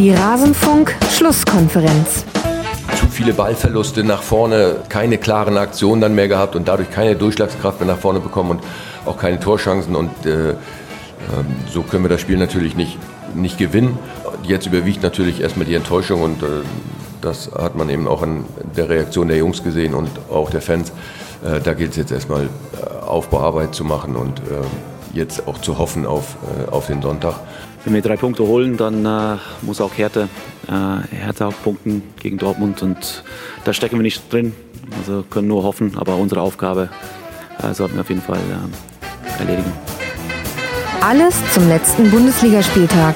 Die 0.00 0.12
Rasenfunk 0.12 0.96
Schlusskonferenz. 1.10 2.24
Zu 2.98 3.06
viele 3.08 3.34
Ballverluste 3.34 4.02
nach 4.02 4.22
vorne, 4.22 4.76
keine 4.88 5.18
klaren 5.18 5.58
Aktionen 5.58 6.00
dann 6.00 6.14
mehr 6.14 6.26
gehabt 6.26 6.56
und 6.56 6.66
dadurch 6.66 6.90
keine 6.90 7.16
Durchschlagskraft 7.16 7.80
mehr 7.80 7.86
nach 7.86 7.98
vorne 7.98 8.18
bekommen 8.18 8.52
und 8.52 8.62
auch 9.04 9.18
keine 9.18 9.38
Torchancen 9.38 9.94
und 9.94 10.24
äh, 10.24 10.52
äh, 10.52 10.54
so 11.70 11.82
können 11.82 12.02
wir 12.04 12.08
das 12.08 12.22
Spiel 12.22 12.38
natürlich 12.38 12.76
nicht, 12.76 12.96
nicht 13.34 13.58
gewinnen. 13.58 13.98
Jetzt 14.42 14.64
überwiegt 14.64 15.02
natürlich 15.02 15.42
erstmal 15.42 15.66
die 15.66 15.74
Enttäuschung 15.74 16.22
und 16.22 16.42
äh, 16.42 16.46
das 17.20 17.50
hat 17.52 17.76
man 17.76 17.90
eben 17.90 18.08
auch 18.08 18.22
an 18.22 18.46
der 18.74 18.88
Reaktion 18.88 19.28
der 19.28 19.36
Jungs 19.36 19.62
gesehen 19.62 19.92
und 19.92 20.08
auch 20.30 20.48
der 20.48 20.62
Fans. 20.62 20.92
Äh, 21.44 21.60
da 21.60 21.74
gilt 21.74 21.90
es 21.90 21.98
jetzt 21.98 22.10
erstmal 22.10 22.44
äh, 22.44 23.04
Aufbauarbeit 23.04 23.74
zu 23.74 23.84
machen 23.84 24.16
und 24.16 24.38
äh, 24.38 24.62
jetzt 25.12 25.46
auch 25.46 25.58
zu 25.58 25.76
hoffen 25.76 26.06
auf, 26.06 26.36
äh, 26.66 26.70
auf 26.70 26.86
den 26.86 27.02
Sonntag. 27.02 27.34
Wenn 27.84 27.94
wir 27.94 28.02
drei 28.02 28.16
Punkte 28.16 28.46
holen, 28.46 28.76
dann 28.76 29.06
äh, 29.06 29.38
muss 29.62 29.80
auch 29.80 29.96
Hertha, 29.96 30.28
äh, 30.68 31.14
Hertha 31.16 31.48
auch 31.48 31.62
punkten 31.62 32.02
gegen 32.20 32.36
Dortmund 32.36 32.82
und 32.82 33.24
da 33.64 33.72
stecken 33.72 33.96
wir 33.96 34.02
nicht 34.02 34.30
drin. 34.32 34.52
Also 34.98 35.24
können 35.28 35.48
nur 35.48 35.62
hoffen, 35.62 35.96
aber 35.96 36.16
unsere 36.16 36.42
Aufgabe 36.42 36.90
äh, 37.62 37.72
sollten 37.72 37.94
wir 37.94 38.02
auf 38.02 38.08
jeden 38.08 38.22
Fall 38.22 38.38
äh, 38.38 39.40
erledigen. 39.40 39.72
Alles 41.00 41.34
zum 41.54 41.68
letzten 41.68 42.10
Bundesligaspieltag. 42.10 43.14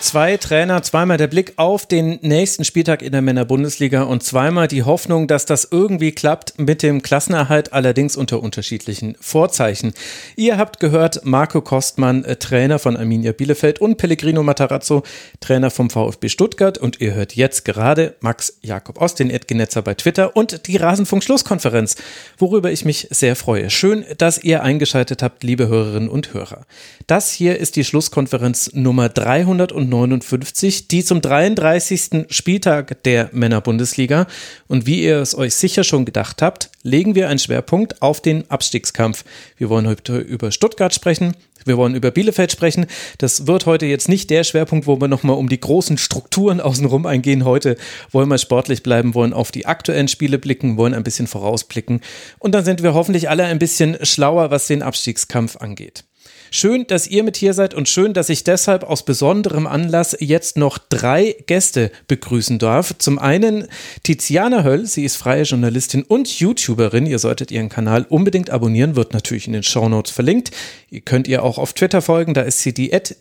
Zwei 0.00 0.38
Trainer, 0.38 0.82
zweimal 0.82 1.18
der 1.18 1.26
Blick 1.26 1.52
auf 1.56 1.84
den 1.84 2.18
nächsten 2.22 2.64
Spieltag 2.64 3.02
in 3.02 3.12
der 3.12 3.20
Männerbundesliga 3.20 4.04
und 4.04 4.22
zweimal 4.22 4.66
die 4.66 4.82
Hoffnung, 4.82 5.28
dass 5.28 5.44
das 5.44 5.68
irgendwie 5.70 6.12
klappt 6.12 6.58
mit 6.58 6.82
dem 6.82 7.02
Klassenerhalt, 7.02 7.74
allerdings 7.74 8.16
unter 8.16 8.42
unterschiedlichen 8.42 9.14
Vorzeichen. 9.20 9.92
Ihr 10.36 10.56
habt 10.56 10.80
gehört, 10.80 11.26
Marco 11.26 11.60
Kostmann, 11.60 12.24
äh, 12.24 12.36
Trainer 12.36 12.78
von 12.78 12.96
Arminia 12.96 13.32
Bielefeld 13.32 13.78
und 13.82 13.98
Pellegrino 13.98 14.42
Matarazzo, 14.42 15.02
Trainer 15.40 15.70
vom 15.70 15.90
VfB 15.90 16.30
Stuttgart 16.30 16.78
und 16.78 17.02
ihr 17.02 17.12
hört 17.12 17.36
jetzt 17.36 17.66
gerade 17.66 18.16
Max 18.20 18.56
Jakob 18.62 19.02
Ost, 19.02 19.18
den 19.18 19.28
Edgenetzer 19.28 19.82
bei 19.82 19.92
Twitter 19.92 20.34
und 20.34 20.66
die 20.66 20.78
Rasenfunk-Schlusskonferenz, 20.78 21.96
worüber 22.38 22.72
ich 22.72 22.86
mich 22.86 23.06
sehr 23.10 23.36
freue. 23.36 23.68
Schön, 23.68 24.06
dass 24.16 24.42
ihr 24.42 24.62
eingeschaltet 24.62 25.22
habt, 25.22 25.44
liebe 25.44 25.68
Hörerinnen 25.68 26.08
und 26.08 26.32
Hörer. 26.32 26.64
Das 27.10 27.32
hier 27.32 27.58
ist 27.58 27.74
die 27.74 27.82
Schlusskonferenz 27.82 28.70
Nummer 28.72 29.08
300 29.08 29.74
59, 29.74 30.86
die 30.86 31.02
zum 31.02 31.20
33. 31.20 32.26
Spieltag 32.30 33.02
der 33.02 33.30
Männerbundesliga. 33.32 34.28
Und 34.68 34.86
wie 34.86 35.02
ihr 35.02 35.16
es 35.16 35.36
euch 35.36 35.56
sicher 35.56 35.82
schon 35.82 36.04
gedacht 36.04 36.40
habt, 36.40 36.70
legen 36.84 37.16
wir 37.16 37.28
einen 37.28 37.40
Schwerpunkt 37.40 38.00
auf 38.00 38.20
den 38.20 38.48
Abstiegskampf. 38.48 39.24
Wir 39.56 39.68
wollen 39.68 39.88
heute 39.88 40.18
über 40.18 40.52
Stuttgart 40.52 40.94
sprechen. 40.94 41.34
Wir 41.64 41.76
wollen 41.76 41.96
über 41.96 42.12
Bielefeld 42.12 42.52
sprechen. 42.52 42.86
Das 43.18 43.48
wird 43.48 43.66
heute 43.66 43.86
jetzt 43.86 44.08
nicht 44.08 44.30
der 44.30 44.44
Schwerpunkt, 44.44 44.86
wo 44.86 45.00
wir 45.00 45.08
nochmal 45.08 45.36
um 45.36 45.48
die 45.48 45.58
großen 45.58 45.98
Strukturen 45.98 46.60
außenrum 46.60 47.06
eingehen. 47.06 47.44
Heute 47.44 47.76
wollen 48.12 48.28
wir 48.28 48.38
sportlich 48.38 48.84
bleiben, 48.84 49.14
wollen 49.14 49.32
auf 49.32 49.50
die 49.50 49.66
aktuellen 49.66 50.06
Spiele 50.06 50.38
blicken, 50.38 50.76
wollen 50.76 50.94
ein 50.94 51.02
bisschen 51.02 51.26
vorausblicken. 51.26 52.02
Und 52.38 52.54
dann 52.54 52.64
sind 52.64 52.84
wir 52.84 52.94
hoffentlich 52.94 53.28
alle 53.28 53.46
ein 53.46 53.58
bisschen 53.58 53.98
schlauer, 54.06 54.52
was 54.52 54.68
den 54.68 54.84
Abstiegskampf 54.84 55.56
angeht. 55.56 56.04
Schön, 56.52 56.84
dass 56.88 57.06
ihr 57.06 57.22
mit 57.22 57.36
hier 57.36 57.54
seid 57.54 57.74
und 57.74 57.88
schön, 57.88 58.12
dass 58.12 58.28
ich 58.28 58.42
deshalb 58.42 58.82
aus 58.82 59.04
besonderem 59.04 59.68
Anlass 59.68 60.16
jetzt 60.18 60.56
noch 60.56 60.78
drei 60.78 61.36
Gäste 61.46 61.92
begrüßen 62.08 62.58
darf. 62.58 62.92
Zum 62.98 63.20
einen 63.20 63.68
Tiziana 64.02 64.64
Höll, 64.64 64.84
sie 64.86 65.04
ist 65.04 65.14
freie 65.16 65.44
Journalistin 65.44 66.02
und 66.02 66.40
YouTuberin. 66.40 67.06
Ihr 67.06 67.20
solltet 67.20 67.52
ihren 67.52 67.68
Kanal 67.68 68.04
unbedingt 68.08 68.50
abonnieren, 68.50 68.96
wird 68.96 69.12
natürlich 69.12 69.46
in 69.46 69.52
den 69.52 69.62
Shownotes 69.62 70.10
verlinkt. 70.10 70.50
Ihr 70.90 71.02
könnt 71.02 71.28
ihr 71.28 71.44
auch 71.44 71.56
auf 71.56 71.72
Twitter 71.72 72.02
folgen, 72.02 72.34
da 72.34 72.42
ist 72.42 72.60
sie 72.60 72.74
die 72.74 72.92
at. 72.92 73.14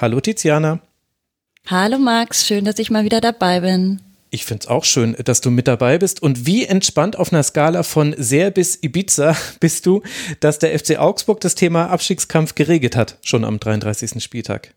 Hallo 0.00 0.20
Tiziana. 0.20 0.80
Hallo 1.66 1.98
Max, 1.98 2.46
schön, 2.46 2.66
dass 2.66 2.78
ich 2.78 2.90
mal 2.90 3.04
wieder 3.04 3.22
dabei 3.22 3.60
bin. 3.60 4.00
Ich 4.32 4.44
finde 4.44 4.62
es 4.62 4.68
auch 4.68 4.84
schön, 4.84 5.16
dass 5.24 5.40
du 5.40 5.50
mit 5.50 5.66
dabei 5.66 5.98
bist. 5.98 6.22
Und 6.22 6.46
wie 6.46 6.64
entspannt 6.64 7.16
auf 7.16 7.32
einer 7.32 7.42
Skala 7.42 7.82
von 7.82 8.14
sehr 8.16 8.50
bis 8.50 8.78
Ibiza 8.80 9.36
bist 9.60 9.86
du, 9.86 10.02
dass 10.38 10.60
der 10.60 10.78
FC 10.78 10.98
Augsburg 10.98 11.40
das 11.40 11.56
Thema 11.56 11.86
Abstiegskampf 11.90 12.54
geregelt 12.54 12.94
hat, 12.94 13.18
schon 13.22 13.44
am 13.44 13.58
33. 13.58 14.22
Spieltag? 14.22 14.74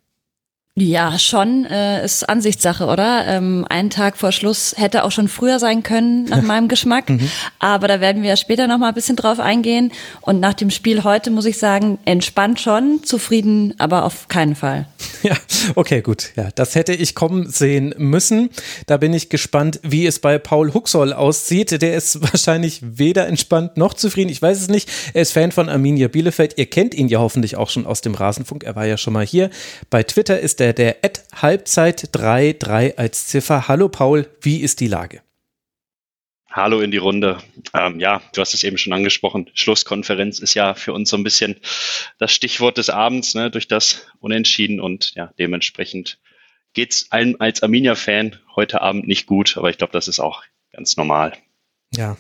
Ja, 0.76 1.20
schon 1.20 1.66
äh, 1.66 2.04
ist 2.04 2.28
Ansichtssache, 2.28 2.88
oder? 2.88 3.28
Ähm, 3.28 3.64
ein 3.70 3.92
Tag 3.92 4.18
vor 4.18 4.32
Schluss 4.32 4.74
hätte 4.76 5.04
auch 5.04 5.12
schon 5.12 5.28
früher 5.28 5.60
sein 5.60 5.84
können, 5.84 6.24
nach 6.24 6.42
meinem 6.42 6.68
Geschmack. 6.68 7.12
Mhm. 7.12 7.30
Aber 7.60 7.88
da 7.88 8.02
werden 8.02 8.24
wir 8.24 8.30
ja 8.30 8.36
später 8.36 8.66
noch 8.66 8.80
mal 8.80 8.88
ein 8.88 8.96
bisschen 8.96 9.16
drauf 9.16 9.40
eingehen. 9.40 9.92
Und 10.22 10.40
nach 10.40 10.56
dem 10.56 10.72
Spiel 10.72 11.04
heute 11.04 11.30
muss 11.30 11.46
ich 11.46 11.60
sagen, 11.60 12.00
entspannt 12.06 12.60
schon, 12.60 13.02
zufrieden, 13.04 13.76
aber 13.78 14.04
auf 14.04 14.28
keinen 14.28 14.56
Fall. 14.56 14.88
Ja, 15.24 15.38
okay, 15.76 16.02
gut. 16.02 16.32
Ja, 16.36 16.50
das 16.54 16.76
hätte 16.76 16.92
ich 16.94 17.16
kommen 17.16 17.50
sehen 17.50 17.96
müssen. 17.98 18.50
Da 18.88 18.98
bin 18.98 19.14
ich 19.14 19.30
gespannt, 19.30 19.80
wie 19.82 20.06
es 20.06 20.20
bei 20.20 20.38
Paul 20.38 20.74
Huxoll 20.74 21.14
aussieht. 21.14 21.82
Der 21.82 21.96
ist 21.96 22.22
wahrscheinlich 22.34 22.82
weder 22.84 23.28
entspannt 23.28 23.78
noch 23.78 23.94
zufrieden. 23.94 24.30
Ich 24.30 24.42
weiß 24.42 24.60
es 24.60 24.68
nicht. 24.68 24.90
Er 25.14 25.22
ist 25.22 25.32
Fan 25.32 25.54
von 25.54 25.70
Arminia 25.70 26.10
Bielefeld. 26.10 26.58
Ihr 26.58 26.66
kennt 26.66 26.94
ihn 26.94 27.08
ja 27.08 27.20
hoffentlich 27.20 27.56
auch 27.56 27.70
schon 27.70 27.86
aus 27.86 28.02
dem 28.02 28.16
Rasenfunk. 28.16 28.66
Er 28.66 28.76
war 28.76 28.86
ja 28.86 28.98
schon 28.98 29.14
mal 29.14 29.26
hier. 29.26 29.50
Bei 29.90 30.04
Twitter 30.04 30.42
ist 30.42 30.60
der 30.64 30.72
der 30.72 31.04
Ad 31.04 31.20
Halbzeit 31.42 32.08
33 32.14 32.98
als 32.98 33.28
Ziffer. 33.28 33.68
Hallo 33.68 33.90
Paul, 33.90 34.30
wie 34.40 34.62
ist 34.62 34.80
die 34.80 34.88
Lage? 34.88 35.22
Hallo 36.50 36.80
in 36.80 36.90
die 36.90 36.98
Runde. 36.98 37.40
Ähm, 37.74 38.00
ja, 38.00 38.22
du 38.34 38.40
hast 38.40 38.54
es 38.54 38.64
eben 38.64 38.78
schon 38.78 38.94
angesprochen. 38.94 39.50
Schlusskonferenz 39.56 40.40
ist 40.40 40.54
ja 40.54 40.74
für 40.74 40.94
uns 40.94 41.10
so 41.10 41.18
ein 41.18 41.24
bisschen 41.26 41.58
das 42.18 42.32
Stichwort 42.32 42.78
des 42.78 42.90
Abends, 42.90 43.36
ne, 43.36 43.52
durch 43.52 43.68
das 43.68 44.08
Unentschieden 44.22 44.80
und 44.80 45.14
ja, 45.16 45.34
dementsprechend 45.38 46.18
geht 46.72 46.94
es 46.94 47.12
allen 47.12 47.42
als 47.42 47.62
Arminia-Fan 47.62 48.40
heute 48.56 48.82
Abend 48.82 49.06
nicht 49.06 49.26
gut, 49.26 49.58
aber 49.58 49.70
ich 49.70 49.78
glaube, 49.78 49.92
das 49.92 50.08
ist 50.08 50.22
auch 50.22 50.44
ganz 50.72 50.96
normal. 50.96 51.34
Ja. 51.94 52.16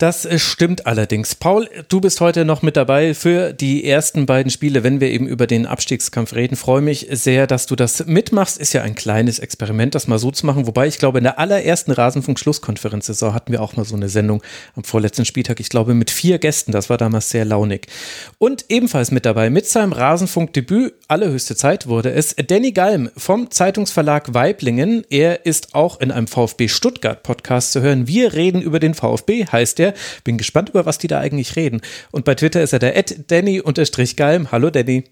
Das 0.00 0.24
äh, 0.24 0.38
stimmt 0.38 0.86
allerdings. 0.86 1.34
Paul, 1.34 1.68
du 1.90 2.00
bist 2.00 2.22
heute 2.22 2.46
noch 2.46 2.62
mit 2.62 2.78
dabei 2.78 3.12
für 3.12 3.52
die 3.52 3.84
ersten 3.84 4.24
beiden 4.24 4.50
Spiele, 4.50 4.82
wenn 4.82 4.98
wir 4.98 5.10
eben 5.10 5.26
über 5.26 5.46
den 5.46 5.66
Abstiegskampf 5.66 6.32
reden. 6.32 6.56
Freue 6.56 6.80
mich 6.80 7.08
sehr, 7.10 7.46
dass 7.46 7.66
du 7.66 7.76
das 7.76 8.06
mitmachst. 8.06 8.56
Ist 8.56 8.72
ja 8.72 8.80
ein 8.80 8.94
kleines 8.94 9.38
Experiment, 9.40 9.94
das 9.94 10.08
mal 10.08 10.18
so 10.18 10.30
zu 10.30 10.46
machen. 10.46 10.66
Wobei 10.66 10.86
ich 10.86 10.96
glaube, 10.96 11.18
in 11.18 11.24
der 11.24 11.38
allerersten 11.38 11.92
Rasenfunk-Schlusskonferenzsaison 11.92 13.34
hatten 13.34 13.52
wir 13.52 13.60
auch 13.60 13.76
mal 13.76 13.84
so 13.84 13.94
eine 13.94 14.08
Sendung 14.08 14.42
am 14.74 14.84
vorletzten 14.84 15.26
Spieltag. 15.26 15.60
Ich 15.60 15.68
glaube, 15.68 15.92
mit 15.92 16.10
vier 16.10 16.38
Gästen. 16.38 16.72
Das 16.72 16.88
war 16.88 16.96
damals 16.96 17.28
sehr 17.28 17.44
launig. 17.44 17.86
Und 18.38 18.64
ebenfalls 18.70 19.10
mit 19.10 19.26
dabei, 19.26 19.50
mit 19.50 19.66
seinem 19.66 19.92
Rasenfunk-Debüt, 19.92 20.94
allerhöchste 21.08 21.56
Zeit 21.56 21.88
wurde 21.88 22.10
es, 22.10 22.34
Danny 22.36 22.72
Galm 22.72 23.10
vom 23.18 23.50
Zeitungsverlag 23.50 24.32
Weiblingen. 24.32 25.04
Er 25.10 25.44
ist 25.44 25.74
auch 25.74 26.00
in 26.00 26.10
einem 26.10 26.26
VfB 26.26 26.68
Stuttgart-Podcast 26.68 27.72
zu 27.72 27.82
hören. 27.82 28.06
Wir 28.06 28.32
reden 28.32 28.62
über 28.62 28.80
den 28.80 28.94
VfB, 28.94 29.44
heißt 29.44 29.78
er. 29.80 29.89
Bin 30.24 30.38
gespannt, 30.38 30.70
über 30.70 30.86
was 30.86 30.98
die 30.98 31.08
da 31.08 31.20
eigentlich 31.20 31.56
reden. 31.56 31.80
Und 32.10 32.24
bei 32.24 32.34
Twitter 32.34 32.62
ist 32.62 32.72
er 32.72 32.78
der 32.78 33.02
Danny-Galm. 33.02 34.52
Hallo 34.52 34.70
Danny. 34.70 35.04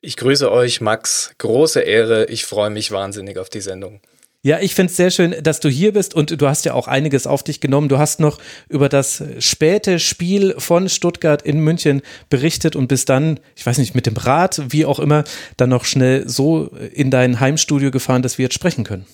Ich 0.00 0.16
grüße 0.16 0.50
euch, 0.50 0.80
Max. 0.80 1.34
Große 1.38 1.80
Ehre. 1.80 2.24
Ich 2.26 2.46
freue 2.46 2.70
mich 2.70 2.90
wahnsinnig 2.90 3.36
auf 3.36 3.50
die 3.50 3.60
Sendung. 3.60 4.00
Ja, 4.42 4.58
ich 4.58 4.74
finde 4.74 4.90
es 4.90 4.96
sehr 4.96 5.10
schön, 5.10 5.34
dass 5.42 5.60
du 5.60 5.68
hier 5.68 5.92
bist 5.92 6.14
und 6.14 6.40
du 6.40 6.48
hast 6.48 6.64
ja 6.64 6.72
auch 6.72 6.88
einiges 6.88 7.26
auf 7.26 7.42
dich 7.42 7.60
genommen. 7.60 7.90
Du 7.90 7.98
hast 7.98 8.20
noch 8.20 8.38
über 8.70 8.88
das 8.88 9.22
späte 9.38 9.98
Spiel 9.98 10.54
von 10.56 10.88
Stuttgart 10.88 11.42
in 11.42 11.60
München 11.60 12.00
berichtet 12.30 12.74
und 12.74 12.88
bist 12.88 13.10
dann, 13.10 13.38
ich 13.54 13.66
weiß 13.66 13.76
nicht, 13.76 13.94
mit 13.94 14.06
dem 14.06 14.16
Rad, 14.16 14.62
wie 14.72 14.86
auch 14.86 14.98
immer, 14.98 15.24
dann 15.58 15.68
noch 15.68 15.84
schnell 15.84 16.26
so 16.26 16.68
in 16.94 17.10
dein 17.10 17.38
Heimstudio 17.38 17.90
gefahren, 17.90 18.22
dass 18.22 18.38
wir 18.38 18.44
jetzt 18.44 18.54
sprechen 18.54 18.84
können. 18.84 19.04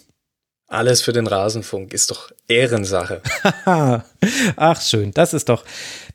Alles 0.69 1.01
für 1.01 1.13
den 1.13 1.29
Rasenfunk 1.29 1.95
ist 1.95 2.11
doch 2.11 2.33
Ehrensache. 2.49 3.23
Ach 4.57 4.81
schön, 4.81 5.13
das 5.13 5.33
ist 5.33 5.49
doch, 5.49 5.65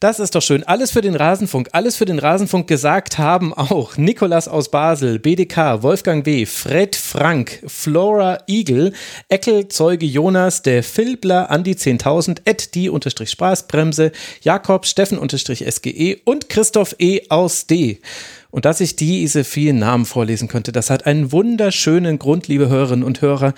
das 0.01 0.19
ist 0.19 0.35
doch 0.35 0.41
schön. 0.41 0.65
Alles 0.65 0.91
für 0.91 0.99
den 0.99 1.15
Rasenfunk, 1.15 1.69
alles 1.71 1.95
für 1.95 2.03
den 2.03 2.19
Rasenfunk 2.19 2.67
gesagt 2.67 3.17
haben 3.17 3.53
auch 3.53 3.95
Nikolas 3.95 4.49
aus 4.49 4.69
Basel, 4.69 5.19
BDK, 5.19 5.83
Wolfgang 5.83 6.25
W., 6.25 6.45
Fred 6.45 6.97
Frank, 6.97 7.63
Flora 7.65 8.39
Eagle, 8.47 8.91
Eckel 9.29 9.69
Zeuge 9.69 10.05
Jonas, 10.05 10.61
der 10.63 10.83
Filbler, 10.83 11.49
Andi 11.49 11.71
10.000, 11.71 12.41
Ed 12.43 12.75
die 12.75 12.89
unterstrich 12.89 13.29
Spaßbremse, 13.29 14.11
Jakob 14.41 14.85
Steffen 14.85 15.17
unterstrich 15.17 15.63
SGE 15.65 16.19
und 16.25 16.49
Christoph 16.49 16.93
E. 16.99 17.21
aus 17.29 17.67
D. 17.67 18.01
Und 18.49 18.65
dass 18.65 18.81
ich 18.81 18.97
diese 18.97 19.45
vielen 19.45 19.79
Namen 19.79 20.03
vorlesen 20.03 20.49
könnte, 20.49 20.73
das 20.73 20.89
hat 20.89 21.05
einen 21.05 21.31
wunderschönen 21.31 22.19
Grund, 22.19 22.49
liebe 22.49 22.67
Hörerinnen 22.67 23.05
und 23.05 23.21
Hörer. 23.21 23.53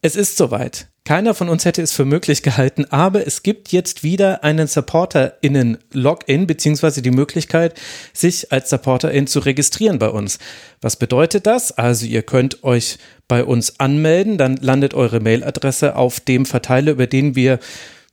Es 0.00 0.14
ist 0.14 0.36
soweit. 0.36 0.86
Keiner 1.04 1.34
von 1.34 1.48
uns 1.48 1.64
hätte 1.64 1.82
es 1.82 1.92
für 1.92 2.04
möglich 2.04 2.42
gehalten, 2.42 2.84
aber 2.90 3.26
es 3.26 3.42
gibt 3.42 3.72
jetzt 3.72 4.04
wieder 4.04 4.44
einen 4.44 4.68
SupporterInnen-Login, 4.68 6.46
beziehungsweise 6.46 7.02
die 7.02 7.10
Möglichkeit, 7.10 7.74
sich 8.12 8.52
als 8.52 8.70
SupporterIn 8.70 9.26
zu 9.26 9.40
registrieren 9.40 9.98
bei 9.98 10.10
uns. 10.10 10.38
Was 10.80 10.96
bedeutet 10.96 11.46
das? 11.46 11.72
Also 11.72 12.06
ihr 12.06 12.22
könnt 12.22 12.62
euch 12.62 12.98
bei 13.26 13.42
uns 13.42 13.80
anmelden, 13.80 14.38
dann 14.38 14.56
landet 14.56 14.94
eure 14.94 15.18
Mailadresse 15.18 15.96
auf 15.96 16.20
dem 16.20 16.46
Verteiler, 16.46 16.92
über 16.92 17.08
den 17.08 17.34
wir 17.34 17.58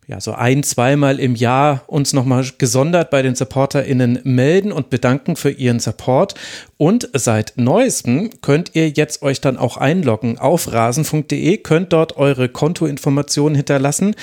ja, 0.07 0.21
so 0.21 0.33
ein, 0.33 0.61
zweimal 0.61 1.19
im 1.19 1.33
Jahr 1.35 1.83
uns 1.87 2.13
nochmal 2.13 2.45
gesondert 2.59 3.09
bei 3.09 3.23
den 3.23 3.33
SupporterInnen 3.33 4.19
melden 4.23 4.71
und 4.71 4.91
bedanken 4.91 5.35
für 5.35 5.49
ihren 5.49 5.79
Support. 5.79 6.35
Und 6.77 7.09
seit 7.13 7.53
neuestem 7.55 8.29
könnt 8.41 8.71
ihr 8.75 8.89
jetzt 8.89 9.23
euch 9.23 9.41
dann 9.41 9.57
auch 9.57 9.77
einloggen 9.77 10.37
auf 10.37 10.71
rasenfunk.de, 10.71 11.57
könnt 11.57 11.91
dort 11.91 12.17
eure 12.17 12.49
Kontoinformationen 12.49 13.55
hinterlassen. 13.55 14.15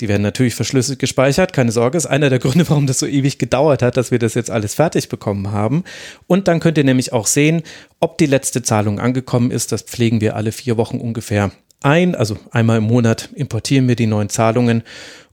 Die 0.00 0.08
werden 0.08 0.22
natürlich 0.22 0.54
verschlüsselt 0.54 0.98
gespeichert, 0.98 1.54
keine 1.54 1.72
Sorge, 1.72 1.96
ist 1.96 2.06
einer 2.06 2.28
der 2.28 2.38
Gründe, 2.38 2.68
warum 2.68 2.86
das 2.86 2.98
so 2.98 3.06
ewig 3.06 3.38
gedauert 3.38 3.82
hat, 3.82 3.96
dass 3.96 4.10
wir 4.10 4.18
das 4.18 4.34
jetzt 4.34 4.50
alles 4.50 4.74
fertig 4.74 5.08
bekommen 5.08 5.52
haben. 5.52 5.84
Und 6.26 6.48
dann 6.48 6.60
könnt 6.60 6.76
ihr 6.76 6.84
nämlich 6.84 7.14
auch 7.14 7.26
sehen, 7.26 7.62
ob 7.98 8.18
die 8.18 8.26
letzte 8.26 8.62
Zahlung 8.62 8.98
angekommen 8.98 9.50
ist. 9.50 9.72
Das 9.72 9.82
pflegen 9.82 10.20
wir 10.20 10.36
alle 10.36 10.52
vier 10.52 10.76
Wochen 10.76 10.98
ungefähr 10.98 11.50
ein. 11.82 12.14
Also 12.14 12.36
einmal 12.50 12.78
im 12.78 12.84
Monat 12.84 13.30
importieren 13.34 13.88
wir 13.88 13.96
die 13.96 14.06
neuen 14.06 14.28
Zahlungen 14.28 14.82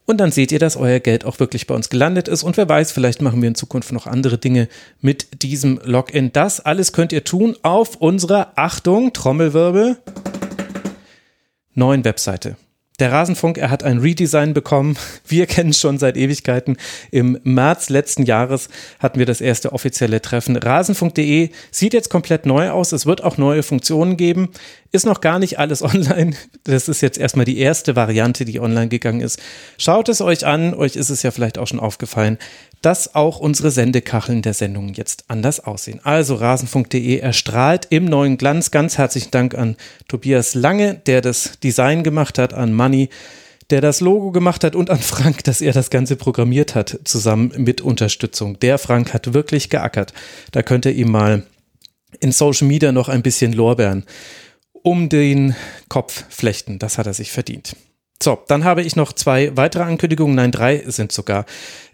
und 0.07 0.17
dann 0.19 0.31
seht 0.31 0.53
ihr, 0.53 0.59
dass 0.59 0.77
euer 0.77 1.01
Geld 1.01 1.25
auch 1.25 1.39
wirklich 1.39 1.67
bei 1.67 1.75
uns 1.75 1.89
gelandet 1.89 2.29
ist. 2.29 2.41
Und 2.41 2.55
wer 2.55 2.67
weiß, 2.67 2.93
vielleicht 2.93 3.21
machen 3.21 3.41
wir 3.41 3.49
in 3.49 3.55
Zukunft 3.55 3.91
noch 3.91 4.07
andere 4.07 4.37
Dinge 4.37 4.69
mit 5.01 5.43
diesem 5.43 5.81
Login. 5.83 6.31
Das 6.31 6.61
alles 6.61 6.93
könnt 6.93 7.11
ihr 7.11 7.25
tun 7.25 7.57
auf 7.61 7.97
unserer 7.97 8.53
Achtung, 8.55 9.11
Trommelwirbel, 9.11 9.97
neuen 11.73 12.05
Webseite. 12.05 12.55
Der 12.99 13.11
Rasenfunk, 13.11 13.59
er 13.59 13.69
hat 13.69 13.83
ein 13.83 13.99
Redesign 13.99 14.55
bekommen. 14.55 14.97
Wir 15.27 15.45
kennen 15.45 15.69
es 15.69 15.79
schon 15.79 15.99
seit 15.99 16.17
Ewigkeiten. 16.17 16.77
Im 17.11 17.39
März 17.43 17.89
letzten 17.89 18.23
Jahres 18.23 18.69
hatten 18.97 19.19
wir 19.19 19.27
das 19.27 19.39
erste 19.39 19.71
offizielle 19.71 20.19
Treffen. 20.19 20.55
Rasenfunk.de 20.55 21.51
sieht 21.69 21.93
jetzt 21.93 22.09
komplett 22.09 22.47
neu 22.47 22.71
aus. 22.71 22.93
Es 22.93 23.05
wird 23.05 23.23
auch 23.23 23.37
neue 23.37 23.61
Funktionen 23.61 24.17
geben. 24.17 24.49
Ist 24.91 25.05
noch 25.05 25.21
gar 25.21 25.37
nicht 25.37 25.59
alles 25.59 25.83
online. 25.83 26.35
Das 26.63 26.87
ist 26.87 27.01
jetzt 27.01 27.19
erstmal 27.19 27.45
die 27.45 27.59
erste 27.59 27.95
Variante, 27.95 28.45
die 28.45 28.59
online 28.59 28.87
gegangen 28.87 29.21
ist. 29.21 29.39
Schaut 29.77 30.09
es 30.09 30.19
euch 30.19 30.47
an. 30.47 30.73
Euch 30.73 30.95
ist 30.95 31.11
es 31.11 31.21
ja 31.21 31.29
vielleicht 31.29 31.59
auch 31.59 31.67
schon 31.67 31.79
aufgefallen 31.79 32.39
dass 32.81 33.15
auch 33.15 33.39
unsere 33.39 33.71
Sendekacheln 33.71 34.41
der 34.41 34.53
Sendungen 34.53 34.93
jetzt 34.93 35.25
anders 35.27 35.59
aussehen. 35.59 35.99
Also 36.03 36.35
rasenfunk.de 36.35 37.17
erstrahlt 37.17 37.87
im 37.89 38.05
neuen 38.05 38.37
Glanz. 38.37 38.71
Ganz 38.71 38.97
herzlichen 38.97 39.31
Dank 39.31 39.55
an 39.55 39.75
Tobias 40.07 40.53
Lange, 40.53 40.95
der 40.95 41.21
das 41.21 41.59
Design 41.63 42.03
gemacht 42.03 42.37
hat, 42.37 42.53
an 42.53 42.73
Manny, 42.73 43.09
der 43.69 43.81
das 43.81 43.99
Logo 43.99 44.31
gemacht 44.31 44.63
hat 44.63 44.75
und 44.75 44.89
an 44.89 44.99
Frank, 44.99 45.43
dass 45.43 45.61
er 45.61 45.73
das 45.73 45.89
Ganze 45.89 46.15
programmiert 46.15 46.75
hat, 46.75 46.99
zusammen 47.03 47.51
mit 47.57 47.81
Unterstützung. 47.81 48.59
Der 48.59 48.77
Frank 48.77 49.13
hat 49.13 49.33
wirklich 49.33 49.69
geackert. 49.69 50.13
Da 50.51 50.61
könnt 50.63 50.85
ihr 50.85 50.93
ihm 50.93 51.11
mal 51.11 51.43
in 52.19 52.31
Social 52.31 52.67
Media 52.67 52.91
noch 52.91 53.09
ein 53.09 53.21
bisschen 53.21 53.53
Lorbeeren 53.53 54.05
um 54.83 55.09
den 55.09 55.53
Kopf 55.89 56.23
flechten. 56.29 56.79
Das 56.79 56.97
hat 56.97 57.07
er 57.07 57.13
sich 57.13 57.31
verdient. 57.31 57.75
So, 58.23 58.39
dann 58.47 58.63
habe 58.63 58.81
ich 58.81 58.95
noch 58.95 59.13
zwei 59.13 59.55
weitere 59.57 59.83
Ankündigungen. 59.83 60.35
Nein, 60.35 60.51
drei 60.51 60.83
sind 60.87 61.11
sogar. 61.11 61.45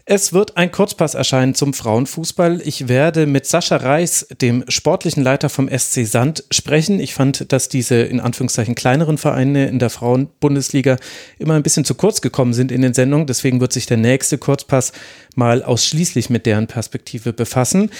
Es 0.06 0.34
wird 0.34 0.58
ein 0.58 0.70
Kurzpass 0.70 1.14
erscheinen 1.14 1.54
zum 1.54 1.72
Frauenfußball. 1.72 2.60
Ich 2.62 2.88
werde 2.88 3.24
mit 3.24 3.46
Sascha 3.46 3.76
Reis, 3.76 4.26
dem 4.42 4.62
sportlichen 4.68 5.22
Leiter 5.22 5.48
vom 5.48 5.66
SC 5.66 6.04
Sand, 6.04 6.44
sprechen. 6.50 7.00
Ich 7.00 7.14
fand, 7.14 7.50
dass 7.52 7.70
diese 7.70 7.94
in 8.02 8.20
Anführungszeichen 8.20 8.74
kleineren 8.74 9.16
Vereine 9.16 9.66
in 9.66 9.78
der 9.78 9.88
Frauenbundesliga 9.88 10.98
immer 11.38 11.54
ein 11.54 11.62
bisschen 11.62 11.86
zu 11.86 11.94
kurz 11.94 12.20
gekommen 12.20 12.52
sind 12.52 12.70
in 12.70 12.82
den 12.82 12.92
Sendungen. 12.92 13.26
Deswegen 13.26 13.62
wird 13.62 13.72
sich 13.72 13.86
der 13.86 13.96
nächste 13.96 14.36
Kurzpass 14.36 14.92
mal 15.36 15.62
ausschließlich 15.62 16.28
mit 16.28 16.44
deren 16.44 16.66
Perspektive 16.66 17.32
befassen. 17.32 17.90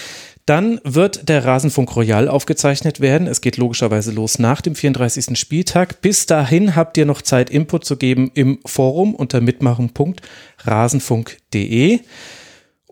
Dann 0.45 0.79
wird 0.83 1.27
der 1.27 1.43
Rasenfunk 1.43 1.95
Royal 1.95 2.27
aufgezeichnet 2.27 2.99
werden. 2.99 3.25
Es 3.25 3.41
geht 3.41 3.57
logischerweise 3.57 4.11
los 4.11 4.37
nach 4.37 4.61
dem 4.61 4.75
34. 4.75 5.39
Spieltag. 5.39 6.01
Bis 6.01 6.27
dahin 6.27 6.75
habt 6.75 6.97
ihr 6.97 7.07
noch 7.07 7.23
Zeit, 7.23 7.49
Input 7.49 7.83
zu 7.83 7.97
geben 7.97 8.29
im 8.35 8.59
Forum 8.63 9.15
unter 9.15 9.41
mitmachen.rasenfunk.de. 9.41 11.99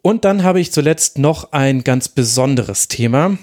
Und 0.01 0.25
dann 0.25 0.41
habe 0.43 0.59
ich 0.59 0.71
zuletzt 0.71 1.19
noch 1.19 1.51
ein 1.51 1.83
ganz 1.83 2.09
besonderes 2.09 2.87
Thema, 2.87 3.37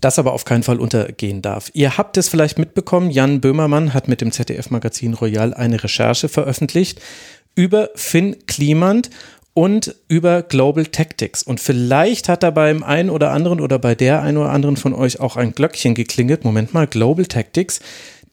das 0.00 0.18
aber 0.18 0.34
auf 0.34 0.44
keinen 0.44 0.62
Fall 0.62 0.78
untergehen 0.78 1.40
darf. 1.40 1.70
Ihr 1.72 1.96
habt 1.96 2.18
es 2.18 2.28
vielleicht 2.28 2.58
mitbekommen, 2.58 3.10
Jan 3.10 3.40
Böhmermann 3.40 3.94
hat 3.94 4.06
mit 4.06 4.20
dem 4.20 4.32
ZDF-Magazin 4.32 5.14
Royal 5.14 5.54
eine 5.54 5.82
Recherche 5.82 6.28
veröffentlicht 6.28 7.00
über 7.54 7.88
Finn 7.94 8.36
Klimand 8.46 9.08
und 9.54 9.96
über 10.08 10.42
Global 10.42 10.86
Tactics. 10.86 11.42
Und 11.42 11.60
vielleicht 11.60 12.28
hat 12.28 12.42
da 12.42 12.50
beim 12.50 12.82
einen 12.82 13.10
oder 13.10 13.32
anderen 13.32 13.60
oder 13.60 13.78
bei 13.78 13.94
der 13.94 14.22
einen 14.22 14.38
oder 14.38 14.50
anderen 14.50 14.76
von 14.76 14.94
euch 14.94 15.20
auch 15.20 15.36
ein 15.36 15.52
Glöckchen 15.52 15.94
geklingelt. 15.94 16.44
Moment 16.44 16.72
mal, 16.72 16.86
Global 16.86 17.26
Tactics. 17.26 17.80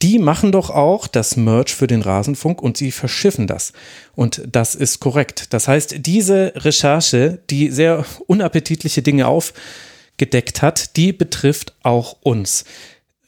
Die 0.04 0.20
machen 0.20 0.52
doch 0.52 0.70
auch 0.70 1.08
das 1.08 1.38
Merch 1.38 1.74
für 1.74 1.88
den 1.88 2.04
Rasenfunk 2.04 2.62
und 2.62 2.78
sie 2.78 2.92
verschiffen 2.92 3.48
das. 3.48 3.74
Und 4.16 4.44
das 4.52 4.76
ist 4.76 5.00
korrekt. 5.00 5.54
Das 5.54 5.68
heißt, 5.68 6.06
diese 6.06 6.54
Recherche, 6.56 7.40
die 7.50 7.72
sehr 7.72 8.06
unappetitliche 8.28 9.02
Dinge 9.02 9.28
aufgedeckt 9.28 10.62
hat, 10.62 10.96
die 10.98 11.14
betrifft 11.14 11.74
auch 11.82 12.18
uns. 12.22 12.64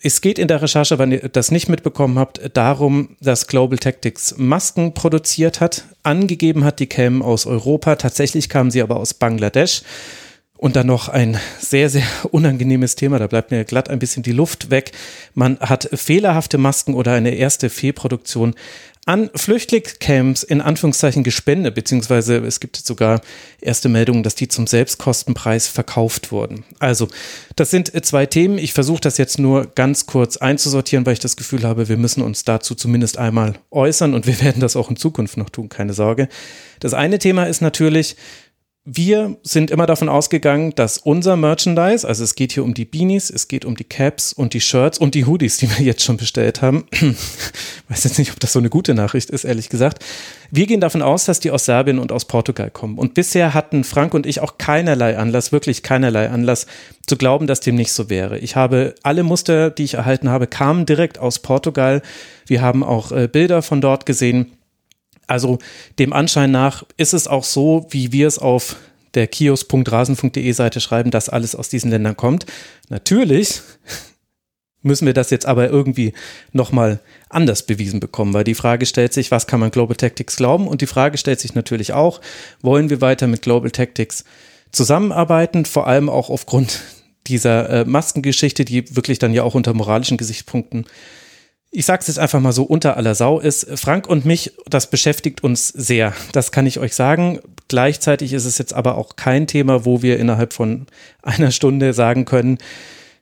Es 0.02 0.22
geht 0.22 0.40
in 0.40 0.48
der 0.48 0.62
Recherche, 0.62 0.98
wenn 0.98 1.12
ihr 1.12 1.28
das 1.28 1.52
nicht 1.52 1.68
mitbekommen 1.68 2.18
habt, 2.18 2.40
darum, 2.54 3.18
dass 3.20 3.48
Global 3.48 3.78
Tactics 3.78 4.36
Masken 4.38 4.94
produziert 4.94 5.60
hat, 5.60 5.84
angegeben 6.04 6.64
hat, 6.64 6.80
die 6.80 6.88
kämen 6.88 7.22
aus 7.22 7.46
Europa. 7.46 7.98
Tatsächlich 7.98 8.48
kamen 8.48 8.72
sie 8.72 8.82
aber 8.82 8.96
aus 8.96 9.14
Bangladesch. 9.14 9.82
Und 10.56 10.78
dann 10.78 10.88
noch 10.88 11.10
ein 11.10 11.38
sehr, 11.60 11.90
sehr 11.90 12.06
unangenehmes 12.32 12.96
Thema, 12.96 13.20
da 13.20 13.28
bleibt 13.28 13.52
mir 13.52 13.66
glatt 13.66 13.90
ein 13.90 14.00
bisschen 14.00 14.24
die 14.24 14.32
Luft 14.32 14.72
weg. 14.72 14.94
Man 15.34 15.60
hat 15.60 15.90
fehlerhafte 15.94 16.58
Masken 16.58 16.94
oder 16.94 17.14
eine 17.14 17.32
erste 17.32 17.70
Fehlproduktion 17.70 18.56
an 19.10 19.32
Flüchtlingscamps 19.34 20.44
in 20.44 20.62
Anführungszeichen 20.62 21.24
gespendet, 21.24 21.74
beziehungsweise 21.74 22.38
es 22.38 22.60
gibt 22.60 22.76
sogar 22.76 23.22
erste 23.60 23.90
Meldungen, 23.90 24.22
dass 24.22 24.36
die 24.36 24.48
zum 24.48 24.68
Selbstkostenpreis 24.68 25.68
verkauft 25.68 26.32
wurden. 26.32 26.64
Also, 26.78 27.08
das 27.56 27.72
sind 27.72 27.92
zwei 28.06 28.28
Themen. 28.28 28.60
Ich 28.60 28.74
versuche 28.74 29.02
das 29.02 29.18
jetzt 29.18 29.40
nur 29.40 29.66
ganz 29.74 30.06
kurz 30.06 30.38
einzusortieren, 30.38 31.08
weil 31.08 31.14
ich 31.14 31.20
das 31.20 31.38
Gefühl 31.38 31.64
habe, 31.64 31.90
wir 31.90 31.98
müssen 31.98 32.22
uns 32.22 32.44
dazu 32.44 32.76
zumindest 32.76 33.18
einmal 33.18 33.56
äußern 33.72 34.14
und 34.14 34.28
wir 34.28 34.40
werden 34.44 34.62
das 34.62 34.76
auch 34.76 34.92
in 34.92 34.96
Zukunft 34.96 35.38
noch 35.38 35.50
tun, 35.50 35.70
keine 35.70 35.94
Sorge. 35.94 36.30
Das 36.80 36.94
eine 36.94 37.18
Thema 37.18 37.46
ist 37.46 37.62
natürlich, 37.62 38.16
wir 38.92 39.38
sind 39.44 39.70
immer 39.70 39.86
davon 39.86 40.10
ausgegangen, 40.10 40.74
dass 40.74 40.98
unser 40.98 41.36
Merchandise, 41.36 42.08
also 42.08 42.24
es 42.24 42.34
geht 42.34 42.54
hier 42.54 42.64
um 42.64 42.74
die 42.74 42.86
Beanies, 42.86 43.30
es 43.30 43.48
geht 43.48 43.64
um 43.64 43.76
die 43.76 43.84
Caps 43.84 44.34
und 44.34 44.56
die 44.56 44.62
Shirts 44.62 44.98
und 44.98 45.14
die 45.14 45.26
Hoodies, 45.26 45.58
die 45.58 45.70
wir 45.70 45.86
jetzt 45.86 46.04
schon 46.04 46.18
bestellt 46.18 46.64
haben. 46.64 46.86
weiß 47.90 48.04
jetzt 48.04 48.18
nicht, 48.18 48.32
ob 48.32 48.40
das 48.40 48.52
so 48.52 48.58
eine 48.58 48.70
gute 48.70 48.96
Nachricht 48.96 49.30
ist, 49.30 49.44
ehrlich 49.44 49.70
gesagt. 49.70 50.04
Wir 50.50 50.66
gehen 50.66 50.82
davon 50.82 51.04
aus, 51.04 51.26
dass 51.26 51.40
die 51.40 51.52
aus 51.52 51.66
Serbien 51.66 52.00
und 52.00 52.12
aus 52.12 52.26
Portugal 52.26 52.72
kommen. 52.72 52.98
Und 52.98 53.14
bisher 53.14 53.54
hatten 53.54 53.84
Frank 53.84 54.16
und 54.16 54.26
ich 54.26 54.40
auch 54.40 54.58
keinerlei 54.58 55.18
Anlass, 55.18 55.52
wirklich 55.52 55.84
keinerlei 55.84 56.30
Anlass 56.30 56.66
zu 57.06 57.16
glauben, 57.16 57.46
dass 57.46 57.60
dem 57.60 57.76
nicht 57.76 57.92
so 57.92 58.10
wäre. 58.10 58.40
Ich 58.40 58.56
habe 58.56 58.96
alle 59.04 59.22
Muster, 59.22 59.70
die 59.70 59.84
ich 59.84 59.94
erhalten 59.96 60.30
habe, 60.30 60.48
kamen 60.48 60.88
direkt 60.88 61.20
aus 61.20 61.40
Portugal. 61.40 62.02
Wir 62.48 62.62
haben 62.62 62.84
auch 62.84 63.12
äh, 63.12 63.28
Bilder 63.28 63.62
von 63.62 63.82
dort 63.82 64.08
gesehen. 64.08 64.52
Also 65.30 65.60
dem 66.00 66.14
Anschein 66.14 66.52
nach 66.52 66.84
ist 66.98 67.14
es 67.14 67.28
auch 67.28 67.44
so, 67.44 67.88
wie 67.90 68.12
wir 68.12 68.28
es 68.28 68.40
auf 68.40 68.76
der 69.14 69.28
kios.rasen.de 69.28 70.52
Seite 70.52 70.82
schreiben, 70.82 71.12
dass 71.12 71.30
alles 71.30 71.56
aus 71.56 71.70
diesen 71.70 71.92
Ländern 71.92 72.18
kommt. 72.18 72.46
Natürlich 72.90 73.62
müssen 74.82 75.06
wir 75.06 75.14
das 75.14 75.30
jetzt 75.30 75.46
aber 75.46 75.70
irgendwie 75.70 76.14
nochmal 76.52 77.00
anders 77.30 77.66
bewiesen 77.66 78.00
bekommen, 78.00 78.34
weil 78.34 78.44
die 78.44 78.56
Frage 78.56 78.86
stellt 78.86 79.14
sich, 79.14 79.32
was 79.32 79.48
kann 79.48 79.60
man 79.60 79.72
Global 79.72 79.96
Tactics 79.96 80.36
glauben? 80.36 80.68
Und 80.68 80.82
die 80.82 80.88
Frage 80.88 81.18
stellt 81.18 81.40
sich 81.40 81.54
natürlich 81.54 81.94
auch, 81.94 82.22
wollen 82.62 82.90
wir 82.90 83.02
weiter 83.02 83.28
mit 83.28 83.42
Global 83.42 83.72
Tactics 83.72 84.24
zusammenarbeiten, 84.72 85.66
vor 85.66 85.88
allem 85.88 86.10
auch 86.10 86.30
aufgrund 86.30 86.82
dieser 87.28 87.70
äh, 87.70 87.86
Maskengeschichte, 87.86 88.66
die 88.66 88.96
wirklich 88.96 89.20
dann 89.20 89.34
ja 89.34 89.44
auch 89.44 89.56
unter 89.56 89.74
moralischen 89.74 90.18
Gesichtspunkten 90.18 90.86
ich 91.72 91.86
sage 91.86 92.02
es 92.02 92.08
jetzt 92.08 92.20
einfach 92.20 92.40
mal 92.40 92.52
so 92.52 92.64
unter 92.64 92.98
aller 92.98 93.14
Sau 93.14 93.40
ist, 93.40 93.68
Frank 93.76 94.08
und 94.08 94.26
mich, 94.26 94.54
das 94.68 94.90
beschäftigt 94.90 95.44
uns 95.44 95.68
sehr. 95.68 96.14
Das 96.32 96.52
kann 96.52 96.66
ich 96.66 96.80
euch 96.80 96.96
sagen. 96.96 97.40
Gleichzeitig 97.68 98.34
ist 98.34 98.46
es 98.46 98.58
jetzt 98.58 98.74
aber 98.74 98.98
auch 98.98 99.16
kein 99.16 99.46
Thema, 99.46 99.86
wo 99.86 100.02
wir 100.02 100.18
innerhalb 100.18 100.54
von 100.54 100.88
einer 101.22 101.52
Stunde 101.52 101.94
sagen 101.94 102.26
können, 102.26 102.58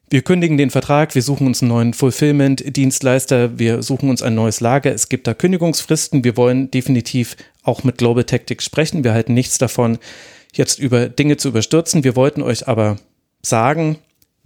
wir 0.09 0.21
kündigen 0.21 0.57
den 0.57 0.69
Vertrag, 0.69 1.15
wir 1.15 1.21
suchen 1.21 1.47
uns 1.47 1.61
einen 1.61 1.67
neuen 1.67 1.93
Fulfillment-Dienstleister, 1.93 3.59
wir 3.59 3.83
suchen 3.83 4.09
uns 4.09 4.21
ein 4.21 4.35
neues 4.35 4.61
Lager. 4.61 4.93
Es 4.93 5.09
gibt 5.09 5.27
da 5.27 5.33
Kündigungsfristen. 5.33 6.23
Wir 6.23 6.37
wollen 6.37 6.71
definitiv 6.71 7.35
auch 7.63 7.83
mit 7.83 7.97
Global 7.97 8.23
Tactics 8.23 8.63
sprechen. 8.63 9.03
Wir 9.03 9.11
halten 9.11 9.33
nichts 9.33 9.57
davon, 9.57 9.97
jetzt 10.53 10.79
über 10.79 11.09
Dinge 11.09 11.35
zu 11.35 11.49
überstürzen. 11.49 12.05
Wir 12.05 12.15
wollten 12.15 12.41
euch 12.41 12.69
aber 12.69 12.95
sagen, 13.41 13.97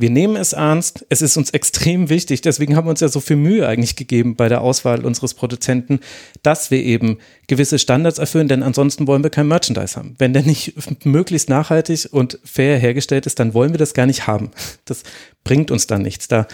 wir 0.02 0.10
nehmen 0.10 0.36
es 0.36 0.54
ernst. 0.54 1.06
Es 1.10 1.22
ist 1.22 1.38
uns 1.38 1.52
extrem 1.52 2.10
wichtig. 2.10 2.42
Deswegen 2.42 2.76
haben 2.76 2.86
wir 2.86 2.92
uns 2.92 3.00
ja 3.00 3.08
so 3.08 3.20
viel 3.20 3.38
Mühe 3.38 3.68
eigentlich 3.68 3.96
gegeben 3.96 4.36
bei 4.36 4.50
der 4.50 4.62
Auswahl 4.62 5.06
unseres 5.06 5.34
Produzenten, 5.34 6.00
dass 6.44 6.72
wir 6.72 6.84
eben 6.84 7.20
gewisse 7.48 7.80
Standards 7.80 8.18
erfüllen, 8.18 8.48
denn 8.48 8.64
ansonsten 8.64 9.08
wollen 9.08 9.24
wir 9.24 9.30
kein 9.30 9.48
Merchandise 9.48 9.96
haben. 9.96 10.16
Wenn 10.18 10.34
der 10.34 10.44
nicht 10.44 10.74
möglichst 11.06 11.50
nachhaltig 11.50 12.10
und 12.12 12.40
fair 12.44 12.78
hergestellt 12.78 13.26
ist, 13.26 13.40
dann 13.40 13.54
wollen 13.54 13.72
wir 13.72 13.78
das 13.78 13.94
gar 13.94 14.06
nicht 14.06 14.28
haben. 14.28 14.52
Das 14.86 15.04
bringt 15.44 15.72
uns 15.72 15.88
dann 15.88 16.02
nichts. 16.02 16.28
Da 16.28 16.48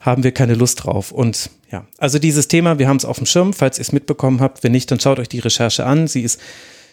haben 0.00 0.24
wir 0.24 0.32
keine 0.32 0.54
Lust 0.54 0.84
drauf. 0.84 1.12
Und 1.12 1.50
ja, 1.70 1.86
also 1.98 2.18
dieses 2.18 2.48
Thema, 2.48 2.78
wir 2.78 2.88
haben 2.88 2.96
es 2.96 3.04
auf 3.04 3.16
dem 3.16 3.26
Schirm, 3.26 3.52
falls 3.52 3.78
ihr 3.78 3.82
es 3.82 3.92
mitbekommen 3.92 4.40
habt. 4.40 4.62
Wenn 4.64 4.72
nicht, 4.72 4.90
dann 4.90 5.00
schaut 5.00 5.18
euch 5.18 5.28
die 5.28 5.38
Recherche 5.38 5.86
an. 5.86 6.08
Sie 6.08 6.22
ist 6.22 6.40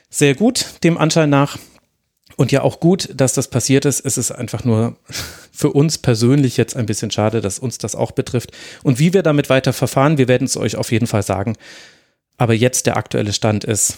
sehr 0.09 0.35
gut, 0.35 0.65
dem 0.83 0.97
Anschein 0.97 1.29
nach. 1.29 1.57
Und 2.39 2.53
ja, 2.53 2.61
auch 2.61 2.79
gut, 2.79 3.09
dass 3.13 3.33
das 3.33 3.49
passiert 3.49 3.83
ist. 3.83 3.99
Es 3.99 4.17
ist 4.17 4.31
einfach 4.31 4.63
nur 4.63 4.95
für 5.51 5.71
uns 5.71 5.97
persönlich 5.97 6.55
jetzt 6.55 6.73
ein 6.77 6.85
bisschen 6.85 7.11
schade, 7.11 7.41
dass 7.41 7.59
uns 7.59 7.79
das 7.79 7.95
auch 7.95 8.11
betrifft. 8.11 8.53
Und 8.81 8.97
wie 8.97 9.13
wir 9.13 9.23
damit 9.23 9.49
weiter 9.49 9.73
verfahren, 9.73 10.17
wir 10.17 10.29
werden 10.29 10.45
es 10.45 10.55
euch 10.55 10.77
auf 10.77 10.93
jeden 10.93 11.05
Fall 11.05 11.21
sagen. 11.21 11.57
Aber 12.37 12.53
jetzt 12.53 12.85
der 12.85 12.95
aktuelle 12.95 13.33
Stand 13.33 13.65
ist, 13.65 13.97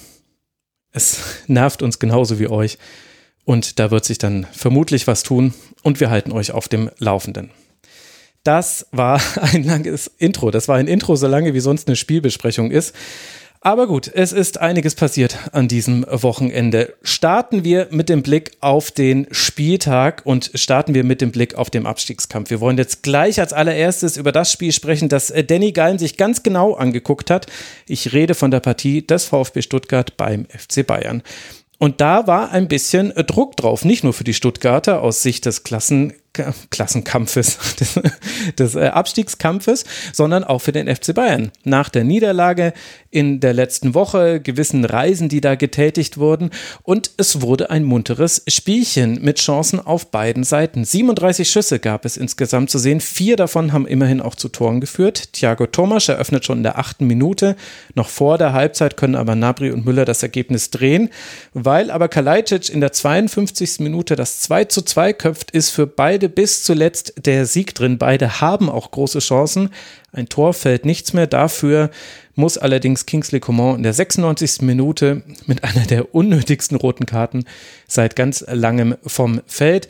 es 0.91 1.19
nervt 1.47 1.83
uns 1.83 1.99
genauso 1.99 2.39
wie 2.39 2.47
euch. 2.47 2.79
Und 3.45 3.77
da 3.77 3.91
wird 3.91 4.05
sich 4.05 4.17
dann 4.17 4.47
vermutlich 4.51 5.05
was 5.05 5.21
tun. 5.21 5.53
Und 5.83 5.99
wir 5.99 6.09
halten 6.09 6.31
euch 6.31 6.51
auf 6.51 6.67
dem 6.67 6.89
Laufenden. 6.97 7.51
Das 8.43 8.87
war 8.91 9.21
ein 9.35 9.63
langes 9.63 10.09
Intro. 10.17 10.49
Das 10.49 10.67
war 10.67 10.77
ein 10.77 10.87
Intro 10.87 11.15
so 11.15 11.27
lange, 11.27 11.53
wie 11.53 11.59
sonst 11.59 11.87
eine 11.87 11.95
Spielbesprechung 11.95 12.71
ist. 12.71 12.95
Aber 13.63 13.85
gut, 13.85 14.09
es 14.11 14.33
ist 14.33 14.59
einiges 14.59 14.95
passiert 14.95 15.37
an 15.51 15.67
diesem 15.67 16.03
Wochenende. 16.09 16.95
Starten 17.03 17.63
wir 17.63 17.89
mit 17.91 18.09
dem 18.09 18.23
Blick 18.23 18.53
auf 18.59 18.89
den 18.89 19.27
Spieltag 19.29 20.23
und 20.25 20.49
starten 20.55 20.95
wir 20.95 21.03
mit 21.03 21.21
dem 21.21 21.31
Blick 21.31 21.53
auf 21.53 21.69
den 21.69 21.85
Abstiegskampf. 21.85 22.49
Wir 22.49 22.59
wollen 22.59 22.79
jetzt 22.79 23.03
gleich 23.03 23.39
als 23.39 23.53
allererstes 23.53 24.17
über 24.17 24.31
das 24.31 24.51
Spiel 24.51 24.71
sprechen, 24.71 25.09
das 25.09 25.31
Danny 25.45 25.73
Gallen 25.73 25.99
sich 25.99 26.17
ganz 26.17 26.41
genau 26.41 26.73
angeguckt 26.73 27.29
hat. 27.29 27.45
Ich 27.85 28.13
rede 28.13 28.33
von 28.33 28.49
der 28.49 28.61
Partie 28.61 29.05
des 29.05 29.25
VfB 29.25 29.61
Stuttgart 29.61 30.17
beim 30.17 30.47
FC 30.47 30.85
Bayern. 30.85 31.21
Und 31.77 32.01
da 32.01 32.25
war 32.25 32.51
ein 32.51 32.67
bisschen 32.67 33.13
Druck 33.27 33.57
drauf, 33.57 33.85
nicht 33.85 34.03
nur 34.03 34.13
für 34.13 34.23
die 34.23 34.33
Stuttgarter 34.33 35.03
aus 35.03 35.21
Sicht 35.21 35.45
des 35.45 35.63
Klassen, 35.63 36.13
Klassenkampfes, 36.33 37.57
des, 38.57 38.75
äh, 38.75 38.87
Abstiegskampfes, 38.87 39.83
sondern 40.13 40.45
auch 40.45 40.59
für 40.59 40.71
den 40.71 40.93
FC 40.93 41.13
Bayern. 41.13 41.51
Nach 41.65 41.89
der 41.89 42.05
Niederlage 42.05 42.73
in 43.09 43.41
der 43.41 43.53
letzten 43.53 43.93
Woche, 43.93 44.39
gewissen 44.39 44.85
Reisen, 44.85 45.27
die 45.27 45.41
da 45.41 45.55
getätigt 45.55 46.17
wurden 46.17 46.51
und 46.83 47.11
es 47.17 47.41
wurde 47.41 47.69
ein 47.69 47.83
munteres 47.83 48.43
Spielchen 48.47 49.21
mit 49.21 49.39
Chancen 49.39 49.81
auf 49.81 50.09
beiden 50.09 50.45
Seiten. 50.45 50.85
37 50.85 51.49
Schüsse 51.49 51.79
gab 51.79 52.05
es 52.05 52.15
insgesamt 52.15 52.69
zu 52.69 52.77
sehen, 52.77 53.01
vier 53.01 53.35
davon 53.35 53.73
haben 53.73 53.85
immerhin 53.85 54.21
auch 54.21 54.35
zu 54.35 54.47
Toren 54.47 54.79
geführt. 54.79 55.33
Thiago 55.33 55.67
Thomas 55.67 56.07
eröffnet 56.07 56.45
schon 56.45 56.59
in 56.59 56.63
der 56.63 56.79
achten 56.79 57.07
Minute, 57.07 57.57
noch 57.93 58.07
vor 58.07 58.37
der 58.37 58.53
Halbzeit 58.53 58.95
können 58.95 59.15
aber 59.15 59.35
Nabri 59.35 59.71
und 59.71 59.85
Müller 59.85 60.05
das 60.05 60.23
Ergebnis 60.23 60.69
drehen, 60.69 61.09
weil 61.53 61.91
aber 61.91 62.07
Kalajdzic 62.07 62.69
in 62.69 62.79
der 62.79 62.93
52. 62.93 63.79
Minute 63.79 64.15
das 64.15 64.39
2 64.39 64.65
zu 64.65 64.81
2 64.81 65.11
köpft, 65.11 65.51
ist 65.51 65.71
für 65.71 65.87
beide 65.87 66.20
beide 66.21 66.29
bis 66.29 66.63
zuletzt 66.63 67.13
der 67.25 67.47
Sieg 67.47 67.73
drin. 67.73 67.97
Beide 67.97 68.41
haben 68.41 68.69
auch 68.69 68.91
große 68.91 69.19
Chancen. 69.19 69.69
Ein 70.11 70.29
Tor 70.29 70.53
fällt 70.53 70.85
nichts 70.85 71.13
mehr. 71.13 71.25
Dafür 71.25 71.89
muss 72.35 72.59
allerdings 72.59 73.07
Kingsley 73.07 73.39
Coman 73.39 73.77
in 73.77 73.83
der 73.83 73.93
96. 73.93 74.61
Minute 74.61 75.23
mit 75.47 75.63
einer 75.63 75.85
der 75.87 76.13
unnötigsten 76.13 76.77
roten 76.77 77.07
Karten 77.07 77.45
seit 77.87 78.15
ganz 78.15 78.45
langem 78.47 78.95
vom 79.03 79.41
Feld. 79.47 79.87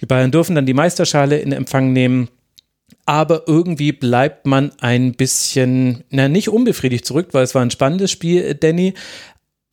Die 0.00 0.06
Bayern 0.06 0.30
dürfen 0.30 0.54
dann 0.54 0.66
die 0.66 0.74
Meisterschale 0.74 1.38
in 1.38 1.52
Empfang 1.52 1.94
nehmen. 1.94 2.28
Aber 3.06 3.44
irgendwie 3.46 3.92
bleibt 3.92 4.46
man 4.46 4.72
ein 4.80 5.14
bisschen, 5.14 6.04
na, 6.10 6.28
nicht 6.28 6.50
unbefriedigt 6.50 7.06
zurück, 7.06 7.28
weil 7.32 7.44
es 7.44 7.54
war 7.54 7.62
ein 7.62 7.70
spannendes 7.70 8.10
Spiel, 8.10 8.54
Danny. 8.54 8.92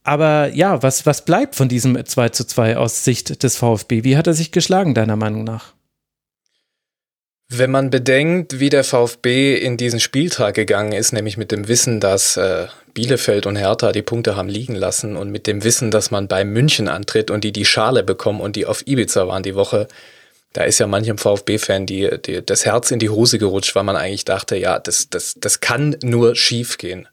Aber 0.03 0.53
ja, 0.53 0.81
was, 0.81 1.05
was 1.05 1.25
bleibt 1.25 1.55
von 1.55 1.67
diesem 1.67 2.03
2 2.05 2.29
zu 2.29 2.47
2 2.47 2.77
aus 2.77 3.03
Sicht 3.03 3.43
des 3.43 3.57
VfB? 3.57 4.05
Wie 4.05 4.15
hat 4.15 4.27
er 4.27 4.33
sich 4.33 4.53
geschlagen, 4.53 4.93
deiner 4.93 5.17
Meinung 5.17 5.43
nach? 5.43 5.76
Wenn 7.49 7.71
man 7.71 7.89
bedenkt, 7.89 8.59
wie 8.59 8.69
der 8.69 8.83
VfB 8.83 9.55
in 9.55 9.77
diesen 9.77 10.01
Spieltag 10.01 10.55
gegangen 10.55 10.91
ist, 10.91 11.13
nämlich 11.13 11.37
mit 11.37 11.53
dem 11.53 11.69
Wissen, 11.69 12.01
dass 12.01 12.35
äh, 12.35 12.67
Bielefeld 12.93 13.45
und 13.45 13.55
Hertha 13.55 13.93
die 13.93 14.01
Punkte 14.01 14.35
haben 14.35 14.49
liegen 14.49 14.75
lassen 14.75 15.15
und 15.15 15.29
mit 15.29 15.47
dem 15.47 15.63
Wissen, 15.63 15.89
dass 15.89 16.11
man 16.11 16.27
bei 16.27 16.43
München 16.43 16.89
antritt 16.89 17.31
und 17.31 17.45
die 17.45 17.53
die 17.53 17.63
Schale 17.63 18.03
bekommen 18.03 18.41
und 18.41 18.57
die 18.57 18.65
auf 18.65 18.85
Ibiza 18.85 19.29
waren 19.29 19.43
die 19.43 19.55
Woche, 19.55 19.87
da 20.51 20.63
ist 20.63 20.79
ja 20.79 20.87
manchem 20.87 21.17
VfB-Fan 21.17 21.85
die, 21.85 22.09
die, 22.25 22.45
das 22.45 22.65
Herz 22.65 22.91
in 22.91 22.99
die 22.99 23.09
Hose 23.09 23.37
gerutscht, 23.37 23.75
weil 23.75 23.83
man 23.83 23.95
eigentlich 23.95 24.25
dachte, 24.25 24.57
ja, 24.57 24.79
das, 24.79 25.09
das, 25.09 25.35
das 25.39 25.61
kann 25.61 25.95
nur 26.01 26.35
schief 26.35 26.77
gehen. 26.77 27.07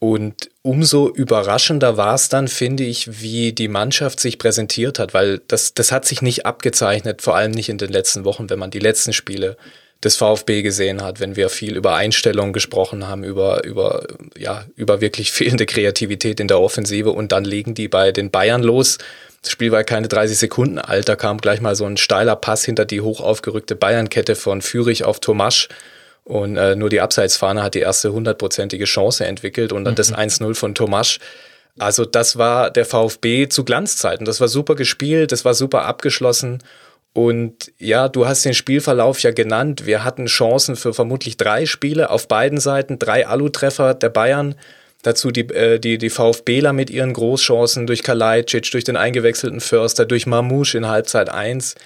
Und 0.00 0.50
umso 0.62 1.08
überraschender 1.08 1.96
war 1.96 2.14
es 2.14 2.28
dann, 2.28 2.46
finde 2.46 2.84
ich, 2.84 3.20
wie 3.20 3.52
die 3.52 3.68
Mannschaft 3.68 4.20
sich 4.20 4.38
präsentiert 4.38 4.98
hat, 5.00 5.12
weil 5.12 5.40
das, 5.48 5.74
das 5.74 5.90
hat 5.90 6.04
sich 6.04 6.22
nicht 6.22 6.46
abgezeichnet, 6.46 7.20
vor 7.20 7.34
allem 7.34 7.50
nicht 7.50 7.68
in 7.68 7.78
den 7.78 7.90
letzten 7.90 8.24
Wochen, 8.24 8.48
wenn 8.48 8.60
man 8.60 8.70
die 8.70 8.78
letzten 8.78 9.12
Spiele 9.12 9.56
des 10.04 10.14
VfB 10.14 10.62
gesehen 10.62 11.02
hat, 11.02 11.18
wenn 11.18 11.34
wir 11.34 11.48
viel 11.48 11.76
über 11.76 11.96
Einstellungen 11.96 12.52
gesprochen 12.52 13.08
haben, 13.08 13.24
über, 13.24 13.64
über, 13.64 14.06
ja, 14.36 14.64
über 14.76 15.00
wirklich 15.00 15.32
fehlende 15.32 15.66
Kreativität 15.66 16.38
in 16.38 16.46
der 16.46 16.60
Offensive 16.60 17.10
und 17.10 17.32
dann 17.32 17.44
legen 17.44 17.74
die 17.74 17.88
bei 17.88 18.12
den 18.12 18.30
Bayern 18.30 18.62
los. 18.62 18.98
Das 19.42 19.50
Spiel 19.50 19.72
war 19.72 19.82
keine 19.82 20.06
30 20.06 20.38
Sekunden 20.38 20.78
alt, 20.78 21.08
da 21.08 21.16
kam 21.16 21.38
gleich 21.38 21.60
mal 21.60 21.74
so 21.74 21.84
ein 21.84 21.96
steiler 21.96 22.36
Pass 22.36 22.64
hinter 22.64 22.84
die 22.84 23.00
hoch 23.00 23.20
aufgerückte 23.20 23.74
Bayernkette 23.74 24.36
von 24.36 24.62
Fürich 24.62 25.04
auf 25.04 25.18
Tomasch 25.18 25.68
und 26.28 26.58
äh, 26.58 26.76
nur 26.76 26.90
die 26.90 27.00
Abseitsfahne 27.00 27.62
hat 27.62 27.74
die 27.74 27.80
erste 27.80 28.12
hundertprozentige 28.12 28.84
Chance 28.84 29.24
entwickelt 29.24 29.72
und 29.72 29.84
dann 29.84 29.94
mhm. 29.94 29.96
das 29.96 30.14
1-0 30.14 30.54
von 30.54 30.74
Tomasch. 30.74 31.20
Also 31.78 32.04
das 32.04 32.36
war 32.36 32.70
der 32.70 32.84
VfB 32.84 33.48
zu 33.48 33.64
Glanzzeiten. 33.64 34.26
Das 34.26 34.38
war 34.38 34.48
super 34.48 34.74
gespielt, 34.74 35.32
das 35.32 35.46
war 35.46 35.54
super 35.54 35.86
abgeschlossen. 35.86 36.62
Und 37.14 37.72
ja, 37.78 38.10
du 38.10 38.26
hast 38.26 38.44
den 38.44 38.52
Spielverlauf 38.52 39.20
ja 39.20 39.30
genannt. 39.30 39.86
Wir 39.86 40.04
hatten 40.04 40.26
Chancen 40.26 40.76
für 40.76 40.92
vermutlich 40.92 41.38
drei 41.38 41.64
Spiele 41.64 42.10
auf 42.10 42.28
beiden 42.28 42.60
Seiten, 42.60 42.98
drei 42.98 43.26
Alu-Treffer 43.26 43.94
der 43.94 44.10
Bayern. 44.10 44.54
Dazu 45.02 45.30
die, 45.30 45.48
äh, 45.48 45.78
die, 45.78 45.96
die 45.96 46.10
VfBler 46.10 46.74
mit 46.74 46.90
ihren 46.90 47.14
Großchancen 47.14 47.86
durch 47.86 48.02
Kalajdzic, 48.02 48.70
durch 48.70 48.84
den 48.84 48.98
eingewechselten 48.98 49.60
Förster, 49.60 50.04
durch 50.04 50.26
Mamouche 50.26 50.76
in 50.76 50.88
Halbzeit 50.88 51.30
1. 51.30 51.76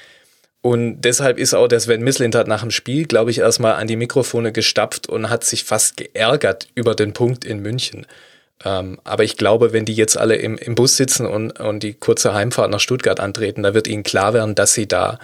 Und 0.62 1.00
deshalb 1.02 1.38
ist 1.38 1.54
auch 1.54 1.66
der 1.66 1.80
Sven 1.80 2.02
Mislintat 2.02 2.46
nach 2.46 2.60
dem 2.60 2.70
Spiel, 2.70 3.04
glaube 3.06 3.32
ich, 3.32 3.38
erstmal 3.38 3.74
an 3.74 3.88
die 3.88 3.96
Mikrofone 3.96 4.52
gestapft 4.52 5.08
und 5.08 5.28
hat 5.28 5.42
sich 5.42 5.64
fast 5.64 5.96
geärgert 5.96 6.68
über 6.76 6.94
den 6.94 7.12
Punkt 7.12 7.44
in 7.44 7.60
München. 7.60 8.06
Ähm, 8.64 9.00
aber 9.02 9.24
ich 9.24 9.36
glaube, 9.36 9.72
wenn 9.72 9.84
die 9.84 9.94
jetzt 9.94 10.16
alle 10.16 10.36
im, 10.36 10.56
im 10.56 10.76
Bus 10.76 10.96
sitzen 10.96 11.26
und, 11.26 11.58
und 11.58 11.82
die 11.82 11.94
kurze 11.94 12.32
Heimfahrt 12.32 12.70
nach 12.70 12.78
Stuttgart 12.78 13.18
antreten, 13.18 13.64
da 13.64 13.74
wird 13.74 13.88
ihnen 13.88 14.04
klar 14.04 14.34
werden, 14.34 14.54
dass 14.54 14.72
sie 14.72 14.86
da 14.86 15.18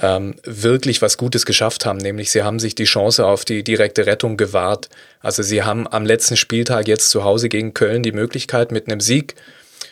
ähm, 0.00 0.34
wirklich 0.42 1.00
was 1.00 1.16
Gutes 1.16 1.46
geschafft 1.46 1.86
haben. 1.86 1.98
Nämlich 1.98 2.32
sie 2.32 2.42
haben 2.42 2.58
sich 2.58 2.74
die 2.74 2.84
Chance 2.84 3.24
auf 3.24 3.44
die 3.44 3.62
direkte 3.62 4.06
Rettung 4.06 4.36
gewahrt. 4.36 4.88
Also 5.20 5.44
sie 5.44 5.62
haben 5.62 5.86
am 5.86 6.04
letzten 6.04 6.36
Spieltag 6.36 6.88
jetzt 6.88 7.10
zu 7.10 7.22
Hause 7.22 7.48
gegen 7.48 7.72
Köln 7.72 8.02
die 8.02 8.10
Möglichkeit 8.10 8.72
mit 8.72 8.88
einem 8.88 9.00
Sieg 9.00 9.36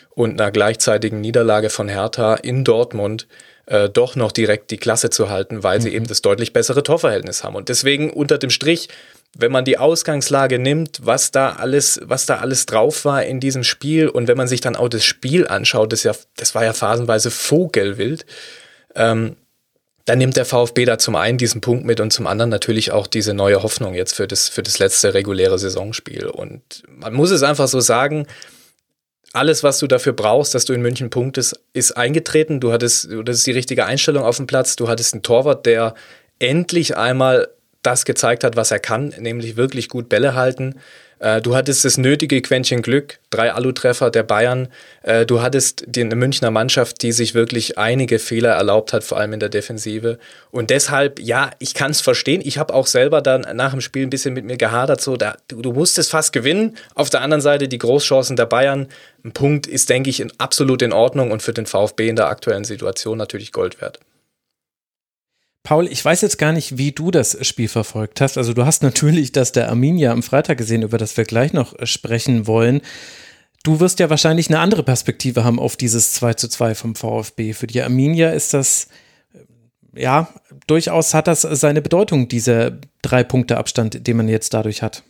und 0.09 0.41
einer 0.41 0.51
gleichzeitigen 0.51 1.21
Niederlage 1.21 1.69
von 1.69 1.87
Hertha 1.87 2.35
in 2.35 2.65
Dortmund 2.65 3.27
äh, 3.71 3.89
doch 3.89 4.17
noch 4.17 4.33
direkt 4.33 4.69
die 4.69 4.77
Klasse 4.77 5.09
zu 5.09 5.29
halten, 5.29 5.63
weil 5.63 5.79
mhm. 5.79 5.83
sie 5.83 5.93
eben 5.93 6.07
das 6.07 6.21
deutlich 6.21 6.51
bessere 6.51 6.83
Torverhältnis 6.83 7.43
haben. 7.45 7.55
Und 7.55 7.69
deswegen 7.69 8.11
unter 8.11 8.37
dem 8.37 8.49
Strich, 8.49 8.89
wenn 9.37 9.51
man 9.51 9.63
die 9.63 9.77
Ausgangslage 9.77 10.59
nimmt, 10.59 10.99
was 11.03 11.31
da 11.31 11.53
alles, 11.53 12.01
was 12.03 12.25
da 12.25 12.39
alles 12.39 12.65
drauf 12.65 13.05
war 13.05 13.23
in 13.23 13.39
diesem 13.39 13.63
Spiel 13.63 14.09
und 14.09 14.27
wenn 14.27 14.35
man 14.35 14.49
sich 14.49 14.59
dann 14.59 14.75
auch 14.75 14.89
das 14.89 15.05
Spiel 15.05 15.47
anschaut, 15.47 15.93
das 15.93 16.03
ja, 16.03 16.11
das 16.35 16.53
war 16.53 16.65
ja 16.65 16.73
phasenweise 16.73 17.31
vogelwild, 17.31 18.25
ähm, 18.93 19.37
dann 20.03 20.17
nimmt 20.17 20.35
der 20.35 20.45
VfB 20.45 20.83
da 20.83 20.97
zum 20.97 21.15
einen 21.15 21.37
diesen 21.37 21.61
Punkt 21.61 21.85
mit 21.85 22.01
und 22.01 22.11
zum 22.11 22.27
anderen 22.27 22.49
natürlich 22.49 22.91
auch 22.91 23.07
diese 23.07 23.33
neue 23.33 23.63
Hoffnung 23.63 23.93
jetzt 23.93 24.15
für 24.15 24.27
das, 24.27 24.49
für 24.49 24.63
das 24.63 24.79
letzte 24.79 25.13
reguläre 25.13 25.57
Saisonspiel. 25.57 26.25
Und 26.25 26.83
man 26.89 27.13
muss 27.13 27.31
es 27.31 27.43
einfach 27.43 27.69
so 27.69 27.79
sagen, 27.79 28.27
alles, 29.33 29.63
was 29.63 29.79
du 29.79 29.87
dafür 29.87 30.13
brauchst, 30.13 30.53
dass 30.55 30.65
du 30.65 30.73
in 30.73 30.81
München 30.81 31.09
punktest, 31.09 31.59
ist 31.73 31.93
eingetreten. 31.93 32.59
Du 32.59 32.71
hattest, 32.71 33.09
das 33.25 33.37
ist 33.37 33.47
die 33.47 33.51
richtige 33.51 33.85
Einstellung 33.85 34.23
auf 34.23 34.37
dem 34.37 34.47
Platz. 34.47 34.75
Du 34.75 34.87
hattest 34.87 35.13
einen 35.13 35.23
Torwart, 35.23 35.65
der 35.65 35.95
endlich 36.39 36.97
einmal 36.97 37.47
das 37.83 38.05
gezeigt 38.05 38.43
hat, 38.43 38.55
was 38.55 38.71
er 38.71 38.79
kann, 38.79 39.13
nämlich 39.19 39.57
wirklich 39.57 39.89
gut 39.89 40.09
Bälle 40.09 40.35
halten. 40.35 40.75
Äh, 41.21 41.39
du 41.39 41.55
hattest 41.55 41.85
das 41.85 41.97
nötige 41.97 42.41
Quäntchen 42.41 42.81
Glück, 42.81 43.19
drei 43.29 43.53
Alu-Treffer 43.53 44.09
der 44.09 44.23
Bayern. 44.23 44.69
Äh, 45.03 45.25
du 45.27 45.41
hattest 45.41 45.83
die, 45.87 46.03
Münchner 46.03 46.49
Mannschaft, 46.49 47.03
die 47.03 47.11
sich 47.11 47.35
wirklich 47.35 47.77
einige 47.77 48.17
Fehler 48.17 48.53
erlaubt 48.53 48.91
hat, 48.91 49.03
vor 49.03 49.19
allem 49.19 49.33
in 49.33 49.39
der 49.39 49.49
Defensive. 49.49 50.17
Und 50.49 50.71
deshalb, 50.71 51.19
ja, 51.19 51.51
ich 51.59 51.75
kann 51.75 51.91
es 51.91 52.01
verstehen. 52.01 52.41
Ich 52.43 52.57
habe 52.57 52.73
auch 52.73 52.87
selber 52.87 53.21
dann 53.21 53.45
nach 53.55 53.71
dem 53.71 53.81
Spiel 53.81 54.03
ein 54.03 54.09
bisschen 54.09 54.33
mit 54.33 54.45
mir 54.45 54.57
gehadert. 54.57 54.99
So, 54.99 55.15
da, 55.15 55.37
du, 55.47 55.61
du 55.61 55.73
musstest 55.73 56.09
fast 56.09 56.33
gewinnen. 56.33 56.75
Auf 56.95 57.11
der 57.11 57.21
anderen 57.21 57.41
Seite 57.41 57.67
die 57.67 57.77
Großchancen 57.77 58.35
der 58.35 58.47
Bayern. 58.47 58.87
Ein 59.23 59.31
Punkt 59.31 59.67
ist, 59.67 59.89
denke 59.89 60.09
ich, 60.09 60.25
absolut 60.39 60.81
in 60.81 60.91
Ordnung 60.91 61.29
und 61.29 61.43
für 61.43 61.53
den 61.53 61.67
VfB 61.67 62.09
in 62.09 62.15
der 62.15 62.29
aktuellen 62.29 62.63
Situation 62.63 63.19
natürlich 63.19 63.51
Gold 63.51 63.79
wert. 63.79 63.99
Paul, 65.63 65.87
ich 65.87 66.03
weiß 66.03 66.21
jetzt 66.21 66.37
gar 66.37 66.53
nicht, 66.53 66.77
wie 66.77 66.91
du 66.91 67.11
das 67.11 67.37
Spiel 67.45 67.67
verfolgt 67.67 68.19
hast. 68.19 68.37
Also 68.37 68.53
du 68.53 68.65
hast 68.65 68.81
natürlich 68.81 69.31
das 69.31 69.51
der 69.51 69.69
Arminia 69.69 70.11
am 70.11 70.23
Freitag 70.23 70.57
gesehen, 70.57 70.81
über 70.81 70.97
das 70.97 71.15
wir 71.17 71.23
gleich 71.23 71.53
noch 71.53 71.75
sprechen 71.83 72.47
wollen. 72.47 72.81
Du 73.63 73.79
wirst 73.79 73.99
ja 73.99 74.09
wahrscheinlich 74.09 74.49
eine 74.49 74.59
andere 74.59 74.81
Perspektive 74.81 75.43
haben 75.43 75.59
auf 75.59 75.77
dieses 75.77 76.13
2 76.13 76.33
zu 76.33 76.47
2 76.47 76.73
vom 76.73 76.95
VfB. 76.95 77.53
Für 77.53 77.67
die 77.67 77.81
Arminia 77.81 78.31
ist 78.31 78.55
das 78.55 78.87
ja, 79.93 80.33
durchaus 80.67 81.13
hat 81.13 81.27
das 81.27 81.41
seine 81.41 81.81
Bedeutung, 81.81 82.27
dieser 82.27 82.79
drei 83.01 83.23
Punkte 83.23 83.57
Abstand, 83.57 84.07
den 84.07 84.17
man 84.17 84.29
jetzt 84.29 84.53
dadurch 84.53 84.81
hat. 84.81 85.03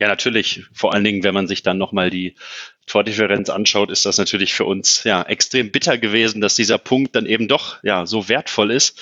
Ja, 0.00 0.08
natürlich. 0.08 0.64
Vor 0.72 0.92
allen 0.92 1.04
Dingen, 1.04 1.22
wenn 1.22 1.34
man 1.34 1.46
sich 1.46 1.62
dann 1.62 1.78
nochmal 1.78 2.10
die 2.10 2.36
Tordifferenz 2.86 3.48
anschaut, 3.48 3.90
ist 3.90 4.06
das 4.06 4.18
natürlich 4.18 4.54
für 4.54 4.64
uns 4.64 5.04
ja 5.04 5.22
extrem 5.22 5.70
bitter 5.70 5.98
gewesen, 5.98 6.40
dass 6.40 6.56
dieser 6.56 6.78
Punkt 6.78 7.14
dann 7.14 7.26
eben 7.26 7.46
doch 7.46 7.82
ja 7.84 8.06
so 8.06 8.28
wertvoll 8.28 8.72
ist. 8.72 9.00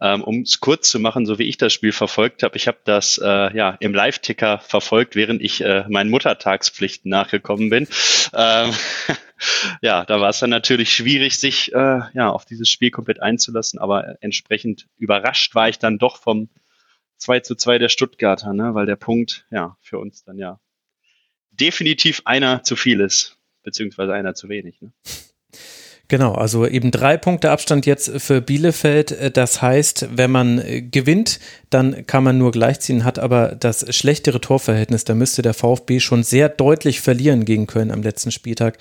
Ähm, 0.00 0.24
um 0.24 0.42
es 0.42 0.60
kurz 0.60 0.90
zu 0.90 0.98
machen, 0.98 1.26
so 1.26 1.38
wie 1.38 1.44
ich 1.44 1.58
das 1.58 1.72
Spiel 1.72 1.92
verfolgt 1.92 2.42
habe, 2.42 2.56
ich 2.56 2.66
habe 2.66 2.78
das 2.84 3.18
äh, 3.18 3.56
ja 3.56 3.76
im 3.80 3.92
Live-Ticker 3.92 4.58
verfolgt, 4.58 5.14
während 5.14 5.42
ich 5.42 5.62
äh, 5.62 5.84
meinen 5.88 6.10
Muttertagspflichten 6.10 7.10
nachgekommen 7.10 7.68
bin. 7.68 7.86
Ähm, 8.34 8.72
ja, 9.82 10.04
da 10.04 10.20
war 10.20 10.30
es 10.30 10.38
dann 10.38 10.50
natürlich 10.50 10.92
schwierig, 10.92 11.38
sich 11.38 11.72
äh, 11.74 12.00
ja 12.14 12.30
auf 12.30 12.46
dieses 12.46 12.70
Spiel 12.70 12.90
komplett 12.90 13.20
einzulassen, 13.20 13.78
aber 13.78 14.16
entsprechend 14.22 14.86
überrascht 14.96 15.54
war 15.54 15.68
ich 15.68 15.78
dann 15.78 15.98
doch 15.98 16.16
vom 16.16 16.48
2 17.18 17.40
zu 17.40 17.56
2 17.56 17.78
der 17.78 17.88
Stuttgarter, 17.88 18.54
ne? 18.54 18.74
weil 18.74 18.86
der 18.86 18.96
Punkt 18.96 19.44
ja 19.50 19.76
für 19.80 19.98
uns 19.98 20.24
dann 20.24 20.38
ja 20.38 20.58
definitiv 21.60 22.22
einer 22.24 22.62
zu 22.62 22.76
viel 22.76 23.00
ist, 23.00 23.36
beziehungsweise 23.62 24.12
einer 24.12 24.34
zu 24.34 24.48
wenig. 24.48 24.80
Ne? 24.80 24.92
Genau, 26.10 26.32
also 26.32 26.66
eben 26.66 26.90
drei 26.90 27.18
Punkte 27.18 27.50
Abstand 27.50 27.84
jetzt 27.84 28.10
für 28.18 28.40
Bielefeld. 28.40 29.36
Das 29.36 29.60
heißt, 29.60 30.08
wenn 30.12 30.30
man 30.30 30.90
gewinnt, 30.90 31.38
dann 31.68 32.06
kann 32.06 32.24
man 32.24 32.38
nur 32.38 32.50
gleichziehen, 32.50 33.04
hat 33.04 33.18
aber 33.18 33.54
das 33.54 33.94
schlechtere 33.94 34.40
Torverhältnis. 34.40 35.04
Da 35.04 35.14
müsste 35.14 35.42
der 35.42 35.52
VfB 35.52 36.00
schon 36.00 36.22
sehr 36.22 36.48
deutlich 36.48 37.02
verlieren 37.02 37.44
gegen 37.44 37.66
Köln 37.66 37.90
am 37.90 38.02
letzten 38.02 38.30
Spieltag, 38.30 38.78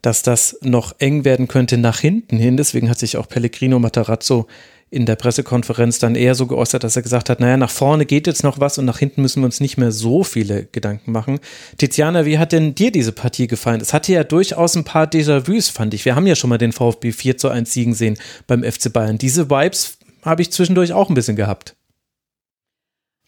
dass 0.00 0.22
das 0.22 0.58
noch 0.62 0.94
eng 0.98 1.26
werden 1.26 1.46
könnte 1.46 1.76
nach 1.76 2.00
hinten 2.00 2.38
hin. 2.38 2.56
Deswegen 2.56 2.88
hat 2.88 2.98
sich 2.98 3.18
auch 3.18 3.28
Pellegrino 3.28 3.78
Matarazzo 3.78 4.46
in 4.92 5.06
der 5.06 5.16
Pressekonferenz 5.16 5.98
dann 5.98 6.14
eher 6.14 6.34
so 6.34 6.46
geäußert, 6.46 6.84
dass 6.84 6.96
er 6.96 7.02
gesagt 7.02 7.30
hat, 7.30 7.40
naja, 7.40 7.56
nach 7.56 7.70
vorne 7.70 8.04
geht 8.04 8.26
jetzt 8.26 8.44
noch 8.44 8.60
was 8.60 8.76
und 8.76 8.84
nach 8.84 8.98
hinten 8.98 9.22
müssen 9.22 9.40
wir 9.40 9.46
uns 9.46 9.58
nicht 9.58 9.78
mehr 9.78 9.90
so 9.90 10.22
viele 10.22 10.66
Gedanken 10.66 11.12
machen. 11.12 11.40
Tiziana, 11.78 12.26
wie 12.26 12.36
hat 12.36 12.52
denn 12.52 12.74
dir 12.74 12.92
diese 12.92 13.12
Partie 13.12 13.46
gefallen? 13.46 13.80
Es 13.80 13.94
hatte 13.94 14.12
ja 14.12 14.22
durchaus 14.22 14.76
ein 14.76 14.84
paar 14.84 15.06
Déjà-vus, 15.06 15.70
fand 15.70 15.94
ich. 15.94 16.04
Wir 16.04 16.14
haben 16.14 16.26
ja 16.26 16.36
schon 16.36 16.50
mal 16.50 16.58
den 16.58 16.72
VfB 16.72 17.12
4 17.12 17.38
zu 17.38 17.48
1 17.48 17.72
siegen 17.72 17.94
sehen 17.94 18.18
beim 18.46 18.62
FC 18.62 18.92
Bayern. 18.92 19.16
Diese 19.16 19.48
Vibes 19.48 19.96
habe 20.22 20.42
ich 20.42 20.52
zwischendurch 20.52 20.92
auch 20.92 21.08
ein 21.08 21.14
bisschen 21.14 21.36
gehabt. 21.36 21.74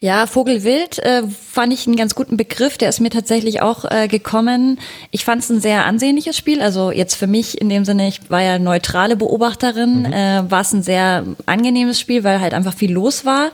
Ja, 0.01 0.27
Vogelwild 0.27 0.99
äh, 0.99 1.23
fand 1.27 1.71
ich 1.73 1.87
einen 1.87 1.95
ganz 1.95 2.15
guten 2.15 2.35
Begriff. 2.37 2.77
Der 2.77 2.89
ist 2.89 2.99
mir 2.99 3.09
tatsächlich 3.09 3.61
auch 3.61 3.85
äh, 3.85 4.07
gekommen. 4.07 4.79
Ich 5.11 5.23
fand 5.23 5.41
es 5.41 5.49
ein 5.49 5.61
sehr 5.61 5.85
ansehnliches 5.85 6.37
Spiel. 6.37 6.61
Also 6.61 6.91
jetzt 6.91 7.15
für 7.15 7.27
mich 7.27 7.59
in 7.59 7.69
dem 7.69 7.85
Sinne, 7.85 8.07
ich 8.07 8.29
war 8.29 8.41
ja 8.41 8.59
neutrale 8.59 9.15
Beobachterin, 9.15 9.99
mhm. 9.99 10.13
äh, 10.13 10.51
war 10.51 10.61
es 10.61 10.73
ein 10.73 10.83
sehr 10.83 11.23
angenehmes 11.45 11.99
Spiel, 11.99 12.23
weil 12.23 12.41
halt 12.41 12.53
einfach 12.53 12.73
viel 12.73 12.91
los 12.91 13.25
war. 13.25 13.51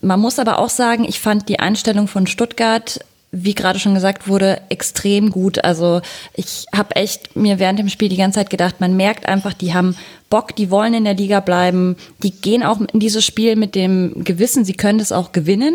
Man 0.00 0.20
muss 0.20 0.38
aber 0.38 0.58
auch 0.58 0.68
sagen, 0.68 1.04
ich 1.04 1.18
fand 1.18 1.48
die 1.48 1.58
Einstellung 1.58 2.06
von 2.08 2.26
Stuttgart 2.26 3.00
wie 3.34 3.54
gerade 3.54 3.78
schon 3.78 3.94
gesagt 3.94 4.28
wurde, 4.28 4.60
extrem 4.68 5.30
gut. 5.30 5.64
Also 5.64 6.00
ich 6.34 6.66
habe 6.74 6.96
echt 6.96 7.36
mir 7.36 7.58
während 7.58 7.78
dem 7.78 7.88
Spiel 7.88 8.08
die 8.08 8.16
ganze 8.16 8.38
Zeit 8.38 8.50
gedacht, 8.50 8.80
man 8.80 8.96
merkt 8.96 9.26
einfach, 9.26 9.52
die 9.52 9.74
haben 9.74 9.96
Bock, 10.30 10.54
die 10.54 10.70
wollen 10.70 10.94
in 10.94 11.04
der 11.04 11.14
Liga 11.14 11.40
bleiben, 11.40 11.96
die 12.22 12.30
gehen 12.30 12.62
auch 12.62 12.80
in 12.80 13.00
dieses 13.00 13.24
Spiel 13.24 13.56
mit 13.56 13.74
dem 13.74 14.24
Gewissen, 14.24 14.64
sie 14.64 14.74
können 14.74 15.00
es 15.00 15.12
auch 15.12 15.32
gewinnen. 15.32 15.74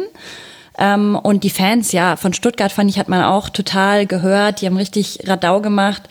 Ähm, 0.77 1.19
und 1.21 1.43
die 1.43 1.49
Fans, 1.49 1.91
ja, 1.91 2.15
von 2.15 2.33
Stuttgart 2.33 2.71
fand 2.71 2.89
ich, 2.89 2.97
hat 2.97 3.09
man 3.09 3.23
auch 3.23 3.49
total 3.49 4.05
gehört, 4.05 4.61
die 4.61 4.65
haben 4.65 4.77
richtig 4.77 5.19
Radau 5.25 5.61
gemacht. 5.61 6.03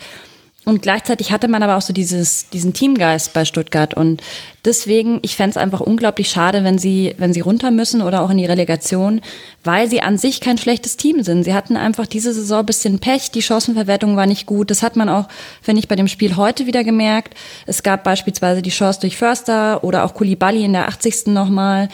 Und 0.65 0.81
gleichzeitig 0.81 1.31
hatte 1.31 1.47
man 1.47 1.63
aber 1.63 1.77
auch 1.77 1.81
so 1.81 1.93
dieses, 1.93 2.49
diesen 2.49 2.73
Teamgeist 2.73 3.33
bei 3.33 3.45
Stuttgart. 3.45 3.93
Und 3.93 4.21
deswegen, 4.65 5.19
ich 5.21 5.35
fände 5.37 5.51
es 5.51 5.57
einfach 5.57 5.79
unglaublich 5.79 6.29
schade, 6.29 6.63
wenn 6.65 6.77
sie, 6.77 7.15
wenn 7.17 7.33
sie 7.33 7.39
runter 7.39 7.71
müssen 7.71 8.01
oder 8.01 8.21
auch 8.21 8.29
in 8.29 8.37
die 8.37 8.45
Relegation, 8.45 9.21
weil 9.63 9.89
sie 9.89 10.01
an 10.01 10.17
sich 10.17 10.41
kein 10.41 10.57
schlechtes 10.57 10.97
Team 10.97 11.23
sind. 11.23 11.43
Sie 11.43 11.53
hatten 11.53 11.77
einfach 11.77 12.05
diese 12.05 12.33
Saison 12.33 12.59
ein 12.59 12.65
bisschen 12.65 12.99
Pech, 12.99 13.31
die 13.31 13.41
Chancenverwertung 13.41 14.17
war 14.17 14.25
nicht 14.25 14.45
gut. 14.45 14.69
Das 14.69 14.83
hat 14.83 14.97
man 14.97 15.07
auch, 15.07 15.29
finde 15.61 15.79
ich, 15.79 15.87
bei 15.87 15.95
dem 15.95 16.09
Spiel 16.09 16.35
heute 16.35 16.65
wieder 16.65 16.83
gemerkt. 16.83 17.35
Es 17.65 17.81
gab 17.81 18.03
beispielsweise 18.03 18.61
die 18.61 18.69
Chance 18.69 18.99
durch 18.99 19.17
Förster 19.17 19.83
oder 19.83 20.03
auch 20.03 20.13
Kulibali 20.13 20.65
in 20.65 20.73
der 20.73 20.89
80. 20.89 21.27
nochmal. 21.27 21.87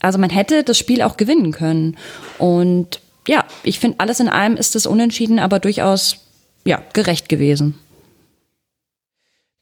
Also 0.00 0.18
man 0.18 0.30
hätte 0.30 0.64
das 0.64 0.78
Spiel 0.78 1.02
auch 1.02 1.18
gewinnen 1.18 1.52
können. 1.52 1.96
Und 2.38 3.00
ja, 3.28 3.44
ich 3.62 3.78
finde, 3.78 4.00
alles 4.00 4.20
in 4.20 4.28
allem 4.28 4.56
ist 4.56 4.74
es 4.74 4.86
unentschieden, 4.86 5.38
aber 5.38 5.58
durchaus 5.58 6.16
ja, 6.64 6.82
gerecht 6.92 7.28
gewesen. 7.28 7.78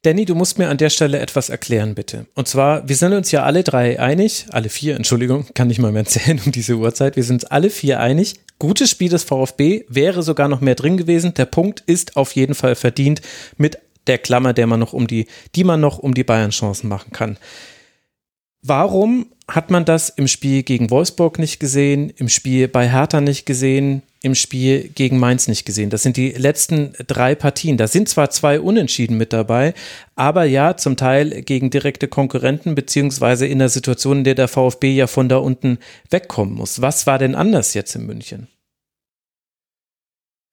Danny, 0.05 0.27
du 0.27 0.35
musst 0.35 0.59
mir 0.59 0.69
an 0.69 0.77
der 0.77 0.91
Stelle 0.91 1.19
etwas 1.19 1.49
erklären, 1.49 1.95
bitte. 1.95 2.27
Und 2.35 2.47
zwar, 2.47 2.87
wir 2.87 2.95
sind 2.95 3.15
uns 3.15 3.31
ja 3.31 3.43
alle 3.43 3.65
drei 3.65 3.99
einig, 3.99 4.45
alle 4.51 4.69
vier, 4.69 4.97
Entschuldigung, 4.97 5.47
kann 5.55 5.71
ich 5.71 5.79
mal 5.79 5.93
mehr 5.93 6.03
erzählen 6.03 6.39
um 6.45 6.53
diese 6.53 6.75
Uhrzeit. 6.75 7.17
Wir 7.17 7.25
sind 7.25 7.51
alle 7.51 7.71
vier 7.71 8.01
einig. 8.01 8.35
Gutes 8.59 8.91
Spiel 8.91 9.09
des 9.09 9.25
VfB 9.25 9.87
wäre 9.89 10.23
sogar 10.23 10.49
noch 10.49 10.61
mehr 10.61 10.75
drin 10.75 10.99
gewesen. 10.99 11.33
Der 11.33 11.47
Punkt 11.47 11.83
ist 11.87 12.19
auf 12.19 12.33
jeden 12.33 12.55
Fall 12.55 12.75
verdient 12.75 13.23
mit 13.57 13.79
der 14.07 14.19
Klammer, 14.19 14.53
der 14.53 14.67
man 14.67 14.79
noch 14.79 14.93
um 14.93 15.07
die, 15.07 15.27
die 15.55 15.65
man 15.65 15.81
noch 15.81 15.99
um 15.99 16.13
die 16.13 16.25
Bayern-Chancen 16.25 16.87
machen 16.87 17.13
kann. 17.13 17.39
Warum 18.67 19.27
hat 19.47 19.71
man 19.71 19.85
das 19.85 20.09
im 20.09 20.27
Spiel 20.27 20.63
gegen 20.63 20.89
Wolfsburg 20.91 21.39
nicht 21.39 21.61
gesehen, 21.61 22.11
im 22.17 22.31
Spiel 22.31 22.67
bei 22.67 22.91
Hertha 22.91 23.21
nicht 23.21 23.45
gesehen, 23.45 24.01
im 24.23 24.35
Spiel 24.35 24.89
gegen 24.95 25.19
Mainz 25.19 25.49
nicht 25.49 25.67
gesehen? 25.67 25.91
Das 25.91 26.03
sind 26.03 26.17
die 26.17 26.31
letzten 26.31 26.95
drei 27.07 27.35
Partien. 27.35 27.77
Da 27.77 27.89
sind 27.89 28.09
zwar 28.09 28.31
zwei 28.31 28.59
Unentschieden 28.59 29.19
mit 29.19 29.35
dabei, 29.35 29.75
aber 30.17 30.45
ja, 30.45 30.79
zum 30.79 30.97
Teil 30.97 31.43
gegen 31.43 31.69
direkte 31.69 32.09
Konkurrenten, 32.09 32.75
beziehungsweise 32.75 33.47
in 33.47 33.59
der 33.59 33.69
Situation, 33.69 34.19
in 34.19 34.25
der 34.25 34.35
der 34.35 34.49
VfB 34.49 34.95
ja 34.95 35.09
von 35.09 35.29
da 35.29 35.37
unten 35.37 35.77
wegkommen 36.09 36.55
muss. 36.55 36.81
Was 36.81 37.07
war 37.07 37.19
denn 37.19 37.35
anders 37.35 37.75
jetzt 37.75 37.95
in 37.97 38.07
München? 38.07 38.49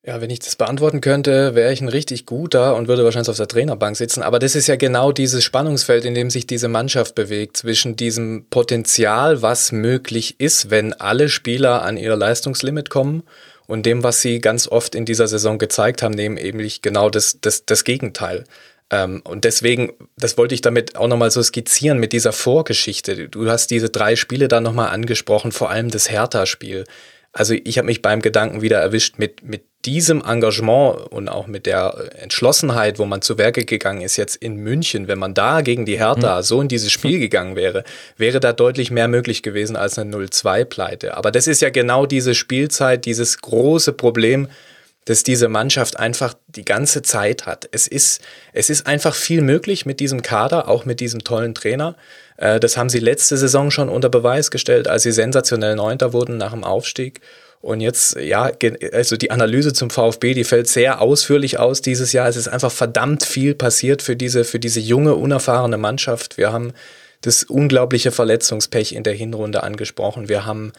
Ja, 0.03 0.19
wenn 0.19 0.31
ich 0.31 0.39
das 0.39 0.55
beantworten 0.55 0.99
könnte, 0.99 1.53
wäre 1.53 1.71
ich 1.71 1.79
ein 1.79 1.87
richtig 1.87 2.25
guter 2.25 2.75
und 2.75 2.87
würde 2.87 3.03
wahrscheinlich 3.03 3.29
auf 3.29 3.37
der 3.37 3.47
Trainerbank 3.47 3.95
sitzen. 3.95 4.23
Aber 4.23 4.39
das 4.39 4.55
ist 4.55 4.65
ja 4.65 4.75
genau 4.75 5.11
dieses 5.11 5.43
Spannungsfeld, 5.43 6.05
in 6.05 6.15
dem 6.15 6.31
sich 6.31 6.47
diese 6.47 6.67
Mannschaft 6.67 7.13
bewegt, 7.13 7.57
zwischen 7.57 7.95
diesem 7.95 8.45
Potenzial, 8.49 9.43
was 9.43 9.71
möglich 9.71 10.39
ist, 10.39 10.71
wenn 10.71 10.93
alle 10.93 11.29
Spieler 11.29 11.83
an 11.83 11.97
ihr 11.97 12.15
Leistungslimit 12.15 12.89
kommen, 12.89 13.23
und 13.71 13.85
dem, 13.85 14.03
was 14.03 14.21
sie 14.21 14.41
ganz 14.41 14.67
oft 14.67 14.95
in 14.95 15.05
dieser 15.05 15.29
Saison 15.29 15.57
gezeigt 15.57 16.03
haben, 16.03 16.13
nämlich 16.13 16.81
genau 16.81 17.09
das, 17.09 17.37
das, 17.39 17.65
das 17.65 17.85
Gegenteil. 17.85 18.43
Ähm, 18.89 19.21
und 19.23 19.45
deswegen, 19.45 19.93
das 20.17 20.37
wollte 20.37 20.53
ich 20.53 20.59
damit 20.59 20.97
auch 20.97 21.07
nochmal 21.07 21.31
so 21.31 21.41
skizzieren 21.41 21.97
mit 21.97 22.11
dieser 22.11 22.33
Vorgeschichte. 22.33 23.29
Du 23.29 23.49
hast 23.49 23.71
diese 23.71 23.89
drei 23.89 24.17
Spiele 24.17 24.49
da 24.49 24.59
nochmal 24.59 24.89
angesprochen, 24.89 25.53
vor 25.53 25.69
allem 25.69 25.89
das 25.89 26.11
Hertha-Spiel. 26.11 26.83
Also 27.33 27.53
ich 27.63 27.77
habe 27.77 27.85
mich 27.85 28.01
beim 28.01 28.21
Gedanken 28.21 28.61
wieder 28.61 28.79
erwischt 28.79 29.17
mit, 29.17 29.43
mit 29.43 29.63
diesem 29.85 30.21
Engagement 30.21 31.11
und 31.11 31.29
auch 31.29 31.47
mit 31.47 31.65
der 31.65 32.11
Entschlossenheit, 32.17 32.99
wo 32.99 33.05
man 33.05 33.21
zu 33.21 33.37
Werke 33.37 33.63
gegangen 33.63 34.01
ist, 34.01 34.17
jetzt 34.17 34.35
in 34.35 34.57
München, 34.57 35.07
wenn 35.07 35.17
man 35.17 35.33
da 35.33 35.61
gegen 35.61 35.85
die 35.85 35.97
Hertha 35.97 36.37
mhm. 36.37 36.43
so 36.43 36.61
in 36.61 36.67
dieses 36.67 36.91
Spiel 36.91 37.19
gegangen 37.19 37.55
wäre, 37.55 37.83
wäre 38.17 38.41
da 38.41 38.51
deutlich 38.51 38.91
mehr 38.91 39.07
möglich 39.07 39.43
gewesen 39.43 39.77
als 39.77 39.97
eine 39.97 40.15
0-2-Pleite. 40.15 41.15
Aber 41.15 41.31
das 41.31 41.47
ist 41.47 41.61
ja 41.61 41.69
genau 41.69 42.05
diese 42.05 42.35
Spielzeit, 42.35 43.05
dieses 43.05 43.39
große 43.39 43.93
Problem, 43.93 44.49
dass 45.05 45.23
diese 45.23 45.47
Mannschaft 45.47 45.97
einfach 45.97 46.35
die 46.47 46.65
ganze 46.65 47.01
Zeit 47.01 47.45
hat. 47.45 47.67
Es 47.71 47.87
ist, 47.87 48.21
es 48.53 48.69
ist 48.69 48.85
einfach 48.85 49.15
viel 49.15 49.41
möglich 49.41 49.85
mit 49.85 49.99
diesem 49.99 50.21
Kader, 50.21 50.67
auch 50.67 50.85
mit 50.85 50.99
diesem 50.99 51.23
tollen 51.23 51.55
Trainer. 51.55 51.95
Äh, 52.41 52.59
das 52.59 52.75
haben 52.75 52.89
sie 52.89 52.99
letzte 52.99 53.37
Saison 53.37 53.71
schon 53.71 53.87
unter 53.87 54.09
Beweis 54.09 54.51
gestellt, 54.51 54.87
als 54.87 55.03
sie 55.03 55.11
sensationell 55.11 55.75
Neunter 55.75 56.11
wurden 56.11 56.37
nach 56.37 56.51
dem 56.51 56.63
Aufstieg. 56.63 57.21
Und 57.61 57.79
jetzt, 57.79 58.15
ja, 58.15 58.49
also 58.91 59.17
die 59.17 59.29
Analyse 59.29 59.71
zum 59.71 59.91
VfB, 59.91 60.33
die 60.33 60.43
fällt 60.43 60.67
sehr 60.67 60.99
ausführlich 60.99 61.59
aus 61.59 61.81
dieses 61.81 62.11
Jahr. 62.11 62.27
Es 62.27 62.35
ist 62.35 62.47
einfach 62.47 62.71
verdammt 62.71 63.23
viel 63.23 63.53
passiert 63.53 64.01
für 64.01 64.15
diese, 64.15 64.43
für 64.43 64.59
diese 64.59 64.79
junge, 64.79 65.13
unerfahrene 65.13 65.77
Mannschaft. 65.77 66.39
Wir 66.39 66.51
haben 66.51 66.73
das 67.21 67.43
unglaubliche 67.43 68.11
Verletzungspech 68.11 68.93
in 68.93 69.03
der 69.03 69.13
Hinrunde 69.13 69.61
angesprochen. 69.61 70.27
Wir 70.27 70.47
haben 70.47 70.73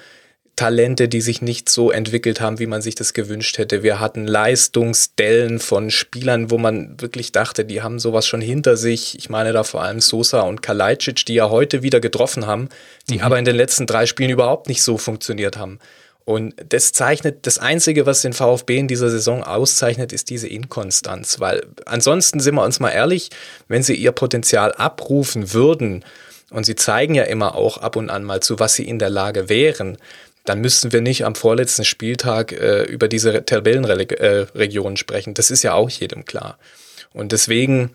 Talente, 0.57 1.09
die 1.09 1.23
sich 1.23 1.41
nicht 1.41 1.71
so 1.71 1.91
entwickelt 1.91 2.41
haben, 2.41 2.59
wie 2.59 2.67
man 2.67 2.83
sich 2.83 2.95
das 2.95 3.15
gewünscht 3.15 3.57
hätte. 3.57 3.83
Wir 3.83 4.01
hatten 4.01 4.27
Leistungsdellen 4.27 5.59
von 5.59 5.91
Spielern, 5.91 6.51
wo 6.51 6.59
man 6.59 7.01
wirklich 7.01 7.33
dachte, 7.33 7.65
die 7.65 7.83
haben 7.83 7.99
sowas 7.99 8.27
schon 8.27 8.43
hinter 8.43 8.77
sich. 8.77 9.17
Ich 9.19 9.31
meine 9.31 9.53
da 9.53 9.65
vor 9.65 9.83
allem 9.83 10.01
Sosa 10.01 10.43
und 10.43 10.63
Kalajdzic, 10.63 11.25
die 11.25 11.35
ja 11.35 11.49
heute 11.49 11.83
wieder 11.83 12.01
getroffen 12.01 12.47
haben, 12.47 12.69
die 13.09 13.19
mhm. 13.19 13.23
aber 13.23 13.39
in 13.39 13.47
den 13.47 13.57
letzten 13.57 13.87
drei 13.87 14.05
Spielen 14.05 14.31
überhaupt 14.31 14.69
nicht 14.69 14.83
so 14.83 14.99
funktioniert 14.99 15.57
haben. 15.57 15.79
Und 16.25 16.55
das 16.69 16.93
zeichnet, 16.93 17.47
das 17.47 17.59
Einzige, 17.59 18.07
was 18.07 18.23
den 18.23 18.33
VfB 18.33 18.77
in 18.77 18.89
dieser 18.89 19.11
Saison 19.11 19.43
auszeichnet, 19.43 20.13
ist 20.13 20.31
diese 20.31 20.49
Inkonstanz. 20.49 21.41
Weil 21.41 21.67
ansonsten 21.87 22.39
sind 22.41 22.55
wir 22.55 22.63
uns 22.63 22.79
mal 22.79 22.91
ehrlich, 22.91 23.31
wenn 23.69 23.83
sie 23.83 23.95
ihr 23.95 24.13
Potenzial 24.13 24.73
abrufen 24.73 25.53
würden, 25.53 26.05
und 26.53 26.65
sie 26.65 26.75
zeigen 26.75 27.15
ja 27.15 27.23
immer 27.25 27.55
auch 27.55 27.79
ab 27.79 27.97
und 27.97 28.11
an 28.11 28.25
mal 28.25 28.41
zu, 28.41 28.59
was 28.59 28.75
sie 28.75 28.87
in 28.87 28.99
der 28.99 29.09
Lage 29.11 29.49
wären, 29.49 29.97
dann 30.45 30.61
müssten 30.61 30.93
wir 30.93 31.01
nicht 31.01 31.25
am 31.25 31.35
vorletzten 31.35 31.85
Spieltag 31.85 32.53
äh, 32.53 32.83
über 32.83 33.09
diese 33.09 33.45
Tabellenregionen 33.45 34.95
äh, 34.95 34.99
sprechen. 34.99 35.35
Das 35.35 35.51
ist 35.51 35.63
ja 35.63 35.75
auch 35.75 35.91
jedem 35.91 36.25
klar. 36.25 36.59
Und 37.13 37.33
deswegen 37.33 37.95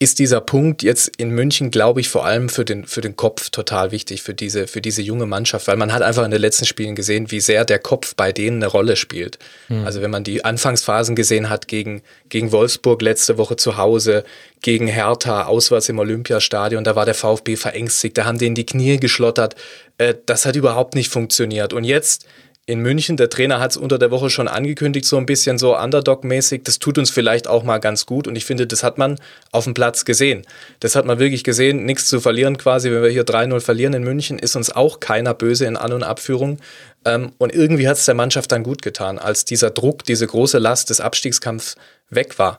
ist 0.00 0.20
dieser 0.20 0.40
Punkt 0.40 0.84
jetzt 0.84 1.10
in 1.16 1.30
München, 1.30 1.72
glaube 1.72 2.00
ich, 2.00 2.08
vor 2.08 2.24
allem 2.24 2.48
für 2.48 2.64
den, 2.64 2.86
für 2.86 3.00
den 3.00 3.16
Kopf 3.16 3.50
total 3.50 3.90
wichtig, 3.90 4.22
für 4.22 4.32
diese, 4.32 4.68
für 4.68 4.80
diese 4.80 5.02
junge 5.02 5.26
Mannschaft, 5.26 5.66
weil 5.66 5.76
man 5.76 5.92
hat 5.92 6.02
einfach 6.02 6.24
in 6.24 6.30
den 6.30 6.40
letzten 6.40 6.66
Spielen 6.66 6.94
gesehen, 6.94 7.32
wie 7.32 7.40
sehr 7.40 7.64
der 7.64 7.80
Kopf 7.80 8.14
bei 8.14 8.30
denen 8.30 8.62
eine 8.62 8.70
Rolle 8.70 8.94
spielt. 8.94 9.40
Mhm. 9.68 9.84
Also 9.84 10.00
wenn 10.00 10.12
man 10.12 10.22
die 10.22 10.44
Anfangsphasen 10.44 11.16
gesehen 11.16 11.50
hat 11.50 11.66
gegen, 11.66 12.02
gegen 12.28 12.52
Wolfsburg 12.52 13.02
letzte 13.02 13.38
Woche 13.38 13.56
zu 13.56 13.76
Hause, 13.76 14.22
gegen 14.62 14.86
Hertha, 14.86 15.46
auswärts 15.46 15.88
im 15.88 15.98
Olympiastadion, 15.98 16.84
da 16.84 16.94
war 16.94 17.04
der 17.04 17.14
VfB 17.14 17.56
verängstigt, 17.56 18.16
da 18.16 18.24
haben 18.24 18.38
denen 18.38 18.54
die 18.54 18.66
Knie 18.66 18.98
geschlottert. 18.98 19.56
Äh, 19.98 20.14
das 20.26 20.46
hat 20.46 20.54
überhaupt 20.54 20.94
nicht 20.94 21.10
funktioniert. 21.10 21.72
Und 21.72 21.82
jetzt 21.82 22.24
in 22.68 22.80
München. 22.80 23.16
Der 23.16 23.30
Trainer 23.30 23.60
hat 23.60 23.70
es 23.70 23.76
unter 23.78 23.98
der 23.98 24.10
Woche 24.10 24.28
schon 24.28 24.46
angekündigt, 24.46 25.06
so 25.06 25.16
ein 25.16 25.24
bisschen 25.24 25.56
so 25.56 25.74
Underdog-mäßig. 25.74 26.64
Das 26.64 26.78
tut 26.78 26.98
uns 26.98 27.10
vielleicht 27.10 27.48
auch 27.48 27.64
mal 27.64 27.78
ganz 27.78 28.04
gut. 28.04 28.28
Und 28.28 28.36
ich 28.36 28.44
finde, 28.44 28.66
das 28.66 28.82
hat 28.82 28.98
man 28.98 29.18
auf 29.52 29.64
dem 29.64 29.72
Platz 29.72 30.04
gesehen. 30.04 30.42
Das 30.80 30.94
hat 30.94 31.06
man 31.06 31.18
wirklich 31.18 31.44
gesehen. 31.44 31.86
Nichts 31.86 32.08
zu 32.08 32.20
verlieren 32.20 32.58
quasi. 32.58 32.90
Wenn 32.90 33.02
wir 33.02 33.08
hier 33.08 33.24
3-0 33.24 33.60
verlieren 33.60 33.94
in 33.94 34.04
München, 34.04 34.38
ist 34.38 34.54
uns 34.54 34.70
auch 34.70 35.00
keiner 35.00 35.32
böse 35.32 35.64
in 35.64 35.78
An- 35.78 35.94
und 35.94 36.02
Abführung. 36.02 36.58
Ähm, 37.06 37.32
und 37.38 37.54
irgendwie 37.54 37.88
hat 37.88 37.96
es 37.96 38.04
der 38.04 38.14
Mannschaft 38.14 38.52
dann 38.52 38.64
gut 38.64 38.82
getan, 38.82 39.18
als 39.18 39.46
dieser 39.46 39.70
Druck, 39.70 40.04
diese 40.04 40.26
große 40.26 40.58
Last 40.58 40.90
des 40.90 41.00
Abstiegskampfs 41.00 41.76
weg 42.10 42.38
war. 42.38 42.58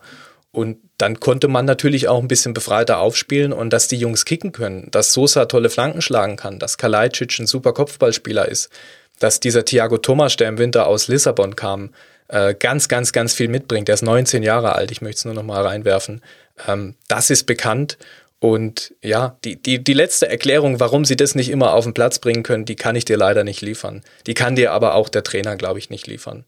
Und 0.51 0.77
dann 0.97 1.19
konnte 1.19 1.47
man 1.47 1.65
natürlich 1.65 2.07
auch 2.07 2.19
ein 2.19 2.27
bisschen 2.27 2.55
befreiter 2.55 2.97
aufspielen 2.97 3.53
und 3.53 3.69
dass 3.71 3.87
die 3.87 3.97
Jungs 3.97 4.25
kicken 4.25 4.53
können, 4.53 4.87
dass 4.89 5.13
Sosa 5.13 5.45
tolle 5.45 5.69
Flanken 5.69 6.01
schlagen 6.01 6.35
kann, 6.35 6.57
dass 6.57 6.79
Kalajdzic 6.79 7.37
ein 7.37 7.45
super 7.45 7.73
Kopfballspieler 7.73 8.49
ist, 8.49 8.71
dass 9.19 9.39
dieser 9.39 9.65
Thiago 9.65 9.97
Thomas, 9.97 10.37
der 10.37 10.49
im 10.49 10.57
Winter 10.57 10.87
aus 10.87 11.07
Lissabon 11.07 11.55
kam, 11.55 11.91
äh, 12.29 12.53
ganz, 12.53 12.87
ganz, 12.87 13.11
ganz 13.11 13.33
viel 13.33 13.49
mitbringt. 13.49 13.87
Der 13.87 13.95
ist 13.95 14.01
19 14.01 14.43
Jahre 14.43 14.73
alt, 14.73 14.91
ich 14.91 15.01
möchte 15.01 15.19
es 15.19 15.25
nur 15.25 15.33
noch 15.33 15.43
mal 15.43 15.65
reinwerfen. 15.65 16.21
Ähm, 16.67 16.95
das 17.07 17.29
ist 17.29 17.45
bekannt. 17.45 17.97
Und 18.39 18.93
ja, 19.01 19.37
die, 19.43 19.61
die, 19.61 19.83
die 19.83 19.93
letzte 19.93 20.29
Erklärung, 20.29 20.79
warum 20.79 21.03
sie 21.03 21.17
das 21.17 21.35
nicht 21.35 21.49
immer 21.49 21.73
auf 21.73 21.83
den 21.83 21.93
Platz 21.93 22.19
bringen 22.19 22.43
können, 22.43 22.65
die 22.65 22.77
kann 22.77 22.95
ich 22.95 23.03
dir 23.03 23.17
leider 23.17 23.43
nicht 23.43 23.61
liefern. 23.61 24.01
Die 24.27 24.33
kann 24.33 24.55
dir 24.55 24.71
aber 24.71 24.95
auch 24.95 25.09
der 25.09 25.23
Trainer, 25.23 25.57
glaube 25.57 25.79
ich, 25.79 25.89
nicht 25.89 26.07
liefern. 26.07 26.45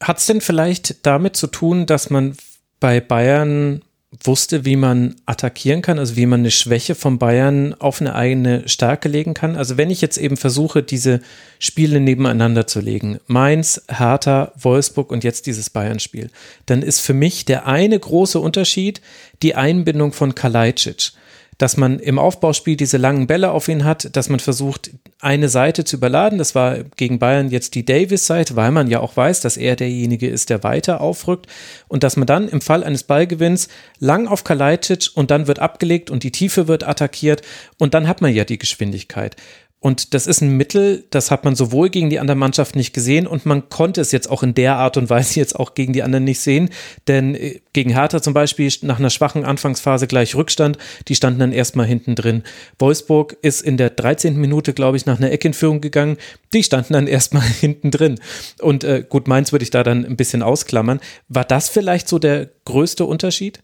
Hat 0.00 0.18
es 0.18 0.26
denn 0.26 0.40
vielleicht 0.40 1.04
damit 1.04 1.36
zu 1.36 1.48
tun, 1.48 1.86
dass 1.86 2.08
man 2.08 2.36
bei 2.78 3.00
Bayern 3.00 3.82
wusste, 4.24 4.64
wie 4.64 4.76
man 4.76 5.16
attackieren 5.26 5.82
kann, 5.82 5.98
also 5.98 6.16
wie 6.16 6.24
man 6.24 6.40
eine 6.40 6.50
Schwäche 6.50 6.94
von 6.94 7.18
Bayern 7.18 7.74
auf 7.74 8.00
eine 8.00 8.14
eigene 8.14 8.66
Stärke 8.66 9.08
legen 9.08 9.34
kann. 9.34 9.54
Also 9.54 9.76
wenn 9.76 9.90
ich 9.90 10.00
jetzt 10.00 10.16
eben 10.16 10.38
versuche, 10.38 10.82
diese 10.82 11.20
Spiele 11.58 12.00
nebeneinander 12.00 12.66
zu 12.66 12.80
legen, 12.80 13.20
Mainz, 13.26 13.82
Hertha, 13.88 14.52
Wolfsburg 14.58 15.10
und 15.10 15.24
jetzt 15.24 15.46
dieses 15.46 15.68
Bayern-Spiel, 15.68 16.30
dann 16.64 16.80
ist 16.80 17.00
für 17.00 17.12
mich 17.12 17.44
der 17.44 17.66
eine 17.66 17.98
große 17.98 18.40
Unterschied 18.40 19.02
die 19.42 19.54
Einbindung 19.54 20.12
von 20.12 20.34
Kalajdzic 20.34 21.12
dass 21.58 21.76
man 21.76 21.98
im 21.98 22.20
Aufbauspiel 22.20 22.76
diese 22.76 22.96
langen 22.96 23.26
Bälle 23.26 23.50
auf 23.50 23.66
ihn 23.68 23.84
hat, 23.84 24.16
dass 24.16 24.28
man 24.28 24.38
versucht, 24.38 24.90
eine 25.20 25.48
Seite 25.48 25.84
zu 25.84 25.96
überladen. 25.96 26.38
Das 26.38 26.54
war 26.54 26.84
gegen 26.96 27.18
Bayern 27.18 27.50
jetzt 27.50 27.74
die 27.74 27.84
Davis-Seite, 27.84 28.54
weil 28.54 28.70
man 28.70 28.86
ja 28.86 29.00
auch 29.00 29.16
weiß, 29.16 29.40
dass 29.40 29.56
er 29.56 29.74
derjenige 29.74 30.28
ist, 30.28 30.50
der 30.50 30.62
weiter 30.62 31.00
aufrückt. 31.00 31.46
Und 31.88 32.04
dass 32.04 32.16
man 32.16 32.26
dann 32.26 32.48
im 32.48 32.60
Fall 32.60 32.84
eines 32.84 33.02
Ballgewinns 33.02 33.68
lang 33.98 34.28
auf 34.28 34.44
Kalajdzic 34.44 35.10
und 35.14 35.32
dann 35.32 35.48
wird 35.48 35.58
abgelegt 35.58 36.10
und 36.10 36.22
die 36.22 36.32
Tiefe 36.32 36.68
wird 36.68 36.86
attackiert 36.86 37.42
und 37.76 37.92
dann 37.92 38.06
hat 38.06 38.20
man 38.20 38.32
ja 38.32 38.44
die 38.44 38.58
Geschwindigkeit. 38.58 39.34
Und 39.80 40.12
das 40.12 40.26
ist 40.26 40.40
ein 40.40 40.56
Mittel, 40.56 41.04
das 41.10 41.30
hat 41.30 41.44
man 41.44 41.54
sowohl 41.54 41.88
gegen 41.88 42.10
die 42.10 42.18
anderen 42.18 42.40
Mannschaften 42.40 42.78
nicht 42.78 42.92
gesehen 42.92 43.28
und 43.28 43.46
man 43.46 43.68
konnte 43.68 44.00
es 44.00 44.10
jetzt 44.10 44.28
auch 44.28 44.42
in 44.42 44.52
der 44.54 44.74
Art 44.74 44.96
und 44.96 45.08
Weise 45.08 45.38
jetzt 45.38 45.54
auch 45.54 45.74
gegen 45.74 45.92
die 45.92 46.02
anderen 46.02 46.24
nicht 46.24 46.40
sehen. 46.40 46.70
Denn 47.06 47.36
äh, 47.36 47.60
gegen 47.72 47.90
Hertha 47.90 48.20
zum 48.20 48.34
Beispiel 48.34 48.72
nach 48.82 48.98
einer 48.98 49.10
schwachen 49.10 49.44
Anfangsphase 49.44 50.08
gleich 50.08 50.34
Rückstand, 50.34 50.78
die 51.06 51.14
standen 51.14 51.38
dann 51.38 51.52
erstmal 51.52 51.86
hinten 51.86 52.16
drin. 52.16 52.42
Wolfsburg 52.80 53.36
ist 53.42 53.62
in 53.62 53.76
der 53.76 53.90
13. 53.90 54.36
Minute, 54.36 54.74
glaube 54.74 54.96
ich, 54.96 55.06
nach 55.06 55.18
einer 55.18 55.30
Ecke 55.30 55.48
in 55.48 55.54
Führung 55.54 55.80
gegangen, 55.80 56.16
die 56.52 56.64
standen 56.64 56.94
dann 56.94 57.06
erstmal 57.08 57.44
hinten 57.44 57.92
drin. 57.92 58.18
Und 58.60 58.82
äh, 58.82 59.04
gut, 59.08 59.28
Mainz 59.28 59.52
würde 59.52 59.62
ich 59.62 59.70
da 59.70 59.84
dann 59.84 60.04
ein 60.04 60.16
bisschen 60.16 60.42
ausklammern. 60.42 60.98
War 61.28 61.44
das 61.44 61.68
vielleicht 61.68 62.08
so 62.08 62.18
der 62.18 62.50
größte 62.64 63.04
Unterschied? 63.04 63.60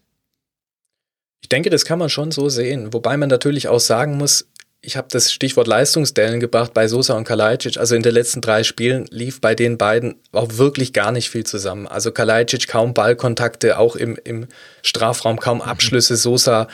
Ich 1.41 1.49
denke, 1.49 1.69
das 1.69 1.83
kann 1.83 1.99
man 1.99 2.09
schon 2.09 2.31
so 2.31 2.47
sehen. 2.47 2.93
Wobei 2.93 3.17
man 3.17 3.29
natürlich 3.29 3.67
auch 3.67 3.79
sagen 3.79 4.17
muss, 4.17 4.47
ich 4.85 4.97
habe 4.97 5.07
das 5.09 5.33
Stichwort 5.33 5.67
Leistungsdellen 5.67 6.39
gebracht 6.39 6.73
bei 6.73 6.87
Sosa 6.87 7.15
und 7.15 7.23
Kalajdzic. 7.23 7.77
Also 7.77 7.95
in 7.95 8.03
den 8.03 8.13
letzten 8.13 8.41
drei 8.41 8.63
Spielen 8.63 9.05
lief 9.09 9.41
bei 9.41 9.55
den 9.55 9.77
beiden 9.77 10.15
auch 10.31 10.57
wirklich 10.57 10.93
gar 10.93 11.11
nicht 11.11 11.29
viel 11.29 11.43
zusammen. 11.43 11.87
Also 11.87 12.11
Kalajdzic 12.11 12.67
kaum 12.67 12.93
Ballkontakte, 12.93 13.79
auch 13.79 13.95
im, 13.95 14.17
im 14.23 14.47
Strafraum 14.83 15.39
kaum 15.39 15.61
Abschlüsse. 15.61 16.15
Sosa 16.15 16.67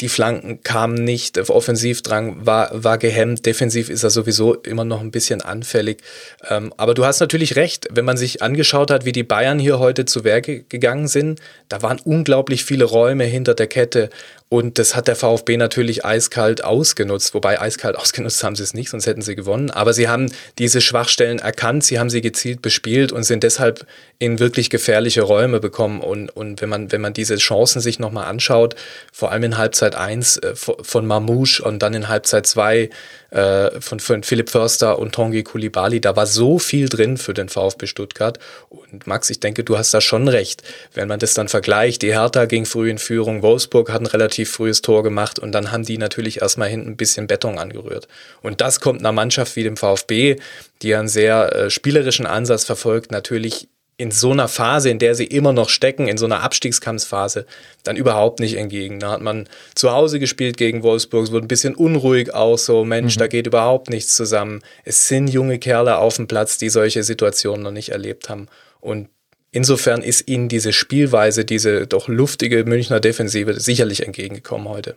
die 0.00 0.10
Flanken 0.10 0.62
kamen 0.62 1.02
nicht, 1.02 1.38
Offensivdrang 1.38 2.44
war, 2.44 2.70
war 2.72 2.98
gehemmt, 2.98 3.46
defensiv 3.46 3.88
ist 3.88 4.02
er 4.02 4.10
sowieso 4.10 4.54
immer 4.54 4.84
noch 4.84 5.00
ein 5.00 5.10
bisschen 5.10 5.40
anfällig. 5.40 6.02
Ähm, 6.50 6.74
aber 6.76 6.92
du 6.92 7.06
hast 7.06 7.20
natürlich 7.20 7.56
recht, 7.56 7.88
wenn 7.90 8.04
man 8.04 8.18
sich 8.18 8.42
angeschaut 8.42 8.90
hat, 8.90 9.06
wie 9.06 9.12
die 9.12 9.22
Bayern 9.22 9.58
hier 9.58 9.78
heute 9.78 10.04
zu 10.04 10.22
Werke 10.22 10.64
gegangen 10.64 11.08
sind, 11.08 11.40
da 11.70 11.80
waren 11.80 11.98
unglaublich 12.04 12.62
viele 12.62 12.84
Räume 12.84 13.24
hinter 13.24 13.54
der 13.54 13.68
Kette 13.68 14.10
und 14.48 14.78
das 14.78 14.94
hat 14.94 15.08
der 15.08 15.16
VfB 15.16 15.56
natürlich 15.56 16.04
eiskalt 16.04 16.62
ausgenutzt, 16.62 17.34
wobei 17.34 17.60
eiskalt 17.60 17.96
ausgenutzt 17.98 18.44
haben 18.44 18.54
sie 18.54 18.62
es 18.62 18.74
nicht, 18.74 18.90
sonst 18.90 19.06
hätten 19.06 19.22
sie 19.22 19.34
gewonnen. 19.34 19.70
Aber 19.70 19.92
sie 19.92 20.08
haben 20.08 20.30
diese 20.58 20.80
Schwachstellen 20.80 21.40
erkannt, 21.40 21.82
sie 21.82 21.98
haben 21.98 22.10
sie 22.10 22.20
gezielt 22.20 22.62
bespielt 22.62 23.10
und 23.10 23.24
sind 23.24 23.42
deshalb 23.42 23.86
in 24.18 24.38
wirklich 24.38 24.70
gefährliche 24.70 25.22
Räume 25.22 25.58
bekommen. 25.58 26.00
Und, 26.00 26.30
und 26.30 26.60
wenn 26.62 26.68
man, 26.68 26.92
wenn 26.92 27.00
man 27.00 27.12
diese 27.12 27.36
Chancen 27.36 27.80
sich 27.80 27.98
nochmal 27.98 28.26
anschaut, 28.26 28.76
vor 29.12 29.32
allem 29.32 29.42
in 29.42 29.58
Halbzeit 29.58 29.96
1 29.96 30.36
äh, 30.36 30.54
von 30.54 31.06
Mamouche 31.06 31.62
und 31.64 31.80
dann 31.80 31.94
in 31.94 32.08
Halbzeit 32.08 32.46
2 32.46 32.90
äh, 33.36 33.82
von, 33.82 34.00
von 34.00 34.22
Philipp 34.22 34.48
Förster 34.48 34.98
und 34.98 35.14
Tongi 35.14 35.42
Kulibali, 35.42 36.00
da 36.00 36.16
war 36.16 36.26
so 36.26 36.58
viel 36.58 36.88
drin 36.88 37.18
für 37.18 37.34
den 37.34 37.50
VfB 37.50 37.86
Stuttgart. 37.86 38.38
Und 38.70 39.06
Max, 39.06 39.28
ich 39.28 39.40
denke, 39.40 39.62
du 39.62 39.76
hast 39.76 39.92
da 39.92 40.00
schon 40.00 40.26
recht. 40.28 40.62
Wenn 40.94 41.06
man 41.06 41.18
das 41.18 41.34
dann 41.34 41.48
vergleicht, 41.48 42.00
die 42.00 42.14
Hertha 42.14 42.46
ging 42.46 42.64
früh 42.64 42.88
in 42.88 42.96
Führung, 42.96 43.42
Wolfsburg 43.42 43.92
hat 43.92 44.00
ein 44.00 44.06
relativ 44.06 44.50
frühes 44.50 44.80
Tor 44.80 45.02
gemacht 45.02 45.38
und 45.38 45.52
dann 45.52 45.70
haben 45.70 45.84
die 45.84 45.98
natürlich 45.98 46.40
erstmal 46.40 46.70
hinten 46.70 46.92
ein 46.92 46.96
bisschen 46.96 47.26
Beton 47.26 47.58
angerührt. 47.58 48.08
Und 48.40 48.62
das 48.62 48.80
kommt 48.80 49.00
einer 49.00 49.12
Mannschaft 49.12 49.54
wie 49.56 49.64
dem 49.64 49.76
VfB, 49.76 50.36
die 50.80 50.94
einen 50.94 51.08
sehr 51.08 51.54
äh, 51.54 51.70
spielerischen 51.70 52.24
Ansatz 52.24 52.64
verfolgt, 52.64 53.10
natürlich 53.10 53.68
in 53.98 54.10
so 54.10 54.30
einer 54.30 54.48
Phase, 54.48 54.90
in 54.90 54.98
der 54.98 55.14
sie 55.14 55.24
immer 55.24 55.52
noch 55.52 55.70
stecken, 55.70 56.06
in 56.06 56.18
so 56.18 56.26
einer 56.26 56.42
Abstiegskampfphase, 56.42 57.46
dann 57.82 57.96
überhaupt 57.96 58.40
nicht 58.40 58.56
entgegen. 58.56 59.00
Da 59.00 59.12
hat 59.12 59.22
man 59.22 59.48
zu 59.74 59.90
Hause 59.90 60.18
gespielt 60.18 60.58
gegen 60.58 60.82
Wolfsburg, 60.82 61.24
es 61.24 61.32
wurde 61.32 61.46
ein 61.46 61.48
bisschen 61.48 61.74
unruhig 61.74 62.34
auch 62.34 62.58
so, 62.58 62.84
Mensch, 62.84 63.16
mhm. 63.16 63.20
da 63.20 63.26
geht 63.26 63.46
überhaupt 63.46 63.88
nichts 63.88 64.14
zusammen. 64.14 64.62
Es 64.84 65.08
sind 65.08 65.28
junge 65.28 65.58
Kerle 65.58 65.96
auf 65.96 66.16
dem 66.16 66.28
Platz, 66.28 66.58
die 66.58 66.68
solche 66.68 67.02
Situationen 67.02 67.62
noch 67.62 67.70
nicht 67.70 67.88
erlebt 67.88 68.28
haben. 68.28 68.48
Und 68.80 69.08
insofern 69.50 70.02
ist 70.02 70.28
ihnen 70.28 70.50
diese 70.50 70.74
Spielweise, 70.74 71.46
diese 71.46 71.86
doch 71.86 72.08
luftige 72.08 72.64
Münchner 72.64 73.00
Defensive 73.00 73.58
sicherlich 73.58 74.04
entgegengekommen 74.04 74.68
heute. 74.68 74.96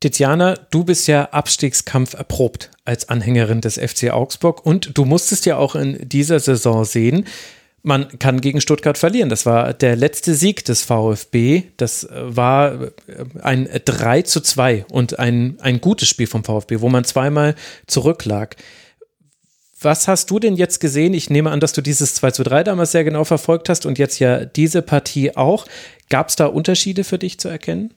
Tiziana, 0.00 0.54
du 0.70 0.84
bist 0.84 1.08
ja 1.08 1.24
Abstiegskampf 1.30 2.14
erprobt 2.14 2.70
als 2.84 3.08
Anhängerin 3.08 3.60
des 3.60 3.78
FC 3.78 4.10
Augsburg 4.10 4.64
und 4.64 4.96
du 4.96 5.04
musstest 5.04 5.44
ja 5.46 5.56
auch 5.56 5.74
in 5.74 6.08
dieser 6.08 6.38
Saison 6.38 6.84
sehen, 6.84 7.24
man 7.82 8.18
kann 8.18 8.40
gegen 8.40 8.60
Stuttgart 8.60 8.98
verlieren. 8.98 9.28
Das 9.28 9.46
war 9.46 9.72
der 9.72 9.96
letzte 9.96 10.34
Sieg 10.34 10.64
des 10.64 10.82
VfB. 10.84 11.64
Das 11.76 12.08
war 12.12 12.90
ein 13.40 13.68
3 13.84 14.22
zu 14.22 14.40
2 14.40 14.86
und 14.90 15.18
ein, 15.18 15.56
ein 15.60 15.80
gutes 15.80 16.08
Spiel 16.08 16.26
vom 16.26 16.44
VfB, 16.44 16.80
wo 16.80 16.88
man 16.88 17.04
zweimal 17.04 17.54
zurücklag. 17.86 18.56
Was 19.80 20.08
hast 20.08 20.30
du 20.30 20.40
denn 20.40 20.56
jetzt 20.56 20.80
gesehen? 20.80 21.14
Ich 21.14 21.30
nehme 21.30 21.50
an, 21.50 21.60
dass 21.60 21.72
du 21.72 21.80
dieses 21.80 22.14
2 22.16 22.32
zu 22.32 22.42
3 22.42 22.64
damals 22.64 22.92
sehr 22.92 23.04
genau 23.04 23.24
verfolgt 23.24 23.68
hast 23.68 23.86
und 23.86 23.98
jetzt 23.98 24.18
ja 24.18 24.44
diese 24.44 24.82
Partie 24.82 25.36
auch. 25.36 25.66
Gab 26.10 26.30
es 26.30 26.36
da 26.36 26.46
Unterschiede 26.46 27.04
für 27.04 27.18
dich 27.18 27.38
zu 27.38 27.48
erkennen? 27.48 27.94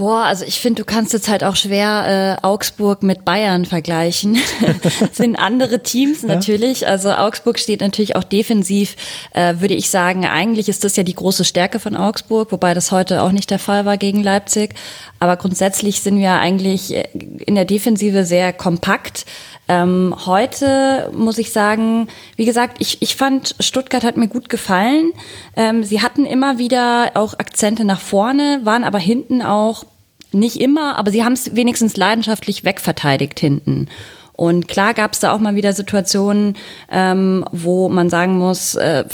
Boah, 0.00 0.24
also 0.24 0.46
ich 0.46 0.60
finde, 0.60 0.80
du 0.80 0.86
kannst 0.86 1.12
jetzt 1.12 1.28
halt 1.28 1.44
auch 1.44 1.56
schwer 1.56 2.38
äh, 2.40 2.46
Augsburg 2.46 3.02
mit 3.02 3.26
Bayern 3.26 3.66
vergleichen. 3.66 4.38
sind 5.12 5.36
andere 5.36 5.82
Teams 5.82 6.22
natürlich. 6.22 6.80
Ja. 6.80 6.88
Also 6.88 7.12
Augsburg 7.12 7.58
steht 7.58 7.82
natürlich 7.82 8.16
auch 8.16 8.24
defensiv, 8.24 8.96
äh, 9.34 9.56
würde 9.58 9.74
ich 9.74 9.90
sagen, 9.90 10.24
eigentlich 10.24 10.70
ist 10.70 10.84
das 10.84 10.96
ja 10.96 11.02
die 11.02 11.14
große 11.14 11.44
Stärke 11.44 11.80
von 11.80 11.96
Augsburg, 11.96 12.50
wobei 12.50 12.72
das 12.72 12.92
heute 12.92 13.22
auch 13.22 13.30
nicht 13.30 13.50
der 13.50 13.58
Fall 13.58 13.84
war 13.84 13.98
gegen 13.98 14.22
Leipzig. 14.22 14.74
Aber 15.18 15.36
grundsätzlich 15.36 16.00
sind 16.00 16.18
wir 16.18 16.32
eigentlich 16.32 16.94
äh, 16.94 17.04
in 17.44 17.54
der 17.54 17.66
Defensive 17.66 18.24
sehr 18.24 18.54
kompakt. 18.54 19.26
Ähm, 19.70 20.16
heute 20.26 21.12
muss 21.14 21.38
ich 21.38 21.52
sagen, 21.52 22.08
wie 22.34 22.44
gesagt, 22.44 22.78
ich, 22.80 23.02
ich 23.02 23.14
fand, 23.14 23.54
Stuttgart 23.60 24.02
hat 24.02 24.16
mir 24.16 24.26
gut 24.26 24.48
gefallen. 24.48 25.12
Ähm, 25.54 25.84
sie 25.84 26.02
hatten 26.02 26.26
immer 26.26 26.58
wieder 26.58 27.12
auch 27.14 27.34
Akzente 27.34 27.84
nach 27.84 28.00
vorne, 28.00 28.62
waren 28.64 28.82
aber 28.82 28.98
hinten 28.98 29.42
auch 29.42 29.84
nicht 30.32 30.60
immer, 30.60 30.98
aber 30.98 31.12
sie 31.12 31.22
haben 31.22 31.34
es 31.34 31.54
wenigstens 31.54 31.96
leidenschaftlich 31.96 32.64
wegverteidigt 32.64 33.38
hinten. 33.38 33.86
Und 34.32 34.66
klar 34.66 34.92
gab 34.92 35.12
es 35.12 35.20
da 35.20 35.32
auch 35.32 35.38
mal 35.38 35.54
wieder 35.54 35.72
Situationen, 35.72 36.56
ähm, 36.90 37.44
wo 37.52 37.88
man 37.88 38.10
sagen 38.10 38.38
muss, 38.38 38.74
äh, 38.74 39.04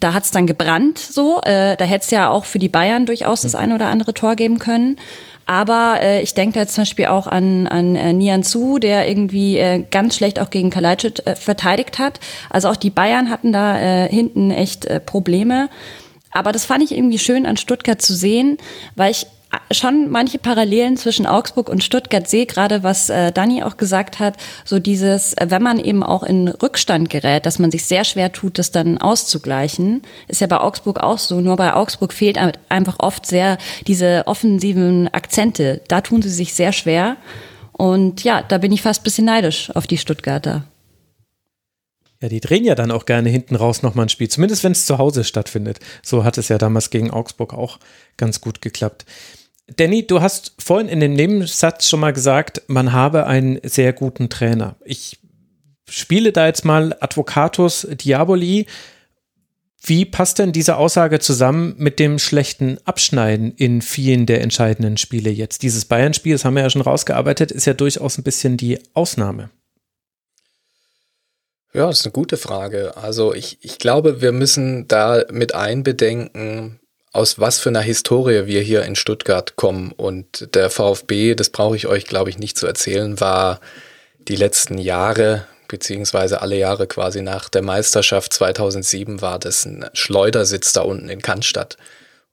da 0.00 0.12
hat 0.12 0.24
es 0.24 0.32
dann 0.32 0.48
gebrannt 0.48 0.98
so. 0.98 1.40
Äh, 1.44 1.76
da 1.76 1.84
hätte 1.84 2.06
es 2.06 2.10
ja 2.10 2.30
auch 2.30 2.46
für 2.46 2.58
die 2.58 2.68
Bayern 2.68 3.06
durchaus 3.06 3.42
das 3.42 3.54
ein 3.54 3.72
oder 3.72 3.86
andere 3.86 4.12
Tor 4.12 4.34
geben 4.34 4.58
können. 4.58 4.96
Aber 5.50 5.98
äh, 6.00 6.22
ich 6.22 6.34
denke 6.34 6.54
da 6.54 6.60
jetzt 6.60 6.76
zum 6.76 6.82
Beispiel 6.82 7.06
auch 7.06 7.26
an, 7.26 7.66
an 7.66 7.96
äh, 7.96 8.12
Nian 8.12 8.44
Su, 8.44 8.78
der 8.78 9.08
irgendwie 9.08 9.58
äh, 9.58 9.84
ganz 9.90 10.14
schlecht 10.14 10.38
auch 10.38 10.50
gegen 10.50 10.70
Kalajdzic 10.70 11.26
äh, 11.26 11.34
verteidigt 11.34 11.98
hat. 11.98 12.20
Also 12.50 12.68
auch 12.68 12.76
die 12.76 12.90
Bayern 12.90 13.30
hatten 13.30 13.52
da 13.52 13.76
äh, 13.76 14.08
hinten 14.08 14.52
echt 14.52 14.84
äh, 14.84 15.00
Probleme. 15.00 15.68
Aber 16.30 16.52
das 16.52 16.66
fand 16.66 16.84
ich 16.84 16.92
irgendwie 16.92 17.18
schön 17.18 17.46
an 17.46 17.56
Stuttgart 17.56 18.00
zu 18.00 18.14
sehen, 18.14 18.58
weil 18.94 19.10
ich 19.10 19.26
schon 19.72 20.10
manche 20.10 20.38
Parallelen 20.38 20.96
zwischen 20.96 21.26
Augsburg 21.26 21.68
und 21.68 21.82
Stuttgart 21.82 22.28
sehe, 22.28 22.46
gerade 22.46 22.82
was 22.82 23.10
äh, 23.10 23.32
Dani 23.32 23.62
auch 23.62 23.76
gesagt 23.76 24.18
hat, 24.18 24.36
so 24.64 24.78
dieses, 24.78 25.34
äh, 25.34 25.46
wenn 25.48 25.62
man 25.62 25.78
eben 25.78 26.02
auch 26.02 26.22
in 26.22 26.48
Rückstand 26.48 27.10
gerät, 27.10 27.46
dass 27.46 27.58
man 27.58 27.70
sich 27.70 27.84
sehr 27.84 28.04
schwer 28.04 28.32
tut, 28.32 28.58
das 28.58 28.70
dann 28.70 28.98
auszugleichen, 28.98 30.02
ist 30.28 30.40
ja 30.40 30.46
bei 30.46 30.58
Augsburg 30.58 31.00
auch 31.00 31.18
so, 31.18 31.40
nur 31.40 31.56
bei 31.56 31.74
Augsburg 31.74 32.12
fehlt 32.12 32.38
einfach 32.68 32.96
oft 32.98 33.26
sehr 33.26 33.58
diese 33.86 34.24
offensiven 34.26 35.08
Akzente, 35.08 35.80
da 35.88 36.00
tun 36.00 36.22
sie 36.22 36.30
sich 36.30 36.54
sehr 36.54 36.72
schwer 36.72 37.16
und 37.72 38.24
ja, 38.24 38.42
da 38.42 38.58
bin 38.58 38.72
ich 38.72 38.82
fast 38.82 39.00
ein 39.00 39.04
bisschen 39.04 39.24
neidisch 39.24 39.70
auf 39.74 39.86
die 39.86 39.98
Stuttgarter. 39.98 40.64
Ja, 42.22 42.28
die 42.28 42.40
drehen 42.40 42.64
ja 42.64 42.74
dann 42.74 42.90
auch 42.90 43.06
gerne 43.06 43.30
hinten 43.30 43.56
raus 43.56 43.82
nochmal 43.82 44.04
ein 44.06 44.10
Spiel, 44.10 44.28
zumindest 44.28 44.62
wenn 44.62 44.72
es 44.72 44.84
zu 44.84 44.98
Hause 44.98 45.24
stattfindet. 45.24 45.80
So 46.02 46.22
hat 46.22 46.36
es 46.36 46.48
ja 46.48 46.58
damals 46.58 46.90
gegen 46.90 47.10
Augsburg 47.10 47.54
auch 47.54 47.78
ganz 48.18 48.42
gut 48.42 48.60
geklappt. 48.60 49.06
Danny, 49.76 50.06
du 50.06 50.20
hast 50.20 50.54
vorhin 50.58 50.88
in 50.88 51.00
dem 51.00 51.14
Nebensatz 51.14 51.88
schon 51.88 52.00
mal 52.00 52.12
gesagt, 52.12 52.62
man 52.66 52.92
habe 52.92 53.26
einen 53.26 53.60
sehr 53.62 53.92
guten 53.92 54.28
Trainer. 54.28 54.76
Ich 54.84 55.18
spiele 55.88 56.32
da 56.32 56.46
jetzt 56.46 56.64
mal 56.64 56.96
Advocatus 57.00 57.86
Diaboli. 57.90 58.66
Wie 59.82 60.04
passt 60.04 60.38
denn 60.38 60.52
diese 60.52 60.76
Aussage 60.76 61.20
zusammen 61.20 61.74
mit 61.78 61.98
dem 61.98 62.18
schlechten 62.18 62.78
Abschneiden 62.84 63.52
in 63.52 63.80
vielen 63.80 64.26
der 64.26 64.42
entscheidenden 64.42 64.98
Spiele 64.98 65.30
jetzt? 65.30 65.62
Dieses 65.62 65.86
Bayern-Spiel, 65.86 66.34
das 66.34 66.44
haben 66.44 66.54
wir 66.54 66.62
ja 66.62 66.70
schon 66.70 66.82
rausgearbeitet, 66.82 67.50
ist 67.50 67.66
ja 67.66 67.72
durchaus 67.72 68.18
ein 68.18 68.24
bisschen 68.24 68.56
die 68.56 68.78
Ausnahme. 68.92 69.50
Ja, 71.72 71.86
das 71.86 72.00
ist 72.00 72.06
eine 72.06 72.12
gute 72.12 72.36
Frage. 72.36 72.96
Also 72.96 73.32
ich, 73.32 73.58
ich 73.62 73.78
glaube, 73.78 74.20
wir 74.20 74.32
müssen 74.32 74.88
da 74.88 75.24
mit 75.30 75.54
einbedenken, 75.54 76.80
aus 77.12 77.40
was 77.40 77.58
für 77.58 77.70
einer 77.70 77.80
Historie 77.80 78.46
wir 78.46 78.60
hier 78.60 78.82
in 78.84 78.94
Stuttgart 78.94 79.56
kommen. 79.56 79.92
Und 79.92 80.54
der 80.54 80.70
VfB, 80.70 81.34
das 81.34 81.50
brauche 81.50 81.76
ich 81.76 81.86
euch, 81.86 82.06
glaube 82.06 82.30
ich, 82.30 82.38
nicht 82.38 82.56
zu 82.56 82.66
erzählen, 82.66 83.20
war 83.20 83.60
die 84.28 84.36
letzten 84.36 84.78
Jahre, 84.78 85.46
beziehungsweise 85.66 86.40
alle 86.40 86.56
Jahre 86.56 86.86
quasi 86.86 87.22
nach 87.22 87.48
der 87.48 87.62
Meisterschaft 87.62 88.32
2007, 88.32 89.20
war 89.22 89.38
das 89.38 89.64
ein 89.64 89.86
Schleudersitz 89.92 90.72
da 90.72 90.82
unten 90.82 91.08
in 91.08 91.22
Cannstatt. 91.22 91.76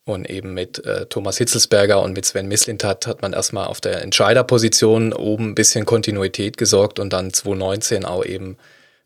Und 0.05 0.29
eben 0.29 0.53
mit 0.53 0.85
äh, 0.85 1.05
Thomas 1.07 1.37
Hitzelsberger 1.37 2.01
und 2.01 2.13
mit 2.13 2.25
Sven 2.25 2.47
Mislintat 2.47 3.07
hat 3.07 3.21
man 3.21 3.33
erstmal 3.33 3.67
auf 3.67 3.81
der 3.81 4.01
Entscheiderposition 4.03 5.11
oben 5.11 5.49
ein 5.49 5.55
bisschen 5.55 5.85
Kontinuität 5.85 6.57
gesorgt 6.57 6.99
und 6.99 7.11
dann 7.11 7.33
2019 7.33 8.05
auch 8.05 8.23
eben 8.23 8.57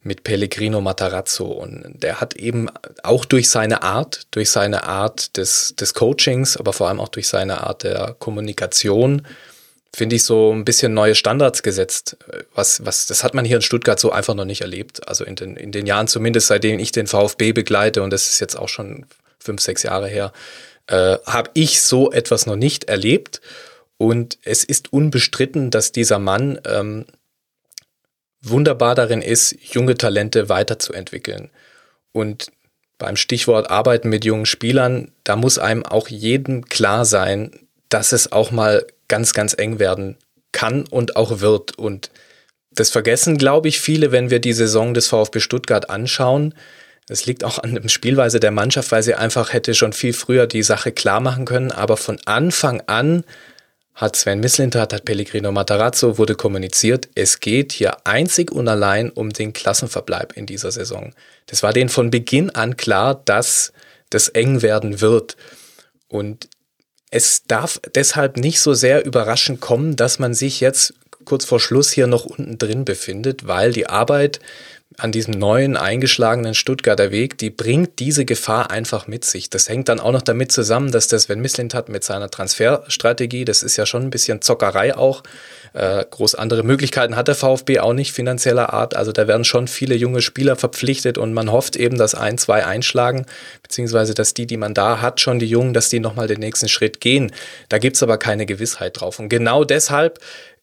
mit 0.04 0.24
Pellegrino 0.24 0.82
Matarazzo. 0.82 1.46
Und 1.46 1.84
der 2.02 2.22
hat 2.22 2.36
eben 2.36 2.70
auch 3.04 3.26
durch 3.26 3.50
seine 3.50 3.84
Art, 3.84 4.28
durch 4.32 4.50
seine 4.50 4.84
Art 4.84 5.38
des, 5.38 5.76
des 5.80 5.94
Coachings, 5.94 6.58
aber 6.58 6.74
vor 6.74 6.88
allem 6.88 7.00
auch 7.00 7.10
durch 7.10 7.28
seine 7.28 7.62
Art 7.62 7.84
der 7.84 8.16
Kommunikation, 8.18 9.28
finde 9.94 10.16
ich, 10.16 10.24
so 10.24 10.52
ein 10.54 10.66
bisschen 10.66 10.94
neue 10.94 11.16
Standards 11.16 11.62
gesetzt. 11.64 12.18
Was, 12.56 12.84
was, 12.86 13.06
das 13.06 13.24
hat 13.24 13.34
man 13.34 13.46
hier 13.46 13.58
in 13.58 13.62
Stuttgart 13.62 14.00
so 14.00 14.12
einfach 14.12 14.34
noch 14.34 14.46
nicht 14.46 14.62
erlebt. 14.62 15.08
Also 15.08 15.24
in 15.24 15.36
den, 15.36 15.56
in 15.56 15.72
den 15.72 15.86
Jahren 15.86 16.08
zumindest, 16.08 16.48
seitdem 16.48 16.80
ich 16.80 16.92
den 16.92 17.08
VfB 17.08 17.52
begleite, 17.52 18.02
und 18.02 18.12
das 18.12 18.30
ist 18.30 18.40
jetzt 18.40 18.58
auch 18.58 18.70
schon 18.70 19.06
fünf, 19.38 19.62
sechs 19.62 19.84
Jahre 19.84 20.08
her, 20.08 20.32
äh, 20.88 21.18
habe 21.26 21.52
ich 21.54 21.82
so 21.82 22.12
etwas 22.12 22.46
noch 22.48 22.56
nicht 22.56 22.86
erlebt. 22.86 23.42
Und 23.98 24.40
es 24.44 24.64
ist 24.64 24.92
unbestritten, 24.92 25.70
dass 25.70 25.92
dieser 25.92 26.18
Mann 26.18 26.60
ähm, 26.66 27.06
wunderbar 28.42 28.96
darin 28.96 29.22
ist, 29.22 29.56
junge 29.62 29.96
Talente 29.96 30.50
weiterzuentwickeln. 30.50 31.50
Und 32.12 32.52
beim 32.98 33.16
Stichwort 33.16 33.70
Arbeiten 33.70 34.10
mit 34.10 34.26
jungen 34.26 34.46
Spielern, 34.46 35.12
da 35.24 35.36
muss 35.36 35.58
einem 35.58 35.86
auch 35.86 36.08
jedem 36.08 36.66
klar 36.66 37.06
sein, 37.06 37.52
dass 37.90 38.12
es 38.12 38.32
auch 38.32 38.52
mal 38.52 38.86
ganz, 39.08 39.34
ganz 39.34 39.56
eng 39.58 39.80
werden 39.80 40.18
kann 40.52 40.86
und 40.88 41.16
auch 41.16 41.40
wird. 41.40 41.78
Und 41.78 42.12
das 42.72 42.90
vergessen, 42.90 43.38
glaube 43.38 43.68
ich, 43.68 43.80
viele, 43.80 44.12
wenn 44.12 44.30
wir 44.30 44.40
die 44.40 44.54
Saison 44.54 44.94
des 44.94 45.08
VfB 45.08 45.40
Stuttgart 45.40 45.90
anschauen. 45.90 46.54
Es 47.10 47.26
liegt 47.26 47.44
auch 47.44 47.60
an 47.60 47.76
der 47.76 47.90
Spielweise 47.90 48.40
der 48.40 48.52
Mannschaft, 48.52 48.92
weil 48.92 49.04
sie 49.04 49.16
einfach 49.16 49.52
hätte 49.52 49.74
schon 49.74 49.94
viel 49.94 50.14
früher 50.14 50.48
die 50.48 50.64
Sache 50.64 50.92
klar 50.92 51.20
machen 51.20 51.46
können. 51.46 51.72
Aber 51.72 51.98
von 51.98 52.20
Anfang 52.26 52.82
an 52.88 53.24
hat 54.02 54.16
Sven 54.16 54.40
Mislintat, 54.40 54.94
hat 54.94 55.06
Pellegrino 55.06 55.52
Matarazzo, 55.52 56.18
wurde 56.18 56.34
kommuniziert, 56.34 57.08
es 57.14 57.40
geht 57.40 57.72
hier 57.72 58.08
einzig 58.08 58.52
und 58.52 58.68
allein 58.68 59.12
um 59.12 59.30
den 59.30 59.54
Klassenverbleib 59.54 60.36
in 60.36 60.48
dieser 60.48 60.72
Saison. 60.72 61.14
Das 61.46 61.62
war 61.62 61.72
denen 61.72 61.90
von 61.90 62.10
Beginn 62.10 62.50
an 62.50 62.78
klar, 62.78 63.22
dass 63.26 63.72
das 64.10 64.28
eng 64.28 64.64
werden 64.64 65.02
wird. 65.02 65.38
Und 66.08 66.50
es 67.12 67.44
darf 67.44 67.80
deshalb 67.94 68.38
nicht 68.38 68.60
so 68.60 68.74
sehr 68.74 69.06
überraschend 69.06 69.62
kommen, 69.62 69.96
dass 69.96 70.18
man 70.18 70.34
sich 70.34 70.62
jetzt 70.62 70.96
kurz 71.24 71.46
vor 71.46 71.60
Schluss 71.60 71.92
hier 71.92 72.08
noch 72.08 72.26
unten 72.26 72.58
drin 72.58 72.86
befindet, 72.86 73.46
weil 73.48 73.72
die 73.72 73.86
Arbeit 73.86 74.40
an 74.98 75.12
diesem 75.12 75.34
neuen 75.34 75.78
eingeschlagenen 75.78 76.54
Stuttgarter 76.54 77.12
Weg, 77.12 77.38
die 77.38 77.50
bringt 77.50 78.00
diese 78.00 78.26
Gefahr 78.26 78.72
einfach 78.72 79.08
mit 79.08 79.24
sich. 79.24 79.50
Das 79.50 79.70
hängt 79.70 79.88
dann 79.88 80.02
auch 80.02 80.12
noch 80.12 80.22
damit 80.22 80.52
zusammen, 80.52 80.92
dass 80.92 81.08
das, 81.08 81.30
wenn 81.30 81.40
Misslint 81.40 81.74
hat 81.74 81.88
mit 81.88 82.04
seiner 82.04 82.30
Transferstrategie, 82.30 83.46
das 83.46 83.64
ist 83.64 83.78
ja 83.78 83.86
schon 83.86 84.04
ein 84.04 84.10
bisschen 84.10 84.42
Zockerei 84.42 84.96
auch. 84.96 85.24
Äh, 85.74 86.04
groß 86.10 86.36
andere 86.36 86.64
Möglichkeiten 86.64 87.16
hat 87.16 87.30
der 87.30 87.36
VfB 87.36 87.80
auch 87.80 87.94
nicht 87.94 88.12
finanzieller 88.12 88.74
Art. 88.74 88.96
Also 88.96 89.14
da 89.14 89.28
werden 89.28 89.46
schon 89.46 89.70
viele 89.70 89.96
junge 89.96 90.22
Spieler 90.22 90.58
verpflichtet 90.58 91.18
und 91.18 91.34
man 91.34 91.52
hofft 91.52 91.78
eben, 91.78 91.98
dass 91.98 92.14
ein, 92.14 92.38
zwei 92.38 92.66
einschlagen, 92.66 93.26
beziehungsweise 93.64 94.14
dass 94.14 94.34
die, 94.34 94.46
die 94.46 94.58
man 94.58 94.74
da 94.74 95.02
hat, 95.02 95.22
schon 95.22 95.40
die 95.40 95.48
Jungen, 95.48 95.74
dass 95.74 95.88
die 95.88 96.02
nochmal 96.02 96.28
den 96.28 96.40
nächsten 96.40 96.68
Schritt 96.68 97.00
gehen. 97.00 97.32
Da 97.70 97.78
gibt's 97.78 98.04
aber 98.04 98.18
keine 98.18 98.46
Gewissheit 98.46 99.00
drauf. 99.00 99.20
Und 99.20 99.30
genau 99.30 99.64
deshalb 99.64 100.20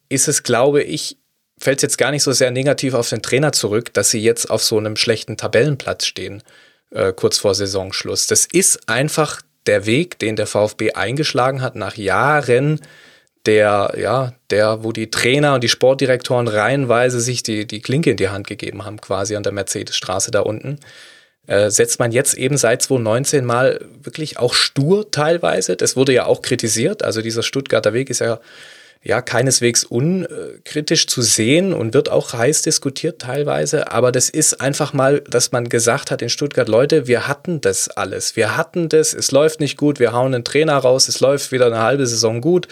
ist 0.07 0.27
es, 0.27 0.43
glaube 0.43 0.83
ich, 0.83 1.17
fällt 1.59 1.79
es 1.79 1.83
jetzt 1.83 1.97
gar 1.97 2.11
nicht 2.11 2.23
so 2.23 2.31
sehr 2.31 2.51
negativ 2.51 2.93
auf 2.93 3.09
den 3.09 3.21
Trainer 3.21 3.51
zurück, 3.51 3.93
dass 3.93 4.09
sie 4.09 4.21
jetzt 4.21 4.49
auf 4.49 4.63
so 4.63 4.77
einem 4.77 4.95
schlechten 4.95 5.37
Tabellenplatz 5.37 6.05
stehen, 6.05 6.43
äh, 6.91 7.13
kurz 7.13 7.37
vor 7.37 7.55
Saisonschluss. 7.55 8.27
Das 8.27 8.45
ist 8.45 8.89
einfach 8.89 9.41
der 9.65 9.85
Weg, 9.85 10.19
den 10.19 10.35
der 10.35 10.47
VfB 10.47 10.93
eingeschlagen 10.93 11.61
hat 11.61 11.75
nach 11.75 11.95
Jahren 11.95 12.79
der, 13.45 13.93
ja, 13.97 14.33
der, 14.49 14.83
wo 14.83 14.91
die 14.91 15.09
Trainer 15.09 15.55
und 15.55 15.63
die 15.63 15.69
Sportdirektoren 15.69 16.47
reihenweise 16.47 17.19
sich 17.19 17.41
die, 17.41 17.65
die 17.65 17.81
Klinke 17.81 18.11
in 18.11 18.17
die 18.17 18.29
Hand 18.29 18.47
gegeben 18.47 18.85
haben, 18.85 18.99
quasi 18.99 19.35
an 19.35 19.43
der 19.43 19.53
Mercedesstraße 19.53 20.31
da 20.31 20.41
unten. 20.41 20.79
Äh, 21.47 21.71
setzt 21.71 21.99
man 21.99 22.11
jetzt 22.11 22.35
eben 22.35 22.57
seit 22.57 22.81
2019 22.81 23.45
mal 23.45 23.79
wirklich 24.03 24.37
auch 24.37 24.53
stur 24.53 25.09
teilweise. 25.09 25.75
Das 25.75 25.95
wurde 25.95 26.13
ja 26.13 26.25
auch 26.25 26.41
kritisiert. 26.41 27.03
Also 27.03 27.21
dieser 27.21 27.41
Stuttgarter 27.41 27.93
Weg 27.93 28.09
ist 28.09 28.19
ja 28.19 28.39
ja 29.01 29.21
keineswegs 29.21 29.85
unkritisch 29.85 31.07
zu 31.07 31.21
sehen 31.21 31.73
und 31.73 31.93
wird 31.93 32.09
auch 32.09 32.33
heiß 32.33 32.63
diskutiert 32.63 33.21
teilweise. 33.21 33.91
Aber 33.91 34.11
das 34.11 34.29
ist 34.29 34.59
einfach 34.59 34.91
mal, 34.91 35.21
dass 35.21 35.53
man 35.53 35.69
gesagt 35.69 36.11
hat 36.11 36.21
in 36.21 36.29
Stuttgart, 36.29 36.67
Leute, 36.67 37.07
wir 37.07 37.25
hatten 37.27 37.61
das 37.61 37.89
alles. 37.89 38.35
Wir 38.35 38.57
hatten 38.57 38.89
das, 38.89 39.13
es 39.13 39.31
läuft 39.31 39.61
nicht 39.61 39.77
gut, 39.77 39.99
wir 39.99 40.11
hauen 40.11 40.33
einen 40.33 40.43
Trainer 40.43 40.77
raus, 40.77 41.07
es 41.07 41.21
läuft 41.21 41.53
wieder 41.53 41.67
eine 41.67 41.79
halbe 41.79 42.05
Saison 42.07 42.41
gut 42.41 42.67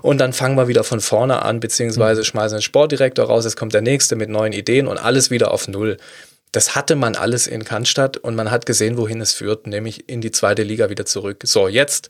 und 0.00 0.18
dann 0.18 0.32
fangen 0.32 0.56
wir 0.56 0.68
wieder 0.68 0.84
von 0.84 1.00
vorne 1.00 1.42
an, 1.42 1.60
beziehungsweise 1.60 2.24
schmeißen 2.24 2.56
einen 2.56 2.62
Sportdirektor 2.62 3.26
raus, 3.26 3.44
es 3.44 3.56
kommt 3.56 3.74
der 3.74 3.82
nächste 3.82 4.16
mit 4.16 4.30
neuen 4.30 4.54
Ideen 4.54 4.86
und 4.86 4.96
alles 4.96 5.30
wieder 5.30 5.50
auf 5.50 5.68
Null. 5.68 5.98
Das 6.52 6.74
hatte 6.74 6.96
man 6.96 7.14
alles 7.14 7.46
in 7.46 7.64
Cannstatt 7.64 8.16
und 8.16 8.34
man 8.34 8.50
hat 8.50 8.64
gesehen, 8.64 8.96
wohin 8.96 9.20
es 9.20 9.34
führt, 9.34 9.66
nämlich 9.66 10.08
in 10.08 10.22
die 10.22 10.30
zweite 10.30 10.62
Liga 10.62 10.88
wieder 10.88 11.04
zurück. 11.04 11.42
So, 11.44 11.68
jetzt 11.68 12.08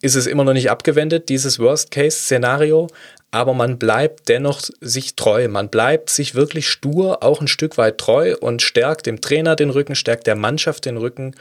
ist 0.00 0.14
es 0.14 0.26
immer 0.26 0.44
noch 0.44 0.52
nicht 0.52 0.70
abgewendet, 0.70 1.28
dieses 1.28 1.58
Worst-Case-Szenario, 1.58 2.88
aber 3.30 3.52
man 3.52 3.78
bleibt 3.78 4.28
dennoch 4.28 4.62
sich 4.80 5.16
treu. 5.16 5.48
Man 5.48 5.68
bleibt 5.68 6.10
sich 6.10 6.34
wirklich 6.34 6.68
stur 6.68 7.22
auch 7.22 7.40
ein 7.40 7.48
Stück 7.48 7.76
weit 7.76 7.98
treu 7.98 8.36
und 8.40 8.62
stärkt 8.62 9.06
dem 9.06 9.20
Trainer 9.20 9.56
den 9.56 9.70
Rücken, 9.70 9.94
stärkt 9.94 10.26
der 10.26 10.36
Mannschaft 10.36 10.86
den 10.86 10.96
Rücken. 10.96 11.34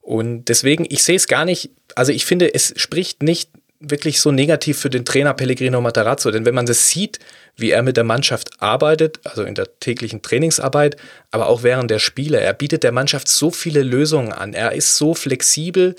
Und 0.00 0.48
deswegen, 0.48 0.86
ich 0.88 1.02
sehe 1.02 1.16
es 1.16 1.28
gar 1.28 1.44
nicht, 1.44 1.70
also 1.94 2.12
ich 2.12 2.24
finde, 2.24 2.54
es 2.54 2.72
spricht 2.76 3.22
nicht 3.22 3.50
wirklich 3.80 4.20
so 4.20 4.30
negativ 4.30 4.78
für 4.78 4.90
den 4.90 5.04
Trainer 5.04 5.34
Pellegrino 5.34 5.80
Matarazzo, 5.80 6.30
denn 6.30 6.46
wenn 6.46 6.54
man 6.54 6.66
das 6.66 6.88
sieht, 6.88 7.18
wie 7.56 7.70
er 7.70 7.82
mit 7.82 7.96
der 7.96 8.04
Mannschaft 8.04 8.62
arbeitet, 8.62 9.20
also 9.24 9.42
in 9.42 9.54
der 9.54 9.78
täglichen 9.80 10.22
Trainingsarbeit, 10.22 10.96
aber 11.30 11.48
auch 11.48 11.62
während 11.62 11.90
der 11.90 11.98
Spiele, 11.98 12.40
er 12.40 12.54
bietet 12.54 12.82
der 12.82 12.92
Mannschaft 12.92 13.28
so 13.28 13.50
viele 13.50 13.82
Lösungen 13.82 14.32
an, 14.32 14.54
er 14.54 14.72
ist 14.72 14.96
so 14.96 15.14
flexibel, 15.14 15.96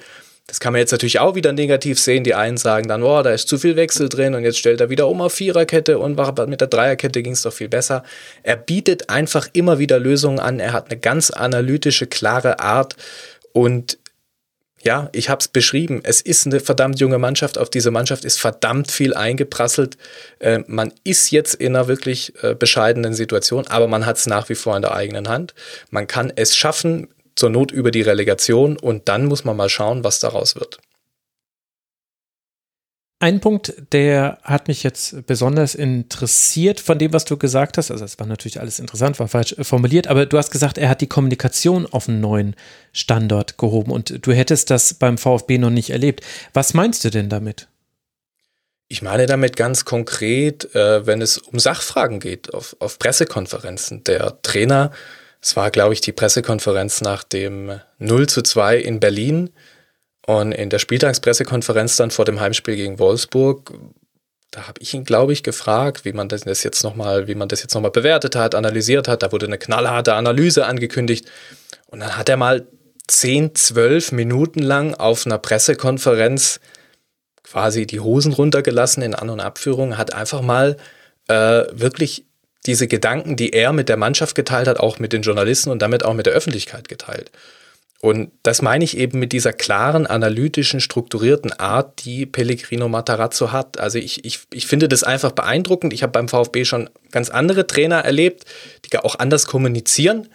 Das 0.48 0.60
kann 0.60 0.74
man 0.74 0.80
jetzt 0.80 0.92
natürlich 0.92 1.20
auch 1.20 1.34
wieder 1.34 1.54
negativ 1.54 2.00
sehen. 2.00 2.24
Die 2.24 2.36
einen 2.36 2.58
sagen 2.58 2.88
dann, 2.88 3.02
oh, 3.02 3.24
da 3.24 3.32
ist 3.32 3.48
zu 3.48 3.58
viel 3.58 3.76
Wechsel 3.76 4.10
drin 4.10 4.36
und 4.36 4.44
jetzt 4.44 4.60
stellt 4.60 4.80
er 4.80 4.92
wieder 4.92 5.08
um 5.08 5.22
auf 5.22 5.34
Viererkette 5.34 5.98
und 5.98 6.18
mit 6.48 6.62
der 6.62 6.68
Dreierkette 6.68 7.24
ging 7.24 7.34
es 7.34 7.42
doch 7.42 7.54
viel 7.54 7.68
besser. 7.68 8.04
Er 8.44 8.56
bietet 8.56 9.10
einfach 9.10 9.48
immer 9.54 9.80
wieder 9.80 9.98
Lösungen 9.98 10.40
an. 10.40 10.60
Er 10.60 10.74
hat 10.74 10.92
eine 10.92 11.00
ganz 11.00 11.32
analytische, 11.32 12.06
klare 12.06 12.60
Art 12.60 12.96
und 13.54 13.98
ja, 14.86 15.10
ich 15.14 15.30
habe 15.30 15.40
es 15.40 15.48
beschrieben. 15.48 16.02
Es 16.04 16.22
ist 16.22 16.46
eine 16.46 16.60
verdammt 16.60 17.00
junge 17.00 17.18
Mannschaft. 17.18 17.58
Auf 17.58 17.72
diese 17.72 17.90
Mannschaft 17.90 18.24
ist 18.24 18.40
verdammt 18.40 18.92
viel 18.92 19.16
eingeprasselt. 19.16 19.98
Äh, 20.38 20.60
man 20.68 20.94
ist 21.04 21.32
jetzt 21.32 21.56
in 21.56 21.76
einer 21.76 21.88
wirklich 21.88 22.34
äh, 22.44 22.54
bescheidenen 22.54 23.16
Situation, 23.16 23.66
aber 23.66 23.88
man 23.88 24.06
hat 24.06 24.18
es 24.18 24.28
nach 24.28 24.48
wie 24.48 24.54
vor 24.54 24.76
in 24.76 24.84
der 24.84 24.94
eigenen 24.94 25.28
Hand. 25.28 25.56
Man 25.90 26.06
kann 26.06 26.32
es 26.36 26.56
schaffen, 26.56 27.08
zur 27.36 27.50
Not 27.50 27.72
über 27.72 27.92
die 27.92 28.02
Relegation 28.02 28.78
und 28.78 29.08
dann 29.08 29.26
muss 29.26 29.44
man 29.44 29.58
mal 29.58 29.70
schauen, 29.70 30.04
was 30.04 30.20
daraus 30.20 30.56
wird. 30.56 30.80
Ein 33.20 33.40
Punkt, 33.40 33.74
der 33.94 34.40
hat 34.44 34.68
mich 34.68 34.84
jetzt 34.84 35.26
besonders 35.26 35.74
interessiert 35.74 36.82
von 36.82 37.00
dem, 37.00 37.14
was 37.14 37.24
du 37.24 37.38
gesagt 37.38 37.78
hast. 37.78 37.90
Also, 37.90 38.04
es 38.04 38.20
war 38.20 38.28
natürlich 38.28 38.60
alles 38.60 38.78
interessant, 38.78 39.20
war 39.20 39.30
falsch 39.30 39.56
formuliert, 39.62 40.08
aber 40.08 40.26
du 40.26 40.38
hast 40.38 40.52
gesagt, 40.52 40.78
er 40.78 40.90
hat 40.90 41.00
die 41.00 41.08
Kommunikation 41.08 41.86
auf 41.86 42.10
einen 42.10 42.20
neuen 42.20 42.56
Standort 42.92 43.58
gehoben 43.58 43.92
und 43.92 44.28
du 44.28 44.34
hättest 44.34 44.70
das 44.70 44.96
beim 44.96 45.18
VfB 45.18 45.58
noch 45.58 45.70
nicht 45.70 45.92
erlebt. 45.92 46.26
Was 46.54 46.74
meinst 46.74 47.06
du 47.06 47.10
denn 47.10 47.30
damit? 47.30 47.70
Ich 48.90 49.02
meine 49.02 49.26
damit 49.26 49.56
ganz 49.56 49.86
konkret, 49.86 50.76
äh, 50.76 51.08
wenn 51.08 51.22
es 51.22 51.38
um 51.38 51.58
Sachfragen 51.58 52.20
geht, 52.20 52.54
auf, 52.54 52.76
auf 52.80 53.00
Pressekonferenzen. 53.00 54.04
Der 54.04 54.42
Trainer 54.42 54.92
es 55.46 55.56
war, 55.56 55.70
glaube 55.70 55.94
ich, 55.94 56.02
die 56.02 56.12
Pressekonferenz 56.12 57.02
nach 57.02 57.24
dem 57.24 57.80
0 58.00 58.28
zu 58.28 58.42
2 58.42 58.80
in 58.80 59.00
Berlin. 59.00 59.52
Und 60.26 60.54
in 60.54 60.72
der 60.72 60.80
Spieltagspressekonferenz 60.80 61.98
dann 61.98 62.10
vor 62.10 62.26
dem 62.26 62.40
Heimspiel 62.40 62.76
gegen 62.76 62.98
Wolfsburg, 62.98 63.72
da 64.50 64.68
habe 64.68 64.82
ich 64.82 64.96
ihn, 64.96 65.04
glaube 65.04 65.34
ich, 65.34 65.44
gefragt, 65.44 66.04
wie 66.04 66.14
man 66.14 66.30
das 66.30 66.64
jetzt 66.64 66.84
nochmal, 66.84 67.28
wie 67.28 67.36
man 67.36 67.48
das 67.48 67.62
jetzt 67.62 67.76
nochmal 67.76 67.92
bewertet 67.92 68.36
hat, 68.36 68.56
analysiert 68.56 69.08
hat. 69.08 69.22
Da 69.22 69.32
wurde 69.32 69.46
eine 69.46 69.60
knallharte 69.60 70.16
Analyse 70.16 70.66
angekündigt. 70.66 71.30
Und 71.86 72.00
dann 72.00 72.18
hat 72.18 72.28
er 72.28 72.38
mal 72.38 72.68
10, 73.08 73.54
12 73.54 74.14
Minuten 74.14 74.64
lang 74.64 74.96
auf 74.96 75.28
einer 75.28 75.38
Pressekonferenz 75.38 76.60
quasi 77.44 77.86
die 77.86 78.00
Hosen 78.00 78.34
runtergelassen 78.34 79.04
in 79.04 79.14
An- 79.14 79.30
und 79.30 79.42
Abführung, 79.42 79.96
hat 79.96 80.12
einfach 80.12 80.42
mal 80.42 80.78
äh, 81.28 81.66
wirklich 81.72 82.26
diese 82.66 82.88
Gedanken, 82.88 83.36
die 83.36 83.54
er 83.54 83.74
mit 83.74 83.90
der 83.90 83.98
Mannschaft 83.98 84.36
geteilt 84.36 84.68
hat, 84.68 84.80
auch 84.80 85.00
mit 85.00 85.14
den 85.14 85.22
Journalisten 85.22 85.70
und 85.70 85.82
damit 85.82 86.04
auch 86.04 86.14
mit 86.14 86.26
der 86.26 86.34
Öffentlichkeit 86.34 86.88
geteilt. 86.88 87.32
Und 88.02 88.32
das 88.44 88.62
meine 88.62 88.84
ich 88.84 88.98
eben 88.98 89.20
mit 89.20 89.32
dieser 89.32 89.54
klaren, 89.54 90.06
analytischen, 90.06 90.80
strukturierten 90.80 91.54
Art, 91.54 92.06
die 92.06 92.26
Pellegrino 92.26 92.88
Matarazzo 92.88 93.52
hat. 93.52 93.80
Also 93.80 93.98
ich, 93.98 94.24
ich, 94.26 94.42
ich 94.54 94.68
finde 94.68 94.88
das 94.88 95.04
einfach 95.04 95.32
beeindruckend. 95.32 95.94
Ich 95.94 96.04
habe 96.04 96.12
beim 96.12 96.28
VfB 96.28 96.66
schon 96.66 96.90
ganz 97.12 97.30
andere 97.30 97.66
Trainer 97.66 98.02
erlebt, 98.02 98.46
die 98.86 98.98
auch 99.00 99.18
anders 99.18 99.48
kommunizieren. 99.48 100.28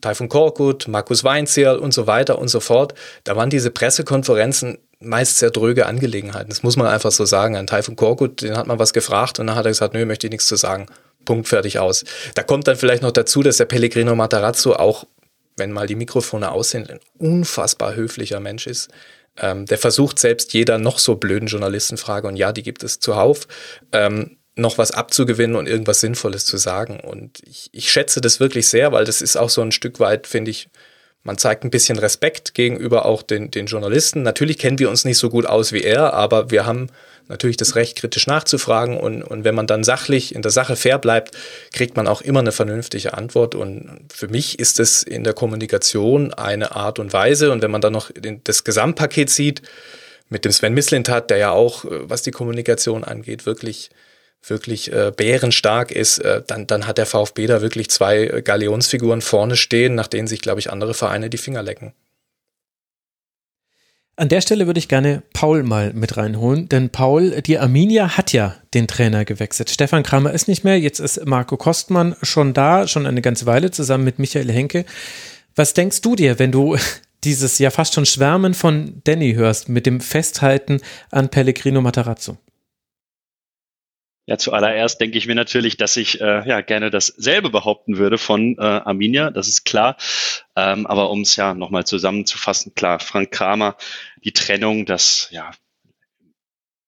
Taifun 0.00 0.28
Korkut, 0.28 0.88
Markus 0.88 1.24
Weinzierl 1.24 1.78
und 1.78 1.92
so 1.92 2.06
weiter 2.06 2.38
und 2.38 2.48
so 2.48 2.60
fort. 2.60 2.94
Da 3.24 3.34
waren 3.34 3.50
diese 3.50 3.70
Pressekonferenzen 3.70 4.78
meist 5.00 5.38
sehr 5.38 5.50
dröge 5.50 5.86
Angelegenheiten. 5.86 6.50
Das 6.50 6.62
muss 6.62 6.76
man 6.76 6.86
einfach 6.86 7.10
so 7.10 7.24
sagen. 7.24 7.56
An 7.56 7.66
Taifun 7.66 7.96
Korkut, 7.96 8.42
den 8.42 8.56
hat 8.56 8.66
man 8.66 8.78
was 8.78 8.92
gefragt 8.92 9.38
und 9.38 9.46
dann 9.46 9.56
hat 9.56 9.64
er 9.64 9.70
gesagt, 9.70 9.94
nö, 9.94 10.04
möchte 10.04 10.26
ich 10.26 10.30
nichts 10.30 10.46
zu 10.46 10.56
sagen. 10.56 10.86
Punkt, 11.24 11.48
fertig 11.48 11.78
aus. 11.78 12.04
Da 12.34 12.42
kommt 12.42 12.66
dann 12.66 12.76
vielleicht 12.76 13.02
noch 13.02 13.12
dazu, 13.12 13.42
dass 13.42 13.58
der 13.58 13.66
Pellegrino 13.66 14.14
Matarazzo 14.14 14.74
auch, 14.74 15.06
wenn 15.56 15.72
mal 15.72 15.86
die 15.86 15.94
Mikrofone 15.94 16.50
aus 16.50 16.70
sind, 16.70 16.90
ein 16.90 17.00
unfassbar 17.18 17.94
höflicher 17.94 18.40
Mensch 18.40 18.66
ist. 18.66 18.88
Ähm, 19.36 19.66
der 19.66 19.78
versucht 19.78 20.18
selbst 20.18 20.52
jeder 20.54 20.78
noch 20.78 20.98
so 20.98 21.16
blöden 21.16 21.48
Journalistenfrage, 21.48 22.26
und 22.26 22.36
ja, 22.36 22.52
die 22.52 22.62
gibt 22.62 22.82
es 22.82 22.98
zuhauf, 22.98 23.46
ähm, 23.92 24.38
noch 24.56 24.78
was 24.78 24.90
abzugewinnen 24.90 25.56
und 25.56 25.68
irgendwas 25.68 26.00
Sinnvolles 26.00 26.44
zu 26.44 26.56
sagen. 26.56 27.00
Und 27.00 27.40
ich, 27.46 27.70
ich 27.72 27.90
schätze 27.90 28.20
das 28.20 28.40
wirklich 28.40 28.68
sehr, 28.68 28.92
weil 28.92 29.04
das 29.04 29.22
ist 29.22 29.36
auch 29.36 29.50
so 29.50 29.62
ein 29.62 29.72
Stück 29.72 30.00
weit, 30.00 30.26
finde 30.26 30.50
ich, 30.50 30.68
man 31.22 31.38
zeigt 31.38 31.64
ein 31.64 31.70
bisschen 31.70 31.98
Respekt 31.98 32.54
gegenüber 32.54 33.04
auch 33.04 33.22
den, 33.22 33.50
den 33.50 33.66
Journalisten. 33.66 34.22
Natürlich 34.22 34.58
kennen 34.58 34.78
wir 34.78 34.88
uns 34.88 35.04
nicht 35.04 35.18
so 35.18 35.28
gut 35.28 35.46
aus 35.46 35.72
wie 35.72 35.82
er, 35.82 36.14
aber 36.14 36.50
wir 36.50 36.64
haben 36.64 36.88
natürlich 37.30 37.56
das 37.56 37.76
Recht, 37.76 37.96
kritisch 37.96 38.26
nachzufragen. 38.26 38.98
Und, 38.98 39.22
und 39.22 39.44
wenn 39.44 39.54
man 39.54 39.66
dann 39.66 39.84
sachlich 39.84 40.34
in 40.34 40.42
der 40.42 40.50
Sache 40.50 40.76
fair 40.76 40.98
bleibt, 40.98 41.36
kriegt 41.72 41.96
man 41.96 42.06
auch 42.06 42.20
immer 42.20 42.40
eine 42.40 42.52
vernünftige 42.52 43.14
Antwort. 43.14 43.54
Und 43.54 44.00
für 44.12 44.28
mich 44.28 44.58
ist 44.58 44.78
es 44.78 45.02
in 45.02 45.24
der 45.24 45.32
Kommunikation 45.32 46.34
eine 46.34 46.76
Art 46.76 46.98
und 46.98 47.12
Weise. 47.12 47.52
Und 47.52 47.62
wenn 47.62 47.70
man 47.70 47.80
dann 47.80 47.94
noch 47.94 48.10
das 48.44 48.64
Gesamtpaket 48.64 49.30
sieht, 49.30 49.62
mit 50.28 50.44
dem 50.44 50.52
Sven 50.52 50.74
Mislintat, 50.74 51.30
der 51.30 51.38
ja 51.38 51.50
auch, 51.50 51.84
äh, 51.84 52.08
was 52.08 52.22
die 52.22 52.30
Kommunikation 52.30 53.04
angeht, 53.04 53.46
wirklich 53.46 53.90
wirklich 54.46 54.90
äh, 54.92 55.12
bärenstark 55.14 55.90
ist, 55.90 56.18
äh, 56.18 56.42
dann, 56.46 56.66
dann 56.66 56.86
hat 56.86 56.98
der 56.98 57.06
VfB 57.06 57.46
da 57.46 57.60
wirklich 57.60 57.90
zwei 57.90 58.24
äh, 58.24 58.42
Galionsfiguren 58.42 59.20
vorne 59.20 59.56
stehen, 59.56 59.94
nach 59.94 60.06
denen 60.06 60.28
sich, 60.28 60.40
glaube 60.40 60.60
ich, 60.60 60.70
andere 60.70 60.94
Vereine 60.94 61.28
die 61.28 61.38
Finger 61.38 61.62
lecken. 61.62 61.92
An 64.20 64.28
der 64.28 64.42
Stelle 64.42 64.66
würde 64.66 64.76
ich 64.78 64.88
gerne 64.88 65.22
Paul 65.32 65.62
mal 65.62 65.94
mit 65.94 66.18
reinholen, 66.18 66.68
denn 66.68 66.90
Paul, 66.90 67.40
die 67.40 67.58
Arminia 67.58 68.18
hat 68.18 68.34
ja 68.34 68.54
den 68.74 68.86
Trainer 68.86 69.24
gewechselt. 69.24 69.70
Stefan 69.70 70.02
Kramer 70.02 70.32
ist 70.32 70.46
nicht 70.46 70.62
mehr, 70.62 70.78
jetzt 70.78 71.00
ist 71.00 71.24
Marco 71.24 71.56
Kostmann 71.56 72.14
schon 72.20 72.52
da, 72.52 72.86
schon 72.86 73.06
eine 73.06 73.22
ganze 73.22 73.46
Weile 73.46 73.70
zusammen 73.70 74.04
mit 74.04 74.18
Michael 74.18 74.52
Henke. 74.52 74.84
Was 75.56 75.72
denkst 75.72 76.02
du 76.02 76.16
dir, 76.16 76.38
wenn 76.38 76.52
du 76.52 76.76
dieses 77.24 77.58
ja 77.58 77.70
fast 77.70 77.94
schon 77.94 78.04
Schwärmen 78.04 78.52
von 78.52 79.00
Danny 79.04 79.32
hörst 79.32 79.70
mit 79.70 79.86
dem 79.86 80.02
Festhalten 80.02 80.82
an 81.10 81.30
Pellegrino 81.30 81.80
Matarazzo? 81.80 82.36
Ja, 84.30 84.38
zuallererst 84.38 85.00
denke 85.00 85.18
ich 85.18 85.26
mir 85.26 85.34
natürlich, 85.34 85.76
dass 85.76 85.96
ich 85.96 86.20
äh, 86.20 86.48
ja 86.48 86.60
gerne 86.60 86.92
dasselbe 86.92 87.50
behaupten 87.50 87.98
würde 87.98 88.16
von 88.16 88.56
äh, 88.58 88.60
Arminia, 88.60 89.32
das 89.32 89.48
ist 89.48 89.64
klar. 89.64 89.96
Ähm, 90.54 90.86
aber 90.86 91.10
um 91.10 91.22
es 91.22 91.34
ja 91.34 91.52
nochmal 91.52 91.84
zusammenzufassen, 91.84 92.76
klar, 92.76 93.00
Frank 93.00 93.32
Kramer, 93.32 93.76
die 94.22 94.30
Trennung, 94.30 94.86
das 94.86 95.26
ja 95.32 95.50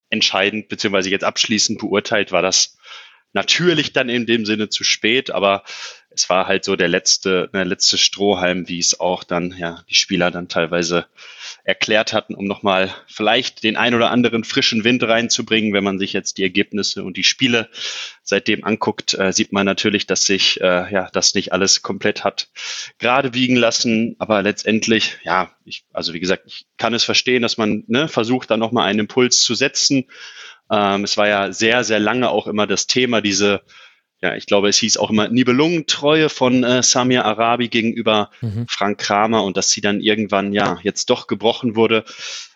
entscheidend 0.09 0.69
beziehungsweise 0.69 1.11
jetzt 1.11 1.25
abschließend 1.25 1.81
beurteilt, 1.81 2.31
war 2.31 2.43
das 2.43 2.79
natürlich 3.33 3.93
dann 3.93 4.09
in 4.09 4.25
dem 4.25 4.47
Sinne 4.47 4.69
zu 4.69 4.85
spät, 4.85 5.33
aber 5.33 5.65
es 6.11 6.31
war 6.31 6.47
halt 6.47 6.65
so 6.65 6.77
der 6.77 6.89
letzte, 6.89 7.51
der 7.53 7.65
letzte 7.65 7.99
Strohhalm, 7.99 8.69
wie 8.69 8.79
es 8.79 9.01
auch 9.01 9.25
dann 9.25 9.53
ja 9.59 9.83
die 9.91 9.97
Spieler 9.97 10.31
dann 10.31 10.47
teilweise 10.47 11.07
erklärt 11.65 12.13
hatten, 12.13 12.35
um 12.35 12.45
nochmal 12.45 12.93
vielleicht 13.07 13.63
den 13.63 13.77
ein 13.77 13.95
oder 13.95 14.11
anderen 14.11 14.43
frischen 14.43 14.83
Wind 14.83 15.03
reinzubringen. 15.05 15.73
Wenn 15.73 15.85
man 15.85 15.99
sich 15.99 16.13
jetzt 16.13 16.39
die 16.39 16.43
Ergebnisse 16.43 17.05
und 17.05 17.17
die 17.17 17.25
Spiele 17.25 17.69
seitdem 18.23 18.65
anguckt, 18.65 19.15
äh, 19.15 19.33
sieht 19.33 19.53
man 19.53 19.65
natürlich, 19.65 20.07
dass 20.07 20.27
sich 20.27 20.61
äh, 20.61 20.93
ja 20.93 21.09
das 21.13 21.35
nicht 21.35 21.53
alles 21.53 21.83
komplett 21.83 22.25
hat 22.25 22.49
gerade 22.99 23.35
wiegen 23.35 23.57
lassen. 23.57 24.17
Aber 24.19 24.43
letztendlich, 24.43 25.19
ja, 25.23 25.53
ich, 25.65 25.85
also 25.93 26.13
wie 26.15 26.21
gesagt, 26.21 26.45
ich 26.47 26.67
kann 26.79 26.95
es 26.95 27.05
verstehen, 27.05 27.43
dass 27.43 27.59
man 27.59 27.85
ne, 27.87 28.09
versucht, 28.09 28.51
da 28.51 28.57
nochmal 28.57 28.89
einen 28.89 29.01
Impuls 29.01 29.41
zu 29.41 29.55
setzen. 29.55 30.07
Ähm, 30.71 31.05
es 31.05 31.17
war 31.17 31.29
ja 31.29 31.53
sehr, 31.53 31.85
sehr 31.85 32.01
lange 32.01 32.31
auch 32.31 32.49
immer 32.49 32.67
das 32.67 32.89
Thema, 32.89 33.21
diese 33.21 33.63
ja, 34.23 34.37
ich 34.37 34.47
glaube, 34.47 34.69
es 34.69 34.79
hieß 34.79 34.99
auch 34.99 35.11
immer 35.11 35.29
Nibelungentreue 35.29 36.29
von 36.29 36.63
äh, 36.63 36.83
Samir 36.85 37.25
Arabi 37.25 37.69
gegenüber 37.69 38.31
mhm. 38.41 38.67
Frank 38.69 38.99
Kramer 38.99 39.43
und 39.43 39.57
dass 39.57 39.71
sie 39.71 39.81
dann 39.81 40.01
irgendwann 40.01 40.53
ja 40.53 40.79
jetzt 40.83 41.11
doch 41.11 41.27
gebrochen 41.27 41.75
wurde. 41.75 42.05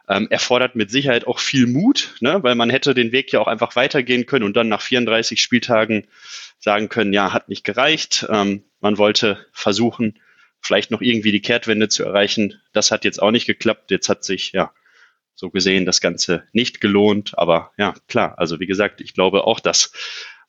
Ähm, 0.09 0.29
erfordert 0.31 0.76
mit 0.76 0.92
Sicherheit 0.92 1.26
auch 1.26 1.40
viel 1.40 1.66
Mut, 1.66 2.14
ne? 2.20 2.40
weil 2.44 2.55
man 2.55 2.70
hätte 2.70 2.94
den 2.94 3.11
Weg 3.11 3.33
ja 3.33 3.40
auch 3.40 3.48
einfach 3.48 3.74
weitergehen 3.74 4.24
können 4.24 4.44
und 4.44 4.57
dann 4.57 4.68
nach 4.68 4.81
34 4.81 5.42
Spieltagen 5.42 6.07
sagen 6.61 6.88
können, 6.88 7.12
ja, 7.12 7.33
hat 7.33 7.48
nicht 7.48 7.64
gereicht. 7.64 8.24
Ähm, 8.31 8.62
man 8.81 8.98
wollte 8.98 9.44
versuchen, 9.50 10.20
vielleicht 10.61 10.92
noch 10.92 11.00
irgendwie 11.00 11.33
die 11.33 11.42
Kehrtwende 11.42 11.88
zu 11.88 12.05
erreichen. 12.05 12.61
Das 12.72 12.92
hat 12.92 13.05
jetzt 13.05 13.20
auch 13.20 13.33
nicht 13.33 13.46
geklappt. 13.46 13.90
Jetzt 13.90 14.09
hat 14.09 14.22
sich 14.22 14.52
ja 14.52 14.72
so 15.35 15.50
gesehen 15.50 15.85
das 15.87 16.00
Ganze 16.00 16.44
nicht 16.52 16.81
gelohnt. 16.81 17.37
Aber 17.37 17.72
ja, 17.76 17.94
klar, 18.07 18.38
also 18.38 18.61
wie 18.61 18.66
gesagt, 18.66 19.00
ich 19.00 19.12
glaube 19.12 19.44
auch, 19.44 19.59
dass 19.59 19.90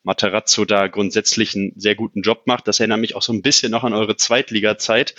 Materazzo 0.02 0.64
da 0.64 0.86
grundsätzlich 0.86 1.54
einen 1.54 1.72
sehr 1.76 1.94
guten 1.94 2.22
Job 2.22 2.42
macht. 2.46 2.68
Das 2.68 2.80
erinnert 2.80 3.00
mich 3.00 3.14
auch 3.14 3.22
so 3.22 3.32
ein 3.32 3.42
bisschen 3.42 3.70
noch 3.70 3.84
an 3.84 3.94
eure 3.94 4.16
Zweitliga-Zeit. 4.16 5.14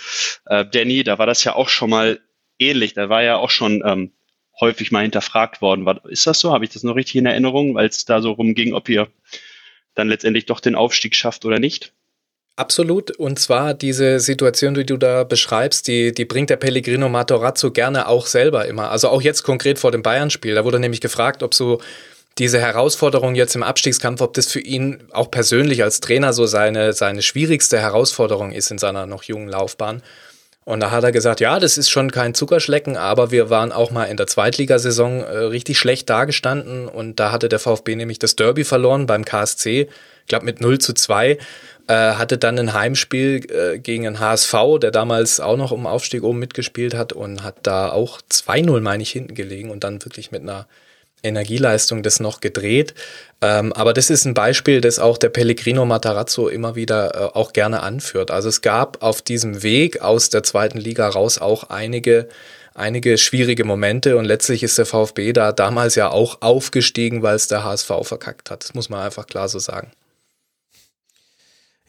Äh, 0.46 0.64
Danny, 0.70 1.04
da 1.04 1.18
war 1.18 1.26
das 1.26 1.44
ja 1.44 1.54
auch 1.54 1.68
schon 1.68 1.90
mal 1.90 2.20
ähnlich. 2.58 2.94
Da 2.94 3.08
war 3.08 3.22
ja 3.22 3.36
auch 3.36 3.50
schon 3.50 3.82
ähm, 3.84 4.12
häufig 4.60 4.90
mal 4.90 5.02
hinterfragt 5.02 5.62
worden. 5.62 5.84
War, 5.86 6.04
ist 6.08 6.26
das 6.26 6.40
so? 6.40 6.52
Habe 6.52 6.64
ich 6.64 6.70
das 6.70 6.82
noch 6.82 6.96
richtig 6.96 7.16
in 7.16 7.26
Erinnerung, 7.26 7.74
weil 7.74 7.88
es 7.88 8.04
da 8.04 8.20
so 8.20 8.32
rumging, 8.32 8.74
ob 8.74 8.88
ihr 8.88 9.08
dann 9.94 10.08
letztendlich 10.08 10.46
doch 10.46 10.60
den 10.60 10.74
Aufstieg 10.74 11.14
schafft 11.14 11.44
oder 11.44 11.58
nicht? 11.58 11.92
Absolut. 12.56 13.10
Und 13.12 13.38
zwar 13.38 13.72
diese 13.72 14.20
Situation, 14.20 14.74
die 14.74 14.84
du 14.84 14.98
da 14.98 15.24
beschreibst, 15.24 15.88
die, 15.88 16.12
die 16.12 16.26
bringt 16.26 16.50
der 16.50 16.56
Pellegrino 16.56 17.08
Matarazzo 17.08 17.70
gerne 17.70 18.06
auch 18.06 18.26
selber 18.26 18.66
immer. 18.66 18.90
Also 18.90 19.08
auch 19.08 19.22
jetzt 19.22 19.44
konkret 19.44 19.78
vor 19.78 19.92
dem 19.92 20.02
Bayern-Spiel. 20.02 20.54
Da 20.54 20.64
wurde 20.64 20.78
nämlich 20.78 21.00
gefragt, 21.00 21.42
ob 21.42 21.54
so 21.54 21.80
diese 22.40 22.58
Herausforderung 22.58 23.34
jetzt 23.34 23.54
im 23.54 23.62
Abstiegskampf, 23.62 24.22
ob 24.22 24.32
das 24.32 24.50
für 24.50 24.60
ihn 24.60 25.04
auch 25.12 25.30
persönlich 25.30 25.82
als 25.82 26.00
Trainer 26.00 26.32
so 26.32 26.46
seine, 26.46 26.94
seine 26.94 27.20
schwierigste 27.20 27.78
Herausforderung 27.78 28.50
ist 28.50 28.70
in 28.70 28.78
seiner 28.78 29.04
noch 29.04 29.24
jungen 29.24 29.48
Laufbahn. 29.48 30.02
Und 30.64 30.80
da 30.80 30.90
hat 30.90 31.04
er 31.04 31.12
gesagt, 31.12 31.40
ja, 31.40 31.58
das 31.58 31.76
ist 31.76 31.90
schon 31.90 32.10
kein 32.10 32.32
Zuckerschlecken, 32.32 32.96
aber 32.96 33.30
wir 33.30 33.50
waren 33.50 33.72
auch 33.72 33.90
mal 33.90 34.04
in 34.04 34.16
der 34.16 34.26
Zweitligasaison 34.26 35.20
äh, 35.20 35.36
richtig 35.36 35.78
schlecht 35.78 36.08
dagestanden 36.08 36.88
und 36.88 37.20
da 37.20 37.30
hatte 37.30 37.50
der 37.50 37.58
VfB 37.58 37.94
nämlich 37.94 38.18
das 38.18 38.36
Derby 38.36 38.64
verloren 38.64 39.06
beim 39.06 39.24
KSC, 39.26 39.82
ich 39.82 40.26
glaube 40.26 40.46
mit 40.46 40.62
0 40.62 40.78
zu 40.78 40.94
2, 40.94 41.32
äh, 41.32 41.38
hatte 41.88 42.38
dann 42.38 42.58
ein 42.58 42.72
Heimspiel 42.72 43.44
äh, 43.50 43.78
gegen 43.78 44.04
den 44.04 44.18
HSV, 44.18 44.54
der 44.80 44.92
damals 44.92 45.40
auch 45.40 45.58
noch 45.58 45.72
um 45.72 45.86
Aufstieg 45.86 46.22
oben 46.22 46.38
mitgespielt 46.38 46.94
hat 46.94 47.12
und 47.12 47.42
hat 47.42 47.58
da 47.64 47.90
auch 47.90 48.20
2-0, 48.30 48.80
meine 48.80 49.02
ich, 49.02 49.10
hinten 49.10 49.34
gelegen 49.34 49.70
und 49.70 49.84
dann 49.84 50.02
wirklich 50.04 50.30
mit 50.30 50.42
einer 50.42 50.66
Energieleistung 51.22 52.02
das 52.02 52.20
noch 52.20 52.40
gedreht. 52.40 52.94
Ähm, 53.42 53.72
aber 53.72 53.92
das 53.92 54.10
ist 54.10 54.24
ein 54.24 54.34
Beispiel, 54.34 54.80
das 54.80 54.98
auch 54.98 55.18
der 55.18 55.30
Pellegrino 55.30 55.84
Matarazzo 55.84 56.48
immer 56.48 56.74
wieder 56.74 57.14
äh, 57.14 57.38
auch 57.38 57.52
gerne 57.52 57.82
anführt. 57.82 58.30
Also 58.30 58.48
es 58.48 58.60
gab 58.60 59.02
auf 59.02 59.22
diesem 59.22 59.62
Weg 59.62 60.02
aus 60.02 60.30
der 60.30 60.42
zweiten 60.42 60.78
Liga 60.78 61.08
raus 61.08 61.38
auch 61.38 61.64
einige 61.64 62.28
einige 62.74 63.18
schwierige 63.18 63.64
Momente 63.64 64.16
und 64.16 64.24
letztlich 64.24 64.62
ist 64.62 64.78
der 64.78 64.86
VfB 64.86 65.32
da 65.32 65.52
damals 65.52 65.96
ja 65.96 66.08
auch 66.08 66.40
aufgestiegen, 66.40 67.22
weil 67.22 67.36
es 67.36 67.48
der 67.48 67.64
HSV 67.64 67.90
verkackt 68.02 68.50
hat. 68.50 68.64
Das 68.64 68.74
muss 68.74 68.88
man 68.88 69.00
einfach 69.00 69.26
klar 69.26 69.48
so 69.48 69.58
sagen. 69.58 69.90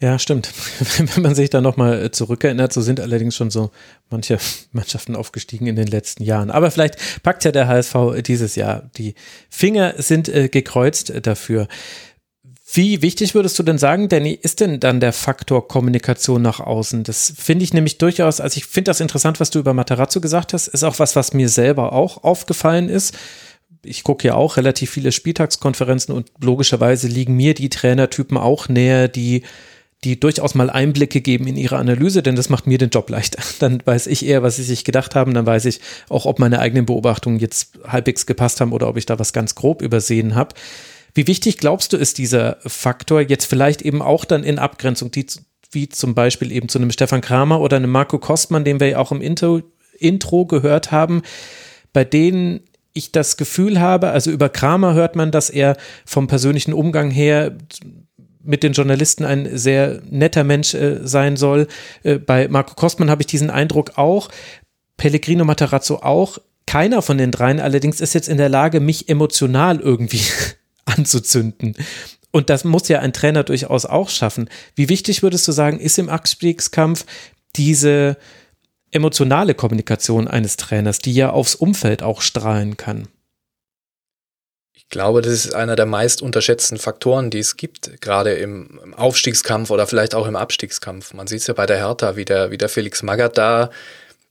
Ja, 0.02 0.18
stimmt. 0.18 0.52
Wenn 1.14 1.22
man 1.22 1.36
sich 1.36 1.48
da 1.48 1.60
nochmal 1.60 2.06
äh, 2.06 2.10
zurückerinnert, 2.10 2.72
so 2.72 2.80
sind 2.80 2.98
allerdings 2.98 3.36
schon 3.36 3.52
so 3.52 3.70
manche 4.10 4.36
Mannschaften 4.72 5.14
aufgestiegen 5.14 5.68
in 5.68 5.76
den 5.76 5.86
letzten 5.86 6.24
Jahren. 6.24 6.50
Aber 6.50 6.72
vielleicht 6.72 7.22
packt 7.22 7.44
ja 7.44 7.52
der 7.52 7.68
HSV 7.68 7.94
dieses 8.26 8.56
Jahr. 8.56 8.90
Die 8.98 9.14
Finger 9.48 9.94
sind 9.98 10.28
äh, 10.28 10.48
gekreuzt 10.48 11.12
dafür. 11.22 11.68
Wie 12.72 13.00
wichtig 13.00 13.36
würdest 13.36 13.56
du 13.60 13.62
denn 13.62 13.78
sagen, 13.78 14.08
Danny, 14.08 14.32
ist 14.32 14.58
denn 14.58 14.80
dann 14.80 14.98
der 14.98 15.12
Faktor 15.12 15.68
Kommunikation 15.68 16.42
nach 16.42 16.58
außen? 16.58 17.04
Das 17.04 17.32
finde 17.36 17.62
ich 17.62 17.72
nämlich 17.72 17.98
durchaus, 17.98 18.40
also 18.40 18.56
ich 18.56 18.64
finde 18.64 18.88
das 18.88 18.98
interessant, 18.98 19.38
was 19.38 19.50
du 19.50 19.60
über 19.60 19.72
Matarazzo 19.72 20.20
gesagt 20.20 20.52
hast, 20.52 20.66
ist 20.66 20.82
auch 20.82 20.98
was, 20.98 21.14
was 21.14 21.32
mir 21.32 21.48
selber 21.48 21.92
auch 21.92 22.24
aufgefallen 22.24 22.88
ist. 22.88 23.16
Ich 23.84 24.02
gucke 24.02 24.26
ja 24.26 24.34
auch 24.34 24.56
relativ 24.56 24.90
viele 24.90 25.12
Spieltagskonferenzen 25.12 26.12
und 26.12 26.32
logischerweise 26.40 27.06
liegen 27.06 27.36
mir 27.36 27.54
die 27.54 27.68
Trainertypen 27.68 28.36
auch 28.36 28.68
näher, 28.68 29.06
die 29.06 29.42
die 30.04 30.18
durchaus 30.18 30.54
mal 30.54 30.68
Einblicke 30.68 31.20
geben 31.20 31.46
in 31.46 31.56
ihre 31.56 31.76
Analyse, 31.76 32.22
denn 32.22 32.34
das 32.34 32.48
macht 32.48 32.66
mir 32.66 32.78
den 32.78 32.90
Job 32.90 33.08
leichter. 33.08 33.42
Dann 33.60 33.80
weiß 33.84 34.08
ich 34.08 34.26
eher, 34.26 34.42
was 34.42 34.56
sie 34.56 34.64
sich 34.64 34.84
gedacht 34.84 35.14
haben, 35.14 35.34
dann 35.34 35.46
weiß 35.46 35.64
ich 35.66 35.80
auch, 36.08 36.26
ob 36.26 36.38
meine 36.38 36.58
eigenen 36.58 36.86
Beobachtungen 36.86 37.38
jetzt 37.38 37.78
halbwegs 37.86 38.26
gepasst 38.26 38.60
haben 38.60 38.72
oder 38.72 38.88
ob 38.88 38.96
ich 38.96 39.06
da 39.06 39.18
was 39.18 39.32
ganz 39.32 39.54
grob 39.54 39.80
übersehen 39.80 40.34
habe. 40.34 40.54
Wie 41.14 41.26
wichtig 41.26 41.58
glaubst 41.58 41.92
du, 41.92 41.96
ist 41.96 42.18
dieser 42.18 42.56
Faktor 42.66 43.20
jetzt 43.20 43.44
vielleicht 43.44 43.82
eben 43.82 44.02
auch 44.02 44.24
dann 44.24 44.44
in 44.44 44.58
Abgrenzung, 44.58 45.10
die, 45.10 45.26
wie 45.70 45.88
zum 45.88 46.14
Beispiel 46.14 46.50
eben 46.50 46.68
zu 46.68 46.78
einem 46.78 46.90
Stefan 46.90 47.20
Kramer 47.20 47.60
oder 47.60 47.76
einem 47.76 47.90
Marco 47.90 48.18
Kostmann, 48.18 48.64
den 48.64 48.80
wir 48.80 48.88
ja 48.88 48.98
auch 48.98 49.12
im 49.12 49.20
Intro, 49.20 49.62
Intro 49.98 50.46
gehört 50.46 50.90
haben, 50.90 51.22
bei 51.92 52.04
denen 52.04 52.60
ich 52.94 53.12
das 53.12 53.36
Gefühl 53.36 53.80
habe, 53.80 54.10
also 54.10 54.30
über 54.30 54.48
Kramer 54.48 54.94
hört 54.94 55.16
man, 55.16 55.30
dass 55.30 55.48
er 55.48 55.76
vom 56.04 56.26
persönlichen 56.26 56.72
Umgang 56.72 57.10
her 57.10 57.56
mit 58.44 58.62
den 58.62 58.72
Journalisten 58.72 59.24
ein 59.24 59.56
sehr 59.56 60.00
netter 60.10 60.44
Mensch 60.44 60.74
äh, 60.74 61.00
sein 61.06 61.36
soll. 61.36 61.68
Äh, 62.02 62.18
bei 62.18 62.48
Marco 62.48 62.74
Kostmann 62.74 63.10
habe 63.10 63.22
ich 63.22 63.26
diesen 63.26 63.50
Eindruck 63.50 63.98
auch. 63.98 64.28
Pellegrino 64.96 65.44
Matarazzo 65.44 65.96
auch. 65.96 66.38
Keiner 66.66 67.02
von 67.02 67.18
den 67.18 67.30
dreien 67.30 67.60
allerdings 67.60 68.00
ist 68.00 68.14
jetzt 68.14 68.28
in 68.28 68.38
der 68.38 68.48
Lage, 68.48 68.80
mich 68.80 69.08
emotional 69.08 69.80
irgendwie 69.80 70.22
anzuzünden. 70.84 71.76
Und 72.30 72.50
das 72.50 72.64
muss 72.64 72.88
ja 72.88 73.00
ein 73.00 73.12
Trainer 73.12 73.44
durchaus 73.44 73.84
auch 73.84 74.08
schaffen. 74.08 74.48
Wie 74.74 74.88
wichtig 74.88 75.22
würdest 75.22 75.46
du 75.46 75.52
sagen, 75.52 75.78
ist 75.78 75.98
im 75.98 76.08
Abstiegskampf 76.08 77.04
diese 77.56 78.16
emotionale 78.90 79.54
Kommunikation 79.54 80.28
eines 80.28 80.56
Trainers, 80.56 80.98
die 80.98 81.12
ja 81.12 81.30
aufs 81.30 81.54
Umfeld 81.54 82.02
auch 82.02 82.22
strahlen 82.22 82.76
kann? 82.76 83.08
Glaube, 84.92 85.22
das 85.22 85.32
ist 85.32 85.54
einer 85.54 85.74
der 85.74 85.86
meist 85.86 86.22
unterschätzten 86.22 86.78
Faktoren, 86.78 87.30
die 87.30 87.40
es 87.40 87.56
gibt, 87.56 88.00
gerade 88.00 88.34
im, 88.34 88.94
Aufstiegskampf 88.94 89.70
oder 89.70 89.88
vielleicht 89.88 90.14
auch 90.14 90.28
im 90.28 90.36
Abstiegskampf. 90.36 91.14
Man 91.14 91.26
sieht 91.26 91.40
es 91.40 91.48
ja 91.48 91.54
bei 91.54 91.66
der 91.66 91.78
Hertha, 91.78 92.14
wie 92.14 92.24
der, 92.24 92.52
wie 92.52 92.58
der 92.58 92.68
Felix 92.68 93.02
Magath 93.02 93.36
da 93.36 93.70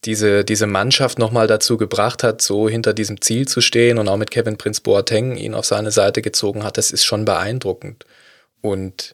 diese, 0.06 0.46
diese 0.46 0.68
Mannschaft 0.68 1.20
nochmal 1.20 1.48
dazu 1.48 1.78
gebracht 1.78 2.24
hat, 2.24 2.42
so 2.42 2.70
hinter 2.70 2.94
diesem 2.94 3.22
Ziel 3.22 3.48
zu 3.48 3.60
stehen 3.60 3.98
und 3.98 4.08
auch 4.08 4.18
mit 4.18 4.32
Kevin 4.32 4.58
Prince 4.58 4.82
Boateng 4.82 5.36
ihn 5.36 5.54
auf 5.54 5.66
seine 5.66 5.92
Seite 5.92 6.22
gezogen 6.22 6.64
hat. 6.64 6.78
Das 6.78 6.92
ist 6.92 7.04
schon 7.04 7.26
beeindruckend. 7.26 8.06
Und 8.62 9.14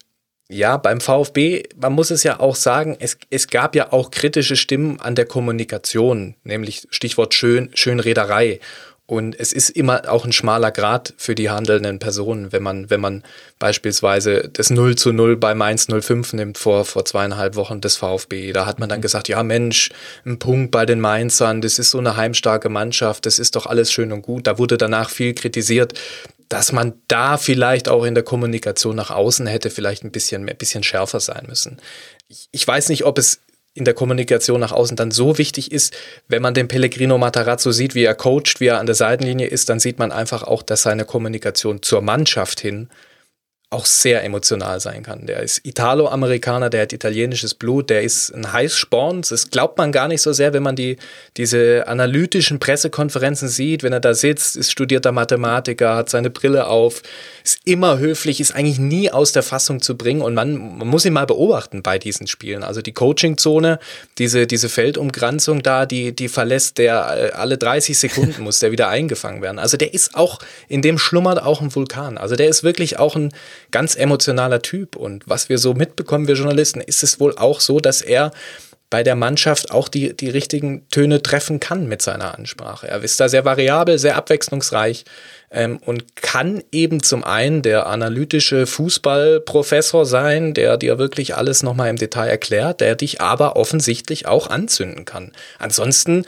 ja, 0.49 0.77
beim 0.77 1.01
VfB, 1.01 1.63
man 1.75 1.93
muss 1.93 2.11
es 2.11 2.23
ja 2.23 2.39
auch 2.39 2.55
sagen, 2.55 2.95
es, 2.99 3.17
es 3.29 3.47
gab 3.47 3.75
ja 3.75 3.91
auch 3.91 4.11
kritische 4.11 4.55
Stimmen 4.55 4.99
an 5.01 5.15
der 5.15 5.25
Kommunikation, 5.25 6.35
nämlich 6.43 6.87
Stichwort 6.89 7.33
Schön, 7.33 7.69
Schönrederei. 7.73 8.59
Und 9.09 9.39
es 9.39 9.53
ist 9.53 9.69
immer 9.69 10.09
auch 10.09 10.25
ein 10.25 10.33
schmaler 10.33 10.69
Grad 10.69 11.13
für 11.15 11.33
die 11.33 11.49
handelnden 11.49 11.97
Personen, 11.97 12.51
wenn 12.51 12.61
man, 12.61 12.89
wenn 12.89 12.99
man 12.99 13.23
beispielsweise 13.57 14.49
das 14.51 14.69
0 14.69 14.97
zu 14.97 15.13
0 15.13 15.37
bei 15.37 15.55
Mainz 15.55 15.87
05 15.87 16.33
nimmt 16.33 16.57
vor, 16.57 16.83
vor 16.83 17.05
zweieinhalb 17.05 17.55
Wochen 17.55 17.79
des 17.79 17.95
VfB. 17.95 18.51
Da 18.51 18.65
hat 18.65 18.79
man 18.79 18.89
dann 18.89 18.99
gesagt, 18.99 19.29
ja 19.29 19.41
Mensch, 19.43 19.91
ein 20.25 20.39
Punkt 20.39 20.71
bei 20.71 20.85
den 20.85 20.99
Mainzern, 20.99 21.61
das 21.61 21.79
ist 21.79 21.91
so 21.91 21.99
eine 21.99 22.17
heimstarke 22.17 22.67
Mannschaft, 22.67 23.25
das 23.25 23.39
ist 23.39 23.55
doch 23.55 23.65
alles 23.65 23.93
schön 23.93 24.11
und 24.11 24.23
gut. 24.23 24.45
Da 24.45 24.57
wurde 24.57 24.77
danach 24.77 25.09
viel 25.09 25.33
kritisiert, 25.33 25.93
dass 26.49 26.73
man 26.73 26.93
da 27.07 27.37
vielleicht 27.37 27.87
auch 27.87 28.03
in 28.03 28.13
der 28.13 28.25
Kommunikation 28.25 28.97
nach 28.97 29.11
außen 29.11 29.47
hätte 29.47 29.69
vielleicht 29.69 30.03
ein 30.03 30.11
bisschen, 30.11 30.49
ein 30.49 30.57
bisschen 30.57 30.83
schärfer 30.83 31.21
sein 31.21 31.45
müssen. 31.47 31.77
Ich, 32.27 32.49
ich 32.51 32.67
weiß 32.67 32.89
nicht, 32.89 33.05
ob 33.05 33.17
es 33.17 33.39
in 33.77 33.85
der 33.85 33.93
Kommunikation 33.93 34.59
nach 34.59 34.71
außen 34.71 34.97
dann 34.97 35.11
so 35.11 35.37
wichtig 35.37 35.71
ist. 35.71 35.95
Wenn 36.27 36.41
man 36.41 36.53
den 36.53 36.67
Pellegrino 36.67 37.17
Matarazzo 37.17 37.71
sieht, 37.71 37.95
wie 37.95 38.03
er 38.03 38.15
coacht, 38.15 38.59
wie 38.59 38.67
er 38.67 38.79
an 38.79 38.85
der 38.87 38.95
Seitenlinie 38.95 39.47
ist, 39.47 39.69
dann 39.69 39.79
sieht 39.79 39.99
man 39.99 40.11
einfach 40.11 40.43
auch, 40.43 40.63
dass 40.63 40.81
seine 40.81 41.05
Kommunikation 41.05 41.81
zur 41.81 42.01
Mannschaft 42.01 42.59
hin 42.59 42.89
auch 43.69 43.85
sehr 43.85 44.23
emotional 44.23 44.79
sein 44.79 45.03
kann. 45.03 45.25
Der 45.25 45.43
ist 45.43 45.59
Italo-Amerikaner, 45.65 46.69
der 46.69 46.83
hat 46.83 46.93
italienisches 46.93 47.53
Blut, 47.53 47.89
der 47.89 48.01
ist 48.01 48.33
ein 48.33 48.53
Heißsporn. 48.53 49.23
Das 49.29 49.51
glaubt 49.51 49.77
man 49.77 49.91
gar 49.91 50.07
nicht 50.07 50.21
so 50.21 50.31
sehr, 50.31 50.53
wenn 50.53 50.63
man 50.63 50.77
die, 50.77 50.95
diese 51.35 51.85
analytischen 51.85 52.59
Pressekonferenzen 52.59 53.49
sieht. 53.49 53.83
Wenn 53.83 53.91
er 53.91 53.99
da 53.99 54.13
sitzt, 54.13 54.55
ist 54.55 54.71
studierter 54.71 55.11
Mathematiker, 55.11 55.97
hat 55.97 56.09
seine 56.09 56.29
Brille 56.29 56.67
auf, 56.67 57.01
ist 57.43 57.59
immer 57.65 57.97
höflich, 57.97 58.39
ist 58.39 58.55
eigentlich 58.55 58.79
nie 58.79 59.11
aus 59.11 59.33
der 59.33 59.43
Fassung 59.43 59.81
zu 59.81 59.97
bringen. 59.97 60.21
Und 60.21 60.33
man, 60.33 60.77
man 60.77 60.87
muss 60.87 61.03
ihn 61.03 61.11
mal 61.11 61.25
beobachten 61.25 61.83
bei 61.83 61.99
diesen 61.99 62.27
Spielen. 62.27 62.63
Also 62.63 62.81
die 62.81 62.93
Coachingzone, 62.93 63.79
diese, 64.17 64.47
diese 64.47 64.69
Feldumgranzung 64.69 65.61
da, 65.61 65.85
die, 65.85 66.15
die 66.15 66.29
verlässt 66.29 66.77
der 66.77 67.31
äh, 67.33 67.35
alle 67.35 67.57
30 67.57 67.99
Sekunden 67.99 68.43
muss 68.43 68.59
der 68.59 68.71
wieder 68.71 68.87
eingefangen 68.87 69.41
werden. 69.41 69.59
Also 69.59 69.75
der 69.75 69.93
ist 69.93 70.15
auch, 70.15 70.39
in 70.69 70.81
dem 70.81 70.97
schlummert 70.97 71.43
auch 71.43 71.59
ein 71.59 71.75
Vulkan. 71.75 72.17
Also 72.17 72.37
der 72.37 72.47
ist 72.47 72.63
wirklich 72.63 72.97
auch 72.97 73.17
ein 73.17 73.33
ganz 73.71 73.95
emotionaler 73.95 74.61
Typ. 74.61 74.95
Und 74.95 75.23
was 75.27 75.49
wir 75.49 75.57
so 75.57 75.73
mitbekommen, 75.73 76.27
wir 76.27 76.35
Journalisten, 76.35 76.81
ist 76.81 77.03
es 77.03 77.19
wohl 77.19 77.37
auch 77.37 77.59
so, 77.59 77.79
dass 77.79 78.01
er 78.01 78.31
bei 78.89 79.03
der 79.03 79.15
Mannschaft 79.15 79.71
auch 79.71 79.89
die, 79.89 80.15
die 80.15 80.29
richtigen 80.29 80.87
Töne 80.89 81.21
treffen 81.21 81.59
kann 81.59 81.87
mit 81.87 82.01
seiner 82.01 82.37
Ansprache. 82.37 82.87
Er 82.87 83.03
ist 83.03 83.19
da 83.19 83.27
sehr 83.27 83.43
variabel, 83.43 83.99
sehr 83.99 84.15
abwechslungsreich 84.15 85.03
ähm, 85.51 85.77
und 85.77 86.15
kann 86.15 86.63
eben 86.71 87.03
zum 87.03 87.25
einen 87.25 87.61
der 87.61 87.87
analytische 87.87 88.65
Fußballprofessor 88.65 90.05
sein, 90.05 90.53
der 90.53 90.77
dir 90.77 90.97
wirklich 90.99 91.35
alles 91.35 91.63
nochmal 91.63 91.89
im 91.89 91.97
Detail 91.97 92.29
erklärt, 92.29 92.79
der 92.79 92.95
dich 92.95 93.19
aber 93.19 93.57
offensichtlich 93.57 94.25
auch 94.25 94.49
anzünden 94.49 95.03
kann. 95.03 95.33
Ansonsten 95.59 96.25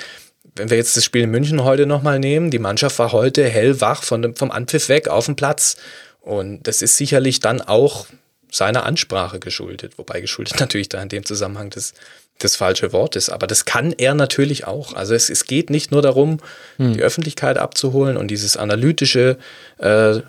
wenn 0.55 0.69
wir 0.69 0.77
jetzt 0.77 0.97
das 0.97 1.05
Spiel 1.05 1.23
in 1.23 1.31
München 1.31 1.63
heute 1.63 1.85
nochmal 1.85 2.19
nehmen, 2.19 2.51
die 2.51 2.59
Mannschaft 2.59 2.99
war 2.99 3.13
heute 3.13 3.47
hellwach 3.47 4.03
von 4.03 4.21
dem, 4.21 4.35
vom 4.35 4.51
Anpfiff 4.51 4.89
weg 4.89 5.07
auf 5.07 5.25
dem 5.25 5.37
Platz. 5.37 5.77
Und 6.21 6.67
das 6.67 6.81
ist 6.81 6.97
sicherlich 6.97 7.39
dann 7.39 7.61
auch 7.61 8.07
seiner 8.51 8.85
Ansprache 8.85 9.39
geschuldet, 9.39 9.97
wobei 9.97 10.21
geschuldet 10.21 10.55
natürlich 10.59 10.89
da 10.89 11.01
in 11.01 11.09
dem 11.09 11.25
Zusammenhang 11.25 11.69
das, 11.69 11.93
das 12.39 12.55
falsche 12.55 12.93
Wort 12.93 13.15
ist. 13.15 13.29
Aber 13.29 13.47
das 13.47 13.65
kann 13.65 13.93
er 13.97 14.13
natürlich 14.13 14.65
auch. 14.65 14.93
Also 14.93 15.13
es, 15.13 15.29
es 15.29 15.45
geht 15.45 15.69
nicht 15.69 15.91
nur 15.91 16.01
darum, 16.01 16.39
hm. 16.77 16.93
die 16.93 17.01
Öffentlichkeit 17.01 17.57
abzuholen 17.57 18.17
und 18.17 18.29
dieses 18.29 18.57
analytische 18.57 19.37
äh, 19.77 20.21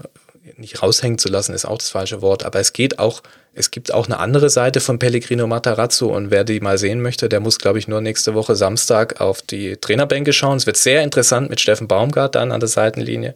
nicht 0.57 0.83
raushängen 0.83 1.19
zu 1.19 1.29
lassen, 1.29 1.55
ist 1.55 1.65
auch 1.65 1.79
das 1.79 1.91
falsche 1.91 2.23
Wort. 2.23 2.45
Aber 2.45 2.61
es 2.61 2.73
geht 2.73 2.99
auch, 2.99 3.23
es 3.55 3.71
gibt 3.71 3.93
auch 3.93 4.07
eine 4.07 4.19
andere 4.19 4.51
Seite 4.51 4.81
von 4.81 4.99
Pellegrino 4.99 5.47
Matarazzo 5.47 6.15
und 6.15 6.31
wer 6.31 6.45
die 6.45 6.61
mal 6.61 6.79
sehen 6.79 7.01
möchte, 7.01 7.29
der 7.29 7.41
muss, 7.41 7.59
glaube 7.59 7.79
ich, 7.79 7.89
nur 7.89 8.01
nächste 8.01 8.35
Woche 8.35 8.57
Samstag 8.57 9.21
auf 9.21 9.43
die 9.43 9.77
Trainerbänke 9.77 10.33
schauen. 10.33 10.57
Es 10.57 10.67
wird 10.67 10.77
sehr 10.77 11.03
interessant 11.03 11.51
mit 11.51 11.61
Steffen 11.61 11.89
Baumgart 11.89 12.35
dann 12.35 12.53
an 12.53 12.61
der 12.61 12.69
Seitenlinie. 12.69 13.35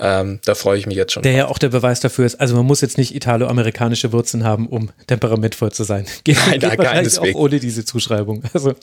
Ähm, 0.00 0.40
da 0.44 0.54
freue 0.54 0.78
ich 0.78 0.86
mich 0.86 0.96
jetzt 0.96 1.12
schon. 1.12 1.22
Der 1.22 1.32
ja 1.32 1.48
auch 1.48 1.58
der 1.58 1.68
Beweis 1.68 2.00
dafür 2.00 2.26
ist, 2.26 2.40
also 2.40 2.56
man 2.56 2.64
muss 2.64 2.80
jetzt 2.80 2.98
nicht 2.98 3.14
italo-amerikanische 3.14 4.12
Wurzeln 4.12 4.44
haben, 4.44 4.66
um 4.66 4.90
temperamentvoll 5.06 5.72
zu 5.72 5.84
sein. 5.84 6.06
Geht, 6.24 6.38
Nein, 6.46 6.60
geht 6.60 6.78
wahrscheinlich 6.78 7.18
auch 7.18 7.34
ohne 7.34 7.60
diese 7.60 7.84
Zuschreibung. 7.84 8.42
Also 8.52 8.74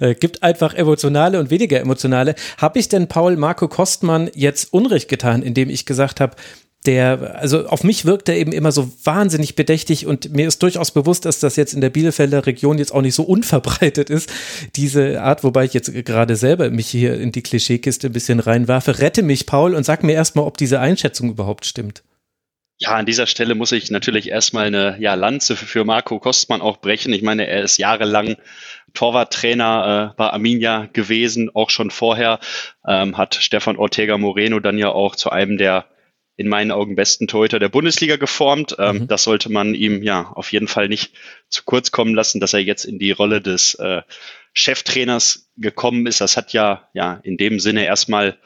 äh, 0.00 0.14
gibt 0.14 0.42
einfach 0.42 0.74
emotionale 0.74 1.40
und 1.40 1.50
weniger 1.50 1.80
emotionale. 1.80 2.34
Habe 2.58 2.78
ich 2.78 2.88
denn 2.88 3.08
Paul 3.08 3.36
Marco 3.36 3.68
Kostmann 3.68 4.30
jetzt 4.34 4.72
Unrecht 4.72 5.08
getan, 5.08 5.42
indem 5.42 5.68
ich 5.68 5.84
gesagt 5.84 6.20
habe, 6.20 6.36
der, 6.86 7.36
also 7.40 7.66
auf 7.66 7.84
mich 7.84 8.04
wirkt 8.04 8.28
er 8.28 8.36
eben 8.36 8.52
immer 8.52 8.72
so 8.72 8.92
wahnsinnig 9.04 9.56
bedächtig 9.56 10.06
und 10.06 10.32
mir 10.32 10.46
ist 10.46 10.62
durchaus 10.62 10.90
bewusst, 10.92 11.24
dass 11.24 11.40
das 11.40 11.56
jetzt 11.56 11.74
in 11.74 11.80
der 11.80 11.90
Bielefelder 11.90 12.46
Region 12.46 12.78
jetzt 12.78 12.92
auch 12.92 13.02
nicht 13.02 13.14
so 13.14 13.24
unverbreitet 13.24 14.10
ist, 14.10 14.32
diese 14.76 15.20
Art, 15.22 15.44
wobei 15.44 15.64
ich 15.64 15.74
jetzt 15.74 15.92
gerade 16.04 16.36
selber 16.36 16.70
mich 16.70 16.88
hier 16.88 17.18
in 17.18 17.32
die 17.32 17.42
Klischeekiste 17.42 18.08
ein 18.08 18.12
bisschen 18.12 18.40
reinwerfe. 18.40 19.00
Rette 19.00 19.22
mich, 19.22 19.46
Paul, 19.46 19.74
und 19.74 19.84
sag 19.84 20.02
mir 20.02 20.12
erstmal, 20.12 20.46
ob 20.46 20.56
diese 20.56 20.80
Einschätzung 20.80 21.30
überhaupt 21.30 21.66
stimmt. 21.66 22.02
Ja, 22.78 22.90
an 22.90 23.06
dieser 23.06 23.26
Stelle 23.26 23.54
muss 23.54 23.72
ich 23.72 23.90
natürlich 23.90 24.28
erstmal 24.28 24.66
eine 24.66 24.96
ja, 25.00 25.14
Lanze 25.14 25.56
für 25.56 25.84
Marco 25.84 26.18
Kostmann 26.18 26.60
auch 26.60 26.76
brechen. 26.76 27.12
Ich 27.14 27.22
meine, 27.22 27.46
er 27.46 27.62
ist 27.62 27.78
jahrelang 27.78 28.36
Torwarttrainer 28.92 30.12
äh, 30.12 30.16
bei 30.16 30.28
Arminia 30.28 30.88
gewesen, 30.92 31.50
auch 31.54 31.70
schon 31.70 31.90
vorher, 31.90 32.38
ähm, 32.86 33.16
hat 33.16 33.34
Stefan 33.34 33.76
Ortega 33.76 34.18
Moreno 34.18 34.60
dann 34.60 34.76
ja 34.76 34.90
auch 34.90 35.16
zu 35.16 35.30
einem 35.30 35.56
der 35.56 35.86
in 36.36 36.48
meinen 36.48 36.70
Augen 36.70 36.96
besten 36.96 37.26
Torhüter 37.26 37.58
der 37.58 37.68
Bundesliga 37.68 38.16
geformt. 38.16 38.76
Ähm, 38.78 38.98
mhm. 38.98 39.08
Das 39.08 39.24
sollte 39.24 39.50
man 39.50 39.74
ihm 39.74 40.02
ja 40.02 40.30
auf 40.34 40.52
jeden 40.52 40.68
Fall 40.68 40.88
nicht 40.88 41.14
zu 41.48 41.62
kurz 41.64 41.90
kommen 41.90 42.14
lassen, 42.14 42.40
dass 42.40 42.52
er 42.52 42.60
jetzt 42.60 42.84
in 42.84 42.98
die 42.98 43.12
Rolle 43.12 43.40
des 43.40 43.74
äh, 43.74 44.02
Cheftrainers 44.52 45.50
gekommen 45.56 46.06
ist. 46.06 46.20
Das 46.20 46.36
hat 46.36 46.52
ja, 46.52 46.88
ja 46.92 47.20
in 47.22 47.36
dem 47.36 47.58
Sinne 47.58 47.84
erstmal 47.84 48.36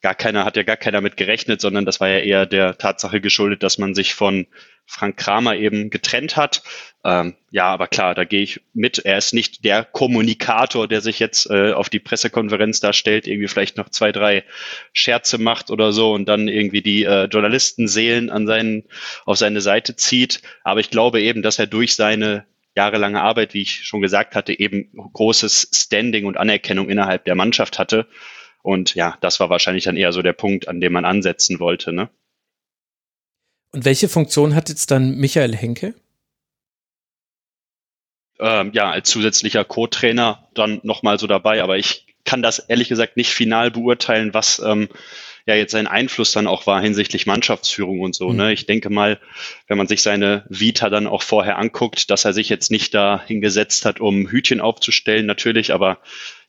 gar 0.00 0.14
keiner, 0.14 0.44
hat 0.44 0.56
ja 0.56 0.62
gar 0.62 0.76
keiner 0.76 1.00
mit 1.00 1.16
gerechnet, 1.16 1.60
sondern 1.60 1.84
das 1.84 2.00
war 2.00 2.08
ja 2.08 2.18
eher 2.18 2.46
der 2.46 2.78
Tatsache 2.78 3.20
geschuldet, 3.20 3.62
dass 3.62 3.78
man 3.78 3.94
sich 3.94 4.14
von 4.14 4.46
Frank 4.90 5.16
Kramer 5.16 5.54
eben 5.54 5.88
getrennt 5.88 6.36
hat. 6.36 6.62
Ähm, 7.04 7.36
ja, 7.52 7.66
aber 7.66 7.86
klar, 7.86 8.16
da 8.16 8.24
gehe 8.24 8.42
ich 8.42 8.60
mit. 8.74 8.98
Er 8.98 9.18
ist 9.18 9.32
nicht 9.32 9.64
der 9.64 9.84
Kommunikator, 9.84 10.88
der 10.88 11.00
sich 11.00 11.20
jetzt 11.20 11.48
äh, 11.48 11.72
auf 11.72 11.88
die 11.88 12.00
Pressekonferenz 12.00 12.80
darstellt, 12.80 13.28
irgendwie 13.28 13.46
vielleicht 13.46 13.76
noch 13.76 13.88
zwei, 13.90 14.10
drei 14.10 14.44
Scherze 14.92 15.38
macht 15.38 15.70
oder 15.70 15.92
so 15.92 16.12
und 16.12 16.28
dann 16.28 16.48
irgendwie 16.48 16.82
die 16.82 17.04
äh, 17.04 17.26
Journalistenseelen 17.26 18.30
an 18.30 18.48
seinen, 18.48 18.82
auf 19.26 19.38
seine 19.38 19.60
Seite 19.60 19.94
zieht. 19.94 20.42
Aber 20.64 20.80
ich 20.80 20.90
glaube 20.90 21.22
eben, 21.22 21.42
dass 21.42 21.60
er 21.60 21.68
durch 21.68 21.94
seine 21.94 22.44
jahrelange 22.74 23.22
Arbeit, 23.22 23.54
wie 23.54 23.62
ich 23.62 23.84
schon 23.86 24.00
gesagt 24.00 24.34
hatte, 24.34 24.58
eben 24.58 24.90
großes 25.12 25.70
Standing 25.72 26.26
und 26.26 26.36
Anerkennung 26.36 26.90
innerhalb 26.90 27.24
der 27.26 27.36
Mannschaft 27.36 27.78
hatte. 27.78 28.08
Und 28.62 28.96
ja, 28.96 29.16
das 29.20 29.38
war 29.38 29.50
wahrscheinlich 29.50 29.84
dann 29.84 29.96
eher 29.96 30.12
so 30.12 30.20
der 30.20 30.32
Punkt, 30.32 30.66
an 30.66 30.80
dem 30.80 30.92
man 30.92 31.04
ansetzen 31.04 31.60
wollte. 31.60 31.92
Ne? 31.92 32.10
Und 33.72 33.84
welche 33.84 34.08
Funktion 34.08 34.54
hat 34.54 34.68
jetzt 34.68 34.90
dann 34.90 35.16
Michael 35.16 35.54
Henke? 35.54 35.94
Ähm, 38.40 38.70
ja, 38.72 38.90
als 38.90 39.10
zusätzlicher 39.10 39.64
Co-Trainer 39.64 40.48
dann 40.54 40.80
nochmal 40.82 41.18
so 41.18 41.26
dabei, 41.26 41.62
aber 41.62 41.76
ich 41.76 42.06
kann 42.24 42.42
das 42.42 42.58
ehrlich 42.58 42.88
gesagt 42.88 43.16
nicht 43.16 43.30
final 43.30 43.70
beurteilen, 43.70 44.34
was 44.34 44.60
ähm, 44.64 44.88
ja 45.46 45.54
jetzt 45.54 45.72
sein 45.72 45.86
Einfluss 45.86 46.32
dann 46.32 46.46
auch 46.46 46.66
war 46.66 46.80
hinsichtlich 46.80 47.26
Mannschaftsführung 47.26 48.00
und 48.00 48.14
so. 48.14 48.30
Mhm. 48.30 48.36
Ne? 48.36 48.52
Ich 48.52 48.66
denke 48.66 48.90
mal, 48.90 49.20
wenn 49.66 49.78
man 49.78 49.86
sich 49.86 50.02
seine 50.02 50.44
Vita 50.48 50.90
dann 50.90 51.06
auch 51.06 51.22
vorher 51.22 51.58
anguckt, 51.58 52.10
dass 52.10 52.24
er 52.24 52.32
sich 52.32 52.48
jetzt 52.48 52.70
nicht 52.70 52.94
da 52.94 53.22
hingesetzt 53.26 53.84
hat, 53.84 54.00
um 54.00 54.28
Hütchen 54.28 54.60
aufzustellen, 54.60 55.26
natürlich, 55.26 55.72
aber 55.72 55.98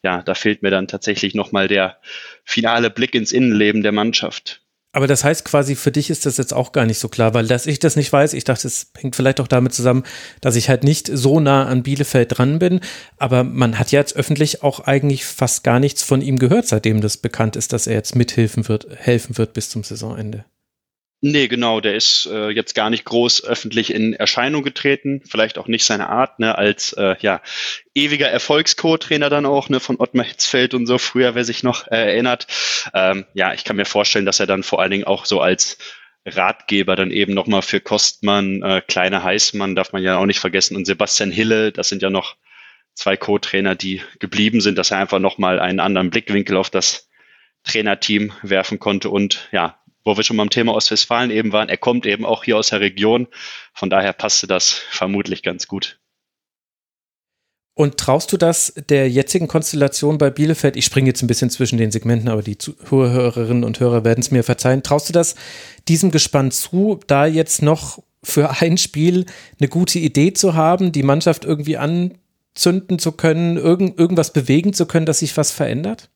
ja, 0.04 0.22
da 0.22 0.34
fehlt 0.34 0.62
mir 0.64 0.72
dann 0.72 0.88
tatsächlich 0.88 1.36
nochmal 1.36 1.68
der 1.68 2.00
finale 2.44 2.90
Blick 2.90 3.16
ins 3.16 3.32
Innenleben 3.32 3.84
der 3.84 3.92
Mannschaft. 3.92 4.62
Aber 4.94 5.08
das 5.08 5.24
heißt 5.24 5.46
quasi, 5.46 5.76
für 5.76 5.92
dich 5.92 6.10
ist 6.10 6.26
das 6.26 6.36
jetzt 6.36 6.54
auch 6.54 6.74
gar 6.74 6.86
nicht 6.86 7.00
so 7.00 7.08
klar, 7.08 7.34
weil 7.34 7.48
dass 7.48 7.66
ich 7.66 7.80
das 7.80 7.96
nicht 7.96 8.12
weiß, 8.12 8.34
ich 8.34 8.44
dachte, 8.44 8.68
es 8.68 8.92
hängt 8.98 9.16
vielleicht 9.16 9.40
auch 9.40 9.48
damit 9.48 9.74
zusammen, 9.74 10.04
dass 10.42 10.58
ich 10.58 10.68
halt 10.68 10.84
nicht 10.84 11.10
so 11.14 11.40
nah 11.40 11.66
an 11.66 11.84
Bielefeld 11.84 12.38
dran 12.38 12.60
bin. 12.60 12.82
Aber 13.18 13.46
man 13.46 13.80
hat 13.80 13.92
jetzt 13.92 14.16
öffentlich 14.18 14.64
auch 14.64 14.82
eigentlich 14.82 15.26
fast 15.26 15.64
gar 15.64 15.80
nichts 15.80 16.04
von 16.04 16.22
ihm 16.22 16.40
gehört, 16.40 16.68
seitdem 16.68 17.00
das 17.00 17.16
bekannt 17.18 17.56
ist, 17.56 17.72
dass 17.72 17.88
er 17.88 17.94
jetzt 17.94 18.16
mithelfen 18.16 18.68
wird, 18.68 18.88
helfen 18.98 19.38
wird 19.38 19.54
bis 19.54 19.70
zum 19.70 19.84
Saisonende. 19.84 20.44
Nee, 21.24 21.48
genau, 21.48 21.82
der 21.82 21.94
ist 21.94 22.28
äh, 22.32 22.50
jetzt 22.50 22.74
gar 22.74 22.90
nicht 22.90 23.06
groß 23.06 23.44
öffentlich 23.44 23.94
in 23.94 24.14
Erscheinung 24.14 24.64
getreten, 24.64 25.22
vielleicht 25.24 25.60
auch 25.60 25.68
nicht 25.68 25.86
seine 25.86 26.10
Art, 26.10 26.40
ne, 26.40 26.58
als 26.58 26.94
äh, 26.94 27.16
ja, 27.20 27.42
ewiger 27.94 28.28
Erfolgsco-Trainer 28.28 29.30
dann 29.30 29.46
auch, 29.46 29.70
ne, 29.70 29.80
von 29.80 30.00
Ottmar 30.00 30.26
Hitzfeld 30.26 30.74
und 30.74 30.88
so, 30.88 30.98
früher, 30.98 31.36
wer 31.36 31.46
sich 31.46 31.62
noch 31.62 31.86
äh, 31.88 32.12
erinnert. 32.12 32.48
Ähm, 32.96 33.26
ja, 33.36 33.54
ich 33.54 33.64
kann 33.64 33.76
mir 33.76 33.86
vorstellen, 33.86 34.26
dass 34.26 34.40
er 34.40 34.48
dann 34.48 34.64
vor 34.64 34.82
allen 34.82 34.90
Dingen 34.90 35.04
auch 35.04 35.26
so 35.26 35.40
als 35.40 35.78
Ratgeber 36.26 36.96
dann 36.96 37.12
eben 37.12 37.36
nochmal 37.36 37.62
für 37.62 37.82
Kostmann, 37.82 38.64
äh, 38.64 38.82
Kleine 38.88 39.24
Heißmann, 39.24 39.76
darf 39.76 39.94
man 39.94 40.02
ja 40.02 40.18
auch 40.18 40.26
nicht 40.26 40.40
vergessen, 40.40 40.76
und 40.76 40.86
Sebastian 40.86 41.30
Hille, 41.30 41.72
das 41.72 41.88
sind 41.88 42.02
ja 42.02 42.10
noch 42.10 42.36
zwei 42.96 43.16
Co-Trainer, 43.16 43.76
die 43.76 44.02
geblieben 44.18 44.60
sind, 44.60 44.76
dass 44.76 44.90
er 44.90 44.98
einfach 44.98 45.20
nochmal 45.20 45.60
einen 45.60 45.80
anderen 45.80 46.10
Blickwinkel 46.10 46.58
auf 46.58 46.72
das 46.72 47.10
Trainerteam 47.64 48.34
werfen 48.42 48.80
konnte 48.80 49.12
und 49.12 49.48
ja, 49.52 49.81
wo 50.04 50.18
wir 50.18 50.24
schon 50.24 50.38
beim 50.38 50.50
Thema 50.50 50.74
Ostwestfalen 50.74 51.32
eben 51.32 51.52
waren, 51.52 51.70
er 51.70 51.78
kommt 51.78 52.06
eben 52.06 52.26
auch 52.26 52.44
hier 52.44 52.58
aus 52.58 52.70
der 52.70 52.80
Region. 52.80 53.28
Von 53.74 53.90
daher 53.90 54.14
passte 54.14 54.48
das 54.48 54.70
vermutlich 54.70 55.44
ganz 55.44 55.68
gut. 55.68 56.00
Und 57.74 57.98
traust 57.98 58.32
du 58.32 58.38
das 58.38 58.74
der 58.90 59.10
jetzigen 59.10 59.48
Konstellation 59.48 60.18
bei 60.18 60.30
Bielefeld? 60.30 60.76
Ich 60.76 60.86
springe 60.86 61.08
jetzt 61.08 61.22
ein 61.22 61.28
bisschen 61.28 61.50
zwischen 61.50 61.78
den 61.78 61.92
Segmenten, 61.92 62.30
aber 62.30 62.44
die 62.44 62.58
Hörerinnen 62.90 63.64
und 63.64 63.80
Hörer 63.80 64.04
werden 64.04 64.20
es 64.20 64.30
mir 64.30 64.44
verzeihen. 64.44 64.84
Traust 64.84 65.10
du 65.10 65.14
das 65.14 65.36
diesem 65.88 66.12
Gespann 66.12 66.52
zu, 66.52 67.00
da 67.08 67.26
jetzt 67.26 67.62
noch 67.62 68.04
für 68.24 68.62
ein 68.62 68.78
Spiel 68.78 69.26
eine 69.60 69.70
gute 69.70 70.00
Idee 70.00 70.34
zu 70.34 70.54
haben, 70.54 70.92
die 70.92 71.02
Mannschaft 71.02 71.46
irgendwie 71.46 71.78
anzünden 71.78 73.00
zu 73.00 73.14
können, 73.14 73.58
irgend, 73.58 73.98
irgendwas 73.98 74.34
bewegen 74.34 74.74
zu 74.74 74.86
können, 74.86 75.06
dass 75.06 75.20
sich 75.20 75.36
was 75.38 75.52
verändert? 75.52 76.10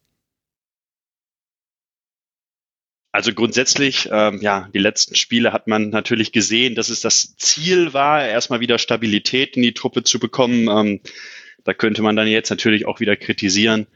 Also 3.15 3.33
grundsätzlich, 3.33 4.09
ähm, 4.11 4.41
ja, 4.41 4.67
die 4.73 4.79
letzten 4.79 5.15
Spiele 5.15 5.53
hat 5.53 5.67
man 5.67 5.89
natürlich 5.89 6.33
gesehen, 6.33 6.75
dass 6.75 6.89
es 6.89 6.99
das 6.99 7.37
Ziel 7.37 7.93
war, 7.93 8.27
erstmal 8.27 8.59
wieder 8.59 8.77
Stabilität 8.77 9.55
in 9.55 9.63
die 9.63 9.73
Truppe 9.73 10.03
zu 10.03 10.19
bekommen. 10.19 10.67
Ähm, 10.67 10.99
da 11.63 11.73
könnte 11.73 12.01
man 12.01 12.17
dann 12.17 12.27
jetzt 12.27 12.49
natürlich 12.49 12.85
auch 12.85 12.99
wieder 12.99 13.15
kritisieren, 13.15 13.87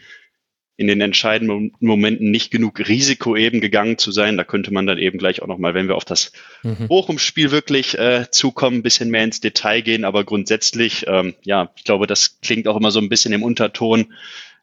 in 0.77 0.87
den 0.87 1.01
entscheidenden 1.01 1.73
Momenten 1.81 2.31
nicht 2.31 2.49
genug 2.49 2.79
Risiko 2.79 3.35
eben 3.35 3.59
gegangen 3.59 3.97
zu 3.97 4.13
sein. 4.13 4.37
Da 4.37 4.45
könnte 4.45 4.71
man 4.71 4.87
dann 4.87 4.97
eben 4.97 5.17
gleich 5.17 5.41
auch 5.41 5.47
nochmal, 5.47 5.73
wenn 5.73 5.89
wir 5.89 5.97
auf 5.97 6.05
das 6.05 6.31
mhm. 6.63 6.87
Bochum-Spiel 6.87 7.51
wirklich 7.51 7.99
äh, 7.99 8.27
zukommen, 8.31 8.77
ein 8.77 8.83
bisschen 8.83 9.09
mehr 9.09 9.25
ins 9.25 9.41
Detail 9.41 9.81
gehen. 9.81 10.05
Aber 10.05 10.23
grundsätzlich, 10.23 11.07
ähm, 11.09 11.35
ja, 11.43 11.73
ich 11.75 11.83
glaube, 11.83 12.07
das 12.07 12.39
klingt 12.39 12.69
auch 12.69 12.77
immer 12.77 12.91
so 12.91 13.01
ein 13.01 13.09
bisschen 13.09 13.33
im 13.33 13.43
Unterton 13.43 14.13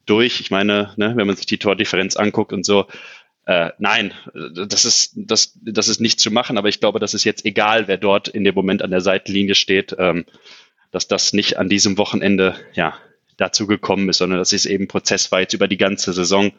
durch. 0.07 0.40
Ich 0.40 0.50
meine, 0.50 0.94
ne, 0.96 1.12
wenn 1.14 1.26
man 1.26 1.36
sich 1.36 1.44
die 1.44 1.59
Tordifferenz 1.59 2.16
anguckt 2.16 2.54
und 2.54 2.64
so, 2.64 2.86
äh, 3.47 3.70
nein, 3.78 4.12
das 4.34 4.84
ist, 4.84 5.12
das, 5.14 5.57
das 5.62 5.88
ist 5.88 6.01
nicht 6.01 6.18
zu 6.18 6.32
machen, 6.32 6.59
aber 6.59 6.68
ich 6.68 6.80
glaube, 6.80 6.99
das 6.99 7.14
ist 7.14 7.24
jetzt 7.24 7.44
egal, 7.44 7.86
wer 7.86 7.97
dort 7.97 8.26
in 8.26 8.42
dem 8.42 8.55
Moment 8.55 8.82
an 8.82 8.90
der 8.90 9.01
Seitenlinie 9.01 9.55
steht, 9.55 9.94
ähm, 9.99 10.24
dass 10.90 11.07
das 11.07 11.32
nicht 11.32 11.57
an 11.57 11.68
diesem 11.68 11.97
Wochenende 11.97 12.57
ja, 12.74 12.99
dazu 13.36 13.68
gekommen 13.68 14.09
ist, 14.09 14.18
sondern 14.18 14.40
das 14.40 14.53
ist 14.53 14.66
eben 14.66 14.88
Prozess 14.88 15.30
war 15.30 15.40
jetzt 15.40 15.55
über 15.55 15.68
die 15.68 15.76
ganze 15.76 16.12
Saison. 16.12 16.53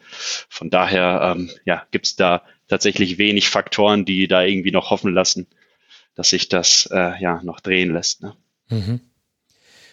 Von 0.48 0.70
daher 0.70 1.34
ähm, 1.36 1.50
ja, 1.66 1.86
gibt 1.90 2.06
es 2.06 2.16
da 2.16 2.42
tatsächlich 2.68 3.18
wenig 3.18 3.50
Faktoren, 3.50 4.06
die 4.06 4.26
da 4.26 4.42
irgendwie 4.42 4.70
noch 4.70 4.90
hoffen 4.90 5.12
lassen, 5.12 5.46
dass 6.14 6.30
sich 6.30 6.48
das 6.48 6.88
äh, 6.90 7.20
ja 7.20 7.42
noch 7.42 7.60
drehen 7.60 7.92
lässt. 7.92 8.22
Ne? 8.22 8.34
Mhm. 8.68 9.00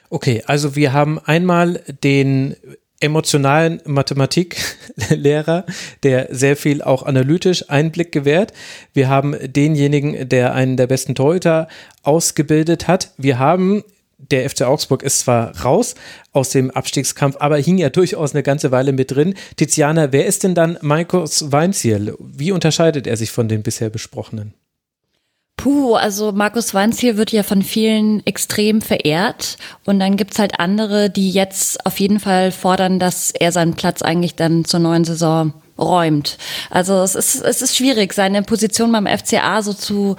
Okay, 0.09 0.43
also 0.45 0.77
wir 0.77 0.93
haben 0.93 1.19
einmal 1.19 1.83
den 2.03 2.55
emotionalen 2.99 3.81
Mathematiklehrer, 3.85 5.65
der 6.03 6.27
sehr 6.31 6.55
viel 6.55 6.81
auch 6.81 7.03
analytisch 7.03 7.69
Einblick 7.69 8.11
gewährt. 8.11 8.53
Wir 8.93 9.09
haben 9.09 9.35
denjenigen, 9.41 10.29
der 10.29 10.53
einen 10.53 10.77
der 10.77 10.87
besten 10.87 11.15
Torhüter 11.15 11.67
ausgebildet 12.03 12.87
hat. 12.87 13.11
Wir 13.17 13.39
haben 13.39 13.83
der 14.17 14.49
FC 14.49 14.63
Augsburg 14.63 15.03
ist 15.03 15.19
zwar 15.19 15.59
raus 15.61 15.95
aus 16.31 16.49
dem 16.49 16.71
Abstiegskampf, 16.71 17.35
aber 17.39 17.57
hing 17.57 17.77
ja 17.77 17.89
durchaus 17.89 18.33
eine 18.33 18.43
ganze 18.43 18.71
Weile 18.71 18.93
mit 18.93 19.11
drin. 19.11 19.35
Tiziana, 19.55 20.11
wer 20.11 20.25
ist 20.25 20.43
denn 20.43 20.55
dann 20.55 20.77
Markus 20.81 21.51
Weinziel? 21.51 22.15
Wie 22.19 22.51
unterscheidet 22.51 23.07
er 23.07 23.17
sich 23.17 23.31
von 23.31 23.47
den 23.47 23.61
bisher 23.61 23.89
besprochenen? 23.89 24.53
Puh, 25.57 25.95
also 25.95 26.31
Markus 26.31 26.73
Wanz 26.73 26.99
hier 26.99 27.17
wird 27.17 27.31
ja 27.31 27.41
von 27.41 27.61
vielen 27.61 28.25
extrem 28.25 28.81
verehrt. 28.81 29.57
Und 29.85 29.99
dann 29.99 30.17
gibt's 30.17 30.37
halt 30.37 30.59
andere, 30.59 31.09
die 31.09 31.31
jetzt 31.31 31.85
auf 31.85 31.99
jeden 31.99 32.19
Fall 32.19 32.51
fordern, 32.51 32.99
dass 32.99 33.31
er 33.31 33.51
seinen 33.51 33.73
Platz 33.73 34.01
eigentlich 34.01 34.35
dann 34.35 34.65
zur 34.65 34.79
neuen 34.79 35.05
Saison 35.05 35.53
räumt. 35.77 36.37
Also 36.69 37.01
es 37.01 37.15
ist, 37.15 37.41
es 37.41 37.61
ist 37.61 37.75
schwierig, 37.75 38.13
seine 38.13 38.43
Position 38.43 38.91
beim 38.91 39.07
FCA 39.07 39.61
so 39.61 39.73
zu 39.73 40.15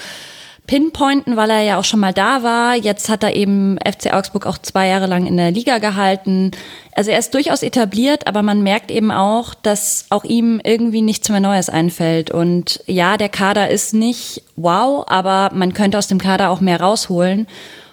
pinpointen, 0.67 1.37
weil 1.37 1.51
er 1.51 1.63
ja 1.63 1.79
auch 1.79 1.85
schon 1.85 2.01
mal 2.01 2.13
da 2.13 2.43
war. 2.43 2.75
Jetzt 2.75 3.09
hat 3.09 3.23
er 3.23 3.35
eben 3.35 3.79
FC 3.79 4.13
Augsburg 4.13 4.47
auch 4.47 4.59
zwei 4.59 4.89
Jahre 4.89 5.07
lang 5.07 5.27
in 5.27 5.37
der 5.37 5.51
Liga 5.51 5.79
gehalten. 5.79 6.51
Also 6.93 7.11
er 7.11 7.19
ist 7.19 7.35
durchaus 7.35 7.63
etabliert, 7.63 8.27
aber 8.27 8.43
man 8.43 8.63
merkt 8.63 8.91
eben 8.91 9.11
auch, 9.11 9.55
dass 9.55 10.07
auch 10.11 10.25
ihm 10.25 10.61
irgendwie 10.65 11.03
nichts 11.03 11.29
mehr 11.29 11.41
Neues 11.41 11.69
einfällt. 11.69 12.31
Und 12.31 12.83
ja, 12.87 13.17
der 13.17 13.29
Kader 13.29 13.71
ist 13.71 13.95
nicht 13.95 14.43
wow, 14.57 15.05
aber 15.09 15.51
man 15.55 15.73
könnte 15.75 15.99
aus 15.99 16.09
dem 16.09 16.19
Kader 16.19 16.51
auch 16.51 16.61
mehr 16.61 16.81
rausholen. 16.81 17.47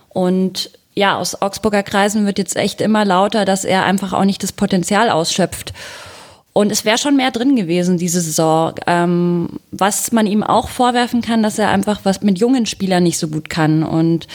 Und 0.09 0.71
ja, 0.95 1.17
aus 1.17 1.41
Augsburger 1.41 1.83
Kreisen 1.83 2.25
wird 2.25 2.37
jetzt 2.37 2.55
echt 2.55 2.81
immer 2.81 3.05
lauter, 3.05 3.45
dass 3.45 3.65
er 3.65 3.83
einfach 3.83 4.13
auch 4.13 4.25
nicht 4.25 4.43
das 4.43 4.51
Potenzial 4.51 5.09
ausschöpft. 5.09 5.73
Und 6.53 6.71
es 6.71 6.85
wäre 6.85 6.99
schon 6.99 7.15
mehr 7.15 7.31
drin 7.31 7.55
gewesen, 7.55 7.97
diese 7.97 8.21
Saison. 8.21 8.75
Ähm, 8.85 9.59
was 9.71 10.11
man 10.11 10.27
ihm 10.27 10.43
auch 10.43 10.69
vorwerfen 10.69 11.21
kann, 11.21 11.41
dass 11.41 11.57
er 11.57 11.69
einfach 11.69 12.01
was 12.03 12.21
mit 12.21 12.37
jungen 12.37 12.67
Spielern 12.67 13.03
nicht 13.03 13.17
so 13.17 13.27
gut 13.27 13.49
kann. 13.49 13.83
Und 13.83 14.27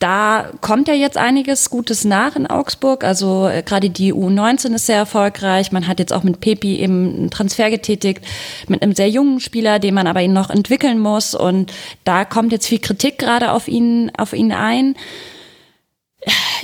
da 0.00 0.50
kommt 0.62 0.88
ja 0.88 0.94
jetzt 0.94 1.18
einiges 1.18 1.68
Gutes 1.68 2.04
nach 2.04 2.34
in 2.34 2.46
Augsburg. 2.46 3.04
Also 3.04 3.48
äh, 3.48 3.62
gerade 3.62 3.90
die 3.90 4.12
U19 4.12 4.74
ist 4.74 4.86
sehr 4.86 4.96
erfolgreich. 4.96 5.72
Man 5.72 5.86
hat 5.86 5.98
jetzt 5.98 6.12
auch 6.12 6.22
mit 6.22 6.40
Pepi 6.40 6.78
eben 6.78 7.16
einen 7.16 7.30
Transfer 7.30 7.70
getätigt 7.70 8.22
mit 8.66 8.82
einem 8.82 8.94
sehr 8.94 9.10
jungen 9.10 9.40
Spieler, 9.40 9.78
den 9.78 9.94
man 9.94 10.06
aber 10.06 10.22
ihn 10.22 10.32
noch 10.32 10.50
entwickeln 10.50 10.98
muss. 10.98 11.34
Und 11.34 11.72
da 12.04 12.24
kommt 12.24 12.52
jetzt 12.52 12.66
viel 12.66 12.80
Kritik 12.80 13.18
gerade 13.18 13.52
auf 13.52 13.68
ihn, 13.68 14.10
auf 14.16 14.32
ihn 14.32 14.52
ein 14.52 14.94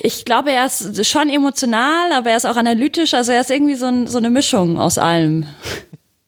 ich 0.02 0.24
glaube, 0.24 0.52
er 0.52 0.66
ist 0.66 1.06
schon 1.06 1.28
emotional, 1.28 2.12
aber 2.12 2.30
er 2.30 2.36
ist 2.36 2.46
auch 2.46 2.56
analytisch. 2.56 3.14
Also 3.14 3.32
er 3.32 3.40
ist 3.40 3.50
irgendwie 3.50 3.74
so, 3.74 3.86
ein, 3.86 4.06
so 4.06 4.18
eine 4.18 4.30
Mischung 4.30 4.78
aus 4.78 4.98
allem. 4.98 5.46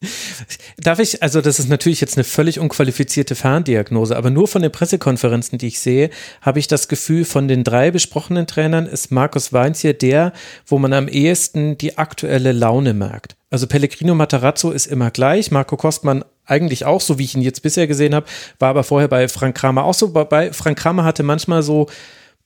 Darf 0.77 0.99
ich, 0.99 1.21
also 1.21 1.41
das 1.41 1.59
ist 1.59 1.67
natürlich 1.67 1.99
jetzt 1.99 2.17
eine 2.17 2.23
völlig 2.23 2.59
unqualifizierte 2.59 3.35
Ferndiagnose, 3.35 4.15
aber 4.15 4.29
nur 4.29 4.47
von 4.47 4.61
den 4.61 4.71
Pressekonferenzen, 4.71 5.57
die 5.57 5.67
ich 5.67 5.79
sehe, 5.79 6.09
habe 6.41 6.59
ich 6.59 6.67
das 6.67 6.87
Gefühl, 6.87 7.25
von 7.25 7.49
den 7.49 7.65
drei 7.65 7.91
besprochenen 7.91 8.47
Trainern 8.47 8.85
ist 8.85 9.11
Markus 9.11 9.51
Weinz 9.51 9.81
hier 9.81 9.93
der, 9.93 10.31
wo 10.65 10.79
man 10.79 10.93
am 10.93 11.09
ehesten 11.09 11.77
die 11.77 11.97
aktuelle 11.97 12.53
Laune 12.53 12.93
merkt. 12.93 13.35
Also 13.49 13.67
Pellegrino 13.67 14.15
Matarazzo 14.15 14.71
ist 14.71 14.87
immer 14.87 15.11
gleich, 15.11 15.51
Marco 15.51 15.75
Kostmann 15.75 16.23
eigentlich 16.45 16.85
auch, 16.85 17.01
so 17.01 17.19
wie 17.19 17.25
ich 17.25 17.35
ihn 17.35 17.41
jetzt 17.41 17.61
bisher 17.61 17.87
gesehen 17.87 18.15
habe, 18.15 18.25
war 18.57 18.69
aber 18.69 18.83
vorher 18.83 19.07
bei 19.07 19.27
Frank 19.27 19.57
Kramer 19.57 19.83
auch 19.83 19.93
so. 19.93 20.11
Bei 20.11 20.53
Frank 20.53 20.79
Kramer 20.79 21.03
hatte 21.03 21.23
manchmal 21.23 21.61
so 21.61 21.87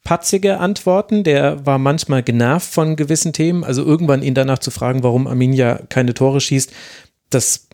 patzige 0.04 0.60
Antworten. 0.60 1.24
Der 1.24 1.66
war 1.66 1.78
manchmal 1.78 2.24
genervt 2.24 2.72
von 2.72 2.96
gewissen 2.96 3.34
Themen. 3.34 3.64
Also 3.64 3.84
irgendwann 3.84 4.24
ihn 4.24 4.34
danach 4.34 4.60
zu 4.60 4.72
fragen, 4.72 5.04
warum 5.04 5.28
Arminia 5.28 5.82
keine 5.90 6.14
Tore 6.14 6.42
schießt, 6.42 6.72
das, 7.30 7.68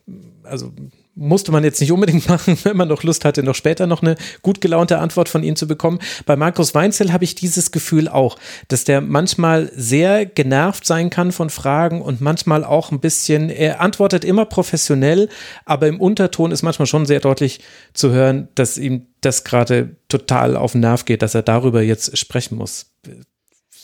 also 0.44 0.72
musste 1.16 1.52
man 1.52 1.64
jetzt 1.64 1.82
nicht 1.82 1.92
unbedingt 1.92 2.28
machen, 2.30 2.58
wenn 2.64 2.78
man 2.78 2.88
noch 2.88 3.04
Lust 3.04 3.26
hatte, 3.26 3.44
noch 3.44 3.56
später 3.56 3.88
noch 3.88 4.02
eine 4.02 4.16
gut 4.42 4.62
gelaunte 4.62 5.00
Antwort 5.00 5.30
von 5.30 5.44
ihm 5.44 5.56
zu 5.56 5.68
bekommen. 5.68 6.00
Bei 6.26 6.36
Markus 6.36 6.74
Weinzel 6.76 7.12
habe 7.12 7.24
ich 7.24 7.36
dieses 7.36 7.72
Gefühl 7.72 8.08
auch, 8.08 8.38
dass 8.68 8.84
der 8.84 9.02
manchmal 9.02 9.72
sehr 9.76 10.26
genervt 10.26 10.86
sein 10.86 11.10
kann 11.10 11.32
von 11.32 11.50
Fragen 11.50 12.02
und 12.02 12.22
manchmal 12.22 12.64
auch 12.64 12.92
ein 12.92 13.00
bisschen, 13.00 13.50
er 13.50 13.82
antwortet 13.82 14.24
immer 14.24 14.46
professionell, 14.46 15.30
aber 15.66 15.88
im 15.88 16.00
Unterton 16.00 16.52
ist 16.52 16.64
manchmal 16.64 16.86
schon 16.86 17.06
sehr 17.06 17.20
deutlich 17.20 17.62
zu 17.94 18.12
hören, 18.12 18.48
dass 18.56 18.78
ihm 18.78 19.08
das 19.22 19.44
gerade 19.44 19.98
total 20.08 20.56
auf 20.56 20.72
den 20.72 20.82
Nerv 20.82 21.06
geht, 21.06 21.22
dass 21.22 21.36
er 21.36 21.42
darüber 21.44 21.82
jetzt 21.82 22.18
sprechen 22.18 22.58
muss. 22.58 22.94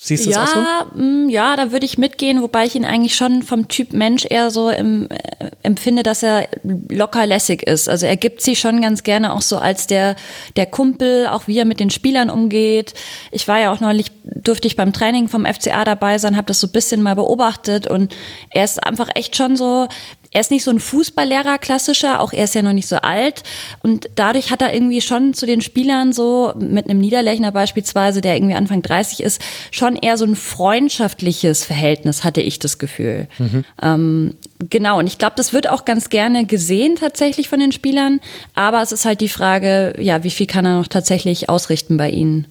Siehst 0.06 0.28
du 0.28 0.30
ja, 0.30 0.41
das 0.41 0.51
auch 0.51 0.86
so? 0.93 1.01
Mm, 1.01 1.30
ja, 1.30 1.56
da 1.56 1.72
würde 1.72 1.84
ich 1.84 1.97
mitgehen, 1.97 2.43
wobei 2.43 2.66
ich 2.66 2.76
ihn 2.76 2.86
eigentlich 2.86 3.16
schon 3.16 3.41
vom 3.41 3.68
Typ 3.68 3.91
Mensch 3.91 4.28
eher 4.30 4.51
so 4.51 4.70
im, 4.70 5.10
äh, 5.10 5.49
empfinde, 5.64 6.03
dass 6.03 6.22
er 6.22 6.47
locker 6.64 7.26
lässig 7.26 7.64
ist. 7.64 7.89
Also 7.89 8.06
er 8.06 8.16
gibt 8.16 8.43
sich 8.43 8.60
schon 8.60 8.84
ganz 8.84 9.01
gerne 9.01 9.34
auch 9.34 9.41
so 9.41 9.58
als 9.58 9.88
der, 9.88 10.16
der 10.58 10.68
Kumpel, 10.68 11.26
auch 11.26 11.47
wie 11.47 11.58
er 11.58 11.66
mit 11.66 11.80
den 11.80 11.89
Spielern 11.89 12.30
umgeht. 12.30 12.93
Ich 13.32 13.47
war 13.47 13.60
ja 13.60 13.74
auch 13.74 13.80
neulich, 13.80 14.12
durfte 14.24 14.68
ich 14.68 14.76
beim 14.76 14.93
Training 14.93 15.28
vom 15.28 15.43
FCA 15.43 15.84
dabei 15.84 16.20
sein, 16.20 16.38
habe 16.38 16.45
das 16.45 16.60
so 16.60 16.68
ein 16.68 16.72
bisschen 16.72 17.01
mal 17.01 17.16
beobachtet 17.16 17.88
und 17.88 18.16
er 18.51 18.64
ist 18.64 18.86
einfach 18.86 19.10
echt 19.16 19.36
schon 19.36 19.56
so, 19.56 19.88
er 20.36 20.41
ist 20.41 20.51
nicht 20.51 20.65
so 20.65 20.71
ein 20.71 20.81
Fußballlehrer 20.81 21.57
klassischer, 21.59 22.19
auch 22.19 22.33
er 22.33 22.43
ist 22.43 22.55
ja 22.55 22.61
noch 22.61 22.73
nicht 22.73 22.89
so 22.89 22.97
alt 22.97 23.43
und 23.81 24.09
dadurch 24.15 24.51
hat 24.51 24.61
er 24.61 24.73
irgendwie 24.73 24.99
schon 24.99 25.33
zu 25.33 25.45
den 25.45 25.61
Spielern 25.61 26.11
so 26.11 26.53
mit 26.59 26.89
einem 26.89 26.99
Niederlechner 26.99 27.53
beispielsweise, 27.53 28.19
der 28.19 28.36
irgendwie 28.36 28.55
Anfang 28.55 28.81
30 28.81 29.23
ist, 29.23 29.41
schon 29.71 29.95
eher 29.95 30.17
so 30.17 30.25
ein 30.25 30.36
freundschaftliches 30.36 31.63
Verhältnis, 31.63 32.25
hatte 32.25 32.41
ich 32.41 32.59
das 32.59 32.79
Gefühl. 32.79 33.29
Mhm. 33.39 33.63
Ähm, 33.81 34.36
genau, 34.69 34.99
und 34.99 35.07
ich 35.07 35.17
glaube, 35.17 35.36
das 35.38 35.53
wird 35.53 35.69
auch 35.69 35.86
ganz 35.86 36.09
gerne 36.09 36.45
gesehen 36.45 36.97
tatsächlich 36.97 37.47
von 37.47 37.61
den 37.61 37.71
Spielern, 37.71 38.19
aber 38.55 38.81
es 38.81 38.91
ist 38.91 39.05
halt 39.05 39.21
die 39.21 39.29
Frage, 39.29 39.95
ja, 39.99 40.25
wie 40.25 40.31
viel 40.31 40.47
kann 40.47 40.65
er 40.65 40.79
noch 40.79 40.88
tatsächlich 40.88 41.49
ausrichten 41.49 41.95
bei 41.95 42.09
ihnen? 42.09 42.45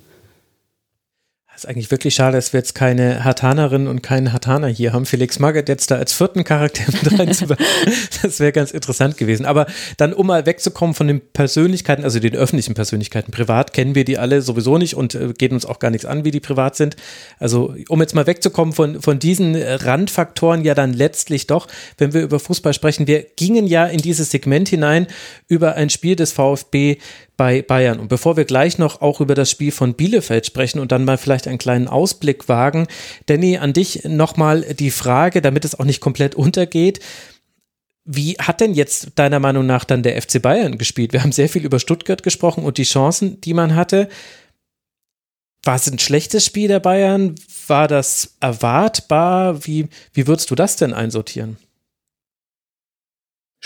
Ist 1.57 1.69
eigentlich 1.69 1.93
wirklich 1.93 2.17
schade, 2.17 2.37
dass 2.37 2.53
wir 2.53 2.59
jetzt 2.59 2.75
keine 2.75 3.23
Hartanerin 3.23 3.87
und 3.87 4.03
keinen 4.03 4.33
Hartaner 4.33 4.67
hier 4.67 4.93
haben. 4.93 5.07
Felix 5.07 5.39
Magath 5.39 5.69
jetzt 5.69 5.89
da 5.89 5.97
als 5.97 6.13
vierten 6.13 6.43
Charakter 6.43 6.83
mit 6.91 7.17
reinzubauen. 7.17 7.65
das 8.23 8.41
wäre 8.41 8.51
ganz 8.51 8.73
interessant 8.73 9.17
gewesen. 9.17 9.47
Aber 9.47 9.67
dann, 9.97 10.13
um 10.13 10.27
mal 10.27 10.47
wegzukommen 10.47 10.97
von 10.97 11.07
den 11.07 11.21
Persönlichkeiten, 11.33 12.03
also 12.03 12.19
den 12.19 12.35
öffentlichen 12.35 12.75
Persönlichkeiten, 12.75 13.31
privat 13.31 13.73
kennen 13.73 13.95
wir 13.95 14.05
die 14.05 14.19
alle 14.19 14.43
sowieso 14.43 14.79
nicht 14.79 14.95
und 14.97 15.15
äh, 15.15 15.33
geht 15.33 15.53
uns 15.53 15.65
auch 15.65 15.79
gar 15.79 15.91
nichts 15.91 16.07
an, 16.07 16.25
wie 16.25 16.33
die 16.33 16.41
privat 16.41 16.75
sind. 16.75 16.97
Also, 17.39 17.77
um 17.89 18.01
jetzt 18.01 18.17
mal 18.17 18.27
wegzukommen 18.27 18.75
von, 18.75 19.01
von 19.01 19.21
diesen 19.21 19.55
Randfaktoren, 19.55 20.65
ja 20.65 20.75
dann 20.75 20.93
letztlich 20.93 21.47
doch, 21.47 21.69
wenn 21.99 22.13
wir 22.13 22.23
über 22.23 22.41
Fußball 22.41 22.75
sprechen, 22.75 23.07
wir 23.07 23.25
gingen 23.37 23.69
ja 23.69 23.87
in 23.87 24.01
dieses 24.01 24.33
Segment 24.33 24.69
hinein 24.69 25.07
über 25.47 25.77
ein 25.77 25.89
Spiel 25.89 26.17
des 26.17 26.33
VfB 26.33 26.99
bei 27.37 27.63
Bayern. 27.63 27.99
Und 27.99 28.09
bevor 28.09 28.37
wir 28.37 28.45
gleich 28.45 28.79
noch 28.79 29.01
auch 29.01 29.21
über 29.21 29.35
das 29.35 29.51
Spiel 29.51 29.73
von 29.73 29.95
Bielefeld 29.95 30.47
sprechen 30.47 30.79
und 30.79 30.93
dann 30.93 31.05
mal 31.05 31.19
vielleicht 31.19 31.49
einen 31.49 31.59
kleinen 31.59 31.89
Ausblick 31.89 32.49
wagen, 32.49 32.87
Danny, 33.27 33.59
an 33.59 33.73
dich 33.73 34.05
nochmal 34.05 34.63
die 34.75 34.91
Frage, 34.91 35.43
damit 35.43 35.65
es 35.65 35.79
auch 35.79 35.85
nicht 35.85 36.01
komplett 36.01 36.35
untergeht. 36.35 37.01
Wie 38.05 38.35
hat 38.35 38.61
denn 38.61 38.75
jetzt 38.75 39.13
deiner 39.15 39.41
Meinung 39.41 39.65
nach 39.67 39.85
dann 39.85 40.03
der 40.03 40.21
FC 40.21 40.41
Bayern 40.41 40.77
gespielt? 40.77 41.13
Wir 41.13 41.23
haben 41.23 41.33
sehr 41.33 41.49
viel 41.49 41.65
über 41.65 41.79
Stuttgart 41.79 42.23
gesprochen 42.23 42.65
und 42.65 42.77
die 42.77 42.85
Chancen, 42.85 43.41
die 43.41 43.55
man 43.55 43.75
hatte. 43.75 44.09
War 45.63 45.77
es 45.77 45.91
ein 45.91 45.99
schlechtes 45.99 46.45
Spiel 46.45 46.69
der 46.69 46.81
Bayern? 46.81 47.35
War 47.67 47.89
das 47.89 48.37
erwartbar? 48.41 49.67
Wie, 49.67 49.89
wie 50.13 50.27
würdest 50.27 50.51
du 50.51 50.55
das 50.55 50.77
denn 50.77 50.93
einsortieren? 50.93 51.57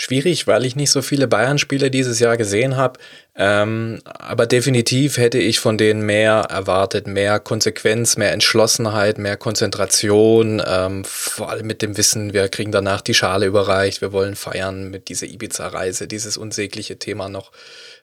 Schwierig, 0.01 0.47
weil 0.47 0.63
ich 0.63 0.77
nicht 0.77 0.91
so 0.91 1.01
viele 1.01 1.27
Bayern-Spiele 1.27 1.91
dieses 1.91 2.19
Jahr 2.19 2.37
gesehen 2.37 2.77
habe. 2.77 3.01
Ähm, 3.35 3.99
aber 4.05 4.45
definitiv 4.45 5.17
hätte 5.17 5.39
ich 5.39 5.59
von 5.59 5.77
denen 5.77 6.03
mehr 6.03 6.47
erwartet, 6.49 7.05
mehr 7.05 7.41
Konsequenz, 7.41 8.15
mehr 8.15 8.31
Entschlossenheit, 8.31 9.17
mehr 9.17 9.35
Konzentration. 9.35 10.63
Ähm, 10.65 11.03
vor 11.03 11.49
allem 11.49 11.67
mit 11.67 11.81
dem 11.81 11.97
Wissen, 11.97 12.31
wir 12.31 12.47
kriegen 12.47 12.71
danach 12.71 13.01
die 13.01 13.13
Schale 13.13 13.45
überreicht, 13.45 13.99
wir 13.99 14.13
wollen 14.13 14.37
feiern 14.37 14.89
mit 14.89 15.09
dieser 15.09 15.27
Ibiza-Reise, 15.27 16.07
dieses 16.07 16.37
unsägliche 16.37 16.97
Thema 16.97 17.27
noch. 17.27 17.51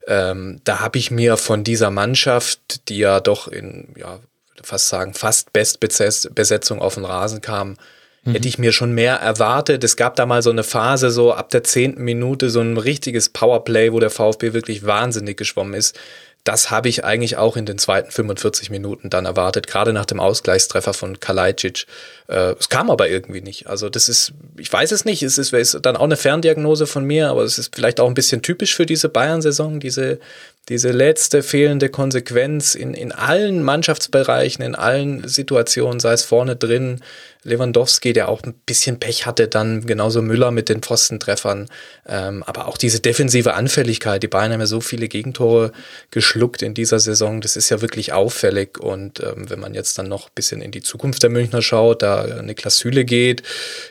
Ähm, 0.07 0.61
da 0.65 0.81
habe 0.81 0.99
ich 0.99 1.11
mir 1.11 1.39
von 1.39 1.65
dieser 1.65 1.91
Mannschaft, 1.91 2.91
die 2.91 2.99
ja 2.99 3.21
doch 3.21 3.49
in, 3.49 3.95
ja, 3.97 4.21
fast 4.63 4.89
sagen, 4.89 5.15
fast 5.15 5.55
Bestbesetzung 5.55 6.79
auf 6.79 6.97
den 6.97 7.07
Rasen 7.07 7.41
kam, 7.41 7.79
Mhm. 8.27 8.33
Hätte 8.33 8.49
ich 8.49 8.59
mir 8.59 8.73
schon 8.73 8.93
mehr 8.93 9.15
erwartet. 9.17 9.83
Es 9.83 9.97
gab 9.97 10.17
da 10.17 10.27
mal 10.27 10.43
so 10.43 10.51
eine 10.51 10.65
Phase, 10.65 11.11
so 11.11 11.33
ab 11.33 11.49
der 11.51 11.65
zehnten 11.65 12.05
Minute, 12.05 12.51
so 12.51 12.61
ein 12.61 12.77
richtiges 12.77 13.31
Powerplay, 13.31 13.93
wo 13.93 14.01
der 14.01 14.11
VfB 14.11 14.53
wirklich 14.53 14.85
wahnsinnig 14.85 15.39
geschwommen 15.39 15.75
ist 15.75 15.99
das 16.47 16.71
habe 16.71 16.89
ich 16.89 17.05
eigentlich 17.05 17.37
auch 17.37 17.57
in 17.57 17.67
den 17.67 17.77
zweiten 17.77 18.11
45 18.11 18.71
Minuten 18.71 19.11
dann 19.11 19.27
erwartet, 19.27 19.67
gerade 19.67 19.93
nach 19.93 20.05
dem 20.05 20.21
Ausgleichstreffer 20.21 20.95
von 20.95 21.19
Kalajdzic. 21.19 21.87
Äh, 22.29 22.55
es 22.59 22.69
kam 22.69 22.89
aber 22.89 23.09
irgendwie 23.09 23.41
nicht. 23.41 23.67
Also 23.67 23.89
das 23.89 24.09
ist, 24.09 24.33
ich 24.57 24.73
weiß 24.73 24.93
es 24.93 25.05
nicht, 25.05 25.25
es 25.25 25.39
ist, 25.39 25.53
ist 25.53 25.79
dann 25.83 25.97
auch 25.97 26.05
eine 26.05 26.17
Ferndiagnose 26.17 26.87
von 26.87 27.05
mir, 27.05 27.31
aber 27.31 27.43
es 27.43 27.59
ist 27.59 27.75
vielleicht 27.75 27.99
auch 27.99 28.07
ein 28.07 28.15
bisschen 28.15 28.43
typisch 28.43 28.77
für 28.77 28.87
diese 28.87 29.09
Bayern-Saison, 29.09 29.81
diese, 29.81 30.21
diese 30.69 30.91
letzte 30.91 31.43
fehlende 31.43 31.89
Konsequenz 31.89 32.75
in, 32.75 32.95
in 32.95 33.13
allen 33.13 33.63
Mannschaftsbereichen, 33.63 34.65
in 34.65 34.75
allen 34.75 35.27
Situationen, 35.29 36.01
sei 36.01 36.13
es 36.13 36.25
vorne 36.25 36.57
drin, 36.57 37.01
Lewandowski, 37.47 38.13
der 38.13 38.29
auch 38.29 38.43
ein 38.43 38.55
bisschen 38.67 38.99
Pech 38.99 39.25
hatte, 39.25 39.49
dann 39.49 39.87
genauso 39.87 40.21
Müller 40.21 40.51
mit 40.51 40.69
den 40.69 40.83
Pfostentreffern. 40.83 41.69
Ähm, 42.07 42.43
aber 42.43 42.67
auch 42.67 42.77
diese 42.77 43.01
defensive 43.01 43.55
Anfälligkeit. 43.55 44.23
Die 44.23 44.29
Bayern 44.29 44.53
haben 44.53 44.61
ja 44.61 44.67
so 44.67 44.81
viele 44.81 45.09
Gegentore 45.09 45.73
geschluckt 46.11 46.63
in 46.63 46.75
dieser 46.75 46.99
Saison. 46.99 47.41
Das 47.41 47.57
ist 47.57 47.71
ja 47.71 47.81
wirklich 47.81 48.13
auffällig. 48.13 48.79
Und 48.79 49.21
ähm, 49.21 49.49
wenn 49.49 49.61
man 49.61 49.75
jetzt 49.75 49.97
dann 49.99 50.09
noch 50.09 50.27
ein 50.27 50.35
bisschen 50.35 50.61
in 50.61 50.73
die 50.73 50.83
Zukunft 50.83 51.23
der 51.23 51.31
Münchner 51.31 51.63
schaut, 51.63 52.03
da 52.03 52.23
eine 52.23 52.55
Klassüle 52.55 53.05
geht, 53.05 53.43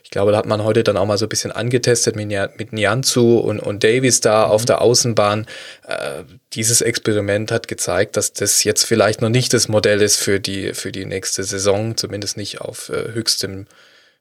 ich 0.03 0.11
glaube, 0.11 0.31
da 0.31 0.37
hat 0.37 0.45
man 0.45 0.63
heute 0.63 0.83
dann 0.83 0.97
auch 0.97 1.05
mal 1.05 1.17
so 1.17 1.25
ein 1.25 1.29
bisschen 1.29 1.51
angetestet 1.51 2.15
mit, 2.15 2.27
mit 2.57 2.73
Nianzu 2.73 3.39
und, 3.39 3.59
und 3.59 3.83
Davies 3.83 4.19
da 4.19 4.45
auf 4.45 4.65
der 4.65 4.81
Außenbahn. 4.81 5.47
Äh, 5.87 6.23
dieses 6.65 6.81
Experiment 6.81 7.51
hat 7.51 7.67
gezeigt, 7.67 8.17
dass 8.17 8.33
das 8.33 8.63
jetzt 8.63 8.83
vielleicht 8.83 9.21
noch 9.21 9.29
nicht 9.29 9.53
das 9.53 9.67
Modell 9.67 10.01
ist 10.01 10.17
für 10.17 10.39
die, 10.39 10.73
für 10.73 10.91
die 10.91 11.05
nächste 11.05 11.43
Saison, 11.43 11.95
zumindest 11.95 12.37
nicht 12.37 12.59
auf 12.59 12.89
äh, 12.89 13.13
höchstem, 13.13 13.67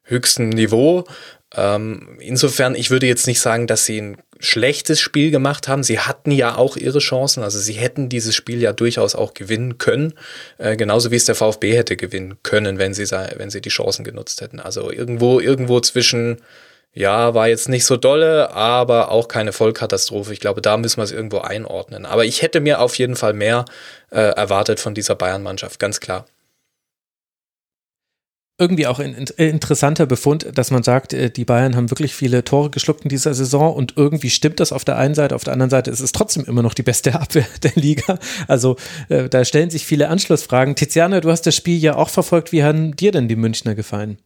höchstem 0.03 0.49
Niveau. 0.49 1.05
Ähm, 1.55 2.19
insofern, 2.19 2.75
ich 2.75 2.91
würde 2.91 3.07
jetzt 3.07 3.25
nicht 3.25 3.41
sagen, 3.41 3.65
dass 3.65 3.85
sie 3.85 3.99
ein 3.99 4.17
schlechtes 4.39 4.99
Spiel 4.99 5.31
gemacht 5.31 5.67
haben. 5.67 5.81
Sie 5.81 5.99
hatten 5.99 6.29
ja 6.29 6.55
auch 6.55 6.77
ihre 6.77 6.99
Chancen, 6.99 7.41
also 7.41 7.57
sie 7.57 7.73
hätten 7.73 8.09
dieses 8.09 8.35
Spiel 8.35 8.61
ja 8.61 8.73
durchaus 8.73 9.15
auch 9.15 9.33
gewinnen 9.33 9.79
können, 9.79 10.13
äh, 10.59 10.75
genauso 10.75 11.09
wie 11.09 11.15
es 11.15 11.25
der 11.25 11.35
VfB 11.35 11.75
hätte 11.75 11.97
gewinnen 11.97 12.37
können, 12.43 12.77
wenn 12.77 12.93
sie, 12.93 13.09
wenn 13.09 13.49
sie 13.49 13.61
die 13.61 13.69
Chancen 13.69 14.05
genutzt 14.05 14.41
hätten. 14.41 14.59
Also 14.59 14.91
irgendwo, 14.91 15.39
irgendwo 15.39 15.79
zwischen 15.79 16.37
ja, 16.95 17.33
war 17.33 17.49
jetzt 17.49 17.67
nicht 17.67 17.85
so 17.85 17.97
dolle, 17.97 18.51
aber 18.51 19.11
auch 19.11 19.27
keine 19.27 19.51
Vollkatastrophe. 19.51 20.31
Ich 20.31 20.39
glaube, 20.39 20.61
da 20.61 20.77
müssen 20.77 20.97
wir 20.97 21.03
es 21.03 21.11
irgendwo 21.11 21.39
einordnen. 21.39 22.05
Aber 22.05 22.23
ich 22.23 22.41
hätte 22.41 22.61
mir 22.61 22.79
auf 22.79 22.97
jeden 22.97 23.17
Fall 23.17 23.33
mehr 23.33 23.65
äh, 24.11 24.21
erwartet 24.21 24.79
von 24.79 24.95
dieser 24.95 25.15
Bayern-Mannschaft, 25.15 25.77
ganz 25.77 25.99
klar. 25.99 26.25
irgendwie 28.57 28.87
auch 28.87 28.99
ein 28.99 29.13
interessanter 29.13 30.05
Befund, 30.05 30.47
dass 30.57 30.71
man 30.71 30.81
sagt, 30.83 31.11
äh, 31.13 31.29
die 31.29 31.43
Bayern 31.43 31.75
haben 31.75 31.91
wirklich 31.91 32.15
viele 32.15 32.43
Tore 32.45 32.69
geschluckt 32.69 33.03
in 33.03 33.09
dieser 33.09 33.33
Saison 33.33 33.73
und 33.75 33.97
irgendwie 33.97 34.29
stimmt 34.29 34.61
das 34.61 34.71
auf 34.71 34.85
der 34.85 34.97
einen 34.97 35.15
Seite, 35.15 35.35
auf 35.35 35.43
der 35.43 35.51
anderen 35.51 35.69
Seite 35.69 35.91
ist 35.91 35.99
es 35.99 36.13
trotzdem 36.13 36.45
immer 36.45 36.63
noch 36.63 36.73
die 36.73 36.83
beste 36.83 37.15
Abwehr 37.19 37.45
der 37.63 37.73
Liga. 37.75 38.17
Also 38.47 38.77
äh, 39.09 39.27
da 39.27 39.43
stellen 39.43 39.69
sich 39.69 39.85
viele 39.85 40.07
Anschlussfragen. 40.07 40.75
Tiziana, 40.75 41.19
du 41.19 41.29
hast 41.29 41.45
das 41.45 41.55
Spiel 41.55 41.77
ja 41.77 41.95
auch 41.95 42.09
verfolgt. 42.09 42.53
Wie 42.53 42.63
haben 42.63 42.95
dir 42.95 43.11
denn 43.11 43.27
die 43.27 43.35
Münchner 43.35 43.75
gefallen? 43.75 44.19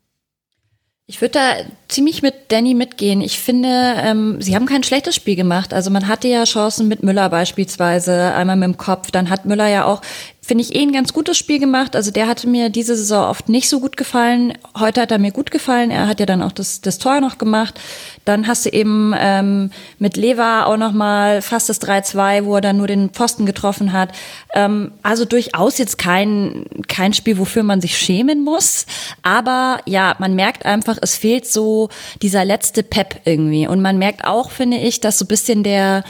Ich 1.10 1.22
würde 1.22 1.32
da 1.32 1.54
ziemlich 1.88 2.22
mit 2.22 2.52
Danny 2.52 2.76
mitgehen. 2.76 3.22
Ich 3.22 3.40
finde, 3.40 3.96
ähm, 3.98 4.40
sie 4.44 4.54
haben 4.54 4.68
kein 4.68 4.84
schlechtes 4.84 5.16
Spiel 5.16 5.36
gemacht. 5.36 5.74
Also 5.74 5.90
man 5.90 6.08
hatte 6.08 6.28
ja 6.28 6.44
Chancen 6.44 6.88
mit 6.88 7.02
Müller 7.02 7.30
beispielsweise, 7.30 8.32
einmal 8.36 8.58
mit 8.58 8.68
dem 8.68 8.78
Kopf. 8.78 9.10
Dann 9.10 9.32
hat 9.32 9.44
Müller 9.44 9.68
ja 9.68 9.86
auch 9.86 10.04
finde 10.50 10.64
ich, 10.64 10.74
eh 10.74 10.82
ein 10.82 10.92
ganz 10.92 11.14
gutes 11.14 11.38
Spiel 11.38 11.60
gemacht. 11.60 11.96
Also 11.96 12.10
der 12.10 12.28
hatte 12.28 12.48
mir 12.48 12.72
diese 12.72 12.96
Saison 12.96 13.30
oft 13.30 13.50
nicht 13.50 13.70
so 13.70 13.80
gut 13.80 13.98
gefallen. 13.98 14.54
Heute 14.76 15.00
hat 15.00 15.12
er 15.12 15.20
mir 15.20 15.32
gut 15.32 15.52
gefallen. 15.52 15.92
Er 15.92 16.08
hat 16.08 16.20
ja 16.20 16.26
dann 16.26 16.42
auch 16.42 16.52
das, 16.52 16.82
das 16.82 16.98
Tor 16.98 17.22
noch 17.22 17.38
gemacht. 17.38 17.80
Dann 18.26 18.48
hast 18.48 18.66
du 18.66 18.72
eben 18.72 19.14
ähm, 19.16 19.70
mit 20.00 20.18
Lever 20.18 20.66
auch 20.66 20.78
noch 20.78 20.92
mal 20.92 21.44
fast 21.44 21.70
das 21.70 21.80
3-2, 21.80 22.46
wo 22.46 22.56
er 22.56 22.62
dann 22.62 22.78
nur 22.78 22.88
den 22.88 23.12
Pfosten 23.12 23.46
getroffen 23.46 23.94
hat. 23.94 24.10
Ähm, 24.56 24.92
also 25.04 25.24
durchaus 25.24 25.78
jetzt 25.78 26.00
kein, 26.00 26.66
kein 26.88 27.14
Spiel, 27.14 27.38
wofür 27.38 27.62
man 27.62 27.80
sich 27.80 27.96
schämen 27.96 28.44
muss. 28.44 28.88
Aber 29.22 29.82
ja, 29.86 30.16
man 30.18 30.34
merkt 30.34 30.66
einfach, 30.66 30.98
es 31.00 31.16
fehlt 31.16 31.46
so 31.46 31.90
dieser 32.24 32.44
letzte 32.44 32.82
Pep 32.82 33.22
irgendwie. 33.26 33.68
Und 33.68 33.84
man 33.84 34.00
merkt 34.00 34.26
auch, 34.26 34.50
finde 34.50 34.78
ich, 34.78 35.00
dass 35.00 35.20
so 35.20 35.26
ein 35.26 35.28
bisschen 35.28 35.62
der 35.62 36.04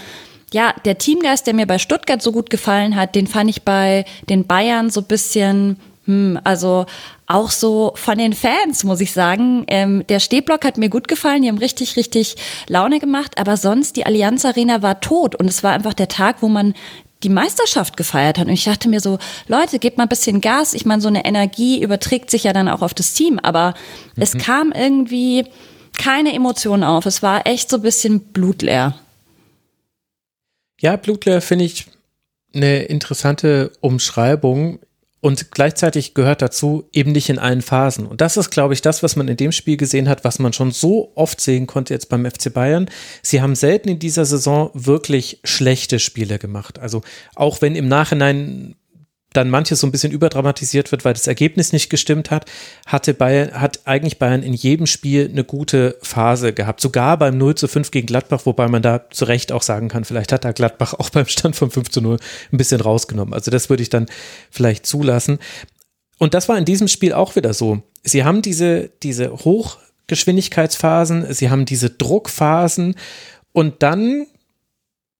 ja, 0.53 0.73
der 0.85 0.97
Teamgeist, 0.97 1.47
der 1.47 1.53
mir 1.53 1.67
bei 1.67 1.77
Stuttgart 1.77 2.21
so 2.21 2.31
gut 2.31 2.49
gefallen 2.49 2.95
hat, 2.95 3.15
den 3.15 3.27
fand 3.27 3.49
ich 3.49 3.63
bei 3.63 4.05
den 4.29 4.45
Bayern 4.45 4.89
so 4.89 5.01
bisschen, 5.01 5.77
hm, 6.05 6.39
also 6.43 6.85
auch 7.27 7.51
so 7.51 7.91
von 7.95 8.17
den 8.17 8.33
Fans, 8.33 8.83
muss 8.83 9.01
ich 9.01 9.11
sagen. 9.11 9.63
Ähm, 9.67 10.05
der 10.07 10.19
Stehblock 10.19 10.65
hat 10.65 10.77
mir 10.77 10.89
gut 10.89 11.07
gefallen, 11.07 11.43
die 11.43 11.49
haben 11.49 11.59
richtig, 11.59 11.95
richtig 11.95 12.35
Laune 12.67 12.99
gemacht, 12.99 13.37
aber 13.37 13.57
sonst 13.57 13.95
die 13.95 14.05
Allianz 14.05 14.45
Arena 14.45 14.81
war 14.81 14.99
tot 14.99 15.35
und 15.35 15.47
es 15.47 15.63
war 15.63 15.73
einfach 15.73 15.93
der 15.93 16.07
Tag, 16.07 16.37
wo 16.41 16.47
man 16.47 16.73
die 17.23 17.29
Meisterschaft 17.29 17.97
gefeiert 17.97 18.39
hat. 18.39 18.47
Und 18.47 18.53
ich 18.53 18.63
dachte 18.63 18.89
mir 18.89 19.01
so, 19.01 19.19
Leute, 19.47 19.77
gebt 19.77 19.97
mal 19.97 20.03
ein 20.03 20.09
bisschen 20.09 20.41
Gas. 20.41 20.73
Ich 20.73 20.85
meine, 20.85 21.01
so 21.01 21.09
eine 21.09 21.25
Energie 21.25 21.81
überträgt 21.81 22.31
sich 22.31 22.45
ja 22.45 22.53
dann 22.53 22.69
auch 22.69 22.81
auf 22.81 22.93
das 22.93 23.13
Team, 23.13 23.39
aber 23.39 23.73
mhm. 24.15 24.23
es 24.23 24.37
kam 24.37 24.71
irgendwie 24.71 25.45
keine 25.97 26.33
Emotionen 26.33 26.83
auf. 26.83 27.05
Es 27.05 27.21
war 27.21 27.45
echt 27.45 27.69
so 27.69 27.75
ein 27.77 27.81
bisschen 27.81 28.21
blutleer. 28.21 28.95
Ja, 30.79 30.95
Blutleer 30.95 31.41
finde 31.41 31.65
ich 31.65 31.87
eine 32.53 32.83
interessante 32.83 33.71
Umschreibung 33.81 34.79
und 35.21 35.51
gleichzeitig 35.51 36.13
gehört 36.13 36.41
dazu 36.41 36.87
eben 36.93 37.11
nicht 37.11 37.29
in 37.29 37.39
allen 37.39 37.61
Phasen. 37.61 38.07
Und 38.07 38.21
das 38.21 38.37
ist, 38.37 38.51
glaube 38.51 38.73
ich, 38.73 38.81
das, 38.81 39.03
was 39.03 39.17
man 39.17 39.27
in 39.27 39.35
dem 39.35 39.51
Spiel 39.51 39.75
gesehen 39.75 40.07
hat, 40.07 40.23
was 40.23 40.39
man 40.39 40.53
schon 40.53 40.71
so 40.71 41.11
oft 41.15 41.41
sehen 41.41 41.67
konnte 41.67 41.93
jetzt 41.93 42.07
beim 42.07 42.25
FC 42.25 42.53
Bayern. 42.53 42.89
Sie 43.21 43.41
haben 43.41 43.55
selten 43.55 43.89
in 43.89 43.99
dieser 43.99 44.23
Saison 44.23 44.71
wirklich 44.73 45.41
schlechte 45.43 45.99
Spiele 45.99 46.39
gemacht. 46.39 46.79
Also 46.79 47.01
auch 47.35 47.61
wenn 47.61 47.75
im 47.75 47.89
Nachhinein 47.89 48.75
dann 49.33 49.49
manches 49.49 49.79
so 49.79 49.87
ein 49.87 49.91
bisschen 49.91 50.11
überdramatisiert 50.11 50.91
wird, 50.91 51.05
weil 51.05 51.13
das 51.13 51.27
Ergebnis 51.27 51.71
nicht 51.71 51.89
gestimmt 51.89 52.31
hat, 52.31 52.45
hatte 52.87 53.13
Bayern, 53.13 53.61
hat 53.61 53.81
eigentlich 53.85 54.17
Bayern 54.17 54.41
in 54.41 54.53
jedem 54.53 54.87
Spiel 54.87 55.29
eine 55.31 55.43
gute 55.43 55.97
Phase 56.01 56.53
gehabt. 56.53 56.81
Sogar 56.81 57.17
beim 57.17 57.37
0 57.37 57.55
zu 57.55 57.67
5 57.67 57.91
gegen 57.91 58.07
Gladbach, 58.07 58.41
wobei 58.45 58.67
man 58.67 58.81
da 58.81 59.09
zu 59.11 59.25
Recht 59.25 59.51
auch 59.51 59.61
sagen 59.61 59.87
kann, 59.87 60.03
vielleicht 60.03 60.31
hat 60.31 60.45
da 60.45 60.51
Gladbach 60.51 60.95
auch 60.95 61.11
beim 61.11 61.27
Stand 61.27 61.55
von 61.55 61.69
5 61.69 61.89
zu 61.89 62.01
0 62.01 62.17
ein 62.51 62.57
bisschen 62.57 62.81
rausgenommen. 62.81 63.33
Also 63.33 63.51
das 63.51 63.69
würde 63.69 63.83
ich 63.83 63.89
dann 63.89 64.07
vielleicht 64.49 64.87
zulassen. 64.87 65.37
Und 66.17 66.33
das 66.33 66.49
war 66.49 66.57
in 66.57 66.65
diesem 66.65 66.87
Spiel 66.87 67.13
auch 67.13 67.35
wieder 67.35 67.53
so. 67.53 67.83
Sie 68.03 68.23
haben 68.23 68.41
diese, 68.41 68.89
diese 69.03 69.31
Hochgeschwindigkeitsphasen, 69.31 71.31
sie 71.33 71.49
haben 71.49 71.65
diese 71.65 71.91
Druckphasen 71.91 72.95
und 73.53 73.83
dann 73.83 74.25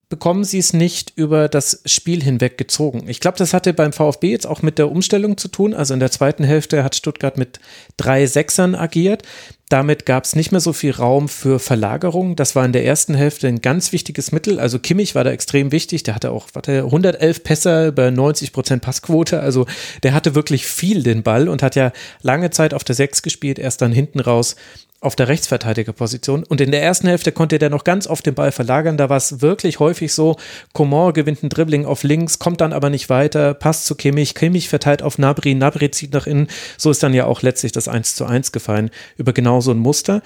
bekommen 0.09 0.43
sie 0.43 0.57
es 0.57 0.73
nicht 0.73 1.13
über 1.15 1.47
das 1.47 1.81
Spiel 1.85 2.23
hinweg 2.23 2.57
gezogen. 2.57 3.03
Ich 3.07 3.19
glaube, 3.19 3.37
das 3.37 3.53
hatte 3.53 3.73
beim 3.73 3.93
VfB 3.93 4.31
jetzt 4.31 4.47
auch 4.47 4.63
mit 4.63 4.79
der 4.79 4.91
Umstellung 4.91 5.37
zu 5.37 5.47
tun. 5.47 5.75
Also 5.75 5.93
in 5.93 5.99
der 5.99 6.09
zweiten 6.09 6.43
Hälfte 6.43 6.83
hat 6.83 6.95
Stuttgart 6.95 7.37
mit 7.37 7.59
drei 7.95 8.25
Sechsern 8.25 8.73
agiert. 8.73 9.21
Damit 9.69 10.07
gab 10.07 10.23
es 10.25 10.35
nicht 10.35 10.51
mehr 10.51 10.61
so 10.61 10.73
viel 10.73 10.89
Raum 10.89 11.29
für 11.29 11.59
Verlagerung. 11.59 12.35
Das 12.35 12.55
war 12.55 12.65
in 12.65 12.73
der 12.73 12.85
ersten 12.85 13.13
Hälfte 13.13 13.47
ein 13.47 13.61
ganz 13.61 13.91
wichtiges 13.91 14.31
Mittel. 14.31 14.59
Also 14.59 14.79
Kimmich 14.79 15.13
war 15.13 15.23
da 15.23 15.29
extrem 15.29 15.71
wichtig. 15.71 16.01
Der 16.01 16.15
hatte 16.15 16.31
auch 16.31 16.47
warte, 16.53 16.85
111 16.85 17.43
Pässe 17.43 17.91
bei 17.91 18.09
90 18.09 18.51
Prozent 18.51 18.81
Passquote. 18.81 19.39
Also 19.41 19.67
der 20.01 20.15
hatte 20.15 20.33
wirklich 20.33 20.65
viel 20.65 21.03
den 21.03 21.21
Ball 21.21 21.47
und 21.47 21.61
hat 21.61 21.75
ja 21.75 21.91
lange 22.23 22.49
Zeit 22.49 22.73
auf 22.73 22.83
der 22.83 22.95
Sechs 22.95 23.21
gespielt, 23.21 23.59
erst 23.59 23.83
dann 23.83 23.91
hinten 23.91 24.19
raus 24.19 24.55
auf 25.01 25.15
der 25.15 25.29
Rechtsverteidigerposition. 25.29 26.43
Und 26.43 26.59
in 26.59 26.71
der 26.71 26.83
ersten 26.83 27.07
Hälfte 27.07 27.31
konnte 27.31 27.57
der 27.57 27.69
noch 27.69 27.83
ganz 27.83 28.05
oft 28.05 28.25
den 28.25 28.35
Ball 28.35 28.51
verlagern. 28.51 28.97
Da 28.97 29.09
war 29.09 29.17
es 29.17 29.41
wirklich 29.41 29.79
häufig 29.79 30.13
so, 30.13 30.35
Coman 30.73 31.13
gewinnt 31.13 31.41
ein 31.41 31.49
Dribbling 31.49 31.85
auf 31.85 32.03
links, 32.03 32.39
kommt 32.39 32.61
dann 32.61 32.73
aber 32.73 32.89
nicht 32.89 33.09
weiter, 33.09 33.53
passt 33.53 33.85
zu 33.85 33.95
Kimmich, 33.95 34.35
Kimmich 34.35 34.67
verteilt 34.67 35.01
auf 35.01 35.17
Nabri, 35.17 35.55
Nabri 35.55 35.89
zieht 35.91 36.13
nach 36.13 36.27
innen. 36.27 36.47
So 36.77 36.91
ist 36.91 37.01
dann 37.01 37.13
ja 37.13 37.25
auch 37.25 37.41
letztlich 37.41 37.71
das 37.71 37.87
1 37.87 38.15
zu 38.15 38.25
1 38.25 38.51
gefallen 38.51 38.91
über 39.17 39.31
genau 39.31 39.61
so 39.61 39.71
ein 39.71 39.79
Muster. 39.79 40.21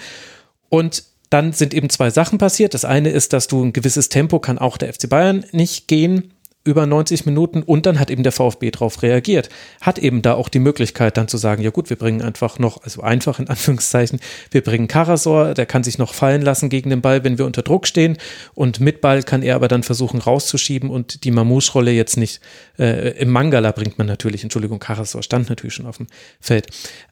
Und 0.70 1.04
dann 1.30 1.54
sind 1.54 1.74
eben 1.74 1.90
zwei 1.90 2.10
Sachen 2.10 2.38
passiert. 2.38 2.74
Das 2.74 2.86
eine 2.86 3.10
ist, 3.10 3.34
dass 3.34 3.48
du 3.48 3.64
ein 3.64 3.74
gewisses 3.74 4.10
Tempo 4.10 4.40
kann 4.40 4.58
auch 4.58 4.78
der 4.78 4.94
FC 4.94 5.10
Bayern 5.10 5.46
nicht 5.52 5.88
gehen 5.88 6.33
über 6.66 6.86
90 6.86 7.26
Minuten 7.26 7.62
und 7.62 7.86
dann 7.86 8.00
hat 8.00 8.10
eben 8.10 8.24
der 8.24 8.32
VfB 8.32 8.72
darauf 8.72 9.02
reagiert. 9.02 9.50
Hat 9.82 10.00
eben 10.00 10.22
da 10.22 10.36
auch 10.36 10.48
die 10.48 10.60
Möglichkeit 10.60 11.18
dann 11.18 11.28
zu 11.28 11.38
sagen, 11.38 11.62
ja 11.62 11.72
gut, 11.72 11.90
wir 11.90 11.98
bringen 11.98 12.22
einfach 12.22 12.58
noch, 12.58 12.84
also 12.84 13.02
einfach 13.02 13.40
in 13.40 13.50
Anführungszeichen, 13.50 14.20
wir 14.52 14.62
bringen 14.62 14.88
Karasor, 14.88 15.54
der 15.54 15.66
kann 15.66 15.84
sich 15.84 15.98
noch 15.98 16.14
fallen 16.14 16.42
lassen 16.42 16.70
gegen 16.70 16.90
den 16.90 17.02
Ball, 17.02 17.24
wenn 17.26 17.38
wir 17.38 17.46
unter 17.46 17.64
Druck 17.64 17.86
stehen. 17.86 18.18
Und 18.54 18.80
mit 18.80 19.02
Ball 19.02 19.24
kann 19.24 19.44
er 19.44 19.56
aber 19.56 19.68
dann 19.68 19.84
versuchen 19.84 20.22
rauszuschieben 20.22 20.90
und 20.90 21.26
die 21.26 21.32
Mamouche-Rolle 21.32 21.92
jetzt 21.92 22.16
nicht, 22.16 22.40
äh, 22.80 23.10
im 23.20 23.30
Mangala 23.30 23.72
bringt 23.72 23.98
man 23.98 24.08
natürlich, 24.08 24.44
Entschuldigung, 24.44 24.80
Karasor 24.80 25.22
stand 25.22 25.50
natürlich 25.50 25.74
schon 25.74 25.86
auf 25.86 25.98
dem 25.98 26.08
Feld, 26.40 26.68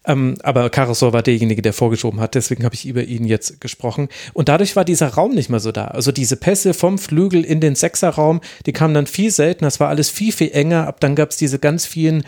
ähm, 0.05 0.35
aber 0.43 0.69
Karasor 0.69 1.11
war 1.11 1.23
derjenige, 1.23 1.61
der 1.61 1.73
vorgeschoben 1.73 2.21
hat, 2.21 2.35
deswegen 2.35 2.63
habe 2.63 2.75
ich 2.75 2.85
über 2.85 3.03
ihn 3.03 3.25
jetzt 3.25 3.59
gesprochen. 3.59 4.07
Und 4.33 4.49
dadurch 4.49 4.75
war 4.75 4.85
dieser 4.85 5.09
Raum 5.09 5.33
nicht 5.35 5.49
mehr 5.49 5.59
so 5.59 5.71
da, 5.71 5.85
also 5.85 6.11
diese 6.11 6.37
Pässe 6.37 6.73
vom 6.73 6.97
Flügel 6.97 7.43
in 7.43 7.59
den 7.59 7.75
Sechserraum, 7.75 8.39
die 8.65 8.71
kamen 8.71 8.93
dann 8.93 9.07
viel 9.07 9.31
selten. 9.41 9.65
Das 9.65 9.79
war 9.79 9.89
alles 9.89 10.09
viel, 10.09 10.31
viel 10.31 10.51
enger. 10.51 10.87
Ab 10.87 10.99
dann 10.99 11.15
gab 11.15 11.31
es 11.31 11.37
diese 11.37 11.57
ganz 11.57 11.87
vielen 11.87 12.23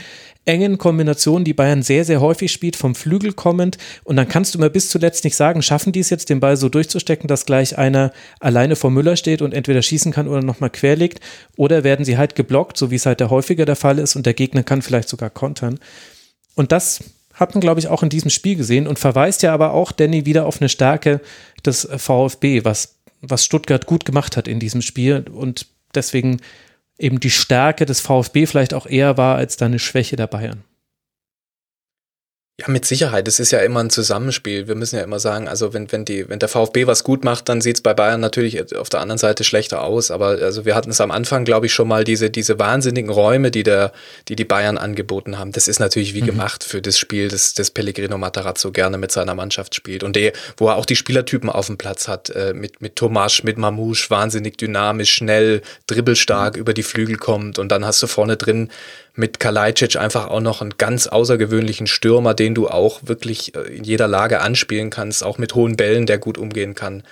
engen 0.46 0.78
Kombinationen, 0.78 1.46
die 1.46 1.54
Bayern 1.54 1.84
sehr, 1.84 2.04
sehr 2.06 2.20
häufig 2.20 2.52
spielt, 2.52 2.76
vom 2.76 2.96
Flügel 2.96 3.34
kommend. 3.34 3.78
Und 4.04 4.16
dann 4.16 4.28
kannst 4.28 4.54
du 4.54 4.60
mal 4.60 4.70
bis 4.70 4.90
zuletzt 4.90 5.24
nicht 5.24 5.36
sagen, 5.36 5.62
schaffen 5.62 5.94
die 5.94 6.00
es 6.00 6.10
jetzt, 6.10 6.30
den 6.30 6.40
Ball 6.40 6.58
so 6.58 6.70
durchzustecken, 6.70 7.28
dass 7.28 7.46
gleich 7.46 7.78
einer 7.78 8.12
alleine 8.40 8.76
vor 8.76 8.92
Müller 8.92 9.16
steht 9.16 9.42
und 9.42 9.54
entweder 9.54 9.82
schießen 9.82 10.12
kann 10.12 10.28
oder 10.28 10.42
nochmal 10.42 10.70
querlegt. 10.70 11.20
Oder 11.56 11.84
werden 11.84 12.04
sie 12.04 12.18
halt 12.18 12.36
geblockt, 12.36 12.78
so 12.78 12.92
wie 12.92 12.96
es 12.96 13.06
halt 13.06 13.20
der 13.20 13.30
häufiger 13.30 13.66
der 13.66 13.76
Fall 13.76 14.00
ist 14.00 14.16
und 14.16 14.26
der 14.26 14.34
Gegner 14.34 14.64
kann 14.64 14.82
vielleicht 14.82 15.10
sogar 15.10 15.30
kontern. 15.30 15.80
Und 16.56 16.72
das 16.72 17.04
hat 17.34 17.56
man, 17.56 17.62
glaube 17.62 17.80
ich, 17.80 17.88
auch 17.88 18.04
in 18.04 18.10
diesem 18.10 18.30
Spiel 18.30 18.56
gesehen 18.56 18.88
und 18.88 19.00
verweist 19.00 19.44
ja 19.44 19.54
aber 19.54 19.74
auch 19.74 19.92
Danny 19.92 20.26
wieder 20.26 20.46
auf 20.46 20.62
eine 20.62 20.70
Stärke 20.70 21.22
des 21.66 21.88
VfB, 21.98 22.64
was, 22.64 22.96
was 23.22 23.46
Stuttgart 23.46 23.86
gut 23.86 24.06
gemacht 24.06 24.38
hat 24.38 24.48
in 24.48 24.60
diesem 24.60 24.82
Spiel. 24.82 25.26
Und 25.34 25.68
deswegen 25.96 26.42
eben 26.98 27.20
die 27.20 27.30
Stärke 27.30 27.86
des 27.86 28.02
VfB 28.02 28.46
vielleicht 28.46 28.74
auch 28.74 28.86
eher 28.86 29.18
war 29.18 29.36
als 29.36 29.58
da 29.58 29.66
eine 29.66 29.80
Schwäche 29.80 30.16
der 30.16 30.28
Bayern. 30.28 30.64
Ja, 32.62 32.68
mit 32.68 32.86
Sicherheit. 32.86 33.28
Es 33.28 33.40
ist 33.40 33.50
ja 33.50 33.62
immer 33.62 33.80
ein 33.80 33.90
Zusammenspiel. 33.90 34.68
Wir 34.68 34.76
müssen 34.76 34.96
ja 34.96 35.02
immer 35.02 35.18
sagen, 35.18 35.48
also 35.48 35.74
wenn, 35.74 35.92
wenn, 35.92 36.06
die, 36.06 36.30
wenn 36.30 36.38
der 36.38 36.50
VfB 36.50 36.86
was 36.86 37.04
gut 37.04 37.24
macht, 37.24 37.50
dann 37.50 37.62
sieht 37.62 37.78
es 37.78 37.82
bei 37.82 37.96
Bayern 37.96 38.22
natürlich 38.22 38.76
auf 38.76 38.90
der 38.90 39.00
anderen 39.00 39.18
Seite 39.18 39.44
schlechter 39.44 39.82
aus. 39.82 40.12
Aber 40.12 40.28
also 40.40 40.64
wir 40.64 40.76
hatten 40.76 40.92
es 40.92 41.02
am 41.02 41.10
Anfang, 41.10 41.46
glaube 41.46 41.66
ich, 41.66 41.74
schon 41.74 41.88
mal 41.88 42.04
diese, 42.04 42.30
diese 42.30 42.60
wahnsinnigen 42.60 43.10
Räume, 43.10 43.50
die, 43.50 43.64
der, 43.64 43.92
die 44.28 44.36
die 44.36 44.46
Bayern 44.46 44.78
angeboten 44.78 45.40
haben. 45.40 45.52
Das 45.52 45.68
ist 45.68 45.80
natürlich 45.80 46.14
wie 46.14 46.22
mhm. 46.22 46.28
gemacht 46.28 46.64
für 46.64 46.80
das 46.80 47.00
Spiel, 47.00 47.28
das, 47.28 47.56
das 47.56 47.72
Pellegrino 47.72 48.20
Matarazzo 48.20 48.72
gerne 48.72 49.00
mit 49.00 49.12
seiner 49.12 49.34
Mannschaft 49.34 49.74
spielt. 49.74 50.04
Und 50.04 50.16
der, 50.16 50.32
wo 50.58 50.68
er 50.68 50.76
auch 50.76 50.86
die 50.86 50.96
Spielertypen 50.96 51.50
auf 51.50 51.66
dem 51.66 51.80
Platz 51.80 52.08
hat, 52.08 52.30
äh, 52.30 52.54
mit, 52.54 52.84
mit 52.84 52.96
Tomasch, 52.96 53.42
mit 53.44 53.58
Mamouche, 53.58 54.12
wahnsinnig 54.12 54.60
dynamisch, 54.60 55.12
schnell, 55.12 55.64
dribbelstark 55.88 56.54
mhm. 56.54 56.62
über 56.62 56.76
die 56.76 56.84
Flügel 56.84 57.18
kommt. 57.18 57.58
Und 57.58 57.72
dann 57.72 57.84
hast 57.84 58.04
du 58.04 58.06
vorne 58.06 58.38
drin 58.38 58.70
mit 59.16 59.40
Kalajdzic 59.40 59.96
einfach 59.96 60.28
auch 60.28 60.40
noch 60.40 60.62
einen 60.62 60.78
ganz 60.78 61.08
außergewöhnlichen 61.08 61.88
Stürmer, 61.88 62.34
den 62.34 62.56
du 62.56 62.68
auch 62.68 63.02
wirklich 63.04 63.56
äh, 63.56 63.62
in 63.62 63.84
jeder 63.84 64.08
Lage 64.08 64.42
anspielen 64.42 64.90
kannst, 64.90 65.24
auch 65.24 65.38
mit 65.38 65.56
hohen 65.56 65.78
Bällen, 65.78 66.06
der 66.06 66.18
gut 66.18 66.38
umgehen 66.38 66.76
kann. 66.76 67.04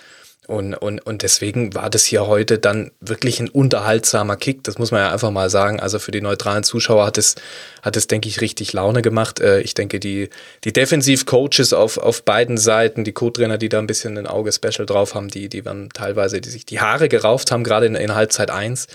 Und, 0.48 0.74
und, 0.74 1.00
und 1.06 1.22
deswegen 1.22 1.76
war 1.76 1.90
das 1.90 2.04
hier 2.04 2.26
heute 2.26 2.58
dann 2.58 2.92
wirklich 3.00 3.40
ein 3.40 3.48
unterhaltsamer 3.48 4.36
Kick. 4.36 4.64
Das 4.64 4.80
muss 4.80 4.92
man 4.92 5.00
ja 5.02 5.12
einfach 5.12 5.30
mal 5.30 5.52
sagen. 5.52 5.80
Also 5.80 6.00
für 6.00 6.12
die 6.12 6.20
neutralen 6.20 6.64
Zuschauer 6.64 7.06
hat 7.06 7.20
es, 7.20 7.36
hat 7.84 7.96
es 7.96 8.08
denke 8.08 8.28
ich, 8.28 8.42
richtig 8.42 8.74
Laune 8.74 9.04
gemacht. 9.04 9.40
Äh, 9.40 9.62
ich 9.62 9.76
denke, 9.76 10.00
die, 10.00 10.30
die 10.64 10.74
Defensiv-Coaches 10.74 11.74
auf, 11.74 12.00
auf 12.00 12.24
beiden 12.24 12.58
Seiten, 12.58 13.04
die 13.04 13.14
Co-Trainer, 13.14 13.60
die 13.60 13.70
da 13.70 13.78
ein 13.78 13.88
bisschen 13.88 14.18
ein 14.18 14.26
Auge 14.28 14.52
Special 14.52 14.88
drauf 14.88 15.14
haben, 15.14 15.28
die, 15.28 15.48
die 15.48 15.64
waren 15.64 15.90
teilweise, 15.90 16.42
die 16.42 16.50
sich 16.50 16.66
die 16.66 16.82
Haare 16.82 17.08
gerauft 17.08 17.52
haben, 17.52 17.64
gerade 17.64 17.86
in, 17.86 17.94
in 17.94 18.16
Halbzeit 18.16 18.50
eins 18.50 18.88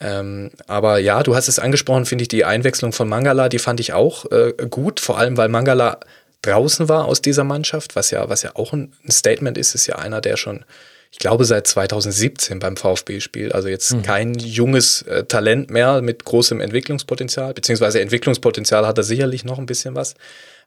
ähm, 0.00 0.50
aber 0.66 0.98
ja, 0.98 1.22
du 1.22 1.34
hast 1.34 1.48
es 1.48 1.58
angesprochen, 1.58 2.06
finde 2.06 2.22
ich, 2.22 2.28
die 2.28 2.44
Einwechslung 2.44 2.92
von 2.92 3.08
Mangala, 3.08 3.48
die 3.48 3.58
fand 3.58 3.80
ich 3.80 3.92
auch 3.92 4.30
äh, 4.30 4.52
gut, 4.70 5.00
vor 5.00 5.18
allem 5.18 5.36
weil 5.36 5.48
Mangala 5.48 5.98
draußen 6.42 6.88
war 6.88 7.06
aus 7.06 7.20
dieser 7.20 7.44
Mannschaft, 7.44 7.96
was 7.96 8.10
ja, 8.10 8.28
was 8.28 8.42
ja 8.42 8.52
auch 8.54 8.72
ein 8.72 8.92
Statement 9.10 9.58
ist, 9.58 9.74
ist 9.74 9.86
ja 9.86 9.96
einer, 9.96 10.20
der 10.20 10.36
schon, 10.36 10.64
ich 11.10 11.18
glaube, 11.18 11.44
seit 11.44 11.66
2017 11.66 12.60
beim 12.60 12.76
VfB 12.76 13.18
spielt. 13.20 13.54
Also 13.54 13.68
jetzt 13.68 13.92
mhm. 13.92 14.02
kein 14.02 14.34
junges 14.34 15.02
äh, 15.02 15.24
Talent 15.24 15.70
mehr 15.70 16.00
mit 16.00 16.24
großem 16.24 16.60
Entwicklungspotenzial, 16.60 17.54
beziehungsweise 17.54 18.00
Entwicklungspotenzial 18.00 18.86
hat 18.86 18.98
er 18.98 19.04
sicherlich 19.04 19.44
noch 19.44 19.58
ein 19.58 19.66
bisschen 19.66 19.96
was. 19.96 20.14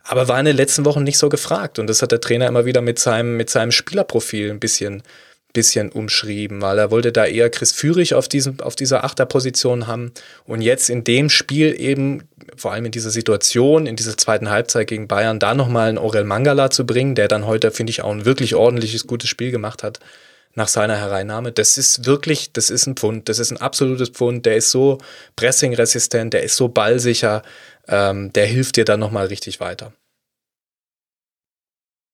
Aber 0.03 0.27
war 0.27 0.39
in 0.39 0.45
den 0.45 0.57
letzten 0.57 0.83
Wochen 0.83 1.03
nicht 1.03 1.19
so 1.19 1.29
gefragt. 1.29 1.77
Und 1.79 1.87
das 1.87 2.01
hat 2.01 2.11
der 2.11 2.19
Trainer 2.19 2.47
immer 2.47 2.65
wieder 2.65 2.81
mit 2.81 2.97
seinem, 2.97 3.37
mit 3.37 3.49
seinem 3.51 3.71
Spielerprofil 3.71 4.49
ein 4.49 4.59
bisschen 4.59 5.03
bisschen 5.53 5.91
umschrieben, 5.91 6.61
weil 6.61 6.77
er 6.77 6.91
wollte 6.91 7.11
da 7.11 7.25
eher 7.25 7.49
Chris 7.49 7.71
Führig 7.71 8.13
auf, 8.13 8.27
diesem, 8.27 8.59
auf 8.59 8.75
dieser 8.75 9.03
Achterposition 9.03 9.87
haben 9.87 10.11
und 10.45 10.61
jetzt 10.61 10.89
in 10.89 11.03
dem 11.03 11.29
Spiel 11.29 11.79
eben, 11.79 12.23
vor 12.55 12.71
allem 12.71 12.85
in 12.85 12.91
dieser 12.91 13.11
Situation, 13.11 13.85
in 13.85 13.95
dieser 13.95 14.17
zweiten 14.17 14.49
Halbzeit 14.49 14.87
gegen 14.87 15.07
Bayern, 15.07 15.39
da 15.39 15.53
nochmal 15.53 15.89
einen 15.89 15.97
Aurel 15.97 16.23
Mangala 16.23 16.69
zu 16.69 16.85
bringen, 16.85 17.15
der 17.15 17.27
dann 17.27 17.45
heute, 17.45 17.71
finde 17.71 17.91
ich, 17.91 18.01
auch 18.01 18.11
ein 18.11 18.25
wirklich 18.25 18.55
ordentliches, 18.55 19.07
gutes 19.07 19.29
Spiel 19.29 19.51
gemacht 19.51 19.83
hat 19.83 19.99
nach 20.53 20.67
seiner 20.67 20.97
Hereinnahme. 20.97 21.51
Das 21.51 21.77
ist 21.77 22.05
wirklich, 22.05 22.51
das 22.53 22.69
ist 22.69 22.87
ein 22.87 22.95
Pfund, 22.95 23.29
das 23.29 23.39
ist 23.39 23.51
ein 23.51 23.57
absolutes 23.57 24.09
Pfund, 24.09 24.45
der 24.45 24.57
ist 24.57 24.71
so 24.71 24.97
pressingresistent, 25.35 26.33
der 26.33 26.43
ist 26.43 26.57
so 26.57 26.67
ballsicher, 26.67 27.41
ähm, 27.87 28.33
der 28.33 28.45
hilft 28.45 28.77
dir 28.77 28.85
dann 28.85 28.99
nochmal 28.99 29.27
richtig 29.27 29.59
weiter. 29.59 29.93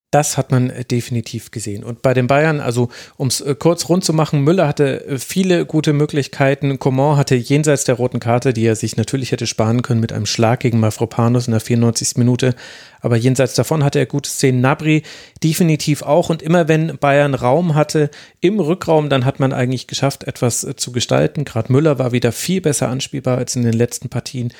Das 0.09 0.37
hat 0.37 0.51
man 0.51 0.69
äh, 0.69 0.85
definitiv 0.85 1.51
gesehen. 1.51 1.83
Und 1.83 2.01
bei 2.01 2.13
den 2.13 2.27
Bayern, 2.27 2.61
also 2.61 2.87
um 3.17 3.27
es 3.27 3.41
äh, 3.41 3.55
kurz 3.59 3.89
rund 3.89 4.05
zu 4.05 4.13
machen, 4.13 4.41
Müller 4.41 4.65
hatte 4.65 5.05
äh, 5.05 5.19
viele 5.19 5.65
gute 5.65 5.91
Möglichkeiten. 5.91 6.79
Coman 6.79 7.17
hatte 7.17 7.35
jenseits 7.35 7.83
der 7.83 7.95
roten 7.95 8.21
Karte, 8.21 8.53
die 8.53 8.65
er 8.65 8.77
sich 8.77 8.95
natürlich 8.95 9.33
hätte 9.33 9.47
sparen 9.47 9.81
können 9.81 9.99
mit 9.99 10.13
einem 10.13 10.25
Schlag 10.25 10.61
gegen 10.61 10.79
Mafropanos 10.79 11.47
in 11.47 11.51
der 11.51 11.59
94. 11.59 12.15
Minute. 12.15 12.55
Aber 13.01 13.17
jenseits 13.17 13.55
davon 13.55 13.83
hatte 13.83 13.99
er 13.99 14.05
gute 14.05 14.29
Szenen. 14.29 14.61
Nabri 14.61 15.03
definitiv 15.43 16.03
auch. 16.03 16.29
Und 16.29 16.41
immer 16.41 16.69
wenn 16.69 16.97
Bayern 16.97 17.33
Raum 17.33 17.75
hatte 17.75 18.09
im 18.39 18.61
Rückraum, 18.61 19.09
dann 19.09 19.25
hat 19.25 19.41
man 19.41 19.51
eigentlich 19.51 19.87
geschafft, 19.87 20.23
etwas 20.23 20.65
zu 20.77 20.93
gestalten. 20.93 21.43
Gerade 21.43 21.73
Müller 21.73 21.99
war 21.99 22.13
wieder 22.13 22.31
viel 22.31 22.61
besser 22.61 22.87
anspielbar 22.87 23.37
als 23.37 23.57
in 23.57 23.63
den 23.63 23.73
letzten 23.73 24.07
Partien. 24.07 24.53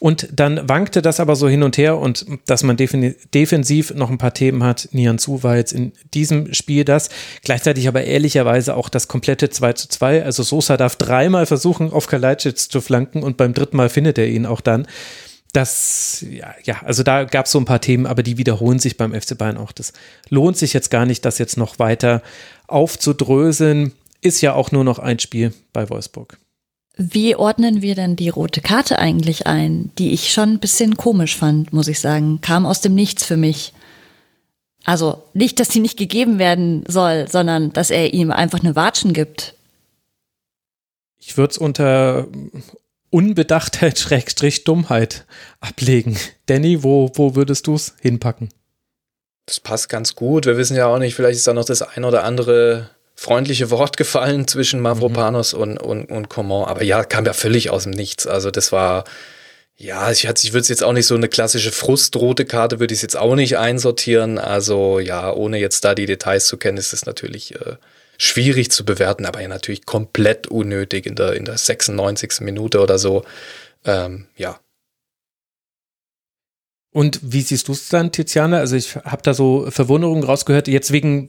Und 0.00 0.28
dann 0.32 0.66
wankte 0.66 1.02
das 1.02 1.20
aber 1.20 1.36
so 1.36 1.46
hin 1.46 1.62
und 1.62 1.76
her 1.76 1.98
und 1.98 2.24
dass 2.46 2.62
man 2.62 2.78
defensiv 2.78 3.94
noch 3.94 4.08
ein 4.08 4.16
paar 4.16 4.32
Themen 4.32 4.64
hat. 4.64 4.88
Nian 4.92 5.18
Zu 5.18 5.42
war 5.42 5.56
jetzt 5.56 5.72
in 5.72 5.92
diesem 6.14 6.54
Spiel 6.54 6.86
das. 6.86 7.10
Gleichzeitig 7.44 7.86
aber 7.86 8.02
ehrlicherweise 8.02 8.76
auch 8.76 8.88
das 8.88 9.08
komplette 9.08 9.50
2 9.50 9.74
zu 9.74 9.88
2. 9.90 10.24
Also 10.24 10.42
Sosa 10.42 10.78
darf 10.78 10.96
dreimal 10.96 11.44
versuchen, 11.44 11.92
auf 11.92 12.06
Kalajdzic 12.06 12.56
zu 12.56 12.80
flanken 12.80 13.22
und 13.22 13.36
beim 13.36 13.52
dritten 13.52 13.76
Mal 13.76 13.90
findet 13.90 14.16
er 14.16 14.26
ihn 14.26 14.46
auch 14.46 14.62
dann. 14.62 14.86
Das, 15.52 16.24
ja, 16.30 16.54
ja, 16.64 16.80
also 16.82 17.02
da 17.02 17.24
gab 17.24 17.44
es 17.44 17.52
so 17.52 17.58
ein 17.58 17.66
paar 17.66 17.82
Themen, 17.82 18.06
aber 18.06 18.22
die 18.22 18.38
wiederholen 18.38 18.78
sich 18.78 18.96
beim 18.96 19.12
FC 19.12 19.36
Bayern 19.36 19.58
auch. 19.58 19.72
Das 19.72 19.92
lohnt 20.30 20.56
sich 20.56 20.72
jetzt 20.72 20.90
gar 20.90 21.04
nicht, 21.04 21.26
das 21.26 21.36
jetzt 21.36 21.58
noch 21.58 21.78
weiter 21.78 22.22
aufzudröseln. 22.68 23.92
Ist 24.22 24.40
ja 24.40 24.54
auch 24.54 24.72
nur 24.72 24.84
noch 24.84 24.98
ein 24.98 25.18
Spiel 25.18 25.52
bei 25.74 25.90
Wolfsburg. 25.90 26.38
Wie 27.02 27.34
ordnen 27.34 27.80
wir 27.80 27.94
denn 27.94 28.14
die 28.14 28.28
rote 28.28 28.60
Karte 28.60 28.98
eigentlich 28.98 29.46
ein, 29.46 29.90
die 29.96 30.12
ich 30.12 30.34
schon 30.34 30.50
ein 30.50 30.58
bisschen 30.58 30.98
komisch 30.98 31.34
fand, 31.34 31.72
muss 31.72 31.88
ich 31.88 31.98
sagen. 31.98 32.42
Kam 32.42 32.66
aus 32.66 32.82
dem 32.82 32.94
Nichts 32.94 33.24
für 33.24 33.38
mich. 33.38 33.72
Also 34.84 35.22
nicht, 35.32 35.58
dass 35.60 35.68
die 35.68 35.80
nicht 35.80 35.96
gegeben 35.96 36.38
werden 36.38 36.84
soll, 36.86 37.26
sondern 37.26 37.72
dass 37.72 37.90
er 37.90 38.12
ihm 38.12 38.30
einfach 38.30 38.60
eine 38.60 38.76
Watschen 38.76 39.14
gibt. 39.14 39.54
Ich 41.16 41.38
würde 41.38 41.52
es 41.52 41.56
unter 41.56 42.28
Unbedachtheit, 43.08 43.98
Schrägstrich, 43.98 44.64
Dummheit 44.64 45.24
ablegen. 45.58 46.18
Danny, 46.44 46.82
wo, 46.82 47.10
wo 47.14 47.34
würdest 47.34 47.66
du 47.66 47.76
es 47.76 47.94
hinpacken? 48.02 48.50
Das 49.46 49.58
passt 49.58 49.88
ganz 49.88 50.14
gut. 50.14 50.44
Wir 50.44 50.58
wissen 50.58 50.76
ja 50.76 50.86
auch 50.86 50.98
nicht, 50.98 51.14
vielleicht 51.14 51.38
ist 51.38 51.46
da 51.46 51.54
noch 51.54 51.64
das 51.64 51.80
ein 51.80 52.04
oder 52.04 52.24
andere 52.24 52.90
freundliche 53.20 53.68
Wort 53.68 53.98
gefallen 53.98 54.48
zwischen 54.48 54.80
Mavropanos 54.80 55.52
mhm. 55.52 55.60
und, 55.60 55.76
und, 55.76 56.04
und 56.06 56.30
Coman. 56.30 56.66
Aber 56.66 56.82
ja, 56.82 57.04
kam 57.04 57.26
ja 57.26 57.34
völlig 57.34 57.68
aus 57.68 57.82
dem 57.82 57.92
Nichts. 57.92 58.26
Also 58.26 58.50
das 58.50 58.72
war, 58.72 59.04
ja, 59.76 60.10
ich, 60.10 60.24
ich 60.24 60.52
würde 60.54 60.62
es 60.62 60.68
jetzt 60.68 60.82
auch 60.82 60.94
nicht 60.94 61.04
so 61.04 61.16
eine 61.16 61.28
klassische 61.28 61.70
frustrote 61.70 62.46
Karte, 62.46 62.80
würde 62.80 62.94
ich 62.94 62.98
es 63.00 63.02
jetzt 63.02 63.18
auch 63.18 63.34
nicht 63.34 63.58
einsortieren. 63.58 64.38
Also 64.38 65.00
ja, 65.00 65.30
ohne 65.34 65.58
jetzt 65.58 65.84
da 65.84 65.94
die 65.94 66.06
Details 66.06 66.46
zu 66.46 66.56
kennen, 66.56 66.78
ist 66.78 66.94
es 66.94 67.04
natürlich 67.04 67.54
äh, 67.56 67.76
schwierig 68.16 68.70
zu 68.70 68.86
bewerten, 68.86 69.26
aber 69.26 69.42
ja 69.42 69.48
natürlich 69.48 69.84
komplett 69.84 70.46
unnötig 70.46 71.04
in 71.04 71.14
der, 71.14 71.34
in 71.34 71.44
der 71.44 71.58
96. 71.58 72.40
Minute 72.40 72.80
oder 72.80 72.98
so. 72.98 73.26
Ähm, 73.84 74.28
ja, 74.38 74.58
und 76.92 77.20
wie 77.22 77.42
siehst 77.42 77.68
du 77.68 77.72
es 77.72 77.88
dann, 77.88 78.10
Tiziana? 78.10 78.58
Also 78.58 78.74
ich 78.74 78.96
habe 78.96 79.22
da 79.22 79.32
so 79.32 79.70
Verwunderungen 79.70 80.24
rausgehört, 80.24 80.66
jetzt 80.66 80.90
wegen, 80.90 81.28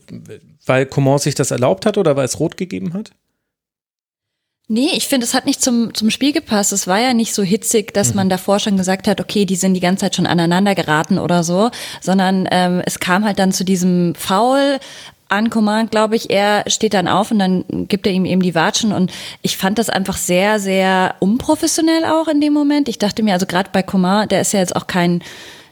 weil 0.66 0.86
Coman 0.86 1.18
sich 1.18 1.34
das 1.34 1.50
erlaubt 1.50 1.86
hat 1.86 1.98
oder 1.98 2.16
weil 2.16 2.24
es 2.24 2.38
rot 2.38 2.56
gegeben 2.56 2.94
hat? 2.94 3.12
Nee, 4.68 4.90
ich 4.94 5.06
finde, 5.06 5.26
es 5.26 5.34
hat 5.34 5.44
nicht 5.44 5.60
zum, 5.60 5.92
zum 5.92 6.08
Spiel 6.10 6.32
gepasst. 6.32 6.72
Es 6.72 6.86
war 6.86 6.98
ja 6.98 7.12
nicht 7.12 7.34
so 7.34 7.42
hitzig, 7.42 7.92
dass 7.92 8.10
mhm. 8.10 8.16
man 8.16 8.28
davor 8.30 8.58
schon 8.58 8.76
gesagt 8.76 9.06
hat, 9.06 9.20
okay, 9.20 9.44
die 9.44 9.56
sind 9.56 9.74
die 9.74 9.80
ganze 9.80 10.02
Zeit 10.02 10.16
schon 10.16 10.26
aneinander 10.26 10.74
geraten 10.74 11.18
oder 11.18 11.42
so, 11.42 11.70
sondern 12.00 12.48
ähm, 12.50 12.80
es 12.86 13.00
kam 13.00 13.24
halt 13.24 13.38
dann 13.38 13.52
zu 13.52 13.64
diesem 13.64 14.14
Foul 14.14 14.78
an 15.28 15.50
Command, 15.50 15.90
glaube 15.90 16.14
ich, 16.14 16.30
er 16.30 16.64
steht 16.68 16.94
dann 16.94 17.08
auf 17.08 17.30
und 17.30 17.38
dann 17.38 17.64
gibt 17.88 18.06
er 18.06 18.12
ihm 18.12 18.26
eben 18.26 18.42
die 18.42 18.54
Watschen 18.54 18.92
und 18.92 19.10
ich 19.40 19.56
fand 19.56 19.78
das 19.78 19.88
einfach 19.88 20.16
sehr, 20.16 20.60
sehr 20.60 21.14
unprofessionell 21.20 22.04
auch 22.04 22.28
in 22.28 22.40
dem 22.40 22.52
Moment. 22.52 22.88
Ich 22.88 22.98
dachte 22.98 23.22
mir, 23.22 23.32
also 23.32 23.46
gerade 23.46 23.70
bei 23.72 23.82
Command, 23.82 24.30
der 24.30 24.42
ist 24.42 24.52
ja 24.52 24.60
jetzt 24.60 24.76
auch 24.76 24.86
kein 24.86 25.22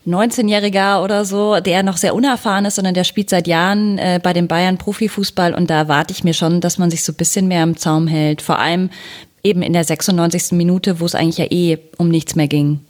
19-Jähriger 0.07 1.03
oder 1.03 1.25
so, 1.25 1.61
der 1.61 1.83
noch 1.83 1.97
sehr 1.97 2.15
unerfahren 2.15 2.65
ist, 2.65 2.77
sondern 2.77 2.95
der 2.95 3.05
spielt 3.05 3.31
seit 3.31 3.47
Jahren 3.47 3.99
äh, 3.99 4.21
bei 4.23 4.33
den 4.33 4.49
Bayern 4.49 4.79
Profifußball 4.79 5.55
und 5.55 5.69
da 5.69 5.77
erwarte 5.77 6.13
ich 6.13 6.25
mir 6.25 6.35
schon, 6.35 6.61
dass 6.61 6.79
man 6.79 6.91
sich 6.91 7.05
so 7.05 7.13
ein 7.13 7.17
bisschen 7.17 7.49
mehr 7.49 7.63
im 7.63 7.77
Zaum 7.77 8.07
hält. 8.07 8.41
Vor 8.41 8.59
allem 8.59 8.91
eben 9.43 9.63
in 9.63 9.73
der 9.73 9.85
96. 9.85 10.53
Minute, 10.53 11.01
wo 11.01 11.07
es 11.07 11.15
eigentlich 11.15 11.39
ja 11.39 11.47
eh 11.51 11.79
um 11.99 12.09
nichts 12.09 12.35
mehr 12.35 12.49
ging. 12.49 12.81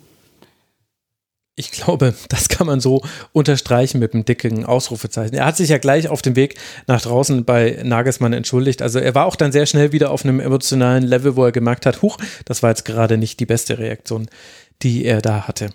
Ich 1.57 1.73
glaube, 1.73 2.15
das 2.29 2.49
kann 2.49 2.67
man 2.67 2.81
so 2.81 3.03
unterstreichen 3.33 3.99
mit 3.99 4.15
einem 4.15 4.25
dicken 4.25 4.65
Ausrufezeichen. 4.65 5.35
Er 5.35 5.45
hat 5.45 5.57
sich 5.57 5.69
ja 5.69 5.79
gleich 5.79 6.09
auf 6.09 6.23
dem 6.23 6.37
Weg 6.37 6.55
nach 6.87 7.03
draußen 7.03 7.45
bei 7.45 7.81
Nagelsmann 7.85 8.33
entschuldigt. 8.33 8.83
Also 8.83 8.99
er 8.99 9.15
war 9.15 9.27
auch 9.27 9.37
dann 9.37 9.53
sehr 9.53 9.67
schnell 9.67 9.93
wieder 9.93 10.11
auf 10.11 10.25
einem 10.25 10.41
emotionalen 10.41 11.03
Level, 11.03 11.37
wo 11.37 11.45
er 11.45 11.53
gemerkt 11.53 11.87
hat, 11.87 12.03
huch, 12.03 12.17
das 12.47 12.63
war 12.63 12.71
jetzt 12.71 12.85
gerade 12.85 13.19
nicht 13.19 13.41
die 13.41 13.47
beste 13.47 13.79
Reaktion, 13.79 14.29
die 14.83 15.05
er 15.05 15.21
da 15.21 15.47
hatte. 15.47 15.71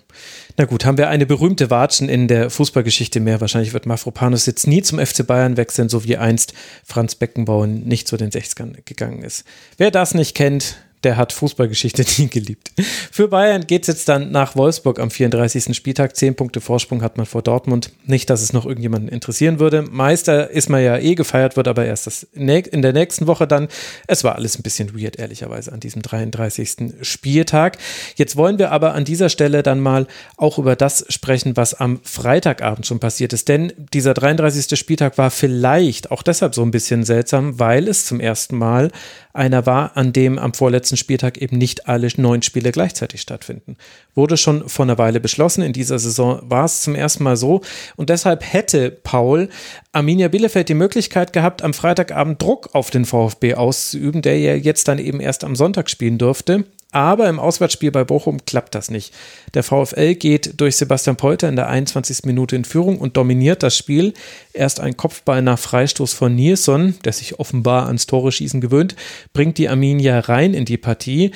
Na 0.56 0.64
gut, 0.64 0.84
haben 0.84 0.98
wir 0.98 1.08
eine 1.08 1.26
berühmte 1.26 1.70
Watschen 1.70 2.08
in 2.08 2.28
der 2.28 2.50
Fußballgeschichte 2.50 3.20
mehr. 3.20 3.40
Wahrscheinlich 3.40 3.72
wird 3.72 3.86
Mafropanus 3.86 4.46
jetzt 4.46 4.66
nie 4.66 4.82
zum 4.82 4.98
FC 4.98 5.26
Bayern 5.26 5.56
wechseln, 5.56 5.88
so 5.88 6.04
wie 6.04 6.16
einst 6.16 6.54
Franz 6.84 7.14
Beckenbauer 7.14 7.66
nicht 7.66 8.08
zu 8.08 8.16
den 8.16 8.30
60ern 8.30 8.78
gegangen 8.84 9.22
ist. 9.22 9.44
Wer 9.76 9.90
das 9.90 10.14
nicht 10.14 10.34
kennt, 10.34 10.76
der 11.04 11.16
hat 11.16 11.32
Fußballgeschichte 11.32 12.04
nie 12.18 12.28
geliebt. 12.28 12.72
Für 13.10 13.28
Bayern 13.28 13.66
geht 13.66 13.82
es 13.82 13.88
jetzt 13.88 14.08
dann 14.08 14.30
nach 14.30 14.56
Wolfsburg 14.56 14.98
am 14.98 15.10
34. 15.10 15.76
Spieltag. 15.76 16.16
Zehn 16.16 16.34
Punkte 16.34 16.60
Vorsprung 16.60 17.02
hat 17.02 17.16
man 17.16 17.26
vor 17.26 17.42
Dortmund. 17.42 17.92
Nicht, 18.04 18.30
dass 18.30 18.42
es 18.42 18.52
noch 18.52 18.66
irgendjemanden 18.66 19.08
interessieren 19.08 19.58
würde. 19.58 19.82
Meister 19.82 20.50
ist 20.50 20.68
man 20.68 20.82
ja 20.82 20.98
eh 20.98 21.14
gefeiert, 21.14 21.56
wird 21.56 21.68
aber 21.68 21.84
erst 21.84 22.06
das 22.06 22.26
in 22.34 22.82
der 22.82 22.92
nächsten 22.92 23.26
Woche 23.26 23.46
dann. 23.46 23.68
Es 24.06 24.24
war 24.24 24.36
alles 24.36 24.58
ein 24.58 24.62
bisschen 24.62 24.98
weird, 24.98 25.18
ehrlicherweise, 25.18 25.72
an 25.72 25.80
diesem 25.80 26.02
33. 26.02 26.94
Spieltag. 27.02 27.78
Jetzt 28.16 28.36
wollen 28.36 28.58
wir 28.58 28.72
aber 28.72 28.94
an 28.94 29.04
dieser 29.04 29.28
Stelle 29.28 29.62
dann 29.62 29.80
mal 29.80 30.06
auch 30.36 30.58
über 30.58 30.76
das 30.76 31.04
sprechen, 31.08 31.56
was 31.56 31.74
am 31.74 32.00
Freitagabend 32.02 32.86
schon 32.86 33.00
passiert 33.00 33.32
ist. 33.32 33.48
Denn 33.48 33.72
dieser 33.92 34.14
33. 34.14 34.78
Spieltag 34.78 35.18
war 35.18 35.30
vielleicht 35.30 36.10
auch 36.10 36.22
deshalb 36.22 36.54
so 36.54 36.62
ein 36.62 36.70
bisschen 36.70 37.04
seltsam, 37.04 37.58
weil 37.58 37.88
es 37.88 38.06
zum 38.06 38.20
ersten 38.20 38.56
Mal 38.56 38.90
einer 39.36 39.66
war, 39.66 39.96
an 39.96 40.12
dem 40.12 40.38
am 40.38 40.54
vorletzten 40.54 40.85
Spieltag 40.94 41.38
eben 41.38 41.58
nicht 41.58 41.88
alle 41.88 42.06
neun 42.16 42.42
Spiele 42.42 42.70
gleichzeitig 42.70 43.20
stattfinden. 43.20 43.76
Wurde 44.14 44.36
schon 44.36 44.68
vor 44.68 44.84
einer 44.84 44.98
Weile 44.98 45.18
beschlossen. 45.18 45.62
In 45.62 45.72
dieser 45.72 45.98
Saison 45.98 46.40
war 46.44 46.66
es 46.66 46.82
zum 46.82 46.94
ersten 46.94 47.24
Mal 47.24 47.36
so. 47.36 47.62
Und 47.96 48.10
deshalb 48.10 48.44
hätte 48.44 48.92
Paul 48.92 49.48
Arminia 49.92 50.28
Bielefeld 50.28 50.68
die 50.68 50.74
Möglichkeit 50.74 51.32
gehabt, 51.32 51.62
am 51.62 51.74
Freitagabend 51.74 52.40
Druck 52.40 52.70
auf 52.74 52.90
den 52.90 53.04
VfB 53.04 53.54
auszuüben, 53.54 54.22
der 54.22 54.38
ja 54.38 54.54
jetzt 54.54 54.86
dann 54.86 54.98
eben 54.98 55.18
erst 55.18 55.42
am 55.42 55.56
Sonntag 55.56 55.90
spielen 55.90 56.18
durfte. 56.18 56.64
Aber 56.96 57.28
im 57.28 57.38
Auswärtsspiel 57.38 57.90
bei 57.90 58.04
Bochum 58.04 58.46
klappt 58.46 58.74
das 58.74 58.90
nicht. 58.90 59.12
Der 59.52 59.62
VfL 59.62 60.14
geht 60.14 60.58
durch 60.58 60.76
Sebastian 60.76 61.16
Polter 61.16 61.46
in 61.46 61.54
der 61.54 61.68
21. 61.68 62.24
Minute 62.24 62.56
in 62.56 62.64
Führung 62.64 62.96
und 62.96 63.18
dominiert 63.18 63.62
das 63.62 63.76
Spiel. 63.76 64.14
Erst 64.54 64.80
ein 64.80 64.96
Kopfball 64.96 65.42
nach 65.42 65.58
Freistoß 65.58 66.14
von 66.14 66.34
Nilsson, 66.34 66.94
der 67.04 67.12
sich 67.12 67.38
offenbar 67.38 67.84
ans 67.86 68.06
Tore 68.06 68.32
schießen 68.32 68.62
gewöhnt, 68.62 68.96
bringt 69.34 69.58
die 69.58 69.68
Arminia 69.68 70.20
rein 70.20 70.54
in 70.54 70.64
die 70.64 70.78
Partie. 70.78 71.32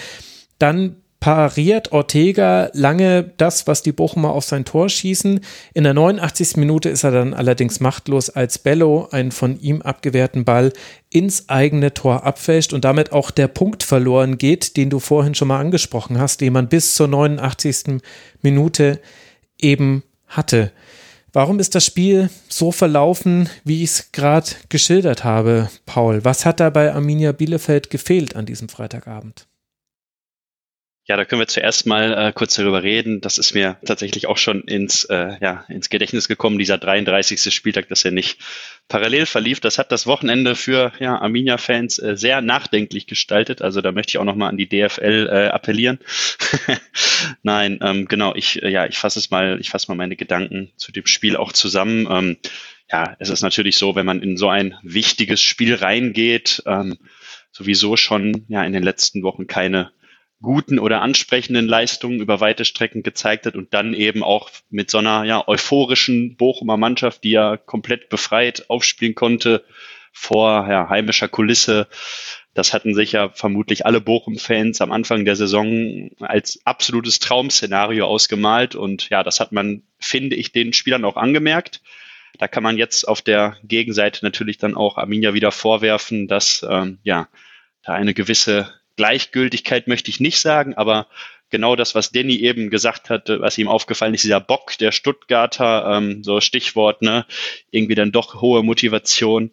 Dann 0.59 1.00
pariert 1.21 1.93
Ortega 1.93 2.71
lange 2.73 3.31
das, 3.37 3.67
was 3.67 3.83
die 3.83 3.93
Bochumer 3.93 4.31
auf 4.31 4.45
sein 4.45 4.65
Tor 4.65 4.89
schießen. 4.89 5.41
In 5.75 5.85
der 5.85 5.93
89. 5.93 6.57
Minute 6.57 6.89
ist 6.89 7.05
er 7.05 7.11
dann 7.11 7.35
allerdings 7.35 7.79
machtlos, 7.79 8.31
als 8.31 8.59
Bello 8.59 9.09
einen 9.11 9.31
von 9.31 9.61
ihm 9.61 9.83
abgewehrten 9.83 10.47
Ball 10.47 10.73
ins 11.11 11.51
eigene 11.51 11.93
Tor 11.93 12.25
abfälscht 12.25 12.73
und 12.73 12.85
damit 12.87 13.13
auch 13.13 13.31
der 13.31 13.49
Punkt 13.49 13.83
verloren 13.83 14.39
geht, 14.39 14.79
den 14.79 14.89
du 14.89 14.99
vorhin 14.99 15.35
schon 15.35 15.49
mal 15.49 15.61
angesprochen 15.61 16.19
hast, 16.19 16.41
den 16.41 16.55
man 16.55 16.69
bis 16.69 16.95
zur 16.95 17.09
89. 17.09 18.01
Minute 18.41 18.99
eben 19.59 20.03
hatte. 20.27 20.73
Warum 21.33 21.61
ist 21.61 21.75
das 21.75 21.85
Spiel 21.85 22.31
so 22.49 22.73
verlaufen, 22.73 23.49
wie 23.63 23.85
ich 23.85 23.91
es 23.91 24.13
gerade 24.13 24.51
geschildert 24.69 25.23
habe, 25.23 25.69
Paul? 25.87 26.25
Was 26.25 26.47
hat 26.47 26.59
da 26.61 26.71
bei 26.71 26.93
Arminia 26.93 27.33
Bielefeld 27.33 27.91
gefehlt 27.91 28.35
an 28.35 28.47
diesem 28.47 28.69
Freitagabend? 28.69 29.47
Ja, 31.11 31.17
da 31.17 31.25
können 31.25 31.41
wir 31.41 31.49
zuerst 31.49 31.89
mal 31.89 32.29
äh, 32.29 32.33
kurz 32.33 32.55
darüber 32.55 32.85
reden. 32.85 33.21
Das 33.21 33.37
ist 33.37 33.53
mir 33.53 33.79
tatsächlich 33.85 34.29
auch 34.29 34.37
schon 34.37 34.63
ins, 34.63 35.03
äh, 35.07 35.33
ja, 35.41 35.65
ins 35.69 35.91
Gedächtnis 35.91 36.29
gekommen, 36.29 36.57
dieser 36.57 36.79
33. 36.79 37.53
Spieltag, 37.53 37.89
dass 37.89 38.05
er 38.05 38.13
nicht 38.13 38.39
parallel 38.87 39.27
verlief. 39.27 39.59
Das 39.59 39.79
hat 39.79 39.91
das 39.91 40.07
Wochenende 40.07 40.55
für 40.55 40.93
ja, 41.01 41.19
Arminia-Fans 41.19 41.99
äh, 41.99 42.17
sehr 42.17 42.43
nachdenklich 42.43 43.09
gestaltet. 43.09 43.61
Also 43.61 43.81
da 43.81 43.91
möchte 43.91 44.11
ich 44.11 44.19
auch 44.19 44.25
nochmal 44.25 44.51
an 44.51 44.57
die 44.57 44.69
DFL 44.69 45.29
äh, 45.29 45.49
appellieren. 45.49 45.99
Nein, 47.43 47.81
ähm, 47.83 48.07
genau, 48.07 48.37
ich, 48.37 48.63
äh, 48.63 48.69
ja, 48.69 48.87
ich 48.87 48.97
fasse 48.97 49.19
es 49.19 49.33
mal, 49.33 49.59
ich 49.61 49.71
fasse 49.71 49.91
mal 49.91 49.97
meine 49.97 50.15
Gedanken 50.15 50.71
zu 50.77 50.93
dem 50.93 51.07
Spiel 51.07 51.37
auch 51.37 51.53
zusammen. 51.53 52.07
Ähm, 52.09 52.37
ja, 52.89 53.17
es 53.19 53.31
ist 53.31 53.43
natürlich 53.43 53.79
so, 53.79 53.97
wenn 53.97 54.07
man 54.07 54.23
in 54.23 54.37
so 54.37 54.49
ein 54.49 54.77
wichtiges 54.85 55.43
Spiel 55.43 55.75
reingeht, 55.75 56.63
ähm, 56.67 56.99
sowieso 57.51 57.97
schon 57.97 58.45
ja 58.47 58.63
in 58.63 58.73
den 58.73 58.85
letzten 58.85 59.25
Wochen 59.25 59.49
keine 59.49 59.91
guten 60.43 60.79
oder 60.79 61.03
ansprechenden 61.03 61.67
Leistungen 61.67 62.21
über 62.21 62.41
weite 62.41 62.65
Strecken 62.65 63.03
gezeigt 63.03 63.47
hat 63.47 63.57
und 63.57 63.75
dann 63.75 63.93
eben 63.93 64.23
auch 64.23 64.51
mit 64.71 64.91
so 64.91 64.99
einer 64.99 65.25
ja, 65.25 65.47
euphorischen 65.47 66.37
Bochumer 66.37 66.77
Mannschaft, 66.77 67.25
die 67.25 67.33
ja 67.33 67.57
komplett 67.57 68.09
befreit 68.09 68.69
aufspielen 68.69 69.15
konnte 69.15 69.65
vor 70.13 70.67
ja, 70.69 70.89
heimischer 70.89 71.29
Kulisse. 71.29 71.89
Das 72.55 72.73
hatten 72.73 72.95
sich 72.95 73.13
ja 73.13 73.29
vermutlich 73.29 73.87
alle 73.87 74.01
Bochum-Fans 74.01 74.81
am 74.81 74.93
Anfang 74.93 75.25
der 75.25 75.37
Saison 75.37 76.11
als 76.21 76.61
absolutes 76.65 77.19
Traum-Szenario 77.19 78.07
ausgemalt 78.07 78.75
und 78.75 79.11
ja, 79.11 79.23
das 79.23 79.41
hat 79.41 79.53
man, 79.53 79.83
finde 79.99 80.37
ich, 80.37 80.53
den 80.53 80.73
Spielern 80.73 81.05
auch 81.05 81.17
angemerkt. 81.17 81.81
Da 82.39 82.49
kann 82.49 82.63
man 82.63 82.79
jetzt 82.79 83.07
auf 83.07 83.21
der 83.23 83.57
Gegenseite 83.63 84.25
natürlich 84.25 84.57
dann 84.57 84.75
auch 84.75 84.97
Arminia 84.97 85.35
wieder 85.35 85.53
vorwerfen, 85.53 86.29
dass 86.29 86.67
ähm, 86.69 86.99
ja 87.03 87.29
da 87.83 87.93
eine 87.93 88.15
gewisse 88.15 88.80
Gleichgültigkeit 89.01 89.89
möchte 89.89 90.11
ich 90.11 90.21
nicht 90.21 90.41
sagen, 90.41 90.75
aber 90.75 91.07
genau 91.49 91.75
das, 91.75 91.95
was 91.95 92.13
Danny 92.13 92.37
eben 92.37 92.69
gesagt 92.69 93.09
hat, 93.09 93.31
was 93.31 93.57
ihm 93.57 93.67
aufgefallen 93.67 94.13
ist, 94.13 94.25
dieser 94.25 94.41
Bock 94.41 94.77
der 94.77 94.93
Stuttgarter, 94.93 95.97
ähm, 95.97 96.23
so 96.23 96.43
Stichwort, 96.43 97.01
ne, 97.01 97.25
irgendwie 97.71 97.95
dann 97.95 98.13
doch 98.13 98.43
hohe 98.43 98.63
Motivation. 98.63 99.53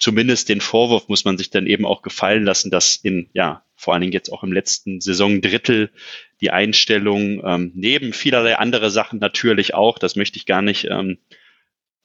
Zumindest 0.00 0.48
den 0.48 0.60
Vorwurf 0.60 1.08
muss 1.08 1.24
man 1.24 1.38
sich 1.38 1.50
dann 1.50 1.68
eben 1.68 1.86
auch 1.86 2.02
gefallen 2.02 2.42
lassen, 2.42 2.72
dass 2.72 2.96
in, 2.96 3.30
ja, 3.32 3.62
vor 3.76 3.94
allen 3.94 4.00
Dingen 4.00 4.12
jetzt 4.12 4.32
auch 4.32 4.42
im 4.42 4.52
letzten 4.52 5.00
Saisondrittel 5.00 5.92
die 6.40 6.50
Einstellung 6.50 7.44
ähm, 7.44 7.70
neben 7.76 8.12
vielerlei 8.12 8.56
andere 8.56 8.90
Sachen 8.90 9.20
natürlich 9.20 9.74
auch, 9.74 10.00
das 10.00 10.16
möchte 10.16 10.36
ich 10.36 10.46
gar 10.46 10.62
nicht, 10.62 10.88
ähm, 10.90 11.18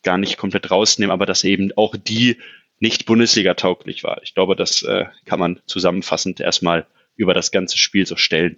gar 0.03 0.19
nicht 0.19 0.37
komplett 0.37 0.69
rausnehmen, 0.69 1.11
aber 1.11 1.25
dass 1.25 1.43
eben 1.43 1.71
auch 1.75 1.95
die 1.95 2.37
nicht 2.79 3.05
Bundesliga-tauglich 3.05 4.03
war. 4.03 4.21
Ich 4.23 4.33
glaube, 4.33 4.55
das 4.55 4.83
äh, 4.83 5.05
kann 5.25 5.39
man 5.39 5.59
zusammenfassend 5.67 6.39
erstmal 6.39 6.87
über 7.15 7.33
das 7.33 7.51
ganze 7.51 7.77
Spiel 7.77 8.05
so 8.05 8.15
stellen. 8.15 8.57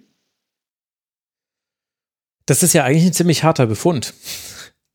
Das 2.46 2.62
ist 2.62 2.72
ja 2.72 2.84
eigentlich 2.84 3.06
ein 3.06 3.12
ziemlich 3.12 3.44
harter 3.44 3.66
Befund. 3.66 4.14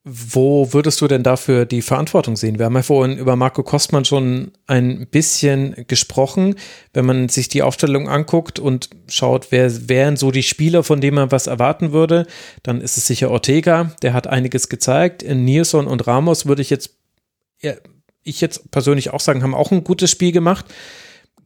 Wo 0.10 0.72
würdest 0.72 1.02
du 1.02 1.08
denn 1.10 1.24
dafür 1.24 1.66
die 1.66 1.82
Verantwortung 1.82 2.38
sehen? 2.38 2.60
Wir 2.60 2.66
haben 2.66 2.76
ja 2.76 2.82
vorhin 2.82 3.18
über 3.18 3.36
Marco 3.36 3.62
Kostmann 3.62 4.06
schon 4.06 4.54
ein 4.66 5.06
bisschen 5.08 5.86
gesprochen. 5.88 6.56
Wenn 6.94 7.06
man 7.06 7.28
sich 7.28 7.50
die 7.50 7.62
Aufstellung 7.62 8.08
anguckt 8.08 8.58
und 8.58 8.90
schaut, 9.10 9.48
wer 9.50 9.90
wären 9.90 10.16
so 10.16 10.32
die 10.32 10.44
Spieler, 10.44 10.84
von 10.84 11.02
denen 11.02 11.16
man 11.16 11.32
was 11.32 11.48
erwarten 11.48 11.92
würde, 11.92 12.26
dann 12.64 12.80
ist 12.80 12.96
es 12.96 13.06
sicher 13.06 13.30
Ortega. 13.32 13.92
Der 14.02 14.14
hat 14.14 14.28
einiges 14.28 14.70
gezeigt. 14.70 15.24
Nilsson 15.28 15.88
und 15.88 16.08
Ramos 16.08 16.46
würde 16.46 16.62
ich 16.62 16.70
jetzt 16.70 16.96
ich 18.28 18.42
jetzt 18.42 18.72
persönlich 18.72 19.12
auch 19.12 19.20
sagen, 19.20 19.44
haben 19.44 19.56
auch 19.56 19.72
ein 19.72 19.84
gutes 19.84 20.12
Spiel 20.12 20.32
gemacht. 20.32 20.66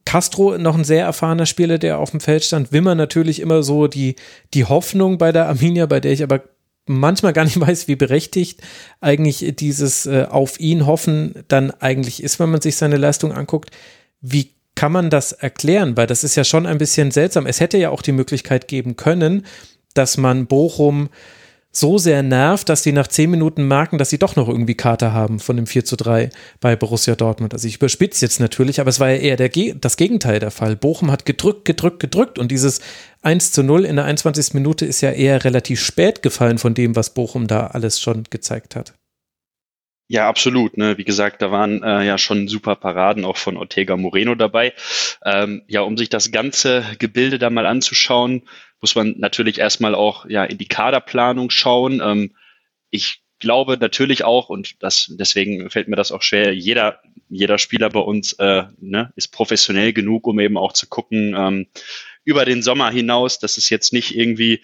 Castro 0.06 0.58
noch 0.58 0.76
ein 0.76 0.84
sehr 0.84 1.06
erfahrener 1.06 1.46
Spieler, 1.46 1.78
der 1.78 2.00
auf 2.00 2.12
dem 2.12 2.20
Feld 2.20 2.44
stand. 2.44 2.72
Wimmer 2.72 2.96
natürlich 2.96 3.40
immer 3.40 3.64
so 3.64 3.88
die, 3.88 4.16
die 4.54 4.66
Hoffnung 4.66 5.18
bei 5.18 5.32
der 5.32 5.48
Arminia, 5.48 5.86
bei 5.86 6.00
der 6.00 6.12
ich 6.12 6.24
aber 6.24 6.44
manchmal 6.86 7.34
gar 7.34 7.44
nicht 7.44 7.60
weiß, 7.60 7.88
wie 7.88 7.96
berechtigt 7.96 8.62
eigentlich 9.00 9.56
dieses 9.58 10.06
äh, 10.06 10.26
auf 10.30 10.60
ihn 10.60 10.86
hoffen 10.86 11.44
dann 11.48 11.72
eigentlich 11.72 12.24
ist, 12.24 12.40
wenn 12.40 12.50
man 12.50 12.62
sich 12.62 12.76
seine 12.76 12.98
Leistung 12.98 13.32
anguckt. 13.32 13.72
Wie 14.22 14.52
kann 14.76 14.92
man 14.92 15.10
das 15.10 15.32
erklären? 15.32 15.98
Weil 15.98 16.08
das 16.08 16.24
ist 16.24 16.36
ja 16.36 16.44
schon 16.44 16.66
ein 16.66 16.78
bisschen 16.78 17.12
seltsam. 17.12 17.46
Es 17.46 17.60
hätte 17.60 17.78
ja 17.78 17.90
auch 17.90 18.02
die 18.02 18.14
Möglichkeit 18.14 18.68
geben 18.68 18.96
können, 18.96 19.46
dass 19.94 20.18
man 20.18 20.48
Bochum 20.48 21.10
so 21.72 21.98
sehr 21.98 22.22
nervt, 22.22 22.68
dass 22.68 22.84
die 22.84 22.92
nach 22.92 23.08
zehn 23.08 23.32
Minuten 23.32 23.68
merken, 23.68 23.98
dass 23.98 24.10
sie 24.10 24.20
doch 24.20 24.36
noch 24.36 24.50
irgendwie 24.50 24.76
Karte 24.76 25.14
haben 25.14 25.40
von 25.40 25.56
dem 25.56 25.68
4 25.68 25.86
zu 25.86 25.96
3 25.96 26.30
bei 26.60 26.76
Borussia 26.76 27.16
Dortmund. 27.16 27.54
Also 27.54 27.68
ich 27.68 27.78
überspitze 27.78 28.26
jetzt 28.26 28.40
natürlich, 28.40 28.82
aber 28.82 28.90
es 28.90 29.00
war 29.00 29.10
ja 29.10 29.18
eher 29.18 29.38
der, 29.38 29.50
das 29.76 29.96
Gegenteil 29.96 30.40
der 30.40 30.52
Fall. 30.52 30.76
Bochum 30.76 31.12
hat 31.12 31.26
gedrückt, 31.26 31.66
gedrückt, 31.66 32.02
gedrückt 32.02 32.40
und 32.40 32.52
dieses 32.52 32.82
1 33.22 33.54
zu 33.54 33.64
0 33.64 33.86
in 33.86 33.96
der 33.96 34.06
21. 34.06 34.54
Minute 34.54 34.86
ist 34.86 35.02
ja 35.02 35.12
eher 35.12 35.44
relativ 35.46 35.82
spät 35.82 36.22
gefallen 36.22 36.58
von 36.58 36.74
dem, 36.74 36.96
was 36.96 37.14
Bochum 37.14 37.48
da 37.48 37.68
alles 37.68 38.02
schon 38.02 38.24
gezeigt 38.30 38.76
hat. 38.76 38.94
Ja, 40.12 40.28
absolut. 40.28 40.76
Ne? 40.76 40.98
Wie 40.98 41.06
gesagt, 41.06 41.42
da 41.42 41.52
waren 41.52 41.84
äh, 41.84 42.06
ja 42.06 42.18
schon 42.18 42.50
super 42.50 42.76
Paraden 42.76 43.24
auch 43.24 43.38
von 43.38 43.56
Ortega 43.56 43.96
Moreno 43.96 44.36
dabei. 44.36 44.74
Ähm, 45.24 45.62
ja, 45.68 45.82
um 45.82 45.98
sich 45.98 46.10
das 46.10 46.32
ganze 46.32 46.84
Gebilde 47.00 47.40
da 47.40 47.50
mal 47.50 47.66
anzuschauen, 47.66 48.42
muss 48.82 48.96
man 48.96 49.16
natürlich 49.18 49.60
erstmal 49.60 49.96
auch 49.96 50.26
ja 50.28 50.44
in 50.44 50.58
die 50.58 50.68
Kaderplanung 50.68 51.50
schauen. 51.50 52.02
Ähm, 52.04 52.36
ich 52.90 53.22
glaube 53.40 53.78
natürlich 53.78 54.24
auch, 54.24 54.50
und 54.50 54.82
das 54.84 55.08
deswegen 55.10 55.70
fällt 55.70 55.88
mir 55.88 55.96
das 55.96 56.12
auch 56.12 56.22
schwer, 56.22 56.54
jeder, 56.54 57.02
jeder 57.30 57.58
Spieler 57.58 57.90
bei 57.90 58.00
uns 58.00 58.34
äh, 58.34 58.64
ne, 58.80 59.14
ist 59.16 59.30
professionell 59.30 59.94
genug, 59.94 60.28
um 60.28 60.40
eben 60.40 60.58
auch 60.58 60.74
zu 60.74 60.88
gucken, 60.88 61.36
ähm, 61.38 61.68
über 62.24 62.46
den 62.46 62.62
Sommer 62.62 62.92
hinaus, 62.92 63.40
dass 63.40 63.58
es 63.58 63.70
jetzt 63.70 63.94
nicht 63.94 64.16
irgendwie 64.16 64.62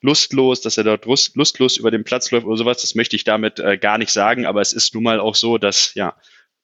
lustlos, 0.00 0.60
dass 0.60 0.76
er 0.76 0.84
dort 0.84 1.04
lustlos 1.04 1.76
über 1.76 1.90
den 1.90 2.04
Platz 2.04 2.30
läuft 2.30 2.46
oder 2.46 2.56
sowas. 2.56 2.80
Das 2.80 2.94
möchte 2.94 3.16
ich 3.16 3.24
damit 3.24 3.58
äh, 3.58 3.78
gar 3.78 3.98
nicht 3.98 4.10
sagen, 4.10 4.46
aber 4.46 4.60
es 4.60 4.72
ist 4.72 4.94
nun 4.94 5.04
mal 5.04 5.20
auch 5.20 5.34
so, 5.34 5.58
dass 5.58 5.94
ja 5.94 6.16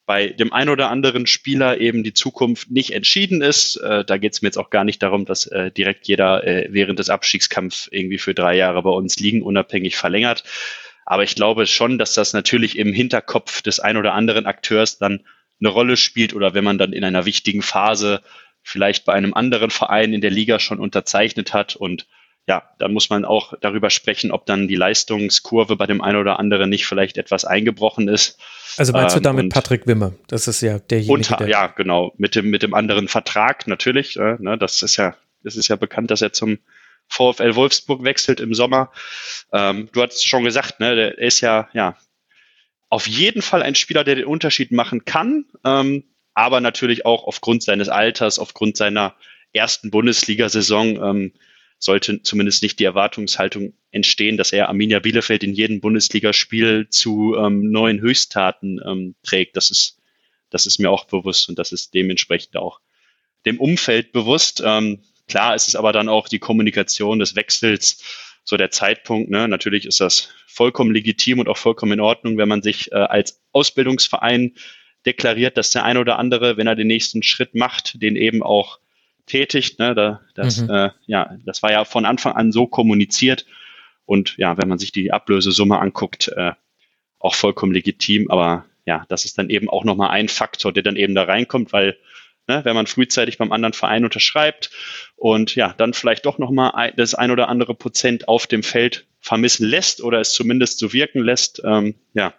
bei 0.07 0.29
dem 0.29 0.53
ein 0.53 0.69
oder 0.69 0.89
anderen 0.89 1.27
Spieler 1.27 1.81
eben 1.81 2.05
die 2.05 2.15
Zukunft 2.15 2.71
nicht 2.71 2.93
entschieden 2.93 3.43
ist. 3.43 3.77
Äh, 3.77 4.05
da 4.05 4.17
geht 4.17 4.33
es 4.33 4.41
mir 4.41 4.49
jetzt 4.49 4.57
auch 4.57 4.71
gar 4.71 4.85
nicht 4.85 5.03
darum, 5.03 5.25
dass 5.25 5.47
äh, 5.47 5.73
direkt 5.73 6.07
jeder 6.07 6.47
äh, 6.47 6.69
während 6.71 7.01
des 7.01 7.11
Abstiegskampfs 7.11 7.89
irgendwie 7.91 8.19
für 8.19 8.33
drei 8.33 8.57
Jahre 8.57 8.83
bei 8.83 8.91
uns 8.91 9.19
liegen 9.19 9.43
unabhängig 9.43 9.97
verlängert. 9.97 10.45
Aber 11.05 11.25
ich 11.25 11.35
glaube 11.35 11.67
schon, 11.67 11.99
dass 11.99 12.15
das 12.15 12.33
natürlich 12.33 12.79
im 12.79 12.93
Hinterkopf 12.93 13.63
des 13.63 13.81
ein 13.81 13.97
oder 13.97 14.15
anderen 14.15 14.47
Akteurs 14.47 14.99
dann 14.99 15.25
eine 15.61 15.71
Rolle 15.71 15.97
spielt 15.97 16.35
oder 16.35 16.55
wenn 16.55 16.65
man 16.65 16.79
dann 16.79 16.93
in 16.93 17.05
einer 17.05 17.25
wichtigen 17.27 17.63
Phase 17.63 18.23
vielleicht 18.63 19.05
bei 19.05 19.13
einem 19.13 19.35
anderen 19.35 19.71
Verein 19.71 20.13
in 20.13 20.21
der 20.21 20.31
Liga 20.31 20.59
schon 20.59 20.79
unterzeichnet 20.79 21.53
hat 21.53 21.77
und 21.77 22.07
ja, 22.47 22.63
dann 22.79 22.93
muss 22.93 23.11
man 23.11 23.25
auch 23.25 23.55
darüber 23.61 23.91
sprechen, 23.91 24.31
ob 24.31 24.47
dann 24.47 24.69
die 24.69 24.77
Leistungskurve 24.77 25.77
bei 25.77 25.87
dem 25.87 26.01
einen 26.01 26.19
oder 26.19 26.39
anderen 26.39 26.71
nicht 26.71 26.87
vielleicht 26.87 27.19
etwas 27.19 27.45
eingebrochen 27.45 28.09
ist. 28.09 28.39
Also 28.77 28.93
meinst 28.93 29.17
du 29.17 29.19
ähm, 29.19 29.25
damit 29.25 29.53
Patrick 29.53 29.87
Wimmer? 29.87 30.13
Das 30.29 30.47
ist 30.47 30.61
ja 30.61 30.79
derjenige. 30.79 31.13
Unter, 31.13 31.37
der 31.37 31.49
ja, 31.49 31.67
genau. 31.67 32.13
Mit 32.19 32.35
dem, 32.37 32.51
mit 32.51 32.63
dem 32.63 32.75
anderen 32.75 33.09
Vertrag 33.09 33.67
natürlich. 33.67 34.17
Äh, 34.17 34.37
ne, 34.39 34.57
das 34.59 34.83
ist 34.83 34.97
ja, 34.97 35.17
das 35.43 35.57
ist 35.57 35.69
ja 35.69 35.77
bekannt, 35.77 36.11
dass 36.11 36.23
er 36.23 36.33
zum 36.33 36.59
VfL 37.09 37.57
Wolfsburg 37.57 38.05
wechselt 38.05 38.39
im 38.41 38.55
Sommer. 38.55 38.93
Ähm, 39.53 39.89
du 39.93 40.03
hast 40.03 40.27
schon 40.27 40.45
gesagt, 40.45 40.79
ne, 40.79 40.95
der 40.95 41.19
ist 41.19 41.41
ja, 41.41 41.69
ja, 41.73 41.97
auf 42.89 43.09
jeden 43.09 43.43
Fall 43.43 43.63
ein 43.63 43.75
Spieler, 43.75 44.05
der 44.05 44.15
den 44.15 44.27
Unterschied 44.27 44.71
machen 44.71 45.05
kann, 45.05 45.47
ähm, 45.65 46.05
aber 46.35 46.61
natürlich 46.61 47.05
auch 47.07 47.25
aufgrund 47.25 47.63
seines 47.63 47.89
Alters, 47.89 48.39
aufgrund 48.39 48.77
seiner 48.77 49.15
ersten 49.53 49.91
Bundesliga-Saison, 49.91 51.03
ähm, 51.03 51.33
sollte 51.79 52.23
zumindest 52.23 52.63
nicht 52.63 52.79
die 52.79 52.85
Erwartungshaltung 52.85 53.75
entstehen, 53.91 54.37
dass 54.37 54.53
er 54.53 54.69
Arminia 54.69 54.99
Bielefeld 54.99 55.45
in 55.45 55.53
jedem 55.53 55.81
Bundesligaspiel 55.81 56.89
zu 56.91 57.37
ähm, 57.37 57.71
neuen 57.71 58.01
Höchsttaten 58.01 58.81
ähm, 58.85 59.15
trägt. 59.23 59.57
Das 59.57 59.71
ist, 59.71 59.99
das 60.51 60.67
ist 60.67 60.79
mir 60.79 60.91
auch 60.91 61.05
bewusst 61.05 61.49
und 61.49 61.59
das 61.59 61.73
ist 61.73 61.95
dementsprechend 61.95 62.57
auch 62.57 62.81
dem 63.45 63.61
Umfeld 63.61 64.13
bewusst. 64.13 64.63
Ähm, 64.65 65.03
klar 65.29 65.55
ist 65.55 65.69
es 65.69 65.77
aber 65.77 65.93
dann 65.93 66.09
auch 66.09 66.29
die 66.29 66.39
Kommunikation 66.39 67.19
des 67.19 67.37
Wechsels, 67.37 68.03
so 68.45 68.57
der 68.57 68.71
Zeitpunkt. 68.71 69.31
Ne? 69.31 69.49
Natürlich 69.49 69.87
ist 69.87 70.01
das 70.01 70.31
vollkommen 70.47 70.93
legitim 70.93 71.41
und 71.41 71.49
auch 71.49 71.57
vollkommen 71.57 71.93
in 71.93 72.01
Ordnung, 72.01 72.39
wenn 72.39 72.49
man 72.49 72.63
sich 72.63 72.93
äh, 72.93 72.97
als 72.97 73.43
Ausbildungsverein 73.53 74.55
deklariert, 75.05 75.57
dass 75.57 75.71
der 75.71 75.85
ein 75.85 75.99
oder 75.99 76.19
andere, 76.19 76.57
wenn 76.57 76.67
er 76.67 76.75
den 76.75 76.87
nächsten 76.87 77.23
Schritt 77.23 77.55
macht, 77.55 78.01
den 78.03 78.17
eben 78.17 78.43
auch 78.43 78.79
tätigt. 79.27 79.79
Ne? 79.79 79.95
Da, 79.95 80.21
das, 80.35 80.63
mhm. 80.63 80.71
äh, 80.71 80.91
ja, 81.07 81.37
das 81.45 81.63
war 81.63 81.73
ja 81.73 81.85
von 81.85 82.05
Anfang 82.05 82.35
an 82.35 82.53
so 82.53 82.67
kommuniziert. 82.67 83.47
Und 84.05 84.37
ja, 84.39 84.57
wenn 84.57 84.69
man 84.69 84.79
sich 84.79 84.93
die 84.93 85.13
Ablösesumme 85.13 85.79
anguckt, 85.79 86.29
äh, 86.29 86.53
auch 87.19 87.35
vollkommen 87.35 87.73
legitim. 87.73 88.31
Aber 88.31 88.65
ja, 88.87 89.05
das 89.09 89.25
ist 89.25 89.39
dann 89.39 89.51
eben 89.51 89.69
auch 89.69 89.85
nochmal 89.85 90.11
ein 90.11 90.29
Faktor, 90.29 90.73
der 90.73 90.83
dann 90.83 90.97
eben 90.97 91.15
da 91.15 91.25
reinkommt, 91.25 91.73
weil 91.73 91.99
ne, 92.47 92.65
wenn 92.65 92.75
man 92.75 92.87
frühzeitig 92.87 93.39
beim 93.39 93.53
anderen 93.53 93.73
Verein 93.73 94.05
unterschreibt 94.05 94.71
und 95.17 95.55
ja, 95.57 95.75
dann 95.77 95.93
vielleicht 95.93 96.27
doch 96.27 96.39
nochmal 96.39 96.93
das 96.97 97.15
ein 97.15 97.31
oder 97.31 97.49
andere 97.49 97.75
Prozent 97.75 98.29
auf 98.29 98.47
dem 98.47 98.63
Feld 98.63 99.07
vermissen 99.21 99.67
lässt 99.67 100.03
oder 100.03 100.21
es 100.21 100.33
zumindest 100.33 100.79
so 100.79 100.93
wirken 100.93 101.21
lässt, 101.23 101.61
ähm, 101.65 101.97
ja, 102.15 102.33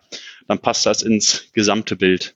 dann 0.47 0.59
passt 0.59 0.85
das 0.85 1.01
ins 1.01 1.51
gesamte 1.51 1.97
Bild. 1.97 2.35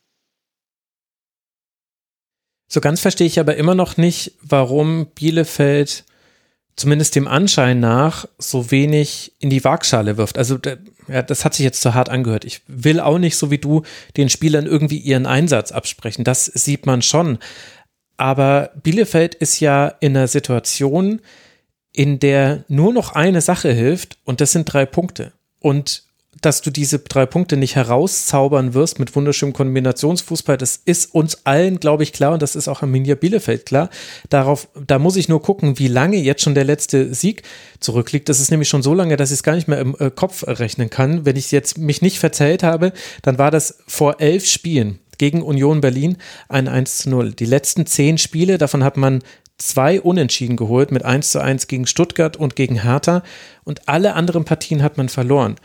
So 2.73 2.79
ganz 2.79 3.01
verstehe 3.01 3.27
ich 3.27 3.37
aber 3.37 3.57
immer 3.57 3.75
noch 3.75 3.97
nicht, 3.97 4.31
warum 4.41 5.07
Bielefeld 5.07 6.05
zumindest 6.77 7.17
dem 7.17 7.27
Anschein 7.27 7.81
nach 7.81 8.25
so 8.37 8.71
wenig 8.71 9.33
in 9.39 9.49
die 9.49 9.61
Waagschale 9.65 10.15
wirft. 10.15 10.37
Also 10.37 10.57
ja, 11.09 11.21
das 11.21 11.43
hat 11.43 11.53
sich 11.53 11.65
jetzt 11.65 11.81
zu 11.81 11.93
hart 11.93 12.07
angehört. 12.07 12.45
Ich 12.45 12.61
will 12.67 13.01
auch 13.01 13.17
nicht, 13.17 13.35
so 13.35 13.51
wie 13.51 13.57
du, 13.57 13.81
den 14.15 14.29
Spielern 14.29 14.67
irgendwie 14.67 14.99
ihren 14.99 15.25
Einsatz 15.25 15.73
absprechen. 15.73 16.23
Das 16.23 16.45
sieht 16.45 16.85
man 16.85 17.01
schon. 17.01 17.39
Aber 18.15 18.71
Bielefeld 18.81 19.35
ist 19.35 19.59
ja 19.59 19.89
in 19.99 20.15
einer 20.15 20.29
Situation, 20.29 21.19
in 21.91 22.19
der 22.19 22.63
nur 22.69 22.93
noch 22.93 23.11
eine 23.11 23.41
Sache 23.41 23.73
hilft 23.73 24.17
und 24.23 24.39
das 24.39 24.53
sind 24.53 24.63
drei 24.71 24.85
Punkte. 24.85 25.33
Und 25.59 26.03
dass 26.39 26.61
du 26.61 26.71
diese 26.71 26.99
drei 26.99 27.25
Punkte 27.25 27.57
nicht 27.57 27.75
herauszaubern 27.75 28.73
wirst 28.73 28.99
mit 28.99 29.15
wunderschönem 29.15 29.53
Kombinationsfußball, 29.53 30.57
das 30.57 30.79
ist 30.85 31.13
uns 31.13 31.45
allen, 31.45 31.79
glaube 31.79 32.03
ich, 32.03 32.13
klar 32.13 32.33
und 32.33 32.41
das 32.41 32.55
ist 32.55 32.69
auch 32.69 32.81
Arminia 32.81 33.15
Bielefeld 33.15 33.65
klar. 33.65 33.89
Darauf, 34.29 34.69
da 34.87 34.97
muss 34.97 35.17
ich 35.17 35.27
nur 35.27 35.41
gucken, 35.41 35.77
wie 35.77 35.89
lange 35.89 36.17
jetzt 36.17 36.41
schon 36.41 36.55
der 36.55 36.63
letzte 36.63 37.13
Sieg 37.13 37.43
zurückliegt. 37.79 38.29
Das 38.29 38.39
ist 38.39 38.49
nämlich 38.49 38.69
schon 38.69 38.81
so 38.81 38.93
lange, 38.93 39.17
dass 39.17 39.29
ich 39.29 39.35
es 39.35 39.43
gar 39.43 39.55
nicht 39.55 39.67
mehr 39.67 39.79
im 39.79 39.95
äh, 39.99 40.09
Kopf 40.09 40.43
rechnen 40.47 40.89
kann. 40.89 41.25
Wenn 41.25 41.35
ich 41.35 41.51
jetzt 41.51 41.77
mich 41.77 42.01
nicht 42.01 42.19
verzählt 42.19 42.63
habe, 42.63 42.93
dann 43.23 43.37
war 43.37 43.51
das 43.51 43.79
vor 43.85 44.21
elf 44.21 44.45
Spielen 44.45 44.99
gegen 45.17 45.43
Union 45.43 45.81
Berlin 45.81 46.17
ein 46.47 46.67
1 46.67 46.99
zu 46.99 47.09
0. 47.09 47.33
Die 47.33 47.45
letzten 47.45 47.85
zehn 47.85 48.17
Spiele, 48.17 48.57
davon 48.57 48.83
hat 48.83 48.97
man 48.97 49.21
zwei 49.59 50.01
Unentschieden 50.01 50.57
geholt 50.57 50.91
mit 50.91 51.05
1 51.05 51.31
zu 51.31 51.39
1 51.39 51.67
gegen 51.67 51.85
Stuttgart 51.85 52.37
und 52.37 52.55
gegen 52.55 52.81
Hertha 52.81 53.21
und 53.63 53.87
alle 53.87 54.15
anderen 54.15 54.45
Partien 54.45 54.81
hat 54.81 54.97
man 54.97 55.09
verloren. 55.09 55.57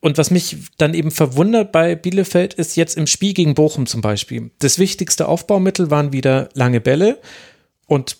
Und 0.00 0.18
was 0.18 0.30
mich 0.30 0.56
dann 0.78 0.94
eben 0.94 1.10
verwundert 1.10 1.72
bei 1.72 1.94
Bielefeld 1.94 2.54
ist 2.54 2.76
jetzt 2.76 2.96
im 2.96 3.06
Spiel 3.06 3.32
gegen 3.32 3.54
Bochum 3.54 3.86
zum 3.86 4.02
Beispiel. 4.02 4.50
Das 4.58 4.78
wichtigste 4.78 5.26
Aufbaumittel 5.26 5.90
waren 5.90 6.12
wieder 6.12 6.48
lange 6.54 6.80
Bälle 6.80 7.18
und 7.86 8.18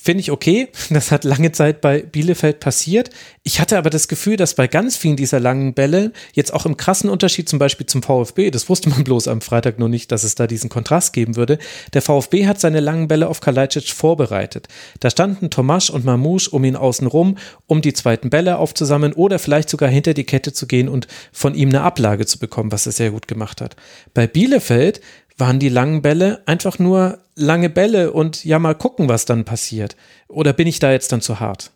finde 0.00 0.20
ich 0.20 0.30
okay. 0.30 0.68
Das 0.90 1.10
hat 1.10 1.24
lange 1.24 1.52
Zeit 1.52 1.80
bei 1.80 2.02
Bielefeld 2.02 2.60
passiert. 2.60 3.10
Ich 3.42 3.60
hatte 3.60 3.78
aber 3.78 3.90
das 3.90 4.08
Gefühl, 4.08 4.36
dass 4.36 4.54
bei 4.54 4.66
ganz 4.66 4.96
vielen 4.96 5.16
dieser 5.16 5.38
langen 5.38 5.74
Bälle, 5.74 6.12
jetzt 6.32 6.52
auch 6.52 6.66
im 6.66 6.76
krassen 6.76 7.10
Unterschied 7.10 7.48
zum 7.48 7.58
Beispiel 7.58 7.86
zum 7.86 8.02
VfB, 8.02 8.50
das 8.50 8.68
wusste 8.68 8.88
man 8.88 9.04
bloß 9.04 9.28
am 9.28 9.40
Freitag 9.40 9.78
nur 9.78 9.88
nicht, 9.88 10.10
dass 10.10 10.24
es 10.24 10.34
da 10.34 10.46
diesen 10.46 10.70
Kontrast 10.70 11.12
geben 11.12 11.36
würde, 11.36 11.58
der 11.92 12.02
VfB 12.02 12.46
hat 12.46 12.60
seine 12.60 12.80
langen 12.80 13.08
Bälle 13.08 13.28
auf 13.28 13.40
Kalajdzic 13.40 13.90
vorbereitet. 13.90 14.68
Da 15.00 15.10
standen 15.10 15.50
Tomasch 15.50 15.90
und 15.90 16.04
Mamouche 16.04 16.50
um 16.50 16.64
ihn 16.64 16.76
außen 16.76 17.06
rum, 17.06 17.36
um 17.66 17.82
die 17.82 17.92
zweiten 17.92 18.30
Bälle 18.30 18.58
aufzusammeln 18.58 19.12
oder 19.12 19.38
vielleicht 19.38 19.68
sogar 19.68 19.88
hinter 19.88 20.14
die 20.14 20.24
Kette 20.24 20.52
zu 20.52 20.66
gehen 20.66 20.88
und 20.88 21.06
von 21.32 21.54
ihm 21.54 21.68
eine 21.68 21.82
Ablage 21.82 22.26
zu 22.26 22.38
bekommen, 22.38 22.72
was 22.72 22.86
er 22.86 22.92
sehr 22.92 23.10
gut 23.10 23.28
gemacht 23.28 23.60
hat. 23.60 23.76
Bei 24.14 24.26
Bielefeld 24.26 25.00
waren 25.38 25.58
die 25.58 25.68
langen 25.68 26.02
Bälle 26.02 26.42
einfach 26.46 26.78
nur 26.78 27.18
lange 27.34 27.70
Bälle 27.70 28.12
und 28.12 28.44
ja 28.44 28.58
mal 28.58 28.74
gucken, 28.74 29.08
was 29.08 29.24
dann 29.24 29.44
passiert? 29.44 29.96
Oder 30.26 30.52
bin 30.52 30.66
ich 30.66 30.80
da 30.80 30.92
jetzt 30.92 31.12
dann 31.12 31.20
zu 31.20 31.40
hart? 31.40 31.70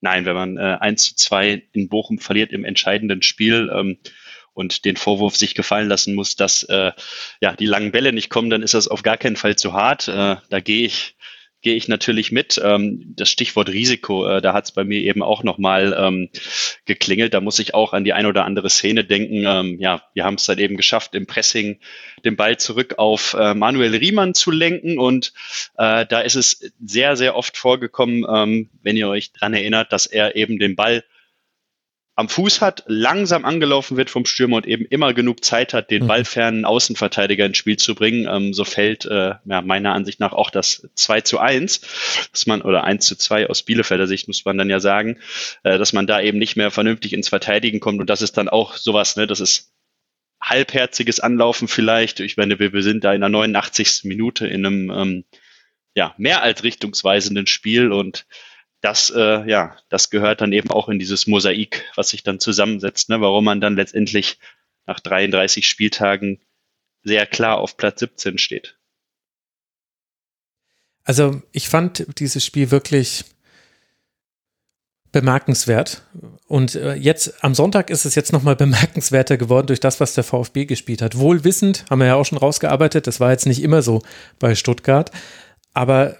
Nein, 0.00 0.24
wenn 0.26 0.34
man 0.34 0.56
äh, 0.56 0.76
1 0.80 1.02
zu 1.04 1.16
2 1.16 1.62
in 1.72 1.88
Bochum 1.88 2.18
verliert 2.18 2.52
im 2.52 2.64
entscheidenden 2.64 3.22
Spiel 3.22 3.70
ähm, 3.74 3.98
und 4.52 4.84
den 4.84 4.96
Vorwurf 4.96 5.36
sich 5.36 5.54
gefallen 5.54 5.88
lassen 5.88 6.14
muss, 6.14 6.36
dass 6.36 6.62
äh, 6.64 6.92
ja 7.40 7.54
die 7.54 7.66
langen 7.66 7.90
Bälle 7.90 8.12
nicht 8.12 8.30
kommen, 8.30 8.50
dann 8.50 8.62
ist 8.62 8.74
das 8.74 8.88
auf 8.88 9.02
gar 9.02 9.16
keinen 9.16 9.36
Fall 9.36 9.56
zu 9.56 9.72
hart. 9.72 10.08
Äh, 10.08 10.36
da 10.50 10.60
gehe 10.60 10.86
ich 10.86 11.16
gehe 11.68 11.76
ich 11.76 11.86
natürlich 11.86 12.32
mit. 12.32 12.58
Ähm, 12.64 13.12
das 13.14 13.28
Stichwort 13.28 13.68
Risiko, 13.68 14.26
äh, 14.26 14.40
da 14.40 14.54
hat 14.54 14.64
es 14.64 14.72
bei 14.72 14.84
mir 14.84 15.02
eben 15.02 15.22
auch 15.22 15.42
nochmal 15.42 15.94
ähm, 15.98 16.30
geklingelt. 16.86 17.34
Da 17.34 17.42
muss 17.42 17.58
ich 17.58 17.74
auch 17.74 17.92
an 17.92 18.04
die 18.04 18.14
ein 18.14 18.24
oder 18.24 18.46
andere 18.46 18.70
Szene 18.70 19.04
denken. 19.04 19.44
Ähm, 19.46 19.78
ja, 19.78 20.02
wir 20.14 20.24
haben 20.24 20.36
es 20.36 20.46
dann 20.46 20.58
eben 20.58 20.78
geschafft, 20.78 21.14
im 21.14 21.26
Pressing 21.26 21.78
den 22.24 22.36
Ball 22.36 22.56
zurück 22.56 22.94
auf 22.96 23.36
äh, 23.38 23.52
Manuel 23.52 23.94
Riemann 23.94 24.32
zu 24.32 24.50
lenken. 24.50 24.98
Und 24.98 25.34
äh, 25.76 26.06
da 26.06 26.20
ist 26.20 26.36
es 26.36 26.72
sehr, 26.82 27.18
sehr 27.18 27.36
oft 27.36 27.58
vorgekommen, 27.58 28.24
ähm, 28.34 28.70
wenn 28.82 28.96
ihr 28.96 29.10
euch 29.10 29.34
dran 29.34 29.52
erinnert, 29.52 29.92
dass 29.92 30.06
er 30.06 30.36
eben 30.36 30.58
den 30.58 30.74
Ball 30.74 31.04
am 32.18 32.28
Fuß 32.28 32.60
hat, 32.60 32.82
langsam 32.88 33.44
angelaufen 33.44 33.96
wird 33.96 34.10
vom 34.10 34.26
Stürmer 34.26 34.56
und 34.56 34.66
eben 34.66 34.84
immer 34.86 35.14
genug 35.14 35.44
Zeit 35.44 35.72
hat, 35.72 35.92
den 35.92 36.02
mhm. 36.02 36.08
ballfernen 36.08 36.64
Außenverteidiger 36.64 37.46
ins 37.46 37.58
Spiel 37.58 37.76
zu 37.76 37.94
bringen, 37.94 38.26
ähm, 38.28 38.52
so 38.52 38.64
fällt 38.64 39.04
äh, 39.04 39.34
ja, 39.44 39.62
meiner 39.62 39.92
Ansicht 39.92 40.18
nach 40.18 40.32
auch 40.32 40.50
das 40.50 40.88
2 40.96 41.20
zu 41.20 41.38
1, 41.38 41.80
dass 42.32 42.46
man, 42.48 42.62
oder 42.62 42.82
1 42.82 43.06
zu 43.06 43.16
2 43.16 43.48
aus 43.48 43.62
Bielefelder 43.62 44.08
Sicht 44.08 44.26
muss 44.26 44.44
man 44.44 44.58
dann 44.58 44.68
ja 44.68 44.80
sagen, 44.80 45.20
äh, 45.62 45.78
dass 45.78 45.92
man 45.92 46.08
da 46.08 46.20
eben 46.20 46.38
nicht 46.38 46.56
mehr 46.56 46.72
vernünftig 46.72 47.12
ins 47.12 47.28
Verteidigen 47.28 47.78
kommt 47.78 48.00
und 48.00 48.10
das 48.10 48.20
ist 48.20 48.36
dann 48.36 48.48
auch 48.48 48.76
sowas, 48.76 49.14
ne, 49.14 49.28
das 49.28 49.38
ist 49.38 49.70
halbherziges 50.42 51.20
Anlaufen 51.20 51.68
vielleicht. 51.68 52.18
Ich 52.18 52.36
meine, 52.36 52.58
wir, 52.58 52.72
wir 52.72 52.82
sind 52.82 53.04
da 53.04 53.12
in 53.12 53.20
der 53.20 53.30
89. 53.30 54.00
Minute 54.02 54.48
in 54.48 54.66
einem 54.66 54.90
ähm, 54.90 55.24
ja, 55.94 56.16
mehr 56.18 56.42
als 56.42 56.64
richtungsweisenden 56.64 57.46
Spiel 57.46 57.92
und 57.92 58.26
das, 58.80 59.10
äh, 59.10 59.48
ja, 59.48 59.76
das 59.88 60.10
gehört 60.10 60.40
dann 60.40 60.52
eben 60.52 60.70
auch 60.70 60.88
in 60.88 60.98
dieses 60.98 61.26
Mosaik, 61.26 61.84
was 61.96 62.10
sich 62.10 62.22
dann 62.22 62.40
zusammensetzt, 62.40 63.08
ne? 63.08 63.20
warum 63.20 63.44
man 63.44 63.60
dann 63.60 63.76
letztendlich 63.76 64.38
nach 64.86 65.00
33 65.00 65.66
Spieltagen 65.66 66.40
sehr 67.02 67.26
klar 67.26 67.58
auf 67.58 67.76
Platz 67.76 68.00
17 68.00 68.38
steht. 68.38 68.78
Also 71.04 71.42
ich 71.52 71.68
fand 71.68 72.06
dieses 72.18 72.44
Spiel 72.44 72.70
wirklich 72.70 73.24
bemerkenswert. 75.12 76.02
Und 76.46 76.74
äh, 76.74 76.94
jetzt 76.94 77.42
am 77.42 77.54
Sonntag 77.54 77.90
ist 77.90 78.04
es 78.04 78.14
jetzt 78.14 78.32
nochmal 78.32 78.56
bemerkenswerter 78.56 79.36
geworden 79.36 79.66
durch 79.66 79.80
das, 79.80 80.00
was 80.00 80.14
der 80.14 80.24
VfB 80.24 80.66
gespielt 80.66 81.02
hat. 81.02 81.18
Wohlwissend, 81.18 81.84
haben 81.90 82.00
wir 82.00 82.06
ja 82.06 82.14
auch 82.14 82.26
schon 82.26 82.38
rausgearbeitet, 82.38 83.06
das 83.06 83.20
war 83.20 83.30
jetzt 83.30 83.46
nicht 83.46 83.62
immer 83.62 83.82
so 83.82 84.02
bei 84.38 84.54
Stuttgart. 84.54 85.10
Aber 85.72 86.18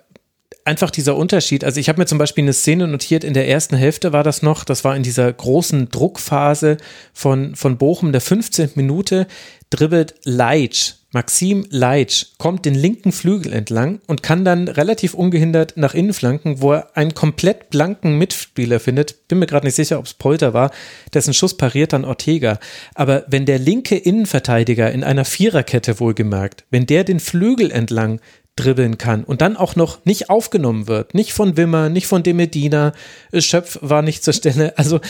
einfach 0.64 0.90
dieser 0.90 1.16
Unterschied. 1.16 1.64
Also 1.64 1.80
ich 1.80 1.88
habe 1.88 2.00
mir 2.00 2.06
zum 2.06 2.18
Beispiel 2.18 2.44
eine 2.44 2.52
Szene 2.52 2.86
notiert, 2.86 3.24
in 3.24 3.34
der 3.34 3.48
ersten 3.48 3.76
Hälfte 3.76 4.12
war 4.12 4.22
das 4.22 4.42
noch, 4.42 4.64
das 4.64 4.84
war 4.84 4.96
in 4.96 5.02
dieser 5.02 5.32
großen 5.32 5.88
Druckphase 5.88 6.76
von, 7.12 7.56
von 7.56 7.78
Bochum, 7.78 8.12
der 8.12 8.20
15. 8.20 8.72
Minute, 8.74 9.26
dribbelt 9.70 10.14
Leitsch, 10.24 10.94
Maxim 11.10 11.66
Leitsch, 11.70 12.26
kommt 12.36 12.66
den 12.66 12.74
linken 12.74 13.12
Flügel 13.12 13.54
entlang 13.54 14.00
und 14.06 14.22
kann 14.22 14.44
dann 14.44 14.68
relativ 14.68 15.14
ungehindert 15.14 15.74
nach 15.76 15.94
innen 15.94 16.12
flanken, 16.12 16.60
wo 16.60 16.72
er 16.72 16.96
einen 16.96 17.14
komplett 17.14 17.70
blanken 17.70 18.18
Mitspieler 18.18 18.78
findet. 18.78 19.26
Bin 19.26 19.38
mir 19.38 19.46
gerade 19.46 19.66
nicht 19.66 19.76
sicher, 19.76 19.98
ob 19.98 20.04
es 20.04 20.12
Polter 20.12 20.52
war, 20.52 20.70
dessen 21.14 21.32
Schuss 21.32 21.56
pariert 21.56 21.94
dann 21.94 22.04
Ortega. 22.04 22.58
Aber 22.94 23.24
wenn 23.26 23.46
der 23.46 23.58
linke 23.58 23.96
Innenverteidiger 23.96 24.92
in 24.92 25.02
einer 25.02 25.24
Viererkette 25.24 25.98
wohlgemerkt, 25.98 26.64
wenn 26.70 26.84
der 26.84 27.04
den 27.04 27.20
Flügel 27.20 27.70
entlang 27.70 28.20
dribbeln 28.58 28.98
kann 28.98 29.24
und 29.24 29.40
dann 29.40 29.56
auch 29.56 29.76
noch 29.76 30.04
nicht 30.04 30.30
aufgenommen 30.30 30.88
wird. 30.88 31.14
Nicht 31.14 31.32
von 31.32 31.56
Wimmer, 31.56 31.88
nicht 31.88 32.06
von 32.06 32.22
Demedina. 32.22 32.92
Schöpf 33.36 33.78
war 33.80 34.02
nicht 34.02 34.24
zur 34.24 34.34
Stelle. 34.34 34.74
Also 34.78 35.00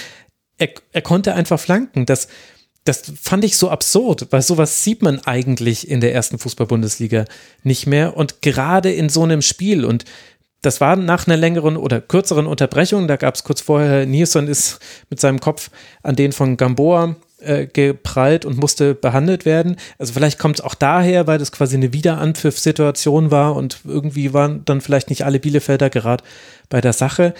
er, 0.57 0.71
er 0.93 1.03
konnte 1.03 1.35
einfach 1.35 1.61
flanken. 1.61 2.07
Das, 2.07 2.29
das 2.85 3.03
fand 3.21 3.45
ich 3.45 3.57
so 3.57 3.71
absurd, 3.71 4.29
weil 4.31 4.43
sowas 4.43 4.83
sieht 4.83 5.03
man 5.03 5.21
eigentlich 5.21 5.89
in 5.89 6.01
der 6.01 6.15
ersten 6.15 6.39
Fußball-Bundesliga 6.39 7.27
nicht 7.63 7.87
mehr. 7.87 8.17
Und 8.17 8.43
gerade 8.43 8.93
in 8.93 9.09
so 9.09 9.23
einem 9.23 9.43
Spiel 9.43 9.85
und 9.85 10.05
das 10.63 10.81
war 10.81 10.97
nach 10.97 11.27
einer 11.27 11.37
längeren 11.37 11.77
oder 11.77 12.01
kürzeren 12.01 12.47
Unterbrechung. 12.47 13.07
Da 13.07 13.17
gab 13.17 13.37
es 13.37 13.45
kurz 13.45 13.61
vorher, 13.61 14.07
Nilsson 14.07 14.49
ist 14.49 14.81
mit 15.09 15.21
seinem 15.21 15.39
Kopf 15.39 15.71
an 16.03 16.17
den 16.17 16.33
von 16.33 16.57
Gamboa 16.57 17.15
äh, 17.41 17.67
geprallt 17.67 18.45
und 18.45 18.59
musste 18.59 18.95
behandelt 18.95 19.45
werden. 19.45 19.77
Also 19.99 20.13
vielleicht 20.13 20.39
kommt 20.39 20.59
es 20.59 20.65
auch 20.65 20.75
daher, 20.75 21.27
weil 21.27 21.39
das 21.39 21.53
quasi 21.53 21.77
eine 21.77 21.93
Wiederanpfiff-Situation 21.93 23.31
war 23.31 23.57
und 23.57 23.81
irgendwie 23.85 24.33
waren 24.33 24.65
dann 24.65 24.81
vielleicht 24.81 25.11
nicht 25.11 25.25
alle 25.25 25.41
Bielefelder 25.41 25.91
gerade 25.91 26.25
bei 26.69 26.81
der 26.81 26.93
Sache. 26.93 27.35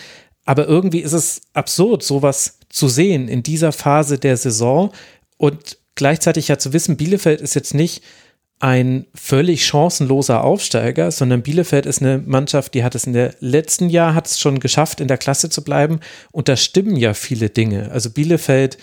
Aber 0.45 0.67
irgendwie 0.67 1.01
ist 1.01 1.13
es 1.13 1.43
absurd, 1.53 2.03
sowas 2.03 2.59
zu 2.69 2.89
sehen 2.89 3.29
in 3.29 3.43
dieser 3.43 3.73
Phase 3.73 4.19
der 4.19 4.37
Saison 4.37 4.93
und 5.37 5.79
gleichzeitig 5.95 6.49
ja 6.49 6.59
zu 6.59 6.73
wissen, 6.73 6.97
Bielefeld 6.97 7.41
ist 7.41 7.55
jetzt 7.55 7.75
nicht 7.75 8.03
ein 8.61 9.07
völlig 9.15 9.67
chancenloser 9.67 10.43
Aufsteiger, 10.43 11.11
sondern 11.11 11.43
Bielefeld 11.43 11.87
ist 11.87 12.03
eine 12.03 12.19
Mannschaft, 12.19 12.75
die 12.75 12.83
hat 12.83 12.95
es 12.95 13.05
in 13.05 13.13
der 13.13 13.35
letzten 13.41 13.89
Jahr 13.89 14.15
hat 14.15 14.27
es 14.27 14.41
schon 14.41 14.59
geschafft, 14.59 15.01
in 15.01 15.09
der 15.09 15.19
Klasse 15.19 15.49
zu 15.49 15.63
bleiben. 15.63 16.01
Und 16.33 16.49
da 16.49 16.57
stimmen 16.57 16.97
ja 16.97 17.15
viele 17.15 17.51
Dinge. 17.51 17.91
Also 17.93 18.11
Bielefeld 18.11 18.79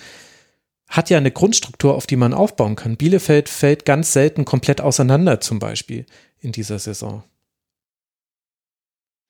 hat 0.95 1.09
ja 1.09 1.17
eine 1.17 1.31
Grundstruktur, 1.31 1.95
auf 1.95 2.07
die 2.07 2.15
man 2.15 2.33
aufbauen 2.33 2.75
kann. 2.75 2.97
Bielefeld 2.97 3.49
fällt 3.49 3.85
ganz 3.85 4.13
selten 4.13 4.45
komplett 4.45 4.81
auseinander, 4.81 5.41
zum 5.41 5.59
Beispiel 5.59 6.05
in 6.39 6.51
dieser 6.51 6.79
Saison. 6.79 7.23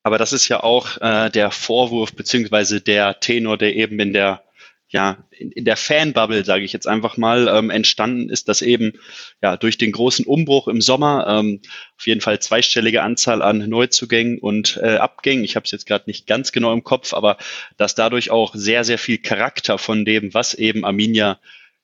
Aber 0.04 0.20
das 0.20 0.34
ist 0.34 0.48
ja 0.50 0.62
auch 0.62 1.02
äh, 1.02 1.32
der 1.32 1.50
Vorwurf 1.50 2.14
beziehungsweise 2.14 2.80
der 2.80 3.20
Tenor, 3.20 3.58
der 3.58 3.76
eben 3.76 4.00
in 4.00 4.14
der 4.14 4.45
ja, 4.96 5.18
in, 5.30 5.52
in 5.52 5.66
der 5.66 5.76
Fanbubble, 5.76 6.46
sage 6.46 6.64
ich 6.64 6.72
jetzt 6.72 6.88
einfach 6.88 7.18
mal, 7.18 7.50
ähm, 7.50 7.70
entstanden 7.70 8.30
ist, 8.30 8.48
dass 8.48 8.62
eben 8.62 8.94
ja 9.42 9.58
durch 9.58 9.78
den 9.78 9.92
großen 9.92 10.26
Umbruch 10.26 10.70
im 10.70 10.80
Sommer 10.80 11.28
ähm, 11.28 11.60
auf 11.98 12.08
jeden 12.08 12.22
Fall 12.22 12.40
zweistellige 12.40 13.04
Anzahl 13.04 13.42
an 13.42 13.58
Neuzugängen 13.58 14.40
und 14.40 14.80
äh, 14.82 14.96
Abgängen, 14.96 15.44
ich 15.44 15.58
habe 15.58 15.66
es 15.66 15.72
jetzt 15.72 15.86
gerade 15.86 16.06
nicht 16.08 16.28
ganz 16.28 16.54
genau 16.54 16.72
im 16.72 16.86
Kopf, 16.86 17.14
aber 17.14 17.36
dass 17.76 17.94
dadurch 17.94 18.32
auch 18.32 18.56
sehr, 18.56 18.86
sehr 18.86 18.98
viel 18.98 19.18
Charakter 19.18 19.78
von 19.78 20.06
dem, 20.06 20.34
was 20.34 20.54
eben 20.54 20.86
Arminia 20.86 21.42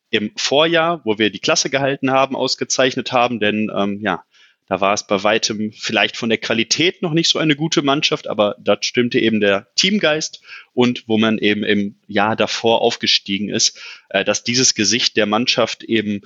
im 0.09 0.31
Vorjahr, 0.37 1.01
wo 1.03 1.17
wir 1.17 1.31
die 1.31 1.39
Klasse 1.39 1.69
gehalten 1.69 2.11
haben, 2.11 2.37
ausgezeichnet 2.37 3.11
haben, 3.11 3.41
denn 3.41 3.69
ähm, 3.75 3.99
ja, 4.01 4.23
da 4.71 4.79
war 4.79 4.93
es 4.93 5.05
bei 5.05 5.21
weitem 5.21 5.73
vielleicht 5.73 6.15
von 6.15 6.29
der 6.29 6.37
Qualität 6.37 7.01
noch 7.01 7.11
nicht 7.11 7.27
so 7.27 7.39
eine 7.39 7.57
gute 7.57 7.81
Mannschaft, 7.81 8.27
aber 8.27 8.55
dort 8.57 8.85
stimmte 8.85 9.19
eben 9.19 9.41
der 9.41 9.67
Teamgeist 9.75 10.41
und 10.71 11.03
wo 11.07 11.17
man 11.17 11.39
eben 11.39 11.65
im 11.65 11.99
Jahr 12.07 12.37
davor 12.37 12.79
aufgestiegen 12.81 13.49
ist, 13.49 13.77
äh, 14.07 14.23
dass 14.23 14.45
dieses 14.45 14.73
Gesicht 14.73 15.17
der 15.17 15.25
Mannschaft 15.25 15.83
eben 15.83 16.21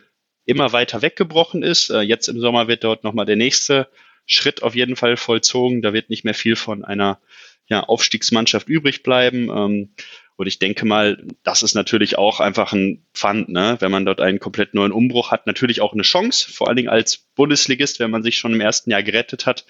immer 0.46 0.74
weiter 0.74 1.02
weggebrochen 1.02 1.64
ist. 1.64 1.90
Äh, 1.90 2.02
jetzt 2.02 2.28
im 2.28 2.40
Sommer 2.40 2.68
wird 2.68 2.84
dort 2.84 3.04
nochmal 3.04 3.26
der 3.26 3.36
nächste 3.36 3.88
Schritt 4.28 4.62
auf 4.62 4.76
jeden 4.76 4.96
Fall 4.96 5.18
vollzogen. 5.18 5.82
Da 5.82 5.92
wird 5.94 6.12
nicht 6.12 6.24
mehr 6.24 6.36
viel 6.36 6.56
von 6.56 6.86
einer 6.86 7.20
ja, 7.68 7.82
Aufstiegsmannschaft 7.82 8.70
übrig 8.70 9.02
bleiben. 9.02 9.90
Und 10.38 10.48
ich 10.48 10.60
denke 10.60 10.86
mal, 10.86 11.24
das 11.44 11.64
ist 11.64 11.76
natürlich 11.76 12.18
auch 12.18 12.40
einfach 12.40 12.74
ein 12.74 13.06
Pfand, 13.14 13.50
ne? 13.50 13.78
wenn 13.80 13.92
man 13.92 14.06
dort 14.06 14.20
einen 14.20 14.40
komplett 14.40 14.74
neuen 14.74 14.92
Umbruch 14.92 15.32
hat. 15.32 15.48
Natürlich 15.48 15.80
auch 15.80 15.94
eine 15.94 16.02
Chance, 16.02 16.52
vor 16.52 16.68
allen 16.68 16.76
Dingen 16.76 16.90
als 16.90 17.18
Bundesligist, 17.36 18.00
wenn 18.00 18.12
man 18.12 18.24
sich 18.24 18.38
schon 18.38 18.54
im 18.54 18.62
ersten 18.62 18.92
Jahr 18.92 19.04
gerettet 19.04 19.46
hat. 19.46 19.66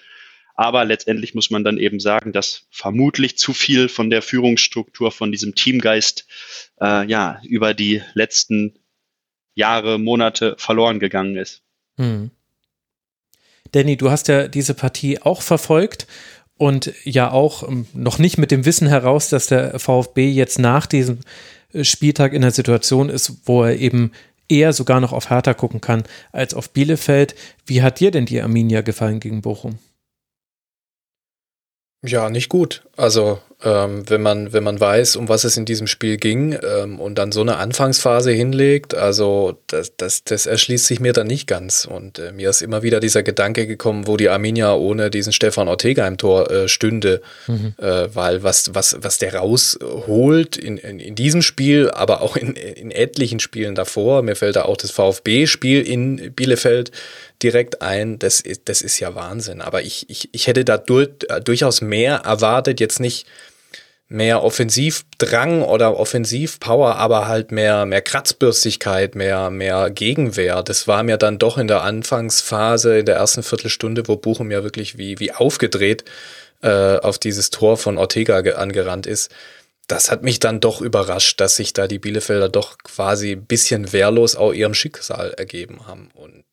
Aber 0.56 0.84
letztendlich 0.84 1.34
muss 1.34 1.50
man 1.50 1.62
dann 1.62 1.78
eben 1.78 2.00
sagen, 2.00 2.32
dass 2.32 2.66
vermutlich 2.70 3.36
zu 3.38 3.52
viel 3.52 3.88
von 3.88 4.10
der 4.10 4.22
Führungsstruktur, 4.22 5.12
von 5.12 5.30
diesem 5.30 5.54
Teamgeist, 5.54 6.26
äh, 6.80 7.06
ja, 7.06 7.40
über 7.44 7.74
die 7.74 8.02
letzten 8.14 8.74
Jahre, 9.54 9.98
Monate 9.98 10.56
verloren 10.58 10.98
gegangen 10.98 11.36
ist. 11.36 11.62
Hm. 11.96 12.30
Danny, 13.72 13.96
du 13.96 14.10
hast 14.10 14.28
ja 14.28 14.48
diese 14.48 14.74
Partie 14.74 15.20
auch 15.20 15.42
verfolgt 15.42 16.06
und 16.58 16.92
ja 17.04 17.30
auch 17.30 17.68
ähm, 17.68 17.86
noch 17.92 18.18
nicht 18.18 18.38
mit 18.38 18.50
dem 18.50 18.64
Wissen 18.64 18.88
heraus, 18.88 19.28
dass 19.28 19.46
der 19.46 19.78
VfB 19.78 20.30
jetzt 20.30 20.58
nach 20.58 20.86
diesem 20.86 21.18
äh, 21.72 21.84
Spieltag 21.84 22.32
in 22.32 22.42
der 22.42 22.50
Situation 22.50 23.08
ist, 23.08 23.32
wo 23.44 23.64
er 23.64 23.76
eben 23.76 24.12
eher 24.48 24.72
sogar 24.72 25.00
noch 25.00 25.12
auf 25.12 25.30
Hertha 25.30 25.54
gucken 25.54 25.80
kann 25.80 26.04
als 26.32 26.54
auf 26.54 26.70
Bielefeld. 26.70 27.34
Wie 27.66 27.82
hat 27.82 28.00
dir 28.00 28.10
denn 28.10 28.26
die 28.26 28.40
Arminia 28.40 28.80
gefallen 28.80 29.20
gegen 29.20 29.42
Bochum? 29.42 29.78
Ja, 32.06 32.30
nicht 32.30 32.48
gut. 32.48 32.82
Also 32.96 33.38
ähm, 33.64 34.08
wenn 34.08 34.20
man 34.20 34.52
wenn 34.52 34.62
man 34.62 34.78
weiß, 34.78 35.16
um 35.16 35.28
was 35.28 35.44
es 35.44 35.56
in 35.56 35.64
diesem 35.64 35.86
Spiel 35.86 36.18
ging 36.18 36.56
ähm, 36.62 37.00
und 37.00 37.16
dann 37.16 37.32
so 37.32 37.40
eine 37.40 37.56
Anfangsphase 37.56 38.30
hinlegt, 38.30 38.94
also 38.94 39.58
das, 39.66 39.96
das, 39.96 40.24
das 40.24 40.44
erschließt 40.44 40.86
sich 40.86 41.00
mir 41.00 41.14
dann 41.14 41.26
nicht 41.26 41.46
ganz. 41.46 41.86
Und 41.86 42.18
äh, 42.18 42.32
mir 42.32 42.50
ist 42.50 42.60
immer 42.60 42.82
wieder 42.82 43.00
dieser 43.00 43.22
Gedanke 43.22 43.66
gekommen, 43.66 44.06
wo 44.06 44.16
die 44.18 44.28
Arminia 44.28 44.74
ohne 44.74 45.10
diesen 45.10 45.32
Stefan 45.32 45.68
Ortega 45.68 46.06
im 46.06 46.18
Tor 46.18 46.50
äh, 46.50 46.68
stünde, 46.68 47.22
mhm. 47.46 47.74
äh, 47.78 48.14
weil 48.14 48.42
was 48.42 48.74
was 48.74 48.98
was 49.00 49.18
der 49.18 49.34
rausholt 49.34 50.56
in, 50.58 50.76
in, 50.76 51.00
in 51.00 51.14
diesem 51.14 51.40
Spiel, 51.40 51.90
aber 51.90 52.20
auch 52.20 52.36
in, 52.36 52.54
in 52.54 52.90
etlichen 52.90 53.40
Spielen 53.40 53.74
davor. 53.74 54.22
Mir 54.22 54.36
fällt 54.36 54.56
da 54.56 54.66
auch 54.66 54.76
das 54.76 54.90
VfB-Spiel 54.90 55.80
in 55.82 56.32
Bielefeld 56.34 56.92
direkt 57.42 57.82
ein. 57.82 58.18
Das 58.18 58.40
ist, 58.40 58.62
das 58.68 58.82
ist 58.82 58.98
ja 59.00 59.14
Wahnsinn. 59.14 59.60
Aber 59.60 59.82
ich, 59.82 60.08
ich, 60.08 60.28
ich 60.32 60.46
hätte 60.46 60.64
da 60.64 60.78
durch, 60.78 61.10
durchaus 61.44 61.80
mehr 61.80 62.16
erwartet, 62.24 62.80
jetzt 62.80 63.00
nicht 63.00 63.26
mehr 64.08 64.42
Offensivdrang 64.42 65.62
oder 65.62 65.98
Offensivpower, 65.98 66.96
aber 66.96 67.26
halt 67.26 67.50
mehr, 67.50 67.86
mehr 67.86 68.02
Kratzbürstigkeit, 68.02 69.14
mehr, 69.16 69.50
mehr 69.50 69.90
Gegenwehr. 69.90 70.62
Das 70.62 70.86
war 70.86 71.02
mir 71.02 71.16
dann 71.16 71.38
doch 71.38 71.58
in 71.58 71.66
der 71.66 71.82
Anfangsphase, 71.82 72.98
in 73.00 73.06
der 73.06 73.16
ersten 73.16 73.42
Viertelstunde, 73.42 74.06
wo 74.06 74.16
Buchum 74.16 74.50
ja 74.50 74.62
wirklich 74.62 74.96
wie, 74.96 75.18
wie 75.18 75.32
aufgedreht 75.32 76.04
äh, 76.62 76.98
auf 76.98 77.18
dieses 77.18 77.50
Tor 77.50 77.76
von 77.76 77.98
Ortega 77.98 78.38
angerannt 78.38 79.06
ist. 79.06 79.32
Das 79.88 80.10
hat 80.10 80.22
mich 80.22 80.40
dann 80.40 80.60
doch 80.60 80.80
überrascht, 80.80 81.40
dass 81.40 81.56
sich 81.56 81.72
da 81.72 81.86
die 81.86 81.98
Bielefelder 81.98 82.48
doch 82.48 82.78
quasi 82.78 83.32
ein 83.32 83.46
bisschen 83.46 83.92
wehrlos 83.92 84.36
auch 84.36 84.52
ihrem 84.52 84.74
Schicksal 84.74 85.32
ergeben 85.36 85.86
haben. 85.86 86.10
Und 86.14 86.44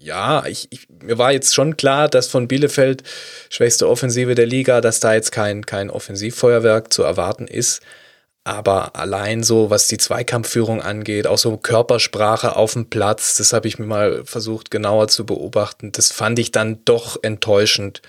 ja, 0.00 0.46
ich, 0.46 0.68
ich, 0.70 0.88
mir 1.02 1.18
war 1.18 1.32
jetzt 1.32 1.54
schon 1.54 1.76
klar, 1.76 2.08
dass 2.08 2.28
von 2.28 2.48
Bielefeld, 2.48 3.02
schwächste 3.50 3.88
Offensive 3.88 4.34
der 4.34 4.46
Liga, 4.46 4.80
dass 4.80 5.00
da 5.00 5.14
jetzt 5.14 5.30
kein, 5.30 5.66
kein 5.66 5.90
Offensivfeuerwerk 5.90 6.92
zu 6.92 7.02
erwarten 7.02 7.46
ist. 7.46 7.82
Aber 8.42 8.96
allein 8.96 9.42
so, 9.42 9.68
was 9.68 9.86
die 9.88 9.98
Zweikampfführung 9.98 10.80
angeht, 10.80 11.26
auch 11.26 11.36
so 11.36 11.58
Körpersprache 11.58 12.56
auf 12.56 12.72
dem 12.72 12.88
Platz, 12.88 13.36
das 13.36 13.52
habe 13.52 13.68
ich 13.68 13.78
mir 13.78 13.86
mal 13.86 14.24
versucht 14.24 14.70
genauer 14.70 15.08
zu 15.08 15.26
beobachten. 15.26 15.92
Das 15.92 16.10
fand 16.10 16.38
ich 16.38 16.50
dann 16.50 16.82
doch 16.86 17.18
enttäuschend 17.22 18.00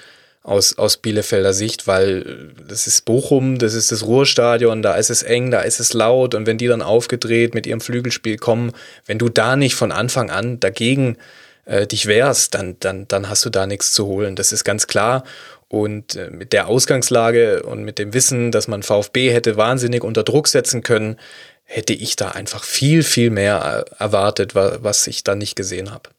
aus, 0.43 0.77
aus 0.77 0.97
Bielefelder 0.97 1.53
Sicht, 1.53 1.85
weil 1.85 2.53
das 2.67 2.87
ist 2.87 3.03
Bochum, 3.03 3.59
das 3.59 3.73
ist 3.73 3.91
das 3.91 4.05
Ruhrstadion, 4.05 4.81
da 4.81 4.95
ist 4.95 5.09
es 5.09 5.21
eng, 5.21 5.51
da 5.51 5.61
ist 5.61 5.81
es 5.81 5.93
laut 5.93 6.33
und 6.33 6.47
wenn 6.47 6.57
die 6.57 6.67
dann 6.67 6.81
aufgedreht 6.81 7.53
mit 7.53 7.67
ihrem 7.67 7.81
Flügelspiel 7.81 8.37
kommen, 8.37 8.71
wenn 9.05 9.19
du 9.19 9.27
da 9.27 9.57
nicht 9.57 9.75
von 9.75 9.91
Anfang 9.91 10.31
an 10.31 10.59
dagegen 10.59 11.17
äh, 11.65 11.87
dich 11.87 12.05
wehrst, 12.05 12.53
dann, 12.53 12.77
dann, 12.79 13.07
dann 13.07 13.29
hast 13.29 13.45
du 13.45 13.49
da 13.49 13.67
nichts 13.67 13.93
zu 13.93 14.05
holen. 14.05 14.35
Das 14.35 14.51
ist 14.51 14.63
ganz 14.63 14.87
klar. 14.87 15.23
Und 15.67 16.15
äh, 16.15 16.29
mit 16.29 16.53
der 16.53 16.67
Ausgangslage 16.67 17.63
und 17.63 17.83
mit 17.83 17.97
dem 17.97 18.13
Wissen, 18.13 18.51
dass 18.51 18.67
man 18.67 18.83
VfB 18.83 19.31
hätte 19.31 19.57
wahnsinnig 19.57 20.03
unter 20.03 20.23
Druck 20.23 20.47
setzen 20.47 20.83
können, 20.83 21.17
hätte 21.63 21.93
ich 21.93 22.15
da 22.15 22.29
einfach 22.29 22.63
viel, 22.63 23.03
viel 23.03 23.29
mehr 23.29 23.85
äh, 23.87 24.03
erwartet, 24.03 24.55
was 24.55 25.07
ich 25.07 25.23
da 25.23 25.35
nicht 25.35 25.55
gesehen 25.55 25.91
habe. 25.91 26.09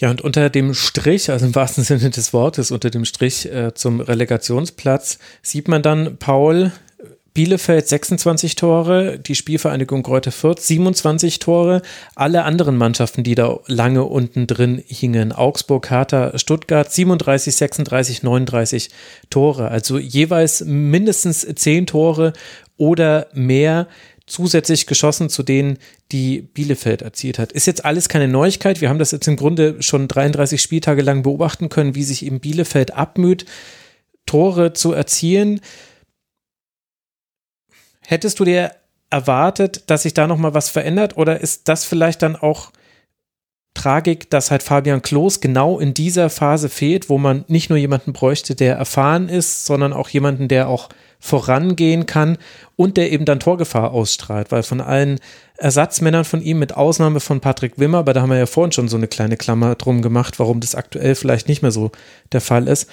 Ja, 0.00 0.08
und 0.08 0.22
unter 0.22 0.48
dem 0.48 0.72
Strich, 0.72 1.30
also 1.30 1.44
im 1.44 1.54
wahrsten 1.54 1.84
Sinne 1.84 2.08
des 2.08 2.32
Wortes, 2.32 2.70
unter 2.70 2.88
dem 2.88 3.04
Strich 3.04 3.44
äh, 3.52 3.74
zum 3.74 4.00
Relegationsplatz, 4.00 5.18
sieht 5.42 5.68
man 5.68 5.82
dann 5.82 6.16
Paul 6.16 6.72
Bielefeld 7.40 7.88
26 7.88 8.54
Tore, 8.54 9.18
die 9.18 9.34
Spielvereinigung 9.34 10.02
Greuther 10.02 10.30
Fürth 10.30 10.60
27 10.60 11.38
Tore, 11.38 11.80
alle 12.14 12.44
anderen 12.44 12.76
Mannschaften, 12.76 13.22
die 13.22 13.34
da 13.34 13.60
lange 13.66 14.04
unten 14.04 14.46
drin 14.46 14.84
hingen, 14.86 15.32
Augsburg, 15.32 15.88
Hertha, 15.88 16.36
Stuttgart 16.38 16.92
37, 16.92 17.56
36, 17.56 18.22
39 18.22 18.90
Tore, 19.30 19.68
also 19.68 19.98
jeweils 19.98 20.62
mindestens 20.66 21.40
10 21.40 21.86
Tore 21.86 22.34
oder 22.76 23.28
mehr 23.32 23.88
zusätzlich 24.26 24.86
geschossen 24.86 25.30
zu 25.30 25.42
denen, 25.42 25.78
die 26.12 26.42
Bielefeld 26.42 27.00
erzielt 27.00 27.38
hat. 27.38 27.52
Ist 27.52 27.66
jetzt 27.66 27.86
alles 27.86 28.10
keine 28.10 28.28
Neuigkeit. 28.28 28.82
Wir 28.82 28.90
haben 28.90 28.98
das 28.98 29.12
jetzt 29.12 29.28
im 29.28 29.36
Grunde 29.36 29.82
schon 29.82 30.08
33 30.08 30.60
Spieltage 30.60 31.00
lang 31.00 31.22
beobachten 31.22 31.70
können, 31.70 31.94
wie 31.94 32.04
sich 32.04 32.22
eben 32.22 32.40
Bielefeld 32.40 32.92
abmüht, 32.92 33.46
Tore 34.26 34.74
zu 34.74 34.92
erzielen. 34.92 35.62
Hättest 38.10 38.40
du 38.40 38.44
dir 38.44 38.72
erwartet, 39.08 39.84
dass 39.86 40.02
sich 40.02 40.14
da 40.14 40.26
noch 40.26 40.36
mal 40.36 40.52
was 40.52 40.68
verändert 40.68 41.16
oder 41.16 41.40
ist 41.40 41.68
das 41.68 41.84
vielleicht 41.84 42.22
dann 42.22 42.34
auch 42.34 42.72
Tragik, 43.72 44.28
dass 44.30 44.50
halt 44.50 44.64
Fabian 44.64 45.00
Klos 45.00 45.40
genau 45.40 45.78
in 45.78 45.94
dieser 45.94 46.28
Phase 46.28 46.68
fehlt, 46.68 47.08
wo 47.08 47.18
man 47.18 47.44
nicht 47.46 47.70
nur 47.70 47.78
jemanden 47.78 48.12
bräuchte, 48.12 48.56
der 48.56 48.74
erfahren 48.74 49.28
ist, 49.28 49.64
sondern 49.64 49.92
auch 49.92 50.08
jemanden, 50.08 50.48
der 50.48 50.68
auch 50.68 50.88
vorangehen 51.20 52.04
kann 52.06 52.36
und 52.74 52.96
der 52.96 53.12
eben 53.12 53.26
dann 53.26 53.38
Torgefahr 53.38 53.92
ausstrahlt, 53.92 54.50
weil 54.50 54.64
von 54.64 54.80
allen 54.80 55.20
Ersatzmännern 55.56 56.24
von 56.24 56.42
ihm, 56.42 56.58
mit 56.58 56.76
Ausnahme 56.76 57.20
von 57.20 57.38
Patrick 57.38 57.78
Wimmer, 57.78 57.98
aber 57.98 58.12
da 58.12 58.22
haben 58.22 58.30
wir 58.30 58.38
ja 58.38 58.46
vorhin 58.46 58.72
schon 58.72 58.88
so 58.88 58.96
eine 58.96 59.06
kleine 59.06 59.36
Klammer 59.36 59.76
drum 59.76 60.02
gemacht, 60.02 60.40
warum 60.40 60.58
das 60.58 60.74
aktuell 60.74 61.14
vielleicht 61.14 61.46
nicht 61.46 61.62
mehr 61.62 61.70
so 61.70 61.92
der 62.32 62.40
Fall 62.40 62.66
ist, 62.66 62.90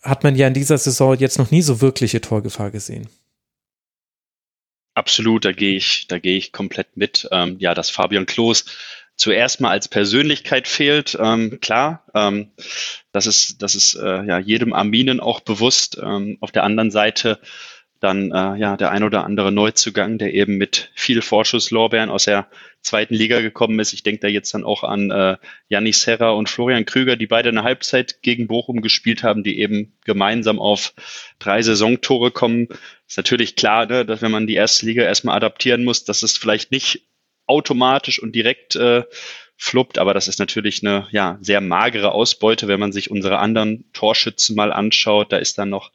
hat 0.00 0.24
man 0.24 0.36
ja 0.36 0.46
in 0.46 0.54
dieser 0.54 0.78
Saison 0.78 1.14
jetzt 1.18 1.38
noch 1.38 1.50
nie 1.50 1.60
so 1.60 1.82
wirkliche 1.82 2.22
Torgefahr 2.22 2.70
gesehen. 2.70 3.08
Absolut, 4.94 5.44
da 5.44 5.52
gehe 5.52 5.76
ich, 5.76 6.06
da 6.08 6.18
gehe 6.18 6.36
ich 6.36 6.52
komplett 6.52 6.96
mit. 6.96 7.28
Ähm, 7.32 7.56
ja, 7.58 7.74
dass 7.74 7.90
Fabian 7.90 8.26
Klos 8.26 8.64
zuerst 9.16 9.60
mal 9.60 9.70
als 9.70 9.88
Persönlichkeit 9.88 10.66
fehlt, 10.68 11.16
ähm, 11.20 11.60
klar, 11.60 12.04
ähm, 12.14 12.50
das 13.12 13.26
ist, 13.26 13.62
das 13.62 13.74
ist 13.74 13.94
äh, 13.94 14.24
ja 14.24 14.38
jedem 14.38 14.72
Arminen 14.72 15.20
auch 15.20 15.40
bewusst. 15.40 15.98
Ähm, 16.02 16.38
auf 16.40 16.52
der 16.52 16.64
anderen 16.64 16.90
Seite 16.90 17.38
dann 18.04 18.30
äh, 18.30 18.58
ja 18.58 18.76
der 18.76 18.90
ein 18.90 19.02
oder 19.02 19.24
andere 19.24 19.50
Neuzugang, 19.50 20.18
der 20.18 20.34
eben 20.34 20.56
mit 20.56 20.90
viel 20.94 21.22
Vorschusslorbeeren 21.22 22.10
aus 22.10 22.26
der 22.26 22.48
zweiten 22.82 23.14
Liga 23.14 23.40
gekommen 23.40 23.80
ist. 23.80 23.92
Ich 23.92 24.02
denke 24.02 24.20
da 24.20 24.28
jetzt 24.28 24.52
dann 24.54 24.62
auch 24.62 24.84
an 24.84 25.10
äh, 25.10 25.36
Janis 25.68 26.02
Serra 26.02 26.30
und 26.30 26.48
Florian 26.48 26.84
Krüger, 26.84 27.16
die 27.16 27.26
beide 27.26 27.48
eine 27.48 27.64
Halbzeit 27.64 28.22
gegen 28.22 28.46
Bochum 28.46 28.82
gespielt 28.82 29.22
haben, 29.22 29.42
die 29.42 29.58
eben 29.58 29.94
gemeinsam 30.04 30.60
auf 30.60 30.92
drei 31.38 31.62
Saisontore 31.62 32.30
kommen. 32.30 32.68
Ist 33.08 33.16
natürlich 33.16 33.56
klar, 33.56 33.86
ne, 33.86 34.04
dass 34.04 34.22
wenn 34.22 34.30
man 34.30 34.46
die 34.46 34.54
erste 34.54 34.86
Liga 34.86 35.02
erstmal 35.02 35.36
adaptieren 35.36 35.84
muss, 35.84 36.04
dass 36.04 36.22
es 36.22 36.36
vielleicht 36.36 36.70
nicht 36.70 37.02
automatisch 37.46 38.22
und 38.22 38.34
direkt 38.34 38.76
äh, 38.76 39.04
fluppt, 39.56 39.98
aber 39.98 40.14
das 40.14 40.28
ist 40.28 40.38
natürlich 40.38 40.82
eine 40.82 41.06
ja, 41.10 41.38
sehr 41.40 41.60
magere 41.60 42.12
Ausbeute, 42.12 42.68
wenn 42.68 42.80
man 42.80 42.92
sich 42.92 43.10
unsere 43.10 43.38
anderen 43.38 43.84
Torschützen 43.92 44.56
mal 44.56 44.72
anschaut. 44.72 45.32
Da 45.32 45.38
ist 45.38 45.58
dann 45.58 45.70
noch 45.70 45.90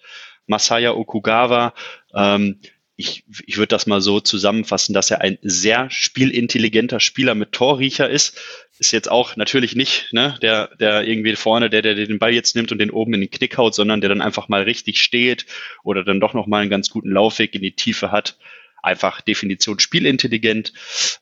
Masaya 0.50 0.94
Okugawa, 0.94 1.74
ähm, 2.14 2.60
ich, 3.00 3.24
ich 3.46 3.56
würde 3.56 3.70
das 3.70 3.88
mal 3.88 4.02
so 4.02 4.20
zusammenfassen, 4.20 4.94
dass 4.94 5.10
er 5.10 5.22
ein 5.22 5.38
sehr 5.42 5.90
spielintelligenter 5.90 7.00
Spieler 7.00 7.34
mit 7.34 7.54
Torriecher 7.54 8.10
ist. 8.10 8.38
Ist 8.78 8.92
jetzt 8.92 9.10
auch 9.10 9.38
natürlich 9.38 9.74
nicht 9.74 10.12
ne, 10.12 10.38
der, 10.42 10.76
der 10.82 11.08
irgendwie 11.08 11.38
vorne, 11.38 11.70
der, 11.70 11.82
der 11.82 11.96
den 11.96 12.20
Ball 12.20 12.34
jetzt 12.34 12.58
nimmt 12.58 12.74
und 12.74 12.78
den 12.78 12.92
oben 12.92 13.14
in 13.14 13.22
den 13.22 13.32
Knick 13.32 13.58
haut, 13.58 13.74
sondern 13.74 14.02
der 14.02 14.10
dann 14.10 14.20
einfach 14.20 14.50
mal 14.50 14.64
richtig 14.64 15.02
steht 15.02 15.46
oder 15.82 16.04
dann 16.04 16.20
doch 16.20 16.34
nochmal 16.34 16.60
einen 16.60 16.70
ganz 16.70 16.90
guten 16.90 17.12
Laufweg 17.12 17.56
in 17.56 17.62
die 17.62 17.72
Tiefe 17.72 18.12
hat. 18.12 18.38
Einfach 18.84 19.22
Definition 19.22 19.80
spielintelligent. 19.80 20.74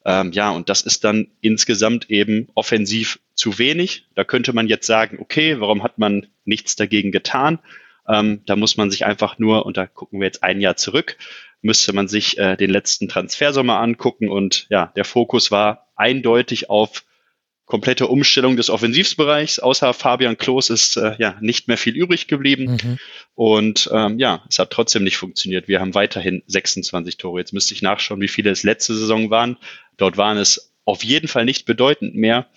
Ähm, 0.03 0.31
ja, 0.31 0.49
und 0.49 0.69
das 0.69 0.81
ist 0.81 1.03
dann 1.03 1.27
insgesamt 1.41 2.09
eben 2.09 2.47
offensiv 2.55 3.19
zu 3.35 3.59
wenig. 3.59 4.05
Da 4.15 4.23
könnte 4.23 4.51
man 4.51 4.67
jetzt 4.67 4.87
sagen, 4.87 5.19
okay, 5.19 5.59
warum 5.59 5.83
hat 5.83 5.99
man 5.99 6.25
nichts 6.43 6.75
dagegen 6.75 7.11
getan? 7.11 7.59
Ähm, 8.07 8.41
da 8.45 8.55
muss 8.55 8.77
man 8.77 8.91
sich 8.91 9.05
einfach 9.05 9.39
nur, 9.39 9.65
und 9.65 9.77
da 9.77 9.87
gucken 9.87 10.19
wir 10.19 10.25
jetzt 10.25 10.43
ein 10.43 10.61
Jahr 10.61 10.77
zurück, 10.77 11.17
müsste 11.61 11.93
man 11.93 12.07
sich 12.07 12.37
äh, 12.37 12.55
den 12.55 12.69
letzten 12.69 13.09
Transfersommer 13.09 13.79
angucken 13.79 14.29
und 14.29 14.67
ja, 14.69 14.91
der 14.95 15.05
Fokus 15.05 15.51
war 15.51 15.87
eindeutig 15.95 16.69
auf 16.69 17.03
komplette 17.67 18.07
Umstellung 18.07 18.55
des 18.55 18.69
Offensivsbereichs. 18.69 19.59
Außer 19.59 19.93
Fabian 19.93 20.37
Klos 20.37 20.69
ist 20.69 20.95
äh, 20.95 21.15
ja 21.19 21.37
nicht 21.41 21.67
mehr 21.67 21.77
viel 21.77 21.95
übrig 21.95 22.27
geblieben. 22.27 22.77
Mhm. 22.81 22.97
Und 23.35 23.89
ähm, 23.93 24.17
ja, 24.19 24.43
es 24.49 24.57
hat 24.57 24.71
trotzdem 24.71 25.03
nicht 25.03 25.17
funktioniert. 25.17 25.67
Wir 25.67 25.81
haben 25.81 25.93
weiterhin 25.93 26.43
26 26.47 27.17
Tore. 27.17 27.39
Jetzt 27.39 27.53
müsste 27.53 27.73
ich 27.73 27.81
nachschauen, 27.81 28.21
wie 28.21 28.29
viele 28.29 28.51
es 28.51 28.63
letzte 28.63 28.95
Saison 28.95 29.29
waren. 29.29 29.57
Dort 29.97 30.15
waren 30.15 30.37
es 30.37 30.73
auf 30.85 31.03
jeden 31.03 31.27
Fall 31.27 31.43
nicht 31.43 31.65
bedeutend 31.65 32.15
mehr. 32.15 32.47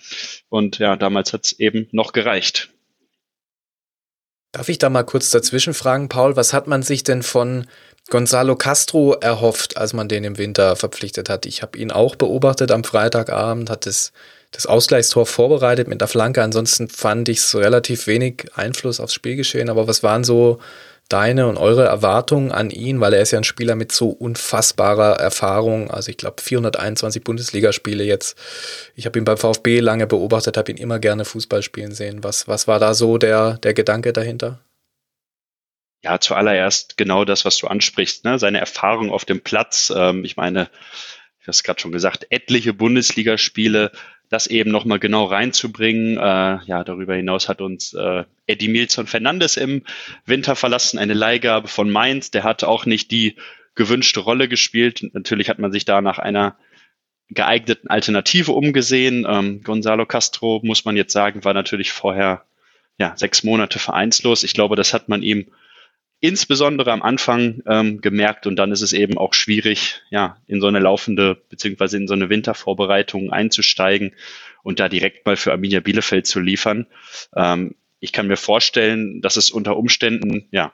Und 0.47 0.79
ja, 0.79 0.95
damals 0.95 1.33
hat 1.33 1.45
es 1.45 1.59
eben 1.59 1.89
noch 1.91 2.13
gereicht. 2.13 2.70
Darf 4.51 4.67
ich 4.67 4.77
da 4.79 4.89
mal 4.89 5.03
kurz 5.03 5.29
dazwischen 5.29 5.73
fragen, 5.73 6.09
Paul, 6.09 6.35
was 6.35 6.51
hat 6.51 6.67
man 6.67 6.83
sich 6.83 7.03
denn 7.03 7.23
von 7.23 7.67
Gonzalo 8.09 8.57
Castro 8.57 9.13
erhofft, 9.13 9.77
als 9.77 9.93
man 9.93 10.09
den 10.09 10.25
im 10.25 10.37
Winter 10.37 10.75
verpflichtet 10.75 11.29
hat? 11.29 11.45
Ich 11.45 11.61
habe 11.61 11.77
ihn 11.77 11.89
auch 11.89 12.17
beobachtet 12.17 12.71
am 12.71 12.83
Freitagabend, 12.83 13.69
hat 13.69 13.85
das, 13.85 14.11
das 14.51 14.65
Ausgleichstor 14.65 15.25
vorbereitet 15.25 15.87
mit 15.87 16.01
der 16.01 16.09
Flanke. 16.09 16.43
Ansonsten 16.43 16.89
fand 16.89 17.29
ich 17.29 17.37
es 17.37 17.55
relativ 17.55 18.07
wenig 18.07 18.47
Einfluss 18.53 18.99
aufs 18.99 19.13
Spielgeschehen. 19.13 19.69
Aber 19.69 19.87
was 19.87 20.03
waren 20.03 20.25
so 20.25 20.59
deine 21.11 21.47
und 21.47 21.57
eure 21.57 21.85
Erwartungen 21.85 22.51
an 22.51 22.69
ihn, 22.69 22.99
weil 23.01 23.13
er 23.13 23.21
ist 23.21 23.31
ja 23.31 23.39
ein 23.39 23.43
Spieler 23.43 23.75
mit 23.75 23.91
so 23.91 24.09
unfassbarer 24.09 25.19
Erfahrung. 25.19 25.91
Also 25.91 26.09
ich 26.09 26.17
glaube 26.17 26.41
421 26.41 27.23
Bundesligaspiele 27.23 28.03
jetzt. 28.03 28.37
Ich 28.95 29.05
habe 29.05 29.19
ihn 29.19 29.25
beim 29.25 29.37
VfB 29.37 29.79
lange 29.79 30.07
beobachtet, 30.07 30.57
habe 30.57 30.71
ihn 30.71 30.77
immer 30.77 30.99
gerne 30.99 31.25
Fußball 31.25 31.61
spielen 31.61 31.93
sehen. 31.93 32.23
Was, 32.23 32.47
was 32.47 32.67
war 32.67 32.79
da 32.79 32.93
so 32.93 33.17
der, 33.17 33.57
der 33.59 33.73
Gedanke 33.73 34.13
dahinter? 34.13 34.59
Ja, 36.03 36.19
zuallererst 36.19 36.97
genau 36.97 37.25
das, 37.25 37.45
was 37.45 37.57
du 37.57 37.67
ansprichst, 37.67 38.25
ne? 38.25 38.39
seine 38.39 38.59
Erfahrung 38.59 39.11
auf 39.11 39.25
dem 39.25 39.41
Platz. 39.41 39.93
Ähm, 39.95 40.25
ich 40.25 40.35
meine, 40.35 40.69
ich 41.39 41.47
habe 41.47 41.51
es 41.51 41.63
gerade 41.63 41.79
schon 41.79 41.91
gesagt, 41.91 42.27
etliche 42.29 42.73
Bundesligaspiele, 42.73 43.91
das 44.31 44.47
eben 44.47 44.71
nochmal 44.71 44.97
genau 44.97 45.25
reinzubringen. 45.25 46.17
Äh, 46.17 46.59
ja, 46.65 46.83
darüber 46.85 47.15
hinaus 47.15 47.49
hat 47.49 47.59
uns 47.59 47.93
äh, 47.93 48.23
Eddie 48.47 48.69
Milson 48.69 49.05
Fernandes 49.05 49.57
im 49.57 49.83
Winter 50.25 50.55
verlassen, 50.55 50.97
eine 50.99 51.13
Leihgabe 51.13 51.67
von 51.67 51.91
Mainz. 51.91 52.31
Der 52.31 52.43
hat 52.43 52.63
auch 52.63 52.85
nicht 52.85 53.11
die 53.11 53.35
gewünschte 53.75 54.21
Rolle 54.21 54.47
gespielt. 54.47 55.05
Natürlich 55.13 55.49
hat 55.49 55.59
man 55.59 55.73
sich 55.73 55.83
da 55.83 55.99
nach 55.99 56.17
einer 56.17 56.57
geeigneten 57.29 57.89
Alternative 57.89 58.53
umgesehen. 58.53 59.27
Ähm, 59.29 59.63
Gonzalo 59.63 60.05
Castro, 60.05 60.61
muss 60.63 60.85
man 60.85 60.95
jetzt 60.95 61.11
sagen, 61.11 61.43
war 61.43 61.53
natürlich 61.53 61.91
vorher 61.91 62.45
ja, 62.97 63.11
sechs 63.17 63.43
Monate 63.43 63.79
vereinslos. 63.79 64.45
Ich 64.45 64.53
glaube, 64.53 64.77
das 64.77 64.93
hat 64.93 65.09
man 65.09 65.23
ihm 65.23 65.47
insbesondere 66.21 66.91
am 66.91 67.01
Anfang 67.01 67.63
ähm, 67.65 67.99
gemerkt 67.99 68.45
und 68.47 68.55
dann 68.55 68.71
ist 68.71 68.81
es 68.81 68.93
eben 68.93 69.17
auch 69.17 69.33
schwierig, 69.33 70.01
ja, 70.11 70.37
in 70.47 70.61
so 70.61 70.67
eine 70.67 70.79
laufende 70.79 71.35
beziehungsweise 71.49 71.97
in 71.97 72.07
so 72.07 72.13
eine 72.13 72.29
Wintervorbereitung 72.29 73.31
einzusteigen 73.31 74.13
und 74.63 74.79
da 74.79 74.87
direkt 74.87 75.25
mal 75.25 75.35
für 75.35 75.51
Arminia 75.51 75.79
Bielefeld 75.79 76.27
zu 76.27 76.39
liefern. 76.39 76.85
Ähm, 77.35 77.75
ich 77.99 78.13
kann 78.13 78.27
mir 78.27 78.37
vorstellen, 78.37 79.21
dass 79.21 79.35
es 79.35 79.49
unter 79.49 79.75
Umständen 79.75 80.47
ja 80.51 80.73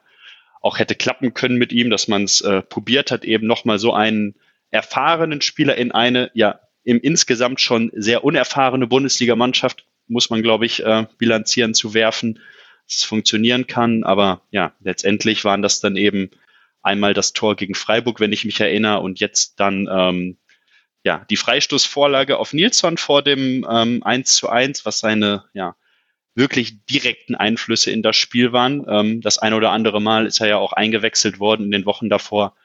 auch 0.61 0.80
hätte 0.80 0.95
klappen 0.95 1.34
können 1.34 1.57
mit 1.57 1.72
ihm, 1.72 1.90
dass 1.90 2.10
man 2.10 2.26
es 2.26 2.41
äh, 2.41 2.61
probiert 2.61 3.10
hat, 3.10 3.24
eben 3.24 3.48
nochmal 3.48 3.80
so 3.80 3.94
einen 3.94 4.36
erfahrenen 4.69 5.40
Spieler 5.40 5.78
in 5.78 5.94
eine 5.94 6.30
ja 6.34 6.60
im 6.84 6.99
insgesamt 6.99 7.61
schon 7.61 7.91
sehr 7.95 8.26
unerfahrene 8.26 8.88
Bundesligamannschaft 8.88 9.86
muss 10.10 10.30
man, 10.30 10.41
glaube 10.41 10.65
ich, 10.65 10.84
äh, 10.86 11.06
bilanzieren 11.18 11.74
zu 11.74 11.94
werfen 11.94 12.40
es 12.88 13.03
funktionieren 13.03 13.68
kann. 13.68 14.03
Aber 14.03 14.41
ja, 14.51 14.73
letztendlich 14.81 15.43
waren 15.45 15.61
das 15.61 15.80
dann 15.80 15.95
eben 15.95 16.31
einmal 16.81 17.14
das 17.14 17.34
Tor 17.34 17.55
gegen 17.55 17.76
Freiburg, 17.76 18.19
wenn 18.19 18.31
ich 18.31 18.45
mich 18.45 18.59
erinnere, 18.59 19.01
und 19.01 19.19
jetzt 19.19 19.59
dann 19.59 19.88
ähm, 19.91 20.38
ja 21.03 21.26
die 21.30 21.38
Freistoßvorlage 21.38 22.38
auf 22.38 22.53
Nilsson 22.53 22.97
vor 22.97 23.22
dem 23.22 23.65
ähm, 23.69 24.03
1 24.03 24.35
zu 24.35 24.49
1, 24.49 24.85
was 24.85 24.99
seine 24.99 25.45
ja 25.53 25.76
wirklich 26.35 26.85
direkten 26.85 27.35
Einflüsse 27.35 27.91
in 27.91 28.03
das 28.03 28.15
Spiel 28.15 28.53
waren. 28.53 28.85
Ähm, 28.88 29.22
das 29.22 29.39
ein 29.39 29.53
oder 29.53 29.72
andere 29.72 29.99
Mal 29.99 30.27
ist 30.27 30.39
er 30.39 30.47
ja 30.47 30.57
auch 30.57 30.73
eingewechselt 30.73 31.39
worden 31.39 31.65
in 31.65 31.72
den 31.72 31.85
Wochen 31.85 32.09
davor, 32.09 32.55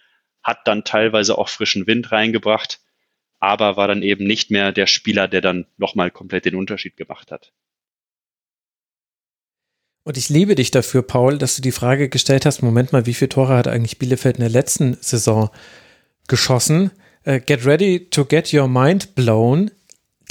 hat 0.42 0.66
dann 0.66 0.84
teilweise 0.84 1.38
auch 1.38 1.48
frischen 1.48 1.86
Wind 1.86 2.12
reingebracht, 2.12 2.80
aber 3.40 3.76
war 3.76 3.88
dann 3.88 4.02
eben 4.02 4.24
nicht 4.24 4.50
mehr 4.50 4.72
der 4.72 4.86
Spieler, 4.86 5.26
der 5.26 5.40
dann 5.40 5.66
nochmal 5.78 6.10
komplett 6.10 6.44
den 6.44 6.54
Unterschied 6.54 6.96
gemacht 6.96 7.32
hat. 7.32 7.52
Und 10.04 10.16
ich 10.16 10.28
liebe 10.28 10.54
dich 10.54 10.70
dafür, 10.70 11.02
Paul, 11.02 11.38
dass 11.38 11.56
du 11.56 11.62
die 11.62 11.72
Frage 11.72 12.08
gestellt 12.08 12.44
hast, 12.44 12.62
Moment 12.62 12.92
mal, 12.92 13.06
wie 13.06 13.14
viele 13.14 13.28
Tore 13.28 13.56
hat 13.56 13.68
eigentlich 13.68 13.98
Bielefeld 13.98 14.36
in 14.36 14.42
der 14.42 14.50
letzten 14.50 14.96
Saison 15.00 15.50
geschossen? 16.26 16.90
Uh, 17.24 17.38
get 17.38 17.64
ready 17.64 18.08
to 18.10 18.24
get 18.24 18.52
your 18.52 18.66
mind 18.66 19.14
blown. 19.14 19.70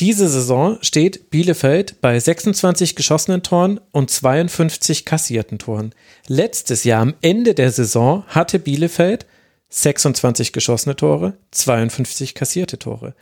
Diese 0.01 0.27
Saison 0.27 0.77
steht 0.81 1.29
Bielefeld 1.29 2.01
bei 2.01 2.19
26 2.19 2.95
geschossenen 2.95 3.43
Toren 3.43 3.79
und 3.91 4.09
52 4.09 5.05
kassierten 5.05 5.57
Toren. 5.57 5.93
Letztes 6.27 6.83
Jahr 6.83 7.01
am 7.01 7.13
Ende 7.21 7.53
der 7.53 7.71
Saison 7.71 8.25
hatte 8.27 8.59
Bielefeld 8.59 9.25
26 9.69 10.51
geschossene 10.51 10.97
Tore, 10.97 11.37
52 11.51 12.35
kassierte 12.35 12.77
Tore 12.77 13.13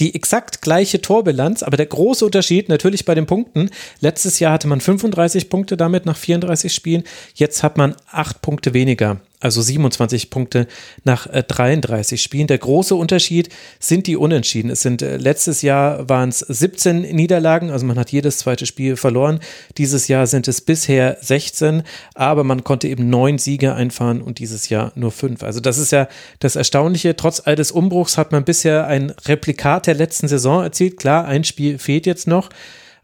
die 0.00 0.14
exakt 0.14 0.62
gleiche 0.62 1.00
Torbilanz, 1.00 1.62
aber 1.62 1.76
der 1.76 1.86
große 1.86 2.24
Unterschied 2.24 2.68
natürlich 2.68 3.04
bei 3.04 3.14
den 3.14 3.26
Punkten. 3.26 3.70
Letztes 4.00 4.40
Jahr 4.40 4.52
hatte 4.52 4.68
man 4.68 4.80
35 4.80 5.48
Punkte 5.48 5.76
damit 5.76 6.06
nach 6.06 6.16
34 6.16 6.72
Spielen, 6.72 7.04
jetzt 7.34 7.62
hat 7.62 7.76
man 7.76 7.94
8 8.10 8.42
Punkte 8.42 8.74
weniger 8.74 9.20
also 9.40 9.62
27 9.62 10.30
Punkte 10.30 10.68
nach 11.04 11.26
33 11.26 12.20
äh, 12.20 12.22
Spielen. 12.22 12.46
Der 12.46 12.58
große 12.58 12.94
Unterschied 12.94 13.48
sind 13.78 14.06
die 14.06 14.16
Unentschieden. 14.16 14.70
Es 14.70 14.82
sind 14.82 15.02
äh, 15.02 15.16
letztes 15.16 15.62
Jahr 15.62 16.08
waren 16.08 16.28
es 16.28 16.40
17 16.40 17.00
Niederlagen, 17.00 17.70
also 17.70 17.86
man 17.86 17.98
hat 17.98 18.12
jedes 18.12 18.38
zweite 18.38 18.66
Spiel 18.66 18.96
verloren. 18.96 19.40
Dieses 19.78 20.08
Jahr 20.08 20.26
sind 20.26 20.46
es 20.46 20.60
bisher 20.60 21.16
16, 21.20 21.82
aber 22.14 22.44
man 22.44 22.64
konnte 22.64 22.88
eben 22.88 23.08
neun 23.08 23.38
Siege 23.38 23.74
einfahren 23.74 24.20
und 24.20 24.38
dieses 24.38 24.68
Jahr 24.68 24.92
nur 24.94 25.10
fünf. 25.10 25.42
Also 25.42 25.60
das 25.60 25.78
ist 25.78 25.92
ja 25.92 26.08
das 26.38 26.56
Erstaunliche. 26.56 27.16
Trotz 27.16 27.40
all 27.44 27.56
des 27.56 27.72
Umbruchs 27.72 28.18
hat 28.18 28.32
man 28.32 28.44
bisher 28.44 28.86
ein 28.86 29.10
Replikat 29.26 29.86
der 29.86 29.94
letzten 29.94 30.28
Saison 30.28 30.62
erzielt. 30.62 30.98
Klar, 30.98 31.24
ein 31.24 31.44
Spiel 31.44 31.78
fehlt 31.78 32.06
jetzt 32.06 32.26
noch. 32.26 32.50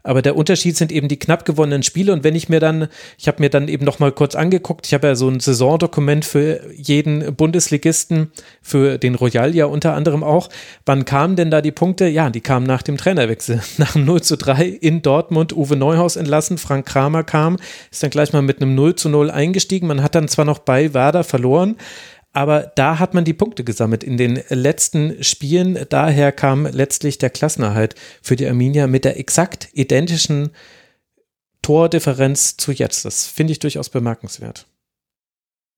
Aber 0.07 0.21
der 0.21 0.37
Unterschied 0.37 0.77
sind 0.77 0.91
eben 0.93 1.09
die 1.09 1.19
knapp 1.19 1.43
gewonnenen 1.43 1.83
Spiele. 1.83 2.13
Und 2.13 2.23
wenn 2.23 2.33
ich 2.33 2.47
mir 2.47 2.61
dann, 2.61 2.87
ich 3.17 3.27
habe 3.27 3.41
mir 3.41 3.49
dann 3.49 3.67
eben 3.67 3.83
noch 3.83 3.99
mal 3.99 4.13
kurz 4.13 4.35
angeguckt, 4.35 4.87
ich 4.87 4.93
habe 4.93 5.07
ja 5.07 5.15
so 5.15 5.27
ein 5.27 5.41
Saisondokument 5.41 6.23
für 6.23 6.61
jeden 6.73 7.35
Bundesligisten, 7.35 8.31
für 8.61 8.97
den 8.97 9.15
Royal 9.15 9.53
ja 9.53 9.65
unter 9.65 9.95
anderem 9.95 10.23
auch. 10.23 10.47
Wann 10.85 11.03
kamen 11.03 11.35
denn 11.35 11.51
da 11.51 11.61
die 11.61 11.73
Punkte? 11.73 12.07
Ja, 12.07 12.29
die 12.29 12.39
kamen 12.39 12.65
nach 12.65 12.83
dem 12.83 12.95
Trainerwechsel. 12.95 13.61
Nach 13.77 13.93
dem 13.93 14.05
0 14.05 14.21
zu 14.21 14.37
3 14.37 14.65
in 14.65 15.01
Dortmund, 15.01 15.55
Uwe 15.55 15.75
Neuhaus 15.75 16.15
entlassen, 16.15 16.57
Frank 16.57 16.85
Kramer 16.85 17.23
kam, 17.23 17.57
ist 17.91 18.01
dann 18.01 18.09
gleich 18.09 18.31
mal 18.31 18.41
mit 18.41 18.61
einem 18.61 18.75
0 18.75 18.95
zu 18.95 19.09
0 19.09 19.29
eingestiegen. 19.29 19.87
Man 19.87 20.01
hat 20.01 20.15
dann 20.15 20.29
zwar 20.29 20.45
noch 20.45 20.59
bei 20.59 20.93
Werder 20.93 21.23
verloren, 21.23 21.75
aber 22.37 22.71
da 22.75 22.99
hat 22.99 23.15
man 23.15 23.25
die 23.25 23.33
Punkte 23.33 23.63
gesammelt 23.63 24.03
in 24.03 24.15
den 24.15 24.43
letzten 24.49 25.23
Spielen. 25.23 25.87
Daher 25.89 26.31
kam 26.31 26.67
letztlich 26.67 27.17
der 27.17 27.31
Klassenerhalt 27.31 27.95
für 28.21 28.35
die 28.35 28.45
Arminia 28.45 28.85
mit 28.85 29.05
der 29.05 29.19
exakt 29.19 29.69
identischen 29.73 30.51
Tordifferenz 31.63 32.55
zu 32.55 32.71
jetzt. 32.71 33.05
Das 33.05 33.25
finde 33.25 33.53
ich 33.53 33.59
durchaus 33.59 33.89
bemerkenswert. 33.89 34.67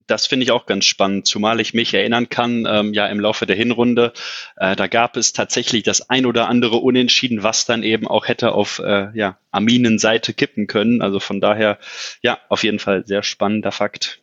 Das 0.06 0.26
finde 0.26 0.44
ich 0.44 0.50
auch 0.50 0.66
ganz 0.66 0.84
spannend, 0.84 1.26
zumal 1.26 1.60
ich 1.60 1.72
mich 1.72 1.94
erinnern 1.94 2.28
kann, 2.28 2.66
ähm, 2.68 2.92
ja 2.92 3.06
im 3.06 3.20
Laufe 3.20 3.46
der 3.46 3.56
Hinrunde, 3.56 4.12
äh, 4.56 4.76
da 4.76 4.86
gab 4.86 5.16
es 5.16 5.32
tatsächlich 5.32 5.84
das 5.84 6.10
ein 6.10 6.26
oder 6.26 6.46
andere 6.46 6.76
Unentschieden, 6.76 7.42
was 7.42 7.64
dann 7.64 7.82
eben 7.82 8.06
auch 8.06 8.28
hätte 8.28 8.52
auf 8.52 8.80
äh, 8.80 9.08
ja, 9.14 9.38
Arminen 9.50 9.98
Seite 9.98 10.34
kippen 10.34 10.66
können. 10.66 11.00
Also 11.00 11.20
von 11.20 11.40
daher, 11.40 11.78
ja, 12.20 12.38
auf 12.50 12.64
jeden 12.64 12.80
Fall 12.80 13.06
sehr 13.06 13.22
spannender 13.22 13.72
Fakt 13.72 14.19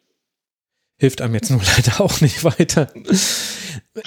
hilft 0.97 1.21
einem 1.21 1.35
jetzt 1.35 1.49
nur 1.49 1.61
leider 1.77 2.01
auch 2.01 2.21
nicht 2.21 2.43
weiter. 2.43 2.91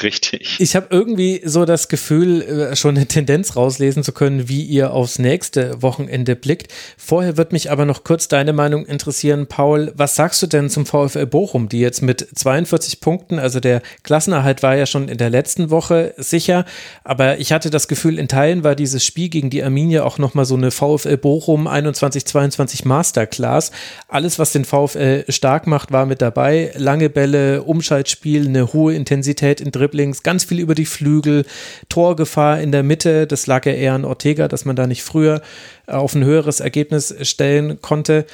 Richtig. 0.03 0.57
Ich 0.61 0.77
habe 0.77 0.87
irgendwie 0.91 1.41
so 1.45 1.65
das 1.65 1.89
Gefühl, 1.89 2.43
äh, 2.43 2.77
schon 2.77 2.97
eine 2.97 3.07
Tendenz 3.07 3.57
rauslesen 3.57 4.03
zu 4.03 4.13
können, 4.13 4.49
wie 4.49 4.63
ihr 4.63 4.93
aufs 4.93 5.19
nächste 5.19 5.83
Wochenende 5.83 6.37
blickt. 6.37 6.73
Vorher 6.97 7.37
wird 7.37 7.53
mich 7.53 7.71
aber 7.71 7.85
noch 7.85 8.05
kurz 8.05 8.29
deine 8.29 8.53
Meinung 8.53 8.87
interessieren, 8.87 9.47
Paul. 9.47 9.93
Was 9.97 10.17
sagst 10.17 10.43
du 10.43 10.47
denn 10.47 10.71
zum 10.71 10.87
VfL 10.87 11.27
Bochum, 11.27 11.69
die 11.69 11.81
jetzt 11.81 12.03
mit 12.03 12.27
42 12.35 13.01
Punkten, 13.01 13.39
also 13.39 13.61
der 13.61 13.83
Klassenerhalt 14.03 14.63
war 14.63 14.77
ja 14.77 14.87
schon 14.87 15.09
in 15.09 15.19
der 15.19 15.31
letzten 15.31 15.71
Woche 15.71 16.15
sicher, 16.17 16.65
aber 17.05 17.39
ich 17.39 17.53
hatte 17.53 17.71
das 17.71 17.89
Gefühl, 17.89 18.19
in 18.19 18.29
Teilen 18.29 18.65
war 18.65 18.75
dieses 18.75 19.05
Spiel 19.05 19.29
gegen 19.29 19.51
die 19.51 19.63
Arminia 19.63 20.05
auch 20.05 20.19
nochmal 20.19 20.45
so 20.45 20.55
eine 20.55 20.71
VfL 20.71 21.17
Bochum 21.17 21.67
21-22 21.67 22.87
Masterclass. 22.87 23.73
Alles, 24.09 24.39
was 24.39 24.53
den 24.53 24.65
VfL 24.65 25.25
stark 25.29 25.67
macht, 25.67 25.93
war 25.93 26.07
mit 26.07 26.23
dabei. 26.23 26.73
Lange 26.77 27.11
Bälle, 27.11 27.63
Umschaltspiel, 27.63 28.47
eine 28.47 28.73
hohe 28.73 28.95
Intensität 28.95 29.61
in 29.61 29.73
Dribblings, 29.81 30.23
ganz 30.23 30.45
viel 30.45 30.61
über 30.61 30.75
die 30.75 30.87
Flügel, 30.87 31.45
Torgefahr 31.89 32.61
in 32.61 32.73
der 32.73 32.83
Mitte. 32.83 33.27
Das 33.27 33.47
lag 33.47 33.67
ja 33.67 33.73
eher 33.73 33.95
an 33.95 34.05
Ortega, 34.05 34.47
dass 34.47 34.65
man 34.65 34.77
da 34.77 34.87
nicht 34.87 35.03
früher 35.03 35.43
auf 35.87 36.15
ein 36.15 36.25
höheres 36.25 36.61
Ergebnis 36.61 37.15
stellen 37.23 37.81
konnte. 37.81 38.27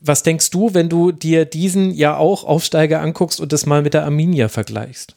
Was 0.00 0.22
denkst 0.22 0.50
du, 0.50 0.74
wenn 0.74 0.88
du 0.88 1.12
dir 1.12 1.46
diesen 1.46 1.92
ja 1.94 2.16
auch 2.16 2.44
Aufsteiger 2.44 3.00
anguckst 3.00 3.40
und 3.40 3.52
das 3.52 3.64
mal 3.64 3.82
mit 3.82 3.94
der 3.94 4.04
Arminia 4.04 4.48
vergleichst? 4.48 5.16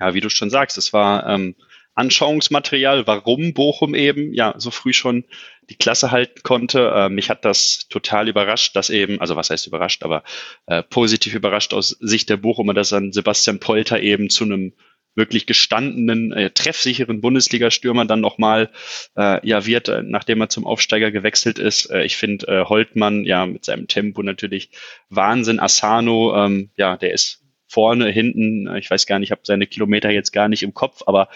Ja, 0.00 0.14
wie 0.14 0.20
du 0.20 0.30
schon 0.30 0.50
sagst, 0.50 0.78
es 0.78 0.92
war 0.92 1.26
ähm, 1.28 1.54
Anschauungsmaterial, 1.94 3.06
warum 3.06 3.54
Bochum 3.54 3.94
eben 3.94 4.32
ja 4.32 4.54
so 4.56 4.70
früh 4.70 4.92
schon 4.92 5.24
die 5.68 5.76
Klasse 5.76 6.10
halten 6.10 6.42
konnte. 6.42 6.92
Äh, 6.94 7.08
mich 7.08 7.30
hat 7.30 7.44
das 7.44 7.86
total 7.88 8.28
überrascht, 8.28 8.74
dass 8.76 8.90
eben, 8.90 9.20
also 9.20 9.36
was 9.36 9.50
heißt 9.50 9.66
überrascht, 9.66 10.02
aber 10.02 10.22
äh, 10.66 10.82
positiv 10.82 11.34
überrascht 11.34 11.74
aus 11.74 11.90
Sicht 12.00 12.30
der 12.30 12.36
Bochumer, 12.36 12.74
dass 12.74 12.90
dann 12.90 13.12
Sebastian 13.12 13.60
Polter 13.60 14.00
eben 14.00 14.30
zu 14.30 14.44
einem 14.44 14.72
wirklich 15.14 15.46
gestandenen, 15.46 16.32
äh, 16.32 16.50
treffsicheren 16.50 17.20
Bundesliga-Stürmer 17.20 18.06
dann 18.06 18.20
nochmal 18.20 18.70
äh, 19.16 19.46
ja 19.46 19.66
wird, 19.66 19.88
äh, 19.88 20.02
nachdem 20.02 20.40
er 20.40 20.48
zum 20.48 20.66
Aufsteiger 20.66 21.10
gewechselt 21.10 21.58
ist. 21.58 21.90
Äh, 21.90 22.04
ich 22.04 22.16
finde 22.16 22.46
äh, 22.48 22.64
Holtmann 22.64 23.24
ja 23.24 23.46
mit 23.46 23.64
seinem 23.64 23.88
Tempo 23.88 24.22
natürlich 24.22 24.70
Wahnsinn. 25.10 25.60
Asano, 25.60 26.34
ähm, 26.36 26.70
ja, 26.76 26.96
der 26.96 27.12
ist 27.12 27.41
vorne, 27.72 28.10
hinten, 28.10 28.66
äh, 28.66 28.78
ich 28.78 28.90
weiß 28.90 29.06
gar 29.06 29.18
nicht, 29.18 29.28
ich 29.28 29.32
habe 29.32 29.42
seine 29.44 29.66
Kilometer 29.66 30.10
jetzt 30.10 30.32
gar 30.32 30.48
nicht 30.48 30.62
im 30.62 30.74
Kopf, 30.74 31.02
aber 31.06 31.28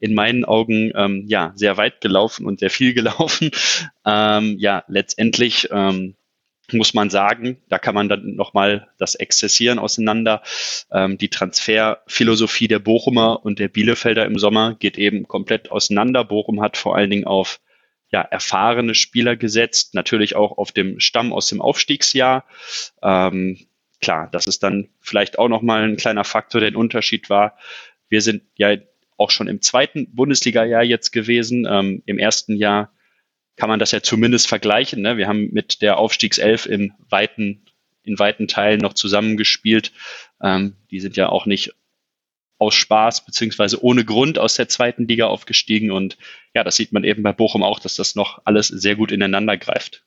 in 0.00 0.14
meinen 0.14 0.44
Augen 0.44 0.92
ähm, 0.94 1.24
ja 1.26 1.52
sehr 1.54 1.76
weit 1.76 2.00
gelaufen 2.00 2.46
und 2.46 2.60
sehr 2.60 2.70
viel 2.70 2.94
gelaufen. 3.00 3.50
Ähm, 4.04 4.56
ja, 4.58 4.84
letztendlich 4.88 5.68
ähm, 5.70 6.16
muss 6.72 6.94
man 6.94 7.10
sagen, 7.10 7.58
da 7.68 7.78
kann 7.78 7.94
man 7.94 8.08
dann 8.08 8.34
nochmal 8.34 8.88
das 8.98 9.14
Exzessieren 9.14 9.78
auseinander. 9.78 10.42
Ähm, 10.90 11.18
die 11.18 11.28
Transferphilosophie 11.28 12.68
der 12.68 12.78
Bochumer 12.78 13.44
und 13.44 13.58
der 13.58 13.68
Bielefelder 13.68 14.24
im 14.24 14.38
Sommer 14.38 14.74
geht 14.74 14.98
eben 14.98 15.28
komplett 15.28 15.70
auseinander. 15.70 16.24
Bochum 16.24 16.60
hat 16.60 16.76
vor 16.76 16.96
allen 16.96 17.10
Dingen 17.10 17.26
auf 17.26 17.60
ja, 18.10 18.22
erfahrene 18.22 18.94
Spieler 18.94 19.36
gesetzt, 19.36 19.94
natürlich 19.94 20.36
auch 20.36 20.56
auf 20.56 20.72
dem 20.72 21.00
Stamm 21.00 21.32
aus 21.32 21.48
dem 21.48 21.60
Aufstiegsjahr. 21.60 22.44
Ähm, 23.02 23.58
klar, 24.04 24.28
das 24.30 24.46
ist 24.46 24.62
dann 24.62 24.88
vielleicht 25.00 25.38
auch 25.38 25.48
nochmal 25.48 25.82
ein 25.84 25.96
kleiner 25.96 26.24
Faktor, 26.24 26.60
der 26.60 26.70
ein 26.70 26.76
Unterschied 26.76 27.30
war. 27.30 27.56
Wir 28.08 28.20
sind 28.20 28.42
ja 28.56 28.76
auch 29.16 29.30
schon 29.30 29.48
im 29.48 29.62
zweiten 29.62 30.14
Bundesliga-Jahr 30.14 30.82
jetzt 30.82 31.10
gewesen. 31.10 31.66
Ähm, 31.68 32.02
Im 32.04 32.18
ersten 32.18 32.54
Jahr 32.54 32.92
kann 33.56 33.70
man 33.70 33.78
das 33.78 33.92
ja 33.92 34.02
zumindest 34.02 34.46
vergleichen. 34.46 35.00
Ne? 35.00 35.16
Wir 35.16 35.26
haben 35.26 35.48
mit 35.52 35.80
der 35.80 35.96
Aufstiegself 35.96 36.66
in 36.66 36.92
weiten, 37.08 37.64
in 38.02 38.18
weiten 38.18 38.46
Teilen 38.46 38.80
noch 38.80 38.92
zusammengespielt. 38.92 39.92
Ähm, 40.42 40.76
die 40.90 41.00
sind 41.00 41.16
ja 41.16 41.30
auch 41.30 41.46
nicht 41.46 41.72
aus 42.58 42.74
Spaß 42.74 43.24
beziehungsweise 43.24 43.82
ohne 43.82 44.04
Grund 44.04 44.38
aus 44.38 44.54
der 44.54 44.68
zweiten 44.68 45.08
Liga 45.08 45.28
aufgestiegen. 45.28 45.90
Und 45.90 46.18
ja, 46.54 46.62
das 46.62 46.76
sieht 46.76 46.92
man 46.92 47.04
eben 47.04 47.22
bei 47.22 47.32
Bochum 47.32 47.62
auch, 47.62 47.78
dass 47.78 47.96
das 47.96 48.14
noch 48.16 48.42
alles 48.44 48.68
sehr 48.68 48.96
gut 48.96 49.12
ineinander 49.12 49.56
greift. 49.56 50.04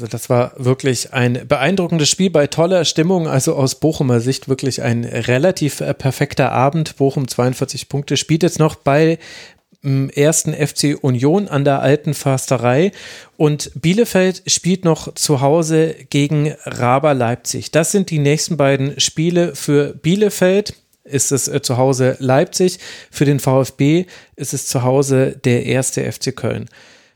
Also 0.00 0.10
das 0.10 0.30
war 0.30 0.52
wirklich 0.56 1.12
ein 1.12 1.46
beeindruckendes 1.46 2.08
Spiel 2.08 2.30
bei 2.30 2.46
toller 2.46 2.86
Stimmung. 2.86 3.28
Also 3.28 3.54
aus 3.54 3.74
Bochumer 3.74 4.20
Sicht 4.20 4.48
wirklich 4.48 4.80
ein 4.80 5.04
relativ 5.04 5.82
äh, 5.82 5.92
perfekter 5.92 6.52
Abend. 6.52 6.96
Bochum 6.96 7.28
42 7.28 7.90
Punkte 7.90 8.16
spielt 8.16 8.42
jetzt 8.42 8.58
noch 8.58 8.76
bei 8.76 9.18
dem 9.84 10.08
ersten 10.08 10.54
FC 10.54 10.96
Union 11.02 11.48
an 11.48 11.66
der 11.66 11.82
alten 11.82 12.14
Försterei 12.14 12.92
und 13.36 13.72
Bielefeld 13.74 14.42
spielt 14.46 14.86
noch 14.86 15.14
zu 15.14 15.42
Hause 15.42 15.94
gegen 16.08 16.54
Raber 16.64 17.12
Leipzig. 17.12 17.70
Das 17.70 17.92
sind 17.92 18.08
die 18.08 18.20
nächsten 18.20 18.56
beiden 18.56 18.98
Spiele 19.00 19.54
für 19.54 19.92
Bielefeld. 19.92 20.74
Ist 21.04 21.30
es 21.30 21.46
äh, 21.46 21.60
zu 21.60 21.76
Hause 21.76 22.16
Leipzig, 22.20 22.78
für 23.10 23.26
den 23.26 23.38
VfB 23.38 24.06
ist 24.36 24.54
es 24.54 24.64
zu 24.64 24.82
Hause 24.82 25.38
der 25.44 25.66
erste 25.66 26.10
FC 26.10 26.34
Köln. 26.34 26.70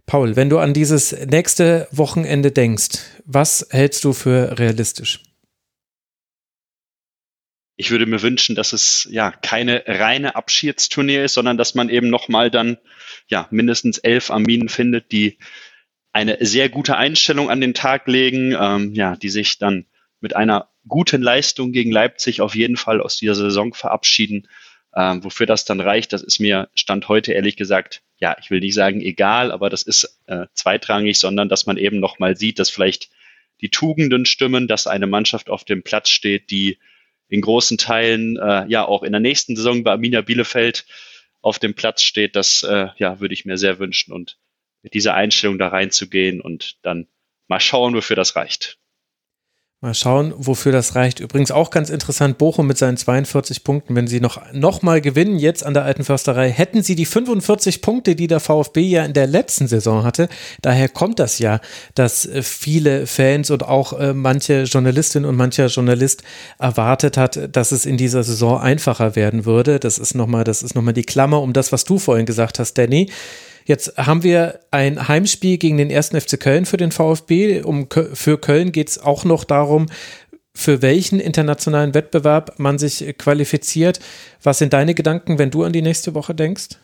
Paul, 0.07 0.37
wenn 0.37 0.51
du 0.51 0.59
an 0.59 0.75
dieses 0.75 1.13
nächste 1.13 1.89
Wochenende 1.91 2.53
denkst, 2.53 2.99
was 3.25 3.67
hältst 3.71 4.05
du 4.05 4.13
für 4.13 4.59
realistisch? 4.59 5.21
Ich 7.77 7.91
würde 7.91 8.07
mir 8.07 8.23
wünschen, 8.23 8.55
dass 8.55 8.73
es 8.73 9.09
ja 9.11 9.33
keine 9.33 9.83
reine 9.87 10.37
Abschiedstournee 10.37 11.25
ist, 11.25 11.35
sondern 11.35 11.57
dass 11.57 11.75
man 11.75 11.89
eben 11.89 12.09
nochmal 12.09 12.51
dann 12.51 12.79
ja 13.27 13.49
mindestens 13.51 13.99
elf 13.99 14.31
Arminen 14.31 14.69
findet, 14.69 15.11
die 15.11 15.39
eine 16.13 16.39
sehr 16.41 16.69
gute 16.69 16.97
Einstellung 16.97 17.51
an 17.51 17.61
den 17.61 17.75
Tag 17.75 18.07
legen, 18.07 18.57
ähm, 18.59 18.95
ja, 18.95 19.17
die 19.17 19.31
sich 19.31 19.59
dann 19.59 19.87
mit 20.21 20.37
einer 20.37 20.71
guten 20.87 21.23
Leistung 21.23 21.73
gegen 21.73 21.91
Leipzig 21.91 22.41
auf 22.41 22.55
jeden 22.55 22.77
Fall 22.77 23.01
aus 23.01 23.17
dieser 23.17 23.35
Saison 23.35 23.75
verabschieden. 23.75 24.47
Ähm, 24.95 25.25
wofür 25.25 25.47
das 25.47 25.65
dann 25.65 25.81
reicht, 25.81 26.13
das 26.13 26.23
ist 26.23 26.39
mir 26.39 26.69
Stand 26.75 27.09
heute 27.09 27.33
ehrlich 27.33 27.57
gesagt 27.57 28.04
ja, 28.19 28.37
ich 28.41 28.51
will 28.51 28.61
nicht 28.61 28.75
sagen 28.75 29.01
egal, 29.01 29.53
aber 29.53 29.71
das 29.71 29.83
ist 29.83 30.21
äh, 30.27 30.47
zweitrangig, 30.55 31.19
sondern 31.19 31.49
dass 31.49 31.67
man 31.67 31.77
eben 31.77 32.01
nochmal 32.01 32.37
sieht, 32.37 32.59
dass 32.59 32.71
vielleicht 32.71 33.11
die 33.61 33.71
Tugenden 33.71 34.27
stimmen, 34.27 34.69
dass 34.69 34.87
eine 34.87 35.07
Mannschaft 35.07 35.51
auf 35.51 35.65
dem 35.65 35.83
Platz 35.83 36.11
steht, 36.11 36.51
die 36.51 36.79
in 37.29 37.41
großen 37.41 37.79
Teilen 37.79 38.37
äh, 38.37 38.67
ja 38.69 38.85
auch 38.85 39.03
in 39.03 39.13
der 39.13 39.21
nächsten 39.21 39.57
Saison 39.57 39.83
bei 39.83 39.93
Arminia 39.93 40.21
Bielefeld 40.21 40.87
auf 41.41 41.59
dem 41.59 41.75
Platz 41.75 42.03
steht. 42.03 42.37
Das 42.37 42.63
äh, 42.63 42.89
ja, 42.97 43.21
würde 43.21 43.35
ich 43.35 43.45
mir 43.45 43.57
sehr 43.57 43.79
wünschen 43.79 44.13
und 44.13 44.39
mit 44.83 44.95
dieser 44.95 45.15
Einstellung 45.15 45.59
da 45.59 45.69
reinzugehen 45.69 46.41
und 46.41 46.77
dann 46.83 47.09
mal 47.49 47.61
schauen, 47.61 47.95
wofür 47.95 48.17
das 48.17 48.37
reicht. 48.37 48.79
Mal 49.85 49.93
schauen, 49.93 50.33
wofür 50.39 50.73
das 50.73 50.95
reicht. 50.95 51.21
Übrigens 51.21 51.51
auch 51.51 51.69
ganz 51.69 51.91
interessant, 51.91 52.39
Bochum 52.39 52.67
mit 52.67 52.79
seinen 52.79 52.97
42 52.97 53.65
Punkten, 53.65 53.95
wenn 53.95 54.07
sie 54.07 54.19
noch, 54.19 54.41
noch 54.55 54.81
mal 54.81 55.03
gewinnen, 55.03 55.39
jetzt 55.39 55.63
an 55.63 55.75
der 55.75 55.85
alten 55.85 56.05
Försterei, 56.05 56.51
hätten 56.51 56.83
sie 56.83 56.95
die 56.95 57.05
45 57.05 57.83
Punkte, 57.83 58.17
die 58.17 58.27
der 58.27 58.41
VfB 58.41 58.81
ja 58.81 59.05
in 59.05 59.13
der 59.13 59.27
letzten 59.27 59.69
Saison 59.69 60.03
hatte. 60.03 60.31
Daher 60.63 60.89
kommt 60.89 61.19
das 61.19 61.39
ja, 61.39 61.61
dass 61.95 62.25
äh, 62.25 62.43
viele 62.43 63.07
Fans 63.07 63.51
und 63.51 63.63
auch 63.63 63.93
äh, 63.93 64.15
manche 64.15 64.63
Journalistin 64.63 65.27
und 65.27 65.37
mancher 65.37 65.67
Journalist 65.67 66.23
erwartet 66.59 67.19
hat, 67.19 67.55
dass 67.55 67.71
es 67.71 67.85
in 67.85 67.99
dieser 67.99 68.23
Saison 68.23 68.59
einfacher 68.59 69.17
werden 69.17 69.45
würde. 69.45 69.79
Das 69.81 69.99
ist 69.99 70.15
nochmal, 70.15 70.45
das 70.45 70.63
ist 70.63 70.75
nochmal 70.75 70.95
die 70.95 71.05
Klammer 71.05 71.43
um 71.43 71.53
das, 71.53 71.73
was 71.73 71.85
du 71.85 71.99
vorhin 71.99 72.25
gesagt 72.25 72.59
hast, 72.59 72.79
Danny. 72.79 73.11
Jetzt 73.65 73.97
haben 73.97 74.23
wir 74.23 74.61
ein 74.71 75.09
Heimspiel 75.09 75.59
gegen 75.59 75.79
den 75.79 75.91
ersten 75.91 76.21
FC 76.21 76.39
Köln 76.39 76.67
für 76.67 76.77
den 76.77 76.93
VfB. 76.93 77.63
Um, 77.63 77.89
für 78.13 78.39
Köln 78.39 78.73
geht 78.73 78.91
es 78.91 78.99
auch 78.99 79.25
noch 79.25 79.45
darum, 79.45 79.87
für 80.55 80.83
welchen 80.83 81.19
internationalen 81.19 81.95
Wettbewerb 81.95 82.59
man 82.59 82.79
sich 82.79 83.17
qualifiziert. 83.19 84.01
Was 84.43 84.59
sind 84.59 84.73
deine 84.73 84.95
Gedanken, 84.95 85.39
wenn 85.39 85.51
du 85.51 85.65
an 85.65 85.73
die 85.73 85.83
nächste 85.83 86.15
Woche 86.15 86.35
denkst? 86.35 86.79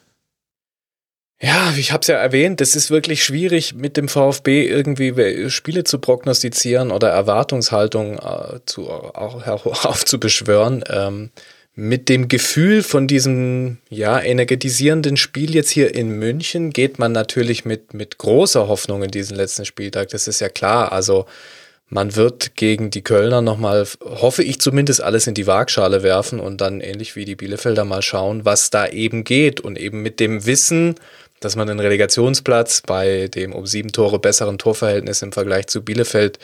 Ja, 1.42 1.72
ich 1.74 1.92
habe 1.92 2.02
es 2.02 2.08
ja 2.08 2.16
erwähnt, 2.16 2.60
es 2.60 2.76
ist 2.76 2.90
wirklich 2.90 3.24
schwierig, 3.24 3.74
mit 3.74 3.96
dem 3.96 4.08
VfB 4.08 4.66
irgendwie 4.66 5.48
Spiele 5.48 5.84
zu 5.84 5.98
prognostizieren 5.98 6.90
oder 6.90 7.08
Erwartungshaltung 7.08 8.18
äh, 8.18 8.60
zu, 8.66 8.90
auch 8.90 9.46
aufzubeschwören. 9.86 10.84
Ähm, 10.90 11.30
mit 11.74 12.08
dem 12.08 12.28
Gefühl 12.28 12.82
von 12.82 13.06
diesem 13.06 13.78
ja 13.88 14.20
energetisierenden 14.20 15.16
Spiel 15.16 15.54
jetzt 15.54 15.70
hier 15.70 15.94
in 15.94 16.10
München 16.10 16.70
geht 16.70 16.98
man 16.98 17.12
natürlich 17.12 17.64
mit 17.64 17.94
mit 17.94 18.18
großer 18.18 18.68
Hoffnung 18.68 19.02
in 19.02 19.10
diesen 19.10 19.36
letzten 19.36 19.64
Spieltag. 19.64 20.08
Das 20.08 20.28
ist 20.28 20.40
ja 20.40 20.48
klar. 20.48 20.92
Also 20.92 21.26
man 21.92 22.14
wird 22.14 22.54
gegen 22.54 22.90
die 22.90 23.02
Kölner 23.02 23.42
nochmal, 23.42 23.84
hoffe 24.04 24.44
ich 24.44 24.60
zumindest, 24.60 25.02
alles 25.02 25.26
in 25.26 25.34
die 25.34 25.48
Waagschale 25.48 26.04
werfen 26.04 26.38
und 26.38 26.60
dann 26.60 26.80
ähnlich 26.80 27.16
wie 27.16 27.24
die 27.24 27.34
Bielefelder 27.34 27.84
mal 27.84 28.00
schauen, 28.00 28.44
was 28.44 28.70
da 28.70 28.86
eben 28.86 29.24
geht. 29.24 29.58
Und 29.60 29.76
eben 29.76 30.00
mit 30.00 30.20
dem 30.20 30.46
Wissen, 30.46 30.94
dass 31.40 31.56
man 31.56 31.66
den 31.66 31.80
Relegationsplatz 31.80 32.82
bei 32.82 33.26
dem 33.26 33.52
um 33.52 33.66
sieben 33.66 33.90
Tore 33.90 34.20
besseren 34.20 34.56
Torverhältnis 34.56 35.22
im 35.22 35.32
Vergleich 35.32 35.66
zu 35.66 35.82
Bielefeld 35.84 36.38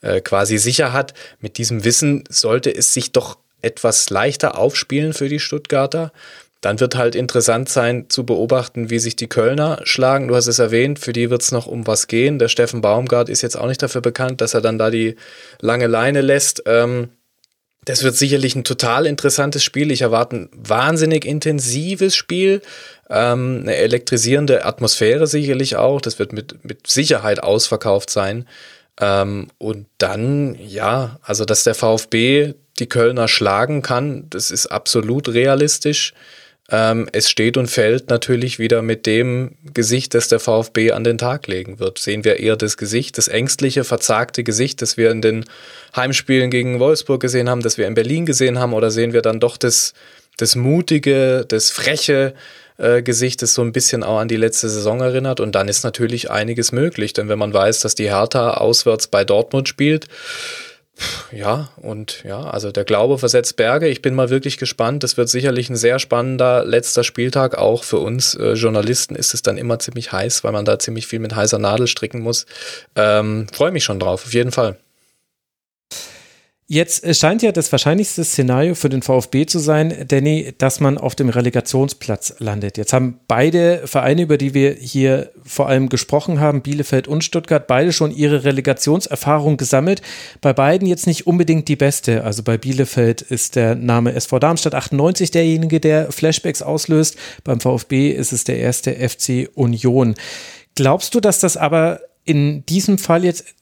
äh, 0.00 0.22
quasi 0.22 0.56
sicher 0.56 0.94
hat, 0.94 1.12
mit 1.40 1.58
diesem 1.58 1.84
Wissen 1.84 2.24
sollte 2.30 2.74
es 2.74 2.94
sich 2.94 3.12
doch 3.12 3.36
etwas 3.62 4.10
leichter 4.10 4.58
aufspielen 4.58 5.12
für 5.12 5.28
die 5.28 5.40
Stuttgarter. 5.40 6.12
Dann 6.60 6.80
wird 6.80 6.96
halt 6.96 7.14
interessant 7.14 7.68
sein 7.68 8.06
zu 8.08 8.24
beobachten, 8.24 8.90
wie 8.90 8.98
sich 8.98 9.14
die 9.14 9.28
Kölner 9.28 9.80
schlagen. 9.84 10.28
Du 10.28 10.34
hast 10.34 10.46
es 10.46 10.58
erwähnt, 10.58 10.98
für 10.98 11.12
die 11.12 11.30
wird 11.30 11.42
es 11.42 11.52
noch 11.52 11.66
um 11.66 11.86
was 11.86 12.06
gehen. 12.06 12.38
Der 12.38 12.48
Steffen 12.48 12.80
Baumgart 12.80 13.28
ist 13.28 13.42
jetzt 13.42 13.56
auch 13.56 13.68
nicht 13.68 13.82
dafür 13.82 14.00
bekannt, 14.00 14.40
dass 14.40 14.54
er 14.54 14.62
dann 14.62 14.78
da 14.78 14.90
die 14.90 15.16
lange 15.60 15.86
Leine 15.86 16.22
lässt. 16.22 16.62
Ähm, 16.66 17.10
Das 17.84 18.02
wird 18.02 18.16
sicherlich 18.16 18.56
ein 18.56 18.64
total 18.64 19.06
interessantes 19.06 19.62
Spiel. 19.62 19.92
Ich 19.92 20.02
erwarte 20.02 20.36
ein 20.36 20.48
wahnsinnig 20.52 21.24
intensives 21.24 22.16
Spiel. 22.16 22.60
Ähm, 23.08 23.60
eine 23.62 23.76
elektrisierende 23.76 24.64
Atmosphäre 24.64 25.28
sicherlich 25.28 25.76
auch. 25.76 26.00
Das 26.00 26.18
wird 26.18 26.32
mit, 26.32 26.64
mit 26.64 26.88
Sicherheit 26.88 27.40
ausverkauft 27.44 28.10
sein. 28.10 28.48
Ähm, 29.00 29.48
und 29.58 29.86
dann, 29.98 30.56
ja, 30.60 31.20
also 31.22 31.44
dass 31.44 31.62
der 31.62 31.76
VfB 31.76 32.54
die 32.78 32.88
Kölner 32.88 33.28
schlagen 33.28 33.82
kann, 33.82 34.26
das 34.30 34.50
ist 34.50 34.66
absolut 34.66 35.28
realistisch. 35.28 36.12
Ähm, 36.68 37.08
es 37.12 37.30
steht 37.30 37.56
und 37.56 37.68
fällt 37.68 38.10
natürlich 38.10 38.58
wieder 38.58 38.82
mit 38.82 39.06
dem 39.06 39.56
Gesicht, 39.72 40.14
das 40.14 40.28
der 40.28 40.40
VfB 40.40 40.90
an 40.90 41.04
den 41.04 41.16
Tag 41.16 41.46
legen 41.46 41.78
wird. 41.78 41.98
Sehen 41.98 42.24
wir 42.24 42.40
eher 42.40 42.56
das 42.56 42.76
Gesicht, 42.76 43.18
das 43.18 43.28
ängstliche, 43.28 43.84
verzagte 43.84 44.42
Gesicht, 44.42 44.82
das 44.82 44.96
wir 44.96 45.12
in 45.12 45.22
den 45.22 45.44
Heimspielen 45.94 46.50
gegen 46.50 46.80
Wolfsburg 46.80 47.20
gesehen 47.20 47.48
haben, 47.48 47.62
das 47.62 47.78
wir 47.78 47.86
in 47.86 47.94
Berlin 47.94 48.26
gesehen 48.26 48.58
haben, 48.58 48.72
oder 48.72 48.90
sehen 48.90 49.12
wir 49.12 49.22
dann 49.22 49.38
doch 49.38 49.56
das, 49.56 49.94
das 50.38 50.56
mutige, 50.56 51.44
das 51.46 51.70
freche 51.70 52.34
äh, 52.78 53.00
Gesicht, 53.00 53.42
das 53.42 53.54
so 53.54 53.62
ein 53.62 53.72
bisschen 53.72 54.02
auch 54.02 54.18
an 54.18 54.28
die 54.28 54.36
letzte 54.36 54.68
Saison 54.68 55.00
erinnert? 55.00 55.38
Und 55.38 55.54
dann 55.54 55.68
ist 55.68 55.84
natürlich 55.84 56.32
einiges 56.32 56.72
möglich, 56.72 57.12
denn 57.12 57.28
wenn 57.28 57.38
man 57.38 57.54
weiß, 57.54 57.78
dass 57.78 57.94
die 57.94 58.10
Hertha 58.10 58.54
auswärts 58.54 59.06
bei 59.06 59.24
Dortmund 59.24 59.68
spielt, 59.68 60.08
ja, 61.32 61.68
und 61.76 62.22
ja, 62.24 62.40
also 62.40 62.72
der 62.72 62.84
Glaube 62.84 63.18
versetzt 63.18 63.56
Berge. 63.56 63.88
Ich 63.88 64.02
bin 64.02 64.14
mal 64.14 64.30
wirklich 64.30 64.56
gespannt. 64.58 65.02
Das 65.02 65.16
wird 65.16 65.28
sicherlich 65.28 65.68
ein 65.68 65.76
sehr 65.76 65.98
spannender 65.98 66.64
letzter 66.64 67.04
Spieltag. 67.04 67.58
Auch 67.58 67.84
für 67.84 67.98
uns 67.98 68.34
äh, 68.34 68.52
Journalisten 68.52 69.14
ist 69.14 69.34
es 69.34 69.42
dann 69.42 69.58
immer 69.58 69.78
ziemlich 69.78 70.12
heiß, 70.12 70.44
weil 70.44 70.52
man 70.52 70.64
da 70.64 70.78
ziemlich 70.78 71.06
viel 71.06 71.18
mit 71.18 71.34
heißer 71.34 71.58
Nadel 71.58 71.86
stricken 71.86 72.20
muss. 72.20 72.46
Ähm, 72.94 73.46
Freue 73.52 73.72
mich 73.72 73.84
schon 73.84 74.00
drauf, 74.00 74.24
auf 74.24 74.34
jeden 74.34 74.52
Fall. 74.52 74.78
Jetzt 76.68 77.14
scheint 77.14 77.42
ja 77.42 77.52
das 77.52 77.70
wahrscheinlichste 77.70 78.24
Szenario 78.24 78.74
für 78.74 78.88
den 78.88 79.00
VfB 79.00 79.46
zu 79.46 79.60
sein, 79.60 80.06
Danny, 80.08 80.52
dass 80.58 80.80
man 80.80 80.98
auf 80.98 81.14
dem 81.14 81.28
Relegationsplatz 81.28 82.34
landet. 82.40 82.76
Jetzt 82.76 82.92
haben 82.92 83.20
beide 83.28 83.86
Vereine, 83.86 84.22
über 84.22 84.36
die 84.36 84.52
wir 84.52 84.72
hier 84.72 85.30
vor 85.44 85.68
allem 85.68 85.88
gesprochen 85.88 86.40
haben, 86.40 86.62
Bielefeld 86.62 87.06
und 87.06 87.22
Stuttgart, 87.22 87.68
beide 87.68 87.92
schon 87.92 88.10
ihre 88.10 88.42
Relegationserfahrung 88.42 89.58
gesammelt. 89.58 90.02
Bei 90.40 90.52
beiden 90.52 90.88
jetzt 90.88 91.06
nicht 91.06 91.28
unbedingt 91.28 91.68
die 91.68 91.76
beste. 91.76 92.24
Also 92.24 92.42
bei 92.42 92.58
Bielefeld 92.58 93.22
ist 93.22 93.54
der 93.54 93.76
Name 93.76 94.14
SV 94.14 94.40
Darmstadt 94.40 94.74
98 94.74 95.30
derjenige, 95.30 95.78
der 95.78 96.10
Flashbacks 96.10 96.62
auslöst. 96.62 97.16
Beim 97.44 97.60
VfB 97.60 98.10
ist 98.10 98.32
es 98.32 98.42
der 98.42 98.58
erste 98.58 98.92
FC 99.08 99.48
Union. 99.54 100.16
Glaubst 100.74 101.14
du, 101.14 101.20
dass 101.20 101.38
das 101.38 101.56
aber 101.56 102.00
in 102.24 102.66
diesem 102.66 102.98
Fall 102.98 103.24
jetzt 103.24 103.54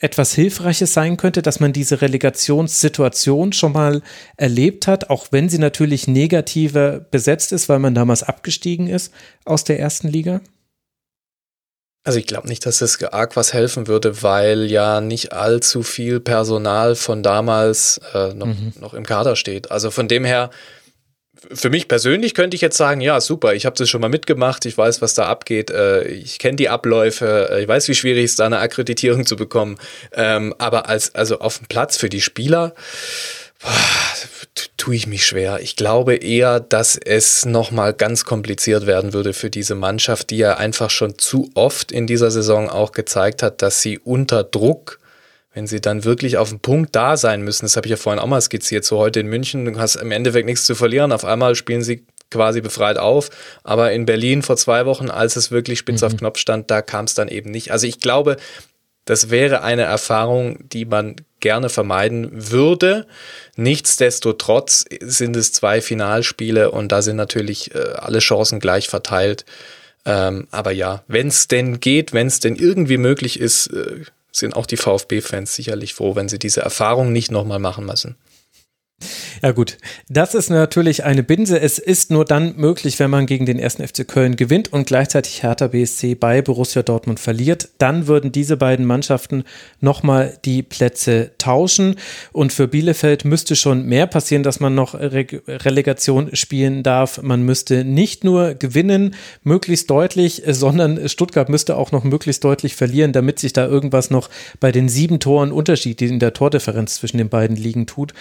etwas 0.00 0.32
Hilfreiches 0.34 0.94
sein 0.94 1.16
könnte, 1.16 1.42
dass 1.42 1.60
man 1.60 1.72
diese 1.72 2.00
Relegationssituation 2.00 3.52
schon 3.52 3.72
mal 3.72 4.02
erlebt 4.36 4.86
hat, 4.86 5.10
auch 5.10 5.26
wenn 5.30 5.48
sie 5.48 5.58
natürlich 5.58 6.08
negativer 6.08 7.00
besetzt 7.00 7.52
ist, 7.52 7.68
weil 7.68 7.78
man 7.78 7.94
damals 7.94 8.22
abgestiegen 8.22 8.88
ist 8.88 9.12
aus 9.44 9.64
der 9.64 9.78
ersten 9.78 10.08
Liga? 10.08 10.40
Also 12.02 12.18
ich 12.18 12.26
glaube 12.26 12.48
nicht, 12.48 12.64
dass 12.64 12.80
es 12.80 13.02
arg 13.04 13.36
was 13.36 13.52
helfen 13.52 13.86
würde, 13.86 14.22
weil 14.22 14.70
ja 14.70 15.02
nicht 15.02 15.34
allzu 15.34 15.82
viel 15.82 16.18
Personal 16.18 16.94
von 16.94 17.22
damals 17.22 18.00
äh, 18.14 18.32
noch, 18.32 18.46
mhm. 18.46 18.72
noch 18.80 18.94
im 18.94 19.04
Kader 19.04 19.36
steht. 19.36 19.70
Also 19.70 19.90
von 19.90 20.08
dem 20.08 20.24
her 20.24 20.48
für 21.52 21.70
mich 21.70 21.88
persönlich 21.88 22.34
könnte 22.34 22.54
ich 22.54 22.60
jetzt 22.60 22.76
sagen, 22.76 23.00
ja, 23.00 23.20
super, 23.20 23.54
ich 23.54 23.66
habe 23.66 23.76
das 23.76 23.88
schon 23.88 24.00
mal 24.00 24.08
mitgemacht, 24.08 24.66
ich 24.66 24.76
weiß, 24.76 25.02
was 25.02 25.14
da 25.14 25.26
abgeht, 25.26 25.70
äh, 25.70 26.04
ich 26.08 26.38
kenne 26.38 26.56
die 26.56 26.68
Abläufe, 26.68 27.48
äh, 27.50 27.62
ich 27.62 27.68
weiß, 27.68 27.88
wie 27.88 27.94
schwierig 27.94 28.24
es 28.24 28.32
ist, 28.32 28.40
da 28.40 28.46
eine 28.46 28.58
Akkreditierung 28.58 29.26
zu 29.26 29.36
bekommen. 29.36 29.78
Ähm, 30.12 30.54
aber 30.58 30.88
als, 30.88 31.14
also 31.14 31.38
auf 31.38 31.58
dem 31.58 31.66
Platz 31.66 31.96
für 31.96 32.08
die 32.08 32.20
Spieler, 32.20 32.74
tue 34.76 34.94
ich 34.94 35.06
mich 35.06 35.26
schwer. 35.26 35.60
Ich 35.60 35.76
glaube 35.76 36.14
eher, 36.16 36.60
dass 36.60 36.96
es 36.96 37.44
nochmal 37.44 37.92
ganz 37.92 38.24
kompliziert 38.24 38.86
werden 38.86 39.12
würde 39.12 39.34
für 39.34 39.50
diese 39.50 39.74
Mannschaft, 39.74 40.30
die 40.30 40.38
ja 40.38 40.56
einfach 40.56 40.90
schon 40.90 41.18
zu 41.18 41.50
oft 41.54 41.92
in 41.92 42.06
dieser 42.06 42.30
Saison 42.30 42.70
auch 42.70 42.92
gezeigt 42.92 43.42
hat, 43.42 43.60
dass 43.60 43.82
sie 43.82 43.98
unter 43.98 44.42
Druck 44.42 44.99
wenn 45.52 45.66
sie 45.66 45.80
dann 45.80 46.04
wirklich 46.04 46.36
auf 46.36 46.50
dem 46.50 46.60
Punkt 46.60 46.94
da 46.94 47.16
sein 47.16 47.42
müssen, 47.42 47.64
das 47.64 47.76
habe 47.76 47.86
ich 47.86 47.90
ja 47.90 47.96
vorhin 47.96 48.20
auch 48.20 48.26
mal 48.26 48.40
skizziert, 48.40 48.84
so 48.84 48.98
heute 48.98 49.20
in 49.20 49.26
München, 49.26 49.64
du 49.64 49.78
hast 49.78 49.96
im 49.96 50.12
Endeffekt 50.12 50.46
nichts 50.46 50.64
zu 50.64 50.74
verlieren, 50.74 51.12
auf 51.12 51.24
einmal 51.24 51.54
spielen 51.54 51.82
sie 51.82 52.04
quasi 52.30 52.60
befreit 52.60 52.98
auf, 52.98 53.30
aber 53.64 53.92
in 53.92 54.06
Berlin 54.06 54.42
vor 54.42 54.56
zwei 54.56 54.86
Wochen, 54.86 55.10
als 55.10 55.36
es 55.36 55.50
wirklich 55.50 55.80
spitz 55.80 56.02
mhm. 56.02 56.06
auf 56.06 56.16
Knopf 56.16 56.38
stand, 56.38 56.70
da 56.70 56.82
kam 56.82 57.04
es 57.06 57.14
dann 57.14 57.28
eben 57.28 57.50
nicht. 57.50 57.72
Also 57.72 57.86
ich 57.86 58.00
glaube, 58.00 58.36
das 59.04 59.30
wäre 59.30 59.62
eine 59.62 59.82
Erfahrung, 59.82 60.58
die 60.68 60.84
man 60.84 61.16
gerne 61.40 61.68
vermeiden 61.68 62.30
würde. 62.32 63.06
Nichtsdestotrotz 63.56 64.84
sind 65.00 65.34
es 65.36 65.52
zwei 65.52 65.80
Finalspiele 65.80 66.70
und 66.70 66.92
da 66.92 67.02
sind 67.02 67.16
natürlich 67.16 67.74
äh, 67.74 67.78
alle 67.96 68.20
Chancen 68.20 68.60
gleich 68.60 68.88
verteilt. 68.88 69.44
Ähm, 70.06 70.46
aber 70.50 70.70
ja, 70.70 71.02
wenn 71.08 71.28
es 71.28 71.48
denn 71.48 71.80
geht, 71.80 72.12
wenn 72.12 72.26
es 72.26 72.40
denn 72.40 72.56
irgendwie 72.56 72.98
möglich 72.98 73.40
ist, 73.40 73.68
äh, 73.68 74.04
sind 74.32 74.56
auch 74.56 74.66
die 74.66 74.76
VfB-Fans 74.76 75.54
sicherlich 75.54 75.94
froh, 75.94 76.16
wenn 76.16 76.28
sie 76.28 76.38
diese 76.38 76.60
Erfahrung 76.60 77.12
nicht 77.12 77.30
nochmal 77.30 77.58
machen 77.58 77.86
müssen. 77.86 78.16
Ja 79.42 79.52
gut, 79.52 79.78
das 80.08 80.34
ist 80.34 80.50
natürlich 80.50 81.04
eine 81.04 81.22
Binse. 81.22 81.58
Es 81.58 81.78
ist 81.78 82.10
nur 82.10 82.26
dann 82.26 82.56
möglich, 82.56 82.98
wenn 82.98 83.10
man 83.10 83.24
gegen 83.24 83.46
den 83.46 83.58
1. 83.58 83.76
FC 83.76 84.06
Köln 84.06 84.36
gewinnt 84.36 84.72
und 84.72 84.86
gleichzeitig 84.86 85.42
Hertha 85.42 85.68
BSC 85.68 86.14
bei 86.14 86.42
Borussia 86.42 86.82
Dortmund 86.82 87.18
verliert. 87.18 87.70
Dann 87.78 88.06
würden 88.06 88.32
diese 88.32 88.58
beiden 88.58 88.84
Mannschaften 88.84 89.44
nochmal 89.80 90.38
die 90.44 90.62
Plätze 90.62 91.30
tauschen. 91.38 91.96
Und 92.32 92.52
für 92.52 92.68
Bielefeld 92.68 93.24
müsste 93.24 93.56
schon 93.56 93.86
mehr 93.86 94.06
passieren, 94.06 94.42
dass 94.42 94.60
man 94.60 94.74
noch 94.74 94.94
Re 94.94 95.26
Relegation 95.46 96.34
spielen 96.34 96.82
darf. 96.82 97.22
Man 97.22 97.42
müsste 97.42 97.84
nicht 97.84 98.24
nur 98.24 98.54
gewinnen, 98.54 99.14
möglichst 99.42 99.88
deutlich, 99.88 100.42
sondern 100.46 101.08
Stuttgart 101.08 101.48
müsste 101.48 101.76
auch 101.76 101.92
noch 101.92 102.04
möglichst 102.04 102.44
deutlich 102.44 102.74
verlieren, 102.76 103.12
damit 103.12 103.38
sich 103.38 103.54
da 103.54 103.66
irgendwas 103.66 104.10
noch 104.10 104.28
bei 104.60 104.72
den 104.72 104.90
sieben 104.90 105.20
Toren 105.20 105.52
Unterschied, 105.52 106.00
die 106.00 106.06
in 106.06 106.18
der 106.18 106.34
Tordifferenz 106.34 106.96
zwischen 106.96 107.18
den 107.18 107.30
beiden 107.30 107.56
liegen, 107.56 107.86
tut. 107.86 108.12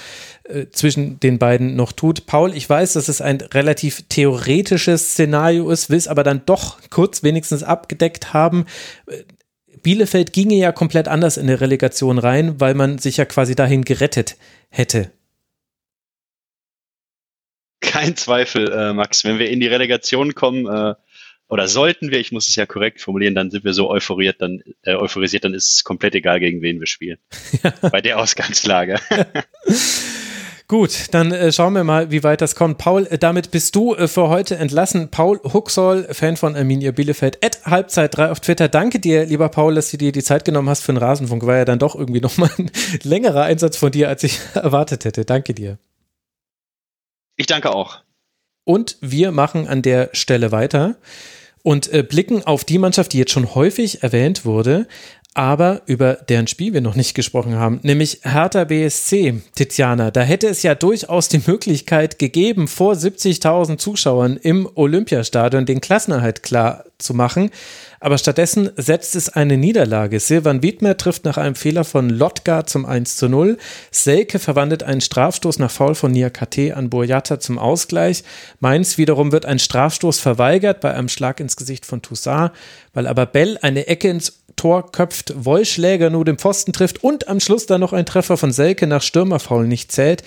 Zwischen 0.71 1.19
den 1.19 1.39
beiden 1.39 1.75
noch 1.75 1.91
tut. 1.91 2.25
Paul, 2.25 2.55
ich 2.55 2.69
weiß, 2.69 2.93
dass 2.93 3.07
es 3.07 3.21
ein 3.21 3.41
relativ 3.41 4.03
theoretisches 4.09 5.11
Szenario 5.11 5.69
ist, 5.69 5.89
will 5.89 5.97
es 5.97 6.07
aber 6.07 6.23
dann 6.23 6.43
doch 6.45 6.77
kurz 6.89 7.23
wenigstens 7.23 7.63
abgedeckt 7.63 8.33
haben. 8.33 8.65
Bielefeld 9.81 10.33
ginge 10.33 10.55
ja 10.55 10.71
komplett 10.71 11.07
anders 11.07 11.37
in 11.37 11.47
der 11.47 11.61
Relegation 11.61 12.17
rein, 12.17 12.59
weil 12.59 12.73
man 12.73 12.97
sich 12.97 13.17
ja 13.17 13.25
quasi 13.25 13.55
dahin 13.55 13.85
gerettet 13.85 14.35
hätte. 14.69 15.11
Kein 17.81 18.15
Zweifel, 18.15 18.71
äh, 18.71 18.93
Max. 18.93 19.23
Wenn 19.23 19.39
wir 19.39 19.49
in 19.49 19.59
die 19.59 19.67
Relegation 19.67 20.35
kommen, 20.35 20.67
äh, 20.67 20.95
oder 21.47 21.67
sollten 21.67 22.11
wir, 22.11 22.19
ich 22.19 22.31
muss 22.31 22.47
es 22.47 22.55
ja 22.55 22.65
korrekt 22.65 23.01
formulieren, 23.01 23.33
dann 23.33 23.49
sind 23.49 23.63
wir 23.63 23.73
so 23.73 23.89
euphoriert, 23.89 24.41
dann, 24.41 24.61
äh, 24.83 24.93
euphorisiert, 24.93 25.45
dann 25.45 25.53
ist 25.53 25.73
es 25.73 25.83
komplett 25.83 26.13
egal, 26.13 26.39
gegen 26.39 26.61
wen 26.61 26.79
wir 26.79 26.87
spielen. 26.87 27.17
Bei 27.91 28.01
der 28.01 28.19
Ausgangslage. 28.19 28.99
Gut, 30.69 31.07
dann 31.15 31.31
äh, 31.31 31.51
schauen 31.51 31.73
wir 31.73 31.83
mal, 31.83 32.11
wie 32.11 32.21
weit 32.21 32.41
das 32.41 32.53
kommt. 32.53 32.77
Paul, 32.77 33.07
äh, 33.07 33.17
damit 33.17 33.49
bist 33.49 33.75
du 33.75 33.95
äh, 33.95 34.07
für 34.07 34.29
heute 34.29 34.55
entlassen. 34.55 35.09
Paul 35.09 35.39
Huxoll, 35.41 36.07
Fan 36.11 36.37
von 36.37 36.55
Arminia 36.55 36.91
Bielefeld, 36.91 37.43
at 37.43 37.65
Halbzeit 37.65 38.15
3 38.15 38.29
auf 38.29 38.39
Twitter. 38.39 38.67
Danke 38.67 38.99
dir, 38.99 39.25
lieber 39.25 39.49
Paul, 39.49 39.73
dass 39.73 39.89
du 39.89 39.97
dir 39.97 40.11
die 40.11 40.21
Zeit 40.21 40.45
genommen 40.45 40.69
hast 40.69 40.83
für 40.83 40.93
den 40.93 40.99
Rasenfunk. 40.99 41.43
War 41.47 41.57
ja 41.57 41.65
dann 41.65 41.79
doch 41.79 41.95
irgendwie 41.95 42.21
nochmal 42.21 42.51
ein 42.59 42.69
längerer 43.01 43.45
Einsatz 43.45 43.77
von 43.77 43.91
dir, 43.91 44.09
als 44.09 44.23
ich 44.23 44.39
erwartet 44.53 45.05
hätte. 45.05 45.25
Danke 45.25 45.55
dir. 45.55 45.79
Ich 47.35 47.47
danke 47.47 47.73
auch. 47.73 48.01
Und 48.63 48.97
wir 49.01 49.31
machen 49.31 49.67
an 49.67 49.81
der 49.81 50.11
Stelle 50.13 50.51
weiter 50.51 50.97
und 51.63 51.91
äh, 51.91 52.03
blicken 52.03 52.45
auf 52.45 52.63
die 52.63 52.77
Mannschaft, 52.77 53.13
die 53.13 53.17
jetzt 53.17 53.31
schon 53.31 53.55
häufig 53.55 54.03
erwähnt 54.03 54.45
wurde, 54.45 54.87
aber 55.35 55.83
über 55.85 56.15
deren 56.15 56.47
Spiel 56.47 56.73
wir 56.73 56.81
noch 56.81 56.95
nicht 56.95 57.13
gesprochen 57.13 57.55
haben, 57.55 57.79
nämlich 57.83 58.21
Hertha 58.23 58.63
BSC, 58.63 59.41
Tiziana. 59.55 60.09
Da 60.09 60.21
hätte 60.21 60.47
es 60.47 60.63
ja 60.63 60.73
durchaus 60.73 61.29
die 61.29 61.41
Möglichkeit 61.45 62.17
gegeben, 62.17 62.67
vor 62.67 62.93
70.000 62.93 63.77
Zuschauern 63.77 64.37
im 64.37 64.67
Olympiastadion 64.73 65.65
den 65.65 65.81
Klassenerhalt 65.81 66.41
klar 66.41 66.85
zu 66.97 67.13
machen. 67.13 67.51
Aber 68.01 68.17
stattdessen 68.17 68.71
setzt 68.75 69.15
es 69.15 69.29
eine 69.29 69.57
Niederlage. 69.57 70.19
Silvan 70.19 70.63
Wiedmer 70.63 70.97
trifft 70.97 71.25
nach 71.25 71.37
einem 71.37 71.55
Fehler 71.55 71.83
von 71.83 72.09
Lotka 72.09 72.65
zum 72.65 72.85
1 72.85 73.17
zu 73.17 73.27
0. 73.29 73.57
Selke 73.91 74.39
verwandelt 74.39 74.83
einen 74.83 75.01
Strafstoß 75.01 75.59
nach 75.59 75.71
Foul 75.71 75.95
von 75.95 76.11
Niakate 76.11 76.75
an 76.75 76.89
Boyata 76.89 77.39
zum 77.39 77.59
Ausgleich. 77.59 78.23
Mainz 78.59 78.97
wiederum 78.97 79.31
wird 79.31 79.45
ein 79.45 79.59
Strafstoß 79.59 80.19
verweigert 80.19 80.81
bei 80.81 80.93
einem 80.93 81.09
Schlag 81.09 81.39
ins 81.39 81.55
Gesicht 81.55 81.85
von 81.85 82.01
Toussaint, 82.01 82.51
weil 82.93 83.05
aber 83.05 83.25
Bell 83.25 83.57
eine 83.61 83.87
Ecke 83.87 84.09
ins 84.09 84.38
Tor 84.59 84.91
köpft, 84.91 85.33
Wollschläger 85.35 86.09
nur 86.09 86.25
den 86.25 86.37
Pfosten 86.37 86.73
trifft 86.73 87.01
und 87.01 87.29
am 87.29 87.39
Schluss 87.39 87.65
dann 87.65 87.79
noch 87.79 87.93
ein 87.93 88.05
Treffer 88.05 88.35
von 88.35 88.51
Selke 88.51 88.87
nach 88.87 89.01
Stürmerfaul 89.01 89.65
nicht 89.67 89.91
zählt, 89.91 90.21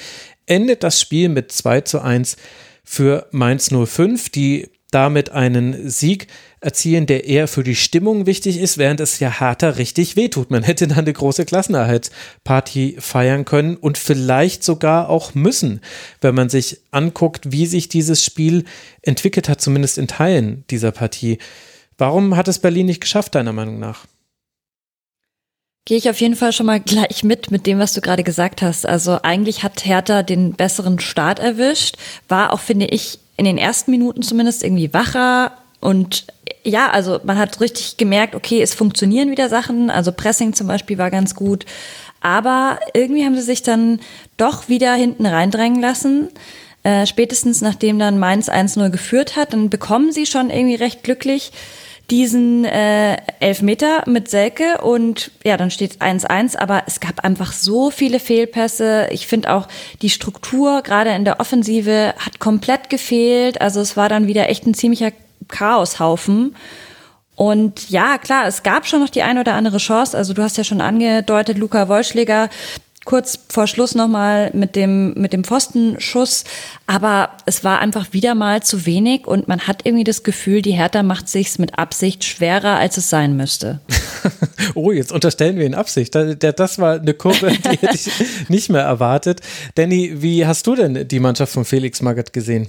endet 0.47 0.83
das 0.83 0.99
Spiel 0.99 1.29
mit 1.29 1.53
2 1.53 1.83
zu 1.83 2.01
1 2.01 2.39
für 2.83 3.27
Mainz 3.31 3.71
05, 3.71 4.31
die 4.31 4.71
damit 4.91 5.33
einen 5.33 5.91
Sieg 5.91 6.29
erzielen, 6.61 7.05
der 7.05 7.27
eher 7.27 7.47
für 7.47 7.63
die 7.63 7.75
Stimmung 7.75 8.25
wichtig 8.25 8.59
ist, 8.59 8.79
während 8.79 9.01
es 9.01 9.19
ja 9.19 9.41
Hertha 9.41 9.69
richtig 9.69 10.17
wehtut. 10.17 10.51
Man 10.51 10.63
hätte 10.63 10.87
dann 10.87 11.01
eine 11.01 11.13
große 11.13 11.45
Klassenerhaltsparty 11.45 12.97
feiern 13.01 13.45
können 13.45 13.77
und 13.77 13.99
vielleicht 13.99 14.65
sogar 14.65 15.11
auch 15.11 15.35
müssen, 15.35 15.83
wenn 16.23 16.35
man 16.35 16.49
sich 16.49 16.81
anguckt, 16.91 17.53
wie 17.53 17.67
sich 17.67 17.89
dieses 17.89 18.25
Spiel 18.25 18.65
entwickelt 19.03 19.51
hat, 19.51 19.61
zumindest 19.61 19.99
in 19.99 20.09
Teilen 20.09 20.65
dieser 20.71 20.93
Partie. 20.93 21.37
Warum 21.99 22.37
hat 22.37 22.49
es 22.49 22.59
Berlin 22.59 22.87
nicht 22.87 23.01
geschafft, 23.01 23.35
deiner 23.35 23.53
Meinung 23.53 23.79
nach? 23.79 24.07
Gehe 25.85 25.99
ich 25.99 26.09
auf 26.09 26.21
jeden 26.21 26.37
Fall 26.37 26.53
schon 26.53 26.67
mal 26.67 26.81
gleich 26.85 27.25
mit, 27.25 27.51
mit 27.51 27.67
dem, 27.67 27.79
was 27.79 27.93
du 27.93 28.01
gerade 28.01 28.23
gesagt 28.23 28.63
hast. 28.63 28.87
Also 28.87 29.19
eigentlich 29.23 29.63
hat 29.63 29.85
Hertha 29.85 30.23
den 30.23 30.55
besseren 30.55 30.99
Start 31.01 31.39
erwischt, 31.39 31.97
war 32.29 32.53
auch, 32.53 32.61
finde 32.61 32.87
ich, 32.87 33.19
in 33.37 33.45
den 33.45 33.59
ersten 33.59 33.91
Minuten 33.91 34.23
zumindest 34.23 34.63
irgendwie 34.63 34.93
wacher 34.93 35.53
und 35.81 36.27
ja, 36.63 36.91
also 36.91 37.19
man 37.25 37.39
hat 37.39 37.61
richtig 37.61 37.97
gemerkt, 37.97 38.37
okay, 38.37 38.63
es 38.63 38.73
funktionieren 38.73 39.33
wieder 39.33 39.49
Sachen. 39.49 39.91
Also 39.91 40.13
Pressing 40.13 40.53
zum 40.53 40.69
Beispiel 40.69 40.97
war 40.97 41.11
ganz 41.11 41.35
gut. 41.35 41.67
Aber 42.21 42.79
irgendwie 42.95 43.25
haben 43.25 43.35
sie 43.35 43.43
sich 43.43 43.63
dann 43.63 43.99
doch 44.37 44.69
wieder 44.69 44.95
hinten 44.95 45.27
reindrängen 45.27 45.81
lassen. 45.81 46.29
Äh, 46.85 47.07
spätestens 47.07 47.63
nachdem 47.63 47.99
dann 47.99 48.21
Mainz 48.21 48.49
1-0 48.49 48.91
geführt 48.91 49.35
hat, 49.35 49.53
dann 49.53 49.71
bekommen 49.71 50.13
sie 50.13 50.27
schon 50.27 50.51
irgendwie 50.51 50.77
recht 50.77 51.03
glücklich 51.03 51.51
diesen 52.11 52.65
äh, 52.65 53.17
Elfmeter 53.41 54.03
mit 54.07 54.29
Selke 54.29 54.83
und 54.83 55.31
ja, 55.45 55.57
dann 55.57 55.71
steht 55.71 56.03
1-1, 56.03 56.57
aber 56.57 56.83
es 56.87 57.01
gab 57.01 57.25
einfach 57.25 57.53
so 57.53 57.91
viele 57.91 58.21
Fehlpässe. 58.21 59.09
Ich 59.11 59.27
finde 59.27 59.53
auch 59.53 59.69
die 60.03 60.11
Struktur 60.11 60.83
gerade 60.83 61.11
in 61.11 61.25
der 61.25 61.41
Offensive 61.41 62.15
hat 62.19 62.39
komplett 62.39 62.91
gefehlt. 62.91 63.61
Also 63.61 63.81
es 63.81 63.97
war 63.97 64.09
dann 64.09 64.27
wieder 64.27 64.49
echt 64.49 64.67
ein 64.67 64.75
ziemlicher 64.75 65.13
Chaoshaufen. 65.49 66.55
Und 67.35 67.89
ja, 67.89 68.19
klar, 68.19 68.47
es 68.47 68.63
gab 68.63 68.87
schon 68.87 69.01
noch 69.01 69.09
die 69.09 69.23
eine 69.23 69.41
oder 69.41 69.55
andere 69.55 69.79
Chance. 69.79 70.17
Also 70.17 70.35
du 70.35 70.43
hast 70.43 70.59
ja 70.59 70.65
schon 70.65 70.81
angedeutet, 70.81 71.59
Luca 71.59 71.89
Wollschläger 71.89 72.51
kurz 73.05 73.39
vor 73.49 73.67
Schluss 73.67 73.95
nochmal 73.95 74.51
mit 74.55 74.77
dem, 74.77 75.15
mit 75.15 75.33
dem 75.33 75.45
Pfostenschuss. 75.45 76.45
Aber 76.87 77.31
es 77.47 77.65
war 77.65 77.81
einfach 77.81 78.13
wieder 78.13 78.35
mal 78.35 78.63
zu 78.63 78.87
wenig 78.87 79.27
und 79.27 79.49
man 79.49 79.61
hat 79.61 79.85
irgendwie 79.85 80.05
das 80.05 80.23
Gefühl, 80.23 80.63
die 80.63 80.73
Hertha 80.73 81.03
macht 81.03 81.29
sich's 81.29 81.59
mit 81.59 81.79
Absicht 81.79 82.25
schwerer, 82.25 82.77
als 82.77 82.97
es 82.97 83.11
sein 83.11 83.37
müsste. 83.37 83.81
oh, 84.75 84.93
jetzt 84.93 85.13
unterstellen 85.13 85.57
wir 85.57 85.67
in 85.67 85.75
Absicht. 85.75 86.15
Das 86.15 86.79
war 86.79 87.01
eine 87.01 87.15
Kurve, 87.15 87.51
die 87.51 87.69
hätte 87.69 87.95
ich 87.95 88.11
nicht 88.49 88.71
mehr 88.71 88.83
erwartet. 88.83 89.41
Danny, 89.75 90.23
wie 90.23 90.47
hast 90.47 90.67
du 90.67 90.75
denn 90.75 91.09
die 91.09 91.21
Mannschaft 91.21 91.53
von 91.53 91.65
Felix 91.65 92.03
Magath 92.03 92.33
gesehen? 92.33 92.69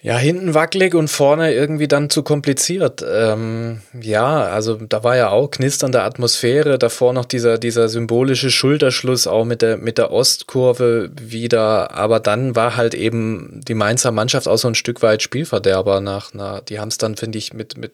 Ja, 0.00 0.16
hinten 0.16 0.54
wackelig 0.54 0.94
und 0.94 1.08
vorne 1.08 1.52
irgendwie 1.52 1.88
dann 1.88 2.08
zu 2.08 2.22
kompliziert. 2.22 3.04
Ähm, 3.04 3.82
ja, 4.00 4.42
also 4.42 4.76
da 4.76 5.02
war 5.02 5.16
ja 5.16 5.30
auch 5.30 5.50
knisternde 5.50 6.02
Atmosphäre, 6.02 6.78
davor 6.78 7.12
noch 7.12 7.24
dieser, 7.24 7.58
dieser 7.58 7.88
symbolische 7.88 8.52
Schulterschluss 8.52 9.26
auch 9.26 9.44
mit 9.44 9.60
der, 9.60 9.76
mit 9.76 9.98
der 9.98 10.12
Ostkurve 10.12 11.10
wieder, 11.20 11.94
aber 11.94 12.20
dann 12.20 12.54
war 12.54 12.76
halt 12.76 12.94
eben 12.94 13.60
die 13.66 13.74
Mainzer 13.74 14.12
Mannschaft 14.12 14.46
auch 14.46 14.56
so 14.58 14.68
ein 14.68 14.76
Stück 14.76 15.02
weit 15.02 15.20
Spielverderber 15.20 16.00
nach, 16.00 16.30
na, 16.32 16.60
die 16.60 16.78
haben 16.78 16.88
es 16.88 16.98
dann, 16.98 17.16
finde 17.16 17.38
ich, 17.38 17.52
mit, 17.52 17.76
mit, 17.76 17.90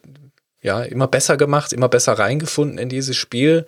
ja, 0.61 0.83
immer 0.83 1.09
besser 1.09 1.39
gemacht, 1.39 1.73
immer 1.73 1.89
besser 1.89 2.19
reingefunden 2.19 2.77
in 2.77 2.91
dieses 2.91 3.17
Spiel. 3.17 3.65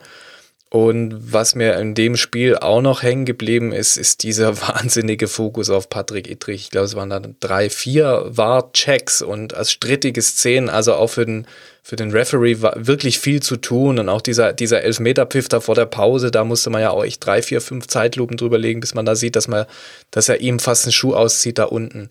Und 0.69 1.31
was 1.31 1.55
mir 1.55 1.77
in 1.77 1.95
dem 1.95 2.17
Spiel 2.17 2.57
auch 2.57 2.81
noch 2.81 3.01
hängen 3.01 3.23
geblieben 3.23 3.71
ist, 3.71 3.95
ist 3.95 4.23
dieser 4.23 4.59
wahnsinnige 4.67 5.27
Fokus 5.27 5.69
auf 5.69 5.89
Patrick 5.89 6.29
Ittrich. 6.29 6.63
Ich 6.63 6.71
glaube, 6.71 6.85
es 6.85 6.95
waren 6.95 7.09
dann 7.09 7.35
drei, 7.39 7.69
vier 7.69 8.25
War-Checks 8.27 9.21
und 9.21 9.53
als 9.53 9.71
strittige 9.71 10.21
Szenen, 10.21 10.69
also 10.69 10.95
auch 10.95 11.07
für 11.07 11.25
den, 11.25 11.47
für 11.83 11.95
den 11.95 12.11
Referee 12.11 12.61
war 12.61 12.73
wirklich 12.75 13.19
viel 13.19 13.41
zu 13.41 13.55
tun. 13.55 13.97
Und 13.97 14.09
auch 14.09 14.21
dieser, 14.21 14.51
dieser 14.51 14.81
Elfmeter-Piff 14.81 15.47
da 15.47 15.61
vor 15.61 15.75
der 15.75 15.85
Pause, 15.85 16.31
da 16.31 16.43
musste 16.43 16.69
man 16.69 16.81
ja 16.81 16.89
auch 16.89 17.05
echt 17.05 17.25
drei, 17.25 17.41
vier, 17.41 17.61
fünf 17.61 17.87
Zeitlupen 17.87 18.35
drüber 18.35 18.57
legen, 18.57 18.81
bis 18.81 18.93
man 18.93 19.05
da 19.05 19.15
sieht, 19.15 19.37
dass 19.37 19.47
man, 19.47 19.65
dass 20.11 20.27
er 20.27 20.41
ihm 20.41 20.59
fast 20.59 20.83
einen 20.85 20.91
Schuh 20.91 21.13
auszieht 21.13 21.59
da 21.59 21.63
unten. 21.63 22.09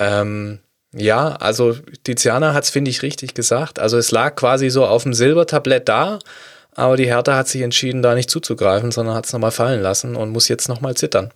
Ähm, 0.00 0.58
ja, 0.92 1.36
also 1.36 1.76
Tiziana 2.02 2.52
hat's, 2.52 2.70
finde 2.70 2.90
ich, 2.90 3.02
richtig 3.02 3.34
gesagt. 3.34 3.78
Also 3.78 3.96
es 3.96 4.10
lag 4.10 4.34
quasi 4.34 4.70
so 4.70 4.84
auf 4.84 5.04
dem 5.04 5.14
Silbertablett 5.14 5.88
da 5.88 6.18
aber 6.74 6.96
die 6.96 7.06
Hertha 7.06 7.36
hat 7.36 7.48
sich 7.48 7.62
entschieden, 7.62 8.02
da 8.02 8.14
nicht 8.14 8.30
zuzugreifen, 8.30 8.90
sondern 8.90 9.14
hat 9.14 9.26
es 9.26 9.32
nochmal 9.32 9.50
fallen 9.50 9.80
lassen 9.80 10.16
und 10.16 10.30
muss 10.30 10.48
jetzt 10.48 10.68
nochmal 10.68 10.96
zittern. 10.96 11.32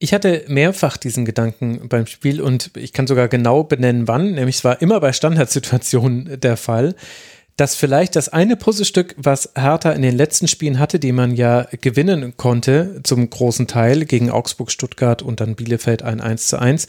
Ich 0.00 0.14
hatte 0.14 0.44
mehrfach 0.46 0.96
diesen 0.96 1.24
Gedanken 1.24 1.88
beim 1.88 2.06
Spiel 2.06 2.40
und 2.40 2.70
ich 2.76 2.92
kann 2.92 3.08
sogar 3.08 3.26
genau 3.26 3.64
benennen, 3.64 4.06
wann, 4.06 4.32
nämlich 4.32 4.56
es 4.56 4.64
war 4.64 4.80
immer 4.80 5.00
bei 5.00 5.12
Standardsituationen 5.12 6.40
der 6.40 6.56
Fall, 6.56 6.94
dass 7.56 7.74
vielleicht 7.74 8.14
das 8.14 8.28
eine 8.28 8.56
Puzzlestück, 8.56 9.16
was 9.18 9.50
Hertha 9.56 9.90
in 9.90 10.02
den 10.02 10.16
letzten 10.16 10.46
Spielen 10.46 10.78
hatte, 10.78 11.00
die 11.00 11.10
man 11.10 11.34
ja 11.34 11.66
gewinnen 11.80 12.36
konnte, 12.36 13.00
zum 13.02 13.28
großen 13.28 13.66
Teil 13.66 14.04
gegen 14.04 14.30
Augsburg, 14.30 14.70
Stuttgart 14.70 15.22
und 15.22 15.40
dann 15.40 15.56
Bielefeld 15.56 16.04
ein 16.04 16.20
1 16.20 16.46
zu 16.46 16.60
1, 16.60 16.86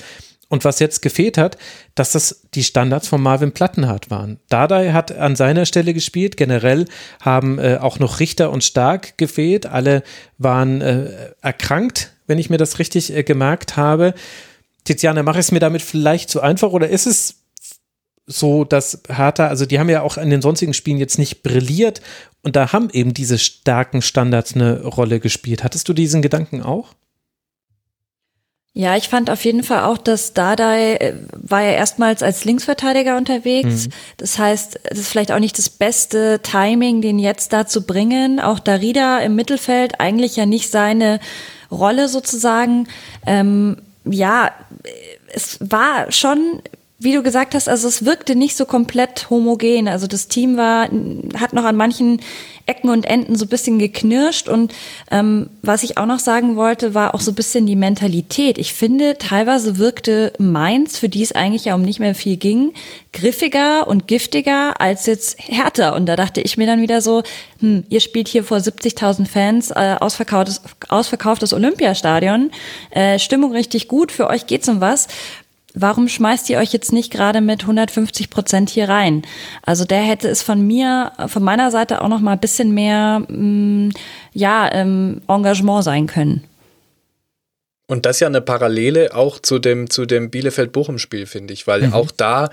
und 0.49 0.65
was 0.65 0.80
jetzt 0.80 1.01
gefehlt 1.01 1.38
hat, 1.38 1.57
dass 1.95 2.11
das 2.11 2.41
die 2.55 2.63
Standards 2.63 3.07
von 3.07 3.21
Marvin 3.21 3.51
Plattenhardt 3.51 4.09
waren. 4.09 4.39
Dardai 4.49 4.91
hat 4.91 5.11
an 5.11 5.35
seiner 5.35 5.65
Stelle 5.65 5.93
gespielt. 5.93 6.38
Generell 6.38 6.85
haben 7.21 7.59
äh, 7.59 7.77
auch 7.80 7.99
noch 7.99 8.19
Richter 8.19 8.51
und 8.51 8.63
Stark 8.63 9.17
gefehlt. 9.17 9.67
Alle 9.67 10.03
waren 10.38 10.81
äh, 10.81 11.31
erkrankt, 11.41 12.11
wenn 12.27 12.39
ich 12.39 12.49
mir 12.49 12.57
das 12.57 12.80
richtig 12.80 13.15
äh, 13.15 13.23
gemerkt 13.23 13.77
habe. 13.77 14.15
Tiziana, 14.84 15.23
mache 15.23 15.39
ich 15.39 15.45
es 15.45 15.51
mir 15.51 15.59
damit 15.59 15.84
vielleicht 15.84 16.30
zu 16.30 16.41
einfach 16.41 16.71
oder 16.71 16.89
ist 16.89 17.05
es 17.05 17.35
so, 18.26 18.63
dass 18.63 19.01
Hertha, 19.07 19.47
also 19.47 19.65
die 19.65 19.80
haben 19.80 19.89
ja 19.89 20.01
auch 20.01 20.17
in 20.17 20.30
den 20.30 20.41
sonstigen 20.41 20.73
Spielen 20.73 20.97
jetzt 20.97 21.19
nicht 21.19 21.43
brilliert 21.43 22.01
und 22.41 22.55
da 22.55 22.71
haben 22.71 22.89
eben 22.91 23.13
diese 23.13 23.38
starken 23.38 24.01
Standards 24.01 24.55
eine 24.55 24.84
Rolle 24.84 25.19
gespielt. 25.19 25.63
Hattest 25.63 25.89
du 25.89 25.93
diesen 25.93 26.21
Gedanken 26.21 26.61
auch? 26.61 26.93
Ja, 28.73 28.95
ich 28.95 29.09
fand 29.09 29.29
auf 29.29 29.43
jeden 29.45 29.63
Fall 29.63 29.83
auch, 29.83 29.97
dass 29.97 30.33
Dardai 30.33 30.95
äh, 30.95 31.13
war 31.33 31.61
ja 31.63 31.71
erstmals 31.71 32.21
als 32.21 32.45
Linksverteidiger 32.45 33.17
unterwegs. 33.17 33.87
Mhm. 33.87 33.91
Das 34.17 34.37
heißt, 34.37 34.79
es 34.83 34.99
ist 34.99 35.07
vielleicht 35.09 35.31
auch 35.31 35.39
nicht 35.39 35.57
das 35.57 35.69
beste 35.69 36.39
Timing, 36.43 37.01
den 37.01 37.17
jetzt 37.19 37.51
da 37.51 37.65
zu 37.65 37.85
bringen. 37.85 38.39
Auch 38.39 38.59
Darida 38.59 39.19
im 39.19 39.35
Mittelfeld 39.35 39.99
eigentlich 39.99 40.35
ja 40.35 40.45
nicht 40.45 40.69
seine 40.69 41.19
Rolle 41.71 42.07
sozusagen. 42.07 42.87
Ähm, 43.25 43.77
ja, 44.05 44.51
es 45.33 45.57
war 45.61 46.11
schon 46.11 46.61
wie 46.99 47.13
du 47.13 47.23
gesagt 47.23 47.55
hast, 47.55 47.69
also 47.69 47.88
es 47.88 48.03
wirkte 48.03 48.35
nicht 48.35 48.57
so 48.57 48.65
komplett 48.65 49.30
homogen. 49.30 49.88
Also 49.88 50.05
das 50.05 50.27
Team 50.27 50.57
war, 50.57 50.89
hat 51.39 51.53
noch 51.53 51.63
an 51.63 51.77
manchen 51.77 52.19
Ecken 52.65 52.89
und 52.89 53.05
Enden 53.05 53.35
so 53.35 53.45
ein 53.45 53.49
bisschen 53.49 53.80
geknirscht. 53.80 54.49
Und 54.49 54.73
ähm, 55.09 55.49
was 55.61 55.84
ich 55.84 55.97
auch 55.97 56.05
noch 56.05 56.19
sagen 56.19 56.57
wollte, 56.57 56.93
war 56.93 57.15
auch 57.15 57.21
so 57.21 57.31
ein 57.31 57.35
bisschen 57.35 57.65
die 57.65 57.77
Mentalität. 57.77 58.57
Ich 58.57 58.73
finde, 58.73 59.17
teilweise 59.17 59.77
wirkte 59.77 60.34
Mainz, 60.39 60.97
für 60.97 61.07
die 61.07 61.23
es 61.23 61.31
eigentlich 61.31 61.65
ja 61.65 61.76
um 61.76 61.81
nicht 61.81 62.01
mehr 62.01 62.13
viel 62.13 62.35
ging, 62.35 62.73
griffiger 63.13 63.88
und 63.88 64.07
giftiger 64.07 64.80
als 64.81 65.05
jetzt 65.05 65.39
härter. 65.39 65.95
Und 65.95 66.05
da 66.05 66.17
dachte 66.17 66.41
ich 66.41 66.57
mir 66.57 66.67
dann 66.67 66.81
wieder 66.81 67.01
so, 67.01 67.23
hm, 67.59 67.85
ihr 67.89 68.01
spielt 68.01 68.27
hier 68.27 68.43
vor 68.43 68.57
70.000 68.57 69.26
Fans, 69.26 69.71
äh, 69.71 69.95
ausverkauftes, 69.99 70.61
ausverkauftes 70.89 71.53
Olympiastadion, 71.53 72.51
äh, 72.91 73.17
Stimmung 73.19 73.53
richtig 73.53 73.88
gut, 73.88 74.11
für 74.11 74.27
euch 74.27 74.47
geht's 74.47 74.67
um 74.67 74.81
was 74.81 75.07
warum 75.73 76.07
schmeißt 76.07 76.49
ihr 76.49 76.57
euch 76.57 76.73
jetzt 76.73 76.91
nicht 76.91 77.11
gerade 77.11 77.41
mit 77.41 77.61
150 77.61 78.29
Prozent 78.29 78.69
hier 78.69 78.89
rein? 78.89 79.23
Also 79.63 79.85
der 79.85 80.01
hätte 80.01 80.27
es 80.27 80.41
von 80.41 80.65
mir, 80.65 81.11
von 81.27 81.43
meiner 81.43 81.71
Seite 81.71 82.01
auch 82.01 82.07
noch 82.07 82.21
mal 82.21 82.33
ein 82.33 82.39
bisschen 82.39 82.73
mehr, 82.73 83.21
mh, 83.27 83.87
mm, 83.87 83.91
ja, 84.33 84.69
ähm, 84.73 85.21
Engagement 85.27 85.83
sein 85.83 86.07
können. 86.07 86.43
Und 87.87 88.05
das 88.05 88.17
ist 88.17 88.19
ja 88.19 88.27
eine 88.27 88.41
Parallele 88.41 89.15
auch 89.15 89.39
zu 89.39 89.57
dem, 89.57 89.89
zu 89.89 90.05
dem 90.05 90.29
Bielefeld-Bochum-Spiel, 90.29 91.25
finde 91.25 91.53
ich, 91.53 91.65
weil 91.65 91.87
mhm. 91.87 91.93
auch 91.93 92.11
da 92.11 92.49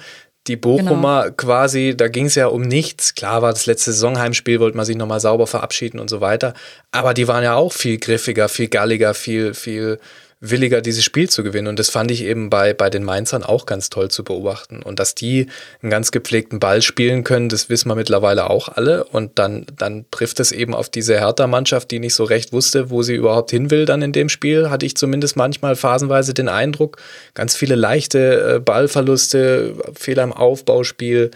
die 0.47 0.57
Bochumer 0.57 1.25
genau. 1.25 1.35
quasi, 1.37 1.95
da 1.97 2.09
ging 2.09 2.27
es 2.27 2.37
ja 2.37 2.47
um 2.47 2.63
nichts. 2.63 3.15
Klar 3.15 3.43
war 3.43 3.53
das 3.53 3.67
letzte 3.67 3.93
Saisonheimspiel, 3.93 4.61
wollte 4.61 4.77
man 4.77 4.87
sich 4.87 4.97
nochmal 4.97 5.21
sauber 5.21 5.47
verabschieden 5.47 5.99
und 5.99 6.09
so 6.09 6.21
weiter. 6.21 6.55
Aber 6.93 7.15
die 7.15 7.29
waren 7.29 7.45
ja 7.45 7.55
auch 7.55 7.73
viel 7.73 7.99
griffiger, 7.99 8.49
viel 8.49 8.69
galliger, 8.69 9.13
viel, 9.13 9.55
viel, 9.55 9.99
williger, 10.41 10.83
dieses 10.83 11.03
Spiel 11.03 11.31
zu 11.31 11.43
gewinnen. 11.43 11.69
Und 11.69 11.79
das 11.79 11.89
fand 11.89 12.11
ich 12.11 12.23
eben 12.23 12.51
bei, 12.51 12.75
bei 12.75 12.91
den 12.91 13.05
Mainzern 13.05 13.43
auch 13.43 13.65
ganz 13.65 13.89
toll 13.89 14.11
zu 14.11 14.23
beobachten. 14.23 14.83
Und 14.83 14.99
dass 14.99 15.15
die 15.15 15.47
einen 15.83 15.91
ganz 15.91 16.11
gepflegten 16.11 16.61
Ball 16.61 16.83
spielen 16.83 17.25
können, 17.25 17.49
das 17.49 17.71
wissen 17.71 17.89
wir 17.89 17.95
mittlerweile 17.95 18.51
auch 18.51 18.69
alle. 18.69 19.05
Und 19.05 19.39
dann, 19.39 19.67
dann 19.79 20.05
trifft 20.11 20.39
es 20.41 20.53
eben 20.53 20.75
auf 20.75 20.91
diese 20.91 21.19
Hertha-Mannschaft, 21.19 21.91
die 21.91 22.01
nicht 22.01 22.15
so 22.15 22.25
recht 22.25 22.53
wusste, 22.53 22.91
wo 22.91 23.03
sie 23.03 23.15
überhaupt 23.15 23.51
hin 23.51 23.71
will 23.71 23.87
dann 23.87 24.03
in 24.03 24.13
dem 24.13 24.29
Spiel, 24.29 24.69
hatte 24.69 24.85
ich 24.85 24.97
zumindest 24.97 25.37
manchmal 25.37 25.75
phasenweise 25.75 26.35
den 26.35 26.49
Eindruck. 26.49 26.99
Ganz 27.35 27.57
viele 27.57 27.75
leichte 27.75 28.57
äh, 28.57 28.61
Ballverluste, 28.61 29.75
Fehler 29.95 30.25
im 30.25 30.33
Aufbauspiel. 30.33 31.31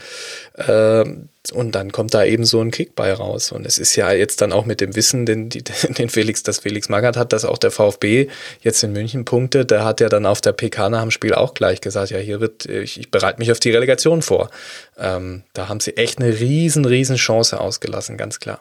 Äh, 0.54 1.04
und 1.52 1.74
dann 1.74 1.90
kommt 1.90 2.12
da 2.12 2.22
eben 2.24 2.44
so 2.44 2.60
ein 2.60 2.70
Kick 2.70 2.94
bei 2.94 3.12
raus. 3.12 3.50
Und 3.50 3.66
es 3.66 3.78
ist 3.78 3.96
ja 3.96 4.12
jetzt 4.12 4.42
dann 4.42 4.52
auch 4.52 4.66
mit 4.66 4.80
dem 4.80 4.94
Wissen, 4.94 5.24
den, 5.24 5.48
den 5.48 6.08
Felix, 6.08 6.42
das 6.42 6.58
Felix 6.58 6.88
Magath 6.88 7.16
hat, 7.16 7.32
dass 7.32 7.44
auch 7.44 7.58
der 7.58 7.70
VfB 7.70 8.28
jetzt 8.60 8.82
in 8.82 8.92
München 8.92 9.24
Punkte, 9.24 9.64
der 9.64 9.84
hat 9.84 10.00
ja 10.00 10.08
dann 10.08 10.26
auf 10.26 10.40
der 10.40 10.52
PK 10.52 10.90
nach 10.90 11.02
dem 11.02 11.10
Spiel 11.10 11.34
auch 11.34 11.54
gleich 11.54 11.80
gesagt, 11.80 12.10
ja, 12.10 12.18
hier 12.18 12.40
wird, 12.40 12.66
ich, 12.66 13.00
ich 13.00 13.10
bereite 13.10 13.38
mich 13.38 13.50
auf 13.50 13.60
die 13.60 13.70
Relegation 13.70 14.20
vor. 14.20 14.50
Ähm, 14.98 15.42
da 15.54 15.68
haben 15.68 15.80
sie 15.80 15.96
echt 15.96 16.18
eine 16.18 16.38
riesen, 16.38 16.84
riesen 16.84 17.16
Chance 17.16 17.58
ausgelassen, 17.58 18.18
ganz 18.18 18.38
klar. 18.38 18.60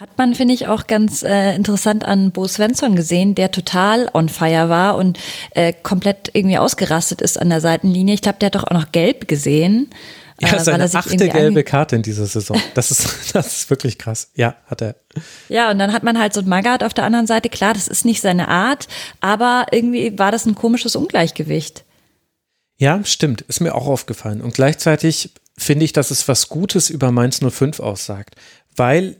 Hat 0.00 0.16
man, 0.16 0.34
finde 0.34 0.54
ich, 0.54 0.66
auch 0.66 0.86
ganz 0.86 1.22
äh, 1.22 1.54
interessant 1.54 2.06
an 2.06 2.30
Bo 2.30 2.48
Svensson 2.48 2.96
gesehen, 2.96 3.34
der 3.34 3.50
total 3.50 4.08
on 4.14 4.30
fire 4.30 4.70
war 4.70 4.96
und 4.96 5.18
äh, 5.50 5.74
komplett 5.74 6.30
irgendwie 6.32 6.56
ausgerastet 6.56 7.20
ist 7.20 7.38
an 7.38 7.50
der 7.50 7.60
Seitenlinie. 7.60 8.14
Ich 8.14 8.22
glaube, 8.22 8.38
der 8.38 8.46
hat 8.46 8.54
doch 8.54 8.64
auch 8.64 8.74
noch 8.74 8.92
gelb 8.92 9.28
gesehen. 9.28 9.90
Ja, 10.40 10.54
äh, 10.54 10.60
seine 10.60 10.84
achte 10.92 11.28
gelbe 11.28 11.64
Karte 11.64 11.96
in 11.96 12.02
dieser 12.02 12.26
Saison. 12.26 12.60
Das 12.74 12.90
ist, 12.90 13.06
das 13.34 13.46
ist 13.46 13.70
wirklich 13.70 13.98
krass. 13.98 14.30
Ja, 14.34 14.56
hat 14.66 14.82
er. 14.82 14.96
Ja, 15.48 15.70
und 15.70 15.78
dann 15.78 15.92
hat 15.92 16.02
man 16.02 16.18
halt 16.18 16.32
so 16.32 16.40
ein 16.40 16.48
Magath 16.48 16.82
auf 16.82 16.94
der 16.94 17.04
anderen 17.04 17.26
Seite. 17.26 17.48
Klar, 17.48 17.74
das 17.74 17.88
ist 17.88 18.04
nicht 18.04 18.20
seine 18.20 18.48
Art, 18.48 18.88
aber 19.20 19.66
irgendwie 19.70 20.18
war 20.18 20.32
das 20.32 20.46
ein 20.46 20.54
komisches 20.54 20.96
Ungleichgewicht. 20.96 21.84
Ja, 22.78 23.04
stimmt. 23.04 23.42
Ist 23.42 23.60
mir 23.60 23.74
auch 23.74 23.86
aufgefallen. 23.86 24.40
Und 24.40 24.54
gleichzeitig 24.54 25.34
finde 25.58 25.84
ich, 25.84 25.92
dass 25.92 26.10
es 26.10 26.26
was 26.28 26.48
Gutes 26.48 26.88
über 26.88 27.12
Mainz 27.12 27.40
05 27.46 27.80
aussagt. 27.80 28.36
Weil 28.74 29.16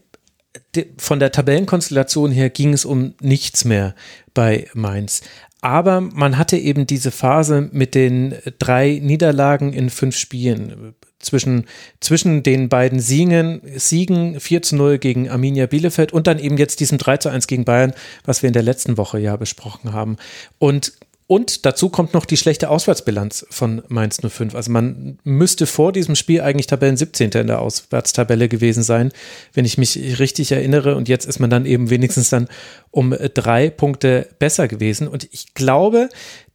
von 0.97 1.21
der 1.21 1.33
Tabellenkonstellation 1.33 2.31
her 2.33 2.49
ging 2.49 2.73
es 2.73 2.85
um 2.85 3.15
nichts 3.21 3.65
mehr 3.65 3.95
bei 4.33 4.69
Mainz. 4.73 5.21
Aber 5.61 6.01
man 6.01 6.39
hatte 6.39 6.57
eben 6.57 6.87
diese 6.87 7.11
Phase 7.11 7.69
mit 7.73 7.95
den 7.95 8.35
drei 8.59 8.99
Niederlagen 9.03 9.73
in 9.73 9.91
fünf 9.91 10.17
Spielen. 10.17 10.95
Zwischen, 11.21 11.67
zwischen 12.01 12.43
den 12.43 12.69
beiden 12.69 12.99
Siegen, 12.99 13.61
Siegen 13.77 14.41
4 14.41 14.63
zu 14.63 14.77
0 14.77 14.99
gegen 14.99 15.29
Arminia 15.29 15.67
Bielefeld 15.67 16.13
und 16.13 16.27
dann 16.27 16.39
eben 16.39 16.57
jetzt 16.57 16.81
diesem 16.81 16.99
3 16.99 17.19
zu 17.19 17.29
1 17.29 17.47
gegen 17.47 17.65
Bayern, 17.65 17.93
was 18.25 18.43
wir 18.43 18.49
in 18.49 18.55
der 18.55 18.63
letzten 18.63 18.97
Woche 18.97 19.19
ja 19.19 19.37
besprochen 19.37 19.93
haben. 19.93 20.17
Und 20.59 20.95
und 21.31 21.65
dazu 21.65 21.91
kommt 21.91 22.13
noch 22.13 22.25
die 22.25 22.37
schlechte 22.37 22.69
Auswärtsbilanz 22.69 23.47
von 23.51 23.83
Mainz 23.87 24.19
05. 24.21 24.57
Also 24.57 24.73
man 24.73 25.17
müsste 25.23 25.67
vor 25.67 25.93
diesem 25.93 26.17
Spiel 26.17 26.41
eigentlich 26.41 26.67
Tabellen 26.67 26.97
17. 26.97 27.31
in 27.31 27.47
der 27.47 27.63
Auswärtstabelle 27.63 28.49
gewesen 28.49 28.83
sein, 28.83 29.13
wenn 29.55 29.65
ich 29.65 29.79
mich 29.79 30.19
richtig 30.19 30.51
erinnere. 30.51 30.97
Und 30.97 31.09
jetzt 31.09 31.27
ist 31.27 31.39
man 31.39 31.49
dann 31.49 31.67
eben 31.67 31.89
wenigstens 31.89 32.31
dann 32.31 32.49
um 32.91 33.15
drei 33.35 33.71
Punkte 33.71 34.29
besser 34.41 34.67
gewesen. 34.67 35.07
Und 35.07 35.29
ich 35.31 35.55
glaube, 35.55 36.09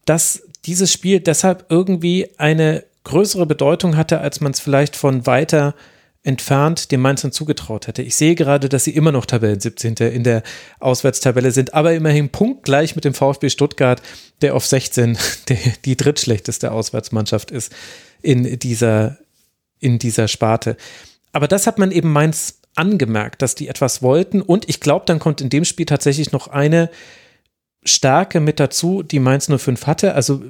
dass 0.04 0.44
dieses 0.66 0.92
Spiel 0.92 1.22
deshalb 1.22 1.68
irgendwie 1.70 2.28
eine 2.38 2.84
größere 3.06 3.46
Bedeutung 3.46 3.96
hatte, 3.96 4.20
als 4.20 4.42
man 4.42 4.52
es 4.52 4.60
vielleicht 4.60 4.98
von 4.98 5.26
weiter 5.26 5.74
entfernt 6.26 6.92
dem 6.92 7.02
Mainzern 7.02 7.32
zugetraut 7.32 7.88
hätte. 7.88 8.02
Ich 8.02 8.16
sehe 8.16 8.34
gerade, 8.34 8.68
dass 8.68 8.84
sie 8.84 8.96
immer 8.96 9.12
noch 9.12 9.28
Tabellen 9.28 9.60
17. 9.60 9.96
in 9.96 10.24
der 10.24 10.42
Auswärtstabelle 10.80 11.52
sind, 11.52 11.76
aber 11.76 11.94
immerhin 11.94 12.30
punktgleich 12.30 12.96
mit 12.96 13.06
dem 13.06 13.14
VfB 13.14 13.50
Stuttgart, 13.50 14.02
der 14.42 14.56
auf 14.56 14.66
16 14.66 15.18
der, 15.50 15.58
die 15.86 15.96
drittschlechteste 15.96 16.72
Auswärtsmannschaft 16.72 17.52
ist 17.52 17.72
in 18.24 18.58
dieser, 18.58 19.20
in 19.80 20.00
dieser 20.00 20.28
Sparte. 20.28 20.78
Aber 21.32 21.48
das 21.48 21.68
hat 21.68 21.78
man 21.78 21.92
eben 21.92 22.12
Mainz 22.12 22.60
angemerkt, 22.74 23.44
dass 23.44 23.54
die 23.54 23.68
etwas 23.68 24.02
wollten 24.02 24.42
und 24.42 24.68
ich 24.68 24.80
glaube, 24.80 25.06
dann 25.06 25.20
kommt 25.20 25.42
in 25.42 25.50
dem 25.50 25.64
Spiel 25.64 25.86
tatsächlich 25.86 26.32
noch 26.32 26.48
eine 26.48 26.90
Stärke 27.84 28.40
mit 28.40 28.60
dazu, 28.60 29.04
die 29.04 29.20
Mainz 29.20 29.48
05 29.48 29.86
hatte. 29.86 30.16
Also 30.16 30.42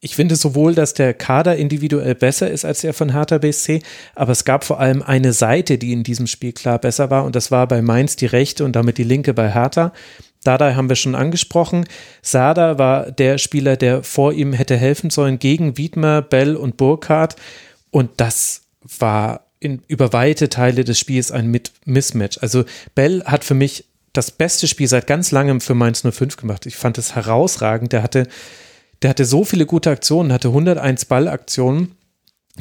ich 0.00 0.16
finde 0.16 0.34
sowohl, 0.36 0.74
dass 0.74 0.94
der 0.94 1.12
Kader 1.12 1.56
individuell 1.56 2.14
besser 2.14 2.50
ist 2.50 2.64
als 2.64 2.80
der 2.80 2.94
von 2.94 3.12
Hertha 3.12 3.38
BSC, 3.38 3.82
aber 4.14 4.32
es 4.32 4.44
gab 4.44 4.64
vor 4.64 4.80
allem 4.80 5.02
eine 5.02 5.34
Seite, 5.34 5.76
die 5.76 5.92
in 5.92 6.02
diesem 6.02 6.26
Spiel 6.26 6.52
klar 6.52 6.78
besser 6.78 7.10
war 7.10 7.24
und 7.24 7.36
das 7.36 7.50
war 7.50 7.68
bei 7.68 7.82
Mainz 7.82 8.16
die 8.16 8.26
rechte 8.26 8.64
und 8.64 8.74
damit 8.76 8.96
die 8.96 9.04
linke 9.04 9.34
bei 9.34 9.52
Hertha. 9.52 9.92
Dada 10.42 10.74
haben 10.74 10.88
wir 10.88 10.96
schon 10.96 11.14
angesprochen. 11.14 11.84
Sada 12.22 12.78
war 12.78 13.12
der 13.12 13.36
Spieler, 13.36 13.76
der 13.76 14.02
vor 14.02 14.32
ihm 14.32 14.54
hätte 14.54 14.76
helfen 14.76 15.10
sollen 15.10 15.38
gegen 15.38 15.76
Wiedmer, 15.76 16.22
Bell 16.22 16.56
und 16.56 16.78
Burkhardt 16.78 17.36
und 17.90 18.10
das 18.16 18.62
war 18.98 19.46
in, 19.60 19.82
über 19.86 20.14
weite 20.14 20.48
Teile 20.48 20.84
des 20.84 20.98
Spiels 20.98 21.30
ein 21.30 21.54
Mismatch. 21.84 22.38
Also 22.40 22.64
Bell 22.94 23.22
hat 23.26 23.44
für 23.44 23.54
mich 23.54 23.84
das 24.14 24.30
beste 24.30 24.66
Spiel 24.66 24.88
seit 24.88 25.06
ganz 25.06 25.30
langem 25.30 25.60
für 25.60 25.74
Mainz 25.74 26.02
05 26.02 26.36
gemacht. 26.36 26.66
Ich 26.66 26.76
fand 26.76 26.98
es 26.98 27.14
herausragend. 27.14 27.92
Der 27.92 28.02
hatte 28.02 28.26
der 29.02 29.10
hatte 29.10 29.24
so 29.24 29.44
viele 29.44 29.66
gute 29.66 29.90
Aktionen, 29.90 30.32
hatte 30.32 30.48
101 30.48 31.06
Ballaktionen. 31.06 31.96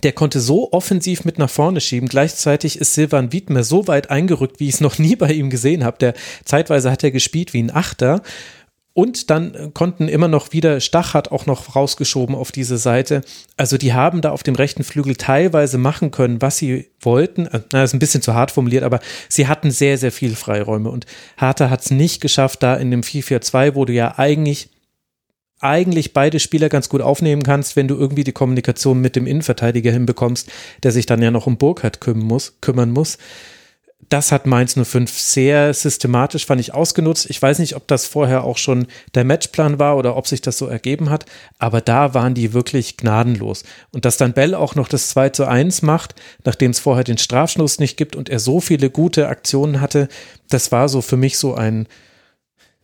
Der 0.03 0.14
konnte 0.14 0.40
so 0.40 0.72
offensiv 0.72 1.26
mit 1.26 1.40
nach 1.40 1.49
vorne 1.49 1.82
schieben. 1.82 2.07
Gleichzeitig 2.07 2.80
ist 2.80 2.94
Silvan 2.94 3.34
Wiedmer 3.34 3.64
so 3.64 3.88
weit 3.88 4.10
eingerückt, 4.10 4.60
wie 4.60 4.70
ich 4.70 4.76
es 4.76 4.82
noch 4.82 4.98
nie 4.98 5.16
bei 5.16 5.32
ihm 5.34 5.49
gesehen 5.49 5.84
habe. 5.84 5.98
Der 5.98 6.14
zeitweise 6.45 6.91
hat 6.91 7.03
er 7.03 7.11
gespielt 7.11 7.53
wie 7.53 7.64
ein 7.64 7.76
Achter. 7.76 8.22
Und 8.94 9.30
dann 9.30 9.74
konnten 9.74 10.07
immer 10.07 10.28
noch 10.28 10.52
wieder 10.52 10.80
Stach 10.82 11.14
hat 11.14 11.32
auch 11.32 11.45
noch 11.45 11.76
rausgeschoben 11.76 12.36
auf 12.36 12.52
diese 12.52 12.78
Seite. 12.78 13.22
Also 13.56 13.78
die 13.78 13.94
haben 13.94 14.22
da 14.22 14.32
auf 14.32 14.44
dem 14.44 14.56
rechten 14.56 14.84
Flügel 14.84 15.16
teilweise 15.16 15.78
machen 15.78 16.11
können, 16.11 16.41
was 16.41 16.57
sie 16.57 16.90
wollten. 17.02 17.45
Äh, 17.48 17.61
na, 17.72 17.84
ist 17.84 17.94
ein 17.94 17.99
bisschen 17.99 18.22
zu 18.22 18.34
hart 18.34 18.52
formuliert, 18.52 18.84
aber 18.84 18.99
sie 19.28 19.48
hatten 19.48 19.72
sehr, 19.72 19.98
sehr 19.98 20.11
viel 20.11 20.36
Freiräume. 20.36 20.90
Und 20.90 21.06
Harter 21.38 21.70
hat 21.70 21.82
es 21.82 21.91
nicht 21.91 22.22
geschafft, 22.22 22.64
da 22.64 22.76
in 22.76 22.91
dem 22.91 23.02
4-4-2, 23.02 23.76
wo 23.76 23.86
du 23.86 23.94
ja 23.94 24.18
eigentlich 24.18 24.70
eigentlich 25.60 26.14
beide 26.14 26.40
Spieler 26.40 26.69
ganz 26.69 26.90
gut 26.90 27.02
aufnehmen 27.02 27.44
kannst, 27.44 27.76
wenn 27.76 27.88
du 27.88 27.95
irgendwie 27.95 28.23
die 28.23 28.31
Kommunikation 28.31 29.02
mit 29.02 29.15
dem 29.15 29.27
Innenverteidiger 29.27 29.91
hinbekommst, 29.91 30.49
der 30.84 30.91
sich 30.91 31.06
dann 31.06 31.22
ja 31.22 31.31
noch 31.31 31.48
um 31.48 31.57
Burkhardt 31.57 32.02
kümmern 32.02 32.26
muss. 32.26 32.53
Kümmern 32.61 32.91
muss. 32.91 33.18
Das 34.07 34.31
hat 34.31 34.48
Mainz 34.48 34.73
05 34.73 35.11
sehr 35.11 35.73
systematisch, 35.73 36.45
fand 36.45 36.61
ich, 36.61 36.73
ausgenutzt. 36.73 37.30
Ich 37.30 37.40
weiß 37.40 37.60
nicht, 37.60 37.76
ob 37.76 37.88
das 37.88 38.07
vorher 38.07 38.44
auch 38.44 38.57
schon 38.57 38.88
der 39.14 39.23
Matchplan 39.23 39.77
war 39.77 39.98
oder 39.98 40.15
ob 40.15 40.26
sich 40.26 40.41
das 40.41 40.57
so 40.57 40.65
ergeben 40.65 41.10
hat, 41.10 41.26
aber 41.60 41.80
da 41.81 42.14
waren 42.14 42.34
die 42.34 42.53
wirklich 42.53 42.98
gnadenlos. 42.98 43.64
Und 43.91 44.06
dass 44.06 44.18
dann 44.18 44.34
Bell 44.34 44.56
auch 44.56 44.73
noch 44.73 44.88
das 44.88 45.10
2 45.10 45.30
zu 45.30 45.45
1 45.48 45.84
macht, 45.84 46.15
nachdem 46.44 46.72
es 46.72 46.80
vorher 46.80 47.03
den 47.03 47.19
Strafschluss 47.19 47.77
nicht 47.77 47.98
gibt 47.98 48.15
und 48.15 48.30
er 48.30 48.40
so 48.40 48.61
viele 48.61 48.90
gute 48.90 49.27
Aktionen 49.27 49.80
hatte, 49.80 50.07
das 50.49 50.72
war 50.72 50.90
so 50.90 51.02
für 51.02 51.18
mich 51.18 51.38
so 51.38 51.53
ein, 51.53 51.86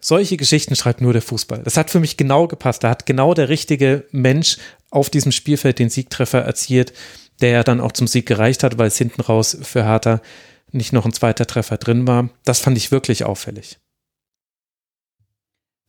solche 0.05 0.37
Geschichten 0.37 0.75
schreibt 0.75 1.01
nur 1.01 1.13
der 1.13 1.23
Fußball. 1.23 1.63
Das 1.63 1.77
hat 1.77 1.89
für 1.89 1.99
mich 1.99 2.15
genau 2.15 2.47
gepasst. 2.47 2.83
Da 2.83 2.91
hat 2.91 3.07
genau 3.07 3.33
der 3.33 3.49
richtige 3.49 4.05
Mensch 4.11 4.57
auf 4.91 5.09
diesem 5.09 5.31
Spielfeld 5.31 5.79
den 5.79 5.89
Siegtreffer 5.89 6.41
erzielt, 6.41 6.93
der 7.41 7.49
ja 7.49 7.63
dann 7.63 7.81
auch 7.81 7.91
zum 7.91 8.05
Sieg 8.05 8.27
gereicht 8.27 8.63
hat, 8.63 8.77
weil 8.77 8.87
es 8.87 8.99
hinten 8.99 9.21
raus 9.21 9.57
für 9.63 9.83
Hertha 9.83 10.21
nicht 10.71 10.93
noch 10.93 11.05
ein 11.05 11.13
zweiter 11.13 11.47
Treffer 11.47 11.77
drin 11.77 12.05
war. 12.05 12.29
Das 12.43 12.59
fand 12.59 12.77
ich 12.77 12.91
wirklich 12.91 13.23
auffällig. 13.23 13.79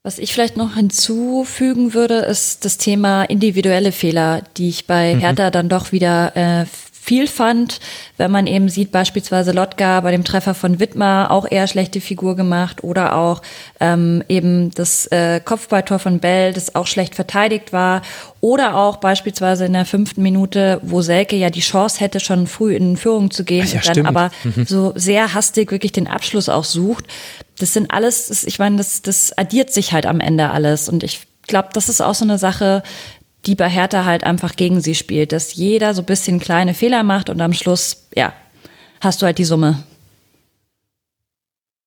Was 0.02 0.18
ich 0.18 0.32
vielleicht 0.32 0.56
noch 0.56 0.76
hinzufügen 0.76 1.92
würde, 1.92 2.18
ist 2.18 2.64
das 2.64 2.78
Thema 2.78 3.24
individuelle 3.24 3.92
Fehler, 3.92 4.44
die 4.56 4.68
ich 4.68 4.86
bei 4.86 5.14
mhm. 5.14 5.20
Hertha 5.20 5.50
dann 5.50 5.68
doch 5.68 5.92
wieder 5.92 6.34
äh, 6.36 6.64
viel 7.06 7.28
fand, 7.28 7.78
wenn 8.16 8.32
man 8.32 8.48
eben 8.48 8.68
sieht, 8.68 8.90
beispielsweise 8.90 9.52
Lotka 9.52 10.00
bei 10.00 10.10
dem 10.10 10.24
Treffer 10.24 10.54
von 10.54 10.80
Wittmer 10.80 11.30
auch 11.30 11.48
eher 11.48 11.68
schlechte 11.68 12.00
Figur 12.00 12.34
gemacht 12.34 12.82
oder 12.82 13.14
auch 13.14 13.42
ähm, 13.78 14.24
eben 14.28 14.72
das 14.72 15.06
äh, 15.12 15.38
Kopfballtor 15.38 16.00
von 16.00 16.18
Bell, 16.18 16.52
das 16.52 16.74
auch 16.74 16.88
schlecht 16.88 17.14
verteidigt 17.14 17.72
war 17.72 18.02
oder 18.40 18.74
auch 18.74 18.96
beispielsweise 18.96 19.66
in 19.66 19.74
der 19.74 19.84
fünften 19.84 20.20
Minute, 20.20 20.80
wo 20.82 21.00
Selke 21.00 21.36
ja 21.36 21.48
die 21.48 21.60
Chance 21.60 22.00
hätte, 22.00 22.18
schon 22.18 22.48
früh 22.48 22.74
in 22.74 22.96
Führung 22.96 23.30
zu 23.30 23.44
gehen 23.44 23.68
ja, 23.68 23.74
und 23.76 23.86
dann 23.86 23.94
stimmt. 23.94 24.08
aber 24.08 24.30
mhm. 24.42 24.66
so 24.66 24.92
sehr 24.96 25.32
hastig 25.32 25.70
wirklich 25.70 25.92
den 25.92 26.08
Abschluss 26.08 26.48
auch 26.48 26.64
sucht. 26.64 27.04
Das 27.60 27.72
sind 27.72 27.92
alles, 27.92 28.42
ich 28.42 28.58
meine, 28.58 28.78
das, 28.78 29.02
das 29.02 29.32
addiert 29.38 29.72
sich 29.72 29.92
halt 29.92 30.06
am 30.06 30.18
Ende 30.18 30.50
alles 30.50 30.88
und 30.88 31.04
ich 31.04 31.20
glaube, 31.46 31.68
das 31.72 31.88
ist 31.88 32.00
auch 32.00 32.14
so 32.14 32.24
eine 32.24 32.38
Sache, 32.38 32.82
die 33.46 33.54
bei 33.54 33.68
Hertha 33.68 34.04
halt 34.04 34.24
einfach 34.24 34.56
gegen 34.56 34.80
sie 34.80 34.94
spielt, 34.94 35.32
dass 35.32 35.54
jeder 35.54 35.94
so 35.94 36.02
ein 36.02 36.06
bisschen 36.06 36.40
kleine 36.40 36.74
Fehler 36.74 37.02
macht 37.02 37.30
und 37.30 37.40
am 37.40 37.52
Schluss, 37.52 38.08
ja, 38.14 38.32
hast 39.00 39.22
du 39.22 39.26
halt 39.26 39.38
die 39.38 39.44
Summe. 39.44 39.82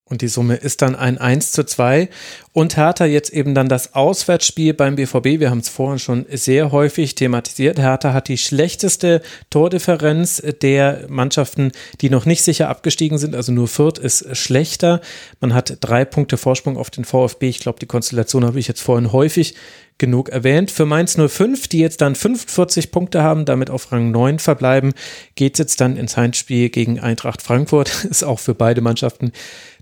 Und 0.10 0.22
die 0.22 0.28
Summe 0.28 0.56
ist 0.56 0.82
dann 0.82 0.96
ein 0.96 1.18
1 1.18 1.52
zu 1.52 1.64
2. 1.64 2.10
Und 2.52 2.78
Hertha 2.78 3.06
jetzt 3.06 3.32
eben 3.32 3.54
dann 3.54 3.70
das 3.70 3.94
Auswärtsspiel 3.94 4.74
beim 4.74 4.96
BVB. 4.96 5.40
Wir 5.40 5.52
haben 5.52 5.60
es 5.60 5.70
vorhin 5.70 6.00
schon 6.00 6.26
sehr 6.32 6.72
häufig 6.72 7.16
thematisiert. 7.16 7.80
Hertha 7.80 8.12
hat 8.12 8.28
die 8.28 8.38
schlechteste 8.38 9.22
Tordifferenz 9.50 10.42
der 10.62 11.06
Mannschaften, 11.08 11.72
die 12.02 12.10
noch 12.10 12.26
nicht 12.26 12.44
sicher 12.44 12.70
abgestiegen 12.70 13.18
sind. 13.20 13.36
Also 13.36 13.52
nur 13.52 13.68
Fürth 13.68 14.00
ist 14.00 14.36
schlechter. 14.36 15.02
Man 15.40 15.54
hat 15.54 15.78
drei 15.80 16.06
Punkte 16.06 16.38
Vorsprung 16.38 16.78
auf 16.78 16.90
den 16.90 17.06
VfB. 17.06 17.50
Ich 17.50 17.60
glaube, 17.60 17.80
die 17.80 17.86
Konstellation 17.86 18.46
habe 18.46 18.60
ich 18.60 18.68
jetzt 18.68 18.82
vorhin 18.82 19.12
häufig 19.12 19.56
genug 20.00 20.30
erwähnt. 20.30 20.72
Für 20.72 20.86
Mainz 20.86 21.16
05, 21.16 21.68
die 21.68 21.80
jetzt 21.80 22.02
dann 22.02 22.16
45 22.16 22.90
Punkte 22.90 23.22
haben, 23.22 23.46
damit 23.46 23.70
auf 23.70 23.92
Rang 23.92 24.10
9 24.10 24.40
verbleiben, 24.40 24.94
geht 25.36 25.54
es 25.54 25.60
jetzt 25.60 25.82
dann 25.82 25.98
ins 25.98 26.18
Heimspiel 26.18 26.70
gegen 26.70 27.00
Eintracht 27.00 27.44
Frankfurt. 27.44 28.06
Ist 28.10 28.24
auch 28.24 28.40
für 28.40 28.56
beide 28.56 28.82
Mannschaften 28.82 29.32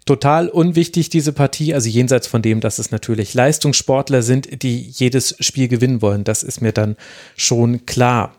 total 0.08 0.50
unwichtig, 0.50 1.10
diese 1.10 1.34
Partie. 1.34 1.74
Also 1.74 1.90
jenseits 1.90 2.26
von 2.26 2.42
dem, 2.42 2.60
dass 2.60 2.80
es 2.80 2.90
natürlich 2.90 3.34
Leistungssportler 3.34 4.24
sind, 4.24 4.64
die 4.64 4.82
jedes 4.82 5.36
Spiel 5.40 5.68
gewinnen 5.68 6.02
wollen. 6.02 6.24
Das 6.24 6.42
ist 6.42 6.62
mir 6.62 6.72
dann 6.72 6.96
schon 7.36 7.86
klar. 7.86 8.36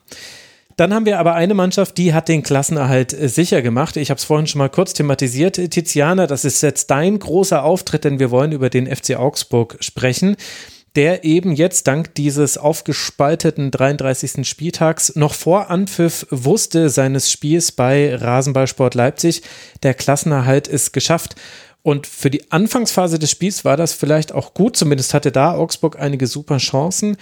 Dann 0.76 0.94
haben 0.94 1.06
wir 1.06 1.18
aber 1.18 1.34
eine 1.34 1.54
Mannschaft, 1.54 1.98
die 1.98 2.14
hat 2.14 2.28
den 2.28 2.44
Klassenerhalt 2.44 3.12
äh, 3.12 3.28
sicher 3.28 3.62
gemacht. 3.62 3.96
Ich 3.96 4.10
habe 4.10 4.18
es 4.18 4.24
vorhin 4.24 4.46
schon 4.46 4.60
mal 4.60 4.70
kurz 4.70 4.94
thematisiert. 4.94 5.54
Tiziana, 5.54 6.26
das 6.26 6.44
ist 6.44 6.62
jetzt 6.62 6.90
dein 6.90 7.18
großer 7.18 7.64
Auftritt, 7.64 8.04
denn 8.04 8.18
wir 8.18 8.30
wollen 8.30 8.52
über 8.52 8.70
den 8.70 8.86
FC 8.86 9.16
Augsburg 9.16 9.76
sprechen 9.80 10.36
der 10.98 11.22
eben 11.22 11.52
jetzt 11.52 11.86
dank 11.86 12.12
dieses 12.16 12.58
aufgespalteten 12.58 13.70
33. 13.70 14.44
Spieltags 14.44 15.14
noch 15.14 15.32
vor 15.32 15.70
Anpfiff 15.70 16.26
wusste 16.30 16.90
seines 16.90 17.30
Spiels 17.30 17.70
bei 17.70 18.16
Rasenballsport 18.16 18.96
Leipzig, 18.96 19.42
der 19.84 19.94
Klassenerhalt 19.94 20.66
ist 20.66 20.92
geschafft. 20.92 21.36
Und 21.82 22.08
für 22.08 22.30
die 22.30 22.50
Anfangsphase 22.50 23.20
des 23.20 23.30
Spiels 23.30 23.64
war 23.64 23.76
das 23.76 23.92
vielleicht 23.92 24.32
auch 24.32 24.54
gut, 24.54 24.76
zumindest 24.76 25.14
hatte 25.14 25.30
da 25.30 25.54
Augsburg 25.54 26.00
einige 26.00 26.26
super 26.26 26.56
Chancen. 26.56 27.16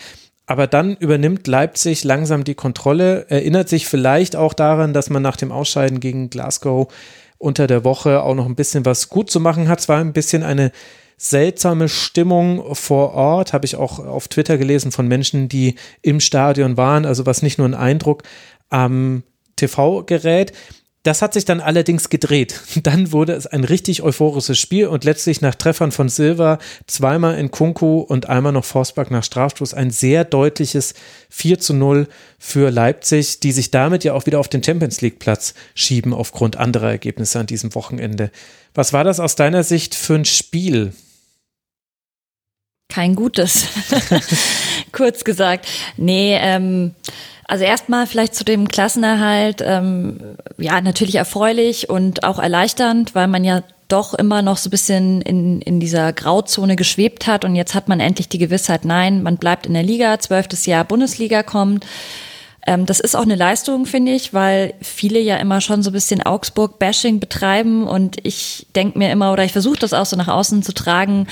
Aber 0.47 0.66
dann 0.66 0.97
übernimmt 0.97 1.47
Leipzig 1.47 2.03
langsam 2.03 2.44
die 2.44 2.55
Kontrolle, 2.55 3.27
erinnert 3.28 3.69
sich 3.69 3.86
vielleicht 3.86 4.36
auch 4.36 4.55
daran, 4.55 4.94
dass 4.94 5.11
man 5.11 5.20
nach 5.20 5.36
dem 5.36 5.53
Ausscheiden 5.53 6.01
gegen 6.01 6.31
Glasgow 6.31 6.90
unter 7.36 7.66
der 7.66 7.85
Woche 7.85 8.23
auch 8.23 8.35
noch 8.35 8.47
ein 8.47 8.57
bisschen 8.57 8.86
was 8.86 9.11
gut 9.11 9.31
zu 9.31 9.39
machen 9.39 9.69
hat. 9.69 9.81
Es 9.81 9.89
war 9.90 10.01
ein 10.01 10.15
bisschen 10.15 10.44
eine 10.44 10.73
seltsame 11.17 11.89
Stimmung 11.89 12.75
vor 12.75 13.15
Ort, 13.15 13.53
habe 13.53 13.65
ich 13.65 13.77
auch 13.77 13.99
auf 13.99 14.29
Twitter 14.29 14.59
gelesen 14.59 14.93
von 14.93 15.09
Menschen, 15.09 15.49
die 15.49 15.77
im 16.03 16.21
Stadion 16.21 16.77
waren, 16.77 17.07
also 17.07 17.27
was 17.27 17.43
nicht 17.43 17.59
nur 17.59 17.69
ein 17.69 17.75
Eindruck 17.75 18.23
am 18.69 19.23
TV-Gerät. 19.57 20.53
Das 21.07 21.23
hat 21.23 21.35
sich 21.35 21.45
dann 21.45 21.61
allerdings 21.61 22.09
gedreht. 22.11 22.61
Dann 22.83 23.13
wurde 23.13 23.35
es 23.35 23.47
ein 23.47 23.63
richtig 23.63 24.03
euphorisches 24.03 24.59
Spiel 24.59 24.89
und 24.89 25.05
letztlich 25.05 25.41
nach 25.41 25.55
Treffern 25.55 25.93
von 25.93 26.09
Silva, 26.09 26.59
zweimal 26.89 27.39
in 27.39 27.53
Kunku 27.53 28.01
und 28.01 28.29
einmal 28.29 28.51
noch 28.51 28.65
Forsberg 28.65 29.13
nach 29.13 29.23
Strafstoß 29.23 29.73
ein 29.73 29.93
sehr 29.93 30.25
deutliches 30.25 30.95
4 31.31 31.61
zu 31.61 31.75
0 31.75 32.09
für 32.41 32.71
Leipzig, 32.71 33.39
die 33.39 33.53
sich 33.53 33.71
damit 33.71 34.03
ja 34.03 34.15
auch 34.15 34.27
wieder 34.27 34.41
auf 34.41 34.49
den 34.49 34.65
Champions 34.65 35.01
League 35.01 35.21
Platz 35.21 35.55
schieben 35.77 36.13
aufgrund 36.13 36.57
anderer 36.57 36.91
Ergebnisse 36.91 37.39
an 37.39 37.47
diesem 37.47 37.77
Wochenende. 37.77 38.33
Was 38.75 38.93
war 38.93 39.05
das 39.05 39.21
aus 39.21 39.37
deiner 39.37 39.63
Sicht 39.63 39.95
für 39.95 40.17
ein 40.17 40.25
Spiel? 40.25 40.93
Kein 42.89 43.15
gutes. 43.15 43.67
Kurz 44.93 45.25
gesagt. 45.25 45.67
Nee, 45.97 46.39
ähm, 46.41 46.95
also 47.45 47.65
erstmal 47.65 48.07
vielleicht 48.07 48.35
zu 48.35 48.45
dem 48.45 48.69
Klassenerhalt. 48.69 49.63
Ähm, 49.65 50.21
ja, 50.59 50.81
natürlich 50.81 51.17
erfreulich 51.17 51.91
und 51.91 52.25
auch 52.25 52.39
erleichternd, 52.39 53.15
weil 53.15 53.29
man 53.29 53.45
ja 53.45 53.63
doch 53.89 54.15
immer 54.15 54.43
noch 54.43 54.57
so 54.57 54.69
ein 54.69 54.71
bisschen 54.71 55.23
in, 55.23 55.61
in 55.61 55.79
dieser 55.79 56.13
Grauzone 56.13 56.77
geschwebt 56.77 57.27
hat 57.27 57.45
und 57.45 57.55
jetzt 57.55 57.75
hat 57.75 57.89
man 57.89 58.01
endlich 58.01 58.29
die 58.29 58.39
Gewissheit, 58.39 58.85
nein, 58.85 59.23
man 59.23 59.37
bleibt 59.37 59.67
in 59.67 59.75
der 59.75 59.85
Liga, 59.85 60.19
zwölftes 60.19 60.67
Jahr 60.67 60.85
Bundesliga 60.85 61.45
kommt. 61.45 61.87
Ähm, 62.67 62.85
das 62.85 62.99
ist 62.99 63.15
auch 63.15 63.23
eine 63.23 63.37
Leistung, 63.37 63.87
finde 63.87 64.13
ich, 64.13 64.35
weil 64.35 64.75
viele 64.83 65.21
ja 65.21 65.37
immer 65.37 65.61
schon 65.61 65.83
so 65.85 65.91
ein 65.91 65.93
bisschen 65.93 66.23
Augsburg-Bashing 66.23 67.21
betreiben 67.21 67.87
und 67.87 68.17
ich 68.25 68.67
denke 68.75 68.99
mir 68.99 69.13
immer 69.13 69.33
oder 69.33 69.45
ich 69.45 69.53
versuche 69.53 69.79
das 69.79 69.93
auch 69.93 70.07
so 70.07 70.17
nach 70.17 70.29
außen 70.29 70.65
zu 70.65 70.73
tragen, 70.75 71.29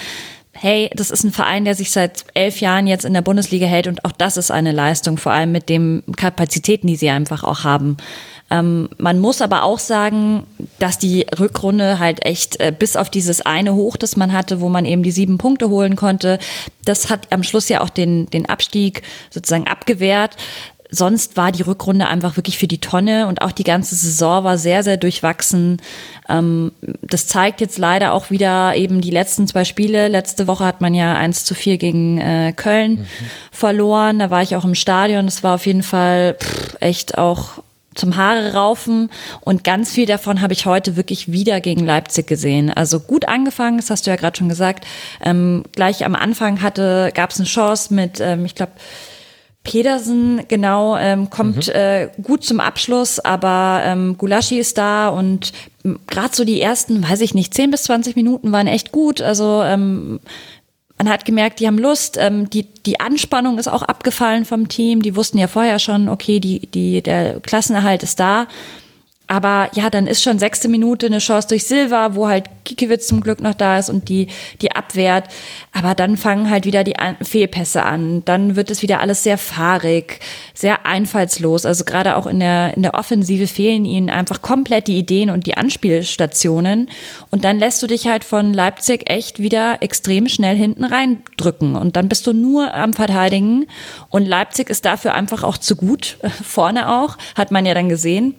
hey, 0.54 0.90
das 0.94 1.10
ist 1.10 1.24
ein 1.24 1.32
Verein, 1.32 1.64
der 1.64 1.74
sich 1.74 1.90
seit 1.90 2.24
elf 2.34 2.60
Jahren 2.60 2.86
jetzt 2.86 3.04
in 3.04 3.12
der 3.12 3.22
Bundesliga 3.22 3.66
hält 3.66 3.86
und 3.86 4.04
auch 4.04 4.12
das 4.12 4.36
ist 4.36 4.50
eine 4.50 4.72
Leistung, 4.72 5.18
vor 5.18 5.32
allem 5.32 5.52
mit 5.52 5.68
den 5.68 6.02
Kapazitäten, 6.16 6.86
die 6.86 6.96
sie 6.96 7.10
einfach 7.10 7.44
auch 7.44 7.64
haben. 7.64 7.96
Ähm, 8.50 8.88
man 8.98 9.20
muss 9.20 9.40
aber 9.40 9.62
auch 9.62 9.78
sagen, 9.78 10.44
dass 10.78 10.98
die 10.98 11.26
Rückrunde 11.38 11.98
halt 11.98 12.24
echt 12.24 12.60
äh, 12.60 12.72
bis 12.76 12.96
auf 12.96 13.10
dieses 13.10 13.40
eine 13.40 13.74
Hoch, 13.74 13.96
das 13.96 14.16
man 14.16 14.32
hatte, 14.32 14.60
wo 14.60 14.68
man 14.68 14.84
eben 14.84 15.02
die 15.02 15.10
sieben 15.10 15.38
Punkte 15.38 15.70
holen 15.70 15.96
konnte, 15.96 16.38
das 16.84 17.10
hat 17.10 17.32
am 17.32 17.42
Schluss 17.42 17.68
ja 17.68 17.80
auch 17.80 17.90
den, 17.90 18.26
den 18.26 18.48
Abstieg 18.48 19.02
sozusagen 19.30 19.66
abgewehrt 19.66 20.36
sonst 20.94 21.36
war 21.36 21.52
die 21.52 21.62
Rückrunde 21.62 22.06
einfach 22.06 22.36
wirklich 22.36 22.58
für 22.58 22.66
die 22.66 22.80
Tonne 22.80 23.26
und 23.26 23.42
auch 23.42 23.52
die 23.52 23.64
ganze 23.64 23.94
Saison 23.94 24.44
war 24.44 24.58
sehr, 24.58 24.82
sehr 24.82 24.96
durchwachsen. 24.96 25.80
Ähm, 26.28 26.72
das 27.02 27.26
zeigt 27.26 27.60
jetzt 27.60 27.78
leider 27.78 28.12
auch 28.12 28.30
wieder 28.30 28.74
eben 28.76 29.00
die 29.00 29.10
letzten 29.10 29.46
zwei 29.46 29.64
Spiele. 29.64 30.08
Letzte 30.08 30.46
Woche 30.46 30.64
hat 30.64 30.80
man 30.80 30.94
ja 30.94 31.14
1 31.14 31.44
zu 31.44 31.54
4 31.54 31.78
gegen 31.78 32.18
äh, 32.18 32.52
Köln 32.54 32.92
mhm. 32.92 33.06
verloren. 33.50 34.18
Da 34.18 34.30
war 34.30 34.42
ich 34.42 34.56
auch 34.56 34.64
im 34.64 34.74
Stadion. 34.74 35.26
Das 35.26 35.42
war 35.42 35.56
auf 35.56 35.66
jeden 35.66 35.82
Fall 35.82 36.36
pff, 36.40 36.76
echt 36.80 37.18
auch 37.18 37.62
zum 37.94 38.16
Haare 38.16 38.54
raufen 38.54 39.10
und 39.40 39.64
ganz 39.64 39.92
viel 39.92 40.06
davon 40.06 40.40
habe 40.40 40.52
ich 40.52 40.66
heute 40.66 40.96
wirklich 40.96 41.30
wieder 41.30 41.60
gegen 41.60 41.84
Leipzig 41.84 42.26
gesehen. 42.26 42.70
Also 42.70 43.00
gut 43.00 43.28
angefangen, 43.28 43.76
das 43.76 43.90
hast 43.90 44.06
du 44.06 44.10
ja 44.10 44.16
gerade 44.16 44.36
schon 44.36 44.48
gesagt. 44.48 44.84
Ähm, 45.22 45.64
gleich 45.72 46.04
am 46.04 46.14
Anfang 46.14 46.60
hatte 46.62 47.12
gab 47.14 47.30
es 47.30 47.38
eine 47.38 47.46
Chance 47.46 47.94
mit, 47.94 48.20
ähm, 48.20 48.44
ich 48.44 48.54
glaube 48.54 48.72
Pedersen, 49.64 50.42
genau, 50.46 50.96
ähm, 50.96 51.30
kommt 51.30 51.68
mhm. 51.68 51.74
äh, 51.74 52.08
gut 52.22 52.44
zum 52.44 52.60
Abschluss, 52.60 53.18
aber 53.18 53.80
ähm, 53.84 54.16
Gulaschi 54.18 54.58
ist 54.58 54.78
da 54.78 55.08
und 55.08 55.52
gerade 56.06 56.36
so 56.36 56.44
die 56.44 56.60
ersten, 56.60 57.02
weiß 57.02 57.22
ich 57.22 57.34
nicht, 57.34 57.54
10 57.54 57.70
bis 57.70 57.84
20 57.84 58.14
Minuten 58.14 58.52
waren 58.52 58.66
echt 58.66 58.92
gut. 58.92 59.22
Also 59.22 59.62
ähm, 59.62 60.20
man 60.98 61.08
hat 61.08 61.24
gemerkt, 61.24 61.60
die 61.60 61.66
haben 61.66 61.78
Lust. 61.78 62.16
Ähm, 62.20 62.48
die, 62.50 62.66
die 62.84 63.00
Anspannung 63.00 63.58
ist 63.58 63.68
auch 63.68 63.82
abgefallen 63.82 64.44
vom 64.44 64.68
Team. 64.68 65.02
Die 65.02 65.16
wussten 65.16 65.38
ja 65.38 65.48
vorher 65.48 65.78
schon, 65.78 66.08
okay, 66.08 66.40
die, 66.40 66.66
die, 66.66 67.02
der 67.02 67.40
Klassenerhalt 67.40 68.02
ist 68.02 68.20
da. 68.20 68.46
Aber 69.34 69.68
ja, 69.74 69.90
dann 69.90 70.06
ist 70.06 70.22
schon 70.22 70.38
sechste 70.38 70.68
Minute 70.68 71.06
eine 71.06 71.18
Chance 71.18 71.48
durch 71.48 71.64
Silva, 71.64 72.14
wo 72.14 72.28
halt 72.28 72.44
Kikiewicz 72.64 73.08
zum 73.08 73.20
Glück 73.20 73.40
noch 73.40 73.54
da 73.54 73.80
ist 73.80 73.90
und 73.90 74.08
die, 74.08 74.28
die 74.62 74.70
abwehrt. 74.70 75.24
Aber 75.72 75.96
dann 75.96 76.16
fangen 76.16 76.50
halt 76.50 76.66
wieder 76.66 76.84
die 76.84 76.94
Fehlpässe 77.20 77.82
an. 77.82 78.24
Dann 78.24 78.54
wird 78.54 78.70
es 78.70 78.82
wieder 78.82 79.00
alles 79.00 79.24
sehr 79.24 79.36
fahrig, 79.36 80.20
sehr 80.54 80.86
einfallslos. 80.86 81.66
Also 81.66 81.82
gerade 81.82 82.14
auch 82.14 82.28
in 82.28 82.38
der, 82.38 82.76
in 82.76 82.82
der 82.82 82.94
Offensive 82.94 83.48
fehlen 83.48 83.84
ihnen 83.84 84.08
einfach 84.08 84.40
komplett 84.40 84.86
die 84.86 84.98
Ideen 84.98 85.30
und 85.30 85.46
die 85.48 85.56
Anspielstationen. 85.56 86.88
Und 87.32 87.42
dann 87.42 87.58
lässt 87.58 87.82
du 87.82 87.88
dich 87.88 88.06
halt 88.06 88.22
von 88.22 88.54
Leipzig 88.54 89.10
echt 89.10 89.40
wieder 89.40 89.82
extrem 89.82 90.28
schnell 90.28 90.56
hinten 90.56 90.84
reindrücken. 90.84 91.74
Und 91.74 91.96
dann 91.96 92.08
bist 92.08 92.28
du 92.28 92.32
nur 92.32 92.72
am 92.72 92.92
Verteidigen. 92.92 93.66
Und 94.10 94.26
Leipzig 94.26 94.70
ist 94.70 94.84
dafür 94.84 95.14
einfach 95.14 95.42
auch 95.42 95.58
zu 95.58 95.74
gut. 95.74 96.18
Vorne 96.44 96.88
auch, 96.88 97.18
hat 97.34 97.50
man 97.50 97.66
ja 97.66 97.74
dann 97.74 97.88
gesehen 97.88 98.36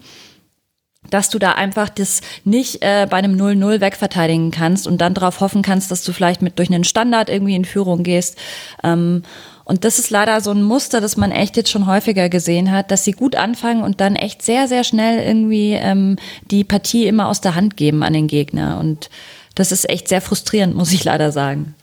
dass 1.10 1.30
du 1.30 1.40
da 1.40 1.54
einfach 1.54 1.90
das 1.90 2.22
nicht 2.44 2.82
äh, 2.82 3.08
bei 3.10 3.18
einem 3.18 3.36
0-0 3.36 3.82
wegverteidigen 3.82 4.52
kannst 4.52 4.88
und 4.88 5.00
dann 5.00 5.14
darauf 5.14 5.40
hoffen 5.40 5.62
kannst, 5.62 5.92
dass 5.92 6.04
du 6.04 6.14
vielleicht 6.14 6.42
mit 6.42 6.60
durch 6.60 6.70
einen 6.70 6.84
Standard 6.84 7.30
irgendwie 7.30 7.56
in 7.56 7.66
Führung 7.66 8.04
gehst. 8.04 8.38
Ähm, 8.84 9.24
und 9.66 9.84
das 9.84 9.98
ist 9.98 10.12
leider 10.12 10.40
so 10.42 10.52
ein 10.52 10.62
Muster, 10.62 11.02
das 11.02 11.18
man 11.18 11.32
echt 11.32 11.58
jetzt 11.58 11.72
schon 11.72 11.88
häufiger 11.88 12.30
gesehen 12.30 12.72
hat, 12.72 12.92
dass 12.92 13.04
sie 13.04 13.14
gut 13.14 13.36
anfangen 13.36 13.84
und 13.84 14.00
dann 14.00 14.16
echt 14.16 14.44
sehr, 14.44 14.68
sehr 14.68 14.84
schnell 14.84 15.26
irgendwie 15.26 15.74
ähm, 15.74 16.18
die 16.52 16.64
Partie 16.64 17.08
immer 17.08 17.28
aus 17.28 17.42
der 17.42 17.56
Hand 17.56 17.76
geben 17.76 18.04
an 18.04 18.14
den 18.14 18.28
Gegner. 18.28 18.80
Und 18.80 19.10
das 19.56 19.72
ist 19.72 19.90
echt 19.90 20.08
sehr 20.08 20.22
frustrierend, 20.22 20.76
muss 20.76 20.94
ich 20.94 21.04
leider 21.04 21.32
sagen. 21.32 21.74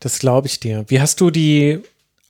Das 0.00 0.18
glaube 0.20 0.46
ich 0.46 0.58
dir. 0.58 0.84
Wie 0.88 1.00
hast 1.00 1.20
du 1.20 1.30
die 1.30 1.80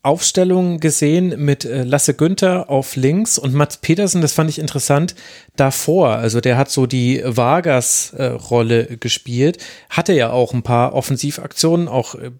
Aufstellung 0.03 0.79
gesehen 0.79 1.45
mit 1.45 1.65
äh, 1.65 1.83
Lasse 1.83 2.15
Günther 2.15 2.71
auf 2.71 2.95
links 2.95 3.37
und 3.37 3.53
Mats 3.53 3.79
Petersen, 3.79 4.23
das 4.23 4.33
fand 4.33 4.49
ich 4.49 4.61
interessant, 4.61 5.17
davor. 5.57 6.11
Also 6.11 6.41
der 6.41 6.57
hat 6.57 6.71
so 6.71 6.87
die 6.87 7.21
Vargas-Rolle 7.25 8.91
äh, 8.91 8.97
gespielt, 8.97 9.59
hatte 9.91 10.13
ja 10.13 10.31
auch 10.31 10.55
ein 10.55 10.63
paar 10.63 10.95
Offensivaktionen, 10.95 11.89
auch, 11.89 12.15
äh, 12.15 12.31